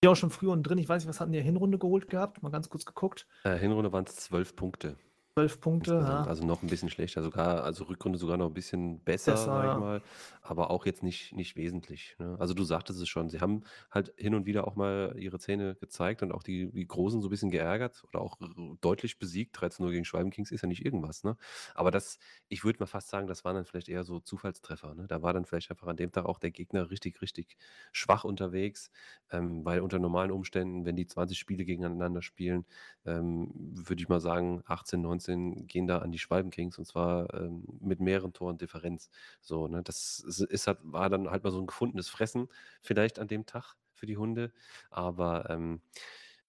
ja 0.03 0.11
auch 0.11 0.15
schon 0.15 0.29
früher 0.29 0.51
und 0.51 0.63
drin. 0.63 0.77
Ich 0.77 0.89
weiß 0.89 1.03
nicht, 1.03 1.09
was 1.09 1.19
hatten 1.19 1.31
die 1.31 1.41
Hinrunde 1.41 1.77
geholt 1.77 2.09
gehabt? 2.09 2.41
Mal 2.43 2.51
ganz 2.51 2.69
kurz 2.69 2.85
geguckt. 2.85 3.27
Äh, 3.43 3.57
Hinrunde 3.57 3.91
waren 3.91 4.05
es 4.05 4.15
zwölf 4.15 4.55
Punkte. 4.55 4.97
12 5.37 5.61
Punkte, 5.61 5.93
ja. 5.93 6.23
Also 6.23 6.43
noch 6.43 6.63
ein 6.63 6.67
bisschen 6.67 6.89
schlechter, 6.89 7.21
sogar, 7.21 7.63
also 7.63 7.83
Rückrunde 7.83 8.17
sogar 8.17 8.37
noch 8.37 8.47
ein 8.47 8.55
bisschen 8.55 9.01
besser, 9.01 9.33
besser 9.33 9.45
sag 9.45 9.71
ich 9.71 9.79
mal, 9.79 10.01
aber 10.41 10.71
auch 10.71 10.87
jetzt 10.87 11.03
nicht, 11.03 11.31
nicht 11.33 11.55
wesentlich. 11.55 12.15
Ne? 12.17 12.35
Also 12.39 12.55
du 12.55 12.63
sagtest 12.63 12.99
es 12.99 13.07
schon, 13.07 13.29
sie 13.29 13.39
haben 13.39 13.63
halt 13.91 14.11
hin 14.17 14.33
und 14.33 14.47
wieder 14.47 14.65
auch 14.67 14.75
mal 14.75 15.15
ihre 15.19 15.37
Zähne 15.37 15.75
gezeigt 15.75 16.23
und 16.23 16.31
auch 16.31 16.41
die, 16.41 16.71
die 16.71 16.87
Großen 16.87 17.21
so 17.21 17.27
ein 17.27 17.29
bisschen 17.29 17.51
geärgert 17.51 18.03
oder 18.07 18.19
auch 18.19 18.37
deutlich 18.81 19.19
besiegt. 19.19 19.55
13-0 19.55 19.91
gegen 19.91 20.05
Schwalbenkings 20.05 20.49
ist 20.49 20.61
ja 20.61 20.67
nicht 20.67 20.83
irgendwas, 20.83 21.23
ne? 21.23 21.37
Aber 21.75 21.91
das, 21.91 22.17
ich 22.47 22.63
würde 22.63 22.79
mal 22.79 22.87
fast 22.87 23.09
sagen, 23.09 23.27
das 23.27 23.45
waren 23.45 23.53
dann 23.53 23.65
vielleicht 23.65 23.89
eher 23.89 24.03
so 24.03 24.19
Zufallstreffer. 24.19 24.95
Ne? 24.95 25.05
Da 25.07 25.21
war 25.21 25.33
dann 25.33 25.45
vielleicht 25.45 25.69
einfach 25.69 25.87
an 25.87 25.97
dem 25.97 26.11
Tag 26.11 26.25
auch 26.25 26.39
der 26.39 26.49
Gegner 26.49 26.89
richtig, 26.89 27.21
richtig 27.21 27.57
schwach 27.91 28.23
unterwegs, 28.23 28.89
ähm, 29.29 29.63
weil 29.63 29.81
unter 29.81 29.99
normalen 29.99 30.31
Umständen, 30.31 30.85
wenn 30.85 30.95
die 30.95 31.05
20 31.05 31.37
Spiele 31.37 31.63
gegeneinander 31.63 32.23
spielen, 32.23 32.65
ähm, 33.05 33.51
würde 33.53 34.01
ich 34.01 34.09
mal 34.09 34.19
sagen, 34.19 34.63
18, 34.65 34.99
19 35.01 35.26
19 35.27 35.67
gehen 35.67 35.87
da 35.87 35.99
an 35.99 36.11
die 36.11 36.19
Schwalbenkings 36.19 36.77
und 36.77 36.85
zwar 36.85 37.33
ähm, 37.33 37.63
mit 37.79 37.99
mehreren 37.99 38.33
Toren 38.33 38.57
Differenz. 38.57 39.09
So, 39.41 39.67
ne? 39.67 39.83
Das 39.83 40.19
ist 40.19 40.67
halt, 40.67 40.79
war 40.83 41.09
dann 41.09 41.29
halt 41.29 41.43
mal 41.43 41.51
so 41.51 41.59
ein 41.59 41.67
gefundenes 41.67 42.09
Fressen, 42.09 42.47
vielleicht 42.81 43.19
an 43.19 43.27
dem 43.27 43.45
Tag 43.45 43.75
für 43.93 44.05
die 44.05 44.17
Hunde. 44.17 44.51
Aber 44.89 45.49
ähm, 45.49 45.81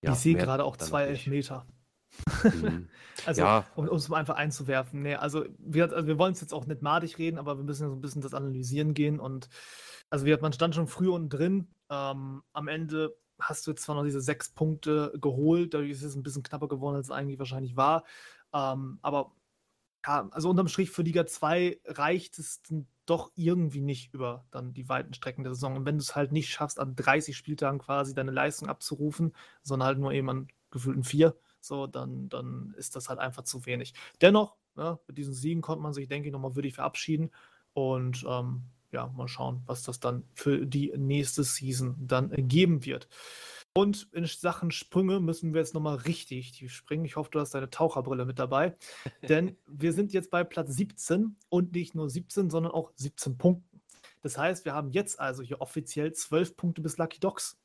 ja, 0.00 0.12
ich 0.12 0.18
sehe 0.18 0.36
gerade 0.36 0.64
auch 0.64 0.76
zwei 0.76 1.04
Elfmeter. 1.04 1.66
Mhm. 2.44 2.88
also, 3.26 3.42
ja. 3.42 3.66
um 3.74 3.86
es 3.88 4.10
einfach 4.10 4.36
einzuwerfen. 4.36 5.02
Nee, 5.02 5.16
also 5.16 5.44
wir, 5.58 5.92
also 5.92 6.06
wir 6.06 6.18
wollen 6.18 6.32
es 6.32 6.40
jetzt 6.40 6.54
auch 6.54 6.66
nicht 6.66 6.82
madig 6.82 7.18
reden, 7.18 7.38
aber 7.38 7.56
wir 7.56 7.64
müssen 7.64 7.82
ja 7.82 7.88
so 7.88 7.96
ein 7.96 8.00
bisschen 8.00 8.22
das 8.22 8.34
analysieren 8.34 8.94
gehen. 8.94 9.20
Und 9.20 9.48
also 10.10 10.24
wir, 10.24 10.40
man 10.40 10.52
stand 10.52 10.74
schon 10.74 10.88
früh 10.88 11.08
unten 11.08 11.28
drin. 11.28 11.68
Ähm, 11.90 12.42
am 12.52 12.68
Ende 12.68 13.16
hast 13.40 13.66
du 13.66 13.70
jetzt 13.70 13.82
zwar 13.82 13.94
noch 13.94 14.04
diese 14.04 14.20
sechs 14.20 14.50
Punkte 14.50 15.12
geholt, 15.20 15.74
dadurch 15.74 15.90
ist 15.90 16.02
es 16.02 16.16
ein 16.16 16.22
bisschen 16.22 16.42
knapper 16.42 16.68
geworden, 16.68 16.96
als 16.96 17.06
es 17.06 17.12
eigentlich 17.12 17.38
wahrscheinlich 17.38 17.76
war. 17.76 18.04
Ähm, 18.52 18.98
aber 19.02 19.32
ja, 20.06 20.28
also 20.30 20.50
unterm 20.50 20.68
Strich 20.68 20.90
für 20.90 21.02
Liga 21.02 21.26
2 21.26 21.80
reicht 21.84 22.38
es 22.38 22.62
doch 23.06 23.30
irgendwie 23.34 23.80
nicht 23.80 24.12
über 24.14 24.46
dann 24.50 24.72
die 24.74 24.88
weiten 24.88 25.14
Strecken 25.14 25.42
der 25.42 25.54
Saison. 25.54 25.76
Und 25.76 25.86
wenn 25.86 25.96
du 25.96 26.02
es 26.02 26.14
halt 26.14 26.32
nicht 26.32 26.50
schaffst, 26.50 26.78
an 26.78 26.94
30 26.94 27.36
Spieltagen 27.36 27.78
quasi 27.78 28.14
deine 28.14 28.30
Leistung 28.30 28.68
abzurufen, 28.68 29.34
sondern 29.62 29.86
halt 29.86 29.98
nur 29.98 30.12
eben 30.12 30.30
an 30.30 30.48
gefühlten 30.70 31.04
vier, 31.04 31.34
so, 31.60 31.86
dann, 31.86 32.28
dann 32.28 32.74
ist 32.76 32.96
das 32.96 33.08
halt 33.08 33.18
einfach 33.18 33.42
zu 33.44 33.66
wenig. 33.66 33.94
Dennoch, 34.20 34.56
ja, 34.76 34.92
ne, 34.92 34.98
mit 35.08 35.18
diesen 35.18 35.34
Siegen 35.34 35.62
konnte 35.62 35.82
man 35.82 35.92
sich, 35.92 36.06
denke 36.08 36.28
ich, 36.28 36.32
nochmal 36.32 36.54
würdig 36.54 36.74
verabschieden. 36.74 37.30
Und 37.72 38.24
ähm, 38.28 38.64
ja, 38.92 39.08
mal 39.08 39.28
schauen, 39.28 39.62
was 39.66 39.82
das 39.82 40.00
dann 40.00 40.24
für 40.34 40.64
die 40.66 40.92
nächste 40.96 41.44
Season 41.44 41.96
dann 41.98 42.30
geben 42.48 42.84
wird. 42.84 43.08
Und 43.78 44.08
in 44.10 44.26
Sachen 44.26 44.72
Sprünge 44.72 45.20
müssen 45.20 45.54
wir 45.54 45.60
jetzt 45.60 45.72
nochmal 45.72 45.94
richtig 45.98 46.50
tief 46.50 46.72
springen. 46.72 47.04
Ich 47.04 47.14
hoffe, 47.14 47.30
du 47.30 47.38
hast 47.38 47.54
deine 47.54 47.70
Taucherbrille 47.70 48.24
mit 48.24 48.40
dabei. 48.40 48.76
Denn 49.28 49.56
wir 49.68 49.92
sind 49.92 50.12
jetzt 50.12 50.32
bei 50.32 50.42
Platz 50.42 50.74
17 50.74 51.36
und 51.48 51.72
nicht 51.74 51.94
nur 51.94 52.10
17, 52.10 52.50
sondern 52.50 52.72
auch 52.72 52.90
17 52.96 53.38
Punkten. 53.38 53.80
Das 54.20 54.36
heißt, 54.36 54.64
wir 54.64 54.74
haben 54.74 54.90
jetzt 54.90 55.20
also 55.20 55.44
hier 55.44 55.60
offiziell 55.60 56.12
12 56.12 56.56
Punkte 56.56 56.82
bis 56.82 56.98
Lucky 56.98 57.20
Dogs. 57.20 57.56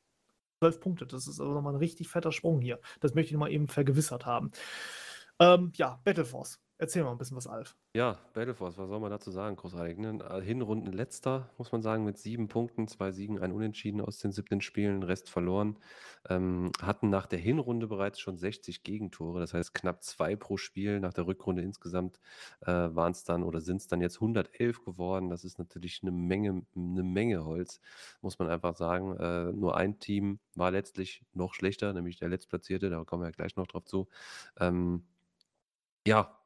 12 0.60 0.78
Punkte, 0.78 1.04
das 1.04 1.26
ist 1.26 1.40
also 1.40 1.52
nochmal 1.52 1.72
ein 1.72 1.80
richtig 1.80 2.06
fetter 2.06 2.30
Sprung 2.30 2.60
hier. 2.60 2.78
Das 3.00 3.14
möchte 3.14 3.30
ich 3.30 3.32
nochmal 3.32 3.50
eben 3.50 3.66
vergewissert 3.66 4.24
haben. 4.24 4.52
Ähm, 5.40 5.72
ja, 5.74 6.00
Battleforce. 6.04 6.63
Erzähl 6.76 7.04
mal 7.04 7.12
ein 7.12 7.18
bisschen 7.18 7.36
was, 7.36 7.46
Alf. 7.46 7.76
Ja, 7.94 8.18
Battleforce, 8.32 8.76
was 8.76 8.88
soll 8.88 8.98
man 8.98 9.12
dazu 9.12 9.30
sagen, 9.30 9.54
großartig? 9.54 9.96
Ne? 9.96 10.18
Äh, 10.28 10.40
Hinrunden 10.40 10.90
letzter, 10.92 11.48
muss 11.56 11.70
man 11.70 11.82
sagen, 11.82 12.04
mit 12.04 12.18
sieben 12.18 12.48
Punkten, 12.48 12.88
zwei 12.88 13.12
Siegen, 13.12 13.38
ein 13.38 13.52
Unentschieden 13.52 14.00
aus 14.00 14.18
den 14.18 14.32
17 14.32 14.60
Spielen, 14.60 15.04
Rest 15.04 15.30
verloren. 15.30 15.78
Ähm, 16.28 16.72
hatten 16.82 17.10
nach 17.10 17.26
der 17.26 17.38
Hinrunde 17.38 17.86
bereits 17.86 18.18
schon 18.18 18.36
60 18.38 18.82
Gegentore, 18.82 19.38
das 19.38 19.54
heißt 19.54 19.72
knapp 19.72 20.02
zwei 20.02 20.34
pro 20.34 20.56
Spiel. 20.56 20.98
Nach 20.98 21.12
der 21.12 21.28
Rückrunde 21.28 21.62
insgesamt 21.62 22.18
äh, 22.62 22.72
waren 22.72 23.12
es 23.12 23.22
dann 23.22 23.44
oder 23.44 23.60
sind 23.60 23.76
es 23.76 23.86
dann 23.86 24.00
jetzt 24.00 24.16
111 24.16 24.84
geworden. 24.84 25.30
Das 25.30 25.44
ist 25.44 25.60
natürlich 25.60 26.00
eine 26.02 26.10
Menge, 26.10 26.66
eine 26.74 27.04
Menge 27.04 27.44
Holz, 27.44 27.80
muss 28.20 28.40
man 28.40 28.48
einfach 28.48 28.74
sagen. 28.74 29.16
Äh, 29.16 29.52
nur 29.52 29.76
ein 29.76 30.00
Team 30.00 30.40
war 30.56 30.72
letztlich 30.72 31.22
noch 31.34 31.54
schlechter, 31.54 31.92
nämlich 31.92 32.16
der 32.18 32.30
Letztplatzierte, 32.30 32.90
da 32.90 33.04
kommen 33.04 33.22
wir 33.22 33.28
ja 33.28 33.32
gleich 33.32 33.54
noch 33.54 33.68
drauf 33.68 33.84
zu. 33.84 34.08
Ähm, 34.58 35.04
ja, 36.06 36.43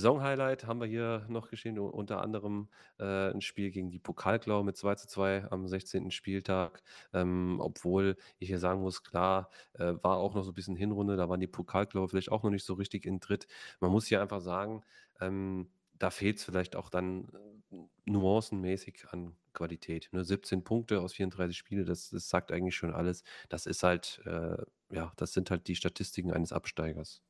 Saisonhighlight 0.00 0.66
haben 0.66 0.80
wir 0.80 0.86
hier 0.86 1.26
noch 1.28 1.50
geschehen, 1.50 1.78
unter 1.78 2.22
anderem 2.22 2.68
äh, 2.98 3.30
ein 3.30 3.40
Spiel 3.42 3.70
gegen 3.70 3.90
die 3.90 3.98
Pokalklau 3.98 4.62
mit 4.62 4.76
2 4.76 4.94
zu 4.94 5.06
2 5.08 5.50
am 5.50 5.68
16. 5.68 6.10
Spieltag. 6.10 6.82
Ähm, 7.12 7.58
obwohl 7.60 8.16
ich 8.38 8.48
hier 8.48 8.58
sagen 8.58 8.80
muss, 8.80 9.02
klar, 9.02 9.50
äh, 9.74 9.94
war 10.02 10.16
auch 10.16 10.34
noch 10.34 10.42
so 10.44 10.52
ein 10.52 10.54
bisschen 10.54 10.76
Hinrunde, 10.76 11.16
da 11.16 11.28
waren 11.28 11.40
die 11.40 11.46
Pokalklau 11.46 12.06
vielleicht 12.06 12.32
auch 12.32 12.42
noch 12.42 12.50
nicht 12.50 12.64
so 12.64 12.74
richtig 12.74 13.04
in 13.04 13.20
Tritt. 13.20 13.46
Man 13.80 13.90
muss 13.92 14.06
hier 14.06 14.22
einfach 14.22 14.40
sagen, 14.40 14.82
ähm, 15.20 15.68
da 15.98 16.10
fehlt 16.10 16.38
es 16.38 16.44
vielleicht 16.44 16.76
auch 16.76 16.88
dann 16.88 17.28
äh, 17.70 17.76
nuancenmäßig 18.06 19.04
an 19.10 19.36
Qualität. 19.52 20.08
Ne? 20.12 20.24
17 20.24 20.64
Punkte 20.64 21.00
aus 21.00 21.12
34 21.12 21.56
Spielen, 21.56 21.84
das, 21.84 22.08
das 22.10 22.28
sagt 22.30 22.52
eigentlich 22.52 22.74
schon 22.76 22.94
alles. 22.94 23.22
Das 23.50 23.66
ist 23.66 23.82
halt, 23.82 24.22
äh, 24.24 24.56
ja, 24.90 25.12
das 25.16 25.34
sind 25.34 25.50
halt 25.50 25.68
die 25.68 25.76
Statistiken 25.76 26.32
eines 26.32 26.52
Absteigers. 26.52 27.22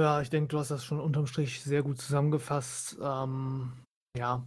Ja, 0.00 0.22
ich 0.22 0.30
denke, 0.30 0.48
du 0.48 0.58
hast 0.58 0.70
das 0.70 0.82
schon 0.82 0.98
unterm 0.98 1.26
Strich 1.26 1.62
sehr 1.62 1.82
gut 1.82 2.00
zusammengefasst. 2.00 2.96
Ähm, 3.02 3.72
ja, 4.16 4.46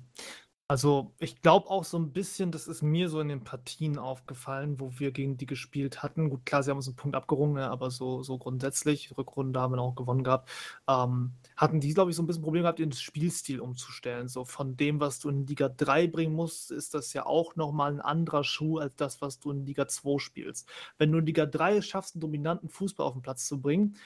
also 0.68 1.14
ich 1.20 1.44
glaube 1.44 1.70
auch 1.70 1.84
so 1.84 2.00
ein 2.00 2.12
bisschen, 2.12 2.52
das 2.52 2.68
ist 2.68 2.82
mir 2.82 3.08
so 3.08 3.20
in 3.22 3.28
den 3.30 3.44
Partien 3.44 4.00
aufgefallen, 4.00 4.80
wo 4.80 4.92
wir 4.98 5.12
gegen 5.12 5.38
die 5.38 5.46
gespielt 5.46 6.02
hatten. 6.02 6.32
Gut, 6.32 6.44
klar, 6.48 6.64
sie 6.64 6.72
haben 6.72 6.78
uns 6.78 6.88
einen 6.88 6.96
Punkt 6.96 7.16
abgerungen, 7.16 7.54
ne, 7.56 7.70
aber 7.70 7.92
so, 7.92 8.24
so 8.24 8.40
grundsätzlich, 8.40 9.16
Rückrunde 9.16 9.60
haben 9.62 9.76
wir 9.76 9.82
auch 9.82 9.94
gewonnen 9.94 10.24
gehabt, 10.24 10.50
ähm, 10.90 11.34
hatten 11.56 11.80
die, 11.80 11.94
glaube 11.94 12.10
ich, 12.10 12.18
so 12.18 12.24
ein 12.24 12.28
bisschen 12.28 12.42
Probleme 12.42 12.64
gehabt, 12.64 12.80
den 12.80 12.92
Spielstil 12.92 13.60
umzustellen. 13.60 14.28
So 14.30 14.46
von 14.46 14.76
dem, 14.76 15.00
was 15.00 15.20
du 15.20 15.30
in 15.30 15.46
Liga 15.46 15.70
3 15.70 16.08
bringen 16.08 16.34
musst, 16.34 16.72
ist 16.72 16.96
das 16.96 17.14
ja 17.14 17.28
auch 17.28 17.56
nochmal 17.56 17.94
ein 17.94 18.02
anderer 18.02 18.44
Schuh 18.44 18.80
als 18.80 18.96
das, 18.96 19.22
was 19.22 19.40
du 19.40 19.52
in 19.52 19.68
Liga 19.68 19.88
2 19.88 20.18
spielst. 20.18 20.68
Wenn 20.98 21.12
du 21.12 21.20
in 21.20 21.28
Liga 21.28 21.46
3 21.46 21.84
schaffst, 21.84 22.16
einen 22.16 22.22
dominanten 22.22 22.70
Fußball 22.70 23.06
auf 23.06 23.14
den 23.14 23.22
Platz 23.22 23.48
zu 23.48 23.62
bringen, 23.62 23.98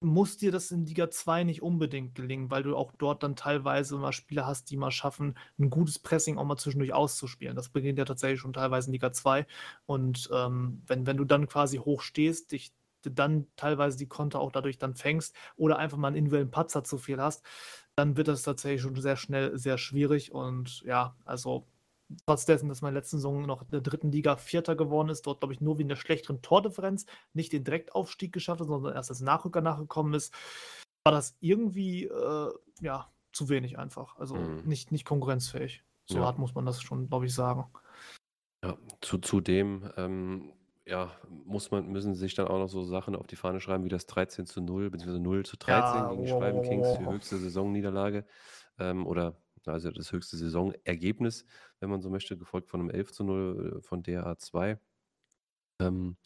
muss 0.00 0.38
dir 0.38 0.50
das 0.50 0.70
in 0.70 0.86
Liga 0.86 1.10
2 1.10 1.44
nicht 1.44 1.62
unbedingt 1.62 2.14
gelingen, 2.14 2.50
weil 2.50 2.62
du 2.62 2.76
auch 2.76 2.92
dort 2.98 3.22
dann 3.22 3.36
teilweise 3.36 3.96
mal 3.98 4.12
Spieler 4.12 4.46
hast, 4.46 4.70
die 4.70 4.76
mal 4.76 4.90
schaffen, 4.90 5.36
ein 5.58 5.70
gutes 5.70 5.98
Pressing 5.98 6.38
auch 6.38 6.44
mal 6.44 6.56
zwischendurch 6.56 6.94
auszuspielen. 6.94 7.54
Das 7.56 7.68
beginnt 7.68 7.98
ja 7.98 8.04
tatsächlich 8.06 8.40
schon 8.40 8.52
teilweise 8.54 8.88
in 8.88 8.92
Liga 8.94 9.12
2. 9.12 9.46
Und 9.86 10.30
ähm, 10.32 10.82
wenn, 10.86 11.06
wenn 11.06 11.16
du 11.18 11.24
dann 11.24 11.48
quasi 11.48 11.78
hoch 11.78 12.00
stehst, 12.02 12.52
dich 12.52 12.72
dann 13.02 13.46
teilweise 13.56 13.98
die 13.98 14.08
Konter 14.08 14.40
auch 14.40 14.52
dadurch 14.52 14.78
dann 14.78 14.94
fängst 14.94 15.34
oder 15.56 15.78
einfach 15.78 15.96
mal 15.98 16.08
einen 16.08 16.16
individuellen 16.16 16.50
Patzer 16.50 16.84
zu 16.84 16.98
viel 16.98 17.20
hast, 17.20 17.44
dann 17.94 18.16
wird 18.16 18.28
das 18.28 18.42
tatsächlich 18.42 18.82
schon 18.82 18.96
sehr 19.00 19.16
schnell 19.16 19.56
sehr 19.58 19.78
schwierig. 19.78 20.32
Und 20.32 20.82
ja, 20.82 21.16
also 21.24 21.66
trotz 22.26 22.44
dessen, 22.44 22.68
dass 22.68 22.82
meine 22.82 22.98
letzte 22.98 23.16
Saison 23.16 23.42
noch 23.46 23.62
in 23.62 23.70
der 23.70 23.80
dritten 23.80 24.12
Liga 24.12 24.36
Vierter 24.36 24.76
geworden 24.76 25.08
ist, 25.08 25.26
dort 25.26 25.40
glaube 25.40 25.54
ich 25.54 25.60
nur 25.60 25.78
wegen 25.78 25.88
der 25.88 25.96
schlechteren 25.96 26.42
Tordifferenz 26.42 27.06
nicht 27.32 27.52
den 27.52 27.64
Direktaufstieg 27.64 28.32
geschafft 28.32 28.60
hat, 28.60 28.68
sondern 28.68 28.94
erst 28.94 29.10
als 29.10 29.20
Nachrücker 29.20 29.60
nachgekommen 29.60 30.14
ist, 30.14 30.34
war 31.04 31.12
das 31.12 31.36
irgendwie 31.40 32.04
äh, 32.04 32.52
ja 32.80 33.10
zu 33.32 33.48
wenig 33.48 33.78
einfach. 33.78 34.16
Also 34.16 34.36
mhm. 34.36 34.62
nicht, 34.64 34.92
nicht 34.92 35.04
konkurrenzfähig. 35.04 35.84
So 36.06 36.18
ja. 36.18 36.24
hart 36.24 36.38
muss 36.38 36.54
man 36.54 36.66
das 36.66 36.82
schon, 36.82 37.08
glaube 37.08 37.26
ich, 37.26 37.34
sagen. 37.34 37.66
Ja, 38.64 38.76
zu, 39.00 39.18
zudem 39.18 39.90
ähm, 39.96 40.52
ja, 40.86 41.12
muss 41.28 41.70
man, 41.70 41.86
müssen 41.86 42.14
sich 42.14 42.34
dann 42.34 42.48
auch 42.48 42.58
noch 42.58 42.68
so 42.68 42.82
Sachen 42.82 43.14
auf 43.14 43.26
die 43.26 43.36
Fahne 43.36 43.60
schreiben, 43.60 43.84
wie 43.84 43.88
das 43.88 44.06
13 44.06 44.46
zu 44.46 44.60
0, 44.60 44.90
beziehungsweise 44.90 45.22
0 45.22 45.46
zu 45.46 45.56
13 45.56 46.00
ja, 46.00 46.08
gegen 46.10 46.24
die 46.24 46.28
Schreiben 46.28 46.62
Kings, 46.62 46.88
die 46.98 47.06
höchste 47.06 47.38
Saisonniederlage. 47.38 48.26
Ähm, 48.78 49.06
oder 49.06 49.36
also 49.66 49.90
das 49.90 50.12
höchste 50.12 50.36
Saisonergebnis, 50.36 51.44
wenn 51.80 51.90
man 51.90 52.02
so 52.02 52.10
möchte, 52.10 52.36
gefolgt 52.38 52.70
von 52.70 52.80
einem 52.80 52.90
11 52.90 53.12
zu 53.12 53.24
0 53.24 53.78
äh, 53.78 53.82
von 53.82 54.02
DA 54.02 54.36
2. 54.38 54.78
Ähm, 55.80 56.16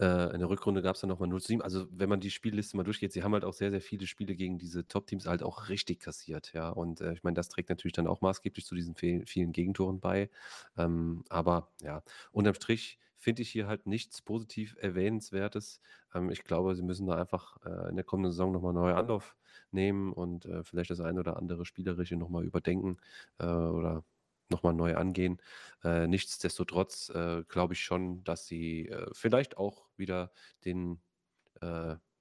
äh, 0.00 0.32
in 0.34 0.40
der 0.40 0.50
Rückrunde 0.50 0.82
gab 0.82 0.96
es 0.96 1.00
dann 1.02 1.08
nochmal 1.10 1.28
0 1.28 1.40
zu 1.40 1.48
7. 1.48 1.62
Also, 1.62 1.86
wenn 1.90 2.08
man 2.10 2.20
die 2.20 2.30
Spielliste 2.30 2.76
mal 2.76 2.84
durchgeht, 2.84 3.12
sie 3.12 3.22
haben 3.22 3.32
halt 3.34 3.44
auch 3.44 3.54
sehr, 3.54 3.70
sehr 3.70 3.80
viele 3.80 4.06
Spiele 4.06 4.36
gegen 4.36 4.58
diese 4.58 4.86
Top-Teams 4.88 5.26
halt 5.26 5.42
auch 5.42 5.68
richtig 5.70 6.00
kassiert, 6.00 6.52
ja. 6.54 6.68
Und 6.70 7.00
äh, 7.00 7.12
ich 7.14 7.22
meine, 7.24 7.34
das 7.34 7.48
trägt 7.48 7.70
natürlich 7.70 7.94
dann 7.94 8.06
auch 8.06 8.20
maßgeblich 8.20 8.66
zu 8.66 8.74
diesen 8.74 8.94
vielen 8.96 9.52
Gegentoren 9.52 10.00
bei. 10.00 10.30
Ähm, 10.76 11.24
aber 11.30 11.72
ja, 11.82 12.02
unterm 12.32 12.54
Strich 12.54 12.98
finde 13.18 13.42
ich 13.42 13.50
hier 13.50 13.66
halt 13.66 13.86
nichts 13.86 14.22
positiv 14.22 14.76
Erwähnenswertes. 14.80 15.80
Ähm, 16.14 16.30
ich 16.30 16.44
glaube, 16.44 16.74
sie 16.74 16.82
müssen 16.82 17.06
da 17.06 17.16
einfach 17.16 17.56
äh, 17.64 17.88
in 17.88 17.96
der 17.96 18.04
kommenden 18.04 18.32
Saison 18.32 18.52
nochmal 18.52 18.72
neu 18.72 18.94
Anlauf 18.94 19.36
nehmen 19.70 20.12
und 20.12 20.46
äh, 20.46 20.62
vielleicht 20.64 20.90
das 20.90 21.00
ein 21.00 21.18
oder 21.18 21.36
andere 21.36 21.64
Spielerische 21.64 22.16
nochmal 22.16 22.44
überdenken 22.44 22.98
äh, 23.38 23.46
oder 23.46 24.04
nochmal 24.48 24.74
neu 24.74 24.94
angehen. 24.96 25.40
Äh, 25.82 26.06
nichtsdestotrotz 26.06 27.10
äh, 27.10 27.42
glaube 27.48 27.74
ich 27.74 27.80
schon, 27.80 28.22
dass 28.24 28.46
sie 28.46 28.88
äh, 28.88 29.08
vielleicht 29.12 29.56
auch 29.56 29.88
wieder 29.96 30.32
den, 30.64 31.00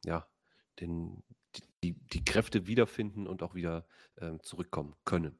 ja, 0.05 0.25
den, 0.79 1.21
die, 1.83 1.93
die 1.93 2.23
Kräfte 2.23 2.67
wiederfinden 2.67 3.27
und 3.27 3.43
auch 3.43 3.53
wieder 3.53 3.85
ähm, 4.17 4.41
zurückkommen 4.41 4.95
können. 5.03 5.37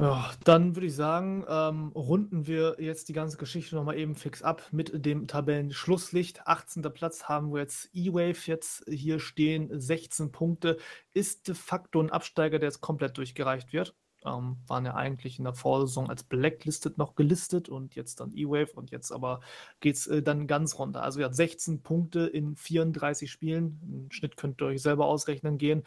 Ja, 0.00 0.30
dann 0.44 0.76
würde 0.76 0.86
ich 0.86 0.94
sagen, 0.94 1.44
ähm, 1.48 1.88
runden 1.88 2.46
wir 2.46 2.76
jetzt 2.78 3.08
die 3.08 3.12
ganze 3.12 3.36
Geschichte 3.36 3.74
nochmal 3.74 3.98
eben 3.98 4.14
fix 4.14 4.42
ab 4.42 4.62
mit 4.70 5.04
dem 5.04 5.26
Tabellenschlusslicht. 5.26 6.46
18. 6.46 6.82
Platz 6.94 7.24
haben 7.24 7.52
wir 7.52 7.62
jetzt 7.62 7.90
E-Wave 7.92 8.38
jetzt 8.46 8.84
hier 8.88 9.18
stehen, 9.18 9.68
16 9.80 10.30
Punkte. 10.30 10.78
Ist 11.14 11.48
de 11.48 11.56
facto 11.56 12.00
ein 12.00 12.10
Absteiger, 12.10 12.60
der 12.60 12.68
jetzt 12.68 12.80
komplett 12.80 13.18
durchgereicht 13.18 13.72
wird. 13.72 13.96
Ähm, 14.24 14.58
waren 14.68 14.84
ja 14.84 14.94
eigentlich 14.94 15.38
in 15.38 15.44
der 15.44 15.54
Vorsaison 15.54 16.08
als 16.08 16.22
Blacklisted 16.22 16.96
noch 16.96 17.16
gelistet 17.16 17.68
und 17.68 17.96
jetzt 17.96 18.20
dann 18.20 18.32
E-Wave 18.36 18.74
und 18.74 18.92
jetzt 18.92 19.10
aber 19.10 19.40
geht 19.80 19.96
es 19.96 20.06
äh, 20.06 20.22
dann 20.22 20.46
ganz 20.46 20.78
runter. 20.78 21.02
Also 21.02 21.20
ja, 21.20 21.32
16 21.32 21.82
Punkte 21.82 22.20
in 22.20 22.54
34 22.54 23.28
Spielen. 23.28 23.80
Im 23.82 24.10
Schnitt 24.12 24.36
könnt 24.36 24.60
ihr 24.62 24.66
euch 24.66 24.82
selber 24.82 25.06
ausrechnen 25.06 25.58
gehen. 25.58 25.82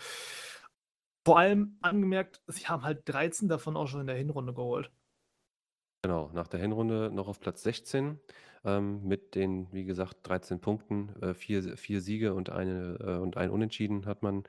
Vor 1.23 1.37
allem 1.37 1.77
angemerkt, 1.81 2.41
sie 2.47 2.67
haben 2.67 2.83
halt 2.83 3.07
13 3.07 3.47
davon 3.47 3.77
auch 3.77 3.87
schon 3.87 4.01
in 4.01 4.07
der 4.07 4.15
Hinrunde 4.15 4.53
geholt. 4.53 4.91
Genau, 6.03 6.31
nach 6.33 6.47
der 6.47 6.59
Hinrunde 6.59 7.11
noch 7.13 7.27
auf 7.27 7.39
Platz 7.39 7.61
16 7.61 8.19
ähm, 8.65 9.03
mit 9.07 9.35
den, 9.35 9.71
wie 9.71 9.85
gesagt, 9.85 10.17
13 10.23 10.59
Punkten, 10.59 11.15
äh, 11.21 11.35
vier, 11.35 11.77
vier 11.77 12.01
Siege 12.01 12.33
und, 12.33 12.49
eine, 12.49 12.97
äh, 12.99 13.17
und 13.17 13.37
ein 13.37 13.51
Unentschieden 13.51 14.07
hat 14.07 14.23
man 14.23 14.43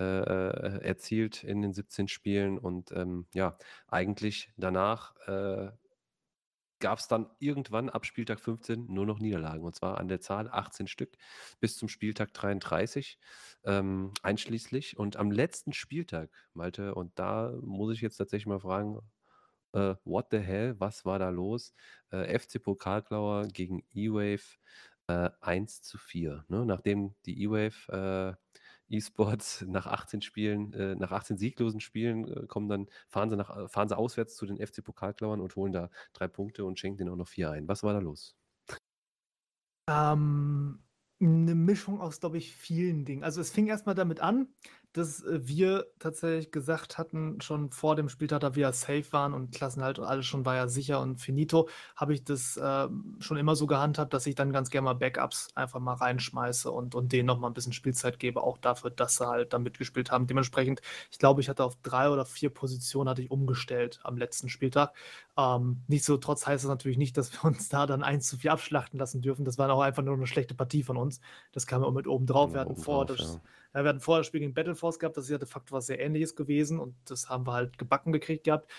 äh, 0.00 0.04
äh 0.04 0.82
erzielt 0.82 1.44
in 1.44 1.62
den 1.62 1.72
17 1.72 2.08
Spielen. 2.08 2.58
Und 2.58 2.90
ähm, 2.90 3.26
ja, 3.34 3.56
eigentlich 3.86 4.52
danach 4.56 5.14
äh, 5.28 5.70
gab 6.80 6.98
es 6.98 7.08
dann 7.08 7.30
irgendwann 7.38 7.88
ab 7.88 8.06
Spieltag 8.06 8.40
15 8.40 8.86
nur 8.86 9.06
noch 9.06 9.18
Niederlagen. 9.18 9.64
Und 9.64 9.74
zwar 9.74 9.98
an 9.98 10.08
der 10.08 10.20
Zahl 10.20 10.48
18 10.50 10.86
Stück 10.86 11.16
bis 11.60 11.76
zum 11.76 11.88
Spieltag 11.88 12.32
33 12.34 13.18
ähm, 13.64 14.12
einschließlich. 14.22 14.98
Und 14.98 15.16
am 15.16 15.30
letzten 15.30 15.72
Spieltag, 15.72 16.30
Malte, 16.54 16.94
und 16.94 17.18
da 17.18 17.52
muss 17.62 17.94
ich 17.94 18.00
jetzt 18.00 18.16
tatsächlich 18.16 18.46
mal 18.46 18.60
fragen, 18.60 19.00
äh, 19.72 19.94
what 20.04 20.26
the 20.30 20.38
hell, 20.38 20.74
was 20.78 21.04
war 21.04 21.18
da 21.18 21.30
los? 21.30 21.74
Äh, 22.10 22.38
FC 22.38 22.62
Pokalklauer 22.62 23.48
gegen 23.48 23.84
E-Wave 23.92 24.58
äh, 25.08 25.30
1 25.40 25.82
zu 25.82 25.98
4. 25.98 26.44
Ne? 26.48 26.66
Nachdem 26.66 27.14
die 27.26 27.42
E-Wave 27.42 28.36
äh, 28.36 28.45
E-Sports 28.88 29.64
nach 29.68 29.86
18 29.86 30.22
Spielen, 30.22 30.72
äh, 30.72 30.94
nach 30.94 31.12
18 31.12 31.36
sieglosen 31.38 31.80
Spielen 31.80 32.28
äh, 32.28 32.46
kommen 32.46 32.68
dann, 32.68 32.86
fahren 33.08 33.30
sie, 33.30 33.36
nach, 33.36 33.70
fahren 33.70 33.88
sie 33.88 33.96
auswärts 33.96 34.36
zu 34.36 34.46
den 34.46 34.64
FC 34.64 34.82
Pokalklauern 34.82 35.40
und 35.40 35.56
holen 35.56 35.72
da 35.72 35.90
drei 36.12 36.28
Punkte 36.28 36.64
und 36.64 36.78
schenken 36.78 36.98
denen 36.98 37.10
auch 37.10 37.16
noch 37.16 37.28
vier 37.28 37.50
ein. 37.50 37.68
Was 37.68 37.82
war 37.82 37.92
da 37.92 37.98
los? 37.98 38.36
Ähm, 39.88 40.82
eine 41.20 41.54
Mischung 41.54 42.00
aus, 42.00 42.20
glaube 42.20 42.38
ich, 42.38 42.54
vielen 42.54 43.04
Dingen. 43.04 43.24
Also 43.24 43.40
es 43.40 43.50
fing 43.50 43.66
erstmal 43.66 43.94
damit 43.94 44.20
an, 44.20 44.48
dass 44.96 45.22
äh, 45.24 45.40
wir 45.46 45.86
tatsächlich 45.98 46.50
gesagt 46.50 46.98
hatten, 46.98 47.40
schon 47.40 47.70
vor 47.70 47.96
dem 47.96 48.08
Spieltag, 48.08 48.40
da 48.40 48.54
wir 48.54 48.72
safe 48.72 49.04
waren 49.12 49.34
und 49.34 49.52
Klassenhalt 49.52 49.98
und 49.98 50.04
alles 50.04 50.26
schon 50.26 50.44
war 50.44 50.56
ja 50.56 50.68
sicher 50.68 51.00
und 51.00 51.20
finito, 51.20 51.68
habe 51.96 52.14
ich 52.14 52.24
das 52.24 52.56
äh, 52.56 52.88
schon 53.18 53.36
immer 53.36 53.56
so 53.56 53.66
gehandhabt, 53.66 54.14
dass 54.14 54.26
ich 54.26 54.34
dann 54.34 54.52
ganz 54.52 54.70
gerne 54.70 54.86
mal 54.86 54.94
Backups 54.94 55.48
einfach 55.54 55.80
mal 55.80 55.94
reinschmeiße 55.94 56.70
und, 56.70 56.94
und 56.94 57.12
denen 57.12 57.26
nochmal 57.26 57.50
ein 57.50 57.54
bisschen 57.54 57.72
Spielzeit 57.72 58.18
gebe, 58.18 58.42
auch 58.42 58.58
dafür, 58.58 58.90
dass 58.90 59.16
sie 59.16 59.26
halt 59.26 59.52
da 59.52 59.58
mitgespielt 59.58 60.10
haben. 60.10 60.26
Dementsprechend, 60.26 60.80
ich 61.10 61.18
glaube, 61.18 61.40
ich 61.40 61.48
hatte 61.48 61.64
auf 61.64 61.76
drei 61.82 62.08
oder 62.08 62.24
vier 62.24 62.50
Positionen 62.50 63.10
hatte 63.10 63.22
ich 63.22 63.30
umgestellt 63.30 64.00
am 64.02 64.16
letzten 64.16 64.48
Spieltag. 64.48 64.94
Ähm, 65.36 65.82
nichtsdestotrotz 65.88 66.46
heißt 66.46 66.64
das 66.64 66.70
natürlich 66.70 66.98
nicht, 66.98 67.16
dass 67.16 67.32
wir 67.32 67.44
uns 67.44 67.68
da 67.68 67.86
dann 67.86 68.02
1 68.02 68.26
zu 68.26 68.38
4 68.38 68.52
abschlachten 68.52 68.98
lassen 68.98 69.20
dürfen. 69.20 69.44
Das 69.44 69.58
war 69.58 69.70
auch 69.70 69.82
einfach 69.82 70.02
nur 70.02 70.14
eine 70.14 70.26
schlechte 70.26 70.54
Partie 70.54 70.82
von 70.82 70.96
uns. 70.96 71.20
Das 71.52 71.66
kam 71.66 71.82
ja 71.82 71.88
auch 71.88 71.92
mit 71.92 72.06
oben 72.06 72.26
drauf. 72.26 72.54
Wir 72.54 72.60
hatten 72.60 72.76
vor 72.76 73.04
das, 73.04 73.18
ja. 73.18 73.40
Ja, 73.76 73.84
wir 73.84 73.90
hatten 73.90 74.00
vorher 74.00 74.20
das 74.20 74.28
Spiel 74.28 74.40
gegen 74.40 74.54
Battleforce 74.54 74.98
gehabt, 74.98 75.18
das 75.18 75.24
ist 75.24 75.30
ja 75.30 75.36
de 75.36 75.46
facto 75.46 75.76
was 75.76 75.84
sehr 75.84 76.00
ähnliches 76.00 76.34
gewesen 76.34 76.80
und 76.80 76.96
das 77.04 77.28
haben 77.28 77.46
wir 77.46 77.52
halt 77.52 77.76
gebacken 77.76 78.10
gekriegt 78.10 78.44
gehabt. 78.44 78.70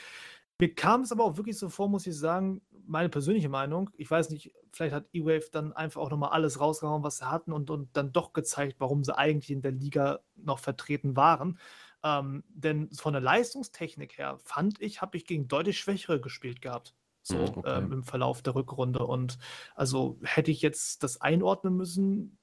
Mir 0.60 0.74
kam 0.74 1.02
es 1.02 1.12
aber 1.12 1.24
auch 1.24 1.38
wirklich 1.38 1.60
so 1.60 1.70
vor, 1.70 1.88
muss 1.88 2.08
ich 2.08 2.18
sagen, 2.18 2.64
meine 2.88 3.10
persönliche 3.10 3.48
Meinung. 3.48 3.92
Ich 3.96 4.10
weiß 4.10 4.32
nicht, 4.32 4.56
vielleicht 4.72 4.96
hat 4.96 5.06
E-Wave 5.14 5.52
dann 5.52 5.72
einfach 5.72 6.02
auch 6.02 6.10
nochmal 6.10 6.32
alles 6.32 6.60
rausgehauen, 6.60 7.04
was 7.04 7.18
sie 7.18 7.30
hatten 7.30 7.52
und, 7.52 7.70
und 7.70 7.96
dann 7.96 8.12
doch 8.12 8.34
gezeigt, 8.34 8.78
warum 8.80 9.04
sie 9.04 9.16
eigentlich 9.16 9.52
in 9.52 9.62
der 9.62 9.72
Liga 9.72 10.22
noch 10.36 10.58
vertreten 10.58 11.16
waren. 11.16 11.60
Ähm, 12.04 12.44
denn 12.50 12.90
von 12.92 13.14
der 13.14 13.22
Leistungstechnik 13.22 14.18
her 14.18 14.40
fand 14.44 14.82
ich, 14.82 15.00
habe 15.04 15.16
ich 15.16 15.28
gegen 15.28 15.48
deutlich 15.48 15.78
Schwächere 15.78 16.20
gespielt 16.20 16.60
gehabt. 16.60 16.96
So 17.22 17.38
hm, 17.38 17.58
okay. 17.58 17.78
ähm, 17.78 17.92
im 17.92 18.04
Verlauf 18.04 18.42
der 18.42 18.56
Rückrunde. 18.56 19.06
Und 19.06 19.38
also 19.76 20.18
hätte 20.24 20.50
ich 20.50 20.64
jetzt 20.64 21.04
das 21.04 21.22
einordnen 21.22 21.76
müssen, 21.76 22.40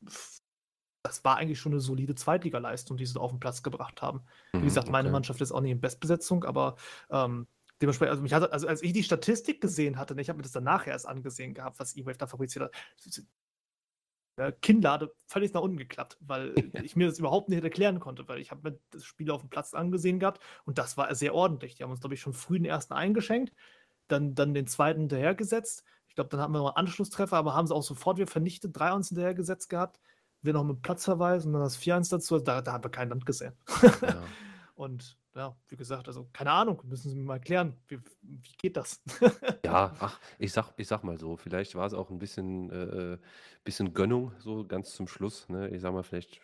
das 1.05 1.23
war 1.23 1.36
eigentlich 1.36 1.60
schon 1.60 1.73
eine 1.73 1.81
solide 1.81 2.15
Zweitligaleistung, 2.15 2.97
die 2.97 3.05
sie 3.05 3.20
auf 3.20 3.31
den 3.31 3.39
Platz 3.39 3.62
gebracht 3.62 4.00
haben. 4.00 4.23
Wie 4.52 4.58
mhm, 4.58 4.65
gesagt, 4.65 4.89
meine 4.89 5.10
Mannschaft 5.10 5.41
ist 5.42 5.52
auch 5.52 5.60
nicht 5.60 5.73
in 5.73 5.81
Bestbesetzung, 5.81 6.44
aber 6.44 6.76
ähm, 7.10 7.47
dementsprechend, 7.83 8.12
also 8.12 8.23
mich 8.23 8.33
hat, 8.33 8.50
also 8.50 8.66
als 8.66 8.83
ich 8.83 8.94
die 8.94 9.02
Statistik 9.02 9.60
gesehen 9.60 9.99
hatte, 9.99 10.15
ne, 10.15 10.23
ich 10.23 10.31
habe 10.31 10.39
mir 10.39 10.44
das 10.44 10.52
dann 10.52 10.65
nachher 10.65 10.92
erst 10.92 11.07
angesehen 11.07 11.52
gehabt, 11.52 11.78
was 11.78 11.94
E-Wave 11.94 12.16
da 12.16 12.26
fabriziert 12.26 12.65
hat, 12.65 13.23
äh, 14.36 14.52
Kinnlade 14.62 15.12
völlig 15.26 15.52
nach 15.52 15.60
unten 15.60 15.76
geklappt, 15.76 16.16
weil 16.20 16.55
ich 16.83 16.97
mir 16.97 17.07
das 17.07 17.18
überhaupt 17.18 17.50
nicht 17.50 17.62
erklären 17.62 18.00
konnte, 18.00 18.26
weil 18.26 18.41
ich 18.41 18.50
habe 18.50 18.70
mir 18.70 18.78
das 18.91 19.05
Spiel 19.05 19.31
auf 19.31 19.42
dem 19.42 19.50
Platz 19.50 19.74
angesehen 19.74 20.18
gehabt 20.18 20.42
und 20.65 20.78
das 20.78 20.97
war 20.97 21.15
sehr 21.15 21.34
ordentlich. 21.34 21.74
Die 21.74 21.83
haben 21.83 21.91
uns, 21.91 22.00
glaube 22.00 22.15
ich, 22.15 22.23
schon 22.23 22.33
früh 22.33 22.57
den 22.57 22.65
ersten 22.65 22.94
eingeschenkt, 22.94 23.55
dann, 24.08 24.34
dann 24.34 24.55
den 24.55 24.66
zweiten 24.66 25.00
hinterhergesetzt. 25.00 25.84
Ich 26.08 26.15
glaube, 26.15 26.31
dann 26.31 26.41
hatten 26.41 26.52
wir 26.55 26.60
noch 26.60 26.76
einen 26.76 26.86
Anschlusstreffer, 26.86 27.36
aber 27.36 27.55
haben 27.55 27.66
sie 27.66 27.74
auch 27.74 27.83
sofort 27.83 28.16
wieder 28.16 28.26
vernichtet, 28.26 28.74
drei 28.74 28.94
uns 28.94 29.08
hinterhergesetzt 29.08 29.68
gehabt 29.68 30.00
wir 30.44 30.52
noch 30.52 30.64
mit 30.64 30.82
Platzverweis 30.82 31.47
und 31.47 31.52
dann 31.52 31.62
das 31.62 31.78
4-1 31.78 32.10
dazu. 32.10 32.39
Da, 32.39 32.60
da 32.60 32.73
haben 32.73 32.84
wir 32.84 32.90
kein 32.90 33.08
Land 33.08 33.26
gesehen. 33.26 33.55
Ja. 33.82 34.23
und 34.74 35.18
ja, 35.34 35.56
wie 35.68 35.76
gesagt, 35.76 36.06
also 36.06 36.28
keine 36.32 36.52
Ahnung, 36.52 36.81
müssen 36.84 37.10
Sie 37.10 37.16
mir 37.16 37.24
mal 37.24 37.34
erklären, 37.34 37.76
wie, 37.89 37.98
wie 38.23 38.56
geht 38.56 38.76
das? 38.76 39.02
ja, 39.64 39.92
ach, 39.98 40.20
ich 40.39 40.52
sag, 40.52 40.73
ich 40.76 40.86
sag 40.86 41.02
mal 41.02 41.18
so, 41.18 41.36
vielleicht 41.36 41.74
war 41.74 41.86
es 41.86 41.94
auch 41.94 42.10
ein 42.10 42.18
bisschen, 42.18 42.70
äh, 42.70 43.18
bisschen 43.64 43.94
Gönnung, 43.94 44.32
so 44.39 44.64
ganz 44.64 44.94
zum 44.94 45.08
Schluss. 45.08 45.48
Ne? 45.48 45.68
Ich 45.70 45.81
sag 45.81 45.92
mal, 45.92 46.05
vielleicht 46.05 46.40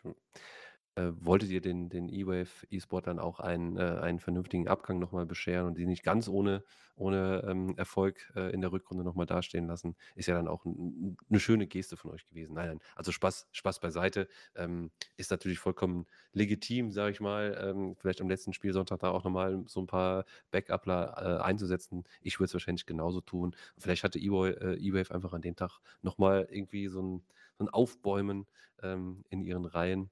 äh, 1.01 1.13
wolltet 1.25 1.51
ihr 1.51 1.61
den, 1.61 1.89
den 1.89 2.09
E-Wave 2.09 2.67
E-Sport 2.71 3.07
dann 3.07 3.19
auch 3.19 3.41
einen, 3.41 3.77
äh, 3.77 3.99
einen 4.01 4.19
vernünftigen 4.19 4.69
Abgang 4.69 4.99
nochmal 4.99 5.27
bescheren 5.27 5.67
und 5.67 5.79
die 5.79 5.87
nicht 5.87 6.03
ganz 6.03 6.29
ohne, 6.29 6.63
ohne 6.97 7.45
ähm, 7.49 7.75
Erfolg 7.77 8.31
äh, 8.37 8.53
in 8.53 8.61
der 8.61 8.73
Rückrunde 8.73 9.05
nochmal 9.05 9.27
dastehen 9.27 9.67
lassen, 9.67 9.97
ist 10.15 10.27
ja 10.27 10.35
dann 10.35 10.49
auch 10.49 10.65
ein, 10.65 11.17
eine 11.29 11.41
schöne 11.41 11.67
Geste 11.67 11.97
von 11.97 12.11
euch 12.11 12.27
gewesen. 12.27 12.55
Nein, 12.55 12.69
nein, 12.69 12.81
also 12.95 13.13
Spaß, 13.13 13.49
Spaß 13.53 13.81
beiseite. 13.81 14.29
Ähm, 14.55 14.91
ist 15.17 15.31
natürlich 15.31 15.59
vollkommen 15.59 16.07
legitim, 16.33 16.91
sage 16.91 17.13
ich 17.13 17.21
mal, 17.21 17.59
ähm, 17.63 17.97
vielleicht 17.97 18.21
am 18.21 18.29
letzten 18.29 18.53
Spielsonntag 18.53 19.01
da 19.01 19.11
auch 19.11 19.25
nochmal 19.25 19.63
so 19.67 19.81
ein 19.81 19.87
paar 19.87 20.25
Backupler 20.51 21.41
äh, 21.41 21.43
einzusetzen. 21.43 22.05
Ich 22.21 22.39
würde 22.39 22.47
es 22.47 22.55
wahrscheinlich 22.55 22.87
genauso 22.87 23.21
tun. 23.21 23.57
Vielleicht 23.79 24.05
hatte 24.05 24.19
E-Wave 24.19 25.11
äh, 25.11 25.15
einfach 25.15 25.33
an 25.33 25.43
dem 25.43 25.57
Tag 25.57 25.81
nochmal 26.03 26.47
irgendwie 26.51 26.89
so 26.89 27.01
ein, 27.01 27.23
so 27.59 27.65
ein 27.65 27.69
Aufbäumen 27.69 28.47
ähm, 28.83 29.25
in 29.31 29.43
ihren 29.43 29.65
Reihen. 29.65 30.11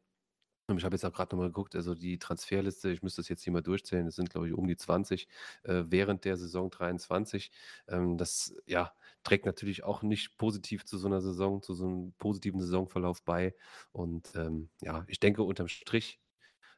Ich 0.77 0.85
habe 0.85 0.95
jetzt 0.95 1.05
auch 1.05 1.13
gerade 1.15 1.35
nochmal 1.35 1.49
geguckt, 1.49 1.75
also 1.77 1.95
die 1.95 2.19
Transferliste, 2.19 2.91
ich 2.91 3.03
müsste 3.03 3.23
das 3.23 3.29
jetzt 3.31 3.43
hier 3.43 3.53
mal 3.55 3.63
durchzählen, 3.63 4.07
es 4.07 4.17
sind, 4.17 4.29
glaube 4.29 4.49
ich, 4.49 4.53
um 4.55 4.67
die 4.67 4.77
20 4.77 5.27
äh, 5.63 5.85
während 5.87 6.27
der 6.27 6.37
Saison 6.37 6.69
23. 6.71 7.51
Ähm, 7.89 8.19
das 8.19 8.55
ja, 8.67 8.93
trägt 9.23 9.47
natürlich 9.47 9.83
auch 9.85 10.03
nicht 10.03 10.37
positiv 10.37 10.85
zu 10.85 10.99
so 10.99 11.07
einer 11.07 11.23
Saison, 11.23 11.63
zu 11.63 11.73
so 11.75 11.87
einem 11.87 12.13
positiven 12.19 12.61
Saisonverlauf 12.61 13.23
bei. 13.25 13.55
Und 13.93 14.35
ähm, 14.37 14.69
ja, 14.83 15.05
ich 15.09 15.21
denke 15.21 15.43
unterm 15.43 15.69
Strich, 15.69 16.21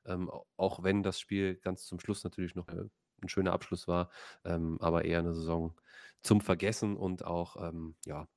ähm, 0.07 0.31
auch 0.57 0.83
wenn 0.85 1.03
das 1.03 1.21
Spiel 1.21 1.57
ganz 1.57 1.85
zum 1.87 2.01
Schluss 2.01 2.25
natürlich 2.25 2.55
noch 2.55 2.69
äh, 2.69 2.85
ein 3.23 3.29
schöner 3.29 3.53
Abschluss 3.53 3.89
war, 3.89 4.11
ähm, 4.45 4.79
aber 4.81 5.05
eher 5.05 5.21
eine 5.21 5.35
Saison 5.35 5.75
zum 6.23 6.41
Vergessen 6.41 6.97
und 6.97 7.25
auch, 7.25 7.57
ähm, 7.69 7.97
ja, 8.07 8.29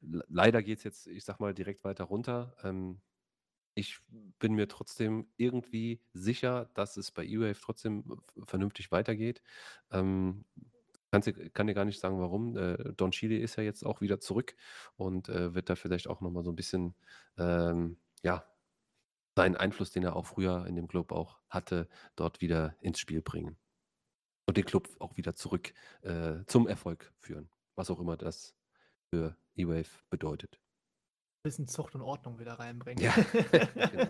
leider 0.00 0.62
geht 0.62 0.78
es 0.78 0.84
jetzt, 0.84 1.06
ich 1.08 1.24
sag 1.24 1.40
mal, 1.40 1.54
direkt 1.54 1.84
weiter 1.84 2.04
runter. 2.04 2.56
Ich 3.74 4.00
bin 4.38 4.54
mir 4.54 4.68
trotzdem 4.68 5.28
irgendwie 5.36 6.00
sicher, 6.12 6.70
dass 6.74 6.96
es 6.96 7.10
bei 7.10 7.24
E-Wave 7.24 7.58
trotzdem 7.60 8.20
vernünftig 8.46 8.92
weitergeht. 8.92 9.42
Ähm, 9.90 10.44
dir 11.12 11.50
kann 11.50 11.66
dir 11.66 11.74
gar 11.74 11.84
nicht 11.84 12.00
sagen, 12.00 12.20
warum. 12.20 12.56
Äh, 12.56 12.94
Don 12.94 13.10
Chile 13.12 13.38
ist 13.38 13.56
ja 13.56 13.62
jetzt 13.62 13.84
auch 13.84 14.00
wieder 14.00 14.20
zurück 14.20 14.56
und, 14.96 15.28
äh, 15.28 15.54
wird 15.54 15.70
da 15.70 15.76
vielleicht 15.76 16.08
auch 16.08 16.20
noch 16.20 16.30
mal 16.30 16.44
so 16.44 16.50
ein 16.52 16.56
bisschen, 16.56 16.94
ähm, 17.38 17.98
ja, 18.22 18.46
seinen 19.36 19.56
Einfluss, 19.56 19.92
den 19.92 20.04
er 20.04 20.16
auch 20.16 20.26
früher 20.26 20.66
in 20.66 20.76
dem 20.76 20.88
Club 20.88 21.12
auch 21.12 21.40
hatte, 21.48 21.88
dort 22.16 22.40
wieder 22.40 22.76
ins 22.80 22.98
Spiel 23.00 23.22
bringen. 23.22 23.56
Und 24.46 24.56
den 24.56 24.64
Club 24.64 24.88
auch 25.00 25.16
wieder 25.16 25.34
zurück, 25.34 25.74
äh, 26.02 26.44
zum 26.46 26.66
Erfolg 26.68 27.12
führen, 27.20 27.50
was 27.76 27.90
auch 27.90 28.00
immer 28.00 28.16
das 28.16 28.54
für 29.10 29.36
E-Wave 29.56 29.90
bedeutet 30.10 30.61
bisschen 31.42 31.66
Zucht 31.66 31.94
und 31.94 32.02
Ordnung 32.02 32.38
wieder 32.38 32.54
reinbringen. 32.54 33.02
Ja, 33.02 33.12
genau. 33.90 34.06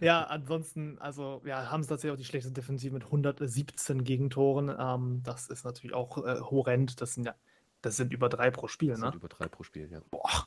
ja, 0.00 0.24
ansonsten, 0.24 0.98
also 0.98 1.42
ja, 1.44 1.70
haben 1.70 1.82
sie 1.82 1.88
tatsächlich 1.88 2.14
auch 2.14 2.18
die 2.18 2.24
schlechteste 2.24 2.54
Defensive 2.54 2.94
mit 2.94 3.04
117 3.04 4.04
Gegentoren. 4.04 4.74
Ähm, 4.78 5.22
das 5.24 5.48
ist 5.48 5.64
natürlich 5.64 5.94
auch 5.94 6.18
äh, 6.18 6.40
horrend. 6.40 7.00
Das 7.00 7.14
sind 7.14 7.24
ja, 7.24 7.34
das 7.82 7.96
sind 7.96 8.12
über 8.12 8.28
drei 8.28 8.50
pro 8.50 8.68
Spiel, 8.68 8.90
das 8.90 9.00
ne? 9.00 9.06
Sind 9.06 9.16
über 9.16 9.28
drei 9.28 9.48
pro 9.48 9.64
Spiel, 9.64 9.90
ja. 9.90 10.00
Boah. 10.10 10.46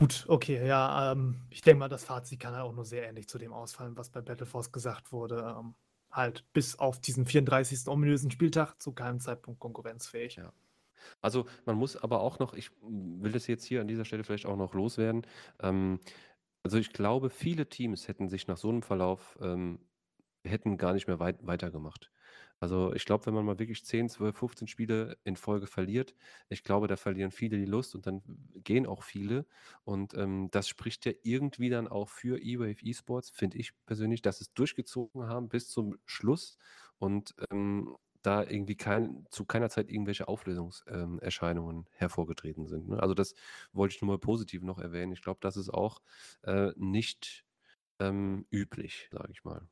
Gut, 0.00 0.26
okay, 0.28 0.64
ja, 0.64 1.10
ähm, 1.12 1.40
ich 1.50 1.62
denke 1.62 1.80
mal, 1.80 1.88
das 1.88 2.04
Fazit 2.04 2.38
kann 2.38 2.54
halt 2.54 2.64
auch 2.64 2.72
nur 2.72 2.84
sehr 2.84 3.08
ähnlich 3.08 3.28
zu 3.28 3.36
dem 3.36 3.52
ausfallen, 3.52 3.96
was 3.96 4.10
bei 4.10 4.20
Battleforce 4.20 4.70
gesagt 4.70 5.10
wurde. 5.10 5.56
Ähm, 5.58 5.74
halt 6.12 6.44
bis 6.52 6.78
auf 6.78 7.00
diesen 7.00 7.26
34. 7.26 7.88
ominösen 7.88 8.30
Spieltag 8.30 8.80
zu 8.80 8.92
keinem 8.92 9.18
Zeitpunkt 9.18 9.58
konkurrenzfähig. 9.58 10.36
Ja. 10.36 10.52
Also, 11.20 11.46
man 11.66 11.76
muss 11.76 11.96
aber 11.96 12.20
auch 12.20 12.38
noch 12.38 12.54
ich 12.54 12.70
will 12.82 13.32
das 13.32 13.46
jetzt 13.46 13.64
hier 13.64 13.80
an 13.80 13.88
dieser 13.88 14.04
Stelle 14.04 14.24
vielleicht 14.24 14.46
auch 14.46 14.56
noch 14.56 14.74
loswerden. 14.74 15.22
Ähm, 15.60 16.00
also, 16.64 16.78
ich 16.78 16.92
glaube, 16.92 17.30
viele 17.30 17.68
Teams 17.68 18.08
hätten 18.08 18.28
sich 18.28 18.46
nach 18.48 18.56
so 18.58 18.68
einem 18.70 18.82
Verlauf 18.82 19.38
ähm, 19.42 19.80
hätten 20.44 20.76
gar 20.78 20.94
nicht 20.94 21.06
mehr 21.08 21.18
weit 21.20 21.46
weitergemacht. 21.46 22.10
Also, 22.60 22.92
ich 22.94 23.04
glaube, 23.04 23.26
wenn 23.26 23.34
man 23.34 23.44
mal 23.44 23.58
wirklich 23.58 23.84
10, 23.84 24.08
12, 24.08 24.36
15 24.38 24.66
Spiele 24.68 25.18
in 25.24 25.36
Folge 25.36 25.66
verliert, 25.66 26.14
ich 26.48 26.64
glaube, 26.64 26.88
da 26.88 26.96
verlieren 26.96 27.30
viele 27.30 27.56
die 27.58 27.64
Lust 27.66 27.94
und 27.94 28.06
dann 28.06 28.22
gehen 28.56 28.86
auch 28.86 29.02
viele. 29.04 29.46
Und, 29.84 30.14
ähm, 30.14 30.48
das 30.50 30.68
spricht 30.68 31.06
ja 31.06 31.12
irgendwie 31.22 31.70
dann 31.70 31.88
auch 31.88 32.08
für 32.08 32.40
E-Wave 32.40 32.82
Esports, 32.84 33.30
finde 33.30 33.58
ich 33.58 33.72
persönlich, 33.86 34.22
dass 34.22 34.40
es 34.40 34.52
durchgezogen 34.54 35.24
haben 35.28 35.48
bis 35.48 35.68
zum 35.68 35.98
Schluss 36.06 36.58
und, 36.98 37.34
ähm 37.50 37.94
da 38.28 38.42
irgendwie 38.42 38.76
kein, 38.76 39.26
zu 39.30 39.46
keiner 39.46 39.70
Zeit 39.70 39.88
irgendwelche 39.88 40.28
Auflösungserscheinungen 40.28 41.76
ähm, 41.78 41.86
hervorgetreten 41.92 42.66
sind. 42.66 42.88
Ne? 42.88 43.02
Also 43.02 43.14
das 43.14 43.34
wollte 43.72 43.94
ich 43.94 44.02
nur 44.02 44.08
mal 44.08 44.18
positiv 44.18 44.62
noch 44.62 44.78
erwähnen. 44.78 45.12
Ich 45.12 45.22
glaube, 45.22 45.38
das 45.40 45.56
ist 45.56 45.70
auch 45.70 46.02
äh, 46.42 46.72
nicht 46.76 47.46
ähm, 47.98 48.44
üblich, 48.50 49.08
sage 49.10 49.32
ich 49.32 49.44
mal. 49.44 49.66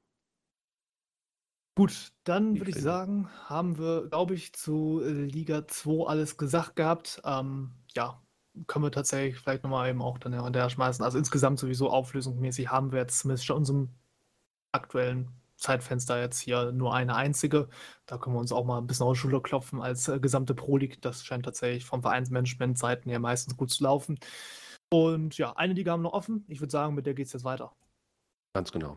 Gut, 1.76 2.12
dann 2.25 2.57
würde 2.57 2.70
ich 2.70 2.81
sagen, 2.81 3.28
haben 3.44 3.76
wir, 3.76 4.09
glaube 4.09 4.33
ich, 4.33 4.55
zu 4.55 5.02
äh, 5.05 5.10
Liga 5.10 5.68
2 5.68 6.09
alles 6.09 6.39
gesagt 6.39 6.76
gehabt. 6.76 7.20
Ähm, 7.26 7.73
ja, 7.94 8.23
können 8.67 8.86
wir 8.86 8.91
tatsächlich 8.91 9.39
vielleicht 9.39 9.65
nochmal 9.65 9.91
eben 9.91 10.01
auch 10.01 10.17
dann 10.17 10.33
hinterher 10.33 10.70
schmeißen. 10.70 11.05
Also 11.05 11.18
insgesamt 11.18 11.59
sowieso 11.59 11.91
auflösungsmäßig 11.91 12.70
haben 12.70 12.93
wir 12.93 13.01
jetzt 13.01 13.18
zumindest 13.18 13.44
schon 13.44 13.59
unserem 13.59 13.91
aktuellen 14.73 15.28
Zeitfenster 15.67 16.20
jetzt 16.20 16.39
hier 16.39 16.73
nur 16.73 16.95
eine 16.95 17.17
einzige. 17.17 17.69
Da 18.07 18.19
können 18.19 18.36
wir 18.36 18.41
uns 18.41 18.53
auch 18.53 18.65
mal 18.65 18.78
ein 18.78 18.86
bisschen 18.86 19.07
auf 19.07 19.15
die 19.15 19.19
Schulter 19.19 19.41
klopfen 19.41 19.83
als 19.83 20.07
äh, 20.09 20.20
gesamte 20.20 20.55
Pro 20.55 20.77
League. 20.77 21.03
Das 21.03 21.25
scheint 21.25 21.45
tatsächlich 21.45 21.85
vom 21.85 22.03
Vereinsmanagement-Seiten 22.03 23.11
her 23.11 23.19
meistens 23.19 23.57
gut 23.57 23.70
zu 23.70 23.83
laufen. 23.85 24.19
Und 24.93 25.36
ja, 25.36 25.53
eine 25.57 25.73
Liga 25.73 25.93
haben 25.93 26.01
wir 26.01 26.11
noch 26.11 26.12
offen. 26.12 26.45
Ich 26.49 26.61
würde 26.61 26.70
sagen, 26.70 26.95
mit 26.95 27.07
der 27.07 27.15
geht 27.15 27.27
es 27.27 27.33
jetzt 27.33 27.45
weiter. 27.45 27.73
Ganz 28.55 28.70
genau. 28.70 28.97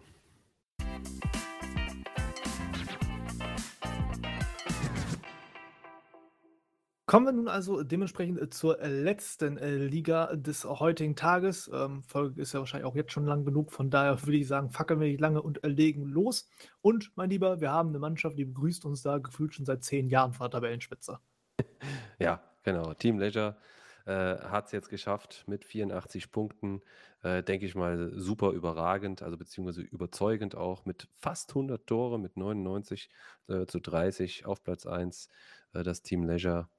Kommen 7.10 7.26
wir 7.26 7.32
nun 7.32 7.48
also 7.48 7.82
dementsprechend 7.82 8.40
äh, 8.40 8.52
zur 8.52 8.80
äh, 8.82 8.88
letzten 8.88 9.58
äh, 9.58 9.78
Liga 9.78 10.36
des 10.36 10.64
heutigen 10.64 11.16
Tages. 11.16 11.68
Ähm, 11.74 12.04
Folge 12.04 12.40
ist 12.40 12.54
ja 12.54 12.60
wahrscheinlich 12.60 12.86
auch 12.86 12.96
jetzt 12.96 13.14
schon 13.14 13.26
lang 13.26 13.46
genug, 13.46 13.72
von 13.72 13.90
daher 13.90 14.22
würde 14.22 14.38
ich 14.38 14.48
sagen, 14.48 14.70
fackeln 14.70 15.00
wir 15.00 15.08
nicht 15.08 15.20
lange 15.20 15.42
und 15.42 15.60
legen 15.64 16.06
los. 16.06 16.48
Und, 16.82 17.12
mein 17.16 17.32
Lieber, 17.32 17.62
wir 17.62 17.72
haben 17.72 17.90
eine 17.90 17.98
Mannschaft, 17.98 18.38
die 18.38 18.46
begrüßt 18.46 18.86
uns 18.86 19.02
da 19.02 19.18
gefühlt 19.18 19.56
schon 19.56 19.66
seit 19.66 19.84
zehn 19.84 20.08
Jahren 20.08 20.34
vor 20.34 20.52
Tabellenspitze. 20.52 21.20
Ja, 22.20 22.44
genau. 22.62 22.94
Team 22.94 23.18
Leisure 23.18 23.58
äh, 24.06 24.12
hat 24.12 24.68
es 24.68 24.72
jetzt 24.72 24.90
geschafft 24.90 25.46
mit 25.48 25.66
84 25.66 26.30
Punkten. 26.30 26.84
Äh, 27.24 27.42
denke 27.42 27.66
ich 27.66 27.74
mal, 27.74 28.12
super 28.14 28.52
überragend, 28.52 29.24
also 29.24 29.36
beziehungsweise 29.36 29.82
überzeugend 29.82 30.54
auch 30.54 30.86
mit 30.86 31.08
fast 31.18 31.50
100 31.50 31.88
Tore, 31.88 32.20
mit 32.20 32.38
99 32.38 33.10
äh, 33.48 33.66
zu 33.66 33.80
30 33.80 34.46
auf 34.46 34.64
Platz 34.64 34.86
1. 34.86 35.28
das 35.74 36.04
Team 36.04 36.24
Leisure 36.24 36.70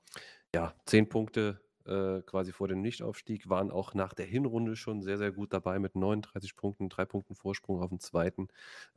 ja, 0.55 0.75
zehn 0.87 1.09
Punkte 1.09 1.61
äh, 1.87 2.23
quasi 2.23 2.53
vor 2.53 2.69
dem 2.69 2.83
Nichtaufstieg, 2.83 3.49
waren 3.49 3.71
auch 3.71 3.95
nach 3.95 4.15
der 4.15 4.27
Hinrunde 4.27 4.77
schon 4.77 5.03
sehr, 5.03 5.19
sehr 5.19 5.33
gut 5.33 5.53
dabei 5.53 5.79
mit 5.79 5.97
39 5.97 6.57
Punkten, 6.57 6.89
drei 6.89 7.05
Punkten 7.05 7.35
Vorsprung 7.35 7.81
auf 7.83 7.89
dem 7.91 8.01
zweiten 8.01 8.49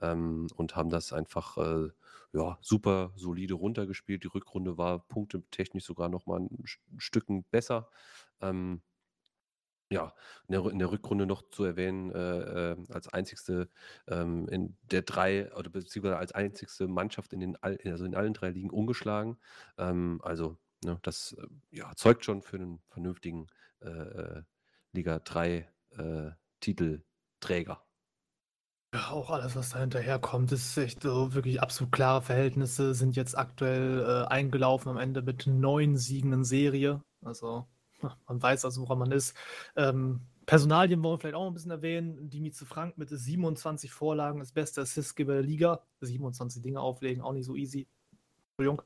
ähm, 0.01 0.47
und 0.55 0.75
haben 0.75 0.89
das 0.89 1.13
einfach 1.13 1.57
äh, 1.57 1.89
ja, 2.33 2.57
super 2.61 3.11
solide 3.15 3.53
runtergespielt. 3.55 4.23
Die 4.23 4.27
Rückrunde 4.27 4.77
war 4.77 4.99
punktetechnisch 5.07 5.85
sogar 5.85 6.09
nochmal 6.09 6.41
ein 6.41 6.63
Stücken 6.97 7.43
besser. 7.51 7.89
Ähm, 8.41 8.81
ja, 9.89 10.13
in 10.47 10.79
der, 10.79 10.91
Rückrunde 10.91 11.25
noch 11.27 11.43
zu 11.49 11.63
erwähnen, 11.65 12.11
äh, 12.11 12.71
äh, 12.71 12.77
als 12.89 13.07
einzigste 13.09 13.69
ähm, 14.07 14.47
in 14.49 14.75
der 14.91 15.03
drei 15.03 15.53
oder 15.55 15.69
beziehungsweise 15.69 16.17
als 16.17 16.31
einzigste 16.31 16.87
Mannschaft 16.87 17.31
in 17.33 17.39
den 17.41 17.55
also 17.61 18.05
in 18.05 18.15
allen 18.15 18.33
drei 18.33 18.49
Ligen 18.49 18.71
ungeschlagen. 18.71 19.37
Ähm, 19.77 20.19
also 20.23 20.57
Ne, 20.85 20.99
das 21.01 21.35
äh, 21.39 21.47
ja, 21.71 21.91
zeugt 21.95 22.25
schon 22.25 22.41
für 22.41 22.57
einen 22.57 22.79
vernünftigen 22.89 23.47
äh, 23.81 23.89
äh 23.89 24.43
Liga 24.95 25.17
3 25.19 25.67
äh, 25.97 26.31
Titelträger. 26.59 27.83
Ja, 28.93 29.09
auch 29.09 29.31
alles, 29.31 29.55
was 29.55 29.71
da 29.71 29.79
hinterherkommt, 29.79 30.51
ist 30.51 30.77
echt 30.77 31.01
so 31.01 31.33
wirklich 31.33 31.59
absolut 31.61 31.91
klare 31.91 32.21
Verhältnisse, 32.21 32.93
sind 32.93 33.15
jetzt 33.15 33.35
aktuell 33.35 34.01
äh, 34.01 34.27
eingelaufen 34.27 34.89
am 34.89 34.97
Ende 34.97 35.23
mit 35.23 35.47
neun 35.47 35.97
Siegen 35.97 36.31
in 36.31 36.43
Serie. 36.43 37.01
Also 37.23 37.67
man 38.27 38.41
weiß 38.41 38.65
also, 38.65 38.81
woran 38.81 38.99
man 38.99 39.11
ist. 39.11 39.35
Ähm, 39.75 40.21
Personalien 40.45 41.01
wollen 41.01 41.15
wir 41.15 41.19
vielleicht 41.19 41.35
auch 41.35 41.47
ein 41.47 41.53
bisschen 41.53 41.71
erwähnen. 41.71 42.29
Dimitri 42.29 42.65
Frank 42.65 42.97
mit 42.97 43.09
27 43.09 43.91
Vorlagen, 43.91 44.39
das 44.39 44.51
beste 44.51 44.81
Assistgeber 44.81 45.33
der 45.33 45.43
Liga. 45.43 45.81
27 46.01 46.61
Dinge 46.61 46.81
auflegen, 46.81 47.23
auch 47.23 47.33
nicht 47.33 47.45
so 47.45 47.55
easy. 47.55 47.87
Entschuldigung. 48.57 48.83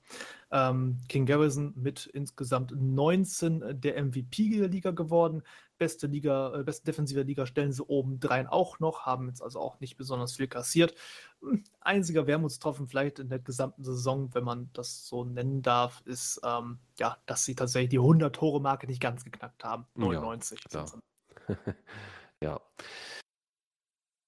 Ähm, 0.50 0.98
King 1.10 1.26
Garrison 1.26 1.74
mit 1.76 2.06
insgesamt 2.06 2.72
19 2.74 3.82
der 3.82 4.02
MVP 4.02 4.58
der 4.58 4.70
Liga 4.70 4.92
geworden. 4.92 5.44
Beste 5.78 6.08
Liga, 6.08 6.58
äh, 6.58 6.64
beste 6.64 6.86
defensive 6.86 7.22
Liga 7.24 7.46
stellen 7.46 7.74
sie 7.74 7.84
oben 7.84 8.22
drein 8.22 8.48
auch 8.48 8.80
noch, 8.80 9.06
haben 9.06 9.28
jetzt 9.28 9.42
also 9.42 9.60
auch 9.60 9.82
nicht 9.82 9.98
besonders 9.98 10.38
viel 10.38 10.48
kassiert. 10.48 10.96
Hm, 11.42 11.66
einziger 11.82 12.28
Wermutstropfen 12.28 12.88
vielleicht 12.88 13.20
in 13.20 13.28
der 13.28 13.40
gesamten 13.40 13.84
Saison, 13.84 14.34
wenn 14.34 14.46
man 14.46 14.70
das 14.72 15.06
so 15.06 15.26
nennen 15.26 15.62
darf, 15.62 16.02
ist, 16.06 16.40
ähm, 16.46 16.80
ja, 16.98 17.18
dass 17.26 17.44
sie 17.44 17.56
tatsächlich 17.56 17.90
die 17.90 18.00
100-Tore-Marke 18.00 18.88
nicht 18.88 19.02
ganz 19.02 19.26
geknackt 19.26 19.66
haben. 19.66 19.86
99. 19.96 20.62
Ja, 20.72 20.86
ja. 22.42 22.62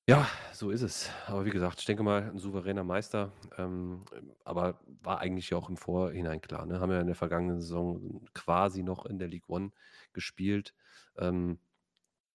Ja 0.09 0.27
so 0.59 0.71
ist 0.71 0.81
es. 0.81 1.09
Aber 1.27 1.45
wie 1.45 1.51
gesagt, 1.51 1.79
ich 1.79 1.85
denke 1.85 2.03
mal, 2.03 2.23
ein 2.23 2.38
souveräner 2.38 2.83
Meister. 2.83 3.31
Ähm, 3.57 4.03
aber 4.43 4.79
war 5.01 5.19
eigentlich 5.19 5.49
ja 5.49 5.57
auch 5.57 5.69
im 5.69 5.77
Vorhinein 5.77 6.41
klar. 6.41 6.65
Ne? 6.65 6.81
Haben 6.81 6.91
ja 6.91 6.99
in 6.99 7.07
der 7.07 7.15
vergangenen 7.15 7.61
Saison 7.61 8.27
quasi 8.33 8.83
noch 8.83 9.05
in 9.05 9.19
der 9.19 9.29
League 9.29 9.47
One 9.49 9.71
gespielt. 10.11 10.75
Ähm, 11.17 11.59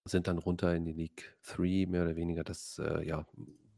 sind 0.05 0.27
dann 0.27 0.39
runter 0.39 0.75
in 0.75 0.85
die 0.85 0.93
League 0.93 1.37
3, 1.43 1.85
mehr 1.87 2.03
oder 2.03 2.15
weniger. 2.15 2.43
Das, 2.43 2.79
äh, 2.79 3.05
ja, 3.07 3.27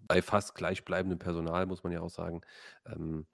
bei 0.08 0.22
fast 0.22 0.56
gleichbleibendem 0.56 1.20
Personal, 1.20 1.66
muss 1.66 1.84
man 1.84 1.92
ja 1.92 2.02
auch 2.02 2.10
sagen. 2.10 2.42
Ähm, 2.86 3.28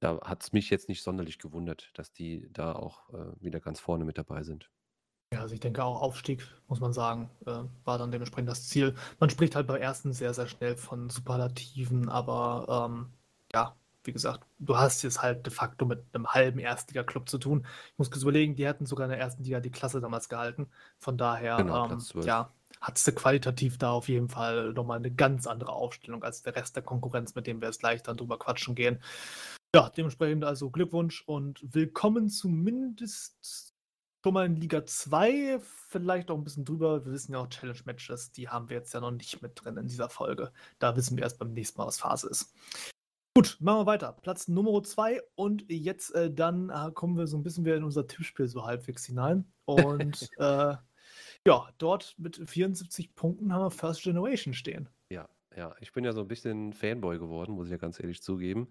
da 0.00 0.20
hat 0.22 0.42
es 0.42 0.52
mich 0.52 0.70
jetzt 0.70 0.88
nicht 0.88 1.02
sonderlich 1.02 1.38
gewundert, 1.38 1.90
dass 1.94 2.12
die 2.12 2.48
da 2.52 2.72
auch 2.72 3.10
äh, 3.10 3.42
wieder 3.42 3.60
ganz 3.60 3.80
vorne 3.80 4.06
mit 4.06 4.16
dabei 4.16 4.42
sind. 4.42 4.70
Ja, 5.32 5.42
also 5.42 5.54
ich 5.54 5.60
denke 5.60 5.84
auch 5.84 6.02
Aufstieg, 6.02 6.44
muss 6.66 6.80
man 6.80 6.92
sagen, 6.92 7.30
äh, 7.46 7.62
war 7.84 7.98
dann 7.98 8.10
dementsprechend 8.10 8.48
das 8.48 8.68
Ziel. 8.68 8.96
Man 9.20 9.30
spricht 9.30 9.54
halt 9.54 9.68
bei 9.68 9.78
ersten 9.78 10.12
sehr, 10.12 10.34
sehr 10.34 10.48
schnell 10.48 10.76
von 10.76 11.08
Superlativen, 11.08 12.08
aber 12.08 12.88
ähm, 12.90 13.12
ja, 13.54 13.76
wie 14.02 14.12
gesagt, 14.12 14.44
du 14.58 14.76
hast 14.76 15.02
jetzt 15.02 15.22
halt 15.22 15.46
de 15.46 15.52
facto 15.52 15.84
mit 15.86 16.02
einem 16.12 16.26
halben 16.26 16.58
Erstliga-Club 16.58 17.28
zu 17.28 17.38
tun. 17.38 17.64
Ich 17.92 17.98
muss 17.98 18.10
kurz 18.10 18.22
überlegen, 18.22 18.56
die 18.56 18.66
hatten 18.66 18.86
sogar 18.86 19.04
in 19.06 19.10
der 19.10 19.20
ersten 19.20 19.44
Liga 19.44 19.60
die 19.60 19.70
Klasse 19.70 20.00
damals 20.00 20.28
gehalten. 20.28 20.68
Von 20.98 21.16
daher, 21.16 21.58
genau, 21.58 21.88
ähm, 21.88 22.02
ja, 22.22 22.50
hattest 22.80 23.06
du 23.06 23.12
qualitativ 23.12 23.78
da 23.78 23.92
auf 23.92 24.08
jeden 24.08 24.30
Fall 24.30 24.72
nochmal 24.72 24.98
eine 24.98 25.12
ganz 25.12 25.46
andere 25.46 25.72
Aufstellung 25.72 26.24
als 26.24 26.42
der 26.42 26.56
Rest 26.56 26.74
der 26.74 26.82
Konkurrenz, 26.82 27.36
mit 27.36 27.46
dem 27.46 27.60
wir 27.60 27.68
jetzt 27.68 27.80
gleich 27.80 28.02
dann 28.02 28.16
drüber 28.16 28.36
quatschen 28.36 28.74
gehen. 28.74 29.00
Ja, 29.74 29.90
dementsprechend 29.90 30.44
also 30.44 30.70
Glückwunsch 30.70 31.22
und 31.26 31.60
willkommen 31.72 32.28
zumindest 32.28 33.69
schon 34.22 34.34
mal 34.34 34.46
in 34.46 34.56
Liga 34.56 34.84
2, 34.84 35.60
vielleicht 35.88 36.30
auch 36.30 36.36
ein 36.36 36.44
bisschen 36.44 36.64
drüber. 36.64 37.04
Wir 37.04 37.12
wissen 37.12 37.32
ja 37.32 37.38
auch 37.38 37.48
Challenge-Matches, 37.48 38.32
die 38.32 38.48
haben 38.48 38.68
wir 38.68 38.76
jetzt 38.76 38.92
ja 38.92 39.00
noch 39.00 39.10
nicht 39.10 39.40
mit 39.42 39.52
drin 39.62 39.76
in 39.76 39.86
dieser 39.86 40.10
Folge. 40.10 40.52
Da 40.78 40.96
wissen 40.96 41.16
wir 41.16 41.24
erst 41.24 41.38
beim 41.38 41.52
nächsten 41.52 41.78
Mal, 41.78 41.86
was 41.86 41.98
Phase 41.98 42.28
ist. 42.28 42.54
Gut, 43.34 43.56
machen 43.60 43.80
wir 43.80 43.86
weiter. 43.86 44.12
Platz 44.20 44.48
Nummer 44.48 44.82
2 44.82 45.22
und 45.36 45.64
jetzt 45.70 46.14
äh, 46.14 46.32
dann 46.32 46.68
äh, 46.68 46.90
kommen 46.92 47.16
wir 47.16 47.26
so 47.26 47.36
ein 47.36 47.42
bisschen 47.42 47.64
wieder 47.64 47.76
in 47.76 47.84
unser 47.84 48.06
Tippspiel 48.06 48.48
so 48.48 48.66
halbwegs 48.66 49.06
hinein. 49.06 49.50
Und 49.64 50.28
äh, 50.38 50.74
ja, 51.46 51.68
dort 51.78 52.14
mit 52.18 52.36
74 52.36 53.14
Punkten 53.14 53.52
haben 53.52 53.62
wir 53.62 53.70
First 53.70 54.02
Generation 54.02 54.52
stehen. 54.52 54.88
Ja, 55.10 55.28
ja, 55.56 55.74
ich 55.80 55.92
bin 55.92 56.04
ja 56.04 56.12
so 56.12 56.20
ein 56.20 56.28
bisschen 56.28 56.72
Fanboy 56.72 57.18
geworden, 57.18 57.52
muss 57.52 57.68
ich 57.68 57.72
ja 57.72 57.78
ganz 57.78 57.98
ehrlich 58.00 58.22
zugeben. 58.22 58.68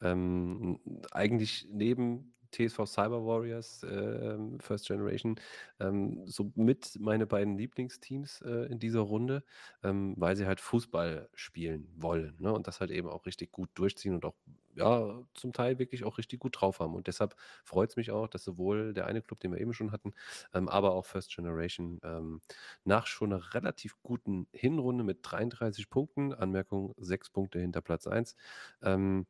Ähm, 0.00 0.80
eigentlich 1.12 1.68
neben 1.70 2.34
TSV 2.52 2.86
Cyber 2.86 3.24
Warriors, 3.26 3.84
ähm, 3.88 4.58
First 4.60 4.86
Generation, 4.88 5.36
ähm, 5.80 6.26
so 6.26 6.52
mit 6.54 6.96
meine 7.00 7.26
beiden 7.26 7.56
Lieblingsteams 7.58 8.40
äh, 8.42 8.66
in 8.70 8.78
dieser 8.78 9.00
Runde, 9.00 9.44
ähm, 9.82 10.14
weil 10.16 10.36
sie 10.36 10.46
halt 10.46 10.60
Fußball 10.60 11.28
spielen 11.34 11.88
wollen 11.96 12.36
ne? 12.40 12.52
und 12.52 12.66
das 12.66 12.80
halt 12.80 12.90
eben 12.90 13.08
auch 13.08 13.26
richtig 13.26 13.52
gut 13.52 13.70
durchziehen 13.74 14.14
und 14.14 14.24
auch 14.24 14.36
ja, 14.74 15.24
zum 15.34 15.52
Teil 15.52 15.78
wirklich 15.80 16.04
auch 16.04 16.18
richtig 16.18 16.38
gut 16.38 16.60
drauf 16.60 16.78
haben. 16.78 16.94
Und 16.94 17.08
deshalb 17.08 17.34
freut 17.64 17.90
es 17.90 17.96
mich 17.96 18.10
auch, 18.12 18.28
dass 18.28 18.44
sowohl 18.44 18.94
der 18.94 19.06
eine 19.06 19.22
Club, 19.22 19.40
den 19.40 19.50
wir 19.52 19.60
eben 19.60 19.72
schon 19.72 19.90
hatten, 19.90 20.14
ähm, 20.54 20.68
aber 20.68 20.92
auch 20.92 21.04
First 21.06 21.34
Generation 21.34 21.98
ähm, 22.04 22.40
nach 22.84 23.06
schon 23.06 23.32
einer 23.32 23.54
relativ 23.54 23.96
guten 24.02 24.46
Hinrunde 24.52 25.04
mit 25.04 25.18
33 25.22 25.90
Punkten, 25.90 26.32
Anmerkung 26.32 26.94
sechs 26.98 27.30
Punkte 27.30 27.58
hinter 27.60 27.80
Platz 27.82 28.06
1, 28.06 28.36
ähm, 28.82 29.26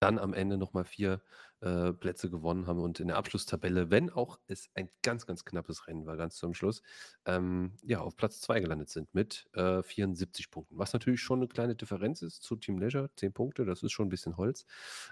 dann 0.00 0.18
am 0.18 0.34
Ende 0.34 0.58
nochmal 0.58 0.84
vier 0.84 1.22
äh, 1.60 1.92
Plätze 1.92 2.30
gewonnen 2.30 2.66
haben 2.66 2.80
und 2.80 3.00
in 3.00 3.08
der 3.08 3.16
Abschlusstabelle, 3.16 3.90
wenn 3.90 4.10
auch 4.10 4.38
es 4.46 4.70
ein 4.74 4.88
ganz, 5.02 5.26
ganz 5.26 5.44
knappes 5.44 5.86
Rennen 5.86 6.06
war, 6.06 6.16
ganz 6.16 6.36
zum 6.36 6.54
Schluss, 6.54 6.82
ähm, 7.26 7.74
ja, 7.82 8.00
auf 8.00 8.16
Platz 8.16 8.40
2 8.40 8.60
gelandet 8.60 8.88
sind 8.88 9.14
mit 9.14 9.48
äh, 9.52 9.82
74 9.82 10.50
Punkten. 10.50 10.78
Was 10.78 10.92
natürlich 10.92 11.20
schon 11.20 11.40
eine 11.40 11.48
kleine 11.48 11.76
Differenz 11.76 12.22
ist 12.22 12.42
zu 12.42 12.56
Team 12.56 12.78
Leisure, 12.78 13.10
10 13.16 13.32
Punkte, 13.32 13.64
das 13.64 13.82
ist 13.82 13.92
schon 13.92 14.06
ein 14.06 14.10
bisschen 14.10 14.36
Holz. 14.36 14.64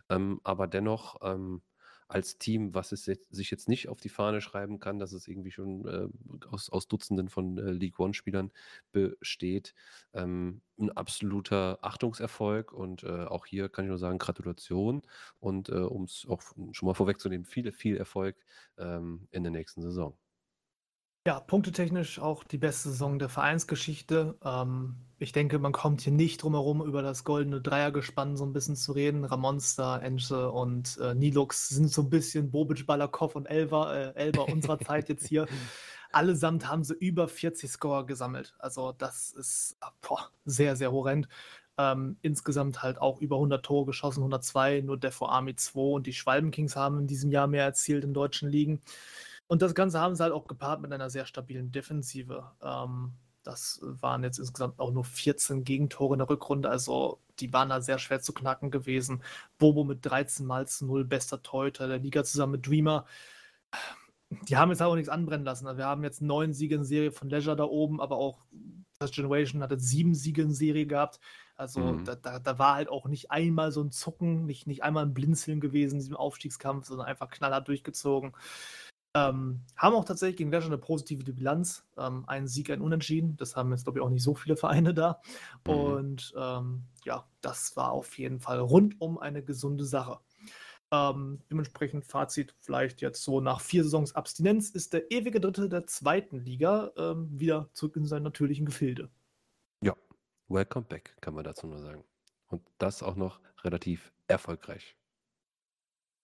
Ähm, 0.09 0.41
aber 0.43 0.67
dennoch 0.67 1.17
ähm, 1.23 1.63
als 2.09 2.39
Team, 2.39 2.75
was 2.75 2.93
es 2.93 3.07
jetzt, 3.07 3.35
sich 3.35 3.51
jetzt 3.51 3.69
nicht 3.69 3.89
auf 3.89 4.01
die 4.01 4.09
Fahne 4.09 4.41
schreiben 4.41 4.81
kann, 4.81 4.99
dass 4.99 5.13
es 5.13 5.29
irgendwie 5.29 5.51
schon 5.51 5.87
äh, 5.87 6.09
aus, 6.49 6.71
aus, 6.71 6.89
Dutzenden 6.89 7.29
von 7.29 7.59
äh, 7.59 7.71
League 7.71 7.99
One-Spielern 8.01 8.51
besteht. 8.93 9.75
Ähm, 10.15 10.63
ein 10.79 10.91
absoluter 10.91 11.79
Achtungserfolg 11.83 12.73
und 12.73 13.03
äh, 13.03 13.25
auch 13.25 13.47
hier 13.47 13.69
kann 13.69 13.85
ich 13.85 13.91
nur 13.91 13.99
sagen, 13.99 14.19
Gratulation 14.19 15.03
und 15.39 15.69
äh, 15.69 15.75
um 15.75 16.05
es 16.05 16.27
auch 16.29 16.43
schon 16.73 16.87
mal 16.87 16.95
vorwegzunehmen, 16.95 17.45
viel, 17.45 17.71
viel 17.73 17.97
Erfolg 17.97 18.37
ähm, 18.79 19.29
in 19.31 19.43
der 19.43 19.53
nächsten 19.53 19.83
Saison. 19.83 20.17
Ja, 21.29 21.41
punktetechnisch 21.41 22.21
auch 22.21 22.43
die 22.43 22.57
beste 22.57 22.89
Saison 22.89 23.19
der 23.19 23.29
Vereinsgeschichte. 23.29 24.39
Ähm, 24.43 24.95
ich 25.19 25.33
denke, 25.33 25.59
man 25.59 25.73
kommt 25.73 26.01
hier 26.01 26.13
nicht 26.15 26.43
drum 26.43 26.55
herum, 26.55 26.83
über 26.83 27.03
das 27.03 27.23
goldene 27.23 27.61
Dreiergespann 27.61 28.39
so 28.39 28.47
ein 28.47 28.55
bisschen 28.55 28.77
zu 28.77 28.93
reden. 28.93 29.27
Ramonster, 29.27 30.01
Enche 30.01 30.51
und 30.51 30.97
äh, 31.03 31.15
Nilux 31.15 31.69
sind 31.69 31.91
so 31.91 32.01
ein 32.01 32.09
bisschen 32.09 32.51
Bobic, 32.51 32.87
Balakov 32.87 33.37
und 33.37 33.45
Elva, 33.45 33.95
äh, 33.95 34.15
Elba 34.15 34.45
unserer 34.45 34.79
Zeit 34.81 35.11
jetzt 35.11 35.27
hier. 35.27 35.47
Allesamt 36.13 36.67
haben 36.67 36.83
sie 36.83 36.95
über 36.95 37.29
40 37.29 37.71
Score 37.71 38.07
gesammelt. 38.07 38.55
Also 38.59 38.93
das 38.93 39.31
ist 39.33 39.77
boah, 40.01 40.31
sehr, 40.47 40.77
sehr 40.77 40.93
horrend. 40.93 41.29
Ähm, 41.77 42.17
insgesamt 42.23 42.83
halt 42.83 43.03
auch 43.03 43.21
über 43.21 43.37
100 43.37 43.63
Tore 43.63 43.85
geschossen, 43.85 44.21
102, 44.21 44.81
nur 44.81 44.97
Defo 44.97 45.27
Army 45.27 45.55
2 45.55 45.79
und 45.79 46.07
die 46.07 46.15
Schwalben 46.15 46.53
Kings 46.53 46.75
haben 46.75 47.01
in 47.01 47.07
diesem 47.07 47.31
Jahr 47.31 47.49
mehr 47.49 47.65
erzielt 47.65 48.03
in 48.05 48.15
deutschen 48.15 48.49
Ligen. 48.49 48.81
Und 49.49 49.63
das 49.63 49.75
Ganze 49.75 49.99
haben 50.01 50.15
sie 50.15 50.23
halt 50.23 50.33
auch 50.33 50.47
gepaart 50.47 50.81
mit 50.81 50.93
einer 50.93 51.11
sehr 51.11 51.27
stabilen 51.27 51.73
Defensive. 51.73 52.53
Ähm, 52.63 53.15
das 53.43 53.81
waren 53.83 54.23
jetzt 54.23 54.39
insgesamt 54.39 54.79
auch 54.79 54.93
nur 54.93 55.05
14 55.05 55.65
Gegentore 55.65 56.15
in 56.15 56.19
der 56.19 56.29
Rückrunde, 56.29 56.69
also 56.69 57.21
die 57.41 57.53
waren 57.53 57.71
da 57.71 57.81
sehr 57.81 57.99
schwer 57.99 58.21
zu 58.21 58.33
knacken 58.35 58.71
gewesen. 58.71 59.23
Bobo 59.59 59.85
mit 59.85 60.05
13 60.05 60.45
mal 60.45 60.67
zu 60.69 60.87
0, 60.87 61.05
bester 61.05 61.43
Torhüter 61.43 61.89
der 61.89 61.99
Liga 61.99 62.25
zusammen 62.25 62.53
mit 62.53 62.67
Dreamer. 62.67 63.07
Die 64.49 64.57
haben 64.57 64.71
jetzt 64.71 64.83
auch 64.83 64.95
nichts 64.95 65.09
anbrennen 65.09 65.47
lassen. 65.47 65.67
Also 65.67 65.79
wir 65.79 65.87
haben 65.87 66.05
jetzt 66.05 66.21
neun 66.21 66.53
Siege 66.53 66.75
in 66.75 66.85
Serie 66.85 67.13
von 67.13 67.31
Leisure 67.31 67.57
da 67.57 67.65
oben, 67.65 68.01
aber 68.01 68.17
auch 68.17 68.45
First 68.99 69.15
Generation 69.15 69.63
hatte 69.63 69.79
sieben 69.79 70.15
Siege 70.15 70.43
in 70.43 70.53
Serie 70.53 70.87
gehabt. 70.87 71.21
Also 71.57 71.81
mhm. 71.81 72.05
da, 72.05 72.17
da, 72.17 72.39
da, 72.39 72.59
war 72.59 72.75
halt 72.75 72.89
auch 72.89 73.07
nicht 73.07 73.31
einmal 73.31 73.73
so 73.73 73.83
ein 73.83 73.91
Zucken, 73.91 74.45
nicht, 74.45 74.67
nicht 74.67 74.83
einmal 74.83 75.07
ein 75.07 75.15
Blinzeln 75.15 75.61
gewesen 75.61 75.95
in 75.95 76.01
diesem 76.01 76.17
Aufstiegskampf, 76.17 76.87
sondern 76.87 77.07
einfach 77.07 77.31
knallhart 77.31 77.69
durchgezogen. 77.69 78.33
Ähm, 79.19 79.61
haben 79.77 79.95
auch 79.95 80.05
tatsächlich 80.05 80.37
gegen 80.37 80.51
Leicester 80.51 80.71
eine 80.71 80.79
positive 80.79 81.33
Bilanz. 81.33 81.87
Ähm, 81.97 82.25
ein 82.27 82.47
Sieg, 82.47 82.71
ein 82.71 82.81
Unentschieden. 82.81 83.37
Das 83.37 83.57
haben 83.57 83.71
jetzt, 83.71 83.85
glaube 83.85 83.99
ich, 83.99 84.05
auch 84.05 84.11
nicht 84.11 84.23
so 84.23 84.35
viele 84.35 84.57
Vereine 84.57 84.95
da. 84.95 85.21
Mhm. 85.67 85.73
Und 85.73 86.35
ähm, 86.37 86.83
ja, 87.05 87.27
das 87.41 87.77
war 87.77 87.93
auf 87.93 88.19
jeden 88.19 88.41
Fall 88.41 88.59
rundum 88.59 89.19
eine 89.19 89.43
gesunde 89.43 89.85
Sache. 89.85 90.19
Ähm, 90.91 91.41
dementsprechend 91.51 92.07
Fazit 92.07 92.55
vielleicht 92.61 93.03
jetzt 93.03 93.23
so 93.23 93.41
nach 93.41 93.61
vier 93.61 93.85
Saisons 93.85 94.15
Abstinenz 94.15 94.71
ist 94.71 94.95
der 94.95 95.11
ewige 95.11 95.39
Dritte 95.41 95.69
der 95.69 95.87
zweiten 95.87 96.39
Liga 96.39 96.93
ähm, 96.97 97.29
wieder 97.39 97.69
zurück 97.75 97.97
in 97.97 98.07
seinen 98.07 98.23
natürlichen 98.23 98.65
Gefilde. 98.65 99.11
Ja, 99.83 99.95
welcome 100.49 100.87
back, 100.87 101.15
kann 101.21 101.35
man 101.35 101.45
dazu 101.45 101.67
nur 101.67 101.81
sagen. 101.81 102.05
Und 102.49 102.63
das 102.79 103.03
auch 103.03 103.17
noch 103.17 103.41
relativ 103.65 104.13
erfolgreich. 104.29 104.98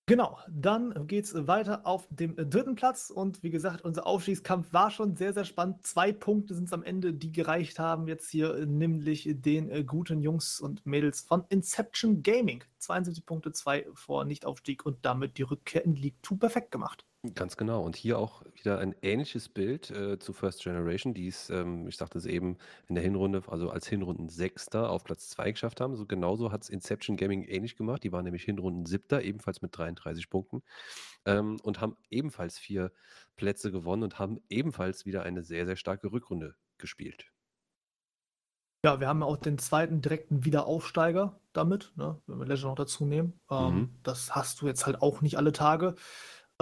Genau, 0.06 0.38
dann 0.50 1.06
geht 1.06 1.24
es 1.24 1.46
weiter 1.46 1.86
auf 1.86 2.06
dem 2.10 2.36
dritten 2.36 2.74
Platz 2.74 3.08
und 3.08 3.42
wie 3.42 3.48
gesagt, 3.48 3.86
unser 3.86 4.06
Aufstiegskampf 4.06 4.70
war 4.70 4.90
schon 4.90 5.16
sehr, 5.16 5.32
sehr 5.32 5.46
spannend. 5.46 5.86
Zwei 5.86 6.12
Punkte 6.12 6.54
sind 6.54 6.64
es 6.66 6.74
am 6.74 6.82
Ende, 6.82 7.14
die 7.14 7.32
gereicht 7.32 7.78
haben 7.78 8.06
jetzt 8.06 8.28
hier, 8.28 8.66
nämlich 8.66 9.26
den 9.30 9.70
äh, 9.70 9.82
guten 9.82 10.20
Jungs 10.20 10.60
und 10.60 10.84
Mädels 10.84 11.22
von 11.22 11.44
Inception 11.48 12.22
Gaming. 12.22 12.62
72 12.80 13.24
Punkte, 13.24 13.52
zwei 13.52 13.86
vor 13.94 14.26
Nichtaufstieg 14.26 14.84
und 14.84 14.98
damit 15.06 15.38
die 15.38 15.42
Rückkehr 15.42 15.86
in 15.86 15.96
League 15.96 16.18
2 16.22 16.36
perfekt 16.36 16.70
gemacht. 16.70 17.06
Ganz 17.32 17.56
genau. 17.56 17.82
Und 17.82 17.96
hier 17.96 18.18
auch 18.18 18.42
wieder 18.52 18.80
ein 18.80 18.94
ähnliches 19.00 19.48
Bild 19.48 19.90
äh, 19.90 20.18
zu 20.18 20.34
First 20.34 20.62
Generation, 20.62 21.14
die 21.14 21.28
es, 21.28 21.48
ähm, 21.48 21.88
ich 21.88 21.96
sagte 21.96 22.18
es 22.18 22.26
eben, 22.26 22.58
in 22.86 22.96
der 22.96 23.04
Hinrunde, 23.04 23.42
also 23.46 23.70
als 23.70 23.86
Hinrunden 23.86 24.28
Sechster 24.28 24.90
auf 24.90 25.04
Platz 25.04 25.30
2 25.30 25.52
geschafft 25.52 25.80
haben. 25.80 25.96
So 25.96 26.04
genauso 26.04 26.52
hat 26.52 26.64
es 26.64 26.68
Inception 26.68 27.16
Gaming 27.16 27.42
ähnlich 27.44 27.76
gemacht. 27.76 28.04
Die 28.04 28.12
waren 28.12 28.24
nämlich 28.24 28.44
Hinrunden 28.44 28.84
Siebter, 28.84 29.22
ebenfalls 29.22 29.62
mit 29.62 29.76
33 29.76 30.28
Punkten 30.28 30.62
ähm, 31.24 31.58
und 31.62 31.80
haben 31.80 31.96
ebenfalls 32.10 32.58
vier 32.58 32.92
Plätze 33.36 33.72
gewonnen 33.72 34.02
und 34.02 34.18
haben 34.18 34.40
ebenfalls 34.50 35.06
wieder 35.06 35.22
eine 35.22 35.42
sehr, 35.42 35.64
sehr 35.64 35.76
starke 35.76 36.12
Rückrunde 36.12 36.56
gespielt. 36.76 37.32
Ja, 38.84 39.00
wir 39.00 39.08
haben 39.08 39.22
auch 39.22 39.38
den 39.38 39.56
zweiten 39.56 40.02
direkten 40.02 40.44
Wiederaufsteiger 40.44 41.40
damit, 41.54 41.92
ne, 41.96 42.20
wenn 42.26 42.38
wir 42.38 42.44
Legend 42.44 42.64
noch 42.64 42.74
dazu 42.74 43.06
nehmen. 43.06 43.40
Ähm, 43.50 43.74
mhm. 43.74 43.96
Das 44.02 44.34
hast 44.34 44.60
du 44.60 44.66
jetzt 44.66 44.84
halt 44.84 45.00
auch 45.00 45.22
nicht 45.22 45.38
alle 45.38 45.52
Tage. 45.52 45.94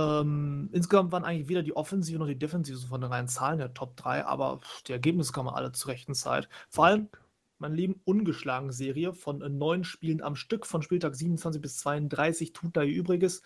Ähm, 0.02 0.68
insgesamt 0.72 1.12
waren 1.12 1.24
eigentlich 1.24 1.48
weder 1.48 1.62
die 1.62 1.76
Offensive 1.76 2.18
noch 2.18 2.26
die 2.26 2.38
Defensive 2.38 2.78
so 2.78 2.88
von 2.88 3.00
den 3.00 3.10
reinen 3.10 3.28
Zahlen 3.28 3.58
der 3.58 3.74
Top 3.74 3.96
3, 3.96 4.24
aber 4.24 4.60
die 4.86 4.92
Ergebnisse 4.92 5.32
kamen 5.32 5.48
alle 5.48 5.72
zur 5.72 5.90
rechten 5.90 6.14
Zeit. 6.14 6.48
Vor 6.68 6.86
allem, 6.86 7.08
meine 7.58 7.74
lieben, 7.76 8.00
ungeschlagen 8.04 8.72
Serie 8.72 9.12
von 9.12 9.42
äh, 9.42 9.48
neun 9.48 9.84
Spielen 9.84 10.22
am 10.22 10.36
Stück, 10.36 10.66
von 10.66 10.82
Spieltag 10.82 11.14
27 11.14 11.62
bis 11.62 11.78
32, 11.78 12.52
tut 12.52 12.76
da 12.76 12.82
ihr 12.82 12.94
Übriges 12.94 13.42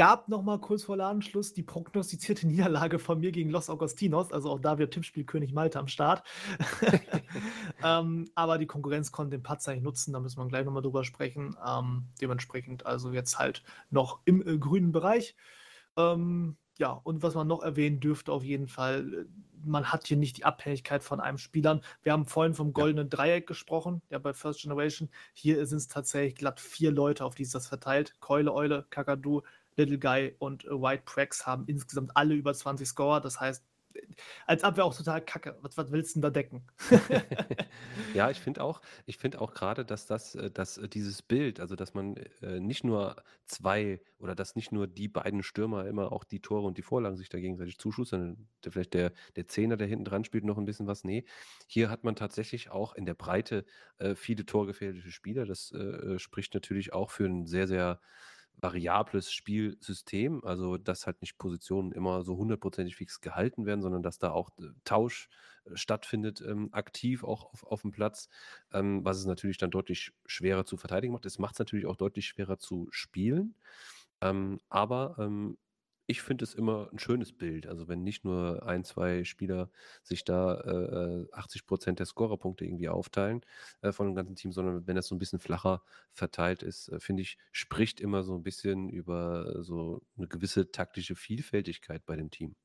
gab 0.00 0.28
noch 0.30 0.42
mal 0.42 0.58
kurz 0.58 0.84
vor 0.84 0.96
Ladenschluss 0.96 1.52
die 1.52 1.62
prognostizierte 1.62 2.46
Niederlage 2.48 2.98
von 2.98 3.20
mir 3.20 3.32
gegen 3.32 3.50
Los 3.50 3.68
Augustinos. 3.68 4.32
Also 4.32 4.48
auch 4.48 4.58
da 4.58 4.78
wir 4.78 4.88
Tippspielkönig 4.88 5.52
Malte 5.52 5.78
am 5.78 5.88
Start. 5.88 6.26
ähm, 7.84 8.24
aber 8.34 8.56
die 8.56 8.66
Konkurrenz 8.66 9.12
konnte 9.12 9.36
den 9.36 9.42
Patzer 9.42 9.74
nicht 9.74 9.82
nutzen, 9.82 10.14
da 10.14 10.20
müssen 10.20 10.38
wir 10.40 10.48
gleich 10.48 10.64
nochmal 10.64 10.80
drüber 10.80 11.04
sprechen. 11.04 11.54
Ähm, 11.68 12.06
dementsprechend 12.18 12.86
also 12.86 13.12
jetzt 13.12 13.38
halt 13.38 13.62
noch 13.90 14.20
im 14.24 14.40
äh, 14.40 14.56
grünen 14.56 14.90
Bereich. 14.90 15.36
Ähm, 15.98 16.56
ja, 16.78 16.92
und 16.92 17.22
was 17.22 17.34
man 17.34 17.46
noch 17.46 17.62
erwähnen 17.62 18.00
dürfte 18.00 18.32
auf 18.32 18.42
jeden 18.42 18.68
Fall, 18.68 19.12
äh, 19.12 19.24
man 19.62 19.92
hat 19.92 20.06
hier 20.06 20.16
nicht 20.16 20.38
die 20.38 20.44
Abhängigkeit 20.46 21.02
von 21.04 21.20
einem 21.20 21.36
Spieler. 21.36 21.82
Wir 22.02 22.12
haben 22.12 22.24
vorhin 22.24 22.54
vom 22.54 22.72
goldenen 22.72 23.10
ja. 23.10 23.16
Dreieck 23.18 23.46
gesprochen, 23.46 24.00
ja 24.08 24.18
bei 24.18 24.32
First 24.32 24.62
Generation. 24.62 25.10
Hier 25.34 25.66
sind 25.66 25.76
es 25.76 25.88
tatsächlich 25.88 26.36
glatt 26.36 26.58
vier 26.58 26.90
Leute, 26.90 27.26
auf 27.26 27.34
die 27.34 27.42
ist 27.42 27.54
das 27.54 27.66
verteilt. 27.66 28.16
Keule, 28.20 28.54
Eule, 28.54 28.86
Kakadu, 28.88 29.42
Little 29.76 29.98
Guy 29.98 30.34
und 30.38 30.64
äh, 30.64 30.70
White 30.70 31.02
Prax 31.04 31.46
haben 31.46 31.64
insgesamt 31.66 32.16
alle 32.16 32.34
über 32.34 32.54
20 32.54 32.86
Score. 32.86 33.20
Das 33.20 33.40
heißt, 33.40 33.64
als 34.46 34.62
Abwehr 34.62 34.84
auch 34.84 34.96
total 34.96 35.20
kacke. 35.20 35.56
Was, 35.62 35.76
was 35.76 35.90
willst 35.90 36.14
du 36.14 36.20
denn 36.20 36.22
da 36.22 36.30
decken? 36.30 36.62
ja, 38.14 38.30
ich 38.30 38.38
finde 38.38 38.62
auch, 38.62 38.80
ich 39.06 39.18
finde 39.18 39.40
auch 39.40 39.52
gerade, 39.52 39.84
dass 39.84 40.06
das, 40.06 40.34
äh, 40.34 40.50
dass 40.50 40.78
äh, 40.78 40.88
dieses 40.88 41.22
Bild, 41.22 41.60
also 41.60 41.76
dass 41.76 41.94
man 41.94 42.16
nicht 42.40 42.84
nur 42.84 43.16
zwei 43.46 44.00
oder 44.18 44.34
dass 44.34 44.56
nicht 44.56 44.72
nur 44.72 44.86
die 44.86 45.08
beiden 45.08 45.42
Stürmer 45.42 45.86
immer 45.86 46.12
auch 46.12 46.24
die 46.24 46.40
Tore 46.40 46.66
und 46.66 46.78
die 46.78 46.82
Vorlagen 46.82 47.16
sich 47.16 47.28
da 47.28 47.38
gegenseitig 47.38 47.78
zuschustern, 47.78 48.48
der, 48.64 48.72
vielleicht 48.72 48.94
der, 48.94 49.12
der 49.36 49.48
Zehner, 49.48 49.76
der 49.76 49.86
hinten 49.86 50.04
dran 50.04 50.24
spielt, 50.24 50.44
noch 50.44 50.58
ein 50.58 50.64
bisschen 50.64 50.86
was. 50.86 51.04
Nee, 51.04 51.24
hier 51.66 51.90
hat 51.90 52.04
man 52.04 52.16
tatsächlich 52.16 52.70
auch 52.70 52.94
in 52.94 53.06
der 53.06 53.14
Breite 53.14 53.64
äh, 53.98 54.14
viele 54.14 54.46
torgefährliche 54.46 55.10
Spieler. 55.10 55.46
Das 55.46 55.72
äh, 55.72 56.18
spricht 56.18 56.54
natürlich 56.54 56.92
auch 56.92 57.10
für 57.10 57.26
ein 57.26 57.46
sehr, 57.46 57.66
sehr 57.66 58.00
variables 58.60 59.32
Spielsystem, 59.32 60.44
also 60.44 60.76
dass 60.76 61.06
halt 61.06 61.20
nicht 61.20 61.38
Positionen 61.38 61.92
immer 61.92 62.22
so 62.22 62.36
hundertprozentig 62.36 62.96
fix 62.96 63.20
gehalten 63.20 63.66
werden, 63.66 63.82
sondern 63.82 64.02
dass 64.02 64.18
da 64.18 64.30
auch 64.30 64.50
Tausch 64.84 65.28
äh, 65.64 65.76
stattfindet, 65.76 66.42
ähm, 66.46 66.68
aktiv 66.72 67.24
auch 67.24 67.52
auf, 67.52 67.64
auf 67.64 67.82
dem 67.82 67.90
Platz, 67.90 68.28
ähm, 68.72 69.04
was 69.04 69.18
es 69.18 69.26
natürlich 69.26 69.58
dann 69.58 69.70
deutlich 69.70 70.12
schwerer 70.26 70.64
zu 70.64 70.76
verteidigen 70.76 71.12
macht. 71.12 71.26
Es 71.26 71.38
macht 71.38 71.54
es 71.54 71.58
natürlich 71.58 71.86
auch 71.86 71.96
deutlich 71.96 72.26
schwerer 72.26 72.58
zu 72.58 72.88
spielen, 72.90 73.54
ähm, 74.20 74.60
aber 74.68 75.16
ähm, 75.18 75.56
ich 76.10 76.22
finde 76.22 76.44
es 76.44 76.54
immer 76.54 76.88
ein 76.92 76.98
schönes 76.98 77.32
Bild. 77.32 77.66
Also 77.66 77.88
wenn 77.88 78.02
nicht 78.02 78.24
nur 78.24 78.66
ein, 78.66 78.84
zwei 78.84 79.24
Spieler 79.24 79.70
sich 80.02 80.24
da 80.24 80.60
äh, 80.60 81.26
80 81.32 81.66
Prozent 81.66 81.98
der 82.00 82.06
Scorerpunkte 82.06 82.64
irgendwie 82.64 82.88
aufteilen 82.88 83.42
äh, 83.82 83.92
von 83.92 84.06
dem 84.06 84.14
ganzen 84.14 84.36
Team, 84.36 84.52
sondern 84.52 84.86
wenn 84.86 84.96
das 84.96 85.06
so 85.06 85.14
ein 85.14 85.18
bisschen 85.18 85.38
flacher 85.38 85.82
verteilt 86.12 86.62
ist, 86.62 86.88
äh, 86.88 87.00
finde 87.00 87.22
ich, 87.22 87.38
spricht 87.52 88.00
immer 88.00 88.22
so 88.24 88.34
ein 88.34 88.42
bisschen 88.42 88.90
über 88.90 89.62
so 89.62 90.02
eine 90.16 90.26
gewisse 90.28 90.72
taktische 90.72 91.14
Vielfältigkeit 91.14 92.04
bei 92.06 92.16
dem 92.16 92.30
Team 92.30 92.56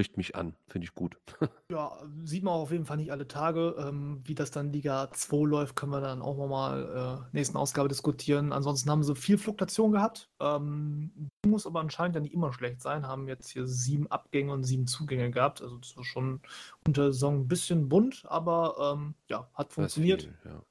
spricht 0.00 0.16
mich 0.16 0.34
an, 0.34 0.56
finde 0.66 0.86
ich 0.86 0.94
gut. 0.94 1.18
Ja, 1.70 2.02
sieht 2.24 2.42
man 2.42 2.54
auf 2.54 2.72
jeden 2.72 2.84
Fall 2.84 2.96
nicht 2.96 3.12
alle 3.12 3.28
Tage. 3.28 3.76
Ähm, 3.78 4.22
wie 4.24 4.34
das 4.34 4.50
dann 4.50 4.72
Liga 4.72 5.08
2 5.12 5.46
läuft, 5.46 5.76
können 5.76 5.92
wir 5.92 6.00
dann 6.00 6.20
auch 6.20 6.36
nochmal 6.36 7.28
äh, 7.30 7.36
nächsten 7.36 7.56
Ausgabe 7.56 7.88
diskutieren. 7.88 8.52
Ansonsten 8.52 8.90
haben 8.90 9.04
sie 9.04 9.14
viel 9.14 9.38
Fluktuation 9.38 9.92
gehabt. 9.92 10.28
Ähm, 10.40 11.29
muss 11.46 11.66
aber 11.66 11.80
anscheinend 11.80 12.16
ja 12.16 12.20
nicht 12.20 12.34
immer 12.34 12.52
schlecht 12.52 12.80
sein. 12.80 13.06
Haben 13.06 13.28
jetzt 13.28 13.48
hier 13.48 13.66
sieben 13.66 14.06
Abgänge 14.08 14.52
und 14.52 14.64
sieben 14.64 14.86
Zugänge 14.86 15.30
gehabt. 15.30 15.62
Also 15.62 15.78
das 15.78 15.92
ist 15.96 16.06
schon 16.06 16.40
unter 16.86 17.04
der 17.04 17.12
Saison 17.12 17.40
ein 17.40 17.48
bisschen 17.48 17.88
bunt, 17.88 18.24
aber 18.26 18.94
ähm, 18.94 19.14
ja, 19.28 19.48
hat 19.54 19.72
funktioniert. 19.72 20.22
Viel, 20.22 20.38
ja. 20.44 20.62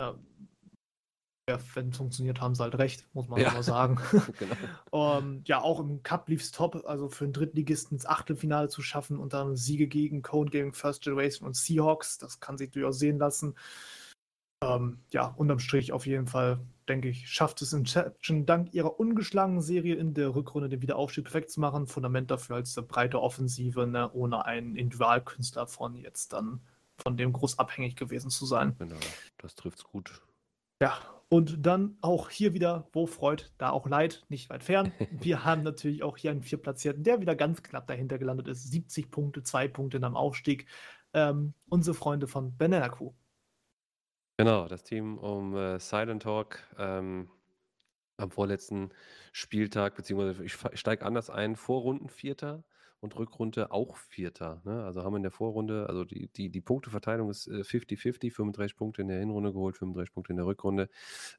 Ja, 0.00 0.18
ja, 1.48 1.58
wenn 1.74 1.90
es 1.90 1.96
funktioniert, 1.98 2.40
haben 2.40 2.54
sie 2.54 2.62
halt 2.62 2.78
recht, 2.78 3.06
muss 3.12 3.28
man 3.28 3.40
ja. 3.40 3.52
mal 3.52 3.62
sagen. 3.62 3.98
genau. 4.38 4.54
um, 4.90 5.24
ähm, 5.24 5.42
ja, 5.44 5.60
auch 5.60 5.78
im 5.78 6.02
Cup 6.02 6.28
lief 6.28 6.40
es 6.40 6.52
top, 6.52 6.84
also 6.86 7.08
für 7.08 7.24
einen 7.24 7.34
Drittligisten 7.34 7.96
ins 7.96 8.06
Achtelfinale 8.06 8.68
zu 8.68 8.80
schaffen 8.80 9.18
und 9.18 9.34
dann 9.34 9.54
Siege 9.54 9.86
gegen 9.86 10.22
Cone 10.22 10.50
gegen 10.50 10.72
First 10.72 11.02
Generation 11.02 11.46
und 11.46 11.54
Seahawks, 11.54 12.16
das 12.16 12.40
kann 12.40 12.56
sich 12.56 12.70
durchaus 12.70 12.98
sehen 12.98 13.18
lassen. 13.18 13.54
Um, 14.62 14.70
ähm, 14.70 14.98
ja, 15.10 15.26
unterm 15.26 15.58
Strich 15.58 15.92
auf 15.92 16.06
jeden 16.06 16.26
Fall, 16.26 16.60
denke 16.88 17.08
ich, 17.08 17.28
schafft 17.28 17.62
es 17.62 17.72
Inception 17.72 18.46
dank 18.46 18.74
ihrer 18.74 18.98
ungeschlagenen 18.98 19.62
Serie 19.62 19.94
in 19.96 20.14
der 20.14 20.34
Rückrunde 20.34 20.68
den 20.68 20.82
Wiederaufstieg 20.82 21.24
perfekt 21.24 21.50
zu 21.50 21.60
machen. 21.60 21.86
Fundament 21.86 22.30
dafür 22.30 22.56
als 22.56 22.76
eine 22.76 22.86
breite 22.86 23.20
Offensive, 23.20 23.86
ne, 23.86 24.10
ohne 24.12 24.44
einen 24.44 24.76
Individualkünstler 24.76 25.66
von 25.66 25.96
jetzt 25.96 26.32
dann 26.32 26.60
von 26.96 27.16
dem 27.16 27.32
groß 27.32 27.58
abhängig 27.58 27.96
gewesen 27.96 28.30
zu 28.30 28.46
sein. 28.46 28.76
Genau, 28.78 28.96
das 29.38 29.54
trifft 29.54 29.78
es 29.78 29.84
gut. 29.84 30.22
Ja, 30.80 30.98
und 31.28 31.66
dann 31.66 31.96
auch 32.00 32.30
hier 32.30 32.54
wieder, 32.54 32.88
wo 32.92 33.06
Freud, 33.06 33.44
da 33.58 33.70
auch 33.70 33.88
Leid, 33.88 34.24
nicht 34.28 34.50
weit 34.50 34.62
fern. 34.62 34.92
Wir 35.10 35.44
haben 35.44 35.62
natürlich 35.62 36.02
auch 36.02 36.16
hier 36.16 36.30
einen 36.30 36.42
Vierplatzierten, 36.42 37.02
der 37.02 37.20
wieder 37.20 37.34
ganz 37.34 37.62
knapp 37.62 37.86
dahinter 37.86 38.18
gelandet 38.18 38.48
ist. 38.48 38.70
70 38.70 39.10
Punkte, 39.10 39.42
zwei 39.42 39.66
Punkte 39.66 39.96
in 39.96 40.04
einem 40.04 40.16
Aufstieg. 40.16 40.66
Ähm, 41.12 41.54
unsere 41.68 41.94
Freunde 41.94 42.26
von 42.26 42.56
Banana 42.56 42.88
Crew. 42.88 43.12
Genau, 44.38 44.66
das 44.66 44.82
Team 44.82 45.16
um 45.18 45.54
äh, 45.56 45.78
Silent 45.78 46.22
Talk 46.24 46.58
ähm, 46.76 47.30
am 48.18 48.30
vorletzten 48.30 48.90
Spieltag, 49.32 49.94
beziehungsweise 49.96 50.44
ich 50.44 50.54
steige 50.78 51.04
anders 51.06 51.30
ein, 51.30 51.56
Vorrundenvierter 51.56 52.64
und 53.04 53.16
Rückrunde 53.18 53.70
auch 53.70 53.98
Vierter. 53.98 54.62
Ne? 54.64 54.82
Also 54.82 55.04
haben 55.04 55.14
in 55.16 55.22
der 55.22 55.30
Vorrunde, 55.30 55.86
also 55.90 56.04
die, 56.04 56.28
die, 56.28 56.48
die 56.48 56.60
Punkteverteilung 56.62 57.28
ist 57.28 57.46
50-50, 57.46 58.26
äh, 58.26 58.30
35 58.30 58.76
Punkte 58.76 59.02
in 59.02 59.08
der 59.08 59.18
Hinrunde 59.20 59.52
geholt, 59.52 59.76
35 59.76 60.14
Punkte 60.14 60.32
in 60.32 60.38
der 60.38 60.46
Rückrunde. 60.46 60.88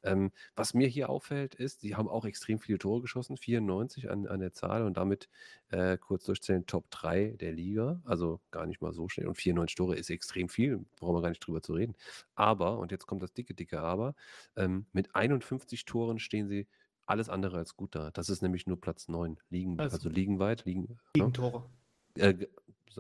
Ähm, 0.04 0.32
was 0.56 0.76
mir 0.76 0.88
hier 0.88 1.10
auffällt, 1.10 1.56
ist, 1.56 1.82
sie 1.82 1.96
haben 1.96 2.08
auch 2.08 2.24
extrem 2.26 2.60
viele 2.60 2.78
Tore 2.78 3.02
geschossen, 3.02 3.36
94 3.36 4.12
an, 4.12 4.28
an 4.28 4.40
der 4.42 4.54
Zahl 4.54 4.84
und 4.84 4.96
damit 4.98 5.28
äh, 5.70 5.98
kurz 5.98 6.26
durchzählen 6.26 6.68
Top 6.68 6.90
3 6.92 7.36
der 7.40 7.52
Liga. 7.52 8.00
Also 8.06 8.40
gar 8.52 8.68
nicht 8.68 8.82
mal 8.82 8.94
so 8.94 9.10
schnell. 9.10 9.28
Und 9.28 9.36
94 9.36 9.76
Tore 9.76 9.96
ist 9.96 10.12
extrem 10.12 10.50
viel, 10.50 10.86
brauchen 11.00 11.16
wir 11.16 11.24
gar 11.24 11.30
nicht 11.30 11.46
drüber 11.46 11.64
zu 11.64 11.74
reden. 11.74 11.96
Aber, 12.36 12.78
und 12.78 12.92
jetzt 12.92 13.08
kommt 13.08 13.24
das 13.24 13.34
dicke, 13.34 13.56
dicke 13.56 13.82
Aber, 13.82 14.14
ähm, 14.56 14.86
mit 14.94 15.16
51 15.16 15.86
Toren 15.86 16.20
stehen 16.20 16.48
sie 16.48 16.68
alles 17.06 17.30
andere 17.30 17.58
als 17.58 17.76
gut 17.76 17.96
da. 17.96 18.12
Das 18.12 18.30
ist 18.30 18.42
nämlich 18.42 18.68
nur 18.68 18.80
Platz 18.80 19.08
9. 19.08 19.38
Liegen, 19.50 19.80
also, 19.80 19.96
also 19.96 20.10
liegen 20.10 20.40
weit, 20.40 20.66
liegen. 20.66 20.84
Ne? 20.84 20.98
Gegentore. 21.14 21.70
Äh, 22.16 22.48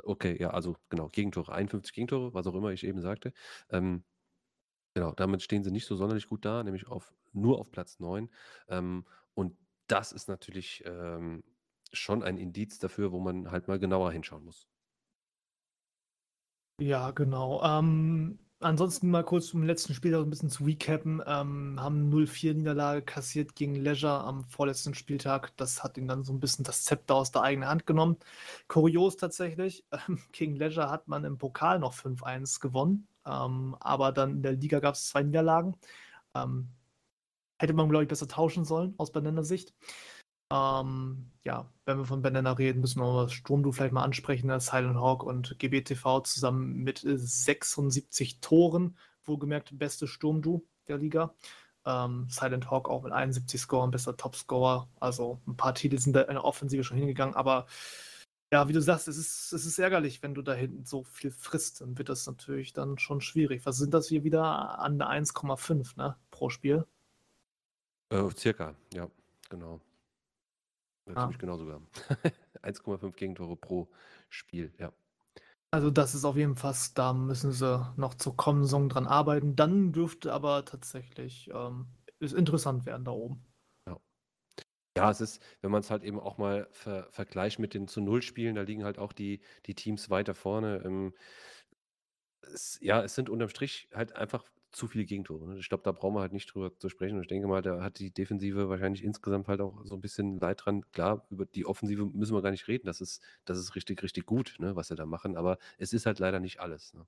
okay, 0.04 0.38
ja, 0.40 0.52
also 0.52 0.76
genau, 0.90 1.10
Gegentore, 1.10 1.54
51 1.54 1.94
Gegentore, 1.94 2.34
was 2.34 2.48
auch 2.48 2.56
immer 2.56 2.70
ich 2.70 2.84
eben 2.86 3.02
sagte. 3.02 3.34
Ähm, 3.70 4.04
genau, 4.94 5.14
damit 5.14 5.42
stehen 5.42 5.64
sie 5.64 5.72
nicht 5.72 5.86
so 5.86 5.96
sonderlich 5.96 6.28
gut 6.28 6.46
da, 6.46 6.64
nämlich 6.64 6.88
auf, 6.88 7.14
nur 7.34 7.60
auf 7.60 7.72
Platz 7.72 8.00
9. 8.00 8.30
Ähm, 8.68 9.06
und 9.34 9.58
das 9.88 10.12
ist 10.12 10.28
natürlich 10.28 10.84
ähm, 10.86 11.44
schon 11.94 12.24
ein 12.24 12.38
Indiz 12.38 12.80
dafür, 12.80 13.12
wo 13.12 13.20
man 13.20 13.52
halt 13.52 13.68
mal 13.68 13.80
genauer 13.80 14.12
hinschauen 14.12 14.44
muss. 14.44 14.68
Ja, 16.82 17.12
genau. 17.12 17.64
Ähm, 17.64 18.40
Ansonsten 18.66 19.12
mal 19.12 19.24
kurz 19.24 19.50
zum 19.50 19.62
letzten 19.62 19.94
Spieltag 19.94 20.24
ein 20.24 20.30
bisschen 20.32 20.50
zu 20.50 20.64
recappen. 20.64 21.22
Ähm, 21.28 21.80
haben 21.80 22.10
0-4-Niederlage 22.12 23.04
kassiert 23.04 23.54
gegen 23.54 23.76
Leisure 23.76 24.24
am 24.24 24.44
vorletzten 24.44 24.96
Spieltag. 24.96 25.56
Das 25.56 25.84
hat 25.84 26.00
ihnen 26.00 26.08
dann 26.08 26.24
so 26.24 26.34
ein 26.34 26.40
bisschen 26.40 26.66
das 26.66 26.84
Zepter 26.84 27.14
aus 27.14 27.30
der 27.30 27.44
eigenen 27.44 27.70
Hand 27.70 27.86
genommen. 27.86 28.18
Kurios 28.68 29.18
tatsächlich, 29.18 29.86
ähm, 29.92 30.20
gegen 30.32 30.56
Leisure 30.56 30.90
hat 30.90 31.08
man 31.08 31.26
im 31.26 31.38
Pokal 31.38 31.78
noch 31.78 31.94
5-1 31.94 32.60
gewonnen. 32.60 33.08
Ähm, 33.24 33.78
aber 33.82 34.12
dann 34.12 34.32
in 34.38 34.42
der 34.42 34.54
Liga 34.54 34.80
gab 34.80 34.96
es 34.96 35.10
zwei 35.10 35.22
Niederlagen. 35.22 35.76
Ähm, 36.34 36.70
hätte 37.60 37.74
man, 37.74 37.88
glaube 37.88 38.06
ich, 38.06 38.10
besser 38.10 38.28
tauschen 38.28 38.66
sollen 38.66 38.96
aus 38.98 39.12
Banana 39.12 39.44
Sicht. 39.44 39.76
Ähm, 40.52 41.32
ja, 41.44 41.70
wenn 41.86 41.98
wir 41.98 42.06
von 42.06 42.22
Banana 42.22 42.52
reden, 42.54 42.82
müssen 42.82 43.02
wir 43.02 43.12
mal 43.12 43.30
Sturmdu 43.30 43.72
vielleicht 43.72 43.94
mal 43.94 44.04
ansprechen. 44.04 44.48
Ne? 44.48 44.60
Silent 44.60 44.98
Hawk 44.98 45.24
und 45.24 45.58
GBTV 45.60 46.22
zusammen 46.22 46.84
mit 46.84 47.02
76 47.04 48.42
Toren, 48.42 48.98
wohlgemerkt 49.24 49.78
beste 49.78 50.08
Sturmdu 50.08 50.66
der 50.88 50.98
Liga. 50.98 51.34
Ähm, 51.86 52.28
Silent 52.30 52.70
Hawk 52.72 52.90
auch 52.90 53.04
mit 53.04 53.12
71 53.12 53.62
Scoren, 53.62 53.92
bester 53.92 54.18
Topscorer. 54.18 54.90
Also 55.00 55.40
ein 55.48 55.58
paar 55.58 55.76
Titel 55.76 55.98
sind 56.00 56.14
da 56.14 56.22
in 56.22 56.34
der 56.34 56.44
Offensive 56.44 56.84
schon 56.84 56.98
hingegangen, 56.98 57.36
aber 57.36 57.68
ja, 58.52 58.68
wie 58.68 58.74
du 58.74 58.82
sagst, 58.82 59.08
es 59.08 59.18
ist, 59.18 59.52
es 59.54 59.66
ist 59.66 59.80
ärgerlich, 59.80 60.22
wenn 60.24 60.36
du 60.36 60.42
da 60.42 60.54
hinten 60.54 60.86
so 60.86 61.04
viel 61.04 61.32
frisst, 61.32 61.82
dann 61.82 61.98
wird 61.98 62.10
das 62.10 62.26
natürlich 62.28 62.74
dann 62.74 62.98
schon 63.00 63.22
schwierig. 63.22 63.66
Was 63.66 63.78
sind 63.78 63.94
das 63.94 64.08
hier 64.08 64.24
wieder 64.24 64.80
an 64.80 65.00
der 65.00 65.10
1,5 65.10 65.98
ne, 65.98 66.16
pro 66.32 66.50
Spiel? 66.50 66.86
Äh, 68.10 68.30
circa, 68.38 68.76
ja, 68.94 69.10
genau. 69.50 69.82
Ja, 71.08 71.14
ah. 71.16 71.22
ziemlich 71.22 71.40
genau 71.40 71.58
sogar. 71.58 71.82
1,5 72.62 73.16
Gegentore 73.16 73.56
pro 73.56 73.90
Spiel, 74.30 74.74
ja. 74.80 74.92
Also 75.72 75.92
das 75.92 76.16
ist 76.16 76.24
auf 76.24 76.38
jeden 76.38 76.56
Fall, 76.56 76.74
da 76.94 77.14
müssen 77.14 77.52
sie 77.52 77.94
noch 77.98 78.14
zur 78.14 78.38
kommenden 78.38 78.66
Saison 78.66 78.88
dran 78.88 79.08
arbeiten. 79.08 79.56
Dann 79.56 79.92
dürfte 79.92 80.32
aber 80.32 80.64
tatsächlich 80.64 81.50
ähm, 81.54 81.88
es 82.20 82.34
interessant 82.34 82.86
werden 82.86 83.04
da 83.04 83.12
oben. 83.12 83.44
Ja. 83.86 84.00
Ja, 84.98 85.12
es 85.12 85.20
ist, 85.20 85.42
wenn 85.62 85.72
man 85.72 85.82
es 85.82 85.92
halt 85.92 86.04
eben 86.04 86.20
auch 86.20 86.38
mal 86.38 86.70
ver 86.72 87.08
vergleicht 87.12 87.60
mit 87.60 87.74
den 87.74 87.90
zu 87.90 88.00
Null 88.00 88.22
Spielen, 88.22 88.56
da 88.56 88.62
liegen 88.62 88.86
halt 88.86 88.98
auch 88.98 89.12
die, 89.12 89.42
die 89.66 89.76
Teams 89.76 90.10
weiter 90.10 90.34
vorne. 90.34 90.82
Ähm, 90.86 91.14
es, 92.42 92.80
ja, 92.82 93.04
es 93.04 93.16
sind 93.16 93.30
unterm 93.30 93.50
Strich 93.50 93.90
halt 93.94 94.16
einfach 94.16 94.46
zu 94.76 94.88
viele 94.88 95.06
Gegentore. 95.06 95.48
Ne? 95.48 95.58
Ich 95.60 95.70
glaube, 95.70 95.84
da 95.84 95.92
brauchen 95.92 96.16
wir 96.16 96.22
halt 96.22 96.34
nicht 96.34 96.54
drüber 96.54 96.76
zu 96.78 96.90
sprechen. 96.90 97.16
Und 97.16 97.22
ich 97.22 97.28
denke 97.28 97.48
mal, 97.48 97.62
da 97.62 97.82
hat 97.82 98.00
die 98.00 98.12
Defensive 98.12 98.70
wahrscheinlich 98.70 99.04
insgesamt 99.04 99.48
halt 99.48 99.62
auch 99.62 99.86
so 99.86 99.96
ein 99.96 100.02
bisschen 100.02 100.40
Leid 100.40 100.66
dran. 100.66 100.84
Klar, 100.92 101.26
über 101.30 101.46
die 101.46 101.66
Offensive 101.66 102.06
müssen 102.06 102.36
wir 102.36 102.42
gar 102.42 102.52
nicht 102.52 102.68
reden. 102.68 102.86
Das 102.86 103.02
ist, 103.02 103.22
das 103.46 103.58
ist 103.58 103.76
richtig, 103.76 104.04
richtig 104.04 104.26
gut, 104.26 104.56
ne, 104.60 104.76
was 104.76 104.90
sie 104.90 104.96
da 104.96 105.06
machen. 105.06 105.38
Aber 105.38 105.58
es 105.78 105.94
ist 105.94 106.06
halt 106.06 106.20
leider 106.20 106.40
nicht 106.40 106.60
alles. 106.60 106.94
Ne? 106.94 107.06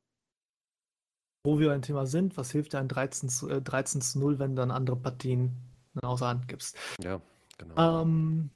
wo 1.48 1.60
wir 1.60 1.72
ein 1.72 1.82
Thema 1.82 2.06
sind, 2.06 2.36
was 2.36 2.52
hilft 2.52 2.74
dir 2.74 2.80
ein 2.80 2.90
13 2.90 3.30
zu, 3.30 3.50
äh, 3.50 3.62
13 3.62 4.02
zu 4.02 4.20
0, 4.20 4.38
wenn 4.38 4.52
du 4.54 4.62
dann 4.62 4.70
andere 4.70 4.98
Partien 4.98 5.56
außer 6.02 6.28
Hand 6.28 6.50
gibst? 6.50 6.78
Ja, 7.02 7.22
genau. 7.58 8.02
Ähm, 8.02 8.50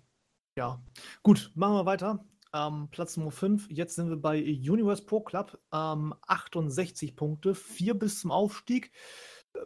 ja, 0.57 0.81
gut, 1.23 1.51
machen 1.55 1.75
wir 1.75 1.85
weiter. 1.85 2.25
Ähm, 2.53 2.89
Platz 2.91 3.17
Nummer 3.17 3.31
5. 3.31 3.69
Jetzt 3.69 3.95
sind 3.95 4.09
wir 4.09 4.17
bei 4.17 4.39
Universe 4.41 5.03
Pro 5.05 5.21
Club. 5.21 5.59
Ähm, 5.73 6.13
68 6.27 7.15
Punkte, 7.15 7.55
4 7.55 7.93
bis 7.93 8.21
zum 8.21 8.31
Aufstieg. 8.31 8.91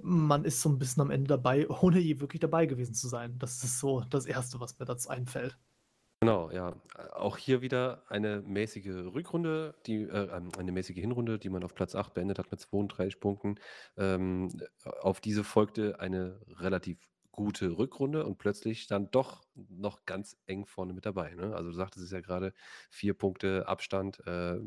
Man 0.01 0.45
ist 0.45 0.61
so 0.61 0.69
ein 0.69 0.79
bisschen 0.79 1.01
am 1.01 1.11
Ende 1.11 1.27
dabei, 1.27 1.67
ohne 1.81 1.99
je 1.99 2.19
wirklich 2.19 2.39
dabei 2.39 2.65
gewesen 2.65 2.93
zu 2.93 3.07
sein. 3.07 3.37
Das 3.39 3.63
ist 3.63 3.79
so 3.79 4.01
das 4.09 4.25
Erste, 4.25 4.59
was 4.59 4.79
mir 4.79 4.85
dazu 4.85 5.09
einfällt. 5.09 5.57
Genau, 6.21 6.49
ja. 6.49 6.81
Auch 7.13 7.37
hier 7.37 7.61
wieder 7.61 8.03
eine 8.09 8.41
mäßige 8.41 9.13
Rückrunde, 9.13 9.75
die, 9.85 10.03
äh, 10.03 10.35
ähm, 10.35 10.49
eine 10.57 10.71
mäßige 10.71 10.97
Hinrunde, 10.97 11.37
die 11.37 11.49
man 11.49 11.63
auf 11.63 11.75
Platz 11.75 11.93
8 11.93 12.13
beendet 12.13 12.39
hat 12.39 12.49
mit 12.51 12.59
32 12.59 13.19
Punkten. 13.19 13.59
Ähm, 13.97 14.49
auf 15.01 15.19
diese 15.21 15.43
folgte 15.43 15.99
eine 15.99 16.39
relativ 16.47 16.97
gute 17.35 17.77
Rückrunde 17.77 18.25
und 18.25 18.37
plötzlich 18.37 18.87
dann 18.87 19.11
doch 19.11 19.43
noch 19.69 20.05
ganz 20.05 20.37
eng 20.47 20.65
vorne 20.65 20.93
mit 20.93 21.05
dabei. 21.05 21.35
Ne? 21.35 21.55
Also 21.55 21.69
du 21.69 21.75
sagtest 21.75 22.05
es 22.05 22.11
ja 22.11 22.21
gerade, 22.21 22.53
vier 22.89 23.13
Punkte 23.13 23.67
Abstand 23.67 24.25
äh, 24.25 24.57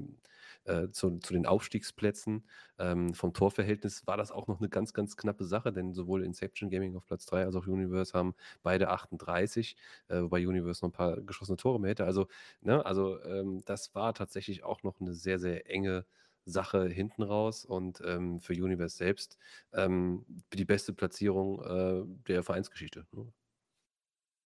äh, 0.65 0.91
zu, 0.91 1.19
zu, 1.19 1.33
den 1.33 1.47
Aufstiegsplätzen. 1.47 2.47
Ähm, 2.79 3.15
vom 3.15 3.33
Torverhältnis 3.33 4.07
war 4.07 4.17
das 4.17 4.31
auch 4.31 4.47
noch 4.47 4.61
eine 4.61 4.69
ganz, 4.69 4.93
ganz 4.93 5.17
knappe 5.17 5.45
Sache, 5.45 5.73
denn 5.73 5.95
sowohl 5.95 6.23
Inception 6.25 6.71
Gaming 6.71 6.95
auf 6.97 7.07
Platz 7.07 7.27
3 7.27 7.45
als 7.45 7.57
auch 7.57 7.67
Universe 7.67 8.13
haben 8.17 8.35
beide 8.63 8.89
38, 8.91 9.77
äh, 10.09 10.23
wobei 10.23 10.47
Universe 10.47 10.85
noch 10.85 10.91
ein 10.91 10.93
paar 10.93 11.21
geschossene 11.23 11.57
Tore 11.57 11.81
mehr 11.81 11.91
hätte. 11.91 12.05
Also, 12.05 12.29
ne, 12.61 12.85
also 12.85 13.23
ähm, 13.25 13.63
das 13.65 13.95
war 13.95 14.15
tatsächlich 14.15 14.63
auch 14.65 14.83
noch 14.83 15.01
eine 15.01 15.15
sehr, 15.15 15.39
sehr 15.39 15.69
enge 15.71 16.05
Sache 16.51 16.89
hinten 16.89 17.23
raus 17.23 17.65
und 17.65 18.02
ähm, 18.05 18.41
für 18.41 18.52
Universe 18.52 18.97
selbst 18.97 19.39
ähm, 19.73 20.25
die 20.52 20.65
beste 20.65 20.93
Platzierung 20.93 21.62
äh, 21.62 22.05
der 22.28 22.43
Vereinsgeschichte. 22.43 23.07
Ne? 23.12 23.27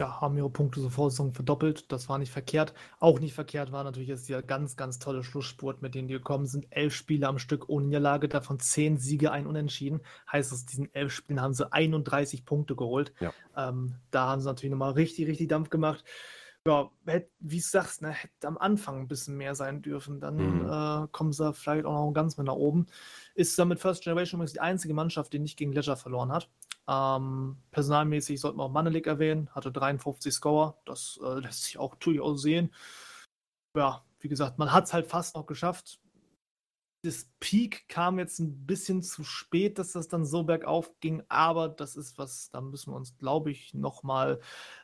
Ja, 0.01 0.21
haben 0.21 0.37
ihre 0.37 0.51
Punkte 0.51 0.81
Vorsaison 0.91 1.33
verdoppelt. 1.33 1.93
Das 1.93 2.09
war 2.09 2.19
nicht 2.19 2.33
verkehrt. 2.33 2.75
Auch 2.99 3.21
nicht 3.21 3.35
verkehrt 3.35 3.71
war 3.71 3.85
natürlich 3.85 4.09
jetzt 4.09 4.29
der 4.29 4.43
ganz, 4.43 4.77
ganz 4.77 4.99
tolle 4.99 5.23
Schlussspurt, 5.23 5.81
mit 5.81 5.95
denen 5.95 6.09
die 6.09 6.15
gekommen 6.15 6.47
sind. 6.47 6.67
Elf 6.71 6.93
Spiele 6.93 7.29
am 7.29 7.39
Stück 7.39 7.69
ohne 7.69 7.87
Niederlage, 7.87 8.29
davon 8.29 8.59
zehn 8.59 8.99
Siege, 8.99 9.31
ein 9.31 9.47
Unentschieden. 9.47 10.01
Heißt, 10.33 10.53
aus 10.53 10.67
diesen 10.67 10.93
elf 10.93 11.13
Spielen 11.13 11.41
haben 11.41 11.55
sie 11.55 11.73
31 11.73 12.45
Punkte 12.45 12.75
geholt. 12.75 13.13
Ja. 13.21 13.33
Ähm, 13.57 13.95
da 14.11 14.27
haben 14.27 14.41
sie 14.41 14.49
natürlich 14.49 14.73
nochmal 14.73 14.93
richtig, 14.93 15.29
richtig 15.29 15.47
Dampf 15.47 15.71
gemacht 15.71 16.05
ja, 16.67 16.91
wie 17.41 17.57
du 17.57 17.63
sagst, 17.63 18.03
ne, 18.03 18.11
hätte 18.11 18.47
am 18.47 18.57
Anfang 18.59 19.01
ein 19.01 19.09
bisschen 19.09 19.37
mehr 19.37 19.55
sein 19.55 19.83
dürfen. 19.83 20.21
Dann 20.21 20.37
mhm. 20.37 21.05
äh, 21.05 21.09
kommen 21.11 21.33
sie 21.33 21.53
vielleicht 21.55 21.85
auch 21.85 22.07
noch 22.07 22.13
ganz 22.13 22.37
mit 22.37 22.47
nach 22.47 22.55
oben. 22.55 22.87
Ist 23.35 23.59
damit 23.59 23.81
First 23.81 24.05
Generation 24.05 24.39
übrigens 24.39 24.53
die 24.53 24.61
einzige 24.61 24.95
Mannschaft, 24.95 25.33
die 25.33 25.39
nicht 25.39 25.57
gegen 25.57 25.73
Ledger 25.73 25.97
verloren 25.97 26.33
hat. 26.33 26.49
Ähm, 26.89 27.57
personalmäßig 27.71 28.41
sollte 28.41 28.57
man 28.57 28.67
auch 28.67 28.73
Manelik 28.73 29.07
erwähnen, 29.07 29.51
hatte 29.55 29.73
53 29.73 30.33
Score. 30.33 30.77
Das 30.85 31.19
äh, 31.23 31.41
lässt 31.41 31.65
sich 31.65 31.79
auch 31.79 31.95
durchaus 31.97 32.43
sehen. 32.43 32.73
Ja, 33.77 34.05
wie 34.21 34.29
gesagt, 34.29 34.59
man 34.59 34.73
hat 34.73 34.85
es 34.85 34.93
halt 34.93 35.07
fast 35.07 35.35
noch 35.35 35.47
geschafft 35.47 36.02
das 37.03 37.29
Peak 37.41 37.89
kam 37.89 38.21
jetzt 38.21 38.39
ein 38.39 38.65
bisschen 38.65 39.03
zu 39.03 39.25
spät, 39.25 39.79
dass 39.79 39.93
das 39.93 40.07
dann 40.07 40.25
so 40.25 40.45
bergauf 40.45 40.93
ging, 41.01 41.23
aber 41.29 41.69
das 41.69 41.97
ist 41.97 42.17
was, 42.17 42.51
da 42.51 42.61
müssen 42.61 42.93
wir 42.93 42.97
uns, 42.97 43.19
glaube 43.19 43.51
ich, 43.51 43.75
nochmal 43.75 44.39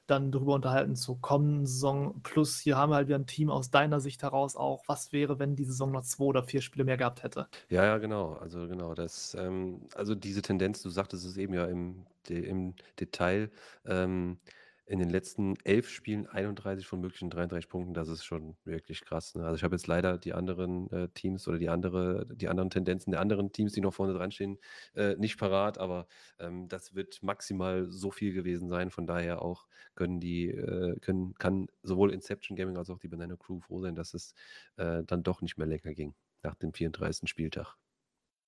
dann 0.09 0.33
drüber 0.33 0.55
unterhalten 0.55 0.97
zur 0.97 1.21
kommenden 1.21 1.67
Saison. 1.67 2.21
Plus, 2.25 2.59
hier 2.59 2.77
haben 2.77 2.91
wir 2.91 2.97
halt 2.97 3.07
wieder 3.07 3.19
ein 3.19 3.27
Team 3.27 3.51
aus 3.51 3.71
deiner 3.71 4.01
Sicht 4.01 4.23
heraus 4.25 4.57
auch. 4.57 4.83
Was 4.89 5.13
wäre, 5.13 5.39
wenn 5.39 5.55
die 5.55 5.65
Saison 5.65 5.93
noch 5.93 6.03
zwei 6.03 6.25
oder 6.25 6.43
vier 6.43 6.61
Spiele 6.61 6.85
mehr 6.85 6.97
gehabt 6.97 7.23
hätte? 7.23 7.47
Ja, 7.69 7.85
ja, 7.85 7.99
genau. 7.99 8.33
Also 8.35 8.67
genau, 8.67 8.95
das, 8.95 9.37
ähm, 9.39 9.83
also 9.95 10.17
diese 10.17 10.43
Tendenz, 10.43 10.83
du 10.83 10.91
sagtest 10.91 11.25
es 11.25 11.37
eben 11.37 11.55
ja 11.55 11.67
im, 11.67 12.05
im 12.29 12.75
Detail, 12.99 13.51
ähm, 13.85 14.41
in 14.89 14.99
den 14.99 15.11
letzten 15.11 15.55
elf 15.65 15.91
Spielen 15.91 16.27
31 16.27 16.87
von 16.87 17.01
möglichen 17.01 17.29
33 17.29 17.69
Punkten, 17.69 17.93
das 17.93 18.09
ist 18.09 18.25
schon 18.25 18.57
wirklich 18.65 19.03
krass. 19.05 19.35
Ne? 19.35 19.45
Also 19.45 19.57
ich 19.57 19.63
habe 19.63 19.75
jetzt 19.75 19.87
leider 19.87 20.17
die 20.17 20.33
anderen 20.33 20.91
äh, 20.91 21.09
Teams 21.11 21.47
oder 21.47 21.59
die 21.59 21.69
andere, 21.69 22.27
die 22.35 22.49
anderen 22.49 22.71
Tendenzen 22.71 23.11
der 23.11 23.21
anderen 23.21 23.53
Teams, 23.53 23.73
die 23.75 23.83
noch 23.83 23.93
vorne 23.93 24.15
dran 24.15 24.31
stehen, 24.31 24.59
äh, 24.95 25.15
nicht 25.17 25.39
parat, 25.39 25.77
aber 25.77 26.07
ähm, 26.39 26.69
das 26.69 26.95
wird 26.95 27.23
maximal 27.23 27.87
so 27.91 28.11
viel 28.11 28.33
gewesen 28.33 28.71
sein. 28.71 28.91
Von 28.91 29.07
daher 29.07 29.43
auch 29.43 29.67
können 29.95 30.21
die, 30.21 30.49
äh, 30.49 30.99
können, 31.01 31.35
kann 31.35 31.67
sowohl 31.83 32.11
Inception 32.11 32.57
Gaming 32.57 32.79
als 32.79 32.89
auch 32.89 32.99
die 32.99 33.09
Banana 33.09 33.37
Crew 33.37 33.61
froh 33.61 33.81
sein, 33.81 33.95
dass 33.95 34.15
es 34.15 34.35
äh, 34.77 35.05
dann 35.05 35.23
doch 35.23 35.43
nicht 35.43 35.59
mehr 35.59 35.67
länger 35.67 35.93
ging 35.93 36.15
nach 36.43 36.55
dem 36.55 36.73
34. 36.73 37.29
Spieltag. 37.29 37.77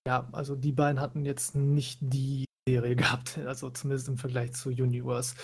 Ja, 0.07 0.27
also 0.33 0.57
die 0.57 0.73
beiden 0.73 1.01
hatten 1.02 1.27
jetzt 1.27 1.55
nicht 1.55 1.99
die 2.01 2.47
Serie 2.67 2.97
gehabt, 2.97 3.36
also 3.36 3.69
zumindest 3.69 4.09
im 4.09 4.17
Vergleich 4.17 4.52
zu 4.55 4.70
Universe. 4.70 5.35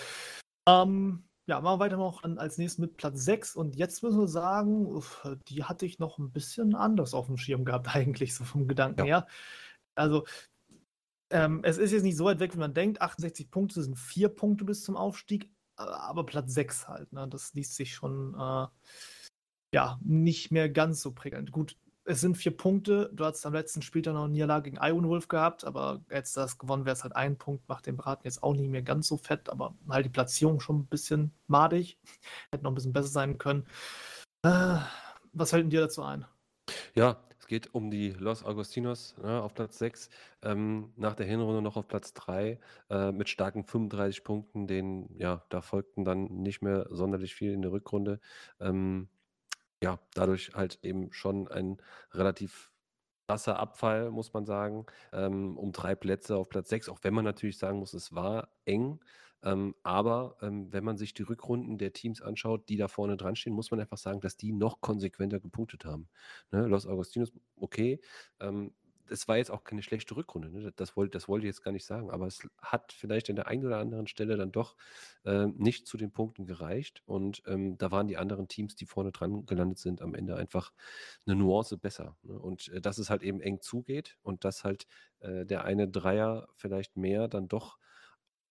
Ähm, 0.67 1.23
ja, 1.47 1.61
machen 1.61 1.79
wir 1.79 1.85
weiter 1.85 1.97
noch 1.97 2.23
an, 2.23 2.37
als 2.37 2.57
nächstes 2.57 2.79
mit 2.79 2.97
Platz 2.97 3.23
6. 3.23 3.55
Und 3.55 3.75
jetzt 3.77 4.03
müssen 4.03 4.19
wir 4.19 4.27
sagen, 4.27 4.85
uff, 4.85 5.25
die 5.47 5.63
hatte 5.63 5.85
ich 5.85 5.97
noch 5.97 6.17
ein 6.17 6.31
bisschen 6.31 6.75
anders 6.75 7.13
auf 7.13 7.27
dem 7.27 7.37
Schirm 7.37 7.63
gehabt, 7.65 7.87
eigentlich, 7.95 8.35
so 8.35 8.43
vom 8.43 8.67
Gedanken 8.67 9.05
ja. 9.05 9.05
her. 9.05 9.27
Also, 9.95 10.25
ähm, 11.29 11.61
es 11.63 11.77
ist 11.77 11.91
jetzt 11.91 12.03
nicht 12.03 12.17
so 12.17 12.25
weit 12.25 12.39
weg, 12.39 12.53
wie 12.53 12.59
man 12.59 12.73
denkt. 12.73 13.01
68 13.01 13.49
Punkte 13.49 13.81
sind 13.81 13.97
vier 13.97 14.29
Punkte 14.29 14.65
bis 14.65 14.83
zum 14.83 14.95
Aufstieg, 14.95 15.51
aber 15.75 16.25
Platz 16.25 16.53
6 16.53 16.87
halt. 16.87 17.13
Ne? 17.13 17.27
Das 17.27 17.53
liest 17.53 17.75
sich 17.75 17.93
schon 17.93 18.33
äh, 18.33 18.67
ja 19.73 19.99
nicht 20.03 20.51
mehr 20.51 20.69
ganz 20.69 21.01
so 21.01 21.13
prickelnd. 21.13 21.51
Gut, 21.51 21.77
es 22.07 22.21
sind 22.21 22.37
vier 22.37 22.55
Punkte. 22.55 23.09
Du 23.13 23.25
hast 23.25 23.45
am 23.45 23.53
letzten 23.53 23.81
Spieltag 23.81 24.13
noch 24.13 24.23
eine 24.23 24.33
Niederlage 24.33 24.71
gegen 24.71 24.83
Iron 24.83 25.07
Wolf 25.09 25.27
gehabt, 25.27 25.65
aber 25.65 26.01
jetzt 26.09 26.37
das 26.37 26.57
gewonnen 26.57 26.85
wäre 26.85 26.95
es 26.95 27.03
halt 27.03 27.15
ein 27.15 27.37
Punkt, 27.37 27.67
macht 27.67 27.85
den 27.85 27.97
Braten 27.97 28.21
jetzt 28.23 28.43
auch 28.43 28.53
nicht 28.53 28.69
mehr 28.69 28.81
ganz 28.81 29.09
so 29.09 29.17
fett, 29.17 29.49
aber 29.49 29.75
halt 29.89 30.05
die 30.05 30.09
Platzierung 30.09 30.61
schon 30.61 30.79
ein 30.79 30.85
bisschen 30.85 31.33
madig. 31.47 31.99
Hätte 32.51 32.63
noch 32.63 32.71
ein 32.71 32.75
bisschen 32.75 32.93
besser 32.93 33.09
sein 33.09 33.37
können. 33.37 33.65
Äh, 34.43 34.77
was 35.33 35.51
denn 35.51 35.69
dir 35.69 35.81
dazu 35.81 36.01
ein? 36.01 36.25
Ja, 36.95 37.17
es 37.39 37.47
geht 37.47 37.75
um 37.75 37.91
die 37.91 38.11
Los 38.11 38.45
Agostinos 38.45 39.15
ne, 39.21 39.41
auf 39.41 39.53
Platz 39.53 39.77
6, 39.77 40.09
ähm, 40.43 40.93
nach 40.95 41.13
der 41.13 41.25
Hinrunde 41.25 41.61
noch 41.61 41.75
auf 41.75 41.89
Platz 41.89 42.13
3 42.13 42.57
äh, 42.89 43.11
mit 43.11 43.27
starken 43.27 43.65
35 43.65 44.23
Punkten. 44.23 44.65
Den, 44.65 45.09
ja, 45.17 45.43
da 45.49 45.61
folgten 45.61 46.05
dann 46.05 46.25
nicht 46.25 46.61
mehr 46.61 46.87
sonderlich 46.89 47.35
viel 47.35 47.51
in 47.51 47.61
der 47.61 47.73
Rückrunde. 47.73 48.21
Ähm, 48.61 49.09
ja, 49.83 49.99
dadurch 50.13 50.51
halt 50.55 50.79
eben 50.83 51.11
schon 51.13 51.47
ein 51.47 51.77
relativ 52.11 52.71
krasser 53.27 53.59
Abfall, 53.59 54.11
muss 54.11 54.33
man 54.33 54.45
sagen, 54.45 54.85
ähm, 55.11 55.57
um 55.57 55.71
drei 55.71 55.95
Plätze 55.95 56.37
auf 56.37 56.49
Platz 56.49 56.69
sechs, 56.69 56.89
auch 56.89 56.99
wenn 57.03 57.13
man 57.13 57.25
natürlich 57.25 57.57
sagen 57.57 57.79
muss, 57.79 57.93
es 57.93 58.13
war 58.15 58.49
eng. 58.65 58.99
Ähm, 59.43 59.75
aber 59.83 60.37
ähm, 60.41 60.73
wenn 60.73 60.83
man 60.83 60.97
sich 60.97 61.13
die 61.13 61.23
Rückrunden 61.23 61.77
der 61.77 61.93
Teams 61.93 62.21
anschaut, 62.21 62.69
die 62.69 62.77
da 62.77 62.87
vorne 62.87 63.17
dran 63.17 63.35
stehen, 63.35 63.53
muss 63.53 63.69
man 63.69 63.79
einfach 63.79 63.97
sagen, 63.97 64.19
dass 64.21 64.37
die 64.37 64.51
noch 64.51 64.81
konsequenter 64.81 65.39
gepunktet 65.39 65.85
haben. 65.85 66.09
Ne? 66.51 66.65
Los 66.67 66.87
Agostinos, 66.87 67.31
okay, 67.55 68.01
ähm, 68.39 68.73
es 69.09 69.27
war 69.27 69.37
jetzt 69.37 69.51
auch 69.51 69.63
keine 69.63 69.81
schlechte 69.81 70.15
Rückrunde, 70.15 70.49
ne? 70.49 70.73
das, 70.75 70.95
wollte, 70.95 71.11
das 71.11 71.27
wollte 71.27 71.45
ich 71.45 71.49
jetzt 71.49 71.63
gar 71.63 71.71
nicht 71.71 71.85
sagen, 71.85 72.09
aber 72.09 72.27
es 72.27 72.47
hat 72.61 72.93
vielleicht 72.93 73.29
an 73.29 73.35
der 73.35 73.47
einen 73.47 73.65
oder 73.65 73.79
anderen 73.79 74.07
Stelle 74.07 74.37
dann 74.37 74.51
doch 74.51 74.75
äh, 75.25 75.47
nicht 75.47 75.87
zu 75.87 75.97
den 75.97 76.11
Punkten 76.11 76.45
gereicht 76.45 77.03
und 77.05 77.43
ähm, 77.45 77.77
da 77.77 77.91
waren 77.91 78.07
die 78.07 78.17
anderen 78.17 78.47
Teams, 78.47 78.75
die 78.75 78.85
vorne 78.85 79.11
dran 79.11 79.45
gelandet 79.45 79.79
sind, 79.79 80.01
am 80.01 80.15
Ende 80.15 80.35
einfach 80.35 80.71
eine 81.25 81.35
Nuance 81.35 81.77
besser. 81.77 82.17
Ne? 82.23 82.37
Und 82.37 82.69
äh, 82.69 82.81
dass 82.81 82.97
es 82.97 83.09
halt 83.09 83.23
eben 83.23 83.41
eng 83.41 83.61
zugeht 83.61 84.17
und 84.23 84.43
dass 84.45 84.63
halt 84.63 84.87
äh, 85.19 85.45
der 85.45 85.63
eine 85.63 85.87
Dreier 85.87 86.47
vielleicht 86.55 86.97
mehr 86.97 87.27
dann 87.27 87.47
doch 87.47 87.77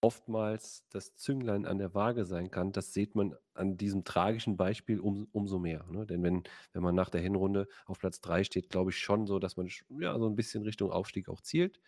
oftmals 0.01 0.87
das 0.91 1.17
Zünglein 1.17 1.67
an 1.67 1.79
der 1.79 1.95
Waage 1.95 2.25
sein 2.25 2.51
kann, 2.51 2.73
das 2.73 2.93
sieht 2.93 3.15
man 3.15 3.35
an 3.55 3.77
diesem 3.77 4.05
tragischen 4.05 4.57
Beispiel 4.57 5.01
um, 5.01 5.29
umso 5.33 5.59
mehr. 5.59 5.87
Ne? 5.91 6.07
Denn 6.07 6.23
wenn, 6.23 6.45
wenn 6.73 6.83
man 6.83 6.95
nach 6.95 7.11
der 7.11 7.21
Hinrunde 7.21 7.67
auf 7.87 7.99
Platz 7.99 8.21
3 8.21 8.45
steht, 8.45 8.71
glaube 8.71 8.91
ich 8.91 8.99
schon 8.99 9.27
so, 9.27 9.39
dass 9.39 9.57
man 9.57 9.69
ja, 9.99 10.19
so 10.19 10.27
ein 10.29 10.37
bisschen 10.37 10.63
Richtung 10.65 10.91
Aufstieg 10.91 11.29
auch 11.29 11.41
zielt 11.41 11.81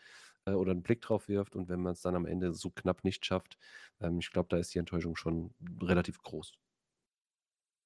äh, 0.46 0.52
oder 0.52 0.72
einen 0.72 0.82
Blick 0.82 1.00
drauf 1.02 1.28
wirft. 1.28 1.56
Und 1.56 1.68
wenn 1.68 1.80
man 1.80 1.92
es 1.92 2.02
dann 2.02 2.16
am 2.16 2.26
Ende 2.26 2.52
so 2.54 2.70
knapp 2.70 3.04
nicht 3.04 3.24
schafft, 3.26 3.58
ähm, 4.00 4.18
ich 4.20 4.30
glaube, 4.30 4.48
da 4.48 4.58
ist 4.58 4.74
die 4.74 4.78
Enttäuschung 4.78 5.16
schon 5.16 5.54
relativ 5.82 6.22
groß. 6.22 6.52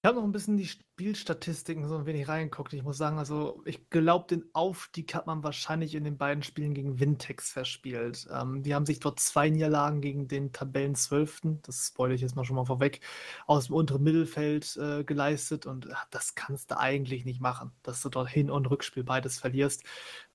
Ich 0.04 0.08
habe 0.08 0.18
noch 0.18 0.24
ein 0.24 0.32
bisschen 0.32 0.56
die 0.56 0.66
Spielstatistiken 0.66 1.86
so 1.86 1.96
ein 1.96 2.06
wenig 2.06 2.26
reingeguckt. 2.26 2.72
Ich 2.72 2.82
muss 2.82 2.96
sagen, 2.96 3.18
also 3.20 3.62
ich 3.64 3.88
glaube, 3.88 4.26
den 4.26 4.44
Aufstieg 4.52 5.14
hat 5.14 5.28
man 5.28 5.44
wahrscheinlich 5.44 5.94
in 5.94 6.02
den 6.02 6.18
beiden 6.18 6.42
Spielen 6.42 6.74
gegen 6.74 6.98
Vintex 6.98 7.52
verspielt. 7.52 8.26
Ähm, 8.32 8.64
die 8.64 8.74
haben 8.74 8.84
sich 8.84 8.98
dort 8.98 9.20
zwei 9.20 9.48
Niederlagen 9.48 10.00
gegen 10.00 10.26
den 10.26 10.52
Tabellenzwölften, 10.52 11.62
das 11.62 11.86
spoilere 11.86 12.16
ich 12.16 12.20
jetzt 12.20 12.34
mal 12.34 12.44
schon 12.44 12.56
mal 12.56 12.64
vorweg, 12.64 13.00
aus 13.46 13.66
dem 13.66 13.76
unteren 13.76 14.02
Mittelfeld 14.02 14.76
äh, 14.76 15.04
geleistet 15.04 15.66
und 15.66 15.88
ach, 15.92 16.06
das 16.10 16.34
kannst 16.34 16.72
du 16.72 16.80
eigentlich 16.80 17.24
nicht 17.24 17.40
machen, 17.40 17.70
dass 17.84 18.02
du 18.02 18.08
dort 18.08 18.28
Hin- 18.28 18.50
und 18.50 18.66
Rückspiel 18.66 19.04
beides 19.04 19.38
verlierst. 19.38 19.84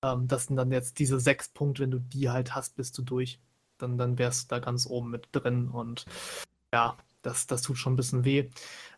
Ähm, 0.01 0.29
das 0.29 0.45
sind 0.45 0.55
dann 0.55 0.71
jetzt 0.71 0.97
diese 0.97 1.19
sechs 1.19 1.49
Punkte, 1.49 1.83
wenn 1.83 1.91
du 1.91 1.99
die 1.99 2.29
halt 2.29 2.55
hast, 2.55 2.77
bist 2.77 2.97
du 2.97 3.01
durch. 3.01 3.41
Dann, 3.79 3.97
dann 3.97 4.17
wärst 4.17 4.49
du 4.49 4.55
da 4.55 4.59
ganz 4.59 4.87
oben 4.87 5.11
mit 5.11 5.27
drin 5.33 5.67
und 5.67 6.05
ja, 6.73 6.97
das, 7.21 7.47
das 7.47 7.61
tut 7.61 7.77
schon 7.77 7.93
ein 7.93 7.97
bisschen 7.97 8.25
weh. 8.25 8.49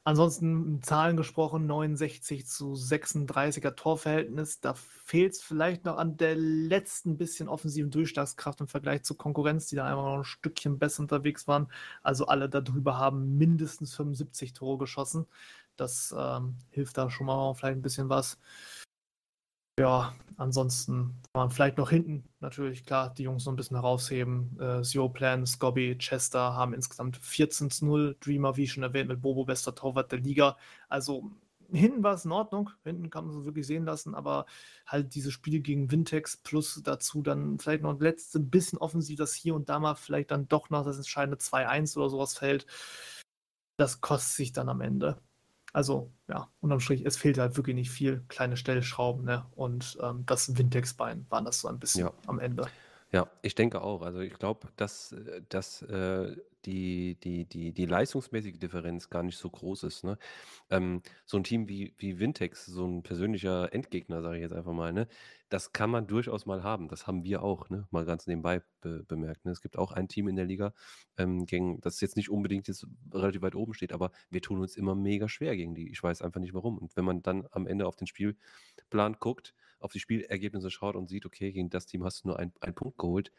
Ansonsten 0.04 0.82
Zahlen 0.82 1.18
gesprochen, 1.18 1.68
69 1.68 2.48
zu 2.48 2.74
36er 2.74 3.76
Torverhältnis. 3.76 4.60
Da 4.60 4.74
fehlt 4.74 5.34
es 5.34 5.42
vielleicht 5.42 5.86
noch 5.86 5.98
an 5.98 6.18
der 6.18 6.36
letzten 6.36 7.18
bisschen 7.18 7.48
offensiven 7.48 7.92
Durchschlagskraft 7.92 8.62
im 8.62 8.68
Vergleich 8.68 9.04
zur 9.04 9.18
Konkurrenz, 9.18 9.68
die 9.68 9.76
da 9.76 9.86
einfach 9.86 10.04
noch 10.04 10.18
ein 10.20 10.24
Stückchen 10.24 10.80
besser 10.80 11.02
unterwegs 11.02 11.48
waren. 11.48 11.72
Also 12.02 12.28
alle 12.28 12.50
darüber 12.50 12.98
haben 12.98 13.38
mindestens 13.38 13.96
75 13.96 14.54
Tore 14.54 14.78
geschossen. 14.78 15.28
Das 15.76 16.14
ähm, 16.18 16.56
hilft 16.72 16.98
da 16.98 17.10
schon 17.10 17.28
mal 17.28 17.54
vielleicht 17.54 17.78
ein 17.78 17.82
bisschen 17.82 18.10
was. 18.10 18.38
Ja, 19.80 20.14
ansonsten 20.36 21.22
kann 21.32 21.44
man 21.44 21.52
vielleicht 21.52 21.78
noch 21.78 21.90
hinten 21.90 22.28
natürlich, 22.42 22.86
klar, 22.86 23.14
die 23.14 23.24
Jungs 23.24 23.46
so 23.46 23.50
ein 23.50 23.56
bisschen 23.56 23.78
herausheben. 23.78 24.60
Äh, 24.60 24.82
Zero 24.82 25.08
Plan, 25.08 25.46
Scobby, 25.46 25.98
Chester 25.98 26.54
haben 26.54 26.74
insgesamt 26.74 27.16
14 27.16 27.72
zu 27.72 27.86
0. 27.86 28.18
Dreamer, 28.20 28.58
wie 28.58 28.68
schon 28.68 28.84
erwähnt, 28.84 29.08
mit 29.08 29.22
Bobo 29.22 29.46
bester 29.46 29.74
Torwart 29.74 30.12
der 30.12 30.20
Liga. 30.20 30.58
Also 30.90 31.32
hinten 31.72 32.04
war 32.04 32.16
es 32.16 32.26
in 32.26 32.34
Ordnung. 32.34 32.72
Hinten 32.84 33.10
kann 33.10 33.26
man 33.26 33.38
es 33.40 33.46
wirklich 33.46 33.68
sehen 33.68 33.86
lassen, 33.86 34.16
aber 34.16 34.48
halt 34.86 35.16
diese 35.16 35.32
Spiele 35.32 35.62
gegen 35.62 35.90
Vintex 35.90 36.36
plus 36.36 36.82
dazu 36.84 37.22
dann 37.22 37.58
vielleicht 37.58 37.84
noch 37.84 37.92
ein 37.94 38.00
letztes 38.00 38.42
bisschen 38.52 38.80
offensiv, 38.80 39.18
dass 39.18 39.34
hier 39.34 39.56
und 39.56 39.70
da 39.70 39.80
mal 39.80 39.96
vielleicht 39.96 40.32
dann 40.32 40.50
doch 40.50 40.70
noch 40.70 40.84
das 40.84 40.98
entscheidende 40.98 41.38
2-1 41.38 41.96
oder 41.96 42.10
sowas 42.10 42.38
fällt. 42.38 42.66
Das 43.78 44.02
kostet 44.02 44.36
sich 44.36 44.52
dann 44.52 44.68
am 44.68 44.82
Ende. 44.82 45.22
Also, 45.74 46.12
ja, 46.28 46.50
unterm 46.62 46.80
Strich, 46.80 47.06
es 47.06 47.18
fehlt 47.18 47.38
halt 47.38 47.56
wirklich 47.58 47.76
nicht 47.76 47.92
viel. 47.92 48.24
Kleine 48.28 48.58
Stellschrauben, 48.58 49.24
ne? 49.26 49.46
Und 49.56 49.98
ähm, 50.02 50.24
das 50.26 50.58
Wintex-Bein 50.58 51.26
waren 51.30 51.46
das 51.46 51.62
so 51.62 51.68
ein 51.68 51.80
bisschen 51.80 52.06
Ja. 52.06 52.14
am 52.26 52.40
Ende. 52.40 52.68
Ja, 53.12 53.28
ich 53.42 53.56
denke 53.56 53.82
auch. 53.82 54.02
Also 54.02 54.20
ich 54.20 54.34
glaube, 54.34 54.68
dass, 54.76 55.12
äh, 55.12 55.42
dass 55.50 55.82
äh, 55.84 56.36
die, 56.66 57.18
die, 57.24 57.46
die, 57.46 57.72
die 57.74 57.86
leistungsmäßige 57.86 58.58
Differenz 58.60 59.10
gar 59.10 59.24
nicht 59.24 59.38
so 59.38 59.50
groß 59.50 59.84
ist. 59.84 60.04
Ne? 60.04 60.18
Ähm, 60.70 61.02
so 61.26 61.38
ein 61.38 61.44
Team 61.44 61.70
wie, 61.70 61.94
wie 61.98 62.20
Vintex, 62.20 62.66
so 62.66 62.86
ein 62.86 63.04
persönlicher 63.04 63.74
Endgegner, 63.74 64.22
sage 64.22 64.38
ich 64.38 64.42
jetzt 64.42 64.54
einfach 64.54 64.74
mal, 64.74 64.94
ne? 64.94 65.08
das 65.50 65.74
kann 65.74 65.90
man 65.90 66.08
durchaus 66.08 66.46
mal 66.46 66.64
haben. 66.64 66.88
Das 66.90 67.08
haben 67.08 67.24
wir 67.24 67.44
auch, 67.44 67.70
ne? 67.70 67.88
mal 67.92 68.06
ganz 68.06 68.28
nebenbei 68.28 68.62
be 68.82 69.04
bemerkt. 69.08 69.46
Ne? 69.46 69.52
Es 69.52 69.62
gibt 69.62 69.78
auch 69.78 69.92
ein 69.92 70.08
Team 70.08 70.28
in 70.28 70.36
der 70.36 70.46
Liga, 70.46 70.74
ähm, 71.18 71.46
gegen, 71.46 71.80
das 71.82 72.02
jetzt 72.02 72.18
nicht 72.18 72.30
unbedingt 72.30 72.68
jetzt 72.68 72.86
relativ 73.14 73.42
weit 73.42 73.56
oben 73.56 73.74
steht, 73.74 73.94
aber 73.94 74.12
wir 74.30 74.42
tun 74.42 74.60
uns 74.60 74.76
immer 74.76 74.96
mega 74.96 75.30
schwer 75.30 75.56
gegen 75.56 75.76
die. 75.76 75.90
Ich 75.92 76.02
weiß 76.02 76.22
einfach 76.22 76.40
nicht 76.40 76.54
warum. 76.54 76.78
Und 76.78 76.96
wenn 76.96 77.06
man 77.06 77.22
dann 77.22 77.48
am 77.52 77.68
Ende 77.68 77.88
auf 77.88 77.96
den 77.96 78.08
Spielplan 78.08 79.18
guckt, 79.20 79.56
auf 79.80 79.92
die 79.94 80.00
Spielergebnisse 80.00 80.72
schaut 80.72 80.96
und 80.96 81.08
sieht, 81.08 81.26
okay, 81.26 81.52
gegen 81.52 81.70
das 81.70 81.86
Team 81.86 82.04
hast 82.04 82.24
du 82.24 82.30
nur 82.30 82.40
ein, 82.40 82.52
einen 82.60 82.76
Punkt 82.76 82.98
geholt, 82.98 83.32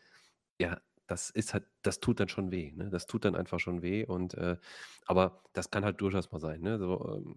ja, 0.59 0.81
das 1.11 1.31
ist 1.31 1.55
halt, 1.55 1.67
das 1.83 2.01
tut 2.01 2.21
dann 2.21 2.29
schon 2.29 2.51
weh, 2.53 2.73
ne? 2.73 2.91
Das 2.91 3.07
tut 3.07 3.25
dann 3.25 3.37
einfach 3.37 3.61
schon 3.61 3.83
weh 3.83 4.05
und 4.07 4.35
äh, 4.35 4.59
aber 5.07 5.43
das 5.55 5.71
kann 5.71 5.85
halt 5.85 6.01
durchaus 6.01 6.31
mal 6.33 6.41
sein, 6.41 6.61
ne? 6.63 6.79
So, 6.79 7.17
ähm, 7.17 7.37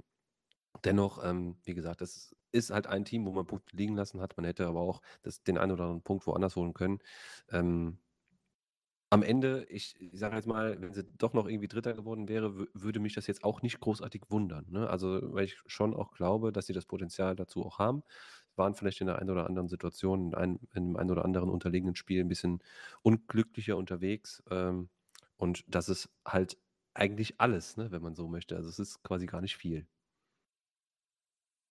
dennoch, 0.86 1.24
ähm, 1.24 1.58
wie 1.64 1.74
gesagt, 1.76 2.02
das 2.02 2.36
ist 2.52 2.72
halt 2.72 2.88
ein 2.88 3.06
Team, 3.06 3.26
wo 3.26 3.32
man 3.34 3.48
Punkte 3.48 3.76
liegen 3.78 3.96
lassen 3.96 4.22
hat. 4.22 4.38
Man 4.38 4.46
hätte 4.46 4.68
aber 4.68 4.82
auch 4.82 5.02
das, 5.24 5.44
den 5.44 5.58
einen 5.58 5.72
oder 5.74 5.84
anderen 5.86 6.04
Punkt 6.04 6.28
woanders 6.28 6.56
holen 6.56 6.74
können. 6.74 7.00
Ähm, 7.52 8.00
am 9.10 9.22
Ende, 9.22 9.66
ich, 9.70 9.96
ich 10.02 10.18
sage 10.20 10.36
jetzt 10.36 10.48
mal, 10.48 10.82
wenn 10.82 10.94
sie 10.94 11.04
doch 11.04 11.34
noch 11.34 11.48
irgendwie 11.48 11.68
Dritter 11.68 11.94
geworden 11.94 12.28
wäre, 12.28 12.48
wü- 12.50 12.68
würde 12.74 13.00
mich 13.00 13.14
das 13.14 13.28
jetzt 13.28 13.44
auch 13.44 13.62
nicht 13.62 13.80
großartig 13.80 14.24
wundern. 14.30 14.66
Ne? 14.70 14.90
Also, 14.90 15.20
weil 15.34 15.46
ich 15.46 15.58
schon 15.68 15.94
auch 15.94 16.14
glaube, 16.14 16.52
dass 16.52 16.66
sie 16.66 16.74
das 16.74 16.88
Potenzial 16.88 17.36
dazu 17.36 17.64
auch 17.64 17.78
haben. 17.78 18.02
Waren 18.56 18.76
vielleicht 18.76 19.02
in 19.02 19.08
der 19.08 19.20
einen 19.20 19.30
oder 19.30 19.48
anderen 19.48 19.68
Situation, 19.70 20.28
in 20.28 20.36
einem, 20.36 20.60
in 20.74 20.84
einem 20.84 20.96
einen 20.98 21.12
oder 21.12 21.26
anderen 21.26 21.50
unterlegenen 21.50 21.96
Spiel 21.96 22.22
ein 22.22 22.28
bisschen 22.30 22.60
unglücklicher 23.02 23.78
unterwegs. 23.78 24.44
Ähm, 24.50 24.90
und 25.38 25.64
das 25.68 25.90
ist 25.90 26.10
halt 26.26 26.58
eigentlich 26.94 27.40
alles, 27.40 27.78
ne, 27.78 27.92
wenn 27.92 28.02
man 28.04 28.16
so 28.16 28.28
möchte. 28.28 28.56
Also 28.56 28.70
es 28.70 28.80
ist 28.80 29.04
quasi 29.04 29.26
gar 29.26 29.42
nicht 29.42 29.58
viel. 29.58 29.88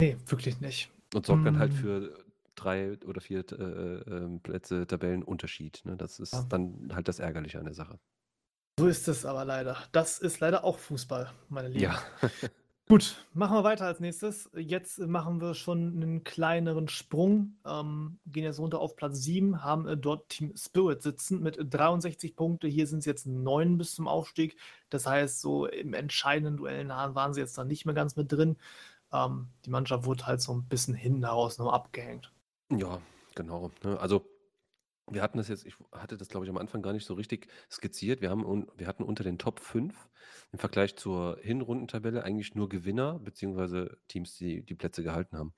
Nee, 0.00 0.16
wirklich 0.26 0.60
nicht. 0.60 0.90
Und 1.14 1.26
sorgt 1.26 1.46
dann 1.46 1.58
halt 1.58 1.72
Mm. 1.72 1.76
für 1.76 2.24
drei 2.54 2.98
oder 3.06 3.20
vier 3.20 3.44
äh, 3.52 3.54
äh, 3.54 4.16
ähm, 4.24 4.40
Plätze 4.40 4.86
Tabellenunterschied. 4.86 5.82
Ne? 5.84 5.96
Das 5.96 6.18
ist 6.20 6.32
Ja. 6.32 6.42
dann 6.48 6.90
halt 6.94 7.08
das 7.08 7.18
Ärgerliche 7.20 7.58
an 7.58 7.64
der 7.66 7.74
Sache. 7.74 7.98
So 8.78 8.88
ist 8.88 9.06
es 9.08 9.24
aber 9.24 9.44
leider. 9.44 9.76
Das 9.92 10.18
ist 10.18 10.40
leider 10.40 10.64
auch 10.64 10.78
Fußball, 10.78 11.30
meine 11.48 11.68
Lieben. 11.68 11.80
Ja. 11.82 12.02
Gut, 12.92 13.24
machen 13.32 13.56
wir 13.56 13.64
weiter 13.64 13.86
als 13.86 14.00
nächstes. 14.00 14.50
Jetzt 14.54 14.98
machen 14.98 15.40
wir 15.40 15.54
schon 15.54 15.94
einen 15.94 16.24
kleineren 16.24 16.88
Sprung, 16.88 17.56
ähm, 17.66 18.18
gehen 18.26 18.44
jetzt 18.44 18.58
runter 18.58 18.80
auf 18.80 18.96
Platz 18.96 19.22
7, 19.22 19.64
haben 19.64 19.88
äh, 19.88 19.96
dort 19.96 20.28
Team 20.28 20.52
Spirit 20.54 21.00
sitzen 21.00 21.40
mit 21.40 21.56
63 21.58 22.36
Punkte. 22.36 22.68
Hier 22.68 22.86
sind 22.86 22.98
es 22.98 23.06
jetzt 23.06 23.26
neun 23.26 23.78
bis 23.78 23.94
zum 23.94 24.08
Aufstieg. 24.08 24.58
Das 24.90 25.06
heißt, 25.06 25.40
so 25.40 25.64
im 25.64 25.94
entscheidenden 25.94 26.58
Duell 26.58 26.86
waren 26.86 27.32
sie 27.32 27.40
jetzt 27.40 27.56
dann 27.56 27.68
nicht 27.68 27.86
mehr 27.86 27.94
ganz 27.94 28.14
mit 28.16 28.30
drin. 28.30 28.58
Ähm, 29.10 29.48
die 29.64 29.70
Mannschaft 29.70 30.04
wurde 30.04 30.26
halt 30.26 30.42
so 30.42 30.52
ein 30.52 30.68
bisschen 30.68 30.92
hinten 30.92 31.24
heraus 31.24 31.56
noch 31.56 31.72
abgehängt. 31.72 32.30
Ja, 32.70 33.00
genau. 33.34 33.70
Ne? 33.82 33.98
Also 34.00 34.22
wir 35.10 35.22
hatten 35.22 35.38
das 35.38 35.48
jetzt, 35.48 35.66
ich 35.66 35.74
hatte 35.92 36.16
das 36.16 36.28
glaube 36.28 36.46
ich 36.46 36.50
am 36.50 36.56
Anfang 36.56 36.82
gar 36.82 36.92
nicht 36.92 37.06
so 37.06 37.14
richtig 37.14 37.48
skizziert. 37.70 38.20
Wir, 38.20 38.30
haben, 38.30 38.66
wir 38.76 38.86
hatten 38.86 39.02
unter 39.02 39.24
den 39.24 39.38
Top 39.38 39.60
5 39.60 39.94
im 40.52 40.58
Vergleich 40.58 40.96
zur 40.96 41.38
Hinrundentabelle 41.40 42.24
eigentlich 42.24 42.54
nur 42.54 42.68
Gewinner, 42.68 43.18
beziehungsweise 43.18 43.98
Teams, 44.08 44.36
die 44.36 44.62
die 44.62 44.74
Plätze 44.74 45.02
gehalten 45.02 45.36
haben. 45.36 45.54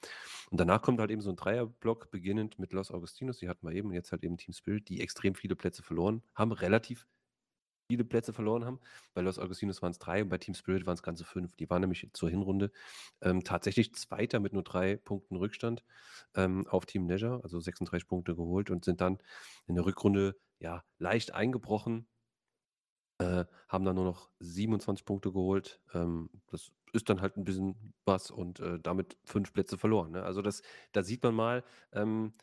Und 0.51 0.61
danach 0.61 0.83
kommt 0.83 1.01
halt 1.01 1.11
eben 1.11 1.21
so 1.21 1.31
ein 1.31 1.37
Dreierblock, 1.37 2.11
beginnend 2.11 2.59
mit 2.59 2.73
Los 2.73 2.91
Augustinos, 2.91 3.39
die 3.39 3.49
hatten 3.49 3.67
wir 3.67 3.75
eben, 3.75 3.89
und 3.89 3.95
jetzt 3.95 4.13
halt 4.13 4.23
eben 4.23 4.37
Team 4.37 4.55
Spirit, 4.55 4.89
die 4.89 5.01
extrem 5.01 5.35
viele 5.35 5.57
Plätze 5.57 5.83
verloren 5.83 6.23
haben, 6.35 6.53
relativ 6.53 7.07
viele 7.87 8.05
Plätze 8.05 8.33
verloren 8.33 8.65
haben. 8.65 8.81
Bei 9.15 9.21
Los 9.21 9.39
Augustinos 9.39 9.83
waren 9.83 9.93
es 9.93 9.99
drei 9.99 10.23
und 10.23 10.29
bei 10.29 10.39
Team 10.39 10.55
Spirit 10.55 10.87
waren 10.87 10.95
es 10.95 11.03
ganze 11.03 11.25
fünf. 11.25 11.57
Die 11.57 11.69
waren 11.71 11.81
nämlich 11.81 12.09
zur 12.13 12.31
Hinrunde 12.31 12.71
ähm, 13.21 13.45
tatsächlich 13.45 13.95
Zweiter 13.95 14.41
mit 14.41 14.53
nur 14.53 14.63
drei 14.63 14.97
Punkten 14.97 15.37
Rückstand 15.37 15.85
ähm, 16.35 16.67
auf 16.69 16.87
Team 16.87 17.09
Leisure, 17.09 17.41
also 17.43 17.61
36 17.61 18.09
Punkte 18.09 18.35
geholt 18.35 18.71
und 18.71 18.85
sind 18.85 19.01
dann 19.01 19.19
in 19.67 19.75
der 19.75 19.85
Rückrunde 19.85 20.37
ja 20.59 20.85
leicht 20.99 21.35
eingebrochen, 21.35 22.07
äh, 23.19 23.45
haben 23.69 23.85
dann 23.85 23.97
nur 23.97 24.05
noch 24.05 24.31
27 24.41 25.05
Punkte 25.05 25.33
geholt. 25.33 25.81
Ähm, 25.93 26.31
das 26.49 26.73
ist 26.93 27.09
dann 27.09 27.21
halt 27.21 27.37
ein 27.37 27.45
bisschen 27.45 27.95
was 28.05 28.31
und 28.31 28.61
äh, 28.61 28.79
damit 28.81 29.17
fünf 29.25 29.53
Plätze 29.53 29.77
verloren. 29.79 30.13
Ne? 30.13 30.23
Also 30.23 30.43
das, 30.43 30.63
da 30.93 31.03
sieht 31.03 31.23
man 31.23 31.35
mal, 31.35 31.65
ähm, 31.93 32.35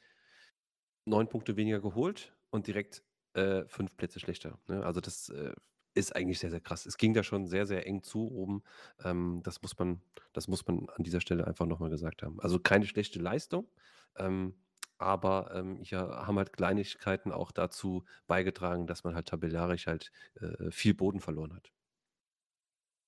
neun 1.06 1.28
Punkte 1.30 1.56
weniger 1.58 1.82
geholt 1.82 2.36
und 2.52 2.68
direkt 2.68 3.04
äh, 3.34 3.64
fünf 3.68 3.96
Plätze 3.98 4.20
schlechter. 4.20 4.60
Ne? 4.68 4.84
Also 4.86 5.02
das 5.02 5.30
äh, 5.30 5.54
ist 5.94 6.16
eigentlich 6.16 6.40
sehr, 6.40 6.52
sehr 6.52 6.62
krass. 6.62 6.86
Es 6.86 6.98
ging 6.98 7.14
da 7.14 7.24
schon 7.24 7.48
sehr, 7.48 7.66
sehr 7.66 7.86
eng 7.86 8.04
zu 8.04 8.32
oben. 8.32 8.64
Ähm, 9.04 9.42
das, 9.44 9.62
muss 9.62 9.78
man, 9.78 10.02
das 10.34 10.48
muss 10.48 10.66
man 10.68 10.88
an 10.96 11.04
dieser 11.04 11.22
Stelle 11.22 11.48
einfach 11.48 11.66
nochmal 11.66 11.90
gesagt 11.90 12.24
haben. 12.24 12.40
Also 12.40 12.60
keine 12.60 12.86
schlechte 12.86 13.20
Leistung, 13.20 13.68
ähm, 14.16 14.56
aber 14.98 15.52
ähm, 15.56 15.80
hier 15.82 16.00
haben 16.00 16.38
halt 16.38 16.54
Kleinigkeiten 16.54 17.32
auch 17.32 17.52
dazu 17.52 18.06
beigetragen, 18.28 18.86
dass 18.86 19.04
man 19.04 19.16
halt 19.16 19.28
tabellarisch 19.28 19.88
halt 19.88 20.12
äh, 20.36 20.70
viel 20.70 20.94
Boden 20.94 21.20
verloren 21.20 21.54
hat. 21.54 21.72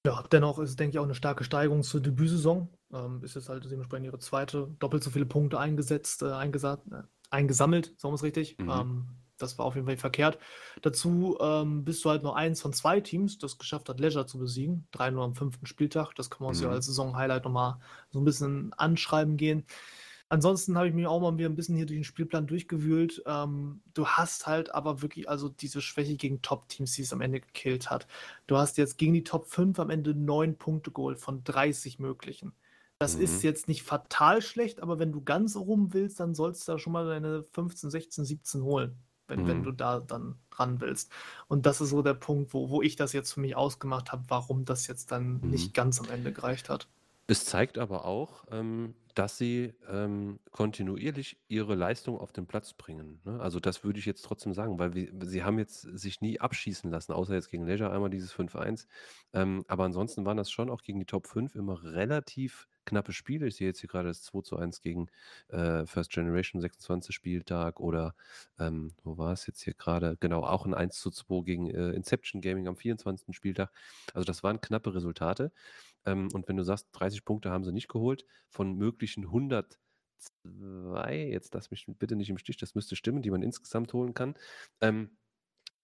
Ja, 0.06 0.22
dennoch 0.32 0.60
ist, 0.60 0.78
denke 0.80 0.96
ich, 0.96 1.00
auch 1.00 1.06
eine 1.06 1.16
starke 1.16 1.46
Steigerung 1.46 1.84
zur 1.84 2.02
Debütsaison. 2.02 2.68
Ähm, 2.92 3.24
ist 3.24 3.36
jetzt 3.36 3.48
halt 3.48 3.64
dementsprechend 3.66 4.08
ihre 4.08 4.20
zweite, 4.20 4.76
doppelt 4.80 5.04
so 5.04 5.12
viele 5.12 5.26
Punkte 5.26 5.60
eingesetzt, 5.60 6.24
äh, 6.24 6.32
eingesat, 6.32 6.82
äh, 6.92 7.04
eingesammelt, 7.30 7.94
sagen 7.98 8.12
wir 8.12 8.16
es 8.16 8.24
richtig. 8.24 8.58
Mhm. 8.58 8.70
Ähm, 8.70 9.08
das 9.44 9.58
war 9.60 9.66
auf 9.66 9.76
jeden 9.76 9.88
Fall 9.88 9.98
verkehrt. 9.98 10.40
Dazu 10.82 11.38
ähm, 11.42 11.84
bist 11.86 12.04
du 12.06 12.10
halt 12.10 12.24
nur 12.24 12.36
eins 12.36 12.62
von 12.62 12.74
zwei 12.74 13.02
Teams, 13.02 13.38
das 13.38 13.58
geschafft 13.58 13.90
hat, 13.90 14.00
Leisure 14.00 14.26
zu 14.28 14.40
besiegen. 14.40 14.88
3-0 14.92 15.24
am 15.24 15.36
fünften 15.36 15.66
Spieltag. 15.68 16.14
Das 16.16 16.30
kann 16.30 16.40
man 16.42 16.50
uns 16.50 16.62
ja 16.62 16.70
Mhm. 16.70 16.74
als 16.74 16.86
Saison-Highlight 16.88 17.44
nochmal 17.46 17.80
so 18.12 18.20
ein 18.20 18.26
bisschen 18.26 18.74
anschreiben 18.74 19.38
gehen. 19.38 19.66
Ansonsten 20.30 20.78
habe 20.78 20.88
ich 20.88 20.94
mich 20.94 21.06
auch 21.06 21.20
mal 21.22 21.38
wieder 21.38 21.50
ein 21.50 21.56
bisschen 21.56 21.76
hier 21.76 21.86
durch 21.86 21.98
den 22.00 22.04
Spielplan 22.04 22.48
durchgewühlt. 22.48 23.22
Ähm, 23.28 23.82
du 23.94 24.08
hast 24.08 24.48
halt 24.48 24.74
aber 24.74 25.02
wirklich 25.02 25.30
also 25.30 25.50
diese 25.50 25.82
Schwäche 25.82 26.16
gegen 26.18 26.42
Top-Teams, 26.42 26.94
die 26.94 27.04
es 27.04 27.14
am 27.14 27.22
Ende 27.22 27.40
gekillt 27.42 27.90
hat. 27.92 28.08
Du 28.48 28.58
hast 28.58 28.78
jetzt 28.78 28.98
gegen 28.98 29.14
die 29.14 29.24
Top 29.24 29.48
5 29.48 29.80
am 29.80 29.90
Ende 29.90 30.16
9 30.16 30.58
Punkte 30.58 30.92
geholt 30.92 31.20
von 31.20 31.44
30 31.44 32.00
möglichen. 32.00 32.54
Das 33.00 33.16
Mhm. 33.16 33.22
ist 33.22 33.44
jetzt 33.44 33.68
nicht 33.68 33.84
fatal 33.84 34.42
schlecht, 34.42 34.82
aber 34.82 34.98
wenn 35.00 35.12
du 35.12 35.22
ganz 35.24 35.56
oben 35.56 35.94
willst, 35.94 36.20
dann 36.20 36.34
sollst 36.36 36.68
du 36.68 36.72
da 36.74 36.80
schon 36.80 36.94
mal 36.94 37.06
deine 37.06 37.44
15, 37.44 37.90
16, 37.92 38.26
17 38.26 38.64
holen, 38.64 38.98
wenn, 39.34 39.48
wenn 39.48 39.62
Mhm. 39.62 39.64
du 39.64 39.72
da 39.72 40.00
dann 40.00 40.36
ran 40.54 40.80
willst. 40.82 41.12
Und 41.48 41.66
das 41.66 41.82
ist 41.82 41.90
so 41.90 42.02
der 42.02 42.14
Punkt, 42.14 42.54
wo, 42.54 42.70
wo 42.70 42.82
ich 42.82 42.96
das 42.96 43.14
jetzt 43.14 43.34
für 43.34 43.42
mich 43.42 43.56
ausgemacht 43.56 44.12
habe, 44.12 44.24
warum 44.30 44.66
das 44.66 44.88
jetzt 44.88 45.12
dann 45.12 45.42
Mhm. 45.42 45.50
nicht 45.50 45.74
ganz 45.74 46.00
am 46.00 46.10
Ende 46.10 46.32
gereicht 46.34 46.70
hat. 46.70 46.88
Es 47.30 47.46
zeigt 47.46 47.78
aber 47.78 48.04
auch, 48.04 48.44
ähm, 48.52 48.96
dass 49.16 49.38
sie, 49.38 49.74
ähm, 49.88 50.40
kontinuierlich 50.52 51.40
ihre 51.48 51.76
Leistung 51.76 52.18
auf 52.18 52.34
den 52.34 52.48
Platz 52.48 52.74
bringen, 52.74 53.22
ne? 53.24 53.40
Also, 53.40 53.60
das 53.62 53.84
würde 53.84 54.00
ich 54.00 54.06
jetzt 54.06 54.24
trotzdem 54.26 54.54
sagen, 54.54 54.78
weil 54.80 54.94
wir 54.96 55.10
sie 55.24 55.44
haben 55.44 55.58
jetzt 55.60 55.82
sich 55.82 56.20
nie 56.20 56.40
abschießen 56.42 56.90
lassen, 56.92 57.14
außer 57.14 57.34
jetzt 57.36 57.50
gegen 57.50 57.66
Leisure 57.66 57.92
einmal 57.92 58.10
dieses 58.10 58.34
5-1. 58.34 58.88
Ähm, 59.34 59.64
aber 59.68 59.86
ansonsten 59.86 60.26
waren 60.26 60.36
das 60.38 60.52
schon 60.52 60.70
auch 60.70 60.82
gegen 60.82 61.00
die 61.00 61.06
Top 61.06 61.28
5 61.28 61.56
immer 61.56 61.82
relativ 61.84 62.68
knappe 62.86 63.14
Spiele. 63.14 63.48
Ich 63.48 63.56
sehe 63.56 63.68
jetzt 63.68 63.80
hier 63.80 63.88
gerade 63.88 64.10
das 64.10 64.24
2:1 64.24 64.82
gegen, 64.82 65.08
äh, 65.48 65.86
First 65.86 66.12
Generation, 66.12 66.60
26. 66.60 67.14
Spieltag 67.16 67.80
oder, 67.80 68.16
ähm, 68.60 68.92
wo 69.04 69.18
war 69.18 69.32
es 69.32 69.46
jetzt 69.48 69.62
hier 69.62 69.74
gerade? 69.76 70.18
Genau, 70.20 70.44
auch 70.44 70.66
ein 70.66 70.74
1:2 70.74 71.44
gegen, 71.44 71.70
äh, 71.70 71.92
Inception 71.92 72.42
Gaming 72.42 72.68
am 72.68 72.76
24. 72.76 73.34
Spieltag. 73.34 73.72
Also, 74.14 74.26
das 74.26 74.44
waren 74.44 74.60
knappe 74.60 74.94
Resultate. 74.96 75.52
Ähm, 76.06 76.30
und 76.34 76.48
wenn 76.48 76.58
du 76.58 76.64
sagst, 76.64 76.88
30 76.94 77.26
Punkte 77.26 77.52
haben 77.52 77.64
sie 77.64 77.72
nicht 77.72 77.88
geholt, 77.88 78.26
von 78.50 78.76
möglichen 78.76 79.26
102, 79.26 81.30
jetzt 81.30 81.54
lass 81.54 81.72
mich 81.72 81.86
bitte 81.88 82.16
nicht 82.16 82.30
im 82.30 82.38
Stich, 82.38 82.58
das 82.58 82.76
müsste 82.76 82.96
stimmen, 82.96 83.22
die 83.22 83.32
man 83.32 83.44
insgesamt 83.44 83.94
holen 83.94 84.14
kann, 84.14 84.36
ähm, 84.82 85.18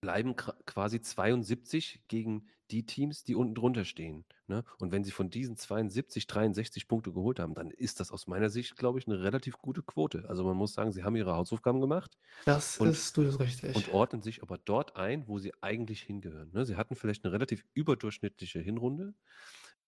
bleiben 0.01 0.35
quasi 0.35 1.01
72 1.01 2.03
gegen 2.07 2.47
die 2.71 2.85
Teams, 2.85 3.23
die 3.23 3.35
unten 3.35 3.55
drunter 3.55 3.83
stehen. 3.83 4.25
Ne? 4.47 4.63
Und 4.77 4.91
wenn 4.91 5.03
sie 5.03 5.11
von 5.11 5.29
diesen 5.29 5.57
72 5.57 6.27
63 6.27 6.87
Punkte 6.87 7.11
geholt 7.11 7.39
haben, 7.39 7.55
dann 7.55 7.71
ist 7.71 7.99
das 7.99 8.11
aus 8.11 8.27
meiner 8.27 8.49
Sicht, 8.49 8.77
glaube 8.77 8.99
ich, 8.99 9.07
eine 9.07 9.21
relativ 9.21 9.57
gute 9.57 9.81
Quote. 9.81 10.25
Also 10.29 10.43
man 10.43 10.55
muss 10.55 10.73
sagen, 10.73 10.91
sie 10.91 11.03
haben 11.03 11.15
ihre 11.15 11.35
Hausaufgaben 11.35 11.81
gemacht. 11.81 12.17
Das 12.45 12.77
und, 12.77 12.89
ist 12.89 13.17
durchaus 13.17 13.39
richtig. 13.39 13.75
Und 13.75 13.93
ordnen 13.93 14.21
sich 14.21 14.43
aber 14.43 14.57
dort 14.57 14.95
ein, 14.95 15.27
wo 15.27 15.39
sie 15.39 15.51
eigentlich 15.61 16.01
hingehören. 16.01 16.51
Ne? 16.53 16.65
Sie 16.65 16.75
hatten 16.75 16.95
vielleicht 16.95 17.25
eine 17.25 17.33
relativ 17.33 17.65
überdurchschnittliche 17.73 18.59
Hinrunde. 18.59 19.15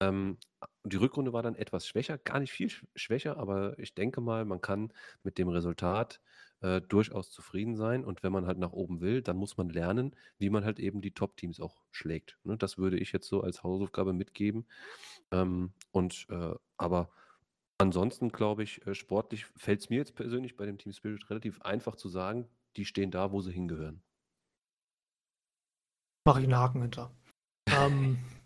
Ähm, 0.02 0.38
die 0.84 0.98
Rückrunde 0.98 1.32
war 1.32 1.44
dann 1.44 1.56
etwas 1.56 1.88
schwächer, 1.88 2.18
gar 2.18 2.40
nicht 2.40 2.52
viel 2.52 2.72
schwächer, 2.96 3.38
aber 3.38 3.78
ich 3.78 3.94
denke 3.94 4.20
mal, 4.20 4.46
man 4.46 4.60
kann 4.60 4.92
mit 5.24 5.38
dem 5.38 5.48
Resultat 5.48 6.20
äh, 6.62 6.82
durchaus 6.82 7.32
zufrieden 7.32 7.76
sein. 7.76 8.04
Und 8.04 8.24
wenn 8.24 8.32
man 8.32 8.48
halt 8.48 8.58
nach 8.58 8.72
oben 8.72 9.00
will, 9.00 9.22
dann 9.22 9.38
muss 9.38 9.58
man 9.58 9.70
lernen, 9.70 10.16
wie 10.40 10.50
man 10.50 10.66
halt 10.66 10.80
eben 10.80 11.02
die 11.02 11.14
Top-Teams 11.14 11.60
auch 11.60 11.84
schlägt. 11.92 12.40
Ne? 12.44 12.58
Das 12.58 12.78
würde 12.78 12.98
ich 12.98 13.12
jetzt 13.12 13.28
so 13.28 13.42
als 13.42 13.64
Hausaufgabe 13.64 14.14
mitgeben. 14.14 14.66
Ähm, 15.32 15.72
und 15.92 16.26
äh, 16.30 16.56
aber 16.78 17.10
ansonsten 17.78 18.30
glaube 18.30 18.64
ich, 18.64 18.86
äh, 18.88 18.96
sportlich 18.96 19.46
fällt 19.56 19.82
es 19.82 19.90
mir 19.90 19.98
jetzt 19.98 20.16
persönlich 20.16 20.56
bei 20.56 20.66
dem 20.66 20.80
Team 20.80 20.94
Spirit 20.94 21.30
relativ 21.30 21.62
einfach 21.62 21.96
zu 21.96 22.10
sagen, 22.10 22.48
die 22.76 22.86
stehen 22.86 23.12
da, 23.12 23.32
wo 23.32 23.42
sie 23.42 23.52
hingehören. 23.52 24.02
Mache 26.26 26.40
ich 26.40 26.46
einen 26.46 26.56
Haken 26.56 26.82
hinter. 26.82 27.12
ähm, 27.68 28.18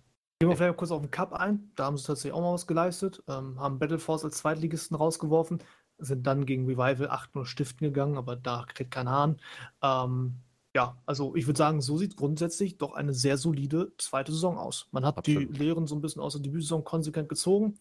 Gehen 0.46 0.52
wir 0.52 0.58
vielleicht 0.58 0.78
kurz 0.78 0.92
auf 0.92 1.02
den 1.02 1.12
Cup 1.12 1.34
ein. 1.34 1.72
Da 1.76 1.86
haben 1.86 1.98
sie 1.98 2.06
tatsächlich 2.06 2.34
auch 2.34 2.42
mal 2.42 2.54
was 2.54 2.68
geleistet. 2.68 3.24
Ähm, 3.28 3.60
haben 3.60 3.80
Battleforce 3.80 4.26
als 4.26 4.38
Zweitligisten 4.38 4.96
rausgeworfen. 4.96 5.62
Sind 5.98 6.28
dann 6.28 6.46
gegen 6.46 6.66
Revival 6.66 7.10
8-0 7.10 7.46
stiften 7.46 7.88
gegangen, 7.88 8.18
aber 8.18 8.36
da 8.36 8.66
kriegt 8.68 8.92
kein 8.92 9.10
Hahn. 9.10 9.38
Ähm, 9.82 10.36
ja, 10.76 10.98
also 11.06 11.36
ich 11.36 11.48
würde 11.48 11.58
sagen, 11.58 11.82
so 11.82 11.98
sieht 11.98 12.18
grundsätzlich 12.18 12.78
doch 12.78 12.94
eine 12.94 13.14
sehr 13.14 13.38
solide 13.38 13.94
zweite 13.98 14.34
Saison 14.34 14.58
aus. 14.58 14.88
Man 14.92 15.06
hat 15.06 15.18
Absolut. 15.18 15.56
die 15.56 15.58
Lehren 15.58 15.88
so 15.88 15.96
ein 15.96 16.02
bisschen 16.02 16.22
aus 16.22 16.34
der 16.34 16.42
Debütsaison 16.42 16.84
konsequent 16.84 17.30
gezogen. 17.30 17.80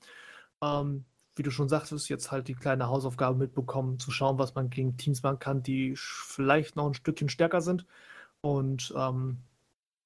Ähm, 0.62 1.04
wie 1.36 1.42
du 1.42 1.50
schon 1.50 1.68
sagtest, 1.68 2.08
jetzt 2.08 2.30
halt 2.30 2.46
die 2.46 2.54
kleine 2.54 2.88
Hausaufgabe 2.88 3.36
mitbekommen, 3.36 3.98
zu 3.98 4.12
schauen, 4.12 4.38
was 4.38 4.54
man 4.54 4.70
gegen 4.70 4.96
Teams 4.96 5.22
machen 5.24 5.40
kann, 5.40 5.62
die 5.62 5.94
vielleicht 5.96 6.76
noch 6.76 6.86
ein 6.86 6.94
Stückchen 6.94 7.28
stärker 7.28 7.60
sind. 7.60 7.84
Und 8.40 8.94
ähm, 8.96 9.38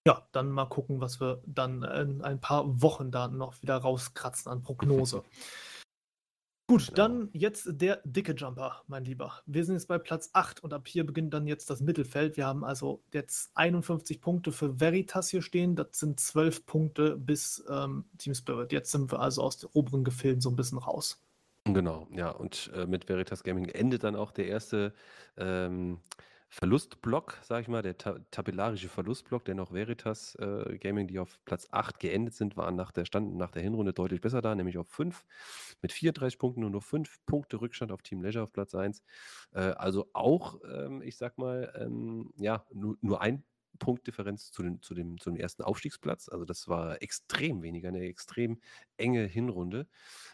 ja, 0.08 0.26
dann 0.32 0.50
mal 0.50 0.64
gucken, 0.64 1.02
was 1.02 1.20
wir 1.20 1.42
dann 1.44 1.82
in 1.82 2.22
ein 2.22 2.40
paar 2.40 2.80
Wochen 2.80 3.10
da 3.10 3.28
noch 3.28 3.60
wieder 3.60 3.76
rauskratzen 3.76 4.50
an 4.50 4.62
Prognose. 4.62 5.22
Gut, 6.66 6.86
genau. 6.86 6.96
dann 6.96 7.28
jetzt 7.32 7.66
der 7.68 8.00
dicke 8.04 8.32
Jumper, 8.32 8.82
mein 8.86 9.04
Lieber. 9.04 9.42
Wir 9.44 9.66
sind 9.66 9.74
jetzt 9.74 9.86
bei 9.86 9.98
Platz 9.98 10.30
8 10.32 10.62
und 10.62 10.72
ab 10.72 10.88
hier 10.88 11.04
beginnt 11.04 11.34
dann 11.34 11.46
jetzt 11.46 11.68
das 11.68 11.82
Mittelfeld. 11.82 12.38
Wir 12.38 12.46
haben 12.46 12.64
also 12.64 13.02
jetzt 13.12 13.50
51 13.54 14.22
Punkte 14.22 14.50
für 14.50 14.80
Veritas 14.80 15.28
hier 15.28 15.42
stehen. 15.42 15.76
Das 15.76 15.88
sind 15.92 16.20
12 16.20 16.64
Punkte 16.64 17.16
bis 17.18 17.62
ähm, 17.70 18.06
Team 18.16 18.34
Spirit. 18.34 18.72
Jetzt 18.72 18.90
sind 18.90 19.12
wir 19.12 19.20
also 19.20 19.42
aus 19.42 19.58
den 19.58 19.68
oberen 19.74 20.04
Gefilden 20.04 20.40
so 20.40 20.48
ein 20.48 20.56
bisschen 20.56 20.78
raus. 20.78 21.22
Genau, 21.64 22.06
ja. 22.12 22.30
Und 22.30 22.70
äh, 22.74 22.86
mit 22.86 23.10
Veritas 23.10 23.42
Gaming 23.42 23.66
endet 23.66 24.04
dann 24.04 24.16
auch 24.16 24.30
der 24.30 24.46
erste 24.46 24.94
ähm, 25.36 26.00
Verlustblock, 26.50 27.38
sage 27.42 27.62
ich 27.62 27.68
mal, 27.68 27.82
der 27.82 27.98
ta 27.98 28.18
tabellarische 28.30 28.88
Verlustblock, 28.88 29.44
denn 29.44 29.60
auch 29.60 29.72
Veritas 29.72 30.34
äh, 30.36 30.78
Gaming, 30.78 31.06
die 31.06 31.18
auf 31.18 31.38
Platz 31.44 31.68
8 31.70 32.00
geendet 32.00 32.34
sind, 32.34 32.56
waren 32.56 32.74
nach 32.74 32.90
der, 32.90 33.04
Stand, 33.04 33.36
nach 33.36 33.50
der 33.50 33.62
Hinrunde 33.62 33.92
deutlich 33.92 34.22
besser 34.22 34.40
da, 34.40 34.54
nämlich 34.54 34.78
auf 34.78 34.88
5 34.88 35.24
mit 35.82 35.92
34 35.92 36.38
Punkten 36.38 36.64
und 36.64 36.72
nur 36.72 36.82
5 36.82 37.24
Punkte 37.26 37.60
Rückstand 37.60 37.92
auf 37.92 38.02
Team 38.02 38.22
Leisure 38.22 38.44
auf 38.44 38.52
Platz 38.52 38.74
1. 38.74 39.02
Äh, 39.52 39.60
also 39.60 40.08
auch, 40.14 40.58
ähm, 40.64 41.02
ich 41.02 41.18
sag 41.18 41.36
mal, 41.36 41.72
ähm, 41.78 42.32
ja, 42.36 42.64
nur, 42.72 42.96
nur 43.02 43.20
ein 43.20 43.44
Punktdifferenz 43.78 44.50
zu, 44.50 44.62
den, 44.62 44.82
zu, 44.82 44.94
dem, 44.94 45.18
zu 45.18 45.30
dem 45.30 45.36
ersten 45.36 45.62
Aufstiegsplatz. 45.62 46.28
Also 46.28 46.44
das 46.44 46.68
war 46.68 47.02
extrem 47.02 47.62
weniger, 47.62 47.88
eine 47.88 48.02
extrem 48.02 48.60
enge 48.96 49.24
Hinrunde. 49.24 49.86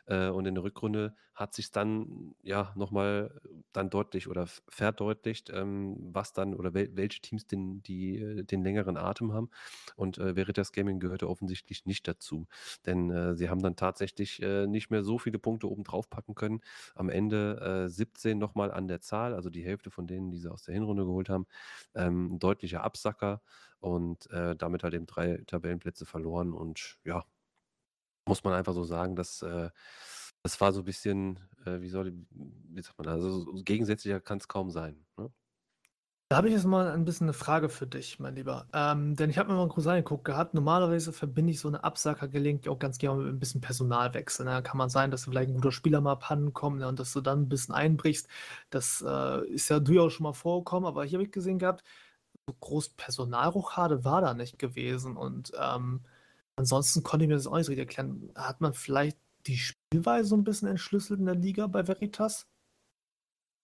Äh, 0.07 0.29
und 0.29 0.47
in 0.47 0.55
der 0.55 0.65
Rückrunde 0.65 1.15
hat 1.35 1.55
sich 1.55 1.73
dann 1.73 2.35
ja 2.43 2.73
nochmal 2.77 3.41
dann 3.73 3.91
deutlich 3.91 4.29
oder 4.29 4.47
verdeutlicht, 4.69 5.51
ähm, 5.51 5.97
was 5.99 6.33
dann 6.33 6.55
oder 6.55 6.75
wel 6.75 6.97
welche 6.97 7.21
Teams 7.21 7.47
den, 7.47 7.83
die, 7.83 8.19
äh, 8.19 8.45
den 8.45 8.63
längeren 8.63 8.97
Atem 8.97 9.33
haben. 9.33 9.51
Und 9.97 10.19
äh, 10.19 10.37
Veritas 10.37 10.73
Gaming 10.73 11.01
gehörte 11.01 11.29
offensichtlich 11.29 11.87
nicht 11.87 12.07
dazu. 12.07 12.47
Denn 12.87 13.11
äh, 13.11 13.35
sie 13.35 13.51
haben 13.51 13.63
dann 13.63 13.77
tatsächlich 13.77 14.41
äh, 14.43 14.67
nicht 14.67 14.91
mehr 14.91 15.03
so 15.03 15.19
viele 15.19 15.39
Punkte 15.39 15.69
oben 15.69 15.85
drauf 15.85 16.09
packen 16.09 16.35
können. 16.35 16.61
Am 16.95 17.09
Ende 17.09 17.89
17 17.89 18.39
nochmal 18.39 18.71
an 18.71 18.89
der 18.89 19.01
Zahl, 19.01 19.35
also 19.35 19.51
die 19.51 19.65
Hälfte 19.65 19.91
von 19.91 20.07
denen, 20.07 20.31
die 20.31 20.39
sie 20.39 20.51
aus 20.51 20.63
der 20.63 20.75
Hinrunde 20.75 21.05
geholt 21.05 21.29
haben. 21.29 21.47
Ähm, 21.95 22.39
deutlicher 22.39 22.83
Absacker 22.85 23.34
und 23.81 24.31
äh, 24.31 24.57
damit 24.57 24.83
halt 24.83 24.95
eben 24.95 25.07
drei 25.07 25.43
Tabellenplätze 25.47 26.07
verloren. 26.07 26.53
Und 26.53 26.99
ja, 27.05 27.25
muss 28.27 28.45
man 28.45 28.55
einfach 28.55 28.75
so 28.75 28.85
sagen, 28.85 29.17
dass 29.17 29.43
äh, 29.43 29.71
das 30.43 30.61
war 30.61 30.73
so 30.73 30.81
ein 30.81 30.85
bisschen, 30.85 31.41
äh, 31.65 31.81
wie 31.81 31.89
soll, 31.89 32.13
wie 32.31 32.83
sagt 32.83 32.99
man, 32.99 33.09
also 33.09 33.47
gegensätzlicher 33.65 34.21
kann 34.21 34.39
es 34.39 34.49
kaum 34.49 34.71
sein. 34.71 35.05
Ne? 35.17 35.31
Da 36.31 36.39
habe 36.39 36.49
ich 36.49 36.55
jetzt 36.55 36.65
mal 36.65 36.91
ein 36.91 37.05
bisschen 37.05 37.27
eine 37.27 37.33
Frage 37.35 37.69
für 37.69 37.87
dich, 37.87 38.19
mein 38.19 38.35
Lieber. 38.35 38.67
Ähm, 38.73 39.15
denn 39.15 39.31
ich 39.31 39.39
habe 39.39 39.51
mir 39.51 39.57
mal 39.57 39.63
einen 39.63 39.71
Kurs 39.71 39.87
angeguckt 39.87 40.25
gehabt. 40.25 40.55
Normalerweise 40.55 41.13
verbinde 41.13 41.53
ich 41.53 41.61
so 41.61 41.69
eine 41.69 41.85
Absacker 41.85 42.29
gelingt 42.29 42.67
auch 42.67 42.79
ganz 42.79 42.99
gerne 42.99 43.23
mit 43.23 43.33
ein 43.33 43.39
bisschen 43.39 43.61
Personalwechsel. 43.61 44.45
Ne? 44.45 44.53
Da 44.53 44.63
kann 44.63 44.79
man 44.79 44.89
sein, 44.89 45.11
dass 45.11 45.25
vielleicht 45.25 45.51
ein 45.51 45.55
guter 45.55 45.71
Spieler 45.71 46.01
mal 46.01 46.13
abhanden 46.13 46.53
kommt 46.53 46.79
ne? 46.79 46.89
und 46.89 46.99
dass 46.99 47.13
du 47.13 47.21
dann 47.21 47.43
ein 47.43 47.49
bisschen 47.49 47.75
einbrichst. 47.75 48.27
Das 48.71 49.05
äh, 49.07 49.47
ist 49.49 49.69
ja 49.69 49.81
durchaus 49.81 50.15
schon 50.15 50.25
mal 50.25 50.33
vorgekommen, 50.33 50.87
aber 50.89 51.05
hier 51.05 51.19
habe 51.19 51.25
ich 51.25 51.33
gesehen 51.33 51.59
gehabt, 51.59 51.85
so 52.47 52.55
groß 52.61 52.91
Personalrochade 52.91 54.05
war 54.05 54.21
da 54.21 54.35
nicht 54.35 54.59
gewesen. 54.59 55.17
Und 55.17 55.53
ähm, 55.59 56.01
ansonsten 56.57 57.03
konnte 57.03 57.25
ich 57.25 57.29
mir 57.29 57.35
das 57.35 57.47
auch 57.47 57.57
nicht 57.57 57.67
so 57.67 57.73
richtig 57.73 57.89
erklären. 57.89 58.31
Hat 58.35 58.61
man 58.61 58.75
vielleicht 58.75 59.19
die 59.47 59.59
Spielweise 59.59 60.29
so 60.29 60.37
ein 60.37 60.45
bisschen 60.45 60.69
entschlüsselt 60.69 61.21
in 61.21 61.27
der 61.27 61.35
Liga 61.35 61.67
bei 61.67 61.87
Veritas? 61.87 62.47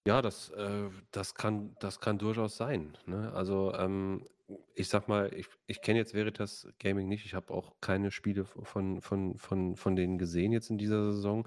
Ja, 0.07 0.23
das, 0.23 0.49
äh, 0.51 0.89
das, 1.11 1.35
kann, 1.35 1.77
das 1.81 2.01
kann 2.01 2.19
durchaus 2.19 2.57
sein. 2.57 2.97
Ne? 3.07 3.33
Also 3.35 3.75
ähm, 3.75 4.27
ich 4.75 4.89
sag 4.89 5.09
mal, 5.09 5.33
ich, 5.35 5.47
ich 5.67 5.83
kenne 5.83 5.99
jetzt 5.99 6.15
Veritas 6.15 6.67
Gaming 6.79 7.07
nicht. 7.07 7.27
Ich 7.27 7.35
habe 7.35 7.53
auch 7.53 7.75
keine 7.81 8.11
Spiele 8.11 8.45
von, 8.45 9.03
von, 9.03 9.39
von, 9.39 9.77
von 9.77 9.97
denen 9.97 10.19
gesehen 10.19 10.53
jetzt 10.53 10.71
in 10.71 10.79
dieser 10.79 11.13
Saison. 11.13 11.47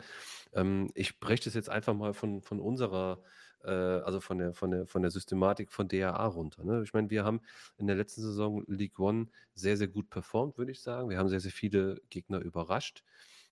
Ähm, 0.54 0.92
ich 0.94 1.20
breche 1.20 1.46
das 1.46 1.56
jetzt 1.56 1.70
einfach 1.70 1.96
mal 1.96 2.14
von, 2.14 2.42
von 2.42 2.60
unserer 2.60 3.20
äh, 3.22 3.43
also 3.70 4.20
von 4.20 4.38
der, 4.38 4.54
von, 4.54 4.72
der, 4.72 4.88
von 4.88 5.02
der 5.02 5.12
Systematik 5.12 5.72
von 5.72 5.88
DAA 5.88 6.26
runter. 6.26 6.64
Ne? 6.64 6.82
Ich 6.84 6.94
meine, 6.94 7.10
wir 7.10 7.24
haben 7.24 7.42
in 7.78 7.88
der 7.88 7.96
letzten 7.96 8.22
Saison 8.22 8.64
League 8.68 9.00
One 9.00 9.28
sehr, 9.56 9.78
sehr 9.78 9.88
gut 9.88 10.10
performt, 10.10 10.58
würde 10.58 10.72
ich 10.72 10.82
sagen. 10.82 11.10
Wir 11.10 11.18
haben 11.18 11.30
sehr, 11.30 11.40
sehr 11.40 11.52
viele 11.52 12.02
Gegner 12.10 12.40
überrascht 12.40 13.04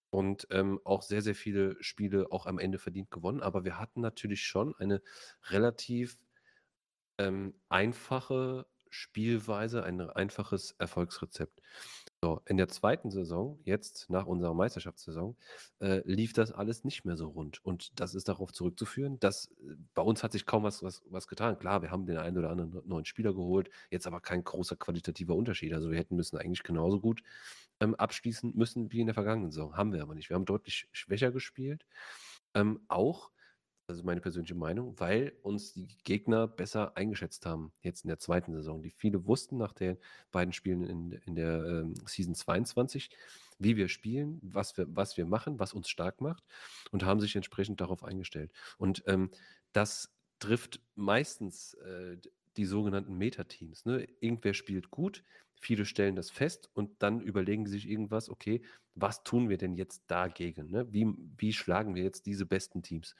und 0.09 0.47
ähm, 0.51 0.79
auch 0.83 1.01
sehr, 1.01 1.21
sehr 1.21 1.35
viele 1.35 1.81
Spiele 1.81 2.27
auch 2.31 2.45
am 2.45 2.59
Ende 2.59 2.77
verdient 2.77 3.11
gewonnen. 3.11 3.41
Aber 3.41 3.63
wir 3.63 3.79
hatten 3.79 4.01
natürlich 4.01 4.43
schon 4.43 4.75
eine 4.75 5.01
relativ 5.49 6.17
ähm, 7.17 7.53
einfache 7.69 8.65
Spielweise, 8.89 9.83
ein 9.83 10.01
einfaches 10.01 10.75
Erfolgsrezept. 10.77 11.61
So, 12.23 12.39
in 12.45 12.57
der 12.57 12.67
zweiten 12.67 13.09
Saison, 13.09 13.59
jetzt 13.63 14.07
nach 14.11 14.27
unserer 14.27 14.53
Meisterschaftssaison, 14.53 15.35
äh, 15.79 16.03
lief 16.05 16.33
das 16.33 16.51
alles 16.51 16.83
nicht 16.83 17.03
mehr 17.03 17.17
so 17.17 17.29
rund. 17.29 17.65
Und 17.65 17.99
das 17.99 18.13
ist 18.13 18.29
darauf 18.29 18.53
zurückzuführen, 18.53 19.19
dass 19.19 19.47
äh, 19.47 19.75
bei 19.95 20.03
uns 20.03 20.21
hat 20.21 20.31
sich 20.31 20.45
kaum 20.45 20.61
was, 20.61 20.83
was, 20.83 21.01
was 21.09 21.27
getan. 21.27 21.57
Klar, 21.57 21.81
wir 21.81 21.89
haben 21.89 22.05
den 22.05 22.17
einen 22.17 22.37
oder 22.37 22.51
anderen 22.51 22.87
neuen 22.87 23.05
Spieler 23.05 23.33
geholt, 23.33 23.71
jetzt 23.89 24.05
aber 24.05 24.21
kein 24.21 24.43
großer 24.43 24.75
qualitativer 24.75 25.35
Unterschied. 25.35 25.73
Also 25.73 25.89
wir 25.89 25.97
hätten 25.97 26.15
müssen 26.15 26.37
eigentlich 26.37 26.61
genauso 26.61 26.99
gut 26.99 27.23
ähm, 27.79 27.95
abschließen 27.95 28.55
müssen 28.55 28.91
wie 28.91 28.99
in 28.99 29.07
der 29.07 29.15
vergangenen 29.15 29.49
Saison. 29.49 29.75
Haben 29.75 29.91
wir 29.91 30.03
aber 30.03 30.13
nicht. 30.13 30.29
Wir 30.29 30.35
haben 30.35 30.45
deutlich 30.45 30.87
schwächer 30.91 31.31
gespielt. 31.31 31.87
Ähm, 32.53 32.81
auch 32.87 33.31
Das 33.91 33.97
ist 33.97 34.05
meine 34.05 34.21
persönliche 34.21 34.55
Meinung, 34.55 34.97
weil 35.01 35.33
uns 35.41 35.73
die 35.73 35.85
Gegner 36.05 36.47
besser 36.47 36.95
eingeschätzt 36.95 37.45
haben, 37.45 37.73
jetzt 37.81 38.05
in 38.05 38.07
der 38.07 38.19
zweiten 38.19 38.53
Saison. 38.53 38.81
Die 38.81 38.89
viele 38.89 39.27
wussten 39.27 39.57
nach 39.57 39.73
den 39.73 39.97
beiden 40.31 40.53
Spielen 40.53 40.81
in, 40.85 41.11
in 41.25 41.35
der 41.35 41.65
ähm, 41.65 41.95
Season 42.05 42.33
22, 42.33 43.09
wie 43.59 43.75
wir 43.75 43.89
spielen, 43.89 44.39
was 44.41 44.77
wir, 44.77 44.87
was 44.95 45.17
wir 45.17 45.25
machen, 45.25 45.59
was 45.59 45.73
uns 45.73 45.89
stark 45.89 46.21
macht 46.21 46.45
und 46.91 47.03
haben 47.03 47.19
sich 47.19 47.35
entsprechend 47.35 47.81
darauf 47.81 48.05
eingestellt. 48.05 48.53
Und 48.77 49.03
ähm, 49.07 49.29
das 49.73 50.15
trifft 50.39 50.79
meistens 50.95 51.73
äh, 51.73 52.15
die 52.55 52.65
sogenannten 52.65 53.17
Meta-Teams. 53.17 53.83
Ne? 53.83 54.07
Irgendwer 54.21 54.53
spielt 54.53 54.89
gut, 54.89 55.21
viele 55.59 55.83
stellen 55.83 56.15
das 56.15 56.31
fest 56.31 56.69
und 56.73 57.03
dann 57.03 57.19
überlegen 57.19 57.65
sie 57.65 57.73
sich 57.73 57.89
irgendwas, 57.89 58.29
okay, 58.29 58.61
was 58.95 59.23
tun 59.23 59.49
wir 59.49 59.57
denn 59.57 59.75
jetzt 59.75 60.03
dagegen? 60.07 60.71
Ne? 60.71 60.91
Wie, 60.91 61.13
wie 61.37 61.53
schlagen 61.53 61.93
wir 61.95 62.03
jetzt 62.03 62.25
diese 62.25 62.45
besten 62.45 62.83
Teams? 62.83 63.15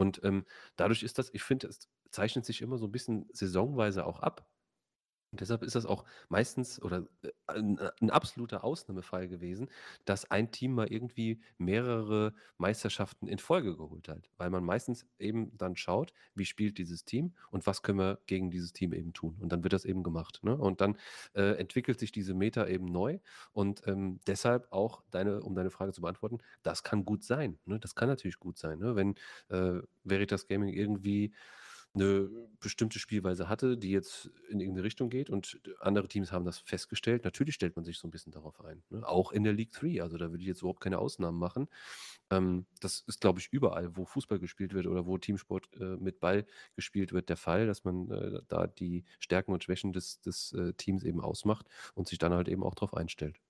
Und 0.00 0.22
ähm, 0.24 0.46
dadurch 0.76 1.02
ist 1.02 1.18
das, 1.18 1.30
ich 1.34 1.42
finde, 1.42 1.68
es 1.68 1.88
zeichnet 2.10 2.46
sich 2.46 2.62
immer 2.62 2.78
so 2.78 2.86
ein 2.86 2.92
bisschen 2.92 3.28
saisonweise 3.32 4.06
auch 4.06 4.20
ab. 4.20 4.49
Und 5.32 5.40
deshalb 5.40 5.62
ist 5.62 5.76
das 5.76 5.86
auch 5.86 6.04
meistens 6.28 6.82
oder 6.82 7.06
äh, 7.22 7.30
ein, 7.46 7.78
äh, 7.78 7.90
ein 8.00 8.10
absoluter 8.10 8.64
Ausnahmefall 8.64 9.28
gewesen, 9.28 9.68
dass 10.04 10.30
ein 10.30 10.50
Team 10.50 10.74
mal 10.74 10.90
irgendwie 10.92 11.40
mehrere 11.58 12.34
Meisterschaften 12.58 13.28
in 13.28 13.38
Folge 13.38 13.76
geholt 13.76 14.08
hat, 14.08 14.28
weil 14.38 14.50
man 14.50 14.64
meistens 14.64 15.06
eben 15.18 15.56
dann 15.56 15.76
schaut, 15.76 16.12
wie 16.34 16.44
spielt 16.44 16.78
dieses 16.78 17.04
Team 17.04 17.34
und 17.50 17.66
was 17.66 17.82
können 17.82 17.98
wir 17.98 18.18
gegen 18.26 18.50
dieses 18.50 18.72
Team 18.72 18.92
eben 18.92 19.12
tun. 19.12 19.36
Und 19.40 19.52
dann 19.52 19.62
wird 19.62 19.72
das 19.72 19.84
eben 19.84 20.02
gemacht. 20.02 20.40
Ne? 20.42 20.56
Und 20.56 20.80
dann 20.80 20.96
äh, 21.34 21.58
entwickelt 21.58 22.00
sich 22.00 22.10
diese 22.10 22.34
Meta 22.34 22.66
eben 22.66 22.86
neu 22.86 23.20
und 23.52 23.86
ähm, 23.86 24.20
deshalb 24.26 24.66
auch 24.72 25.02
deine, 25.10 25.42
um 25.42 25.54
deine 25.54 25.70
Frage 25.70 25.92
zu 25.92 26.00
beantworten, 26.00 26.38
das 26.62 26.82
kann 26.82 27.04
gut 27.04 27.22
sein. 27.22 27.58
Ne? 27.66 27.78
Das 27.78 27.94
kann 27.94 28.08
natürlich 28.08 28.40
gut 28.40 28.58
sein, 28.58 28.80
ne? 28.80 28.96
wenn 28.96 29.14
äh, 29.48 29.80
Veritas 30.02 30.48
Gaming 30.48 30.74
irgendwie 30.74 31.32
eine 31.94 32.28
bestimmte 32.60 32.98
Spielweise 32.98 33.48
hatte, 33.48 33.76
die 33.76 33.90
jetzt 33.90 34.30
in 34.48 34.60
irgendeine 34.60 34.84
Richtung 34.84 35.10
geht 35.10 35.28
und 35.30 35.60
andere 35.80 36.08
Teams 36.08 36.30
haben 36.32 36.44
das 36.44 36.58
festgestellt. 36.58 37.24
Natürlich 37.24 37.54
stellt 37.56 37.74
man 37.76 37.84
sich 37.84 37.98
so 37.98 38.06
ein 38.06 38.10
bisschen 38.12 38.32
darauf 38.32 38.60
ein, 38.64 38.82
ne? 38.90 39.06
Auch 39.06 39.32
in 39.32 39.42
der 39.44 39.52
League 39.52 39.72
3, 39.72 40.00
also 40.02 40.16
da 40.16 40.30
würde 40.30 40.42
ich 40.42 40.48
jetzt 40.48 40.60
überhaupt 40.62 40.80
keine 40.80 40.98
Ausnahmen 40.98 41.38
machen. 41.38 41.68
Ähm, 42.30 42.66
das 42.80 43.00
ist, 43.06 43.20
glaube 43.20 43.40
ich, 43.40 43.48
überall, 43.52 43.96
wo 43.96 44.04
Fußball 44.04 44.38
gespielt 44.38 44.74
wird 44.74 44.86
oder 44.86 45.06
wo 45.06 45.18
Teamsport 45.18 45.68
äh, 45.80 45.96
mit 45.96 46.20
Ball 46.20 46.46
gespielt 46.76 47.12
wird, 47.12 47.28
der 47.28 47.36
Fall, 47.36 47.66
dass 47.66 47.84
man 47.84 48.10
äh, 48.10 48.40
da 48.48 48.66
die 48.66 49.04
Stärken 49.18 49.52
und 49.52 49.64
Schwächen 49.64 49.92
des 49.92 50.20
des, 50.20 50.52
äh, 50.52 50.72
Teams 50.74 51.04
eben 51.04 51.20
ausmacht 51.20 51.66
und 51.94 52.08
sich 52.08 52.18
dann 52.18 52.32
halt 52.32 52.48
eben 52.48 52.62
auch 52.62 52.74
drauf 52.74 52.94
einstellt. 52.94 53.40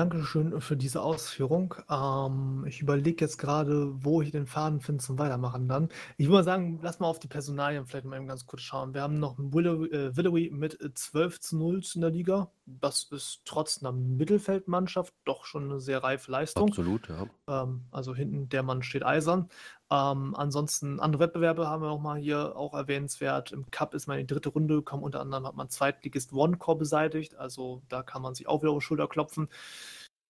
Dankeschön 0.00 0.62
für 0.62 0.78
diese 0.78 1.02
Ausführung. 1.02 1.74
Ähm, 1.90 2.64
ich 2.66 2.80
überlege 2.80 3.22
jetzt 3.22 3.36
gerade, 3.36 4.02
wo 4.02 4.22
ich 4.22 4.30
den 4.30 4.46
Faden 4.46 4.80
finde 4.80 5.04
zum 5.04 5.18
Weitermachen 5.18 5.68
dann. 5.68 5.90
Ich 6.16 6.24
würde 6.24 6.36
mal 6.36 6.44
sagen, 6.44 6.80
lass 6.80 7.00
mal 7.00 7.06
auf 7.06 7.18
die 7.18 7.28
Personalien 7.28 7.84
vielleicht 7.84 8.06
mal 8.06 8.16
eben 8.16 8.26
ganz 8.26 8.46
kurz 8.46 8.62
schauen. 8.62 8.94
Wir 8.94 9.02
haben 9.02 9.18
noch 9.18 9.36
Willow, 9.36 9.84
äh, 9.84 10.16
Willowy 10.16 10.52
mit 10.54 10.78
12 10.94 11.40
zu 11.40 11.58
0 11.58 11.82
in 11.94 12.00
der 12.00 12.08
Liga. 12.08 12.50
Das 12.64 13.08
ist 13.10 13.42
trotz 13.44 13.82
einer 13.82 13.92
Mittelfeldmannschaft 13.92 15.12
doch 15.24 15.44
schon 15.44 15.64
eine 15.64 15.80
sehr 15.80 16.02
reife 16.02 16.30
Leistung. 16.30 16.70
Absolut, 16.70 17.06
ja. 17.10 17.26
Ähm, 17.46 17.84
also 17.90 18.14
hinten 18.14 18.48
der 18.48 18.62
Mann 18.62 18.82
steht 18.82 19.04
eisern. 19.04 19.50
Ähm, 19.92 20.34
ansonsten 20.36 21.00
andere 21.00 21.22
Wettbewerbe 21.22 21.66
haben 21.66 21.82
wir 21.82 21.90
auch 21.90 22.00
mal 22.00 22.18
hier 22.18 22.56
auch 22.56 22.74
erwähnenswert. 22.74 23.52
Im 23.52 23.70
Cup 23.70 23.94
ist 23.94 24.06
man 24.06 24.18
in 24.18 24.26
die 24.26 24.34
dritte 24.34 24.50
Runde 24.50 24.76
gekommen. 24.76 25.02
Unter 25.02 25.20
anderem 25.20 25.46
hat 25.46 25.56
man 25.56 25.68
Zweitligist 25.68 26.32
OneCore 26.32 26.78
beseitigt. 26.78 27.36
Also 27.36 27.82
da 27.88 28.02
kann 28.02 28.22
man 28.22 28.34
sich 28.34 28.46
auch 28.48 28.62
wieder 28.62 28.72
auf 28.72 28.78
die 28.78 28.84
Schulter 28.84 29.08
klopfen 29.08 29.48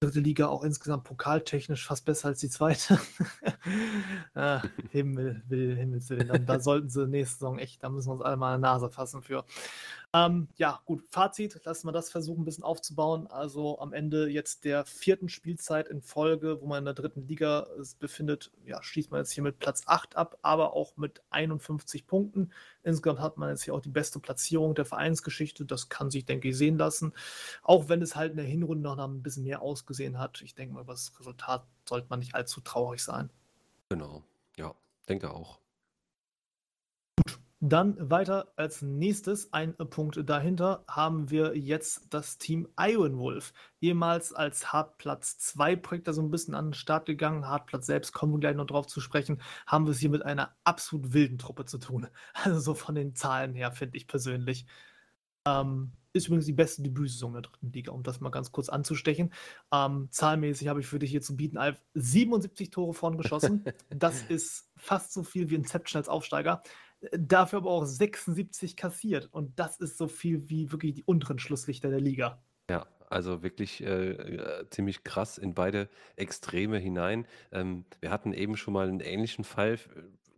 dritte 0.02 0.20
Liga 0.20 0.48
auch 0.48 0.64
insgesamt 0.64 1.04
pokaltechnisch 1.04 1.86
fast 1.86 2.06
besser 2.06 2.28
als 2.28 2.40
die 2.40 2.48
zweite. 2.48 2.98
ah, 4.34 4.62
Himmel, 4.90 5.42
will, 5.46 5.76
Himmels 5.76 6.08
Willen. 6.08 6.46
Da 6.46 6.58
sollten 6.60 6.88
sie 6.88 7.06
nächste 7.06 7.34
Saison 7.34 7.58
echt, 7.58 7.82
da 7.82 7.90
müssen 7.90 8.08
wir 8.08 8.14
uns 8.14 8.22
alle 8.22 8.38
mal 8.38 8.54
eine 8.54 8.62
Nase 8.62 8.88
fassen 8.88 9.20
für. 9.20 9.44
Ähm, 10.12 10.48
ja, 10.56 10.80
gut, 10.86 11.04
Fazit, 11.08 11.60
lassen 11.64 11.86
wir 11.86 11.92
das 11.92 12.10
versuchen, 12.10 12.42
ein 12.42 12.44
bisschen 12.44 12.64
aufzubauen. 12.64 13.28
Also 13.28 13.78
am 13.78 13.92
Ende 13.92 14.28
jetzt 14.28 14.64
der 14.64 14.84
vierten 14.84 15.28
Spielzeit 15.28 15.88
in 15.88 16.02
Folge, 16.02 16.60
wo 16.60 16.66
man 16.66 16.80
in 16.80 16.84
der 16.86 16.94
dritten 16.94 17.28
Liga 17.28 17.68
befindet, 18.00 18.50
ja, 18.66 18.82
schließt 18.82 19.12
man 19.12 19.20
jetzt 19.20 19.30
hier 19.30 19.44
mit 19.44 19.60
Platz 19.60 19.82
8 19.86 20.16
ab, 20.16 20.36
aber 20.42 20.72
auch 20.74 20.96
mit 20.96 21.22
51 21.30 22.08
Punkten. 22.08 22.50
Insgesamt 22.82 23.20
hat 23.20 23.36
man 23.36 23.50
jetzt 23.50 23.62
hier 23.62 23.72
auch 23.72 23.80
die 23.80 23.88
beste 23.88 24.18
Platzierung 24.18 24.74
der 24.74 24.84
Vereinsgeschichte. 24.84 25.64
Das 25.64 25.88
kann 25.88 26.10
sich, 26.10 26.24
denke 26.24 26.48
ich, 26.48 26.56
sehen 26.56 26.76
lassen. 26.76 27.12
Auch 27.62 27.88
wenn 27.88 28.02
es 28.02 28.16
halt 28.16 28.32
in 28.32 28.38
der 28.38 28.46
Hinrunde 28.46 28.82
noch 28.82 28.98
ein 28.98 29.22
bisschen 29.22 29.44
mehr 29.44 29.62
ausgesehen 29.62 30.18
hat. 30.18 30.42
Ich 30.42 30.56
denke 30.56 30.74
mal, 30.74 30.80
über 30.82 30.92
das 30.92 31.12
Resultat 31.20 31.64
sollte 31.88 32.08
man 32.10 32.18
nicht 32.18 32.34
allzu 32.34 32.60
traurig 32.62 33.00
sein. 33.00 33.30
Genau, 33.90 34.24
ja, 34.56 34.74
denke 35.08 35.30
auch. 35.30 35.60
Dann 37.62 38.10
weiter 38.10 38.50
als 38.56 38.80
nächstes, 38.80 39.52
ein 39.52 39.76
Punkt 39.76 40.18
dahinter, 40.26 40.82
haben 40.88 41.30
wir 41.30 41.54
jetzt 41.58 42.06
das 42.08 42.38
Team 42.38 42.66
Ironwolf. 42.78 43.52
Ehemals 43.82 44.32
als 44.32 44.72
Hartplatz 44.72 45.38
2 45.38 45.76
Projekt 45.76 46.08
da 46.08 46.14
so 46.14 46.22
ein 46.22 46.30
bisschen 46.30 46.54
an 46.54 46.68
den 46.68 46.74
Start 46.74 47.04
gegangen. 47.04 47.46
Hartplatz 47.48 47.84
selbst 47.84 48.14
kommen 48.14 48.32
wir 48.32 48.40
gleich 48.40 48.56
noch 48.56 48.64
drauf 48.64 48.86
zu 48.86 49.02
sprechen. 49.02 49.42
Haben 49.66 49.84
wir 49.84 49.90
es 49.90 49.98
hier 49.98 50.08
mit 50.08 50.24
einer 50.24 50.56
absolut 50.64 51.12
wilden 51.12 51.36
Truppe 51.36 51.66
zu 51.66 51.78
tun. 51.78 52.06
Also 52.32 52.60
so 52.60 52.74
von 52.74 52.94
den 52.94 53.14
Zahlen 53.14 53.54
her, 53.54 53.72
finde 53.72 53.98
ich 53.98 54.06
persönlich. 54.06 54.64
Ähm, 55.46 55.92
ist 56.14 56.28
übrigens 56.28 56.46
die 56.46 56.52
beste 56.54 56.82
Debütsaison 56.82 57.34
der 57.34 57.42
dritten 57.42 57.72
Liga, 57.72 57.92
um 57.92 58.02
das 58.02 58.20
mal 58.20 58.30
ganz 58.30 58.52
kurz 58.52 58.70
anzustechen. 58.70 59.34
Ähm, 59.70 60.08
zahlmäßig 60.10 60.68
habe 60.68 60.80
ich 60.80 60.86
für 60.86 60.98
dich 60.98 61.10
hier 61.10 61.20
zu 61.20 61.36
bieten, 61.36 61.58
Alf, 61.58 61.80
77 61.92 62.70
Tore 62.70 62.94
vorn 62.94 63.18
geschossen. 63.18 63.64
das 63.90 64.22
ist 64.22 64.70
fast 64.76 65.12
so 65.12 65.22
viel 65.22 65.50
wie 65.50 65.56
Inception 65.56 65.98
als 66.00 66.08
Aufsteiger 66.08 66.62
dafür 67.12 67.60
aber 67.60 67.70
auch 67.70 67.84
76 67.84 68.76
kassiert. 68.76 69.28
Und 69.32 69.58
das 69.58 69.78
ist 69.78 69.98
so 69.98 70.08
viel 70.08 70.48
wie 70.48 70.70
wirklich 70.70 70.94
die 70.94 71.04
unteren 71.04 71.38
Schlusslichter 71.38 71.90
der 71.90 72.00
Liga. 72.00 72.42
Ja, 72.68 72.86
also 73.08 73.42
wirklich 73.42 73.82
äh, 73.82 74.10
äh, 74.12 74.70
ziemlich 74.70 75.02
krass 75.02 75.38
in 75.38 75.54
beide 75.54 75.88
Extreme 76.16 76.78
hinein. 76.78 77.26
Ähm, 77.52 77.84
wir 78.00 78.10
hatten 78.10 78.32
eben 78.32 78.56
schon 78.56 78.74
mal 78.74 78.88
einen 78.88 79.00
ähnlichen 79.00 79.44
Fall. 79.44 79.78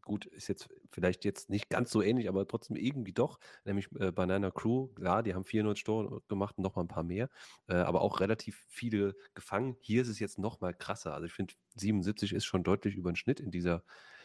Gut, 0.02 0.26
ist 0.26 0.49
jetzt 0.49 0.68
vielleicht 0.91 1.24
jetzt 1.24 1.49
nicht 1.49 1.68
ganz 1.68 1.91
so 1.91 2.02
ähnlich, 2.02 2.28
aber 2.28 2.47
trotzdem 2.47 2.76
irgendwie 2.76 3.12
doch, 3.12 3.39
nämlich 3.65 3.89
äh, 4.00 4.10
Banana 4.10 4.50
Crew. 4.50 4.89
Klar, 4.89 5.23
die 5.23 5.34
haben 5.34 5.44
400 5.44 5.84
Tore 5.84 6.23
gemacht 6.28 6.57
und 6.58 6.65
noch 6.65 6.74
mal 6.74 6.82
ein 6.82 6.89
paar 6.89 7.05
mehr, 7.05 7.28
äh, 7.68 7.74
aber 7.74 8.00
auch 8.00 8.20
relativ 8.20 8.65
viele 8.68 9.15
gefangen. 9.34 9.76
Hier 9.81 10.02
ist 10.02 10.08
es 10.08 10.18
jetzt 10.18 10.39
noch 10.39 10.60
mal 10.60 10.74
krasser. 10.74 11.15
Also 11.15 11.26
ich 11.26 11.32
finde, 11.32 11.55
77 11.76 12.32
ist 12.32 12.44
schon 12.44 12.65
deutlich 12.65 12.97
über 12.97 13.12
den 13.12 13.16
Schnitt 13.16 13.41
in 13.41 13.50
dieser 13.50 13.84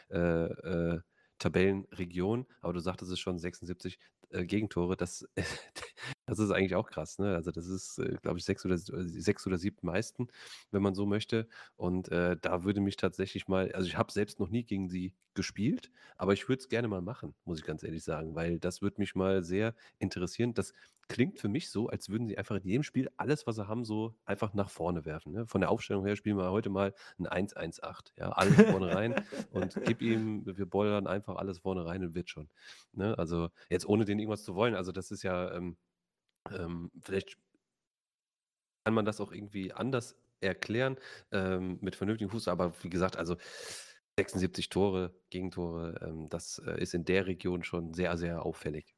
äh, 0.10 0.18
äh 0.18 1.02
Tabellenregion, 1.40 2.46
aber 2.62 2.74
du 2.74 2.80
sagtest 2.80 3.12
es 3.12 3.20
schon, 3.20 3.40
76 3.40 4.00
äh, 4.30 4.46
Gegentore, 4.46 4.98
das, 4.98 5.28
das 6.28 6.40
ist 6.40 6.52
eigentlich 6.52 6.76
auch 6.76 6.90
krass. 6.90 7.18
Ne? 7.18 7.34
Also 7.34 7.52
das 7.52 7.68
ist, 7.68 7.98
äh, 7.98 8.16
glaube 8.22 8.38
ich, 8.38 8.46
sechs 8.46 8.66
oder, 8.66 8.78
sechs 8.78 9.48
oder 9.48 9.58
sieben 9.58 9.80
meisten, 9.82 10.28
wenn 10.72 10.84
man 10.84 10.94
so 10.94 11.06
möchte. 11.06 11.48
Und 11.78 12.10
äh, 12.12 12.38
da 12.40 12.64
würde 12.64 12.82
mich 12.82 12.98
tatsächlich 12.98 13.48
mal, 13.48 13.72
also 13.72 13.88
ich 13.88 13.98
habe 13.98 14.12
selbst 14.12 14.40
noch 14.40 14.50
nie 14.50 14.64
gegen 14.64 14.90
sie 14.90 15.14
gespielt, 15.34 15.90
aber 16.18 16.34
ich 16.34 16.50
würde 16.50 16.62
es 16.62 16.68
gerne 16.68 16.88
mal 16.88 17.02
machen, 17.02 17.34
muss 17.46 17.60
ich 17.60 17.66
ganz 17.66 17.84
ehrlich 17.84 18.04
sagen, 18.04 18.36
weil 18.36 18.60
das 18.60 18.82
würde 18.82 19.00
mich 19.00 19.16
mal 19.16 19.44
sehr 19.44 19.74
interessieren. 20.00 20.54
Das 20.54 20.74
klingt 21.08 21.40
für 21.40 21.48
mich 21.48 21.70
so, 21.70 21.88
als 21.88 22.10
würden 22.10 22.28
sie 22.28 22.38
einfach 22.38 22.56
in 22.56 22.68
jedem 22.68 22.84
Spiel 22.84 23.10
alles, 23.16 23.48
was 23.48 23.56
sie 23.56 23.68
haben, 23.68 23.86
so 23.86 24.16
einfach 24.26 24.54
nach 24.54 24.70
vorne 24.70 25.06
werfen. 25.06 25.32
Ne? 25.32 25.48
Von 25.48 25.62
der 25.62 25.72
Aufstellung 25.72 26.06
her 26.06 26.16
spielen 26.16 26.38
wir 26.38 26.52
heute 26.52 26.70
mal 26.70 26.94
ein 27.18 27.48
1-1-8. 27.48 28.14
Ja, 28.18 28.32
alles 28.32 28.56
vorne 28.70 28.94
rein 28.94 29.16
und 29.52 29.80
gib 29.86 30.02
ihm, 30.02 30.46
wir 30.46 30.66
bollern 30.66 31.08
einfach 31.08 31.38
alles 31.38 31.60
vorne 31.60 31.86
rein 31.86 32.04
und 32.04 32.16
wird 32.16 32.30
schon. 32.30 32.50
Ne? 32.92 33.18
Also 33.18 33.50
jetzt 33.70 33.88
ohne 33.88 34.04
den 34.04 34.20
irgendwas 34.20 34.44
zu 34.44 34.56
wollen. 34.56 34.76
Also 34.76 34.92
das 34.92 35.12
ist 35.12 35.24
ja, 35.24 35.54
ähm, 35.54 35.78
ähm, 36.52 36.92
vielleicht 37.02 37.38
kann 38.86 38.94
man 38.94 39.06
das 39.06 39.22
auch 39.22 39.32
irgendwie 39.32 39.74
anders 39.74 40.16
erklären 40.40 40.98
ähm, 41.32 41.78
mit 41.82 41.96
vernünftigem 41.96 42.30
Fuß. 42.32 42.48
Aber 42.48 42.74
wie 42.84 42.90
gesagt, 42.90 43.18
also 43.18 43.38
76 44.18 44.70
Tore, 44.70 45.14
Gegentore, 45.30 46.00
ähm, 46.02 46.30
das 46.30 46.60
äh, 46.66 46.82
ist 46.82 46.94
in 46.94 47.06
der 47.06 47.28
Region 47.28 47.64
schon 47.64 47.94
sehr, 47.94 48.18
sehr 48.18 48.44
auffällig. 48.44 48.97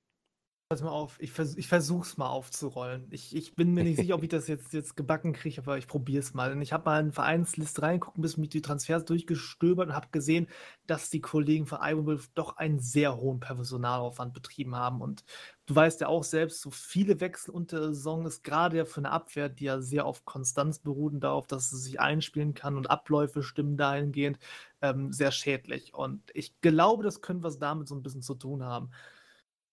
Pass 0.72 0.84
mal 0.84 0.92
auf, 0.92 1.20
ich, 1.20 1.32
vers 1.32 1.58
ich 1.58 1.68
versuch's 1.68 2.18
mal 2.18 2.28
aufzurollen. 2.28 3.08
Ich, 3.10 3.36
ich 3.36 3.56
bin 3.56 3.74
mir 3.74 3.84
nicht 3.84 3.96
sicher, 3.98 4.14
ob 4.14 4.22
ich 4.22 4.30
das 4.30 4.48
jetzt, 4.48 4.72
jetzt 4.72 4.96
gebacken 4.96 5.34
kriege, 5.34 5.60
aber 5.60 5.80
ich 5.80 5.88
probiere 5.88 6.20
es 6.20 6.36
mal. 6.36 6.52
Und 6.52 6.62
ich 6.62 6.74
habe 6.74 6.86
mal 6.86 7.02
in 7.02 7.12
Vereinsliste 7.12 7.82
reingucken, 7.82 8.22
bis 8.22 8.38
mit 8.38 8.54
die 8.54 8.62
Transfers 8.62 9.04
durchgestöbert 9.04 9.88
und 9.90 9.96
habe 9.96 10.10
gesehen, 10.12 10.48
dass 10.86 11.10
die 11.10 11.22
Kollegen 11.22 11.66
von 11.66 11.80
Ironwolf 11.82 12.30
doch 12.36 12.58
einen 12.58 12.80
sehr 12.80 13.18
hohen 13.18 13.40
Personalaufwand 13.40 14.36
betrieben 14.36 14.76
haben. 14.76 15.02
Und 15.02 15.24
du 15.66 15.76
weißt 15.76 16.02
ja 16.02 16.08
auch 16.08 16.24
selbst, 16.24 16.62
so 16.62 16.70
viele 16.70 17.20
Wechsel 17.20 17.50
unter 17.50 17.80
der 17.80 17.96
Saison 17.96 18.28
ist 18.28 18.44
gerade 18.44 18.78
ja 18.78 18.86
für 18.86 19.02
eine 19.02 19.10
Abwehr, 19.10 19.50
die 19.50 19.64
ja 19.64 19.82
sehr 19.82 20.06
auf 20.06 20.24
Konstanz 20.24 20.78
beruht 20.78 21.14
und 21.14 21.22
darauf, 21.22 21.48
dass 21.48 21.72
sie 21.72 21.80
sich 21.80 22.00
einspielen 22.00 22.54
kann 22.54 22.78
und 22.78 22.92
Abläufe 22.92 23.42
stimmen 23.42 23.76
dahingehend, 23.76 24.38
ähm, 24.84 25.14
sehr 25.14 25.32
schädlich. 25.32 25.96
Und 25.96 26.30
ich 26.36 26.62
glaube, 26.62 27.04
das 27.04 27.22
könnte 27.24 27.42
was 27.42 27.58
damit 27.58 27.88
so 27.88 27.96
ein 27.96 28.04
bisschen 28.04 28.22
zu 28.22 28.36
tun 28.36 28.64
haben. 28.64 28.92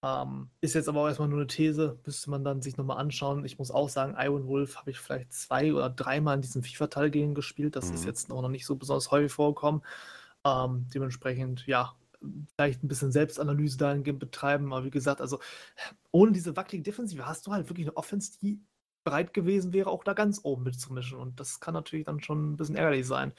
Ähm, 0.07 0.51
ist 0.61 0.75
jetzt 0.75 0.89
aber 0.89 1.01
auch 1.01 1.09
erstmal 1.09 1.29
nur 1.29 1.39
eine 1.39 1.47
These, 1.47 1.99
müsste 2.05 2.31
man 2.31 2.45
dann 2.45 2.63
sich 2.63 2.77
nochmal 2.77 2.99
anschauen. 2.99 3.45
Ich 3.45 3.59
muss 3.59 3.71
auch 3.71 3.89
sagen, 3.89 4.15
Iron 4.19 4.47
Wolf 4.47 4.77
habe 4.77 4.91
ich 4.91 4.99
vielleicht 4.99 5.33
zwei 5.33 5.73
oder 5.73 5.91
dreimal 5.91 6.37
in 6.37 6.43
diesem 6.43 6.63
FIFA-Teil 6.63 7.11
gegen 7.11 7.35
gespielt. 7.35 7.75
Das 7.75 7.89
mhm. 7.89 7.95
ist 7.95 8.05
jetzt 8.05 8.29
noch 8.29 8.49
nicht 8.49 8.67
so 8.67 8.77
besonders 8.77 9.11
häufig 9.11 9.33
vorgekommen. 9.33 9.83
Ähm, 10.45 10.87
dementsprechend, 10.95 11.67
ja, 11.67 11.95
vielleicht 12.55 12.85
ein 12.85 12.89
bisschen 12.89 13.11
Selbstanalyse 13.11 13.79
dahingehend 13.79 14.21
betreiben. 14.21 14.73
Aber 14.73 14.85
wie 14.85 14.91
gesagt, 14.91 15.21
also 15.21 15.41
ohne 16.13 16.33
diese 16.33 16.57
wackelige 16.57 16.85
Defensive 16.85 17.27
hast 17.27 17.47
du 17.47 17.53
halt 17.53 17.69
wirklich 17.69 17.87
eine 17.87 17.97
Offense, 17.97 18.39
die 18.41 18.61
bereit 19.03 19.35
gewesen 19.35 19.73
wäre, 19.73 19.91
auch 19.91 20.05
da 20.05 20.13
ganz 20.13 20.41
oben 20.43 20.65
mitzumischen. 20.65 21.19
Und 21.19 21.41
das 21.41 21.59
kann 21.59 21.75
natürlich 21.75 22.05
dann 22.05 22.23
schon 22.23 22.53
ein 22.53 22.57
bisschen 22.57 22.77
ärgerlich 22.77 23.07
sein. 23.07 23.33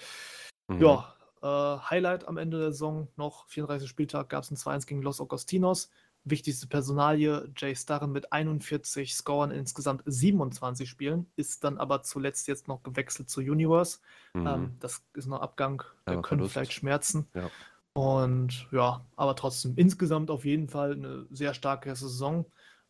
Mhm. 0.68 0.82
Ja, 0.82 1.14
äh, 1.42 1.80
Highlight 1.90 2.28
am 2.28 2.38
Ende 2.38 2.60
der 2.60 2.72
Saison 2.72 3.08
noch, 3.16 3.48
34. 3.48 3.88
Spieltag, 3.88 4.30
gab 4.30 4.44
es 4.44 4.52
ein 4.52 4.58
2-1 4.58 4.88
gegen 4.88 5.02
Los 5.02 5.22
Augustinos. 5.22 5.90
Wichtigste 6.30 6.68
Personalie, 6.68 7.50
Jay 7.56 7.76
Starren 7.76 8.12
mit 8.12 8.32
41 8.32 9.16
Scoren 9.16 9.52
in 9.52 9.60
insgesamt 9.60 10.04
27 10.06 10.90
Spielen, 10.90 11.30
ist 11.36 11.64
dann 11.64 11.78
aber 11.78 12.04
zuletzt 12.04 12.48
jetzt 12.48 12.68
noch 12.68 12.84
gewechselt 12.84 13.30
zu 13.30 13.42
Universe. 13.42 14.00
Mhm. 14.34 14.48
Ähm, 14.48 14.76
das 14.80 15.04
ist 15.14 15.28
noch 15.28 15.42
Abgang, 15.42 15.84
da 16.06 16.14
ja, 16.14 16.22
können 16.22 16.40
Verlust. 16.40 16.54
vielleicht 16.54 16.74
schmerzen. 16.74 17.28
Ja. 17.34 17.50
Und 17.94 18.68
ja, 18.72 19.06
aber 19.16 19.36
trotzdem 19.36 19.74
insgesamt 19.76 20.30
auf 20.30 20.46
jeden 20.46 20.68
Fall 20.70 20.94
eine 20.94 21.26
sehr 21.32 21.54
starke 21.54 21.96
Saison. 21.96 22.46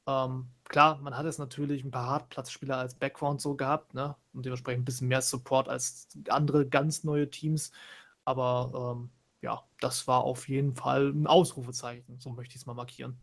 Ähm, 0.05 0.47
klar, 0.65 0.99
man 1.01 1.17
hat 1.17 1.25
jetzt 1.25 1.39
natürlich 1.39 1.83
ein 1.83 1.91
paar 1.91 2.07
Hartplatzspieler 2.07 2.77
als 2.77 2.95
Background 2.95 3.41
so 3.41 3.55
gehabt, 3.55 3.93
ne? 3.93 4.15
Und 4.33 4.45
dementsprechend 4.45 4.81
ein 4.81 4.85
bisschen 4.85 5.07
mehr 5.07 5.21
Support 5.21 5.69
als 5.69 6.09
andere 6.29 6.67
ganz 6.67 7.03
neue 7.03 7.29
Teams. 7.29 7.71
Aber 8.25 8.97
ähm, 8.97 9.09
ja, 9.41 9.63
das 9.79 10.07
war 10.07 10.23
auf 10.23 10.49
jeden 10.49 10.75
Fall 10.75 11.09
ein 11.09 11.27
Ausrufezeichen, 11.27 12.19
so 12.19 12.29
möchte 12.29 12.55
ich 12.55 12.61
es 12.61 12.65
mal 12.65 12.73
markieren. 12.73 13.17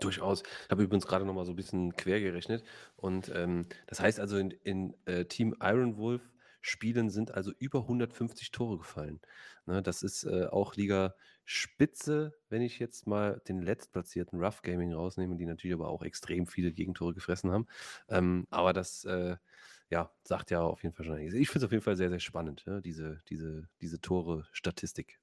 Durchaus. 0.00 0.42
Ich 0.42 0.70
habe 0.70 0.82
übrigens 0.82 1.06
gerade 1.06 1.24
noch 1.24 1.34
mal 1.34 1.44
so 1.44 1.52
ein 1.52 1.56
bisschen 1.56 1.96
quer 1.96 2.20
gerechnet. 2.20 2.64
Und 2.96 3.30
ähm, 3.34 3.66
das 3.86 4.00
heißt 4.00 4.20
also, 4.20 4.36
in, 4.36 4.50
in 4.50 4.94
äh, 5.06 5.24
Team 5.24 5.54
Iron 5.60 5.96
Wolf 5.96 6.22
Spielen 6.68 7.10
sind 7.10 7.32
also 7.32 7.52
über 7.60 7.82
150 7.82 8.50
Tore 8.50 8.78
gefallen. 8.78 9.20
Ne, 9.66 9.82
das 9.82 10.02
ist 10.02 10.24
äh, 10.24 10.46
auch 10.46 10.74
Liga 10.74 11.14
Spitze, 11.44 12.34
wenn 12.48 12.60
ich 12.60 12.80
jetzt 12.80 13.06
mal 13.06 13.40
den 13.46 13.62
letztplatzierten 13.62 14.42
Rough 14.42 14.62
Gaming 14.62 14.92
rausnehme, 14.92 15.36
die 15.36 15.46
natürlich 15.46 15.74
aber 15.74 15.88
auch 15.88 16.02
extrem 16.02 16.48
viele 16.48 16.72
Gegentore 16.72 17.14
gefressen 17.14 17.52
haben. 17.52 17.68
Ähm, 18.08 18.48
aber 18.50 18.72
das 18.72 19.04
äh, 19.04 19.36
ja, 19.90 20.10
sagt 20.24 20.50
ja 20.50 20.62
auf 20.62 20.82
jeden 20.82 20.94
Fall 20.96 21.06
schon. 21.06 21.18
Ich 21.18 21.48
finde 21.48 21.58
es 21.58 21.64
auf 21.64 21.72
jeden 21.72 21.84
Fall 21.84 21.96
sehr, 21.96 22.10
sehr 22.10 22.18
spannend, 22.18 22.64
ja, 22.66 22.80
diese, 22.80 23.20
diese, 23.28 23.68
diese 23.80 24.00
Tore-Statistik. 24.00 25.20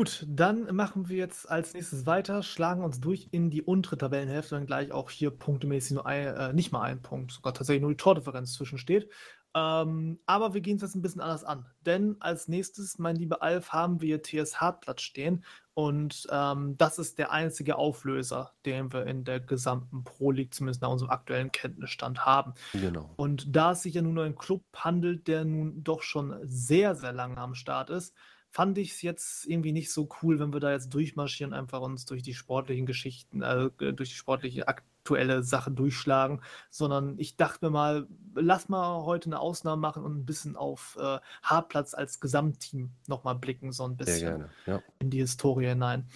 Gut, 0.00 0.24
dann 0.26 0.74
machen 0.74 1.10
wir 1.10 1.18
jetzt 1.18 1.50
als 1.50 1.74
nächstes 1.74 2.06
weiter, 2.06 2.42
schlagen 2.42 2.82
uns 2.82 3.02
durch 3.02 3.28
in 3.32 3.50
die 3.50 3.60
untere 3.60 3.98
Tabellenhälfte, 3.98 4.54
dann 4.54 4.64
gleich 4.64 4.92
auch 4.92 5.10
hier 5.10 5.30
punktemäßig 5.30 5.92
nur 5.92 6.06
ein, 6.06 6.26
äh, 6.26 6.52
nicht 6.54 6.72
mal 6.72 6.80
ein 6.80 7.02
Punkt, 7.02 7.32
sogar 7.32 7.52
tatsächlich 7.52 7.82
nur 7.82 7.90
die 7.90 7.98
Tordifferenz 7.98 8.54
zwischensteht. 8.54 9.10
Ähm, 9.54 10.18
aber 10.24 10.54
wir 10.54 10.62
gehen 10.62 10.76
es 10.76 10.82
jetzt 10.82 10.94
ein 10.94 11.02
bisschen 11.02 11.20
anders 11.20 11.44
an. 11.44 11.66
Denn 11.84 12.16
als 12.20 12.48
nächstes, 12.48 12.98
mein 12.98 13.16
lieber 13.16 13.42
Alf, 13.42 13.74
haben 13.74 14.00
wir 14.00 14.22
TS 14.22 14.58
Hartplatz 14.58 15.02
stehen. 15.02 15.44
Und 15.74 16.26
ähm, 16.30 16.78
das 16.78 16.98
ist 16.98 17.18
der 17.18 17.30
einzige 17.30 17.76
Auflöser, 17.76 18.54
den 18.64 18.90
wir 18.94 19.06
in 19.06 19.24
der 19.24 19.40
gesamten 19.40 20.02
Pro 20.02 20.30
League, 20.30 20.54
zumindest 20.54 20.80
nach 20.80 20.88
unserem 20.88 21.10
aktuellen 21.10 21.52
Kenntnisstand, 21.52 22.24
haben. 22.24 22.54
Genau. 22.72 23.12
Und 23.16 23.54
da 23.54 23.72
es 23.72 23.82
sich 23.82 23.92
ja 23.92 24.00
nun 24.00 24.16
um 24.16 24.24
einen 24.24 24.38
Club 24.38 24.64
handelt, 24.74 25.28
der 25.28 25.44
nun 25.44 25.84
doch 25.84 26.00
schon 26.00 26.38
sehr, 26.42 26.94
sehr 26.94 27.12
lange 27.12 27.36
am 27.36 27.54
Start 27.54 27.90
ist, 27.90 28.14
fand 28.50 28.78
ich 28.78 28.92
es 28.92 29.02
jetzt 29.02 29.46
irgendwie 29.46 29.72
nicht 29.72 29.92
so 29.92 30.08
cool, 30.22 30.40
wenn 30.40 30.52
wir 30.52 30.60
da 30.60 30.72
jetzt 30.72 30.92
durchmarschieren, 30.92 31.54
einfach 31.54 31.80
uns 31.80 32.04
durch 32.04 32.22
die 32.22 32.34
sportlichen 32.34 32.84
Geschichten, 32.84 33.42
äh, 33.42 33.70
durch 33.78 34.10
die 34.10 34.16
sportliche 34.16 34.66
aktuelle 34.66 35.44
Sache 35.44 35.70
durchschlagen, 35.70 36.42
sondern 36.68 37.16
ich 37.18 37.36
dachte 37.36 37.64
mir 37.64 37.70
mal, 37.70 38.08
lass 38.34 38.68
mal 38.68 39.04
heute 39.04 39.26
eine 39.26 39.38
Ausnahme 39.38 39.80
machen 39.80 40.04
und 40.04 40.18
ein 40.18 40.26
bisschen 40.26 40.56
auf 40.56 40.98
äh, 41.00 41.18
Haarplatz 41.42 41.94
als 41.94 42.18
Gesamtteam 42.18 42.90
nochmal 43.06 43.36
blicken, 43.36 43.72
so 43.72 43.84
ein 43.84 43.96
bisschen 43.96 44.46
ja. 44.66 44.82
in 44.98 45.10
die 45.10 45.18
Historie 45.18 45.68
hinein. 45.68 46.08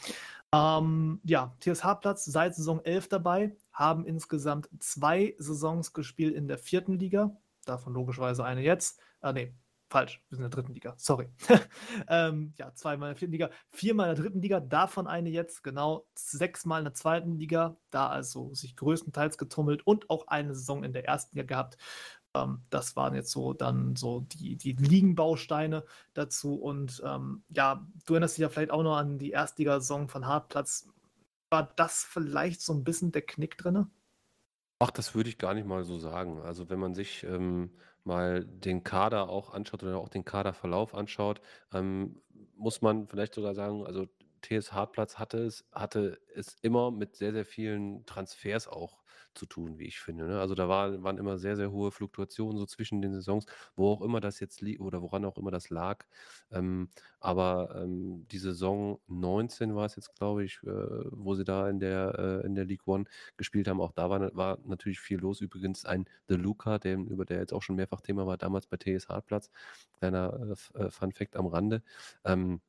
Ähm, 0.52 1.20
ja, 1.24 1.54
TSH-Platz 1.60 2.24
seit 2.24 2.54
Saison 2.56 2.80
11 2.84 3.08
dabei, 3.08 3.56
haben 3.72 4.04
insgesamt 4.04 4.68
zwei 4.80 5.34
Saisons 5.38 5.92
gespielt 5.92 6.34
in 6.34 6.48
der 6.48 6.58
vierten 6.58 6.98
Liga, 6.98 7.36
davon 7.64 7.92
logischerweise 7.92 8.44
eine 8.44 8.60
jetzt. 8.60 9.00
Äh, 9.22 9.32
nee, 9.32 9.54
Falsch, 9.94 10.20
wir 10.28 10.36
sind 10.36 10.44
in 10.44 10.50
der 10.50 10.56
dritten 10.56 10.74
Liga, 10.74 10.94
sorry. 10.97 11.28
ähm, 12.08 12.52
ja, 12.58 12.74
zweimal 12.74 13.10
in 13.10 13.12
der 13.12 13.16
vierten 13.16 13.31
Liga, 13.31 13.50
viermal 13.70 14.08
in 14.10 14.16
der 14.16 14.24
dritten 14.24 14.42
Liga, 14.42 14.58
davon 14.58 15.06
eine 15.06 15.31
jetzt, 15.31 15.62
genau, 15.62 16.08
sechsmal 16.16 16.81
in 16.81 16.86
der 16.86 16.94
zweiten 16.94 17.39
Liga, 17.39 17.76
da 17.90 18.08
also 18.08 18.52
sich 18.55 18.74
größtenteils 18.74 19.39
getummelt 19.39 19.86
und 19.86 20.10
auch 20.10 20.26
eine 20.26 20.52
Saison 20.56 20.82
in 20.82 20.92
der 20.92 21.05
ersten 21.05 21.36
Liga 21.36 21.47
gehabt. 21.47 21.76
Ähm, 22.34 22.64
das 22.70 22.97
waren 22.97 23.14
jetzt 23.14 23.31
so 23.31 23.52
dann 23.52 23.94
so 23.94 24.23
die, 24.23 24.56
die 24.56 24.73
Ligenbausteine 24.73 25.84
dazu. 26.12 26.56
Und 26.56 27.00
ähm, 27.06 27.44
ja, 27.50 27.86
du 28.05 28.14
erinnerst 28.14 28.36
dich 28.36 28.42
ja 28.42 28.48
vielleicht 28.48 28.73
auch 28.73 28.82
noch 28.82 28.97
an 28.97 29.18
die 29.18 29.31
Erstligasaison 29.31 30.08
von 30.08 30.26
Hartplatz. 30.26 30.89
War 31.50 31.73
das 31.76 32.02
vielleicht 32.02 32.62
so 32.62 32.74
ein 32.74 32.82
bisschen 32.82 33.12
der 33.12 33.23
Knick 33.23 33.58
drin? 33.58 33.86
Ach, 34.81 34.90
das 34.90 35.14
würde 35.14 35.28
ich 35.28 35.39
gar 35.39 35.55
nicht 35.55 35.68
mal 35.68 35.84
so 35.84 35.98
sagen. 35.98 36.40
Also 36.40 36.68
wenn 36.68 36.81
man 36.81 36.97
sich 36.97 37.23
ähm, 37.23 37.70
mal 38.07 38.44
den 38.44 38.84
Kader 38.84 39.28
auch 39.28 39.52
anschaut 39.52 39.83
oder 39.83 39.99
auch 39.99 40.08
den 40.08 40.24
Kaderverlauf 40.24 40.94
anschaut, 40.94 41.41
ähm, 41.73 42.23
muss 42.57 42.83
man 42.83 43.07
vielleicht 43.08 43.34
sogar 43.34 43.55
sagen, 43.55 43.86
also 43.86 44.07
TS 44.42 44.73
Hartplatz 44.73 45.18
hatte 45.18 45.39
es, 45.44 45.65
hatte 45.73 46.18
es 46.34 46.57
immer 46.62 46.91
mit 46.91 47.16
sehr, 47.16 47.33
sehr 47.33 47.44
vielen 47.47 48.05
Transfers 48.07 48.68
auch 48.68 49.03
zu 49.34 49.46
tun, 49.46 49.78
wie 49.78 49.86
ich 49.86 50.00
finde. 50.00 50.26
Ne? 50.26 50.40
Also 50.40 50.54
da 50.54 50.68
war, 50.68 51.02
waren 51.02 51.18
immer 51.18 51.38
sehr, 51.38 51.56
sehr 51.56 51.70
hohe 51.70 51.90
Fluktuationen 51.92 52.58
so 52.58 52.66
zwischen 52.66 53.02
den 53.02 53.14
Saisons, 53.14 53.46
wo 53.76 53.90
auch 53.90 54.02
immer 54.02 54.20
das 54.20 54.40
jetzt 54.40 54.60
liegt 54.60 54.80
oder 54.80 55.02
woran 55.02 55.24
auch 55.24 55.38
immer 55.38 55.50
das 55.50 55.70
lag. 55.70 56.04
Ähm, 56.50 56.88
aber 57.20 57.74
ähm, 57.82 58.26
die 58.28 58.38
Saison 58.38 59.00
19 59.08 59.74
war 59.74 59.86
es 59.86 59.96
jetzt, 59.96 60.14
glaube 60.14 60.44
ich, 60.44 60.60
äh, 60.64 60.66
wo 60.66 61.34
sie 61.34 61.44
da 61.44 61.68
in 61.68 61.80
der, 61.80 62.18
äh, 62.18 62.46
in 62.46 62.54
der 62.54 62.64
League 62.64 62.86
One 62.86 63.04
gespielt 63.36 63.68
haben. 63.68 63.80
Auch 63.80 63.92
da 63.92 64.10
war, 64.10 64.34
war 64.36 64.58
natürlich 64.64 65.00
viel 65.00 65.18
los. 65.18 65.40
Übrigens 65.40 65.84
ein 65.84 66.06
The 66.28 66.34
Luca, 66.34 66.78
der, 66.78 66.96
über 66.98 67.24
der 67.24 67.38
jetzt 67.38 67.52
auch 67.52 67.62
schon 67.62 67.76
mehrfach 67.76 68.00
Thema 68.00 68.26
war, 68.26 68.36
damals 68.36 68.66
bei 68.66 68.76
TS 68.76 69.08
Hartplatz. 69.08 69.50
Kleiner 69.98 70.54
äh, 70.74 70.78
äh, 70.84 70.90
Fun 70.90 71.12
Fact 71.12 71.36
am 71.36 71.46
Rande. 71.46 71.82
Ähm, 72.24 72.60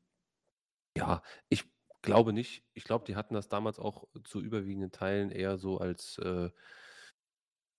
ja, 0.98 1.22
ich 1.50 1.66
glaube 2.06 2.34
nicht. 2.34 2.64
Ich 2.74 2.84
glaube, 2.85 3.06
die 3.06 3.16
hatten 3.16 3.34
das 3.34 3.50
damals 3.50 3.80
auch 3.80 4.08
zu 4.24 4.42
überwiegenden 4.42 4.92
Teilen 4.92 5.32
eher 5.32 5.58
so 5.58 5.77
als, 5.80 6.17
äh, 6.19 6.50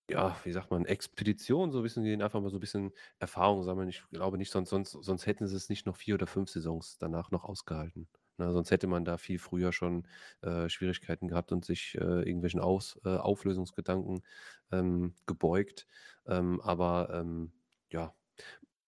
ja, 0.09 0.37
wie 0.45 0.53
sagt 0.53 0.71
man, 0.71 0.85
Expedition, 0.85 1.73
so 1.73 1.83
wissen 1.83 2.05
die 2.05 2.13
einfach 2.23 2.41
mal 2.41 2.51
so 2.51 2.59
ein 2.59 2.61
bisschen 2.61 2.93
Erfahrung 3.19 3.65
sammeln. 3.65 3.89
Ich 3.89 4.05
glaube 4.11 4.39
nicht, 4.39 4.53
sonst, 4.53 4.71
sonst, 4.71 4.93
sonst 4.93 5.27
hätten 5.27 5.49
sie 5.49 5.57
es 5.57 5.69
nicht 5.69 5.85
noch 5.87 5.97
vier 5.97 6.15
oder 6.15 6.27
fünf 6.29 6.49
Saisons 6.51 6.99
danach 6.99 7.31
noch 7.33 7.45
ausgehalten. 7.45 8.09
Na, 8.39 8.53
sonst 8.53 8.71
hätte 8.71 8.87
man 8.87 9.05
da 9.05 9.19
viel 9.19 9.39
früher 9.39 9.73
schon 9.73 10.07
äh, 10.43 10.69
Schwierigkeiten 10.69 11.27
gehabt 11.29 11.51
und 11.53 11.65
sich 11.65 11.97
äh, 11.97 12.05
irgendwelchen 12.23 12.61
Aus, 12.61 13.01
äh, 13.05 13.17
Auflösungsgedanken 13.17 14.23
ähm, 14.71 15.15
gebeugt. 15.27 15.87
Ähm, 16.27 16.61
aber 16.61 17.09
ähm, 17.13 17.53
ja, 17.91 18.15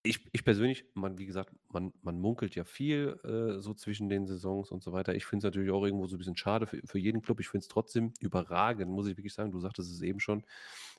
ich, 0.08 0.24
ich 0.32 0.44
persönlich, 0.44 0.86
man, 0.94 1.18
wie 1.18 1.26
gesagt, 1.26 1.52
man, 1.68 1.92
man 2.02 2.18
munkelt 2.18 2.54
ja 2.54 2.64
viel 2.64 3.20
äh, 3.24 3.60
so 3.60 3.74
zwischen 3.74 4.08
den 4.08 4.26
Saisons 4.26 4.70
und 4.70 4.82
so 4.82 4.92
weiter. 4.92 5.14
Ich 5.14 5.26
finde 5.26 5.46
es 5.46 5.52
natürlich 5.52 5.70
auch 5.70 5.84
irgendwo 5.84 6.06
so 6.06 6.16
ein 6.16 6.18
bisschen 6.18 6.36
schade 6.36 6.66
für, 6.66 6.80
für 6.86 6.98
jeden 6.98 7.20
Club. 7.20 7.40
Ich 7.40 7.48
finde 7.48 7.62
es 7.62 7.68
trotzdem 7.68 8.14
überragend, 8.20 8.90
muss 8.90 9.06
ich 9.06 9.16
wirklich 9.18 9.34
sagen. 9.34 9.52
Du 9.52 9.60
sagtest 9.60 9.92
es 9.92 10.00
eben 10.00 10.18
schon, 10.18 10.44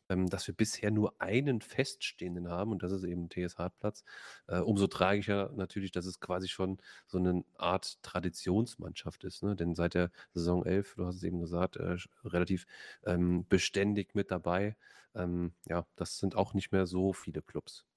ähm, 0.09 0.27
dass 0.29 0.45
wir 0.47 0.53
bisher 0.53 0.91
nur 0.91 1.19
einen 1.19 1.61
Feststehenden 1.61 2.49
haben 2.49 2.71
und 2.71 2.83
das 2.83 2.91
ist 2.91 3.03
eben 3.03 3.29
TS 3.29 3.57
Hartplatz. 3.57 4.03
Äh, 4.47 4.59
umso 4.59 4.85
tragischer 4.87 5.51
natürlich, 5.55 5.91
dass 5.91 6.05
es 6.05 6.19
quasi 6.19 6.47
schon 6.47 6.77
so 7.07 7.17
eine 7.17 7.43
Art 7.57 8.01
Traditionsmannschaft 8.03 9.23
ist. 9.23 9.41
Ne? 9.43 9.55
Denn 9.55 9.73
seit 9.73 9.95
der 9.95 10.11
Saison 10.33 10.63
11, 10.63 10.95
du 10.95 11.05
hast 11.05 11.15
es 11.15 11.23
eben 11.23 11.39
gesagt, 11.39 11.77
äh, 11.77 11.97
relativ 12.23 12.67
ähm, 13.05 13.45
beständig 13.49 14.13
mit 14.13 14.29
dabei. 14.29 14.75
Ähm, 15.15 15.53
ja, 15.65 15.87
das 15.95 16.19
sind 16.19 16.35
auch 16.35 16.53
nicht 16.53 16.71
mehr 16.71 16.85
so 16.85 17.13
viele 17.13 17.41
Clubs 17.41 17.88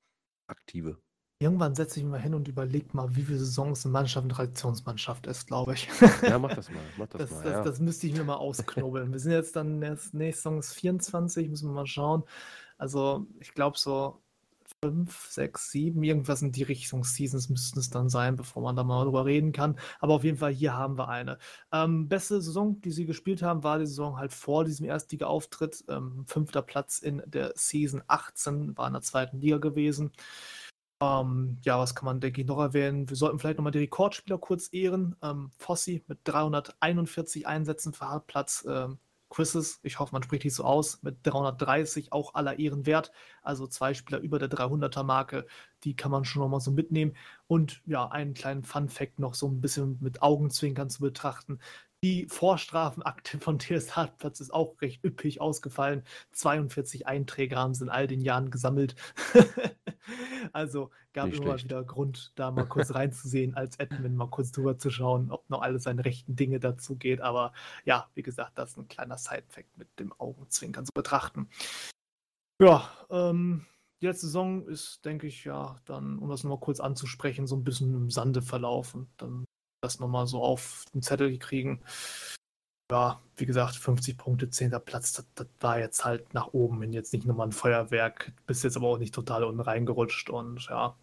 aktive. 0.52 0.98
Irgendwann 1.40 1.74
setze 1.74 1.98
ich 1.98 2.04
mich 2.04 2.12
mal 2.12 2.20
hin 2.20 2.34
und 2.34 2.46
überlege 2.46 2.86
mal, 2.92 3.16
wie 3.16 3.22
viele 3.22 3.38
Saisons 3.38 3.84
eine 3.84 3.92
Mannschaft 3.92 4.24
eine 4.24 4.32
Traditionsmannschaft 4.32 5.26
ist, 5.26 5.48
glaube 5.48 5.74
ich. 5.74 5.88
Ja, 6.22 6.38
mach 6.38 6.54
das 6.54 6.70
mal. 6.70 6.80
Mach 6.96 7.08
das, 7.08 7.22
das, 7.22 7.30
mal 7.32 7.42
das, 7.42 7.52
ja. 7.52 7.62
das, 7.64 7.80
müsste 7.80 8.06
ich 8.06 8.14
mir 8.14 8.22
mal 8.22 8.36
ausknobeln. 8.36 9.12
wir 9.12 9.18
sind 9.18 9.32
jetzt 9.32 9.56
dann 9.56 9.82
erst 9.82 10.14
nächste 10.14 10.50
Saison 10.50 10.62
24, 10.62 11.48
müssen 11.48 11.68
wir 11.68 11.74
mal 11.74 11.86
schauen. 11.86 12.22
Also, 12.78 13.26
ich 13.40 13.54
glaube, 13.54 13.76
so 13.76 14.21
fünf, 14.84 15.30
sechs, 15.30 15.70
sieben, 15.70 16.02
irgendwas 16.02 16.42
in 16.42 16.50
die 16.50 16.64
Richtung 16.64 17.04
Seasons 17.04 17.48
müssten 17.48 17.78
es 17.78 17.90
dann 17.90 18.08
sein, 18.08 18.34
bevor 18.34 18.62
man 18.62 18.74
da 18.74 18.82
mal 18.82 19.04
drüber 19.04 19.24
reden 19.24 19.52
kann. 19.52 19.78
Aber 20.00 20.14
auf 20.14 20.24
jeden 20.24 20.38
Fall, 20.38 20.52
hier 20.52 20.74
haben 20.74 20.98
wir 20.98 21.08
eine. 21.08 21.38
Ähm, 21.70 22.08
beste 22.08 22.40
Saison, 22.42 22.80
die 22.80 22.90
sie 22.90 23.06
gespielt 23.06 23.42
haben, 23.42 23.62
war 23.62 23.78
die 23.78 23.86
Saison 23.86 24.18
halt 24.18 24.32
vor 24.32 24.64
diesem 24.64 24.86
Erstliga-Auftritt. 24.86 25.84
Ähm, 25.88 26.24
fünfter 26.26 26.62
Platz 26.62 26.98
in 26.98 27.22
der 27.26 27.52
Season 27.54 28.02
18, 28.08 28.76
war 28.76 28.88
in 28.88 28.94
der 28.94 29.02
zweiten 29.02 29.38
Liga 29.38 29.58
gewesen. 29.58 30.10
Ähm, 31.00 31.58
ja, 31.62 31.78
was 31.78 31.94
kann 31.94 32.06
man, 32.06 32.20
denke 32.20 32.40
ich, 32.40 32.46
noch 32.48 32.58
erwähnen? 32.58 33.08
Wir 33.08 33.16
sollten 33.16 33.38
vielleicht 33.38 33.58
nochmal 33.58 33.72
die 33.72 33.78
Rekordspieler 33.78 34.38
kurz 34.38 34.72
ehren. 34.72 35.14
Ähm, 35.22 35.50
Fossi 35.58 36.04
mit 36.08 36.18
341 36.24 37.46
Einsätzen 37.46 37.92
für 37.92 38.08
Hartplatz. 38.08 38.64
Chris's, 39.32 39.80
ich 39.82 39.98
hoffe, 39.98 40.12
man 40.12 40.22
spricht 40.22 40.44
nicht 40.44 40.54
so 40.54 40.64
aus, 40.64 41.02
mit 41.02 41.18
330 41.22 42.12
auch 42.12 42.34
aller 42.34 42.58
Ehren 42.58 42.84
wert. 42.84 43.12
Also 43.42 43.66
zwei 43.66 43.94
Spieler 43.94 44.20
über 44.20 44.38
der 44.38 44.50
300er 44.50 45.02
Marke, 45.04 45.46
die 45.84 45.96
kann 45.96 46.10
man 46.10 46.24
schon 46.24 46.42
nochmal 46.42 46.60
so 46.60 46.70
mitnehmen. 46.70 47.16
Und 47.46 47.82
ja, 47.86 48.08
einen 48.08 48.34
kleinen 48.34 48.62
Fun-Fact 48.62 49.18
noch 49.18 49.34
so 49.34 49.48
ein 49.48 49.60
bisschen 49.60 49.98
mit 50.00 50.20
Augenzwinkern 50.22 50.90
zu 50.90 51.00
betrachten. 51.00 51.60
Die 52.04 52.26
Vorstrafenakte 52.28 53.38
von 53.40 53.58
TS 53.58 53.96
Hartplatz 53.96 54.40
ist 54.40 54.52
auch 54.52 54.80
recht 54.80 55.04
üppig 55.04 55.40
ausgefallen. 55.40 56.02
42 56.32 57.06
Einträge 57.06 57.56
haben 57.56 57.74
sie 57.74 57.84
in 57.84 57.90
all 57.90 58.06
den 58.06 58.20
Jahren 58.20 58.50
gesammelt. 58.50 58.96
also 60.52 60.90
gab 61.12 61.26
Nicht 61.26 61.38
immer 61.38 61.58
schlecht. 61.58 61.66
wieder 61.66 61.84
Grund, 61.84 62.32
da 62.34 62.50
mal 62.50 62.66
kurz 62.68 62.94
reinzusehen, 62.94 63.54
als 63.54 63.78
Admin 63.78 64.16
mal 64.16 64.28
kurz 64.28 64.50
drüber 64.50 64.78
zu 64.78 64.90
schauen, 64.90 65.30
ob 65.30 65.48
noch 65.48 65.62
alles 65.62 65.84
seine 65.84 66.04
rechten 66.04 66.34
Dinge 66.34 66.58
dazu 66.58 66.96
geht. 66.96 67.20
Aber 67.20 67.52
ja, 67.84 68.08
wie 68.14 68.22
gesagt, 68.22 68.58
das 68.58 68.70
ist 68.70 68.78
ein 68.78 68.88
kleiner 68.88 69.18
Side-Fact 69.18 69.78
mit 69.78 69.88
dem 70.00 70.12
Augenzwinkern 70.18 70.84
zu 70.84 70.92
betrachten. 70.92 71.48
Ja, 72.60 72.90
ähm, 73.10 73.66
die 74.00 74.06
letzte 74.06 74.26
Saison 74.26 74.66
ist, 74.66 75.04
denke 75.04 75.28
ich, 75.28 75.44
ja, 75.44 75.80
dann, 75.84 76.18
um 76.18 76.28
das 76.28 76.42
nochmal 76.42 76.58
kurz 76.58 76.80
anzusprechen, 76.80 77.46
so 77.46 77.54
ein 77.54 77.62
bisschen 77.62 77.94
im 77.94 78.10
Sande 78.10 78.42
verlaufen. 78.42 79.08
Dann 79.16 79.44
das 79.82 79.98
nochmal 79.98 80.26
so 80.26 80.42
auf 80.42 80.84
den 80.94 81.02
Zettel 81.02 81.36
kriegen. 81.38 81.82
Ja, 82.90 83.20
wie 83.36 83.46
gesagt, 83.46 83.76
50 83.76 84.16
Punkte, 84.16 84.48
10. 84.48 84.70
Platz, 84.84 85.12
das, 85.14 85.26
das 85.34 85.46
war 85.60 85.78
jetzt 85.78 86.04
halt 86.04 86.32
nach 86.34 86.48
oben 86.48 86.80
hin 86.82 86.92
jetzt 86.92 87.12
nicht 87.12 87.26
nochmal 87.26 87.48
ein 87.48 87.52
Feuerwerk, 87.52 88.32
bist 88.46 88.64
jetzt 88.64 88.76
aber 88.76 88.88
auch 88.88 88.98
nicht 88.98 89.14
total 89.14 89.44
unten 89.44 89.60
reingerutscht 89.60 90.30
und 90.30 90.66
ja. 90.68 90.96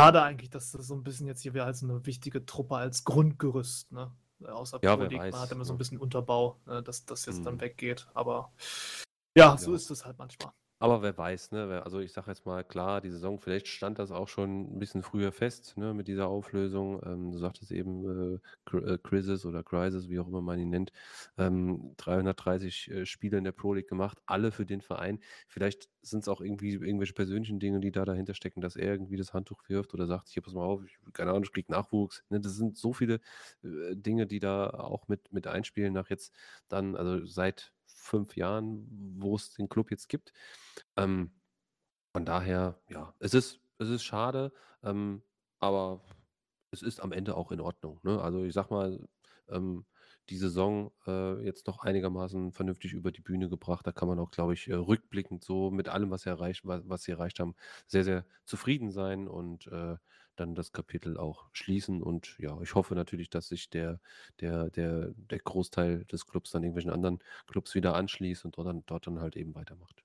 Schade 0.00 0.22
eigentlich, 0.22 0.48
dass 0.50 0.72
das 0.72 0.86
so 0.86 0.94
ein 0.94 1.02
bisschen 1.04 1.26
jetzt 1.26 1.42
hier 1.42 1.52
wieder 1.52 1.66
als 1.66 1.82
eine 1.82 2.06
wichtige 2.06 2.46
Truppe 2.46 2.76
als 2.76 3.04
Grundgerüst, 3.04 3.92
ne? 3.92 4.10
Außer 4.42 4.80
Ja, 4.82 4.96
Pro 4.96 5.02
League, 5.02 5.18
man 5.18 5.34
hat 5.34 5.52
immer 5.52 5.66
so 5.66 5.74
ein 5.74 5.76
ne? 5.76 5.78
bisschen 5.78 5.98
Unterbau, 5.98 6.58
ne, 6.64 6.82
dass 6.82 7.04
das 7.04 7.26
jetzt 7.26 7.44
dann 7.44 7.56
Mhm. 7.56 7.60
weggeht. 7.60 8.08
Aber 8.14 8.50
ja, 9.36 9.58
so 9.58 9.72
Ja. 9.72 9.76
ist 9.76 9.90
es 9.90 10.06
halt 10.06 10.16
manchmal. 10.16 10.52
Aber 10.82 11.02
wer 11.02 11.16
weiß, 11.18 11.52
ne? 11.52 11.82
Also 11.84 12.00
ich 12.00 12.10
sage 12.14 12.30
jetzt 12.30 12.46
mal, 12.46 12.64
klar, 12.64 13.02
die 13.02 13.10
Saison, 13.10 13.38
vielleicht 13.38 13.68
stand 13.68 13.98
das 13.98 14.10
auch 14.10 14.28
schon 14.28 14.62
ein 14.62 14.78
bisschen 14.78 15.02
früher 15.02 15.30
fest, 15.30 15.76
ne, 15.76 15.92
mit 15.92 16.08
dieser 16.08 16.28
Auflösung. 16.28 17.02
Ähm, 17.04 17.32
du 17.32 17.38
sagtest 17.38 17.70
eben, 17.70 18.40
äh, 18.72 18.76
äh, 18.78 18.98
Crisis 19.02 19.44
oder 19.44 19.62
Crisis, 19.62 20.08
wie 20.08 20.18
auch 20.18 20.26
immer 20.26 20.40
man 20.40 20.58
ihn 20.58 20.70
nennt. 20.70 20.90
Ähm, 21.36 21.92
330 21.98 22.90
äh, 22.90 23.04
Spiele 23.04 23.36
in 23.36 23.44
der 23.44 23.52
Pro 23.52 23.74
League 23.74 23.88
gemacht, 23.88 24.22
alle 24.24 24.52
für 24.52 24.64
den 24.64 24.80
Verein. 24.80 25.20
Vielleicht 25.48 25.90
sind 26.00 26.20
es 26.20 26.28
auch 26.28 26.40
irgendwie 26.40 26.72
irgendwelche 26.72 27.12
persönlichen 27.12 27.60
Dinge, 27.60 27.80
die 27.80 27.92
da 27.92 28.06
dahinter 28.06 28.32
stecken, 28.32 28.62
dass 28.62 28.74
er 28.76 28.92
irgendwie 28.92 29.18
das 29.18 29.34
Handtuch 29.34 29.62
wirft 29.68 29.92
oder 29.92 30.06
sagt, 30.06 30.28
hier, 30.28 30.40
pass 30.42 30.54
mal 30.54 30.62
auf, 30.64 30.82
ich, 30.82 30.96
keine 31.12 31.30
Ahnung, 31.32 31.42
ich 31.44 31.52
krieg 31.52 31.68
Nachwuchs. 31.68 32.24
Ne? 32.30 32.40
Das 32.40 32.54
sind 32.56 32.78
so 32.78 32.94
viele 32.94 33.20
äh, 33.62 33.94
Dinge, 33.96 34.26
die 34.26 34.40
da 34.40 34.70
auch 34.70 35.08
mit, 35.08 35.30
mit 35.30 35.46
einspielen 35.46 35.92
nach 35.92 36.08
jetzt 36.08 36.34
dann, 36.68 36.96
also 36.96 37.26
seit 37.26 37.74
fünf 38.00 38.36
Jahren, 38.36 38.86
wo 39.18 39.36
es 39.36 39.54
den 39.54 39.68
Club 39.68 39.90
jetzt 39.90 40.08
gibt. 40.08 40.32
Ähm, 40.96 41.32
von 42.12 42.24
daher, 42.24 42.80
ja, 42.88 43.14
es 43.20 43.34
ist, 43.34 43.60
es 43.78 43.88
ist 43.88 44.02
schade, 44.02 44.52
ähm, 44.82 45.22
aber 45.60 46.02
es 46.70 46.82
ist 46.82 47.00
am 47.00 47.12
Ende 47.12 47.36
auch 47.36 47.52
in 47.52 47.60
Ordnung. 47.60 48.00
Ne? 48.02 48.20
Also 48.20 48.44
ich 48.44 48.54
sag 48.54 48.70
mal, 48.70 48.98
ähm, 49.48 49.84
die 50.28 50.36
Saison 50.36 50.92
äh, 51.06 51.44
jetzt 51.44 51.66
noch 51.66 51.80
einigermaßen 51.80 52.52
vernünftig 52.52 52.92
über 52.92 53.10
die 53.10 53.20
Bühne 53.20 53.48
gebracht. 53.48 53.86
Da 53.86 53.92
kann 53.92 54.08
man 54.08 54.18
auch, 54.18 54.30
glaube 54.30 54.54
ich, 54.54 54.68
äh, 54.68 54.74
rückblickend 54.74 55.44
so 55.44 55.70
mit 55.70 55.88
allem, 55.88 56.10
was 56.10 56.22
sie 56.22 56.30
erreicht, 56.30 56.64
was, 56.64 56.82
was 56.88 57.02
sie 57.02 57.12
erreicht 57.12 57.40
haben, 57.40 57.54
sehr, 57.86 58.04
sehr 58.04 58.24
zufrieden 58.44 58.92
sein 58.92 59.28
und 59.28 59.66
äh, 59.68 59.96
dann 60.36 60.54
das 60.54 60.72
Kapitel 60.72 61.16
auch 61.16 61.48
schließen. 61.52 62.02
Und 62.02 62.36
ja, 62.38 62.60
ich 62.60 62.74
hoffe 62.74 62.94
natürlich, 62.94 63.30
dass 63.30 63.48
sich 63.48 63.70
der, 63.70 64.00
der, 64.40 64.70
der, 64.70 65.12
der 65.14 65.38
Großteil 65.38 66.04
des 66.06 66.26
Clubs 66.26 66.50
dann 66.50 66.62
irgendwelchen 66.62 66.92
anderen 66.92 67.18
Clubs 67.46 67.74
wieder 67.74 67.94
anschließt 67.94 68.44
und 68.44 68.56
dort 68.56 68.68
dann, 68.68 68.82
dort 68.86 69.06
dann 69.06 69.20
halt 69.20 69.36
eben 69.36 69.54
weitermacht. 69.54 70.04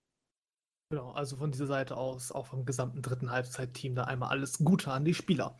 Genau, 0.91 1.11
also 1.11 1.35
von 1.37 1.51
dieser 1.51 1.65
Seite 1.65 1.97
aus, 1.97 2.31
auch 2.31 2.45
vom 2.45 2.63
gesamten 2.63 3.01
dritten 3.01 3.31
Halbzeitteam, 3.31 3.95
da 3.95 4.03
einmal 4.03 4.29
alles 4.29 4.59
Gute 4.59 4.91
an 4.91 5.03
die 5.03 5.15
Spieler. 5.15 5.57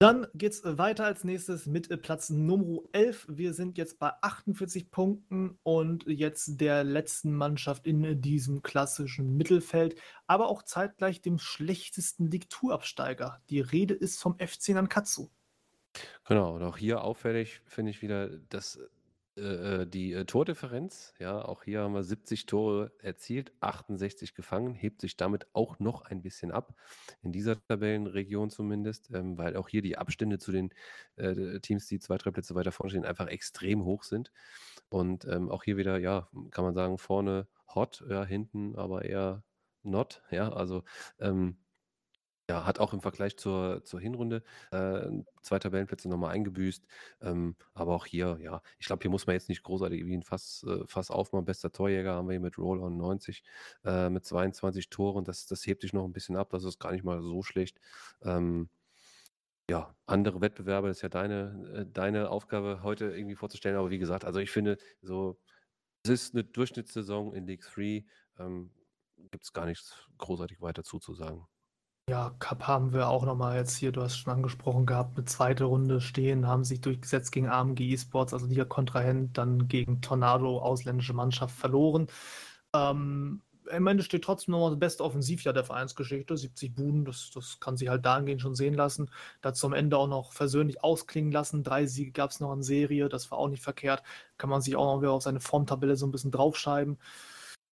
Dann 0.00 0.26
geht 0.32 0.52
es 0.52 0.62
weiter 0.64 1.04
als 1.04 1.24
nächstes 1.24 1.66
mit 1.66 1.90
äh, 1.90 1.98
Platz 1.98 2.30
Nummer 2.30 2.80
11. 2.92 3.26
Wir 3.28 3.52
sind 3.52 3.76
jetzt 3.76 3.98
bei 3.98 4.10
48 4.22 4.90
Punkten 4.90 5.58
und 5.62 6.06
jetzt 6.06 6.58
der 6.58 6.84
letzten 6.84 7.34
Mannschaft 7.34 7.86
in 7.86 8.02
äh, 8.02 8.16
diesem 8.16 8.62
klassischen 8.62 9.36
Mittelfeld, 9.36 10.00
aber 10.26 10.48
auch 10.48 10.62
zeitgleich 10.62 11.20
dem 11.20 11.38
schlechtesten 11.38 12.30
League-Tour-Absteiger. 12.30 13.42
Die 13.50 13.60
Rede 13.60 13.92
ist 13.92 14.18
vom 14.22 14.38
FC 14.38 14.70
Nankatsu. 14.70 15.28
Genau, 16.24 16.54
und 16.54 16.62
auch 16.62 16.78
hier 16.78 17.04
auffällig 17.04 17.60
finde 17.66 17.90
ich 17.90 18.00
wieder, 18.00 18.30
dass 18.48 18.80
äh, 19.36 19.82
äh, 19.82 19.86
die 19.86 20.12
äh, 20.12 20.24
Tordifferenz, 20.24 21.14
ja, 21.18 21.40
auch 21.44 21.62
hier 21.62 21.82
haben 21.82 21.94
wir 21.94 22.02
70 22.02 22.46
Tore 22.46 22.92
erzielt, 22.98 23.52
68 23.60 24.34
gefangen, 24.34 24.74
hebt 24.74 25.00
sich 25.00 25.16
damit 25.16 25.46
auch 25.52 25.78
noch 25.78 26.02
ein 26.02 26.20
bisschen 26.22 26.50
ab, 26.50 26.74
in 27.22 27.30
dieser 27.32 27.56
Tabellenregion 27.66 28.50
zumindest, 28.50 29.10
ähm, 29.14 29.38
weil 29.38 29.56
auch 29.56 29.68
hier 29.68 29.82
die 29.82 29.96
Abstände 29.98 30.38
zu 30.38 30.50
den 30.50 30.70
äh, 31.16 31.60
Teams, 31.60 31.86
die 31.86 32.00
zwei, 32.00 32.16
drei 32.18 32.32
Plätze 32.32 32.54
weiter 32.54 32.72
vorne 32.72 32.90
stehen, 32.90 33.04
einfach 33.04 33.28
extrem 33.28 33.84
hoch 33.84 34.02
sind. 34.02 34.32
Und 34.88 35.24
ähm, 35.26 35.48
auch 35.50 35.62
hier 35.62 35.76
wieder, 35.76 35.98
ja, 35.98 36.28
kann 36.50 36.64
man 36.64 36.74
sagen, 36.74 36.98
vorne 36.98 37.46
hot, 37.74 38.04
ja, 38.08 38.24
hinten 38.24 38.74
aber 38.76 39.04
eher 39.04 39.44
not, 39.82 40.22
ja, 40.30 40.52
also 40.52 40.82
ähm, 41.20 41.56
ja, 42.50 42.66
hat 42.66 42.80
auch 42.80 42.92
im 42.92 43.00
Vergleich 43.00 43.36
zur, 43.36 43.84
zur 43.84 44.00
Hinrunde 44.00 44.42
äh, 44.72 45.08
zwei 45.40 45.60
Tabellenplätze 45.60 46.08
nochmal 46.08 46.32
eingebüßt. 46.32 46.84
Ähm, 47.22 47.54
aber 47.74 47.94
auch 47.94 48.06
hier, 48.06 48.38
ja, 48.42 48.60
ich 48.80 48.86
glaube, 48.86 49.02
hier 49.02 49.10
muss 49.10 49.28
man 49.28 49.34
jetzt 49.34 49.48
nicht 49.48 49.62
großartig 49.62 50.04
wie 50.04 50.16
ein 50.16 50.24
Fass, 50.24 50.64
äh, 50.66 50.84
Fass 50.86 51.12
aufmachen. 51.12 51.44
Bester 51.44 51.70
Torjäger 51.70 52.14
haben 52.14 52.26
wir 52.26 52.32
hier 52.32 52.40
mit 52.40 52.58
Roll-On 52.58 52.96
90 52.96 53.44
äh, 53.84 54.10
mit 54.10 54.24
22 54.24 54.90
Toren. 54.90 55.24
Das, 55.24 55.46
das 55.46 55.64
hebt 55.64 55.82
sich 55.82 55.92
noch 55.92 56.04
ein 56.04 56.12
bisschen 56.12 56.36
ab. 56.36 56.50
Das 56.50 56.64
ist 56.64 56.80
gar 56.80 56.90
nicht 56.90 57.04
mal 57.04 57.22
so 57.22 57.44
schlecht. 57.44 57.78
Ähm, 58.22 58.68
ja, 59.70 59.94
andere 60.06 60.40
Wettbewerbe, 60.40 60.88
das 60.88 60.98
ist 60.98 61.02
ja 61.02 61.08
deine, 61.08 61.72
äh, 61.74 61.86
deine 61.92 62.30
Aufgabe 62.30 62.82
heute 62.82 63.06
irgendwie 63.14 63.36
vorzustellen. 63.36 63.76
Aber 63.76 63.90
wie 63.90 63.98
gesagt, 63.98 64.24
also 64.24 64.40
ich 64.40 64.50
finde, 64.50 64.76
so, 65.02 65.38
es 66.04 66.10
ist 66.10 66.34
eine 66.34 66.44
Durchschnittssaison 66.44 67.32
in 67.34 67.46
League 67.46 67.62
3. 67.62 68.04
Ähm, 68.38 68.72
Gibt 69.30 69.44
es 69.44 69.52
gar 69.52 69.66
nichts 69.66 69.94
großartig 70.18 70.60
weiter 70.60 70.82
zuzusagen. 70.82 71.46
Ja, 72.08 72.34
Cup 72.40 72.66
haben 72.66 72.92
wir 72.92 73.08
auch 73.08 73.24
nochmal 73.24 73.56
jetzt 73.56 73.76
hier, 73.76 73.92
du 73.92 74.02
hast 74.02 74.16
schon 74.16 74.32
angesprochen 74.32 74.84
gehabt, 74.84 75.16
eine 75.16 75.26
zweite 75.26 75.64
Runde 75.64 76.00
stehen, 76.00 76.48
haben 76.48 76.64
sich 76.64 76.80
durchgesetzt 76.80 77.30
gegen 77.30 77.48
AMG 77.48 77.92
Esports, 77.92 78.34
also 78.34 78.46
Liga-Kontrahent, 78.46 79.38
dann 79.38 79.68
gegen 79.68 80.00
Tornado, 80.00 80.58
ausländische 80.58 81.12
Mannschaft, 81.12 81.54
verloren. 81.56 82.08
Ähm, 82.74 83.42
Am 83.70 83.86
Ende 83.86 84.02
steht 84.04 84.24
trotzdem 84.24 84.52
nochmal 84.52 84.70
das 84.70 84.80
beste 84.80 85.04
Offensivjahr 85.04 85.54
der 85.54 85.64
Vereinsgeschichte, 85.64 86.36
70 86.36 86.74
Buden, 86.74 87.04
das, 87.04 87.30
das 87.34 87.60
kann 87.60 87.76
sich 87.76 87.88
halt 87.88 88.04
dahingehend 88.06 88.42
schon 88.42 88.56
sehen 88.56 88.74
lassen. 88.74 89.10
Dazu 89.42 89.66
am 89.66 89.74
Ende 89.74 89.96
auch 89.98 90.08
noch 90.08 90.32
versöhnlich 90.32 90.82
ausklingen 90.84 91.32
lassen. 91.32 91.62
Drei 91.64 91.86
Siege 91.86 92.12
gab 92.12 92.30
es 92.30 92.40
noch 92.40 92.52
in 92.54 92.62
Serie, 92.62 93.08
das 93.08 93.30
war 93.30 93.38
auch 93.38 93.48
nicht 93.48 93.62
verkehrt. 93.62 94.02
Kann 94.38 94.50
man 94.50 94.62
sich 94.62 94.76
auch 94.76 94.94
noch 94.96 95.02
wieder 95.02 95.12
auf 95.12 95.22
seine 95.22 95.40
Formtabelle 95.40 95.96
so 95.96 96.06
ein 96.06 96.12
bisschen 96.12 96.32
draufschreiben. 96.32 96.98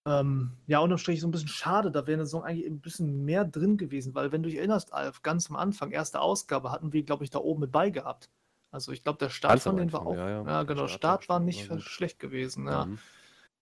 Ähm, 0.09 0.53
ja, 0.67 0.79
unterm 0.79 0.99
Strich 0.99 1.21
so 1.21 1.29
ein 1.29 1.31
bisschen 1.31 1.49
schade, 1.49 1.91
da 1.91 2.07
wäre 2.07 2.15
eine 2.15 2.25
Saison 2.25 2.43
eigentlich 2.43 2.67
ein 2.67 2.81
bisschen 2.81 3.25
mehr 3.25 3.45
drin 3.45 3.77
gewesen, 3.77 4.15
weil 4.15 4.33
wenn 4.33 4.43
du 4.43 4.49
dich 4.49 4.59
erinnerst, 4.59 4.93
Alf, 4.95 5.23
ganz 5.23 5.51
am 5.51 5.57
Anfang, 5.57 5.91
erste 5.91 6.21
Ausgabe, 6.21 6.71
hatten 6.73 6.93
wir, 6.93 7.03
glaube 7.03 7.25
ich, 7.25 7.31
da 7.31 7.39
oben 7.39 7.61
mit 7.61 7.73
bei 7.73 7.91
gehabt. 7.91 8.31
Also 8.71 8.93
ich 8.93 9.03
glaube, 9.03 9.19
der 9.19 9.29
Start 9.29 9.53
Ganz 9.53 9.65
von 9.65 9.77
denen 9.77 9.93
war 9.93 10.07
auch, 10.07 10.15
ja, 10.15 10.29
ja. 10.29 10.39
ja, 10.39 10.45
Der 10.45 10.65
genau, 10.65 10.89
Start 10.89 11.25
Start 11.25 11.29
war 11.29 11.41
nicht 11.41 11.69
war 11.69 11.81
schlecht 11.81 12.19
gewesen, 12.19 12.67
ja. 12.67 12.87
Mhm. 12.87 12.99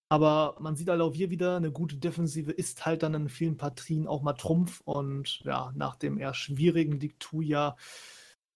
Aber 0.09 0.57
man 0.61 0.77
sieht 0.77 0.89
halt 0.89 1.01
auch 1.01 1.13
hier 1.13 1.31
wieder, 1.31 1.57
eine 1.57 1.73
gute 1.73 1.97
Defensive 1.97 2.53
ist 2.53 2.87
halt 2.87 3.03
dann 3.03 3.15
in 3.15 3.29
vielen 3.29 3.57
Partien 3.57 4.07
auch 4.07 4.23
mal 4.23 4.35
Trumpf 4.35 4.81
und 4.85 5.41
ja, 5.41 5.73
nach 5.75 5.97
dem 5.97 6.17
eher 6.19 6.33
schwierigen 6.33 7.01
2-Jahr 7.01 7.77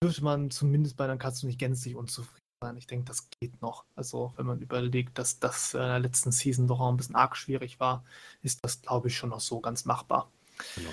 dürfte 0.02 0.22
man 0.22 0.50
zumindest 0.50 0.96
bei 0.96 1.08
Nankatsu 1.08 1.46
nicht 1.46 1.58
gänzlich 1.58 1.96
unzufrieden 1.96 2.39
sein. 2.62 2.76
Ich 2.76 2.86
denke, 2.86 3.06
das 3.06 3.30
geht 3.30 3.60
noch. 3.62 3.84
Also, 3.96 4.32
wenn 4.36 4.46
man 4.46 4.60
überlegt, 4.60 5.18
dass 5.18 5.38
das 5.38 5.74
in 5.74 5.80
der 5.80 5.98
letzten 5.98 6.30
Season 6.30 6.66
doch 6.66 6.80
auch 6.80 6.90
ein 6.90 6.96
bisschen 6.96 7.16
arg 7.16 7.36
schwierig 7.36 7.80
war, 7.80 8.04
ist 8.42 8.60
das, 8.62 8.82
glaube 8.82 9.08
ich, 9.08 9.16
schon 9.16 9.30
noch 9.30 9.40
so 9.40 9.60
ganz 9.60 9.84
machbar. 9.84 10.30
Genau. 10.76 10.90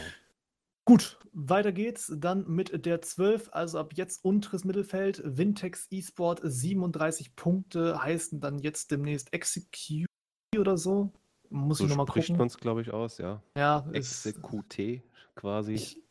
Gut, 0.86 1.20
weiter 1.34 1.74
geht's 1.74 2.12
dann 2.16 2.48
mit 2.48 2.86
der 2.86 3.02
12, 3.02 3.50
also 3.52 3.80
ab 3.80 3.94
jetzt 3.96 4.24
unteres 4.24 4.64
Mittelfeld. 4.64 5.22
Vintex 5.26 5.88
eSport 5.92 6.40
37 6.42 7.36
Punkte 7.36 8.02
heißen 8.02 8.40
dann 8.40 8.60
jetzt 8.60 8.92
demnächst 8.92 9.34
Execute 9.34 10.08
oder 10.58 10.78
so. 10.78 11.12
Muss 11.50 11.80
So 11.80 11.84
ich 11.84 11.90
nochmal 11.90 12.08
spricht 12.08 12.28
gucken. 12.28 12.38
man 12.38 12.48
es, 12.48 12.58
glaube 12.58 12.82
ich, 12.82 12.92
aus, 12.92 13.18
ja. 13.18 13.42
Ja, 13.58 13.86
Execute 13.92 15.04
quasi 15.36 15.74
ich, 15.74 16.02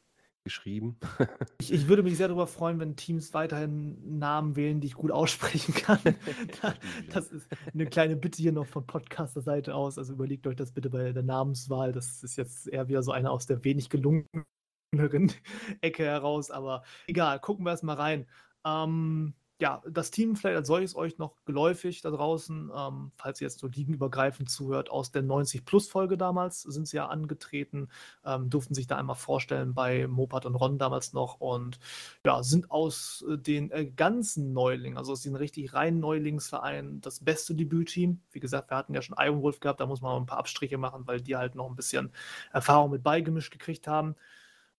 geschrieben. 0.47 0.97
ich, 1.61 1.73
ich 1.73 1.89
würde 1.89 2.05
mich 2.05 2.17
sehr 2.17 2.29
darüber 2.29 2.47
freuen, 2.47 2.79
wenn 2.79 2.95
Teams 2.97 3.35
weiterhin 3.35 4.19
Namen 4.19 4.55
wählen, 4.57 4.81
die 4.81 4.87
ich 4.87 4.95
gut 4.95 5.11
aussprechen 5.11 5.75
kann. 5.75 5.99
Da- 6.63 6.75
das 7.13 7.33
ist 7.33 7.49
eine 7.75 7.87
kleine 7.87 8.17
Bitte 8.17 8.41
hier 8.41 8.53
noch 8.53 8.67
von 8.67 8.87
Podcaster-Seite 8.87 9.75
aus. 9.75 9.99
Also 9.99 10.13
überlegt 10.15 10.47
euch 10.47 10.57
das 10.57 10.73
bitte 10.73 10.89
bei 10.89 11.13
der 11.13 11.23
Namenswahl. 11.25 11.93
Das 11.93 12.23
ist 12.23 12.37
jetzt 12.37 12.69
eher 12.69 12.89
wieder 12.89 13.03
so 13.03 13.11
eine 13.13 13.31
aus 13.31 13.47
der 13.47 13.65
wenig 13.65 13.91
gelungeneren 13.91 15.33
Ecke 15.81 16.05
heraus. 16.05 16.51
Aber 16.53 16.85
egal, 17.09 17.41
gucken 17.41 17.67
wir 17.67 17.71
erst 17.73 17.83
mal 17.85 17.95
rein. 17.95 18.27
Ähm, 18.65 19.35
ja, 19.59 19.83
das 19.89 20.11
Team 20.11 20.37
vielleicht 20.37 20.57
als 20.57 20.69
solches 20.69 20.95
euch 20.97 21.17
noch 21.17 21.35
geläufig 21.47 22.03
da 22.03 22.11
draußen, 22.11 22.71
ähm, 22.77 23.13
falls 23.17 23.41
ihr 23.41 23.47
jetzt 23.47 23.59
so 23.59 23.69
ligenübergreifend 23.69 24.51
zuhört, 24.51 24.91
aus 24.91 25.13
der 25.13 25.23
90-Plus-Folge 25.23 26.19
damals 26.19 26.61
sind 26.61 26.87
sie 26.87 26.99
ja 26.99 27.07
angetreten, 27.07 27.89
ähm, 28.25 28.51
durften 28.51 28.75
sich 28.75 28.87
da 28.87 28.97
einmal 28.99 29.17
vorstellen 29.17 29.73
bei 29.73 30.07
Mopat 30.09 30.45
und 30.45 30.57
Ron 30.57 30.79
damals 30.79 31.15
noch 31.15 31.41
und 31.41 31.79
ja, 32.25 32.43
sind 32.43 32.71
aus 32.71 33.25
äh, 33.31 33.39
den 33.39 33.71
äh, 33.71 33.87
ganzen 33.87 34.53
Neulingen, 34.53 34.99
also 34.99 35.13
aus 35.13 35.23
den 35.23 35.37
richtig 35.37 35.73
reinen 35.73 36.01
Neulingsvereinen, 36.01 37.01
das 37.01 37.25
beste 37.25 37.55
Debütteam. 37.55 38.21
Wie 38.33 38.41
gesagt, 38.41 38.71
wir 38.71 38.77
hatten 38.77 38.95
ja 38.95 39.01
schon 39.01 39.17
Iron 39.19 39.41
Wolf 39.41 39.61
gehabt, 39.61 39.81
da 39.81 39.87
muss 39.87 40.03
man 40.03 40.21
ein 40.21 40.27
paar 40.27 40.39
Abstriche 40.39 40.77
machen, 40.77 41.07
weil 41.07 41.23
die 41.23 41.37
halt 41.37 41.55
noch 41.55 41.69
ein 41.69 41.77
bisschen 41.77 42.13
Erfahrung 42.53 42.91
mit 42.91 43.03
beigemischt 43.03 43.53
gekriegt 43.53 43.87
haben. 43.89 44.17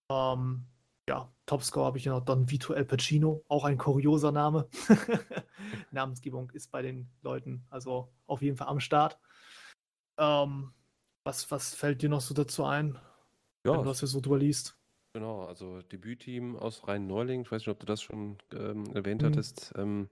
Ähm, 0.10 0.66
ja, 1.10 1.32
Topscore 1.46 1.86
habe 1.86 1.98
ich 1.98 2.06
ja 2.06 2.12
noch 2.12 2.26
Don 2.26 2.50
Vito 2.50 2.74
El 2.74 2.86
Pacino, 2.86 3.44
auch 3.48 3.64
ein 3.64 3.78
kurioser 3.78 4.32
Name. 4.32 4.68
Namensgebung 5.92 6.50
ist 6.52 6.72
bei 6.72 6.82
den 6.82 7.10
Leuten 7.22 7.66
also 7.70 8.12
auf 8.26 8.42
jeden 8.42 8.58
Fall 8.58 8.68
am 8.68 8.80
Start. 8.80 9.18
Ähm, 10.18 10.74
was, 11.24 11.50
was 11.52 11.74
fällt 11.74 12.02
dir 12.02 12.10
noch 12.10 12.22
so 12.22 12.34
dazu 12.34 12.66
ein, 12.66 12.98
ja, 13.66 13.74
wenn 13.74 13.80
du 13.80 13.86
das 13.86 14.00
hier 14.00 14.08
so 14.08 14.20
drüber 14.20 14.40
liest? 14.40 14.78
Genau, 15.14 15.46
also 15.46 15.82
Debütteam 15.82 16.58
aus 16.58 16.88
Rhein-Neuling, 16.88 17.42
ich 17.42 17.52
weiß 17.52 17.62
nicht, 17.62 17.70
ob 17.70 17.80
du 17.80 17.86
das 17.86 18.02
schon 18.02 18.38
ähm, 18.54 18.86
erwähnt 18.94 19.22
mhm. 19.22 19.28
hattest. 19.28 19.74
Ähm, 19.76 20.10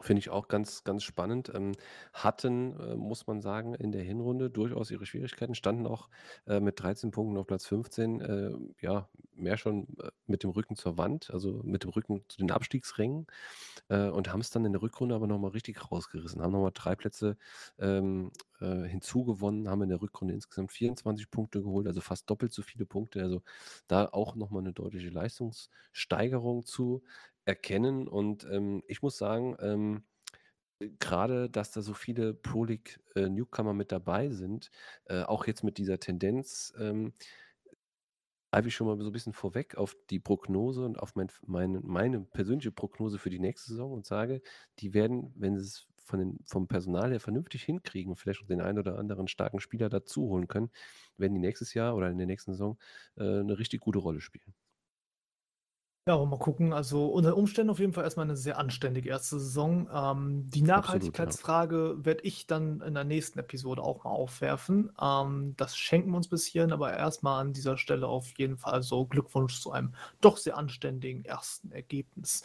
Finde 0.00 0.20
ich 0.20 0.30
auch 0.30 0.46
ganz, 0.46 0.84
ganz 0.84 1.02
spannend. 1.02 1.50
Ähm, 1.52 1.72
hatten, 2.12 2.78
äh, 2.78 2.94
muss 2.94 3.26
man 3.26 3.40
sagen, 3.40 3.74
in 3.74 3.90
der 3.90 4.02
Hinrunde 4.02 4.48
durchaus 4.48 4.92
ihre 4.92 5.06
Schwierigkeiten, 5.06 5.56
standen 5.56 5.88
auch 5.88 6.08
äh, 6.46 6.60
mit 6.60 6.80
13 6.80 7.10
Punkten 7.10 7.36
auf 7.36 7.48
Platz 7.48 7.66
15, 7.66 8.20
äh, 8.20 8.52
ja, 8.80 9.08
mehr 9.34 9.56
schon 9.56 9.88
äh, 10.00 10.10
mit 10.26 10.44
dem 10.44 10.50
Rücken 10.50 10.76
zur 10.76 10.98
Wand, 10.98 11.30
also 11.32 11.62
mit 11.64 11.82
dem 11.82 11.90
Rücken 11.90 12.22
zu 12.28 12.38
den 12.38 12.52
Abstiegsrängen 12.52 13.26
äh, 13.88 14.08
und 14.08 14.32
haben 14.32 14.40
es 14.40 14.50
dann 14.50 14.64
in 14.64 14.72
der 14.72 14.82
Rückrunde 14.82 15.16
aber 15.16 15.26
nochmal 15.26 15.50
richtig 15.50 15.90
rausgerissen, 15.90 16.42
haben 16.42 16.52
nochmal 16.52 16.72
drei 16.74 16.94
Plätze 16.94 17.36
ähm, 17.80 18.30
äh, 18.60 18.84
hinzugewonnen, 18.84 19.68
haben 19.68 19.82
in 19.82 19.88
der 19.88 20.00
Rückrunde 20.00 20.34
insgesamt 20.34 20.70
24 20.70 21.28
Punkte 21.30 21.62
geholt, 21.62 21.88
also 21.88 22.00
fast 22.00 22.30
doppelt 22.30 22.52
so 22.52 22.62
viele 22.62 22.86
Punkte. 22.86 23.22
Also 23.22 23.42
da 23.88 24.06
auch 24.06 24.36
nochmal 24.36 24.62
eine 24.62 24.72
deutliche 24.72 25.10
Leistungssteigerung 25.10 26.64
zu 26.64 27.02
erkennen. 27.48 28.06
Und 28.06 28.44
ähm, 28.44 28.82
ich 28.86 29.02
muss 29.02 29.16
sagen, 29.18 29.56
ähm, 29.60 30.04
gerade, 31.00 31.50
dass 31.50 31.72
da 31.72 31.82
so 31.82 31.94
viele 31.94 32.34
Pro 32.34 32.64
League 32.64 33.00
äh, 33.16 33.28
Newcomer 33.28 33.74
mit 33.74 33.90
dabei 33.90 34.30
sind, 34.30 34.70
äh, 35.06 35.22
auch 35.22 35.46
jetzt 35.46 35.64
mit 35.64 35.78
dieser 35.78 35.98
Tendenz, 35.98 36.72
ähm, 36.78 37.14
ich 38.66 38.74
schon 38.74 38.86
mal 38.86 38.98
so 38.98 39.10
ein 39.10 39.12
bisschen 39.12 39.32
vorweg 39.32 39.76
auf 39.76 39.96
die 40.10 40.20
Prognose 40.20 40.84
und 40.84 40.98
auf 40.98 41.14
mein, 41.14 41.28
meine, 41.46 41.80
meine 41.80 42.20
persönliche 42.20 42.72
Prognose 42.72 43.18
für 43.18 43.30
die 43.30 43.38
nächste 43.38 43.70
Saison 43.70 43.92
und 43.92 44.06
sage, 44.06 44.42
die 44.78 44.94
werden, 44.94 45.32
wenn 45.36 45.56
sie 45.56 45.62
es 45.62 45.86
von 46.04 46.18
den, 46.18 46.38
vom 46.46 46.68
Personal 46.68 47.10
her 47.10 47.20
vernünftig 47.20 47.62
hinkriegen 47.64 48.16
vielleicht 48.16 48.42
auch 48.42 48.46
den 48.46 48.62
einen 48.62 48.78
oder 48.78 48.98
anderen 48.98 49.28
starken 49.28 49.60
Spieler 49.60 49.90
dazu 49.90 50.22
holen 50.28 50.48
können, 50.48 50.70
werden 51.18 51.34
die 51.34 51.40
nächstes 51.40 51.74
Jahr 51.74 51.94
oder 51.96 52.10
in 52.10 52.18
der 52.18 52.26
nächsten 52.26 52.52
Saison 52.52 52.78
äh, 53.16 53.40
eine 53.40 53.58
richtig 53.58 53.80
gute 53.80 53.98
Rolle 53.98 54.20
spielen. 54.20 54.54
Ja, 56.08 56.14
aber 56.14 56.24
mal 56.24 56.38
gucken. 56.38 56.72
Also 56.72 57.04
unter 57.08 57.36
Umständen 57.36 57.68
auf 57.68 57.80
jeden 57.80 57.92
Fall 57.92 58.04
erstmal 58.04 58.24
eine 58.24 58.34
sehr 58.34 58.56
anständige 58.56 59.10
erste 59.10 59.38
Saison. 59.38 59.90
Ähm, 59.92 60.48
die 60.48 60.60
Absolut, 60.60 60.68
ja. 60.68 60.76
Nachhaltigkeitsfrage 60.76 61.96
werde 61.98 62.22
ich 62.22 62.46
dann 62.46 62.80
in 62.80 62.94
der 62.94 63.04
nächsten 63.04 63.38
Episode 63.38 63.82
auch 63.82 64.04
mal 64.04 64.10
aufwerfen. 64.12 64.90
Ähm, 64.98 65.52
das 65.58 65.76
schenken 65.76 66.12
wir 66.12 66.16
uns 66.16 66.28
bis 66.28 66.46
hierhin, 66.46 66.72
aber 66.72 66.96
erstmal 66.96 67.42
an 67.42 67.52
dieser 67.52 67.76
Stelle 67.76 68.06
auf 68.06 68.32
jeden 68.38 68.56
Fall 68.56 68.82
so 68.82 69.04
Glückwunsch 69.04 69.60
zu 69.60 69.70
einem 69.70 69.92
doch 70.22 70.38
sehr 70.38 70.56
anständigen 70.56 71.26
ersten 71.26 71.72
Ergebnis. 71.72 72.42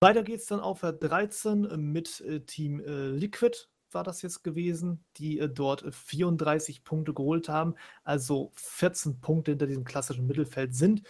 Weiter 0.00 0.22
geht 0.22 0.40
es 0.40 0.46
dann 0.46 0.60
auf 0.60 0.80
der 0.80 0.92
13 0.92 1.68
mit 1.78 2.20
äh, 2.20 2.40
Team 2.40 2.80
äh, 2.80 3.06
Liquid 3.08 3.56
war 3.92 4.04
das 4.04 4.20
jetzt 4.20 4.42
gewesen, 4.42 5.02
die 5.16 5.38
äh, 5.38 5.48
dort 5.48 5.82
34 5.94 6.84
Punkte 6.84 7.14
geholt 7.14 7.48
haben, 7.48 7.74
also 8.04 8.52
14 8.54 9.20
Punkte 9.20 9.52
hinter 9.52 9.66
diesem 9.66 9.84
klassischen 9.84 10.26
Mittelfeld 10.26 10.74
sind 10.74 11.02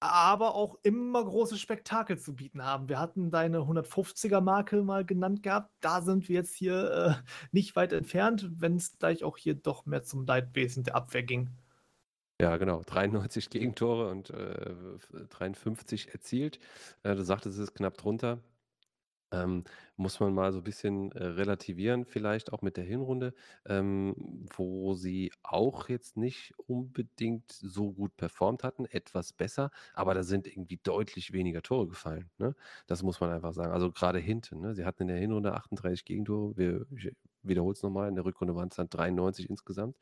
aber 0.00 0.54
auch 0.54 0.78
immer 0.82 1.22
große 1.22 1.58
Spektakel 1.58 2.18
zu 2.18 2.34
bieten 2.34 2.64
haben. 2.64 2.88
Wir 2.88 2.98
hatten 2.98 3.30
deine 3.30 3.58
150er-Marke 3.58 4.82
mal 4.82 5.04
genannt 5.04 5.42
gehabt. 5.42 5.70
Da 5.80 6.00
sind 6.00 6.28
wir 6.28 6.36
jetzt 6.36 6.54
hier 6.54 7.20
äh, 7.22 7.30
nicht 7.52 7.76
weit 7.76 7.92
entfernt, 7.92 8.50
wenn 8.56 8.76
es 8.76 8.98
gleich 8.98 9.22
auch 9.22 9.36
hier 9.36 9.54
doch 9.54 9.84
mehr 9.84 10.02
zum 10.02 10.24
Leidwesen 10.24 10.84
der 10.84 10.96
Abwehr 10.96 11.22
ging. 11.22 11.50
Ja, 12.40 12.56
genau. 12.56 12.82
93 12.86 13.50
Gegentore 13.50 14.08
und 14.08 14.30
äh, 14.30 14.74
53 15.28 16.14
erzielt. 16.14 16.58
Äh, 17.02 17.14
du 17.14 17.22
sagtest, 17.22 17.58
es 17.58 17.64
ist 17.64 17.74
knapp 17.74 17.98
drunter. 17.98 18.38
Ähm, 19.32 19.64
muss 19.96 20.18
man 20.20 20.34
mal 20.34 20.52
so 20.52 20.58
ein 20.58 20.64
bisschen 20.64 21.12
äh, 21.12 21.24
relativieren, 21.24 22.04
vielleicht 22.04 22.52
auch 22.52 22.62
mit 22.62 22.76
der 22.76 22.84
Hinrunde, 22.84 23.34
ähm, 23.66 24.14
wo 24.56 24.94
sie 24.94 25.32
auch 25.42 25.88
jetzt 25.88 26.16
nicht 26.16 26.54
unbedingt 26.66 27.50
so 27.52 27.92
gut 27.92 28.16
performt 28.16 28.64
hatten, 28.64 28.86
etwas 28.86 29.32
besser, 29.32 29.70
aber 29.94 30.14
da 30.14 30.22
sind 30.22 30.46
irgendwie 30.46 30.80
deutlich 30.82 31.32
weniger 31.32 31.62
Tore 31.62 31.88
gefallen. 31.88 32.30
Ne? 32.38 32.54
Das 32.86 33.02
muss 33.02 33.20
man 33.20 33.30
einfach 33.30 33.52
sagen. 33.52 33.72
Also 33.72 33.92
gerade 33.92 34.18
hinten. 34.18 34.60
Ne? 34.60 34.74
Sie 34.74 34.84
hatten 34.84 35.02
in 35.02 35.08
der 35.08 35.18
Hinrunde 35.18 35.54
38 35.54 36.04
Gegentore. 36.04 36.56
Wir, 36.56 36.86
ich 36.96 37.12
wiederhole 37.42 37.72
es 37.72 37.82
nochmal, 37.82 38.08
in 38.08 38.14
der 38.14 38.24
Rückrunde 38.24 38.54
waren 38.54 38.68
es 38.68 38.76
dann 38.76 38.88
93 38.88 39.48
insgesamt. 39.48 39.96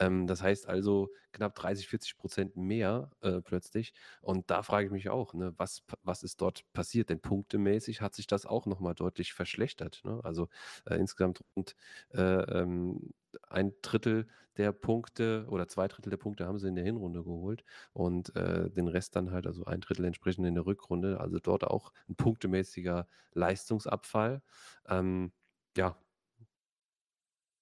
Ähm, 0.00 0.26
das 0.26 0.42
heißt 0.42 0.68
also 0.68 1.10
knapp 1.32 1.54
30, 1.54 1.88
40 1.88 2.18
Prozent 2.18 2.56
mehr 2.56 3.10
äh, 3.20 3.40
plötzlich. 3.40 3.94
Und 4.20 4.50
da 4.50 4.62
frage 4.62 4.86
ich 4.86 4.92
mich 4.92 5.08
auch, 5.08 5.34
ne, 5.34 5.54
was, 5.56 5.82
was 6.02 6.22
ist 6.22 6.40
dort 6.40 6.64
passiert? 6.72 7.10
Denn 7.10 7.20
punktemäßig 7.20 8.00
hat 8.00 8.14
sich 8.14 8.26
das 8.26 8.46
auch 8.46 8.66
nochmal 8.66 8.94
deutlich 8.94 9.32
verschlechtert. 9.32 10.00
Ne? 10.04 10.20
Also 10.22 10.48
äh, 10.86 10.96
insgesamt 10.96 11.42
rund 11.56 11.76
äh, 12.12 12.20
ähm, 12.20 13.12
ein 13.48 13.72
Drittel 13.82 14.26
der 14.56 14.72
Punkte 14.72 15.46
oder 15.48 15.66
zwei 15.68 15.88
Drittel 15.88 16.10
der 16.10 16.16
Punkte 16.18 16.46
haben 16.46 16.58
sie 16.58 16.68
in 16.68 16.74
der 16.74 16.84
Hinrunde 16.84 17.22
geholt 17.24 17.64
und 17.92 18.34
äh, 18.36 18.70
den 18.70 18.88
Rest 18.88 19.16
dann 19.16 19.30
halt, 19.30 19.46
also 19.46 19.64
ein 19.64 19.80
Drittel 19.80 20.04
entsprechend 20.04 20.46
in 20.46 20.54
der 20.54 20.66
Rückrunde. 20.66 21.20
Also 21.20 21.38
dort 21.38 21.64
auch 21.64 21.92
ein 22.08 22.16
punktemäßiger 22.16 23.06
Leistungsabfall. 23.32 24.42
Ähm, 24.88 25.32
ja, 25.76 25.96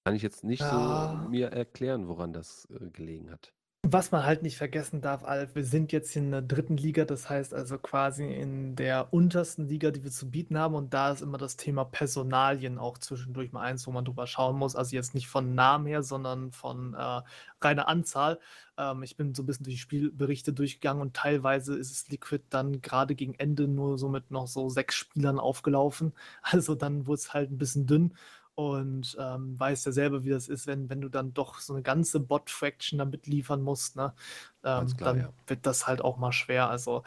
kann 0.03 0.15
ich 0.15 0.23
jetzt 0.23 0.43
nicht 0.43 0.63
so 0.63 1.19
mir 1.29 1.51
erklären, 1.51 2.07
woran 2.07 2.33
das 2.33 2.67
äh, 2.71 2.89
gelegen 2.89 3.31
hat. 3.31 3.53
Was 3.83 4.11
man 4.11 4.23
halt 4.25 4.43
nicht 4.43 4.57
vergessen 4.57 5.01
darf, 5.01 5.23
Alf, 5.23 5.55
wir 5.55 5.65
sind 5.65 5.91
jetzt 5.91 6.15
in 6.15 6.29
der 6.29 6.43
dritten 6.43 6.77
Liga, 6.77 7.03
das 7.03 7.29
heißt 7.31 7.51
also 7.51 7.79
quasi 7.79 8.31
in 8.31 8.75
der 8.75 9.11
untersten 9.11 9.67
Liga, 9.67 9.89
die 9.89 10.03
wir 10.03 10.11
zu 10.11 10.29
bieten 10.29 10.57
haben. 10.57 10.75
Und 10.75 10.93
da 10.93 11.11
ist 11.11 11.21
immer 11.21 11.39
das 11.39 11.57
Thema 11.57 11.83
Personalien 11.83 12.77
auch 12.77 12.99
zwischendurch 12.99 13.51
mal 13.51 13.61
eins, 13.61 13.87
wo 13.87 13.91
man 13.91 14.05
drüber 14.05 14.27
schauen 14.27 14.55
muss. 14.55 14.75
Also 14.75 14.95
jetzt 14.95 15.15
nicht 15.15 15.27
von 15.27 15.55
Namen 15.55 15.87
her, 15.87 16.03
sondern 16.03 16.51
von 16.51 16.93
äh, 16.93 17.21
reiner 17.59 17.87
Anzahl. 17.87 18.39
Ähm, 18.77 19.01
ich 19.01 19.17
bin 19.17 19.33
so 19.33 19.41
ein 19.41 19.47
bisschen 19.47 19.63
durch 19.63 19.75
die 19.75 19.81
Spielberichte 19.81 20.53
durchgegangen 20.53 21.01
und 21.01 21.15
teilweise 21.15 21.75
ist 21.75 21.91
es 21.91 22.07
Liquid 22.07 22.43
dann 22.51 22.81
gerade 22.81 23.15
gegen 23.15 23.33
Ende 23.33 23.67
nur 23.67 23.97
so 23.97 24.09
mit 24.09 24.29
noch 24.29 24.47
so 24.47 24.69
sechs 24.69 24.93
Spielern 24.95 25.39
aufgelaufen. 25.39 26.13
Also 26.43 26.75
dann 26.75 27.07
wurde 27.07 27.19
es 27.19 27.33
halt 27.33 27.51
ein 27.51 27.57
bisschen 27.57 27.87
dünn 27.87 28.13
und 28.55 29.15
ähm, 29.19 29.59
weiß 29.59 29.85
ja 29.85 29.91
selber, 29.91 30.23
wie 30.23 30.29
das 30.29 30.47
ist, 30.47 30.67
wenn, 30.67 30.89
wenn 30.89 31.01
du 31.01 31.09
dann 31.09 31.33
doch 31.33 31.59
so 31.59 31.73
eine 31.73 31.81
ganze 31.81 32.19
Bot-Fraction 32.19 32.99
damit 32.99 33.27
liefern 33.27 33.61
musst, 33.61 33.95
ne? 33.95 34.13
Ähm, 34.63 34.87
klar, 34.95 35.13
dann 35.13 35.17
ja. 35.19 35.29
wird 35.47 35.65
das 35.65 35.87
halt 35.87 36.01
auch 36.01 36.17
mal 36.17 36.31
schwer. 36.31 36.69
Also, 36.69 37.03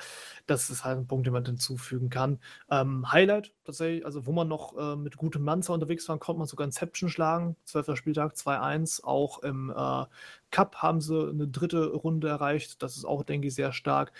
das 0.47 0.71
ist 0.71 0.85
halt 0.85 0.99
ein 0.99 1.07
Punkt, 1.07 1.27
den 1.27 1.33
man 1.33 1.45
hinzufügen 1.45 2.11
kann. 2.11 2.41
Ähm, 2.71 3.11
Highlight 3.13 3.53
tatsächlich, 3.65 4.05
also 4.05 4.27
wo 4.27 4.33
man 4.33 4.49
noch 4.49 4.77
äh, 4.77 4.97
mit 4.97 5.17
gutem 5.17 5.43
Manzer 5.43 5.75
unterwegs 5.75 6.09
war, 6.09 6.19
konnte 6.19 6.39
man 6.39 6.49
sogar 6.49 6.67
Inception 6.67 7.09
schlagen. 7.09 7.57
12. 7.65 7.97
Spieltag 7.97 8.35
2-1. 8.35 9.05
Auch 9.05 9.41
im 9.41 9.71
äh, 9.71 10.05
Cup 10.51 10.77
haben 10.77 11.01
sie 11.01 11.29
eine 11.29 11.47
dritte 11.47 11.93
Runde 11.93 12.29
erreicht. 12.29 12.83
Das 12.83 12.97
ist 12.97 13.05
auch, 13.05 13.23
denke 13.23 13.49
ich, 13.49 13.55
sehr 13.55 13.73
stark. 13.73 14.13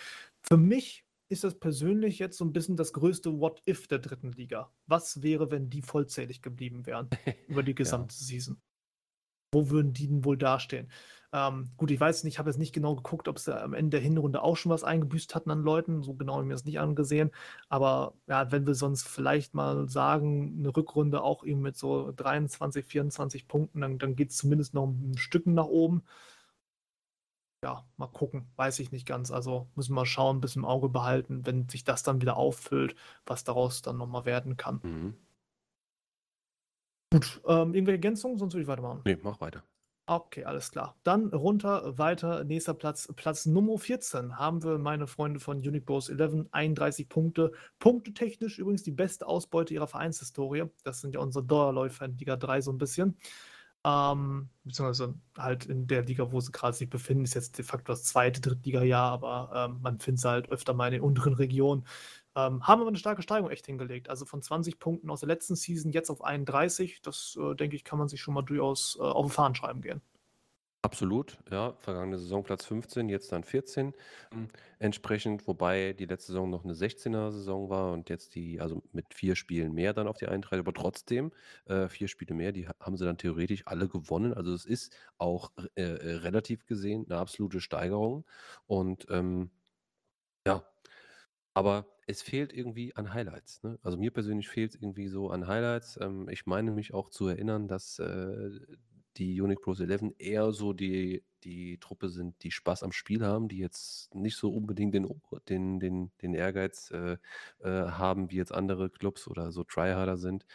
Für 0.43 0.57
mich 0.57 1.03
ist 1.28 1.44
das 1.44 1.59
persönlich 1.59 2.19
jetzt 2.19 2.36
so 2.39 2.44
ein 2.44 2.53
bisschen 2.53 2.77
das 2.77 2.93
größte 2.93 3.39
What-If 3.39 3.86
der 3.86 3.99
dritten 3.99 4.33
Liga. 4.33 4.70
Was 4.86 5.23
wäre, 5.23 5.51
wenn 5.51 5.70
die 5.70 5.83
vollzählig 5.83 6.43
geblieben 6.43 6.86
wären 6.86 7.09
über 7.49 7.62
die 7.62 7.75
gesamte 7.75 8.15
ja. 8.15 8.27
Season? 8.27 8.61
Wo 9.53 9.70
würden 9.70 9.93
die 9.93 10.09
denn 10.09 10.25
wohl 10.25 10.36
dastehen? 10.36 10.91
Ähm, 11.33 11.70
gut, 11.77 11.91
ich 11.91 11.99
weiß 11.99 12.23
nicht, 12.25 12.35
ich 12.35 12.39
habe 12.39 12.51
jetzt 12.51 12.59
nicht 12.59 12.73
genau 12.73 12.94
geguckt, 12.94 13.27
ob 13.27 13.39
sie 13.39 13.61
am 13.61 13.73
Ende 13.75 13.91
der 13.91 14.01
Hinrunde 14.01 14.43
auch 14.43 14.57
schon 14.57 14.70
was 14.70 14.85
eingebüßt 14.85 15.35
hatten 15.35 15.51
an 15.51 15.62
Leuten. 15.62 16.03
So 16.03 16.15
genau 16.15 16.35
habe 16.35 16.44
ich 16.44 16.49
mir 16.49 16.55
das 16.55 16.65
nicht 16.65 16.78
angesehen. 16.78 17.31
Aber 17.69 18.15
ja, 18.28 18.53
wenn 18.53 18.67
wir 18.67 18.75
sonst 18.75 19.09
vielleicht 19.09 19.55
mal 19.55 19.89
sagen, 19.89 20.57
eine 20.59 20.77
Rückrunde 20.77 21.23
auch 21.23 21.44
eben 21.44 21.61
mit 21.61 21.77
so 21.77 22.12
23, 22.12 22.85
24 22.85 23.49
Punkten, 23.49 23.81
dann, 23.81 23.99
dann 23.99 24.17
geht 24.17 24.31
es 24.31 24.36
zumindest 24.36 24.75
noch 24.75 24.86
ein 24.86 25.17
Stücken 25.17 25.55
nach 25.55 25.67
oben 25.67 26.05
ja, 27.65 27.83
mal 27.97 28.09
gucken, 28.09 28.47
weiß 28.57 28.78
ich 28.81 28.93
nicht 28.93 29.07
ganz. 29.07 29.31
Also 29.31 29.68
müssen 29.75 29.94
wir 29.94 30.05
schauen, 30.05 30.36
ein 30.36 30.41
bisschen 30.43 30.62
im 30.62 30.67
Auge 30.67 30.91
behalten, 30.91 31.47
wenn 31.47 31.67
sich 31.68 31.83
das 31.83 32.02
dann 32.02 32.20
wieder 32.20 32.36
auffüllt, 32.36 32.94
was 33.25 33.43
daraus 33.43 33.81
dann 33.81 33.97
nochmal 33.97 34.26
werden 34.26 34.59
kann. 34.59 34.81
Mhm. 34.83 35.15
Gut, 37.10 37.41
ähm, 37.47 37.75
irgendwelche 37.75 37.97
Ergänzungen, 37.97 38.36
sonst 38.36 38.52
würde 38.52 38.62
ich 38.62 38.68
weitermachen. 38.68 39.01
Nee, 39.07 39.17
mach 39.23 39.41
weiter. 39.41 39.62
Okay, 40.07 40.44
alles 40.44 40.70
klar. 40.70 40.94
Dann 41.05 41.28
runter, 41.28 41.97
weiter, 41.97 42.44
nächster 42.44 42.75
Platz, 42.75 43.10
Platz 43.17 43.47
Nummer 43.47 43.78
14 43.78 44.36
haben 44.39 44.62
wir 44.62 44.76
meine 44.76 45.07
Freunde 45.07 45.41
von 45.41 45.57
Unique 45.57 45.86
Bros 45.86 46.10
11, 46.10 46.49
31 46.51 47.09
Punkte. 47.09 47.52
Punktetechnisch 47.78 48.59
übrigens 48.59 48.83
die 48.83 48.91
beste 48.91 49.26
Ausbeute 49.26 49.73
ihrer 49.73 49.86
Vereinshistorie. 49.86 50.65
Das 50.83 51.01
sind 51.01 51.15
ja 51.15 51.20
unsere 51.20 51.47
Dauerläufer 51.47 52.05
in 52.05 52.18
Liga 52.18 52.36
3 52.36 52.60
so 52.60 52.73
ein 52.73 52.76
bisschen. 52.76 53.17
Ähm, 53.84 54.48
beziehungsweise 54.64 55.14
halt 55.36 55.66
in 55.66 55.86
der 55.86 56.02
Liga, 56.04 56.32
wo 56.32 56.40
sie 56.40 56.52
gerade 56.52 56.74
sich 56.76 56.88
befinden, 56.88 57.24
ist 57.24 57.34
jetzt 57.34 57.58
de 57.58 57.64
facto 57.64 57.92
das 57.92 58.04
zweite 58.04 58.40
Drittliga-Jahr, 58.40 59.12
aber 59.12 59.50
ähm, 59.54 59.80
man 59.82 60.00
findet 60.00 60.22
sie 60.22 60.28
halt 60.28 60.50
öfter 60.50 60.72
mal 60.74 60.86
in 60.86 60.94
den 60.94 61.02
unteren 61.02 61.34
Regionen. 61.34 61.86
Ähm, 62.36 62.66
haben 62.66 62.80
aber 62.80 62.88
eine 62.88 62.98
starke 62.98 63.22
Steigerung 63.22 63.50
echt 63.50 63.66
hingelegt. 63.66 64.08
Also 64.08 64.24
von 64.24 64.42
20 64.42 64.78
Punkten 64.78 65.10
aus 65.10 65.20
der 65.20 65.28
letzten 65.28 65.54
Season 65.54 65.92
jetzt 65.92 66.10
auf 66.10 66.24
31. 66.24 67.02
Das, 67.02 67.36
äh, 67.40 67.54
denke 67.54 67.76
ich, 67.76 67.84
kann 67.84 67.98
man 67.98 68.08
sich 68.08 68.20
schon 68.20 68.34
mal 68.34 68.42
durchaus 68.42 68.96
äh, 68.98 69.02
auf 69.02 69.26
den 69.26 69.32
Fahnen 69.32 69.54
schreiben 69.54 69.82
gehen. 69.82 70.00
Absolut, 70.84 71.38
ja. 71.50 71.72
Vergangene 71.78 72.18
Saison 72.18 72.42
Platz 72.44 72.66
15, 72.66 73.08
jetzt 73.08 73.32
dann 73.32 73.42
14 73.42 73.94
ähm, 74.34 74.48
entsprechend, 74.78 75.46
wobei 75.48 75.94
die 75.94 76.04
letzte 76.04 76.32
Saison 76.32 76.50
noch 76.50 76.62
eine 76.62 76.74
16er-Saison 76.74 77.70
war 77.70 77.92
und 77.92 78.10
jetzt 78.10 78.34
die, 78.34 78.60
also 78.60 78.82
mit 78.92 79.14
vier 79.14 79.34
Spielen 79.34 79.72
mehr 79.72 79.94
dann 79.94 80.06
auf 80.08 80.18
die 80.18 80.26
31, 80.26 80.60
aber 80.60 80.74
trotzdem 80.74 81.32
äh, 81.64 81.88
vier 81.88 82.08
Spiele 82.08 82.34
mehr, 82.34 82.52
die 82.52 82.68
haben 82.68 82.98
sie 82.98 83.06
dann 83.06 83.16
theoretisch 83.16 83.62
alle 83.66 83.88
gewonnen. 83.88 84.34
Also 84.34 84.52
es 84.52 84.66
ist 84.66 84.94
auch 85.16 85.52
äh, 85.74 85.82
äh, 85.82 86.16
relativ 86.16 86.66
gesehen 86.66 87.06
eine 87.08 87.18
absolute 87.18 87.62
Steigerung 87.62 88.26
und 88.66 89.06
ähm, 89.08 89.52
ja, 90.46 90.64
aber 91.54 91.86
es 92.06 92.22
fehlt 92.22 92.52
irgendwie 92.52 92.94
an 92.96 93.14
Highlights, 93.14 93.62
ne? 93.62 93.78
Also, 93.82 93.96
mir 93.98 94.10
persönlich 94.12 94.48
fehlt 94.48 94.74
es 94.74 94.80
irgendwie 94.82 95.08
so 95.08 95.30
an 95.30 95.46
Highlights. 95.46 95.98
Ähm, 96.00 96.28
ich 96.30 96.46
meine 96.46 96.70
mich 96.72 96.94
auch 96.94 97.10
zu 97.10 97.28
erinnern, 97.28 97.68
dass, 97.68 97.98
äh, 98.00 98.50
die 99.17 99.41
Unique 99.41 99.60
Pros 99.62 99.81
11 99.81 100.15
eher 100.18 100.52
so 100.52 100.73
die 100.73 101.23
die 101.44 101.78
Truppe 101.78 102.08
sind, 102.08 102.42
die 102.42 102.50
Spaß 102.50 102.82
am 102.82 102.92
Spiel 102.92 103.24
haben, 103.24 103.48
die 103.48 103.58
jetzt 103.58 104.14
nicht 104.14 104.36
so 104.36 104.50
unbedingt 104.52 104.94
den 104.94 105.08
den 105.48 105.81
den 105.81 106.12
den 106.23 106.34
Ehrgeiz, 106.34 106.90
äh, 106.90 107.18
äh, 107.60 107.68
haben 107.90 108.31
wie 108.31 108.36
jetzt 108.36 108.52
andere 108.52 108.90
Clubs 108.90 109.28
oder 109.28 109.52
so 109.52 109.64
Tryharder 109.64 110.16
sind. 110.16 110.47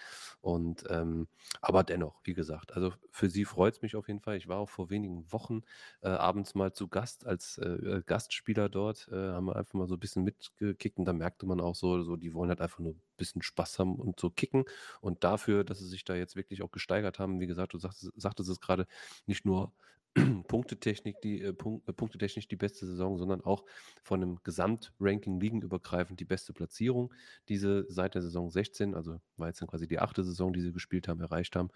Und, 0.42 0.86
ähm 0.90 1.28
aber 1.62 1.84
dennoch, 1.84 2.20
wie 2.24 2.34
gesagt, 2.34 2.74
also 2.74 2.94
für 3.12 3.30
sie 3.30 3.46
freut 3.46 3.76
es 3.76 3.82
mich 3.82 3.96
auf 3.96 4.08
jeden 4.08 4.20
Fall. 4.22 4.38
Ich 4.38 4.48
war 4.48 4.58
auch 4.58 4.70
vor 4.70 4.90
wenigen 4.90 5.32
Wochen, 5.32 5.62
äh, 6.02 6.10
abends 6.10 6.56
mal 6.56 6.74
zu 6.74 6.88
Gast 6.88 7.26
als, 7.26 7.58
äh, 7.58 7.68
äh, 7.68 8.04
Gastspieler 8.06 8.70
dort, 8.70 9.08
äh, 9.12 9.16
haben 9.16 9.46
wir 9.46 9.56
einfach 9.56 9.74
mal 9.74 9.88
so 9.88 9.96
ein 9.96 10.00
bisschen 10.00 10.24
mitgekickt 10.24 10.98
und 10.98 11.06
da 11.06 11.14
merkte 11.14 11.46
man 11.46 11.60
auch 11.62 11.76
so 11.76 12.02
so, 12.04 12.16
die 12.16 12.34
wollen 12.34 12.50
halt 12.50 12.62
einfach 12.62 12.80
nur 12.80 12.94
ein 12.94 13.02
bisschen 13.18 13.42
Spaß 13.42 13.80
haben 13.80 13.96
und 13.96 14.20
so 14.20 14.30
kicken. 14.30 14.66
Und 15.02 15.24
dafür, 15.24 15.64
dass 15.64 15.80
sie 15.80 15.88
sich 15.88 16.04
da 16.06 16.16
jetzt 16.16 16.36
wirklich 16.36 16.62
auch 16.62 16.72
gesteigert 16.72 17.20
haben, 17.20 17.40
wie 17.40 17.48
gesagt, 17.48 17.74
du 17.74 17.78
sagtest 17.80 18.12
sagtest 18.16 18.50
es 18.50 18.60
gerade, 18.62 18.88
nicht 19.26 19.46
nur 19.46 19.74
Punktetechnik 20.48 21.22
die, 21.22 21.42
äh, 21.42 21.54
Punkt, 21.54 21.88
äh, 21.88 21.94
punktetechnisch 21.94 22.48
die 22.48 22.56
beste 22.56 22.86
Saison, 22.86 23.18
sondern 23.18 23.42
auch 23.42 23.66
von 24.04 24.22
einem 24.22 24.40
Gesamtranking 24.44 25.40
ligenübergreifend 25.40 26.20
die 26.20 26.26
beste 26.26 26.54
Platzierung. 26.54 27.14
Diese 27.48 27.86
seit 27.90 28.16
der 28.16 28.22
Saison 28.22 28.50
16, 28.50 28.96
also 28.96 29.20
war 29.38 29.48
jetzt 29.48 29.62
dann 29.62 29.70
quasi 29.70 29.88
die 29.88 30.00
achte 30.00 30.24
Saison, 30.24 30.54
die 30.54 30.62
sie 30.62 30.72
gespielt 30.72 31.08
haben, 31.08 31.22
erreicht 31.22 31.56
haben. 31.56 31.70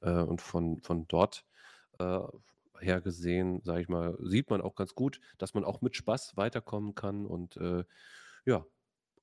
Äh, 0.00 0.22
und 0.22 0.40
von, 0.40 0.80
von 0.80 1.06
dort 1.08 1.44
äh, 1.98 2.20
her 2.80 3.00
gesehen, 3.00 3.60
sage 3.62 3.82
ich 3.82 3.88
mal, 3.88 4.16
sieht 4.20 4.50
man 4.50 4.60
auch 4.60 4.74
ganz 4.74 4.94
gut, 4.94 5.20
dass 5.38 5.54
man 5.54 5.64
auch 5.64 5.80
mit 5.80 5.96
Spaß 5.96 6.36
weiterkommen 6.36 6.94
kann 6.94 7.26
und 7.26 7.56
äh, 7.58 7.84
ja, 8.46 8.64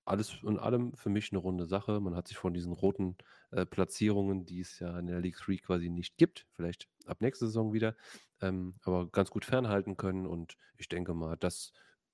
alles 0.08 0.38
in 0.44 0.58
allem 0.58 0.95
für 0.95 1.10
mich 1.10 1.32
eine 1.32 1.40
runde 1.40 1.66
Sache. 1.66 2.00
Man 2.00 2.16
hat 2.16 2.27
sich 2.27 2.38
von 2.38 2.53
diesen 2.53 2.72
roten 2.72 3.18
äh, 3.52 3.66
Platzierungen, 3.66 4.45
die 4.45 4.61
es 4.61 4.80
ja 4.80 4.98
in 5.00 5.08
der 5.08 5.19
League 5.19 5.38
3 5.38 5.58
quasi 5.58 5.90
nicht 5.90 6.18
gibt, 6.18 6.45
vielleicht 6.56 6.88
ab 7.06 7.22
nächster 7.22 7.48
Saison 7.48 7.74
wieder, 7.74 7.95
ähm, 8.42 8.76
aber 8.84 9.08
ganz 9.10 9.30
gut 9.30 9.45
fernhalten 9.45 9.98
können. 9.98 10.26
Und 10.26 10.58
ich 10.77 10.90
denke 10.90 11.14
mal, 11.14 11.36
dass, 11.38 11.74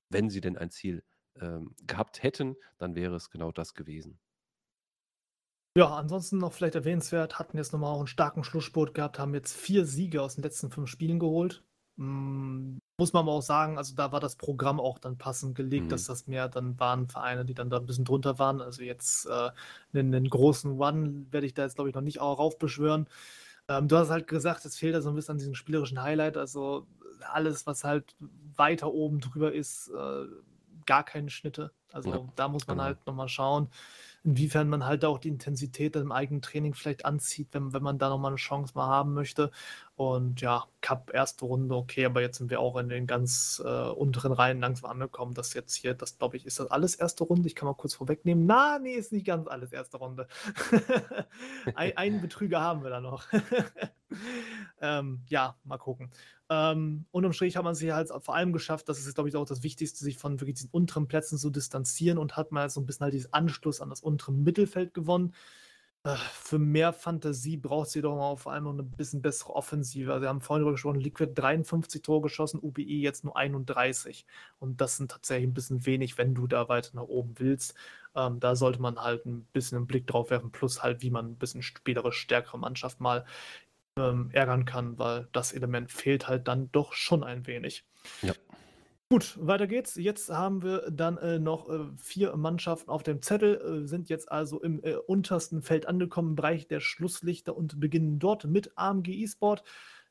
wenn 0.09 0.29
sie 0.29 0.41
denn 0.41 0.57
ein 0.57 0.69
Ziel 0.69 1.03
ähm, 1.39 1.75
gehabt 1.85 2.23
hätten, 2.23 2.55
dann 2.77 2.95
wäre 2.95 3.15
es 3.15 3.29
genau 3.29 3.51
das 3.51 3.73
gewesen. 3.73 4.19
Ja, 5.75 5.95
ansonsten 5.95 6.37
noch 6.37 6.53
vielleicht 6.53 6.75
erwähnenswert, 6.75 7.39
hatten 7.39 7.57
jetzt 7.57 7.73
nochmal 7.73 7.93
auch 7.93 7.99
einen 7.99 8.07
starken 8.07 8.43
Schlussspurt 8.43 8.93
gehabt, 8.93 9.17
haben 9.17 9.33
jetzt 9.33 9.55
vier 9.55 9.85
Siege 9.85 10.21
aus 10.21 10.35
den 10.35 10.43
letzten 10.43 10.69
fünf 10.69 10.87
Spielen 10.87 11.17
geholt. 11.17 11.63
Hm, 11.97 12.79
muss 12.97 13.13
man 13.13 13.21
aber 13.23 13.33
auch 13.33 13.41
sagen, 13.41 13.77
also 13.77 13.93
da 13.95 14.11
war 14.11 14.19
das 14.19 14.35
Programm 14.35 14.79
auch 14.79 14.97
dann 14.99 15.17
passend 15.17 15.55
gelegt, 15.55 15.91
dass 15.91 16.03
mhm. 16.03 16.07
das 16.07 16.25
mehr 16.27 16.49
dann 16.49 16.79
waren 16.79 17.07
Vereine, 17.07 17.45
die 17.45 17.53
dann 17.53 17.69
da 17.69 17.77
ein 17.77 17.85
bisschen 17.85 18.05
drunter 18.05 18.39
waren. 18.39 18.61
Also 18.61 18.81
jetzt 18.83 19.25
äh, 19.27 19.51
'nen 19.91 20.09
'nen 20.09 20.29
großen 20.29 20.71
One 20.79 21.27
werde 21.31 21.45
ich 21.45 21.53
da 21.53 21.63
jetzt, 21.63 21.75
glaube 21.75 21.89
ich, 21.89 21.95
noch 21.95 22.01
nicht 22.01 22.19
auch 22.19 22.39
raufbeschwören. 22.39 23.07
Ähm, 23.67 23.87
du 23.87 23.97
hast 23.97 24.09
halt 24.09 24.27
gesagt, 24.27 24.65
es 24.65 24.77
fehlt 24.77 24.95
da 24.95 25.01
so 25.01 25.09
ein 25.09 25.15
bisschen 25.15 25.33
an 25.33 25.37
diesem 25.39 25.55
spielerischen 25.55 26.01
Highlight. 26.01 26.37
Also 26.37 26.87
alles, 27.31 27.65
was 27.67 27.83
halt 27.83 28.15
weiter 28.55 28.91
oben 28.93 29.19
drüber 29.19 29.53
ist, 29.53 29.89
äh, 29.89 30.25
gar 30.85 31.03
keine 31.03 31.29
Schnitte. 31.29 31.71
Also 31.91 32.11
Ja, 32.11 32.19
da 32.35 32.47
muss 32.47 32.67
man 32.67 32.81
genau. 32.81 32.81
halt 32.81 33.05
noch 33.05 33.13
mal 33.15 33.29
schauen 33.29 33.69
inwiefern 34.23 34.69
man 34.69 34.85
halt 34.85 35.05
auch 35.05 35.19
die 35.19 35.27
Intensität 35.29 35.95
im 35.95 36.11
eigenen 36.11 36.41
Training 36.41 36.73
vielleicht 36.73 37.05
anzieht, 37.05 37.49
wenn, 37.53 37.73
wenn 37.73 37.83
man 37.83 37.99
da 37.99 38.09
nochmal 38.09 38.31
eine 38.31 38.37
Chance 38.37 38.73
mal 38.75 38.87
haben 38.87 39.13
möchte. 39.13 39.51
Und 39.95 40.41
ja, 40.41 40.65
Cup 40.81 41.11
erste 41.13 41.45
Runde, 41.45 41.75
okay, 41.75 42.05
aber 42.05 42.21
jetzt 42.21 42.39
sind 42.39 42.49
wir 42.49 42.59
auch 42.59 42.77
in 42.77 42.89
den 42.89 43.05
ganz 43.05 43.61
äh, 43.63 43.89
unteren 43.89 44.31
Reihen 44.31 44.59
langsam 44.59 44.89
angekommen. 44.89 45.35
Das 45.35 45.53
jetzt 45.53 45.75
hier, 45.75 45.93
das 45.93 46.17
glaube 46.17 46.35
ich, 46.35 46.47
ist 46.47 46.59
das 46.59 46.71
alles 46.71 46.95
erste 46.95 47.23
Runde. 47.23 47.47
Ich 47.47 47.53
kann 47.53 47.67
mal 47.67 47.75
kurz 47.75 47.93
vorwegnehmen. 47.93 48.47
Na, 48.47 48.79
nee, 48.79 48.93
ist 48.93 49.11
nicht 49.11 49.27
ganz 49.27 49.47
alles 49.47 49.71
erste 49.71 49.97
Runde. 49.97 50.27
Ein, 51.75 51.95
einen 51.95 52.21
Betrüger 52.21 52.59
haben 52.59 52.81
wir 52.81 52.89
da 52.89 53.01
noch. 53.01 53.25
ähm, 54.81 55.21
ja, 55.29 55.55
mal 55.63 55.77
gucken. 55.77 56.09
Ähm, 56.49 57.05
unterm 57.11 57.33
Strich 57.33 57.55
hat 57.55 57.63
man 57.63 57.75
sich 57.75 57.91
halt 57.91 58.09
vor 58.21 58.35
allem 58.35 58.51
geschafft, 58.51 58.89
das 58.89 58.99
ist, 58.99 59.13
glaube 59.13 59.29
ich, 59.29 59.35
auch 59.35 59.45
das 59.45 59.63
Wichtigste, 59.63 60.03
sich 60.03 60.17
von 60.17 60.39
wirklich 60.39 60.55
diesen 60.55 60.69
unteren 60.71 61.07
Plätzen 61.07 61.37
zu 61.37 61.51
distanzieren 61.51 62.17
und 62.17 62.35
hat 62.35 62.51
mal 62.51 62.69
so 62.69 62.81
ein 62.81 62.85
bisschen 62.87 63.05
halt 63.05 63.13
diesen 63.13 63.31
Anschluss 63.31 63.79
an 63.79 63.89
das 63.89 64.01
untere 64.01 64.33
Mittelfeld 64.33 64.93
gewonnen. 64.93 65.33
Für 66.33 66.59
mehr 66.59 66.91
Fantasie 66.91 67.55
braucht 67.55 67.89
sie 67.89 68.01
doch 68.01 68.17
mal 68.17 68.51
allem 68.51 68.65
noch 68.65 68.73
eine 68.73 68.83
bisschen 68.83 69.21
bessere 69.21 69.55
Offensive. 69.55 70.11
Also, 70.11 70.23
wir 70.23 70.29
haben 70.29 70.41
vorhin 70.41 70.63
darüber 70.63 70.73
gesprochen, 70.73 70.99
Liquid 70.99 71.31
53 71.33 72.01
Tore 72.01 72.23
geschossen, 72.23 72.59
UBE 72.61 72.81
jetzt 72.81 73.23
nur 73.23 73.37
31. 73.37 74.25
Und 74.59 74.81
das 74.81 74.97
sind 74.97 75.11
tatsächlich 75.11 75.47
ein 75.47 75.53
bisschen 75.53 75.85
wenig, 75.85 76.17
wenn 76.17 76.35
du 76.35 76.45
da 76.45 76.67
weiter 76.67 76.91
nach 76.95 77.03
oben 77.03 77.39
willst. 77.39 77.75
Ähm, 78.15 78.41
da 78.41 78.57
sollte 78.57 78.81
man 78.81 78.99
halt 78.99 79.25
ein 79.25 79.45
bisschen 79.53 79.77
einen 79.77 79.87
Blick 79.87 80.05
drauf 80.05 80.29
werfen, 80.29 80.51
plus 80.51 80.83
halt, 80.83 81.01
wie 81.01 81.09
man 81.09 81.31
ein 81.31 81.37
bisschen 81.37 81.63
spielerisch 81.63 82.17
stärkere 82.17 82.59
Mannschaft 82.59 82.99
mal 82.99 83.25
ähm, 83.97 84.29
ärgern 84.33 84.65
kann, 84.65 84.97
weil 84.99 85.29
das 85.31 85.53
Element 85.53 85.89
fehlt 85.89 86.27
halt 86.27 86.49
dann 86.49 86.69
doch 86.73 86.91
schon 86.91 87.23
ein 87.23 87.47
wenig. 87.47 87.85
Ja. 88.21 88.33
Gut, 89.13 89.37
weiter 89.39 89.67
geht's. 89.67 89.93
Jetzt 89.93 90.31
haben 90.31 90.63
wir 90.63 90.89
dann 90.89 91.19
äh, 91.19 91.37
noch 91.37 91.69
äh, 91.69 91.85
vier 91.97 92.35
Mannschaften 92.35 92.89
auf 92.89 93.03
dem 93.03 93.21
Zettel, 93.21 93.83
äh, 93.83 93.87
sind 93.87 94.09
jetzt 94.09 94.31
also 94.31 94.59
im 94.59 94.83
äh, 94.83 94.95
untersten 94.95 95.61
Feld 95.61 95.85
angekommen, 95.85 96.35
Bereich 96.35 96.67
der 96.67 96.79
Schlusslichter 96.79 97.55
und 97.55 97.79
beginnen 97.79 98.17
dort 98.17 98.45
mit 98.45 98.75
AMG 98.75 99.09
eSport. 99.23 99.63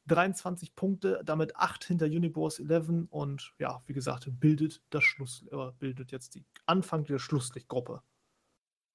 23 0.07 0.77
Punkte, 0.77 1.21
damit 1.25 1.57
8 1.57 1.83
hinter 1.83 2.07
Unibors 2.07 2.61
11 2.61 3.09
und 3.11 3.53
ja, 3.59 3.83
wie 3.87 3.93
gesagt, 3.93 4.29
bildet 4.39 4.81
das 4.91 5.03
Schluss, 5.03 5.45
äh, 5.51 5.73
bildet 5.81 6.13
jetzt 6.13 6.37
die 6.37 6.45
Anfang 6.67 7.03
der 7.03 7.19
Schlusslichtgruppe. 7.19 8.03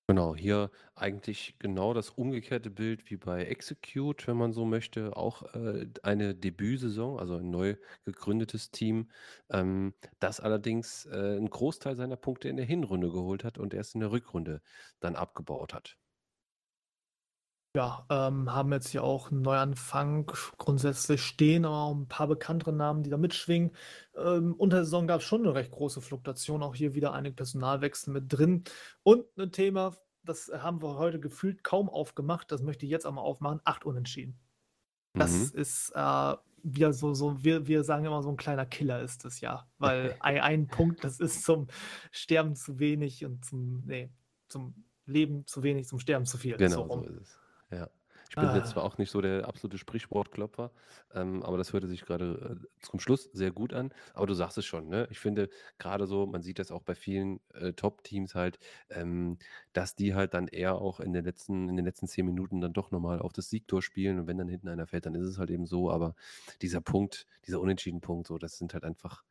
Genau, 0.10 0.36
hier 0.38 0.72
eigentlich 0.96 1.56
genau 1.60 1.94
das 1.94 2.10
umgekehrte 2.12 2.70
Bild 2.70 3.10
wie 3.12 3.18
bei 3.18 3.44
Execute, 3.44 4.26
wenn 4.28 4.38
man 4.38 4.54
so 4.54 4.64
möchte. 4.66 5.16
Auch 5.18 5.44
äh, 5.54 5.86
eine 6.02 6.34
Debütsaison, 6.34 7.20
also 7.20 7.36
ein 7.36 7.50
neu 7.50 7.76
gegründetes 8.06 8.72
Team, 8.72 9.10
ähm, 9.50 9.94
das 10.20 10.40
allerdings 10.40 11.06
äh, 11.08 11.10
einen 11.38 11.50
Großteil 11.50 11.96
seiner 11.98 12.16
Punkte 12.16 12.48
in 12.48 12.56
der 12.56 12.66
Hinrunde 12.66 13.12
geholt 13.12 13.44
hat 13.44 13.58
und 13.58 13.74
erst 13.74 13.96
in 13.96 14.00
der 14.02 14.12
Rückrunde 14.12 14.62
dann 15.02 15.16
abgebaut 15.18 15.74
hat. 15.74 15.98
Ja, 17.78 18.08
ähm, 18.10 18.52
haben 18.52 18.74
jetzt 18.74 18.88
hier 18.88 19.04
auch 19.04 19.30
einen 19.30 19.44
Neuanfang 19.44 20.26
grundsätzlich 20.58 21.22
stehen, 21.22 21.64
aber 21.64 21.76
auch 21.76 21.94
ein 21.96 22.08
paar 22.08 22.26
bekanntere 22.28 22.74
Namen, 22.74 23.04
die 23.04 23.12
da 23.12 23.18
mitschwingen. 23.18 23.70
Ähm, 24.16 24.56
unter 24.58 24.78
der 24.78 24.86
Saison 24.86 25.06
gab 25.06 25.20
es 25.22 25.28
schon 25.28 25.42
eine 25.44 25.54
recht 25.54 25.70
große 25.70 26.02
Fluktuation, 26.02 26.64
auch 26.64 26.74
hier 26.74 26.96
wieder 26.96 27.14
einige 27.14 27.36
Personalwechsel 27.36 28.12
mit 28.12 28.34
drin. 28.34 28.64
Und 29.04 29.26
ein 29.38 29.52
Thema, 29.52 29.96
das 30.24 30.52
haben 30.52 30.82
wir 30.82 30.98
heute 30.98 31.20
gefühlt 31.20 31.64
kaum 31.64 31.88
aufgemacht, 31.88 32.52
das 32.52 32.64
möchte 32.64 32.88
ich 32.88 32.92
jetzt 32.92 33.06
auch 33.06 33.12
mal 33.12 33.22
aufmachen, 33.22 33.62
acht 33.64 33.86
Unentschieden. 33.86 34.40
Das 35.14 35.54
Mhm. 35.54 35.60
ist 35.60 35.92
äh, 35.94 36.36
wieder 36.64 36.94
so, 36.94 37.14
so 37.14 37.44
wir, 37.44 37.68
wir 37.68 37.84
sagen 37.84 38.06
immer, 38.06 38.24
so 38.24 38.30
ein 38.30 38.38
kleiner 38.38 38.66
Killer 38.66 39.02
ist 39.04 39.24
das 39.24 39.40
ja, 39.40 39.70
weil 39.78 40.16
ein, 40.22 40.40
ein 40.42 40.68
Punkt, 40.68 41.04
das 41.04 41.20
ist 41.20 41.44
zum 41.44 41.68
Sterben 42.12 42.56
zu 42.56 42.80
wenig 42.80 43.24
und 43.24 43.46
zum, 43.46 43.84
nee, 43.86 44.10
zum 44.48 44.84
Leben 45.06 45.46
zu 45.46 45.62
wenig, 45.62 45.86
zum 45.88 46.00
Sterben 46.00 46.26
zu 46.26 46.40
viel. 46.40 46.58
Genau, 46.58 46.76
so 46.76 46.82
rum. 46.82 47.04
ist 47.04 47.22
es. 47.22 47.40
Ja. 47.72 47.90
Ich 48.30 48.36
bin 48.36 48.54
jetzt 48.56 48.72
zwar 48.72 48.84
ah. 48.84 48.88
auch 48.88 48.98
nicht 48.98 49.10
so 49.10 49.22
der 49.22 49.48
absolute 49.48 49.78
Sprichwortklopfer, 49.78 50.72
ähm, 51.14 51.44
aber 51.44 51.58
das 51.58 51.72
hörte 51.72 51.88
sich 51.88 52.06
gerade 52.06 52.60
äh, 52.62 52.68
zum 52.82 53.00
Schluss 53.00 53.30
sehr 53.32 53.52
gut 53.52 53.74
an. 53.74 53.94
Aber 54.14 54.28
du 54.28 54.34
sagst 54.34 54.58
es 54.58 54.66
schon, 54.66 54.90
ne? 54.90 55.08
Ich 55.10 55.20
finde 55.20 55.50
gerade 55.78 56.08
so, 56.08 56.26
man 56.26 56.42
sieht 56.42 56.60
das 56.60 56.72
auch 56.72 56.82
bei 56.82 56.94
vielen 56.94 57.40
äh, 57.54 57.74
Top-Teams 57.74 58.36
halt, 58.36 58.60
ähm, 58.90 59.38
dass 59.74 59.96
die 59.96 60.14
halt 60.14 60.34
dann 60.34 60.48
eher 60.48 60.76
auch 60.76 61.00
in 61.00 61.14
den 61.14 61.24
letzten, 61.24 61.70
in 61.70 61.78
den 61.78 61.86
letzten 61.86 62.08
zehn 62.08 62.26
Minuten 62.26 62.60
dann 62.60 62.74
doch 62.74 62.92
nochmal 62.92 63.20
auf 63.20 63.34
das 63.34 63.50
Siegtor 63.50 63.82
spielen 63.82 64.20
und 64.20 64.28
wenn 64.28 64.38
dann 64.38 64.50
hinten 64.50 64.68
einer 64.68 64.88
fällt, 64.88 65.06
dann 65.06 65.16
ist 65.16 65.28
es 65.28 65.38
halt 65.38 65.50
eben 65.50 65.66
so. 65.66 65.90
Aber 65.90 66.16
dieser 66.62 66.82
Punkt, 66.82 67.28
dieser 67.46 67.62
unentschieden 67.62 68.02
Punkt, 68.02 68.28
so, 68.28 68.38
das 68.38 68.58
sind 68.58 68.74
halt 68.74 68.84
einfach 68.84 69.24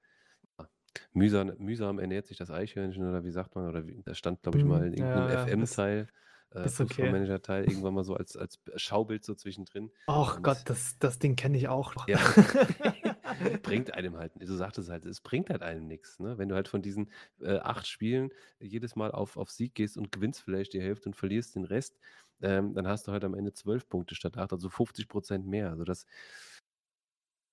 mühsam, 1.12 1.52
mühsam 1.58 1.98
ernährt 1.98 2.26
sich 2.26 2.38
das 2.38 2.50
Eichhörnchen 2.50 3.06
oder 3.06 3.24
wie 3.24 3.30
sagt 3.30 3.54
man, 3.54 3.68
oder 3.68 3.86
wie, 3.86 4.02
das 4.04 4.18
stand, 4.18 4.42
glaube 4.42 4.58
ich, 4.58 4.64
mal 4.64 4.86
in 4.86 4.94
hm, 4.94 4.98
irgendeinem 4.98 5.30
ja, 5.30 5.46
FM-Teil 5.46 6.08
äh, 6.50 6.60
okay. 6.60 6.68
Fußballmanager-Teil 6.68 7.64
irgendwann 7.64 7.94
mal 7.94 8.04
so 8.04 8.14
als, 8.14 8.36
als 8.36 8.58
Schaubild 8.76 9.24
so 9.24 9.34
zwischendrin. 9.34 9.90
Ach 10.06 10.42
Gott, 10.42 10.58
das, 10.66 10.98
das 10.98 11.18
Ding 11.18 11.36
kenne 11.36 11.56
ich 11.56 11.68
auch. 11.68 11.94
Ja. 12.08 12.18
bringt 13.62 13.92
einem 13.94 14.16
halt, 14.16 14.32
du 14.36 14.54
sagtest 14.54 14.88
halt, 14.88 15.04
es 15.04 15.20
bringt 15.20 15.50
halt 15.50 15.62
einem 15.62 15.86
nichts. 15.86 16.18
Ne? 16.18 16.38
Wenn 16.38 16.48
du 16.48 16.54
halt 16.54 16.68
von 16.68 16.82
diesen 16.82 17.10
äh, 17.40 17.58
acht 17.58 17.86
Spielen 17.86 18.30
jedes 18.60 18.96
Mal 18.96 19.10
auf, 19.10 19.36
auf 19.36 19.50
Sieg 19.50 19.74
gehst 19.74 19.96
und 19.96 20.12
gewinnst 20.12 20.42
vielleicht 20.42 20.72
die 20.72 20.80
Hälfte 20.80 21.08
und 21.08 21.14
verlierst 21.14 21.56
den 21.56 21.64
Rest, 21.64 21.98
ähm, 22.42 22.74
dann 22.74 22.86
hast 22.86 23.06
du 23.06 23.12
halt 23.12 23.24
am 23.24 23.34
Ende 23.34 23.52
zwölf 23.52 23.88
Punkte 23.88 24.14
statt 24.14 24.36
acht, 24.36 24.52
also 24.52 24.68
50 24.68 25.08
Prozent 25.08 25.46
mehr. 25.46 25.70
Also 25.70 25.84
das, 25.84 26.06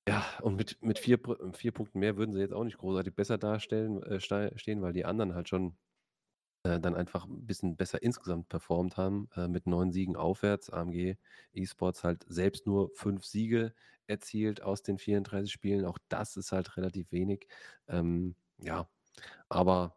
ja, 0.07 0.25
und 0.41 0.55
mit, 0.55 0.81
mit 0.81 0.99
vier, 0.99 1.19
vier 1.53 1.71
Punkten 1.71 1.99
mehr 1.99 2.17
würden 2.17 2.33
sie 2.33 2.39
jetzt 2.39 2.53
auch 2.53 2.65
nicht 2.65 2.77
großartig 2.77 3.15
besser 3.15 3.37
darstellen, 3.37 4.03
äh, 4.03 4.19
stehen, 4.19 4.81
weil 4.81 4.93
die 4.93 5.05
anderen 5.05 5.33
halt 5.33 5.47
schon 5.47 5.75
äh, 6.63 6.79
dann 6.79 6.95
einfach 6.95 7.25
ein 7.25 7.45
bisschen 7.45 7.75
besser 7.75 8.01
insgesamt 8.01 8.49
performt 8.49 8.97
haben, 8.97 9.29
äh, 9.35 9.47
mit 9.47 9.67
neun 9.67 9.91
Siegen 9.91 10.15
aufwärts. 10.15 10.69
AMG 10.69 11.17
eSports 11.53 12.03
halt 12.03 12.25
selbst 12.27 12.65
nur 12.65 12.89
fünf 12.95 13.25
Siege 13.25 13.73
erzielt 14.07 14.61
aus 14.61 14.81
den 14.83 14.97
34 14.97 15.51
Spielen. 15.51 15.85
Auch 15.85 15.99
das 16.09 16.37
ist 16.37 16.51
halt 16.51 16.77
relativ 16.77 17.11
wenig. 17.11 17.47
Ähm, 17.87 18.35
ja, 18.59 18.87
aber 19.49 19.95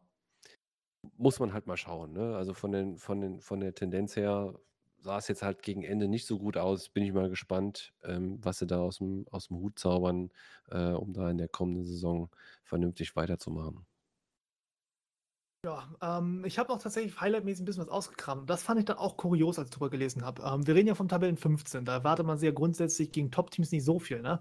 muss 1.17 1.39
man 1.41 1.53
halt 1.53 1.67
mal 1.67 1.77
schauen. 1.77 2.13
Ne? 2.13 2.37
Also 2.37 2.55
von, 2.55 2.73
den, 2.73 2.99
von, 2.99 3.21
den, 3.21 3.41
von 3.41 3.61
der 3.61 3.75
Tendenz 3.75 4.17
her 4.17 4.59
sah 4.99 5.19
es 5.19 5.29
jetzt 5.29 5.43
halt 5.43 5.63
gegen 5.63 5.85
Ende 5.85 6.09
nicht 6.09 6.27
so 6.27 6.39
gut 6.39 6.57
aus. 6.57 6.89
Bin 6.89 7.05
ich 7.05 7.13
mal 7.13 7.29
gespannt, 7.31 7.95
ähm, 8.05 8.39
was 8.43 8.59
sie 8.59 8.67
da 8.67 8.81
aus 8.81 8.99
dem, 8.99 9.27
aus 9.31 9.49
dem 9.49 9.59
Hut 9.59 9.79
zaubern, 9.79 10.31
äh, 10.71 10.91
um 10.91 11.13
da 11.13 11.31
in 11.31 11.39
der 11.39 11.49
kommenden 11.49 11.85
Saison 11.85 12.29
vernünftig 12.65 13.15
weiterzumachen. 13.15 13.87
Ja, 15.67 15.89
ähm, 16.01 16.45
ich 16.45 16.61
habe 16.61 16.73
auch 16.73 16.79
tatsächlich 16.79 17.21
highlightmäßig 17.21 17.63
ein 17.63 17.65
bisschen 17.65 17.83
was 17.83 17.89
ausgekramt. 17.89 18.49
Das 18.49 18.63
fand 18.63 18.79
ich 18.79 18.85
dann 18.85 18.99
auch 18.99 19.17
kurios, 19.17 19.59
als 19.59 19.67
ich 19.67 19.75
drüber 19.75 19.91
gelesen 19.91 20.25
habe. 20.25 20.41
Ähm, 20.45 20.65
wir 20.65 20.77
reden 20.77 20.87
ja 20.87 20.95
von 20.95 21.09
Tabellen 21.09 21.37
15. 21.37 21.85
Da 21.85 21.95
erwartet 21.95 22.25
man 22.25 22.39
sehr 22.39 22.53
grundsätzlich 22.53 23.11
gegen 23.11 23.33
Top-Teams 23.33 23.73
nicht 23.73 23.85
so 23.85 23.99
viel, 23.99 24.23
ne? 24.23 24.41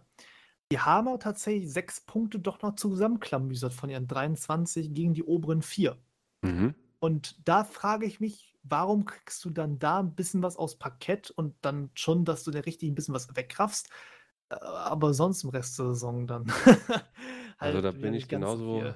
Die 0.71 0.79
haben 0.79 1.07
auch 1.07 1.17
tatsächlich 1.17 1.73
sechs 1.73 1.99
Punkte 1.99 2.37
doch 2.37 2.61
noch 2.61 2.75
zusammenklamüsert 2.75 3.73
von 3.73 3.89
ihren 3.89 4.07
23 4.07 4.93
gegen 4.93 5.15
die 5.15 5.23
oberen 5.23 5.63
vier. 5.63 5.97
Mhm. 6.43 6.75
Und 6.99 7.47
da 7.47 7.63
frage 7.63 8.05
ich 8.05 8.19
mich, 8.19 8.55
warum 8.61 9.05
kriegst 9.05 9.43
du 9.45 9.49
dann 9.49 9.79
da 9.79 10.01
ein 10.01 10.13
bisschen 10.13 10.43
was 10.43 10.57
aus 10.57 10.77
Parkett 10.77 11.31
und 11.31 11.55
dann 11.61 11.89
schon, 11.95 12.23
dass 12.23 12.43
du 12.43 12.51
dir 12.51 12.67
richtig 12.67 12.91
ein 12.91 12.95
bisschen 12.95 13.15
was 13.15 13.35
wegraffst, 13.35 13.89
äh, 14.49 14.57
aber 14.57 15.15
sonst 15.15 15.43
im 15.43 15.49
Rest 15.49 15.79
der 15.79 15.87
Saison 15.87 16.27
dann. 16.27 16.45
also 17.57 17.81
da 17.81 17.89
halt 17.93 18.01
bin 18.01 18.13
ich 18.13 18.27
genauso. 18.27 18.81
Viel 18.81 18.95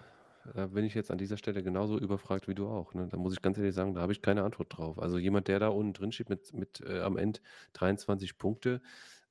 da 0.54 0.68
bin 0.68 0.86
ich 0.86 0.94
jetzt 0.94 1.12
an 1.12 1.18
dieser 1.18 1.38
Stelle 1.38 1.64
genauso 1.64 1.98
überfragt 1.98 2.48
wie 2.48 2.56
du 2.56 2.68
auch. 2.68 2.94
Ne? 2.94 3.08
Da 3.10 3.18
muss 3.18 3.34
ich 3.34 3.42
ganz 3.42 3.58
ehrlich 3.58 3.76
sagen, 3.76 3.94
da 3.94 4.02
habe 4.02 4.12
ich 4.12 4.22
keine 4.22 4.44
Antwort 4.44 4.78
drauf. 4.78 5.00
Also 5.00 5.18
jemand, 5.18 5.48
der 5.48 5.60
da 5.60 5.70
unten 5.70 5.94
drin 5.94 6.12
steht 6.12 6.30
mit, 6.30 6.54
mit 6.54 6.82
äh, 6.82 7.02
am 7.02 7.18
Ende 7.18 7.40
23 7.74 8.38
Punkte, 8.38 8.82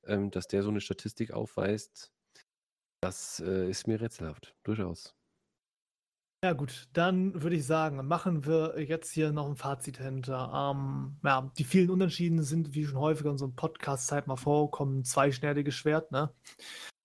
ähm, 0.05 0.31
dass 0.31 0.47
der 0.47 0.63
so 0.63 0.69
eine 0.69 0.81
Statistik 0.81 1.31
aufweist, 1.31 2.11
das 3.01 3.39
äh, 3.39 3.69
ist 3.69 3.87
mir 3.87 4.01
rätselhaft, 4.01 4.55
durchaus. 4.63 5.15
Ja 6.41 6.53
gut, 6.53 6.87
dann 6.93 7.41
würde 7.41 7.57
ich 7.57 7.65
sagen, 7.65 8.07
machen 8.07 8.45
wir 8.45 8.81
jetzt 8.81 9.11
hier 9.11 9.33
noch 9.33 9.49
ein 9.49 9.57
Fazit 9.57 9.97
hinter. 9.97 10.73
Ähm, 10.73 11.17
ja, 11.21 11.51
die 11.57 11.65
vielen 11.65 11.89
Unterschieden 11.89 12.43
sind, 12.43 12.73
wie 12.73 12.85
schon 12.85 12.97
häufiger 12.97 13.31
in 13.31 13.37
so 13.37 13.43
einem 13.45 13.55
Podcast-Zeit 13.55 14.25
mal 14.27 14.37
vorkommen, 14.37 15.03
zweischneidiges 15.03 15.75
Schwert. 15.75 16.11
Ne? 16.13 16.33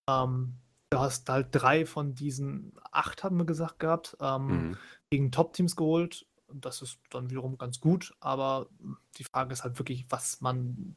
Ähm, 0.09 0.55
Du 0.91 0.99
hast 0.99 1.29
halt 1.29 1.49
drei 1.51 1.87
von 1.87 2.15
diesen 2.15 2.73
acht, 2.93 3.25
haben 3.25 3.39
wir 3.39 3.47
gesagt 3.47 3.81
gehabt, 3.81 4.17
ähm, 4.21 4.47
mhm. 4.47 4.77
gegen 5.11 5.33
Top-Teams 5.33 5.77
geholt. 5.77 6.27
Das 6.53 6.83
ist 6.83 6.99
dann 7.11 7.31
wiederum 7.31 7.59
ganz 7.59 7.81
gut, 7.81 8.15
aber 8.21 8.69
die 9.17 9.25
Frage 9.25 9.53
ist 9.53 9.65
halt 9.65 9.79
wirklich, 9.79 10.07
was 10.09 10.41
man 10.41 10.97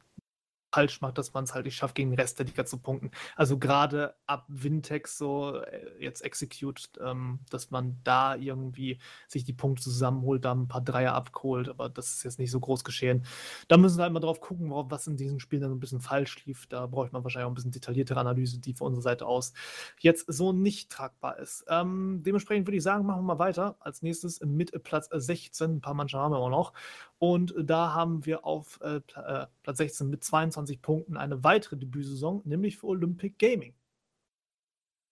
falsch 0.72 1.00
macht, 1.00 1.18
dass 1.18 1.32
man 1.32 1.44
es 1.44 1.54
halt 1.54 1.64
nicht 1.64 1.76
schafft, 1.76 1.94
gegen 1.94 2.10
den 2.10 2.20
Rest 2.20 2.38
der 2.38 2.46
Liga 2.46 2.64
zu 2.64 2.78
punkten. 2.78 3.10
Also 3.36 3.58
gerade 3.58 4.14
ab 4.26 4.44
Wintex 4.48 5.16
so 5.18 5.56
äh, 5.56 5.86
jetzt 5.98 6.22
Execute, 6.22 6.90
ähm, 7.00 7.40
dass 7.50 7.70
man 7.70 8.00
da 8.04 8.36
irgendwie 8.36 8.98
sich 9.28 9.44
die 9.44 9.52
Punkte 9.52 9.82
zusammenholt, 9.82 10.44
da 10.44 10.52
ein 10.54 10.68
paar 10.68 10.80
Dreier 10.80 11.14
abgeholt, 11.14 11.68
aber 11.68 11.88
das 11.88 12.10
ist 12.10 12.24
jetzt 12.24 12.38
nicht 12.38 12.50
so 12.50 12.60
groß 12.60 12.84
geschehen. 12.84 13.24
Da 13.68 13.76
müssen 13.76 13.98
wir 13.98 14.04
halt 14.04 14.12
mal 14.12 14.20
drauf 14.20 14.40
gucken, 14.40 14.70
was 14.70 15.06
in 15.06 15.16
diesen 15.16 15.40
Spielen 15.40 15.62
dann 15.62 15.72
ein 15.72 15.80
bisschen 15.80 16.00
falsch 16.00 16.44
lief. 16.44 16.66
Da 16.66 16.86
braucht 16.86 17.12
man 17.12 17.24
wahrscheinlich 17.24 17.46
auch 17.46 17.50
ein 17.50 17.54
bisschen 17.54 17.70
detailliertere 17.70 18.20
Analyse, 18.20 18.58
die 18.58 18.74
von 18.74 18.88
unserer 18.88 19.02
Seite 19.02 19.26
aus 19.26 19.52
jetzt 20.00 20.30
so 20.30 20.52
nicht 20.52 20.90
tragbar 20.90 21.38
ist. 21.38 21.64
Ähm, 21.68 22.22
dementsprechend 22.24 22.66
würde 22.66 22.76
ich 22.76 22.82
sagen, 22.82 23.06
machen 23.06 23.20
wir 23.20 23.34
mal 23.34 23.38
weiter. 23.38 23.76
Als 23.80 24.02
nächstes 24.02 24.40
mit 24.40 24.82
Platz 24.82 25.08
16, 25.10 25.76
ein 25.76 25.80
paar 25.80 25.94
Mannschaften 25.94 26.24
haben 26.24 26.32
wir 26.32 26.38
auch 26.38 26.50
noch. 26.50 26.72
Und 27.18 27.54
da 27.58 27.94
haben 27.94 28.26
wir 28.26 28.44
auf 28.44 28.80
äh, 28.82 29.00
äh 29.16 29.46
Platz 29.62 29.78
16 29.78 30.08
mit 30.08 30.22
22 30.24 30.57
Punkten 30.82 31.16
eine 31.16 31.44
weitere 31.44 31.76
Debütsaison, 31.76 32.42
nämlich 32.44 32.78
für 32.78 32.86
Olympic 32.86 33.36
Gaming. 33.38 33.74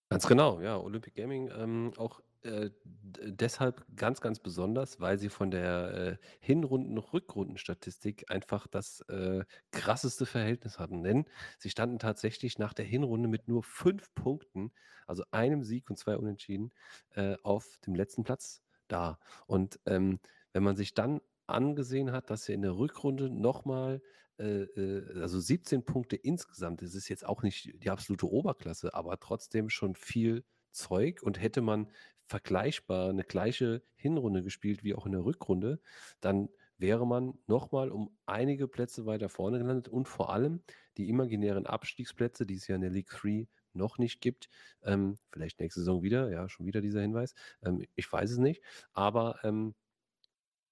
Ganz 0.08 0.26
genau, 0.26 0.60
ja. 0.60 0.78
Olympic 0.78 1.20
Gaming 1.20 1.50
ähm, 1.56 1.92
auch 1.96 2.20
äh, 2.46 2.70
deshalb 2.82 3.84
ganz, 3.96 4.20
ganz 4.20 4.38
besonders, 4.38 5.00
weil 5.00 5.18
sie 5.18 5.28
von 5.28 5.50
der 5.50 5.94
äh, 5.94 6.16
Hinrunden-Rückrunden-Statistik 6.40 8.30
einfach 8.30 8.68
das 8.68 9.00
äh, 9.08 9.44
krasseste 9.72 10.26
Verhältnis 10.26 10.78
hatten. 10.78 11.02
Denn 11.02 11.24
sie 11.58 11.70
standen 11.70 11.98
tatsächlich 11.98 12.58
nach 12.58 12.72
der 12.72 12.84
Hinrunde 12.84 13.28
mit 13.28 13.48
nur 13.48 13.64
fünf 13.64 14.14
Punkten, 14.14 14.72
also 15.06 15.24
einem 15.32 15.64
Sieg 15.64 15.90
und 15.90 15.96
zwei 15.96 16.16
Unentschieden, 16.16 16.72
äh, 17.14 17.36
auf 17.42 17.78
dem 17.84 17.96
letzten 17.96 18.22
Platz 18.22 18.62
da. 18.86 19.18
Und 19.46 19.80
ähm, 19.86 20.20
wenn 20.52 20.62
man 20.62 20.76
sich 20.76 20.94
dann 20.94 21.20
angesehen 21.48 22.12
hat, 22.12 22.30
dass 22.30 22.48
er 22.48 22.54
in 22.54 22.62
der 22.62 22.76
Rückrunde 22.76 23.28
nochmal, 23.28 24.00
also 24.38 25.40
17 25.40 25.84
Punkte 25.84 26.16
insgesamt, 26.16 26.82
das 26.82 26.94
ist 26.94 27.08
jetzt 27.08 27.24
auch 27.24 27.42
nicht 27.42 27.72
die 27.82 27.90
absolute 27.90 28.30
Oberklasse, 28.30 28.94
aber 28.94 29.18
trotzdem 29.18 29.70
schon 29.70 29.94
viel 29.94 30.44
Zeug. 30.72 31.22
Und 31.22 31.40
hätte 31.40 31.62
man 31.62 31.90
vergleichbar 32.26 33.10
eine 33.10 33.24
gleiche 33.24 33.82
Hinrunde 33.94 34.42
gespielt 34.42 34.84
wie 34.84 34.94
auch 34.94 35.06
in 35.06 35.12
der 35.12 35.24
Rückrunde, 35.24 35.80
dann 36.20 36.48
wäre 36.78 37.06
man 37.06 37.38
nochmal 37.46 37.90
um 37.90 38.16
einige 38.26 38.68
Plätze 38.68 39.06
weiter 39.06 39.28
vorne 39.28 39.58
gelandet. 39.58 39.88
Und 39.88 40.08
vor 40.08 40.32
allem 40.32 40.62
die 40.96 41.08
imaginären 41.08 41.66
Abstiegsplätze, 41.66 42.46
die 42.46 42.56
es 42.56 42.66
ja 42.66 42.74
in 42.74 42.82
der 42.82 42.90
League 42.90 43.08
3 43.08 43.48
noch 43.72 43.98
nicht 43.98 44.20
gibt, 44.20 44.48
ähm, 44.82 45.18
vielleicht 45.30 45.60
nächste 45.60 45.80
Saison 45.80 46.02
wieder, 46.02 46.30
ja, 46.30 46.48
schon 46.48 46.66
wieder 46.66 46.80
dieser 46.80 47.02
Hinweis, 47.02 47.34
ähm, 47.62 47.84
ich 47.94 48.10
weiß 48.10 48.30
es 48.30 48.38
nicht, 48.38 48.62
aber 48.92 49.38
ähm, 49.44 49.74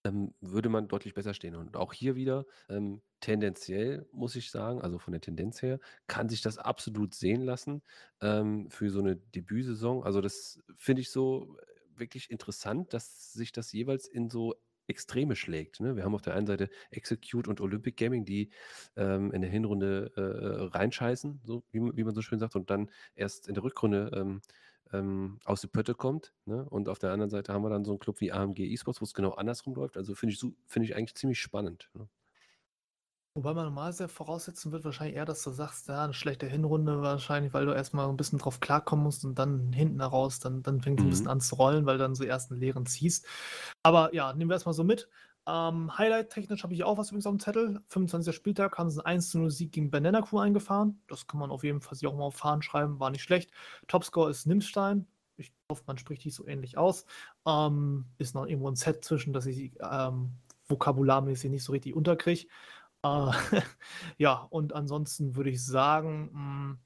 ähm, 0.04 0.34
würde 0.40 0.68
man 0.68 0.88
deutlich 0.88 1.14
besser 1.14 1.34
stehen. 1.34 1.54
Und 1.54 1.76
auch 1.76 1.92
hier 1.92 2.14
wieder, 2.14 2.46
ähm, 2.68 3.00
tendenziell 3.20 4.06
muss 4.12 4.36
ich 4.36 4.50
sagen, 4.50 4.80
also 4.80 4.98
von 4.98 5.12
der 5.12 5.20
Tendenz 5.20 5.62
her, 5.62 5.80
kann 6.06 6.28
sich 6.28 6.42
das 6.42 6.58
absolut 6.58 7.14
sehen 7.14 7.42
lassen 7.42 7.82
ähm, 8.20 8.70
für 8.70 8.90
so 8.90 9.00
eine 9.00 9.16
Debütsaison. 9.16 10.04
Also 10.04 10.20
das 10.20 10.62
finde 10.76 11.02
ich 11.02 11.10
so 11.10 11.56
äh, 11.58 11.98
wirklich 11.98 12.30
interessant, 12.30 12.92
dass 12.92 13.32
sich 13.32 13.52
das 13.52 13.72
jeweils 13.72 14.06
in 14.06 14.30
so 14.30 14.54
Extreme 14.86 15.34
schlägt. 15.36 15.80
Ne? 15.80 15.96
Wir 15.96 16.04
haben 16.04 16.14
auf 16.14 16.22
der 16.22 16.34
einen 16.34 16.46
Seite 16.46 16.68
Execute 16.90 17.48
und 17.48 17.60
Olympic 17.60 17.96
Gaming, 17.96 18.24
die 18.24 18.50
ähm, 18.96 19.32
in 19.32 19.40
der 19.40 19.50
Hinrunde 19.50 20.12
äh, 20.16 20.76
reinscheißen, 20.76 21.40
so 21.44 21.64
wie, 21.70 21.80
wie, 21.96 22.04
man 22.04 22.14
so 22.14 22.22
schön 22.22 22.38
sagt, 22.38 22.54
und 22.54 22.70
dann 22.70 22.90
erst 23.14 23.48
in 23.48 23.54
der 23.54 23.64
Rückrunde 23.64 24.10
ähm, 24.14 24.42
ähm, 24.92 25.38
aus 25.44 25.60
der 25.60 25.68
Pötte 25.68 25.94
kommt. 25.94 26.32
Ne? 26.44 26.64
Und 26.68 26.88
auf 26.88 26.98
der 26.98 27.12
anderen 27.12 27.30
Seite 27.30 27.52
haben 27.52 27.62
wir 27.62 27.70
dann 27.70 27.84
so 27.84 27.92
einen 27.92 27.98
Club 27.98 28.20
wie 28.20 28.32
AMG 28.32 28.60
Esports, 28.72 29.00
wo 29.00 29.04
es 29.04 29.14
genau 29.14 29.32
andersrum 29.32 29.74
läuft. 29.74 29.96
Also 29.96 30.14
finde 30.14 30.34
ich, 30.34 30.40
find 30.66 30.84
ich 30.84 30.96
eigentlich 30.96 31.14
ziemlich 31.14 31.40
spannend. 31.40 31.90
Ne? 31.94 32.08
Wobei 33.36 33.52
man 33.52 33.64
normalerweise 33.64 34.06
voraussetzen 34.06 34.70
wird, 34.70 34.84
wahrscheinlich 34.84 35.16
eher, 35.16 35.24
dass 35.24 35.42
du 35.42 35.50
sagst, 35.50 35.88
ja, 35.88 36.04
eine 36.04 36.14
schlechte 36.14 36.46
Hinrunde 36.46 37.02
wahrscheinlich, 37.02 37.52
weil 37.52 37.66
du 37.66 37.72
erstmal 37.72 38.08
ein 38.08 38.16
bisschen 38.16 38.38
drauf 38.38 38.60
klarkommen 38.60 39.04
musst 39.04 39.24
und 39.24 39.36
dann 39.36 39.72
hinten 39.72 39.98
heraus, 40.00 40.38
dann, 40.38 40.62
dann 40.62 40.80
fängt 40.80 41.00
es 41.00 41.02
mhm. 41.02 41.08
ein 41.08 41.10
bisschen 41.10 41.28
an 41.28 41.40
zu 41.40 41.56
rollen, 41.56 41.84
weil 41.84 41.98
du 41.98 42.04
dann 42.04 42.14
so 42.14 42.22
ersten 42.22 42.54
Lehren 42.54 42.86
ziehst. 42.86 43.26
Aber 43.82 44.14
ja, 44.14 44.32
nehmen 44.32 44.50
wir 44.50 44.54
erstmal 44.54 44.74
so 44.74 44.84
mit. 44.84 45.08
Ähm, 45.46 45.96
Highlight-technisch 45.98 46.62
habe 46.62 46.72
ich 46.72 46.84
auch 46.84 46.96
was 46.96 47.08
übrigens 47.08 47.26
auf 47.26 47.34
dem 47.34 47.40
Zettel. 47.40 47.82
25. 47.88 48.34
Spieltag 48.34 48.78
haben 48.78 48.88
sie 48.88 49.04
einen 49.04 49.20
1-0-Sieg 49.20 49.72
gegen 49.72 49.90
Banana 49.90 50.22
Crew 50.22 50.38
eingefahren. 50.38 51.02
Das 51.06 51.26
kann 51.26 51.40
man 51.40 51.50
auf 51.50 51.64
jeden 51.64 51.80
Fall 51.82 51.96
sich 51.96 52.06
auch 52.08 52.16
mal 52.16 52.24
auf 52.24 52.36
Fahnen 52.36 52.62
schreiben, 52.62 52.98
war 52.98 53.10
nicht 53.10 53.22
schlecht. 53.22 53.50
Topscore 53.86 54.30
ist 54.30 54.46
Nimstein. 54.46 55.06
Ich 55.36 55.52
hoffe, 55.70 55.82
man 55.86 55.98
spricht 55.98 56.24
die 56.24 56.30
so 56.30 56.46
ähnlich 56.46 56.78
aus. 56.78 57.04
Ähm, 57.46 58.06
ist 58.18 58.34
noch 58.34 58.46
irgendwo 58.46 58.68
ein 58.68 58.76
Set 58.76 59.04
zwischen, 59.04 59.32
dass 59.32 59.46
ich 59.46 59.72
ähm, 59.80 60.32
vokabularmäßig 60.68 61.50
nicht 61.50 61.64
so 61.64 61.72
richtig 61.72 61.94
unterkriege. 61.94 62.46
Äh, 63.02 63.30
ja, 64.18 64.46
und 64.50 64.74
ansonsten 64.74 65.36
würde 65.36 65.50
ich 65.50 65.64
sagen, 65.64 66.30
hm, 66.32 66.78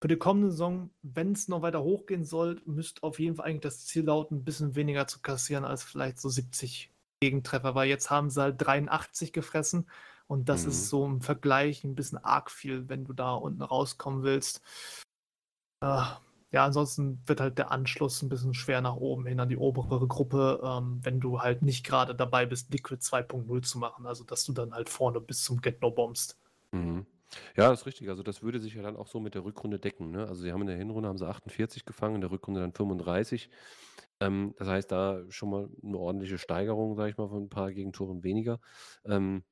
für 0.00 0.08
die 0.08 0.16
kommende 0.16 0.50
Saison, 0.50 0.90
wenn 1.02 1.32
es 1.32 1.48
noch 1.48 1.62
weiter 1.62 1.82
hochgehen 1.82 2.24
soll, 2.24 2.60
müsste 2.66 3.02
auf 3.02 3.18
jeden 3.18 3.36
Fall 3.36 3.46
eigentlich 3.46 3.62
das 3.62 3.86
Ziel 3.86 4.04
lauten, 4.04 4.38
ein 4.38 4.44
bisschen 4.44 4.76
weniger 4.76 5.06
zu 5.06 5.20
kassieren 5.20 5.64
als 5.64 5.82
vielleicht 5.82 6.20
so 6.20 6.28
70 6.28 6.92
Gegentreffer, 7.20 7.74
weil 7.74 7.88
jetzt 7.88 8.10
haben 8.10 8.30
sie 8.30 8.40
halt 8.40 8.56
83 8.58 9.32
gefressen 9.32 9.88
und 10.26 10.48
das 10.48 10.66
ist 10.66 10.84
Mhm. 10.84 10.88
so 10.88 11.06
im 11.06 11.20
Vergleich 11.20 11.84
ein 11.84 11.94
bisschen 11.94 12.18
arg 12.18 12.50
viel, 12.50 12.88
wenn 12.88 13.04
du 13.04 13.12
da 13.12 13.34
unten 13.34 13.62
rauskommen 13.62 14.22
willst. 14.22 14.62
Äh, 15.80 16.02
ja, 16.50 16.64
ansonsten 16.64 17.22
wird 17.26 17.40
halt 17.40 17.58
der 17.58 17.70
Anschluss 17.70 18.22
ein 18.22 18.28
bisschen 18.28 18.54
schwer 18.54 18.80
nach 18.80 18.96
oben 18.96 19.26
hin 19.26 19.40
an 19.40 19.48
die 19.48 19.56
obere 19.56 20.06
Gruppe, 20.06 20.60
ähm, 20.64 21.00
wenn 21.04 21.20
du 21.20 21.40
halt 21.40 21.62
nicht 21.62 21.84
gerade 21.84 22.14
dabei 22.14 22.46
bist, 22.46 22.72
Liquid 22.72 23.00
2.0 23.02 23.62
zu 23.62 23.78
machen, 23.78 24.06
also 24.06 24.24
dass 24.24 24.44
du 24.44 24.52
dann 24.52 24.72
halt 24.74 24.88
vorne 24.88 25.20
bis 25.20 25.44
zum 25.44 25.60
Get-No 25.60 25.90
bombst. 25.90 26.38
Mhm. 26.72 27.06
Ja, 27.56 27.68
das 27.70 27.80
ist 27.80 27.86
richtig. 27.86 28.08
Also 28.08 28.22
das 28.22 28.42
würde 28.42 28.60
sich 28.60 28.74
ja 28.74 28.82
dann 28.82 28.96
auch 28.96 29.06
so 29.06 29.20
mit 29.20 29.34
der 29.34 29.44
Rückrunde 29.44 29.78
decken. 29.78 30.10
Ne? 30.10 30.20
Also 30.26 30.42
sie 30.42 30.52
haben 30.52 30.62
in 30.62 30.66
der 30.68 30.76
Hinrunde 30.76 31.08
haben 31.08 31.18
sie 31.18 31.26
48 31.28 31.84
gefangen, 31.84 32.16
in 32.16 32.20
der 32.22 32.30
Rückrunde 32.30 32.60
dann 32.60 32.72
35. 32.72 33.50
Ähm, 34.20 34.54
das 34.58 34.68
heißt, 34.68 34.90
da 34.92 35.22
schon 35.30 35.50
mal 35.50 35.68
eine 35.82 35.98
ordentliche 35.98 36.38
Steigerung, 36.38 36.96
sage 36.96 37.10
ich 37.10 37.16
mal, 37.18 37.28
von 37.28 37.44
ein 37.44 37.48
paar 37.50 37.72
Gegentoren 37.72 38.22
weniger. 38.24 38.60
Ähm, 39.04 39.44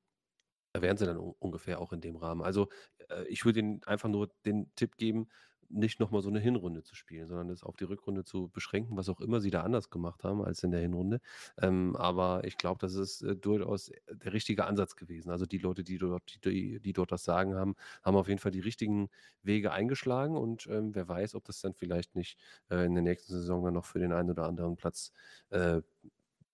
da 0.75 0.83
wären 0.83 0.97
sie 0.99 1.07
dann 1.07 1.19
un 1.19 1.35
ungefähr 1.39 1.81
auch 1.81 1.93
in 1.93 2.01
dem 2.03 2.17
Rahmen. 2.17 2.43
Also, 2.43 2.69
äh, 3.11 3.25
ich 3.29 3.45
würde 3.45 3.61
ihnen 3.61 3.83
einfach 3.85 4.09
nur 4.11 4.31
den 4.47 4.73
Tipp 4.77 4.97
geben, 4.99 5.29
nicht 5.71 6.01
noch 6.01 6.11
mal 6.11 6.23
so 6.23 6.29
eine 6.29 6.41
Hinrunde 6.41 6.83
zu 6.83 6.95
spielen, 6.95 7.29
sondern 7.29 7.49
das 7.49 7.63
auf 7.65 7.77
die 7.77 7.85
Rückrunde 7.85 8.25
zu 8.25 8.49
beschränken, 8.49 8.97
was 8.97 9.09
auch 9.09 9.21
immer 9.21 9.41
sie 9.41 9.51
da 9.51 9.63
anders 9.63 9.91
gemacht 9.91 10.25
haben 10.25 10.43
als 10.43 10.63
in 10.63 10.71
der 10.71 10.81
Hinrunde. 10.81 11.21
Ähm, 11.59 11.97
aber 11.97 12.45
ich 12.45 12.57
glaube, 12.59 12.79
das 12.81 12.95
ist, 12.95 13.23
äh, 13.23 13.37
durchaus, 13.37 13.89
äh, 13.91 14.01
der 14.17 14.33
richtige 14.33 14.65
Ansatz 14.67 14.97
gewesen. 14.97 15.31
Also, 15.31 15.47
die 15.47 15.59
Leute, 15.59 15.85
die 15.85 15.99
dort 15.99 16.45
die 16.45 16.81
die 16.81 16.93
dort 16.93 17.13
das 17.13 17.25
Sagen 17.25 17.55
haben, 17.55 17.75
haben 18.03 18.17
auf 18.17 18.29
jeden 18.29 18.41
Fall 18.41 18.53
die 18.53 18.61
richtigen 18.61 19.09
Wege 19.43 19.73
eingeschlagen 19.73 20.37
und, 20.37 20.67
ähm, 20.67 20.95
wer 20.95 21.09
weiß, 21.09 21.35
ob 21.35 21.45
das 21.45 21.61
dann 21.61 21.75
vielleicht 21.75 22.15
nicht, 22.17 22.39
äh, 22.71 22.85
in 22.87 22.95
der 22.95 23.03
nächsten 23.03 23.33
Saison 23.33 23.65
dann 23.65 23.75
noch 23.75 23.85
für 23.87 23.99
den 23.99 24.13
einen 24.13 24.31
oder 24.31 24.45
anderen 24.47 24.77
Platz, 24.77 25.13
äh, 25.51 25.83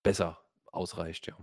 besser 0.02 0.40
ausreicht, 0.66 1.26
ja. 1.28 1.36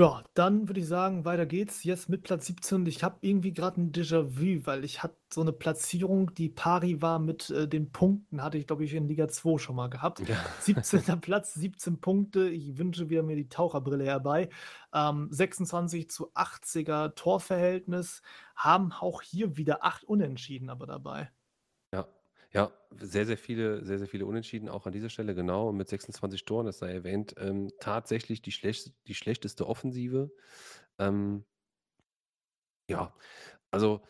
Ja, 0.00 0.24
dann 0.32 0.66
würde 0.66 0.80
ich 0.80 0.86
sagen, 0.86 1.26
weiter 1.26 1.44
geht's 1.44 1.84
jetzt 1.84 2.08
mit 2.08 2.22
Platz 2.22 2.46
17. 2.46 2.86
Ich 2.86 3.04
habe 3.04 3.18
irgendwie 3.20 3.52
gerade 3.52 3.82
ein 3.82 3.92
Déjà-vu, 3.92 4.64
weil 4.64 4.82
ich 4.82 5.02
hatte 5.02 5.18
so 5.30 5.42
eine 5.42 5.52
Platzierung, 5.52 6.32
die 6.32 6.48
pari 6.48 7.02
war 7.02 7.18
mit, 7.18 7.50
äh, 7.50 7.68
den 7.68 7.92
Punkten, 7.92 8.42
hatte 8.42 8.56
ich, 8.56 8.66
glaube 8.66 8.82
ich, 8.82 8.94
in 8.94 9.08
Liga 9.08 9.28
2 9.28 9.58
schon 9.58 9.76
mal 9.76 9.90
gehabt. 9.90 10.26
Ja. 10.26 10.36
17. 10.60 11.20
Platz, 11.20 11.52
17 11.52 12.00
Punkte. 12.00 12.48
Ich 12.48 12.78
wünsche 12.78 13.10
wieder 13.10 13.22
mir 13.22 13.36
die 13.36 13.50
Taucherbrille 13.50 14.06
herbei. 14.06 14.48
Ähm, 14.94 15.28
26 15.30 16.08
zu 16.08 16.32
80er 16.32 17.14
Torverhältnis, 17.14 18.22
haben 18.56 18.92
auch 18.92 19.20
hier 19.20 19.58
wieder 19.58 19.84
8 19.84 20.04
Unentschieden 20.04 20.70
aber 20.70 20.86
dabei. 20.86 21.30
Ja, 22.52 22.72
sehr, 22.98 23.26
sehr 23.26 23.38
viele 23.38 23.84
sehr, 23.84 23.98
sehr 23.98 24.08
viele 24.08 24.26
Unentschieden 24.26 24.68
auch 24.68 24.86
an 24.86 24.92
dieser 24.92 25.08
Stelle, 25.08 25.34
genau, 25.36 25.72
mit 25.72 25.88
26 25.88 26.44
Toren, 26.44 26.66
das 26.66 26.78
sei 26.78 26.92
erwähnt. 26.92 27.34
Ähm, 27.38 27.70
tatsächlich 27.78 28.42
die 28.42 28.50
schlecht 28.52 28.92
die 29.06 29.14
schlechteste 29.14 29.66
Offensive. 29.68 30.32
Ähm, 30.98 31.44
ja, 32.88 33.14
also 33.70 34.02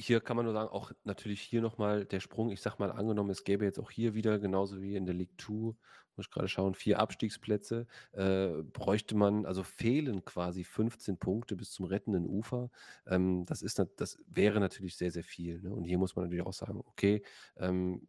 hier 0.00 0.20
kann 0.20 0.36
man 0.36 0.44
nur 0.46 0.54
sagen, 0.54 0.70
auch 0.70 0.92
natürlich 1.04 1.40
hier 1.42 1.60
noch 1.60 1.78
mal 1.78 2.04
der 2.04 2.20
Sprung. 2.20 2.50
Ich 2.50 2.60
sage 2.60 2.76
mal, 2.78 2.90
angenommen, 2.90 3.30
es 3.30 3.44
gäbe 3.44 3.64
jetzt 3.64 3.78
auch 3.78 3.90
hier 3.90 4.14
wieder, 4.14 4.38
genauso 4.38 4.80
wie 4.82 4.96
in 4.96 5.06
der 5.06 5.14
League 5.14 5.36
Two, 5.38 5.76
muss 6.16 6.26
ich 6.26 6.30
gerade 6.30 6.48
schauen, 6.48 6.74
4 6.74 6.98
Abstiegsplätze, 6.98 7.86
äh, 8.12 8.48
bräuchte 8.62 9.16
man 9.16 9.46
also 9.46 9.62
fehlen 9.62 10.24
quasi 10.24 10.64
15 10.64 11.18
Punkte 11.18 11.56
bis 11.56 11.72
zum 11.72 11.86
rettenden 11.86 12.26
Ufer. 12.26 12.70
Ähm, 13.06 13.44
das 13.46 13.62
ist 13.62 13.78
das 13.96 14.18
wäre 14.26 14.60
natürlich 14.60 14.96
sehr, 14.96 15.10
sehr 15.10 15.24
viel, 15.24 15.60
ne? 15.62 15.72
Und 15.74 15.84
hier 15.84 15.98
muss 15.98 16.16
man 16.16 16.24
natürlich 16.24 16.46
auch 16.46 16.52
sagen, 16.52 16.80
okay, 16.86 17.22
ähm, 17.56 18.08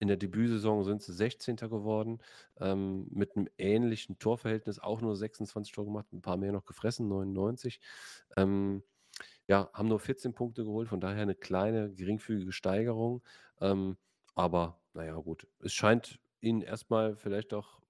in 0.00 0.08
der 0.08 0.16
Debütsaison 0.16 0.82
sind 0.84 1.00
sie 1.02 1.12
16. 1.12 1.68
geworden, 1.68 2.18
ähm, 2.58 3.06
mit 3.10 3.36
einem 3.36 3.48
ähnlichen 3.56 4.18
Torverhältnis, 4.18 4.80
auch 4.80 5.00
nur 5.00 5.14
26 5.16 5.72
Tore 5.72 5.86
gemacht, 5.86 6.12
ein 6.12 6.22
paar 6.22 6.36
mehr 6.36 6.50
noch 6.52 6.64
gefressen, 6.64 7.06
99. 7.08 7.80
Ähm, 8.36 8.82
ja, 9.46 9.70
haben 9.72 9.88
nur 9.88 10.00
14 10.00 10.34
Punkte 10.34 10.64
geholt, 10.64 10.88
von 10.88 11.00
daher 11.00 11.22
eine 11.22 11.34
kleine, 11.34 11.92
geringfügige 11.92 12.52
Steigerung. 12.52 13.22
Ähm, 13.60 13.96
aber 14.34 14.80
na 14.94 15.04
ja, 15.04 15.14
gut. 15.16 15.46
Es 15.60 15.72
scheint 15.72 16.20
ihnen 16.40 16.62
erstmal 16.62 17.16
vielleicht 17.16 17.54
auch 17.54 17.80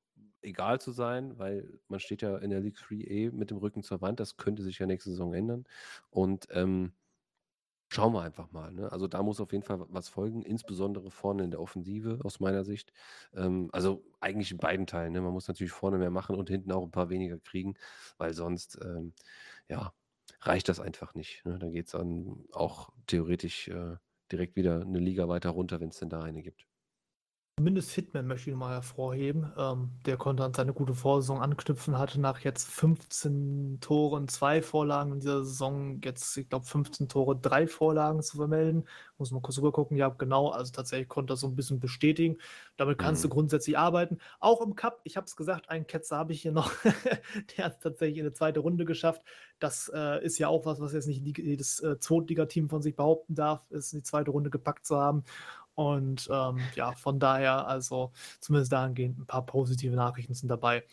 egal 0.42 0.81
zu 0.81 0.92
sein, 0.92 1.39
weil 1.39 1.81
man 1.89 2.01
steht 2.01 2.23
ja 2.23 2.36
in 2.39 2.51
der 2.51 2.60
League 2.60 2.76
3 2.76 2.97
eh 2.97 3.31
mit 3.31 3.51
dem 3.51 3.59
Rücken 3.59 3.83
zur 3.83 4.01
Wand. 4.01 4.20
Das 4.20 4.36
könnte 4.36 4.62
sich 4.62 4.78
ja 4.78 4.86
nächste 4.86 5.10
Saison 5.10 5.34
ändern. 5.34 5.65
Und, 6.10 6.49
ähm, 6.51 6.92
schauen 7.89 8.15
wir 8.15 8.23
einfach 8.23 8.51
mal, 8.52 8.73
ne? 8.73 8.91
Also, 8.92 9.07
da 9.09 9.23
muss 9.23 9.41
auf 9.41 9.52
jeden 9.52 9.65
Fall 9.65 9.84
was 9.89 10.09
folgen, 10.09 10.42
insbesondere 10.42 11.10
vorne 11.10 11.44
in 11.44 11.51
der 11.51 11.60
Offensive 11.60 12.20
aus 12.25 12.41
meiner 12.41 12.65
Sicht. 12.65 12.92
Ähm, 13.34 13.68
also, 13.73 14.05
eigentlich 14.20 14.51
in 14.52 14.59
beiden 14.59 14.86
Teilen, 14.86 15.12
ne? 15.12 15.20
Man 15.20 15.33
muss 15.33 15.49
natürlich 15.49 15.73
vorne 15.73 15.99
mehr 15.99 16.10
machen 16.10 16.36
und 16.36 16.49
hinten 16.49 16.73
auch 16.73 16.84
ein 16.84 16.91
paar 16.91 17.10
weniger 17.10 17.39
kriegen, 17.39 17.75
weil 18.18 18.33
sonst, 18.34 18.78
ähm, 18.83 19.15
ja, 19.68 19.92
reicht 20.47 20.69
das 20.69 20.81
einfach 20.81 21.15
nicht, 21.15 21.45
ne? 21.47 21.59
Dann 21.59 21.73
geht's 21.73 21.93
dann 21.93 22.45
auch 22.53 22.91
theoretisch, 23.07 23.69
äh, 23.69 23.97
direkt 24.31 24.57
wieder 24.57 24.83
eine 24.83 24.99
Liga 24.99 25.29
weiter 25.29 25.51
runter, 25.51 25.81
wenn 25.81 25.91
es 25.91 25.99
denn 25.99 26.09
da 26.11 26.23
eine 26.23 26.43
gibt. 26.43 26.67
Zumindest 27.59 27.91
Hitman 27.91 28.27
möchte 28.27 28.49
ich 28.51 28.57
mal 28.57 28.71
hervorheben. 28.73 29.53
Ähm, 29.59 29.91
der 30.07 30.17
konnte 30.17 30.43
an 30.43 30.55
seine 30.55 30.73
gute 30.73 30.95
Vorsaison 30.95 31.43
anknüpfen, 31.43 31.99
hatte 31.99 32.19
nach 32.19 32.41
jetzt 32.41 32.67
15 32.71 33.79
Toren 33.83 34.27
2 34.29 34.63
Vorlagen 34.63 35.13
in 35.13 35.21
dieser 35.21 35.45
Saison 35.45 36.01
jetzt, 36.03 36.35
ich 36.39 36.49
glaube, 36.49 36.65
15 36.65 37.11
Tore 37.11 37.37
3 37.39 37.67
Vorlagen 37.67 38.23
zu 38.23 38.39
vermelden. 38.39 38.89
Muss 39.19 39.33
mal 39.33 39.43
kurz 39.43 39.59
rübergucken. 39.59 39.99
Ja, 39.99 40.09
genau, 40.09 40.49
also 40.49 40.73
tatsächlich 40.73 41.09
konnte 41.09 41.35
er 41.35 41.37
so 41.37 41.47
ein 41.47 41.55
bisschen 41.55 41.79
bestätigen. 41.79 42.39
Damit 42.79 42.97
kannst 42.97 43.23
du 43.23 43.29
Mhm. 43.29 43.33
grundsätzlich 43.33 43.77
arbeiten. 43.77 44.17
Auch 44.41 44.63
im 44.63 44.75
Cup, 44.75 45.01
ich 45.05 45.19
habe 45.19 45.27
es 45.27 45.37
gesagt, 45.37 45.69
einen 45.69 45.87
Ketzer 45.87 46.17
habe 46.17 46.33
ich 46.33 46.41
hier 46.41 46.53
noch. 46.53 46.73
Der 47.59 47.67
hat 47.67 47.75
es 47.75 47.79
tatsächlich 47.81 48.17
in 48.19 48.25
'ne 48.25 48.33
zweite 48.33 48.61
Runde 48.61 48.87
geschafft. 48.87 49.23
Das, 49.59 49.91
äh, 49.95 50.25
ist 50.25 50.39
ja 50.39 50.49
auch 50.49 50.65
was, 50.65 50.81
was 50.81 50.95
jetzt 50.95 51.07
nicht 51.07 51.21
jedes, 51.39 51.81
äh, 51.81 51.99
Zweitligateam 52.01 52.71
von 52.71 52.81
sich 52.81 52.97
behaupten 52.97 53.35
darf, 53.35 53.71
es 53.71 53.93
in 53.93 53.99
die 54.01 54.03
zweite 54.05 54.31
Runde 54.31 54.49
gepackt 54.49 54.87
zu 54.87 54.97
haben. 54.97 55.23
Und, 55.75 56.28
ähm, 56.31 56.59
ja, 56.75 56.92
von 56.92 57.18
daher 57.18 57.67
also 57.67 58.12
zumindest 58.41 58.73
dahingehend 58.73 59.18
ein 59.18 59.26
paar 59.26 59.47
positive 59.47 59.94
Nachrichten 59.97 60.34
sind 60.34 60.49
dabei. 60.49 60.84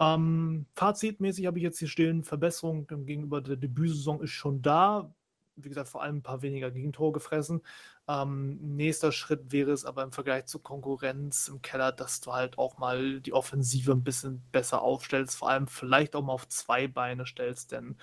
Ähm, 0.00 0.66
fazitmäßig 0.74 1.46
habe 1.46 1.58
ich 1.58 1.64
jetzt 1.64 1.78
hier 1.78 1.88
stehen, 1.88 2.24
Verbesserung 2.24 2.86
gegenüber 2.86 3.40
der 3.40 3.56
Debütsaison 3.56 4.22
ist 4.22 4.32
schon 4.32 4.62
da. 4.62 5.14
Wie 5.56 5.68
gesagt, 5.68 5.88
vor 5.88 6.02
allem 6.02 6.16
ein 6.16 6.22
paar 6.22 6.42
weniger 6.42 6.70
Gegentore 6.72 7.12
gefressen. 7.12 7.62
Ähm, 8.08 8.58
nächster 8.76 9.12
Schritt 9.12 9.52
wäre 9.52 9.70
es 9.70 9.84
aber 9.84 10.02
im 10.02 10.12
Vergleich 10.12 10.46
zur 10.46 10.62
Konkurrenz 10.62 11.48
im 11.48 11.62
Keller, 11.62 11.92
dass 11.92 12.20
du 12.20 12.32
halt 12.32 12.58
auch 12.58 12.76
mal 12.78 13.20
die 13.20 13.32
Offensive 13.32 13.92
ein 13.92 14.02
bisschen 14.04 14.42
besser 14.52 14.82
aufstellst, 14.82 15.36
vor 15.36 15.48
allem 15.50 15.68
vielleicht 15.68 16.16
auch 16.16 16.22
mal 16.24 16.32
auf 16.34 16.48
2 16.48 16.88
Beine 16.88 17.24
stellst, 17.24 17.72
denn 17.72 17.96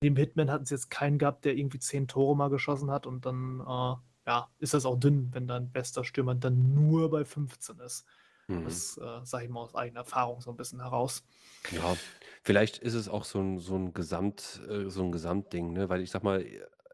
neben 0.00 0.16
Hitman 0.16 0.50
hatten 0.50 0.66
sie 0.66 0.74
jetzt 0.74 0.90
keinen 0.90 1.18
gehabt, 1.18 1.44
der 1.44 1.56
irgendwie 1.56 1.78
10 1.80 2.08
Tore 2.08 2.36
mal 2.36 2.50
geschossen 2.50 2.90
hat 2.90 3.06
und 3.06 3.26
dann, 3.26 3.60
äh, 3.60 3.94
ja, 4.28 4.50
ist 4.60 4.74
das 4.74 4.86
auch 4.86 4.98
dünn, 5.00 5.34
wenn 5.34 5.48
dein 5.48 5.72
bester 5.72 6.04
Stürmer 6.04 6.36
dann 6.36 6.74
nur 6.74 7.10
bei 7.10 7.24
15 7.26 7.80
ist. 7.80 8.06
Mhm. 8.48 8.82
Das, 8.86 8.98
äh, 8.98 9.24
sage 9.26 9.46
ich 9.46 9.50
mal 9.50 9.62
aus 9.62 9.74
eigener 9.76 10.00
Erfahrung 10.02 10.42
so 10.42 10.50
ein 10.52 10.56
bisschen 10.58 10.80
heraus. 10.82 11.24
Ja, 11.70 11.98
vielleicht 12.42 12.78
ist 12.78 12.94
es 12.94 13.08
auch 13.08 13.24
so 13.24 13.40
'n 13.40 13.58
so 13.58 13.74
'n 13.76 13.92
Gesamt 13.92 14.60
äh, 14.68 14.88
so 14.88 15.02
'n 15.02 15.12
Gesamtding, 15.12 15.72
ne? 15.72 15.88
Weil 15.88 16.00
ich 16.02 16.10
sage 16.10 16.24
mal, 16.24 16.44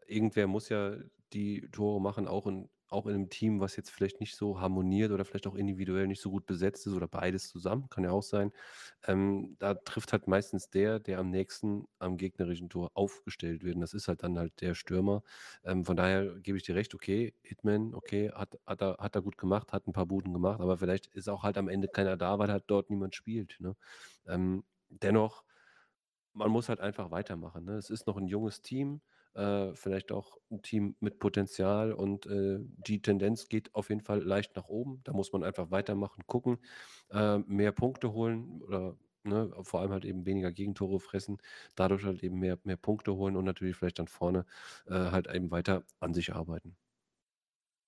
irgendwer 0.07 0.47
muss 0.47 0.69
ja 0.69 0.95
die 1.33 1.69
Tore 1.71 2.01
machen, 2.01 2.27
auch 2.27 2.45
in 2.47 2.69
auch 2.95 3.07
in 3.07 3.13
'nem 3.13 3.29
Team, 3.29 3.59
was 3.61 3.75
jetzt 3.77 3.91
vielleicht 3.91 4.19
nicht 4.21 4.35
so 4.35 4.61
harmoniert 4.61 5.11
oder 5.11 5.25
vielleicht 5.25 5.47
auch 5.47 5.55
individuell 5.55 6.07
nicht 6.07 6.21
so 6.21 6.31
gut 6.31 6.47
besetzt 6.47 6.87
ist 6.87 6.93
oder 6.93 7.07
beides 7.09 7.49
zusammen, 7.49 7.89
kann 7.89 8.03
ja 8.05 8.11
auch 8.11 8.23
sein. 8.23 8.51
Ähm, 9.07 9.55
da 9.59 9.75
trifft 9.75 10.13
halt 10.13 10.27
meistens 10.27 10.69
der, 10.69 10.99
der 10.99 11.19
am 11.19 11.29
nächsten 11.31 11.85
am 11.99 12.17
gegnerischen 12.17 12.69
Tor 12.69 12.91
aufgestellt 12.95 13.63
wird 13.63 13.75
und 13.75 13.81
das 13.81 13.93
ist 13.93 14.07
halt 14.07 14.23
dann 14.23 14.39
halt 14.39 14.61
der 14.61 14.75
Stürmer. 14.75 15.23
Ähm, 15.63 15.85
von 15.85 15.95
daher 15.97 16.39
gebe 16.41 16.57
ich 16.57 16.63
dir 16.63 16.75
recht, 16.75 16.95
okay, 16.95 17.35
Hitman, 17.43 17.93
okay, 17.95 18.31
hat 18.31 18.57
hat 18.65 18.81
er 18.81 18.97
hat 18.99 19.15
er 19.15 19.21
gut 19.21 19.37
gemacht, 19.37 19.73
hat 19.73 19.87
'n 19.87 19.93
paar 19.93 20.05
Buden 20.07 20.33
gemacht, 20.33 20.61
aber 20.61 20.77
vielleicht 20.77 21.07
ist 21.07 21.29
auch 21.29 21.43
halt 21.43 21.57
am 21.57 21.69
Ende 21.69 21.87
keiner 21.89 22.17
da, 22.17 22.39
weil 22.39 22.51
halt 22.51 22.65
dort 22.67 22.89
niemand 22.89 23.15
spielt, 23.15 23.57
ne? 23.59 23.75
Ähm, 24.27 24.65
dennoch 24.89 25.43
man 26.33 26.51
muss 26.51 26.69
halt 26.69 26.79
einfach 26.81 27.11
weitermachen, 27.11 27.65
ne? 27.65 27.77
Es 27.77 27.89
ist 27.89 28.07
noch 28.07 28.17
'n 28.17 28.27
junges 28.27 28.61
Team, 28.61 29.01
äh, 29.35 29.73
vielleicht 29.75 30.11
auch 30.11 30.37
'n 30.51 30.61
Team 30.61 30.95
mit 30.99 31.19
Potenzial 31.19 31.93
und, 31.93 32.25
äh, 32.27 32.59
die 32.61 33.01
Tendenz 33.01 33.47
geht 33.49 33.73
auf 33.75 33.89
jeden 33.89 34.01
Fall 34.01 34.21
leicht 34.23 34.55
nach 34.55 34.67
oben. 34.67 35.01
Da 35.03 35.13
muss 35.13 35.31
man 35.33 35.43
einfach 35.43 35.71
weitermachen, 35.71 36.23
gucken, 36.27 36.57
äh, 37.11 37.37
mehr 37.39 37.71
Punkte 37.71 38.13
holen 38.13 38.61
oder, 38.61 38.97
ne, 39.23 39.51
vor 39.63 39.81
allem 39.81 39.91
halt 39.91 40.05
eben 40.05 40.25
weniger 40.25 40.51
Gegentore 40.51 40.99
fressen, 40.99 41.37
dadurch 41.75 42.03
halt 42.05 42.23
eben 42.23 42.39
mehr 42.39 42.59
mehr 42.63 42.77
Punkte 42.77 43.15
holen 43.15 43.35
und 43.35 43.45
natürlich 43.45 43.75
vielleicht 43.77 43.99
dann 43.99 44.07
vorne, 44.07 44.45
äh, 44.87 44.93
halt 44.93 45.27
eben 45.33 45.51
weiter 45.51 45.83
an 45.99 46.13
sich 46.13 46.33
arbeiten. 46.33 46.75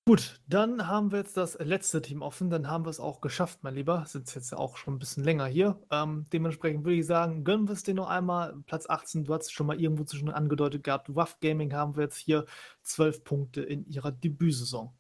Gut, 0.08 0.40
dann 0.48 0.88
haben 0.88 1.12
wir 1.12 1.20
jetzt 1.20 1.36
das 1.36 1.60
letzte 1.60 2.02
Team 2.02 2.22
offen. 2.22 2.50
Dann 2.50 2.70
haben 2.70 2.86
wir 2.86 2.90
es 2.90 3.02
auch 3.02 3.20
geschafft, 3.20 3.60
mein 3.64 3.76
Lieber. 3.76 4.06
Sind 4.08 4.34
jetzt 4.34 4.52
ja 4.54 4.58
auch 4.58 4.78
schon 4.78 4.94
ein 4.96 5.00
bisschen 5.00 5.26
länger 5.26 5.48
hier. 5.48 5.82
Ähm, 5.92 6.26
dementsprechend 6.32 6.86
würde 6.86 6.96
ich 6.96 7.06
sagen, 7.06 7.44
gönnen 7.44 7.68
wir 7.68 7.74
es 7.74 7.84
dir 7.84 7.94
noch 7.94 8.08
einmal. 8.08 8.56
Platz 8.68 8.90
18, 8.90 9.26
du 9.26 9.34
hast 9.34 9.48
es 9.48 9.52
schon 9.52 9.68
mal 9.68 9.78
irgendwo 9.78 10.06
zwischen 10.06 10.30
angedeutet 10.30 10.86
gehabt. 10.86 11.14
Waff 11.14 11.42
Gaming 11.42 11.74
haben 11.74 11.98
wir 11.98 12.04
jetzt 12.04 12.16
hier 12.16 12.46
12 12.84 13.26
Punkte 13.26 13.62
in 13.64 13.86
ihrer 13.86 14.14
Debütsaison. 14.14 14.94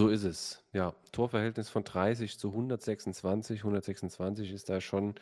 So 0.00 0.08
ist 0.08 0.24
es. 0.24 0.64
Ja, 0.72 0.94
Torverhältnis 1.12 1.68
von 1.68 1.84
30 1.84 2.38
zu 2.38 2.48
126. 2.52 3.60
126 3.62 4.50
ist 4.50 4.68
da 4.68 4.80
schon 4.80 5.14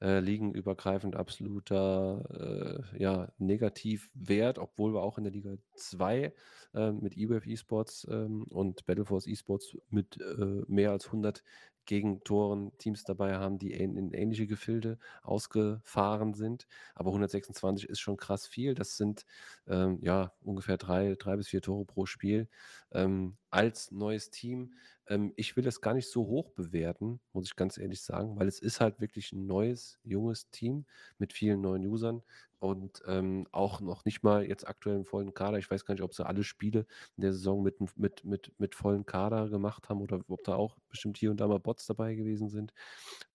äh, 0.00 0.20
ligenübergreifend 0.20 1.16
absoluter 1.16 2.84
äh, 2.94 3.02
ja, 3.02 3.32
Negativwert, 3.38 4.58
obwohl 4.58 4.92
wir 4.94 5.02
auch 5.02 5.18
in 5.18 5.24
der 5.24 5.32
Liga 5.32 5.56
2 5.74 6.34
äh, 6.74 6.92
mit 6.92 7.16
eWave 7.16 7.50
Esports 7.50 8.06
ähm, 8.10 8.44
und 8.44 8.84
Battleforce 8.86 9.26
Esports 9.26 9.76
mit 9.88 10.18
äh, 10.20 10.62
mehr 10.68 10.92
als 10.92 11.06
100 11.06 11.42
Gegentoren 11.86 12.76
Teams 12.76 13.02
dabei 13.04 13.38
haben, 13.38 13.58
die 13.58 13.72
in, 13.72 13.96
in 13.96 14.12
ähnliche 14.12 14.46
Gefilde 14.46 14.98
ausgefahren 15.22 16.34
sind. 16.34 16.66
Aber 16.94 17.12
126 17.12 17.88
ist 17.88 18.00
schon 18.00 18.18
krass 18.18 18.46
viel. 18.46 18.74
Das 18.74 18.98
sind 18.98 19.24
ähm, 19.66 19.98
ja 20.02 20.34
ungefähr 20.42 20.76
drei, 20.76 21.14
drei 21.18 21.36
bis 21.36 21.48
vier 21.48 21.62
Tore 21.62 21.86
pro 21.86 22.04
Spiel. 22.04 22.48
Ähm, 22.92 23.38
als 23.50 23.90
neues 23.90 24.30
Team. 24.30 24.74
Ähm, 25.06 25.32
ich 25.36 25.56
will 25.56 25.64
das 25.64 25.80
gar 25.80 25.94
nicht 25.94 26.10
so 26.10 26.26
hoch 26.26 26.50
bewerten, 26.50 27.20
muss 27.32 27.46
ich 27.46 27.56
ganz 27.56 27.78
ehrlich 27.78 28.02
sagen, 28.02 28.38
weil 28.38 28.48
es 28.48 28.58
ist 28.60 28.80
halt 28.80 29.00
wirklich 29.00 29.32
ein 29.32 29.46
neues, 29.46 29.98
junges 30.04 30.50
Team 30.50 30.86
mit 31.18 31.32
vielen 31.32 31.60
neuen 31.60 31.86
Usern 31.86 32.22
und 32.58 33.02
ähm, 33.06 33.46
auch 33.52 33.80
noch 33.80 34.04
nicht 34.04 34.22
mal 34.22 34.44
jetzt 34.44 34.66
aktuell 34.66 34.96
im 34.96 35.04
vollen 35.04 35.32
Kader. 35.34 35.58
Ich 35.58 35.70
weiß 35.70 35.84
gar 35.84 35.94
nicht, 35.94 36.02
ob 36.02 36.14
sie 36.14 36.26
alle 36.26 36.42
Spiele 36.44 36.86
in 37.16 37.22
der 37.22 37.32
Saison 37.32 37.62
mit, 37.62 37.80
mit, 37.96 38.24
mit, 38.24 38.52
mit 38.58 38.74
vollen 38.74 39.06
Kader 39.06 39.48
gemacht 39.48 39.88
haben 39.88 40.00
oder 40.00 40.20
ob 40.28 40.42
da 40.44 40.56
auch 40.56 40.76
bestimmt 40.88 41.18
hier 41.18 41.30
und 41.30 41.38
da 41.40 41.46
mal 41.46 41.60
Bots 41.60 41.86
dabei 41.86 42.14
gewesen 42.14 42.48
sind. 42.48 42.72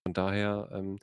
Von 0.03 0.14
daher, 0.14 0.69
ähm, 0.74 1.00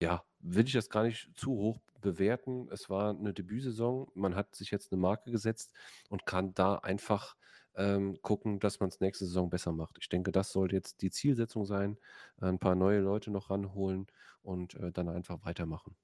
ja, 0.00 0.24
will 0.40 0.66
ich 0.66 0.72
das 0.72 0.90
gar 0.90 1.04
nicht 1.04 1.30
zu 1.36 1.50
hoch 1.52 1.80
bewerten. 2.00 2.68
Es 2.70 2.88
war 2.90 3.10
eine 3.10 3.34
Debütsaison. 3.34 4.10
Man 4.14 4.36
hat 4.36 4.54
sich 4.54 4.70
jetzt 4.70 4.92
eine 4.92 5.00
Marke 5.00 5.30
gesetzt 5.30 5.74
und 6.08 6.26
kann 6.26 6.54
da 6.54 6.76
einfach 6.76 7.36
ähm, 7.76 8.18
gucken, 8.22 8.60
dass 8.60 8.80
man 8.80 8.88
es 8.88 9.00
nächste 9.00 9.26
Saison 9.26 9.50
besser 9.50 9.72
macht. 9.72 9.98
Ich 10.00 10.08
denke, 10.08 10.32
das 10.32 10.52
sollte 10.52 10.76
jetzt 10.76 11.02
die 11.02 11.10
Zielsetzung 11.10 11.64
sein. 11.64 11.98
Ein 12.40 12.58
paar 12.58 12.74
neue 12.74 13.00
Leute 13.00 13.30
noch 13.30 13.50
ranholen 13.50 14.06
und 14.42 14.74
äh, 14.74 14.92
dann 14.92 15.08
einfach 15.08 15.44
weitermachen. 15.44 15.96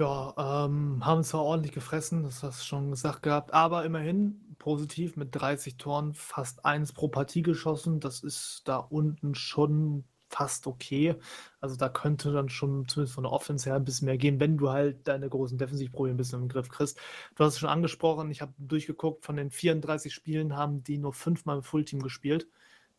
Ja, 0.00 0.66
ähm, 0.66 1.06
haben 1.06 1.22
zwar 1.22 1.44
ordentlich 1.44 1.72
gefressen, 1.72 2.24
das 2.24 2.42
hast 2.42 2.60
du 2.60 2.64
schon 2.64 2.90
gesagt 2.90 3.22
gehabt, 3.22 3.54
aber 3.54 3.84
immerhin 3.84 4.56
positiv 4.58 5.16
mit 5.16 5.28
30 5.36 5.76
Toren, 5.76 6.14
fast 6.14 6.64
eins 6.64 6.92
pro 6.92 7.06
Partie 7.06 7.42
geschossen. 7.42 8.00
Das 8.00 8.24
ist 8.24 8.62
da 8.64 8.78
unten 8.78 9.36
schon 9.36 10.04
fast 10.28 10.66
okay. 10.66 11.14
Also 11.60 11.76
da 11.76 11.88
könnte 11.88 12.32
dann 12.32 12.48
schon 12.48 12.88
zumindest 12.88 13.14
von 13.14 13.24
der 13.24 13.32
Offense 13.32 13.68
her 13.68 13.76
ein 13.76 13.84
bisschen 13.84 14.06
mehr 14.06 14.18
gehen, 14.18 14.40
wenn 14.40 14.56
du 14.56 14.70
halt 14.70 15.06
deine 15.06 15.28
großen 15.28 15.58
Defensivprobleme 15.58 16.14
ein 16.14 16.18
bisschen 16.18 16.42
im 16.42 16.48
Griff 16.48 16.68
kriegst. 16.68 16.98
Du 17.34 17.44
hast 17.44 17.54
es 17.54 17.60
schon 17.60 17.68
angesprochen, 17.68 18.30
ich 18.30 18.40
habe 18.40 18.52
durchgeguckt, 18.58 19.24
von 19.24 19.36
den 19.36 19.50
34 19.50 20.12
Spielen 20.12 20.56
haben 20.56 20.82
die 20.82 20.98
nur 20.98 21.12
fünfmal 21.12 21.58
im 21.58 21.62
Fullteam 21.62 22.02
gespielt. 22.02 22.48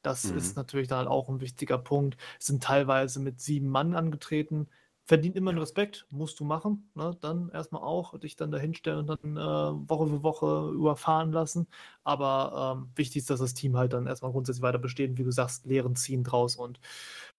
Das 0.02 0.26
mhm. 0.26 0.38
ist 0.38 0.56
natürlich 0.56 0.88
dann 0.88 1.00
halt 1.00 1.08
auch 1.08 1.30
ein 1.30 1.42
wichtiger 1.42 1.78
Punkt. 1.78 2.18
Sind 2.40 2.64
teilweise 2.64 3.20
mit 3.20 3.42
sieben 3.42 3.70
Mann 3.70 3.96
angetreten 3.96 4.68
verdient 5.06 5.36
immer 5.36 5.52
einen 5.52 5.60
Respekt, 5.60 6.08
musst 6.10 6.40
du 6.40 6.46
machen. 6.46 6.90
Ne? 6.96 7.16
Dann 7.22 7.50
erstmal 7.50 7.84
auch 7.84 8.18
dich 8.20 8.36
dann 8.36 8.52
dahinstellen 8.52 9.08
und 9.08 9.24
dann 9.24 9.38
äh, 9.38 9.90
Woche 9.90 10.08
für 10.08 10.24
Woche 10.24 10.72
überfahren 10.74 11.32
lassen. 11.32 11.68
Aber 12.04 12.76
ähm, 12.78 12.92
wichtig 12.96 13.18
ist, 13.18 13.30
dass 13.30 13.40
das 13.40 13.54
Team 13.54 13.78
halt 13.78 13.94
dann 13.94 14.08
erstmal 14.08 14.32
grundsätzlich 14.32 14.64
weiter 14.64 14.80
besteht. 14.80 15.18
Wie 15.18 15.24
du 15.24 15.32
sagst, 15.32 15.66
Lehren 15.66 15.96
ziehen 15.96 16.24
draus 16.24 16.56
und 16.56 16.80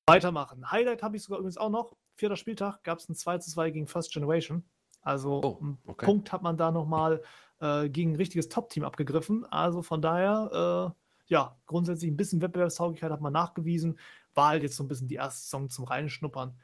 weitermachen. 0.06 0.70
Highlight 0.70 1.02
habe 1.02 1.16
ich 1.16 1.24
sogar 1.24 1.40
übrigens 1.40 1.58
auch 1.58 1.70
noch. 1.70 1.96
Vierter 2.14 2.36
Spieltag 2.36 2.82
gab 2.84 2.98
es 2.98 3.08
ein 3.08 3.16
2 3.16 3.38
zu 3.38 3.50
2 3.50 3.70
gegen 3.70 3.86
First 3.86 4.12
Generation. 4.12 4.64
Also 5.02 5.40
oh, 5.42 5.58
einen 5.60 5.96
Punkt 5.96 6.32
hat 6.32 6.42
man 6.42 6.56
da 6.56 6.70
nochmal 6.70 7.22
äh, 7.60 7.88
gegen 7.88 8.12
ein 8.12 8.16
richtiges 8.16 8.48
Top-Team 8.48 8.84
abgegriffen. 8.84 9.44
Also 9.46 9.82
von 9.82 10.00
daher, 10.00 10.94
äh, 10.94 11.32
ja, 11.32 11.56
grundsätzlich 11.66 12.10
ein 12.10 12.16
bisschen 12.16 12.40
Wettbewerbstauglichkeit 12.40 13.10
hat 13.10 13.20
man 13.20 13.32
nachgewiesen. 13.32 13.98
War 14.34 14.48
halt 14.48 14.62
jetzt 14.62 14.76
so 14.76 14.84
ein 14.84 14.88
bisschen 14.88 15.08
die 15.08 15.16
erste 15.16 15.42
Saison 15.42 15.68
zum 15.68 15.84
Reinschnuppern. 15.84 16.56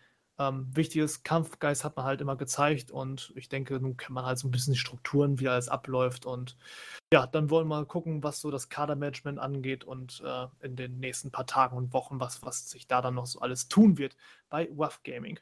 Ähm, 0.42 0.66
wichtiges 0.74 1.22
Kampfgeist 1.22 1.84
hat 1.84 1.96
man 1.96 2.04
halt 2.04 2.20
immer 2.20 2.36
gezeigt 2.36 2.90
und 2.90 3.32
ich 3.36 3.48
denke, 3.48 3.78
nun 3.78 3.96
kennt 3.96 4.10
man 4.10 4.24
halt 4.24 4.38
so 4.38 4.48
ein 4.48 4.50
bisschen 4.50 4.72
die 4.72 4.78
Strukturen, 4.78 5.38
wie 5.38 5.48
alles 5.48 5.68
abläuft 5.68 6.26
und 6.26 6.56
ja, 7.12 7.26
dann 7.26 7.50
wollen 7.50 7.68
wir 7.68 7.76
mal 7.76 7.86
gucken, 7.86 8.24
was 8.24 8.40
so 8.40 8.50
das 8.50 8.68
Kadermanagement 8.68 9.38
angeht 9.38 9.84
und 9.84 10.22
äh, 10.24 10.46
in 10.60 10.74
den 10.74 10.98
nächsten 10.98 11.30
paar 11.30 11.46
Tagen 11.46 11.76
und 11.76 11.92
Wochen, 11.92 12.18
was, 12.18 12.42
was 12.42 12.70
sich 12.70 12.88
da 12.88 13.02
dann 13.02 13.14
noch 13.14 13.26
so 13.26 13.40
alles 13.40 13.68
tun 13.68 13.98
wird 13.98 14.16
bei 14.48 14.68
WAF 14.72 15.02
Gaming. 15.04 15.38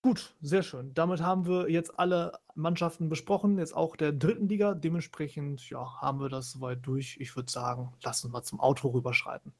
Gut, 0.00 0.34
sehr 0.40 0.62
schön. 0.62 0.94
Damit 0.94 1.20
haben 1.20 1.46
wir 1.46 1.68
jetzt 1.68 1.98
alle 1.98 2.38
Mannschaften 2.54 3.08
besprochen, 3.08 3.58
jetzt 3.58 3.74
auch 3.74 3.96
der 3.96 4.12
dritten 4.12 4.48
Liga. 4.48 4.74
Dementsprechend 4.74 5.68
ja, 5.68 6.00
haben 6.00 6.20
wir 6.20 6.28
das 6.28 6.52
soweit 6.52 6.86
durch. 6.86 7.16
Ich 7.20 7.34
würde 7.34 7.50
sagen, 7.50 7.92
lass 8.02 8.24
uns 8.24 8.32
mal 8.32 8.44
zum 8.44 8.60
Auto 8.60 8.88
rüberschreiten. 8.88 9.52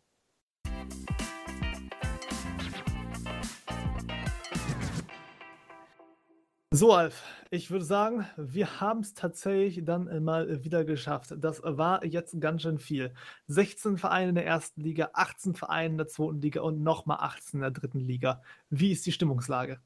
So, 6.70 6.92
Alf, 6.92 7.24
ich 7.50 7.70
würde 7.70 7.86
sagen, 7.86 8.26
wir 8.36 8.78
haben 8.78 9.00
es 9.00 9.14
tatsächlich 9.14 9.86
dann 9.86 10.22
mal 10.22 10.62
wieder 10.64 10.84
geschafft. 10.84 11.34
Das 11.38 11.62
war 11.64 12.04
jetzt 12.04 12.38
ganz 12.42 12.60
schön 12.60 12.78
viel. 12.78 13.14
16 13.46 13.96
Vereine 13.96 14.28
in 14.28 14.34
der 14.34 14.44
ersten 14.44 14.82
Liga, 14.82 15.08
18 15.14 15.54
Vereine 15.54 15.92
in 15.92 15.96
der 15.96 16.08
zweiten 16.08 16.42
Liga 16.42 16.60
und 16.60 16.82
nochmal 16.82 17.20
18 17.20 17.58
in 17.58 17.62
der 17.62 17.70
dritten 17.70 18.00
Liga. 18.00 18.42
Wie 18.68 18.92
ist 18.92 19.06
die 19.06 19.12
Stimmungslage? 19.12 19.80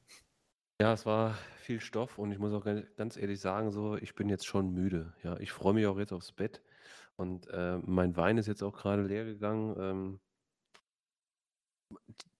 Ja, 0.81 0.91
es 0.91 1.05
war 1.05 1.37
viel 1.61 1.79
Stoff 1.79 2.17
und 2.19 2.33
ich 2.33 2.39
muss 2.39 2.51
auch 2.51 2.65
ganz 2.97 3.15
ehrlich 3.15 3.39
sagen, 3.39 3.71
so, 3.71 3.95
ich 3.95 4.13
bin 4.13 4.27
jetzt 4.27 4.45
schon 4.45 4.73
müde. 4.73 5.13
Ja, 5.23 5.39
ich 5.39 5.53
freue 5.53 5.73
mich 5.73 5.87
auch 5.87 5.97
jetzt 5.97 6.11
aufs 6.11 6.33
Bett 6.33 6.61
und 7.15 7.47
äh, 7.47 7.77
mein 7.77 8.17
Wein 8.17 8.37
ist 8.37 8.47
jetzt 8.47 8.61
auch 8.61 8.75
gerade 8.75 9.03
leer 9.03 9.23
gegangen. 9.23 9.75
Ähm, 9.79 10.19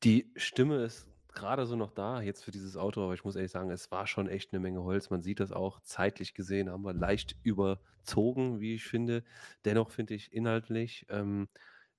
die 0.04 0.30
Stimme 0.36 0.84
ist 0.84 1.08
gerade 1.34 1.66
so 1.66 1.76
noch 1.76 1.92
da 1.92 2.22
jetzt 2.22 2.44
für 2.44 2.52
dieses 2.52 2.78
Auto, 2.78 3.04
aber 3.04 3.14
ich 3.14 3.24
muss 3.24 3.36
ehrlich 3.36 3.52
sagen, 3.52 3.70
es 3.72 3.92
war 3.92 4.08
schon 4.08 4.28
echt 4.28 4.54
eine 4.54 4.60
Menge 4.60 4.84
Holz. 4.84 5.10
Man 5.10 5.24
sieht 5.24 5.40
das 5.40 5.52
auch 5.52 5.80
zeitlich 5.82 6.34
gesehen, 6.34 6.70
haben 6.70 6.84
wir 6.86 6.94
leicht 6.94 7.36
überzogen, 7.44 8.60
wie 8.60 8.76
ich 8.76 8.84
finde. 8.86 9.24
Dennoch 9.66 9.92
finde 9.92 10.14
ich 10.16 10.34
inhaltlich 10.34 11.06
ähm, 11.10 11.48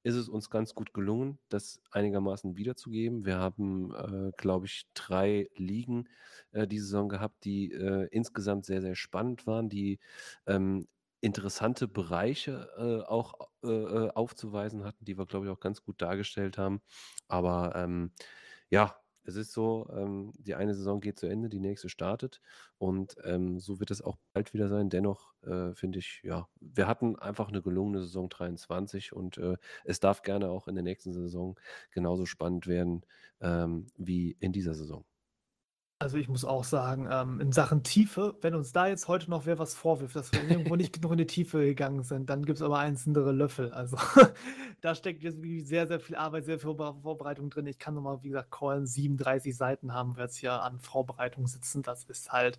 ist 0.05 0.17
es 0.17 0.29
uns 0.29 0.51
ganz 0.51 0.75
gut 0.75 0.93
gelungen, 0.93 1.39
das 1.49 1.81
einigermaßen 1.91 2.57
wiederzugeben. 2.57 3.25
Wir 3.25 3.39
haben, 3.39 3.95
äh, 3.95 4.33
glaube 4.37 4.67
ich, 4.67 4.87
drei 4.93 5.49
Ligen 5.57 6.11
äh, 6.53 6.67
diese 6.67 6.85
Saison 6.85 7.09
gehabt, 7.09 7.45
die 7.45 7.73
äh, 7.73 8.07
insgesamt 8.11 8.67
sehr, 8.67 8.83
sehr 8.83 8.97
spannend 8.97 9.47
waren, 9.47 9.71
die 9.71 9.99
ähm, 10.47 10.87
interessante 11.23 11.89
Bereiche 11.89 12.69
äh, 12.77 13.09
auch 13.09 13.33
äh, 13.65 13.69
äh, 13.69 14.11
aufzuweisen 14.11 14.85
hatten, 14.85 15.07
die 15.07 15.17
wir, 15.17 15.25
glaube 15.25 15.47
ich, 15.47 15.53
auch 15.53 15.61
ganz 15.61 15.83
gut 15.83 16.03
dargestellt 16.03 16.59
haben. 16.59 16.83
Aber 17.27 17.73
ähm, 17.75 18.13
ja, 18.69 18.95
es 19.25 19.37
ist 19.37 19.53
so, 19.53 19.89
ähm, 19.93 20.33
die 20.39 20.55
eine 20.55 20.75
Saison 20.75 21.01
geht 21.01 21.19
zu 21.19 21.27
Ende, 21.27 21.49
die 21.49 21.61
nächste 21.61 21.89
startet 21.89 22.41
und 22.79 23.17
ähm, 23.25 23.59
so 23.59 23.81
wird 23.81 23.91
es 23.91 24.03
auch 24.03 24.17
bald 24.33 24.53
wieder 24.55 24.69
sein. 24.69 24.91
Dennoch 24.91 25.33
äh, 25.43 25.75
finde 25.75 25.99
ich, 25.99 26.21
ja, 26.23 26.49
wir 26.61 26.87
hatten 26.87 27.17
einfach 27.17 27.49
eine 27.49 27.63
gelungene 27.63 28.01
Saison 28.01 28.29
23 28.29 29.13
und 29.13 29.39
äh, 29.39 29.57
es 29.85 30.01
darf 30.01 30.23
gerne 30.23 30.51
auch 30.51 30.69
in 30.69 30.75
der 30.75 30.85
nächsten 30.85 31.13
Saison 31.13 31.59
genauso 31.91 32.27
spannend 32.27 32.67
werden 32.67 33.05
ähm, 33.41 33.87
wie 33.97 34.37
in 34.41 34.53
dieser 34.53 34.75
Saison. 34.75 35.05
Also 36.01 36.19
ich 36.19 36.29
muss 36.29 36.45
auch 36.45 36.65
sagen, 36.65 37.09
ähm, 37.11 37.41
in 37.41 37.53
Sachen 37.53 37.85
Tiefe, 37.85 38.37
wenn 38.43 38.55
uns 38.55 38.73
da 38.73 38.89
jetzt 38.89 39.07
heute 39.07 39.31
noch 39.31 39.47
wer 39.47 39.59
was 39.59 39.75
vorwirft, 39.75 40.17
dass 40.17 40.33
wir 40.33 40.43
irgendwo 40.51 40.75
nicht 40.77 40.93
genug 40.93 41.13
in 41.13 41.19
die 41.19 41.27
Tiefe 41.27 41.65
gegangen 41.65 42.03
sind, 42.03 42.29
dann 42.29 42.45
gibt 42.45 42.59
es 42.59 42.63
aber 42.63 42.79
einzelne 42.79 43.21
Löffel. 43.31 43.73
Also 43.73 43.97
da 44.81 44.95
steckt 44.95 45.23
jetzt 45.23 45.41
wirklich 45.41 45.67
sehr, 45.67 45.87
sehr 45.87 46.01
viel 46.01 46.17
Arbeit, 46.17 46.47
sehr 46.47 46.59
viel 46.59 46.75
Vorbereitung 46.75 47.49
drin. 47.49 47.67
Ich 47.67 47.79
kann 47.79 47.95
nochmal, 47.95 48.23
wie 48.23 48.29
gesagt, 48.29 48.51
callen, 48.51 48.87
37 48.87 49.57
Seiten 49.57 49.95
haben 49.95 50.17
wir 50.17 50.25
jetzt 50.25 50.37
hier 50.37 50.53
an 50.63 50.81
Vorbereitung 50.81 51.47
sitzen. 51.47 51.83
Das 51.83 52.05
ist 52.05 52.33
halt 52.33 52.59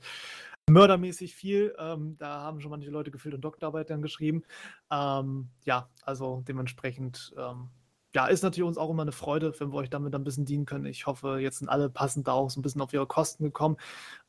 mördermäßig 0.70 1.36
viel. 1.36 1.76
Ähm, 1.78 2.16
da 2.18 2.42
haben 2.42 2.62
schon 2.62 2.72
manche 2.72 2.90
Leute 2.90 3.12
gefühlt 3.12 3.36
und 3.36 3.42
Doktorarbeit 3.42 3.90
dann 3.90 4.02
geschrieben. 4.02 4.44
Ähm, 4.90 5.50
ja, 5.66 5.90
also 6.04 6.42
dementsprechend 6.48 7.34
ähm, 7.38 7.70
ja, 8.16 8.28
ist 8.28 8.44
natürlich 8.44 8.66
uns 8.66 8.78
auch 8.78 8.90
immer 8.90 9.02
eine 9.02 9.12
Freude, 9.12 9.54
wenn 9.60 9.74
wir 9.74 9.76
euch 9.76 9.90
damit 9.90 10.16
ein 10.16 10.24
bisschen 10.24 10.46
dienen 10.46 10.66
können. 10.66 10.86
Ich 10.86 11.06
hoffe, 11.06 11.40
jetzt 11.42 11.60
sind 11.60 11.68
alle 11.68 11.90
passend 11.90 12.30
da 12.30 12.32
auch 12.32 12.50
so 12.50 12.62
ein 12.62 12.64
bisschen 12.64 12.80
auf 12.80 12.94
ihre 12.94 13.06
Kosten 13.06 13.44
gekommen. 13.44 13.76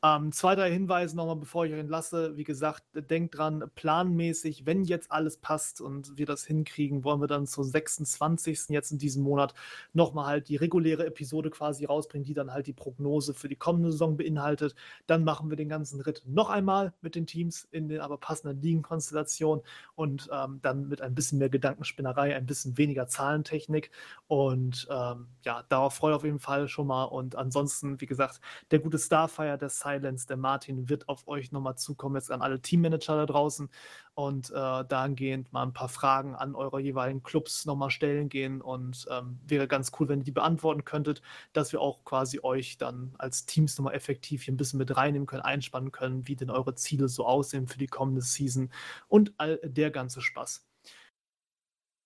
Ähm, 0.03 0.33
zwei, 0.33 0.55
drei 0.55 0.77
nochmal, 0.77 1.37
bevor 1.37 1.65
ich 1.65 1.71
euch 1.71 1.79
entlasse. 1.79 2.35
Wie 2.35 2.43
gesagt, 2.43 2.83
denkt 2.93 3.37
dran, 3.37 3.63
planmäßig, 3.75 4.65
wenn 4.65 4.83
jetzt 4.83 5.09
alles 5.09 5.37
passt 5.37 5.79
und 5.79 6.17
wir 6.17 6.25
das 6.25 6.45
hinkriegen, 6.45 7.05
wollen 7.05 7.21
wir 7.21 7.27
dann 7.27 7.47
zum 7.47 7.63
26. 7.63 8.67
jetzt 8.71 8.91
in 8.91 8.97
diesem 8.97 9.23
Monat 9.23 9.53
nochmal 9.93 10.25
halt 10.25 10.49
die 10.49 10.57
reguläre 10.57 11.05
Episode 11.05 11.49
quasi 11.49 11.85
rausbringen, 11.85 12.25
die 12.25 12.33
dann 12.33 12.51
halt 12.51 12.67
die 12.67 12.73
Prognose 12.73 13.33
für 13.33 13.47
die 13.47 13.55
kommende 13.55 13.93
Saison 13.93 14.17
beinhaltet. 14.17 14.75
Dann 15.05 15.23
machen 15.23 15.49
wir 15.49 15.55
den 15.55 15.69
ganzen 15.69 16.01
Ritt 16.01 16.23
noch 16.25 16.49
einmal 16.49 16.91
mit 16.99 17.15
den 17.15 17.25
Teams 17.25 17.65
in 17.71 17.87
den 17.87 18.01
aber 18.01 18.17
passenden 18.17 18.61
Ligenkonstellationen 18.61 19.63
und 19.95 20.29
ähm, 20.33 20.59
dann 20.61 20.89
mit 20.89 21.01
ein 21.01 21.15
bisschen 21.15 21.39
mehr 21.39 21.47
Gedankenspinnerei, 21.47 22.35
ein 22.35 22.45
bisschen 22.45 22.77
weniger 22.77 23.07
Zahlentechnik 23.07 23.76
Technik. 23.77 23.91
Und 24.27 24.87
ähm, 24.91 25.27
ja, 25.45 25.63
darauf 25.69 25.93
freue 25.93 26.11
ich 26.11 26.15
auf 26.17 26.23
jeden 26.25 26.39
Fall 26.39 26.67
schon 26.67 26.87
mal. 26.87 27.05
Und 27.05 27.35
ansonsten, 27.35 28.01
wie 28.01 28.05
gesagt, 28.05 28.41
der 28.71 28.79
gute 28.79 28.99
Starfire, 28.99 29.57
der 29.57 29.69
Silence, 29.69 30.27
der 30.27 30.35
Martin 30.35 30.89
wird 30.89 31.07
auf 31.07 31.27
euch 31.27 31.51
nochmal 31.53 31.77
zukommen, 31.77 32.15
jetzt 32.15 32.31
an 32.31 32.41
alle 32.41 32.61
Teammanager 32.61 33.15
da 33.15 33.25
draußen. 33.25 33.69
Und 34.15 34.49
äh, 34.49 34.83
dahingehend 34.85 35.53
mal 35.53 35.61
ein 35.63 35.73
paar 35.73 35.89
Fragen 35.89 36.35
an 36.35 36.55
eure 36.55 36.79
jeweiligen 36.79 37.21
Clubs 37.23 37.65
nochmal 37.65 37.91
stellen 37.91 38.29
gehen. 38.29 38.61
Und 38.61 39.05
ähm, 39.11 39.39
wäre 39.45 39.67
ganz 39.67 39.91
cool, 39.99 40.09
wenn 40.09 40.19
ihr 40.19 40.25
die 40.25 40.31
beantworten 40.31 40.83
könntet, 40.83 41.21
dass 41.53 41.71
wir 41.71 41.79
auch 41.81 42.03
quasi 42.03 42.39
euch 42.41 42.77
dann 42.77 43.13
als 43.19 43.45
Teams 43.45 43.77
nochmal 43.77 43.93
effektiv 43.93 44.43
hier 44.43 44.53
ein 44.53 44.57
bisschen 44.57 44.79
mit 44.79 44.97
reinnehmen 44.97 45.27
können, 45.27 45.43
einspannen 45.43 45.91
können, 45.91 46.27
wie 46.27 46.35
denn 46.35 46.49
eure 46.49 46.75
Ziele 46.75 47.07
so 47.07 47.25
aussehen 47.25 47.67
für 47.67 47.77
die 47.77 47.87
kommende 47.87 48.21
Season 48.21 48.71
und 49.07 49.33
all 49.37 49.59
der 49.63 49.91
ganze 49.91 50.19
Spaß. 50.21 50.66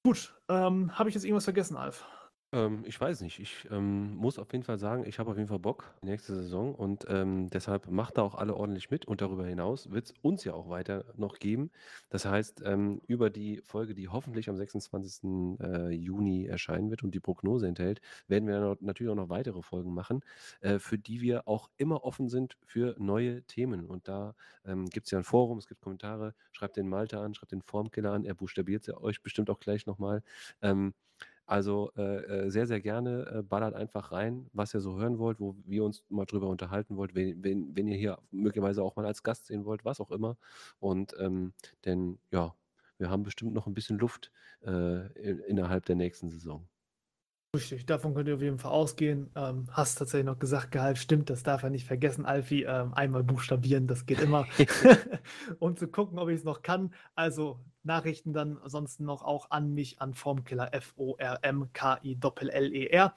Gut, 0.03 0.33
ähm, 0.49 0.97
habe 0.97 1.09
ich 1.09 1.15
jetzt 1.15 1.25
irgendwas 1.25 1.43
vergessen, 1.43 1.77
Alf? 1.77 2.05
Ähm, 2.53 2.83
ich 2.85 2.99
weiß 2.99 3.21
nicht. 3.21 3.39
Ich 3.39 3.67
ähm, 3.71 4.15
muss 4.17 4.37
auf 4.37 4.51
jeden 4.51 4.65
Fall 4.65 4.77
sagen, 4.77 5.05
ich 5.07 5.19
habe 5.19 5.31
auf 5.31 5.37
jeden 5.37 5.47
Fall 5.47 5.59
Bock 5.59 5.93
nächste 6.01 6.35
Saison 6.35 6.75
und 6.75 7.05
ähm, 7.07 7.49
deshalb 7.49 7.89
macht 7.89 8.17
da 8.17 8.23
auch 8.23 8.35
alle 8.35 8.55
ordentlich 8.55 8.89
mit 8.91 9.05
und 9.05 9.21
darüber 9.21 9.45
hinaus 9.45 9.89
wird 9.91 10.05
es 10.07 10.13
uns 10.21 10.43
ja 10.43 10.53
auch 10.53 10.69
weiter 10.69 11.05
noch 11.15 11.39
geben. 11.39 11.71
Das 12.09 12.25
heißt, 12.25 12.61
ähm, 12.65 13.01
über 13.07 13.29
die 13.29 13.61
Folge, 13.63 13.93
die 13.95 14.09
hoffentlich 14.09 14.49
am 14.49 14.57
26. 14.57 15.59
Äh, 15.61 15.89
Juni 15.91 16.45
erscheinen 16.45 16.89
wird 16.89 17.03
und 17.03 17.11
die 17.15 17.21
Prognose 17.21 17.67
enthält, 17.67 18.01
werden 18.27 18.47
wir 18.49 18.59
noch, 18.59 18.75
natürlich 18.81 19.11
auch 19.11 19.15
noch 19.15 19.29
weitere 19.29 19.61
Folgen 19.61 19.93
machen, 19.93 20.19
äh, 20.59 20.77
für 20.79 20.97
die 20.97 21.21
wir 21.21 21.47
auch 21.47 21.69
immer 21.77 22.03
offen 22.03 22.27
sind 22.27 22.57
für 22.65 22.95
neue 22.99 23.43
Themen. 23.43 23.85
Und 23.85 24.09
da 24.09 24.35
ähm, 24.65 24.87
gibt 24.87 25.05
es 25.07 25.11
ja 25.11 25.17
ein 25.19 25.23
Forum, 25.23 25.57
es 25.57 25.67
gibt 25.67 25.79
Kommentare, 25.81 26.33
schreibt 26.51 26.75
den 26.75 26.89
Malte 26.89 27.17
an, 27.19 27.33
schreibt 27.33 27.53
den 27.53 27.61
Formkiller 27.61 28.11
an, 28.11 28.25
er 28.25 28.33
buchstabiert 28.35 28.87
es 28.89 28.93
euch 28.97 29.21
bestimmt 29.21 29.49
auch 29.49 29.59
gleich 29.59 29.85
nochmal. 29.85 30.21
Ähm, 30.61 30.93
also 31.45 31.91
äh, 31.97 32.45
äh, 32.45 32.49
sehr, 32.49 32.67
sehr 32.67 32.81
gerne 32.81 33.25
äh, 33.27 33.43
ballert 33.43 33.73
einfach 33.75 34.11
rein, 34.11 34.49
was 34.53 34.73
ihr 34.73 34.81
so 34.81 34.97
hören 34.99 35.19
wollt, 35.19 35.39
wo 35.39 35.55
wir 35.65 35.83
uns 35.83 36.03
mal 36.09 36.25
drüber 36.25 36.47
unterhalten 36.47 36.97
wollt, 36.97 37.15
wenn, 37.15 37.43
wenn, 37.43 37.75
wenn 37.75 37.87
ihr 37.87 37.97
hier 37.97 38.19
möglicherweise 38.31 38.83
auch 38.83 38.95
mal 38.95 39.05
als 39.05 39.23
Gast 39.23 39.47
sehen 39.47 39.65
wollt, 39.65 39.85
was 39.85 39.99
auch 39.99 40.11
immer. 40.11 40.37
Und 40.79 41.15
ähm, 41.19 41.53
denn 41.85 42.19
ja, 42.31 42.55
wir 42.97 43.09
haben 43.09 43.23
bestimmt 43.23 43.53
noch 43.53 43.67
ein 43.67 43.73
bisschen 43.73 43.97
Luft 43.99 44.31
äh, 44.65 45.11
in, 45.19 45.39
innerhalb 45.39 45.85
der 45.85 45.95
nächsten 45.95 46.29
Saison. 46.29 46.67
Richtig, 47.53 47.85
davon 47.85 48.15
könnt 48.15 48.29
ihr 48.29 48.35
auf 48.35 48.41
jeden 48.41 48.59
Fall 48.59 48.71
ausgehen. 48.71 49.29
Ähm, 49.35 49.65
hast 49.71 49.95
tatsächlich 49.95 50.25
noch 50.25 50.39
gesagt, 50.39 50.71
Gehalt 50.71 50.97
stimmt, 50.97 51.29
das 51.29 51.43
darf 51.43 51.63
er 51.63 51.69
nicht 51.69 51.85
vergessen, 51.85 52.25
Alfie. 52.25 52.63
Ähm, 52.63 52.93
einmal 52.93 53.25
buchstabieren, 53.25 53.87
das 53.87 54.05
geht 54.05 54.21
immer. 54.21 54.47
um 55.59 55.75
zu 55.75 55.89
gucken, 55.89 56.17
ob 56.17 56.29
ich 56.29 56.37
es 56.37 56.45
noch 56.45 56.61
kann. 56.61 56.93
Also 57.13 57.59
Nachrichten 57.83 58.31
dann 58.31 58.57
ansonsten 58.57 59.03
noch 59.03 59.21
auch 59.21 59.51
an 59.51 59.73
mich, 59.73 59.99
an 59.99 60.13
Formkiller 60.13 60.73
F-O-R-M-K-I-L-L-E-R. 60.73 63.15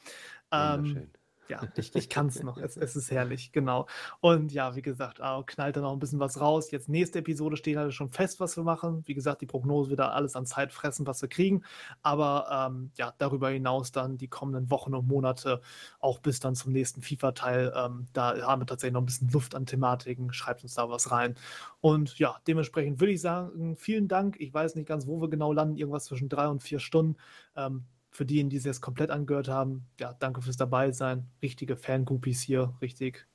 Ähm, 0.50 1.12
ja, 1.48 1.60
ich, 1.76 1.94
ich 1.94 2.08
kann 2.08 2.26
es 2.28 2.42
noch. 2.42 2.58
Es, 2.58 2.76
ist 2.76 3.10
herrlich, 3.10 3.52
genau. 3.52 3.86
Und 4.20 4.52
ja, 4.52 4.74
wie 4.76 4.82
gesagt, 4.82 5.20
ah, 5.20 5.42
knallt 5.44 5.76
da 5.76 5.81
noch 5.81 5.92
ein 5.92 5.98
bisschen 5.98 6.20
was 6.20 6.40
raus. 6.40 6.70
Jetzt 6.70 6.89
nächste 6.89 7.18
Episode 7.20 7.56
steht 7.56 7.76
halt 7.76 7.92
schon 7.92 8.10
fest, 8.10 8.40
was 8.40 8.56
wir 8.56 8.64
machen. 8.64 9.02
Wie 9.06 9.14
gesagt, 9.14 9.42
die 9.42 9.47
Prognose 9.47 9.90
wird 9.90 10.00
da 10.00 10.10
alles 10.10 10.36
an 10.36 10.47
Zeit 10.47 10.73
fressen, 10.73 11.06
was 11.06 11.20
wir 11.23 11.28
kriegen. 11.28 11.62
Aber 12.02 12.68
ähm, 12.70 12.90
ja, 12.97 13.12
darüber 13.18 13.50
hinaus 13.50 13.92
dann 13.92 14.16
die 14.16 14.28
kommenden 14.28 14.70
Wochen 14.70 14.94
und 14.94 15.06
Monate, 15.06 15.60
auch 16.00 16.18
bis 16.18 16.40
dann 16.40 16.55
zum 16.55 16.73
nächsten 16.73 17.02
FIFA-Teil, 17.02 17.73
ähm, 17.76 18.06
da 18.12 18.40
haben 18.42 18.62
wir 18.62 18.66
tatsächlich 18.66 18.94
noch 18.94 19.02
ein 19.02 19.06
bisschen 19.06 19.31
Luft 19.31 19.55
an 19.55 19.66
Thematiken. 19.66 20.32
Schreibt 20.32 20.62
uns 20.62 20.74
da 20.74 20.89
was 20.89 21.10
rein. 21.10 21.34
Und 21.81 22.18
ja, 22.18 22.36
dementsprechend 22.47 23.00
würde 23.00 23.12
ich 23.12 23.20
sagen, 23.20 23.76
vielen 23.76 24.08
Dank. 24.08 24.36
Ich 24.39 24.52
weiß 24.52 24.74
nicht 24.74 24.89
ganz, 24.89 25.06
wo 25.06 25.20
wir 25.20 25.28
genau 25.28 25.52
landen, 25.52 25.76
irgendwas 25.76 26.05
zwischen 26.06 26.28
drei 26.28 26.48
und 26.48 26.62
vier 26.62 26.78
Stunden. 26.78 27.16
Ähm, 27.56 27.84
für 28.14 28.24
diejenigen, 28.24 28.50
die 28.50 28.56
es 28.58 28.64
jetzt 28.64 28.80
komplett 28.80 29.10
angehört 29.10 29.48
haben, 29.48 29.86
ja, 29.98 30.14
danke 30.14 30.40
fürs 30.40 30.56
dabei 30.56 30.92
sein. 30.92 31.28
Richtige 31.42 31.76
Fangroupies 31.76 32.40
hier, 32.40 32.72
richtig, 32.80 33.26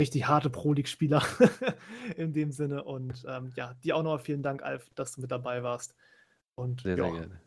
richtig 0.00 0.28
harte 0.28 0.50
Pro 0.50 0.72
League-Spieler 0.72 1.22
in 2.16 2.32
dem 2.32 2.52
Sinne. 2.52 2.84
Und 2.84 3.24
ähm, 3.28 3.50
ja, 3.56 3.74
dir 3.82 3.96
auch 3.96 4.04
nochmal 4.04 4.20
vielen 4.20 4.44
Dank, 4.44 4.62
Alf, 4.62 4.88
dass 4.94 5.12
du 5.12 5.20
mit 5.20 5.32
dabei 5.32 5.64
warst. 5.64 5.96
Und 6.54 6.82
sehr, 6.82 6.96
ja, 6.96 7.04
sehr 7.04 7.12
gerne. 7.12 7.40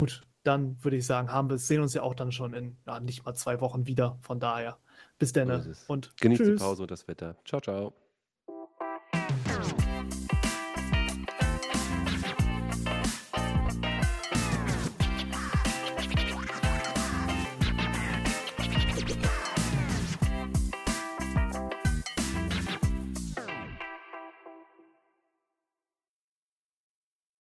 Gut, 0.00 0.26
dann 0.42 0.82
würde 0.82 0.96
ich 0.96 1.06
sagen, 1.06 1.30
haben 1.30 1.50
wir 1.50 1.58
sehen 1.58 1.80
uns 1.80 1.94
ja 1.94 2.02
auch 2.02 2.14
dann 2.14 2.32
schon 2.32 2.52
in 2.52 2.76
ja, 2.84 2.98
nicht 2.98 3.24
mal 3.24 3.34
zwei 3.34 3.60
Wochen 3.60 3.86
wieder. 3.86 4.18
Von 4.22 4.40
daher, 4.40 4.76
bis 5.20 5.32
dann. 5.32 5.76
Und 5.86 6.16
genießt 6.16 6.42
tschüss. 6.42 6.58
die 6.58 6.64
Pause 6.64 6.82
und 6.82 6.90
das 6.90 7.06
Wetter. 7.06 7.36
Ciao, 7.44 7.60
ciao. 7.60 8.07